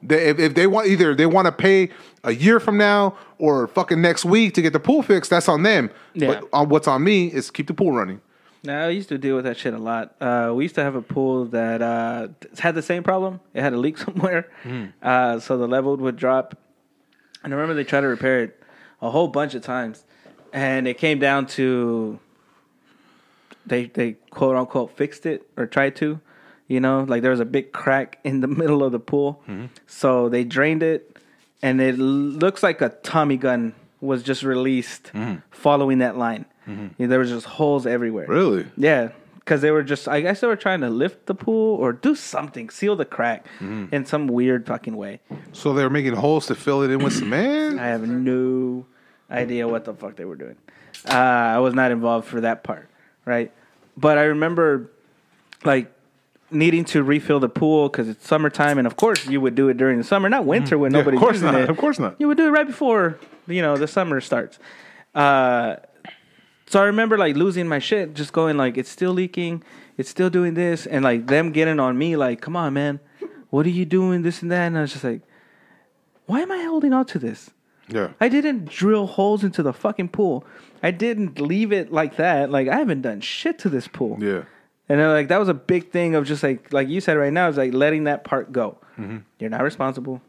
They, 0.02 0.28
if, 0.28 0.38
if 0.38 0.54
they 0.54 0.66
want 0.66 0.86
either 0.88 1.14
they 1.14 1.26
want 1.26 1.46
to 1.46 1.52
pay 1.52 1.90
a 2.24 2.32
year 2.32 2.58
from 2.58 2.78
now 2.78 3.16
or 3.38 3.66
fucking 3.68 4.00
next 4.00 4.24
week 4.24 4.54
to 4.54 4.62
get 4.62 4.72
the 4.72 4.80
pool 4.80 5.02
fixed, 5.02 5.30
that's 5.30 5.48
on 5.48 5.62
them. 5.62 5.90
Yeah. 6.14 6.28
But 6.40 6.48
on 6.52 6.68
what's 6.68 6.88
on 6.88 7.04
me 7.04 7.26
is 7.26 7.50
keep 7.50 7.66
the 7.66 7.74
pool 7.74 7.92
running. 7.92 8.20
No, 8.62 8.86
I 8.86 8.90
used 8.90 9.08
to 9.08 9.16
deal 9.18 9.36
with 9.36 9.44
that 9.46 9.56
shit 9.56 9.72
a 9.72 9.78
lot. 9.78 10.14
Uh, 10.20 10.52
we 10.54 10.64
used 10.64 10.74
to 10.74 10.82
have 10.82 10.94
a 10.94 11.00
pool 11.02 11.46
that 11.46 11.80
uh, 11.80 12.28
had 12.58 12.74
the 12.74 12.82
same 12.82 13.02
problem. 13.02 13.40
It 13.54 13.62
had 13.62 13.72
a 13.72 13.78
leak 13.78 13.96
somewhere, 14.06 14.50
uh, 15.02 15.38
so 15.40 15.56
the 15.56 15.66
level 15.66 15.96
would 15.96 16.16
drop. 16.16 16.58
And 17.42 17.52
I 17.54 17.56
remember 17.56 17.74
they 17.74 17.84
tried 17.84 18.02
to 18.02 18.08
repair 18.08 18.40
it 18.44 18.62
a 19.00 19.08
whole 19.10 19.28
bunch 19.28 19.54
of 19.54 19.62
times, 19.62 20.04
and 20.52 20.86
it 20.86 20.98
came 20.98 21.18
down 21.18 21.46
to 21.46 22.18
they 23.66 23.86
they 23.86 24.12
quote 24.30 24.56
unquote 24.56 24.94
fixed 24.96 25.24
it 25.24 25.48
or 25.56 25.66
tried 25.66 25.96
to, 25.96 26.20
you 26.68 26.80
know, 26.80 27.04
like 27.08 27.22
there 27.22 27.30
was 27.30 27.40
a 27.40 27.46
big 27.46 27.72
crack 27.72 28.18
in 28.24 28.40
the 28.40 28.48
middle 28.60 28.84
of 28.84 28.92
the 28.92 29.00
pool, 29.00 29.42
so 29.86 30.28
they 30.28 30.44
drained 30.44 30.82
it, 30.82 31.16
and 31.62 31.80
it 31.80 31.96
looks 31.98 32.62
like 32.62 32.82
a 32.82 32.90
Tommy 32.90 33.38
gun 33.38 33.74
was 34.02 34.22
just 34.22 34.42
released 34.42 35.12
following 35.50 35.98
that 35.98 36.18
line. 36.18 36.44
Yeah, 36.98 37.06
there 37.06 37.18
was 37.18 37.30
just 37.30 37.46
holes 37.46 37.86
everywhere. 37.86 38.26
Really? 38.28 38.66
Yeah, 38.76 39.10
because 39.38 39.60
they 39.62 39.70
were 39.70 39.82
just. 39.82 40.08
I 40.08 40.20
guess 40.20 40.40
they 40.40 40.46
were 40.46 40.56
trying 40.56 40.80
to 40.82 40.90
lift 40.90 41.26
the 41.26 41.34
pool 41.34 41.76
or 41.76 41.92
do 41.92 42.14
something, 42.14 42.70
seal 42.70 42.96
the 42.96 43.04
crack 43.04 43.46
in 43.60 44.04
some 44.06 44.26
weird 44.26 44.66
fucking 44.66 44.96
way. 44.96 45.20
So 45.52 45.72
they 45.72 45.82
were 45.82 45.90
making 45.90 46.14
holes 46.14 46.46
to 46.46 46.54
fill 46.54 46.82
it 46.82 46.90
in 46.90 47.02
with 47.02 47.14
cement. 47.14 47.78
I 47.80 47.86
have 47.88 48.06
no 48.06 48.86
idea 49.30 49.66
what 49.68 49.84
the 49.84 49.94
fuck 49.94 50.16
they 50.16 50.24
were 50.24 50.36
doing. 50.36 50.56
Uh, 51.08 51.14
I 51.14 51.58
was 51.58 51.74
not 51.74 51.90
involved 51.92 52.26
for 52.28 52.40
that 52.42 52.62
part, 52.64 52.88
right? 53.24 53.50
But 53.96 54.18
I 54.18 54.24
remember, 54.24 54.90
like, 55.64 55.90
needing 56.50 56.84
to 56.86 57.02
refill 57.02 57.38
the 57.40 57.48
pool 57.48 57.88
because 57.88 58.08
it's 58.08 58.26
summertime, 58.26 58.76
and 58.78 58.86
of 58.86 58.96
course 58.96 59.26
you 59.26 59.40
would 59.40 59.54
do 59.54 59.68
it 59.68 59.76
during 59.76 59.98
the 59.98 60.04
summer, 60.04 60.28
not 60.28 60.44
winter 60.44 60.76
when 60.78 60.92
Yeah, 60.92 60.98
of 60.98 61.04
nobody's 61.06 61.20
course 61.20 61.34
using 61.36 61.52
not, 61.52 61.60
it. 61.62 61.70
of 61.70 61.76
course 61.78 61.98
not. 61.98 62.16
You 62.18 62.28
would 62.28 62.36
do 62.36 62.46
it 62.46 62.50
right 62.50 62.66
before 62.66 63.18
you 63.46 63.62
know 63.62 63.76
the 63.76 63.86
summer 63.88 64.20
starts. 64.20 64.58
Uh, 65.14 65.76
so 66.70 66.80
I 66.80 66.84
remember 66.84 67.18
like 67.18 67.34
losing 67.34 67.66
my 67.66 67.80
shit, 67.80 68.14
just 68.14 68.32
going 68.32 68.56
like, 68.56 68.78
it's 68.78 68.88
still 68.88 69.10
leaking, 69.10 69.64
it's 69.98 70.08
still 70.08 70.30
doing 70.30 70.54
this, 70.54 70.86
and 70.86 71.02
like 71.02 71.26
them 71.26 71.50
getting 71.50 71.80
on 71.80 71.98
me, 71.98 72.14
like, 72.14 72.40
come 72.40 72.54
on, 72.54 72.74
man, 72.74 73.00
what 73.48 73.66
are 73.66 73.70
you 73.70 73.84
doing, 73.84 74.22
this 74.22 74.40
and 74.40 74.52
that, 74.52 74.68
and 74.68 74.78
I 74.78 74.82
was 74.82 74.92
just 74.92 75.02
like, 75.02 75.22
why 76.26 76.42
am 76.42 76.52
I 76.52 76.62
holding 76.62 76.92
on 76.92 77.06
to 77.06 77.18
this? 77.18 77.50
Yeah. 77.88 78.10
I 78.20 78.28
didn't 78.28 78.66
drill 78.66 79.08
holes 79.08 79.42
into 79.42 79.64
the 79.64 79.72
fucking 79.72 80.10
pool. 80.10 80.44
I 80.80 80.92
didn't 80.92 81.40
leave 81.40 81.72
it 81.72 81.90
like 81.92 82.18
that. 82.18 82.52
Like 82.52 82.68
I 82.68 82.76
haven't 82.76 83.02
done 83.02 83.20
shit 83.20 83.58
to 83.58 83.68
this 83.68 83.88
pool. 83.88 84.16
Yeah. 84.20 84.44
And 84.88 85.00
then, 85.00 85.08
like 85.08 85.26
that 85.26 85.40
was 85.40 85.48
a 85.48 85.54
big 85.54 85.90
thing 85.90 86.14
of 86.14 86.24
just 86.24 86.44
like 86.44 86.72
like 86.72 86.88
you 86.88 87.00
said 87.00 87.14
right 87.14 87.32
now 87.32 87.48
is 87.48 87.56
like 87.56 87.74
letting 87.74 88.04
that 88.04 88.22
part 88.22 88.52
go. 88.52 88.78
Mm-hmm. 88.96 89.18
You're 89.40 89.50
not 89.50 89.64
responsible. 89.64 90.22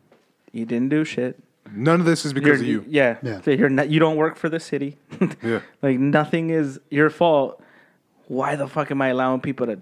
You 0.52 0.66
didn't 0.66 0.90
do 0.90 1.06
shit. 1.06 1.40
None 1.74 2.00
of 2.00 2.06
this 2.06 2.26
is 2.26 2.34
because 2.34 2.62
You're- 2.62 2.80
of 2.80 2.88
you. 2.88 2.92
Yeah. 2.92 3.18
Yeah. 3.22 3.42
So 3.42 3.52
you're 3.52 3.70
not. 3.70 3.90
You 3.90 4.00
don't 4.00 4.18
work 4.18 4.36
for 4.38 4.50
the 4.50 4.60
city. 4.60 4.98
Yeah. 5.44 5.62
Like 5.82 6.00
nothing 6.00 6.50
is 6.50 6.80
your 6.90 7.10
fault. 7.10 7.62
Why 8.28 8.56
the 8.56 8.68
fuck 8.68 8.92
am 8.92 9.02
I 9.02 9.08
allowing 9.10 9.42
people 9.42 9.66
to 9.68 9.80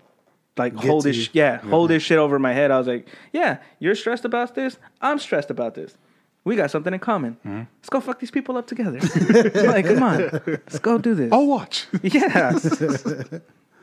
like 0.58 0.74
hold 0.76 1.04
to 1.04 1.10
this? 1.10 1.18
you. 1.18 1.24
sh- 1.24 1.30
Yeah, 1.34 1.58
hold 1.58 1.90
this 1.90 2.04
shit 2.04 2.18
over 2.18 2.38
my 2.40 2.54
head. 2.54 2.72
I 2.72 2.78
was 2.78 2.88
like, 2.88 3.08
yeah, 3.34 3.60
you're 3.80 3.96
stressed 3.96 4.26
about 4.26 4.56
this. 4.56 4.78
I'm 5.02 5.20
stressed 5.20 5.50
about 5.52 5.76
this. 5.76 5.96
We 6.46 6.56
got 6.56 6.72
something 6.72 6.94
in 6.94 7.00
common. 7.00 7.34
Mm-hmm. 7.46 7.64
Let's 7.80 7.90
go 7.90 8.00
fuck 8.00 8.20
these 8.20 8.32
people 8.32 8.58
up 8.58 8.66
together. 8.68 9.00
like, 9.68 9.86
come 9.86 10.02
on, 10.04 10.42
let's 10.48 10.80
go 10.80 10.98
do 10.98 11.14
this. 11.14 11.32
I'll 11.32 11.46
watch. 11.46 11.86
yeah. 12.02 12.52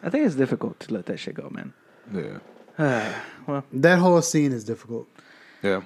I 0.02 0.10
think 0.10 0.26
it's 0.26 0.34
difficult 0.34 0.80
to 0.80 0.94
let 0.94 1.06
that 1.06 1.18
shit 1.18 1.34
go, 1.34 1.48
man. 1.50 1.72
yeah. 2.14 2.38
well, 3.46 3.64
That 3.72 3.98
whole 3.98 4.20
scene 4.22 4.52
is 4.52 4.64
difficult. 4.64 5.06
Yeah. 5.62 5.82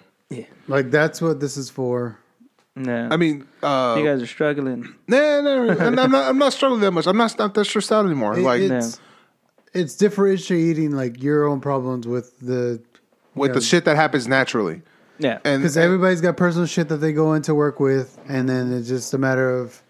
Like 0.69 0.91
that's 0.91 1.21
what 1.21 1.41
this 1.41 1.57
is 1.57 1.71
for. 1.71 2.19
Yeah. 2.77 3.09
I 3.11 3.17
mean, 3.17 3.47
uh, 3.63 3.97
you 3.99 4.05
guys 4.05 4.23
are 4.23 4.27
struggling. 4.27 4.95
nah, 5.09 5.41
nah, 5.41 5.73
I'm, 5.73 5.99
I'm 5.99 6.11
not. 6.11 6.29
I'm 6.29 6.39
not 6.39 6.53
struggling 6.53 6.81
that 6.83 6.93
much. 6.93 7.07
I'm 7.07 7.17
not, 7.17 7.37
not 7.39 7.55
that 7.55 7.65
stressed 7.65 7.91
out 7.91 8.07
anymore. 8.07 8.39
It- 8.39 8.43
like 8.43 8.63
it's, 8.63 9.01
it's 9.75 9.97
differentiating 9.97 10.93
like 10.93 11.23
your 11.23 11.47
own 11.47 11.61
problems 11.61 12.07
with 12.07 12.39
the 12.41 12.81
with 13.35 13.55
the 13.55 13.61
shit 13.61 13.85
that 13.85 13.97
happens 13.97 14.29
naturally, 14.29 14.83
Yeah. 15.19 15.39
because 15.43 15.77
everybody's 15.77 16.21
got 16.21 16.37
personal 16.37 16.67
shit 16.67 16.89
that 16.89 16.97
they 16.97 17.13
go 17.13 17.35
into 17.35 17.55
work 17.55 17.81
with, 17.81 18.19
and 18.29 18.49
then 18.49 18.73
it's 18.73 18.89
just 18.89 19.13
a 19.15 19.19
matter 19.19 19.51
of 19.51 19.83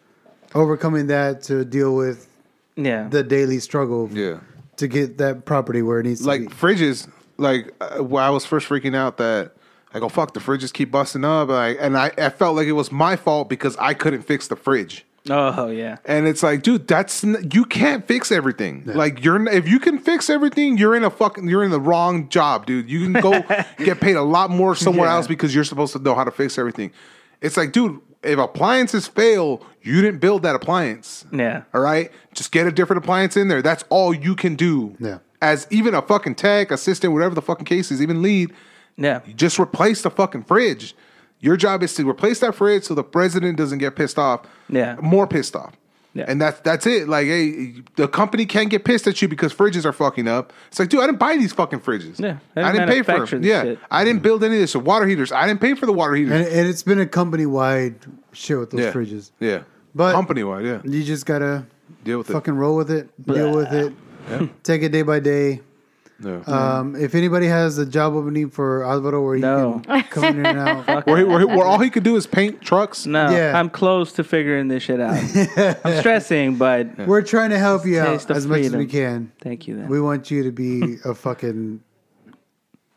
overcoming 0.55 1.07
that 1.09 1.43
to 1.45 1.65
deal 1.65 1.95
with 1.95 2.29
yeah. 2.77 3.09
the 3.09 3.23
daily 3.23 3.59
struggle 3.59 4.09
yeah, 4.13 4.41
to 4.77 4.89
get 4.89 5.19
that 5.19 5.45
property 5.45 5.83
where 5.83 6.01
it 6.01 6.05
needs 6.05 6.25
like 6.25 6.43
to 6.43 6.49
be. 6.49 6.55
Like 6.55 6.57
fridges. 6.57 7.09
Like 7.37 7.75
uh, 7.81 8.03
when 8.03 8.23
I 8.23 8.31
was 8.31 8.45
first 8.45 8.69
freaking 8.69 8.95
out 8.95 9.17
that 9.19 9.53
I 9.93 9.99
go 9.99 10.09
fuck 10.09 10.35
the 10.35 10.41
fridges 10.41 10.73
keep 10.73 10.91
busting 10.91 11.25
up, 11.25 11.49
like, 11.49 11.77
and 11.81 11.97
I, 11.99 12.13
I 12.17 12.29
felt 12.31 12.57
like 12.57 12.67
it 12.69 12.73
was 12.73 12.93
my 12.93 13.17
fault 13.17 13.49
because 13.49 13.77
I 13.79 13.95
couldn't 13.95 14.23
fix 14.23 14.47
the 14.49 14.57
fridge. 14.57 15.05
oh 15.29 15.69
yeah. 15.69 15.99
And 16.05 16.27
it's 16.27 16.43
like, 16.43 16.63
dude, 16.63 16.87
that's 16.89 17.23
n- 17.25 17.51
you 17.53 17.65
can't 17.65 18.07
fix 18.07 18.33
everything. 18.33 18.83
Like 18.87 19.23
you're 19.25 19.37
n- 19.37 19.49
if 19.49 19.69
you 19.69 19.79
can 19.79 19.99
fix 19.99 20.31
everything, 20.31 20.79
you're 20.79 20.95
in 20.95 21.05
a 21.05 21.11
fucking 21.11 21.49
you're 21.49 21.63
in 21.65 21.71
the 21.71 21.81
wrong 21.81 22.29
job, 22.31 22.67
dude. 22.67 22.89
You 22.91 23.01
can 23.11 23.21
go 23.21 23.45
get 23.85 24.01
paid 24.01 24.17
a 24.17 24.23
lot 24.23 24.49
more 24.51 24.75
somewhere 24.75 25.09
Yeah. 25.09 25.15
else 25.17 25.27
because 25.27 25.55
you're 25.55 25.65
supposed 25.65 25.93
to 25.93 25.99
know 25.99 26.15
how 26.15 26.25
to 26.25 26.31
fix 26.31 26.57
everything. 26.59 26.93
It's 27.43 27.57
like, 27.57 27.73
dude, 27.73 28.01
if 28.23 28.39
appliances 28.39 29.07
fail, 29.09 29.63
you 29.83 30.01
didn't 30.03 30.21
build 30.21 30.43
that 30.45 30.55
appliance. 30.55 31.25
Yeah. 31.33 31.63
All 31.75 31.81
right, 31.81 32.11
just 32.33 32.53
get 32.53 32.67
a 32.67 32.73
different 32.73 33.03
appliance 33.03 33.37
in 33.37 33.49
there. 33.49 33.61
That's 33.63 33.85
all 33.91 34.15
you 34.15 34.35
can 34.37 34.55
do. 34.57 34.97
Yeah. 35.01 35.19
As 35.43 35.67
even 35.71 35.95
a 35.95 36.03
fucking 36.03 36.35
tech 36.37 36.71
assistant, 36.71 37.13
whatever 37.13 37.35
the 37.35 37.43
fucking 37.43 37.65
case 37.67 37.91
is, 37.91 38.01
even 38.03 38.21
lead, 38.23 38.53
Yeah. 39.01 39.21
you 39.27 39.35
just 39.35 39.59
replace 39.59 40.03
the 40.03 40.11
fucking 40.11 40.45
fridge. 40.45 40.95
Your 41.41 41.57
job 41.57 41.83
is 41.83 41.95
to 41.95 42.09
replace 42.09 42.39
that 42.41 42.55
fridge 42.55 42.85
so 42.85 42.95
the 42.95 43.03
president 43.03 43.57
doesn't 43.57 43.79
get 43.79 43.97
pissed 43.97 44.19
off. 44.19 44.43
Yeah. 44.69 44.97
More 45.01 45.27
pissed 45.27 45.57
off. 45.57 45.75
Yeah. 46.13 46.25
And 46.27 46.41
that's 46.41 46.59
that's 46.61 46.87
it. 46.87 47.09
Like, 47.09 47.27
hey, 47.27 47.75
the 47.95 48.09
company 48.09 48.45
can't 48.45 48.69
get 48.69 48.85
pissed 48.85 49.07
at 49.07 49.23
you 49.23 49.29
because 49.29 49.55
fridges 49.55 49.85
are 49.85 49.93
fucking 49.93 50.27
up. 50.27 50.53
It's 50.69 50.79
like, 50.81 50.89
dude, 50.89 51.01
I 51.01 51.07
didn't 51.07 51.21
buy 51.21 51.37
these 51.37 51.53
fucking 51.53 51.81
fridges. 51.81 52.19
Yeah, 52.19 52.39
I 52.57 52.63
I, 52.63 52.73
didn't 52.73 52.89
didn't 52.89 52.89
pay 52.89 53.03
for 53.03 53.13
manufacture 53.13 53.39
them. 53.39 53.45
Yeah, 53.49 53.63
shit. 53.63 53.79
I 53.93 54.05
didn't 54.05 54.23
build 54.23 54.43
any 54.43 54.57
of 54.57 54.61
this. 54.61 54.73
So 54.73 54.81
water 54.81 55.07
heaters, 55.07 55.31
I 55.31 55.47
didn't 55.47 55.61
pay 55.61 55.75
for 55.75 55.87
the 55.87 55.93
water 55.93 56.15
heaters. 56.15 56.33
and, 56.33 56.47
and 56.49 56.69
it's 56.69 56.83
been 56.83 56.99
a 56.99 57.07
company 57.07 57.47
wide 57.47 57.95
shit 58.33 58.59
with 58.59 58.71
those 58.71 58.81
yeah. 58.81 58.93
fridges. 58.93 59.31
Yeah, 59.39 59.63
But- 59.95 60.13
company 60.13 60.43
wide, 60.43 60.65
yeah. 60.65 60.81
You 60.85 61.05
just 61.05 61.27
gotta 61.27 61.65
Deal 62.03 62.19
with 62.19 62.29
it. 62.29 62.33
fucking 62.33 62.55
roll 62.55 62.75
with 62.77 62.91
it, 62.91 63.09
deal 63.25 63.55
with 63.55 63.73
it, 63.73 63.93
Yeah. 64.29 64.47
take 64.65 64.83
it 64.83 64.89
day 64.91 65.03
by 65.03 65.21
day. 65.21 65.61
It. 66.27 66.43
Yeah. 66.47 66.79
Um, 66.79 66.97
if 66.97 67.15
anybody 67.15 67.47
has 67.47 67.79
a 67.79 67.87
job 67.87 68.15
opening 68.15 68.51
for 68.51 68.85
Alvaro 68.85 69.23
where 69.25 69.37
he 69.37 69.41
No. 69.43 69.81
can 69.85 70.03
come 70.11 70.25
in 70.25 70.47
and 70.47 70.59
out, 70.59 70.87
where, 71.07 71.19
he- 71.19 71.25
where, 71.25 71.41
he- 71.41 71.45
where 71.47 71.65
all 71.67 71.79
he 71.79 71.91
could 71.91 72.03
do 72.03 72.17
is 72.17 72.27
paint 72.27 72.61
trucks. 72.61 73.07
No, 73.07 73.31
Yeah. 73.31 73.59
I'm 73.59 73.71
close 73.71 74.13
to 74.15 74.25
figuring 74.25 74.69
this 74.69 74.83
shit 74.83 75.01
out. 75.01 75.15
I'm 75.85 75.99
stressing, 76.01 76.57
but 76.57 76.99
we're 77.07 77.23
trying 77.23 77.51
to 77.51 77.59
help 77.59 77.85
you 77.87 78.01
out 78.01 78.07
Taste 78.09 78.31
of 78.31 78.37
as 78.37 78.47
much 78.47 78.61
as 78.61 78.73
we 78.73 78.87
freedom. 78.87 78.91
can. 78.91 79.33
thank 79.41 79.67
you. 79.69 79.77
Then. 79.77 79.89
We 79.89 80.01
want 80.01 80.31
you 80.31 80.43
to 80.45 80.53
be 80.53 80.97
a 81.05 81.15
fucking 81.15 81.81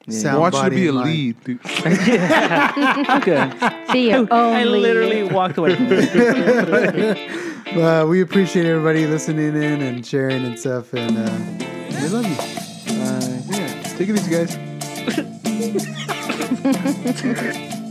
I 0.05 0.11
sound 0.11 0.41
want 0.41 0.53
you 0.53 0.59
to 0.59 0.65
body 0.65 0.75
be 0.75 0.85
a 0.87 0.89
in 0.89 0.95
line. 0.95 1.05
lead. 1.05 1.43
Dude. 1.45 1.59
okay. 1.65 3.51
Be 3.93 4.09
your 4.09 4.27
I 4.31 4.63
lead. 4.65 4.81
literally 4.81 5.23
walked 5.23 5.57
away 5.57 5.75
from 5.75 5.87
it. 5.89 7.53
Uh, 7.77 8.05
we 8.07 8.21
appreciate 8.21 8.65
everybody 8.65 9.07
listening 9.07 9.55
in 9.55 9.81
and 9.81 10.05
sharing 10.05 10.43
and 10.45 10.59
stuff, 10.59 10.93
and 10.93 11.17
uh, 11.17 11.97
we 12.01 12.07
love 12.09 12.25
you. 12.27 12.62
Take 13.97 14.09
it 14.09 14.15
easy, 14.17 14.31
guys. 14.31 14.57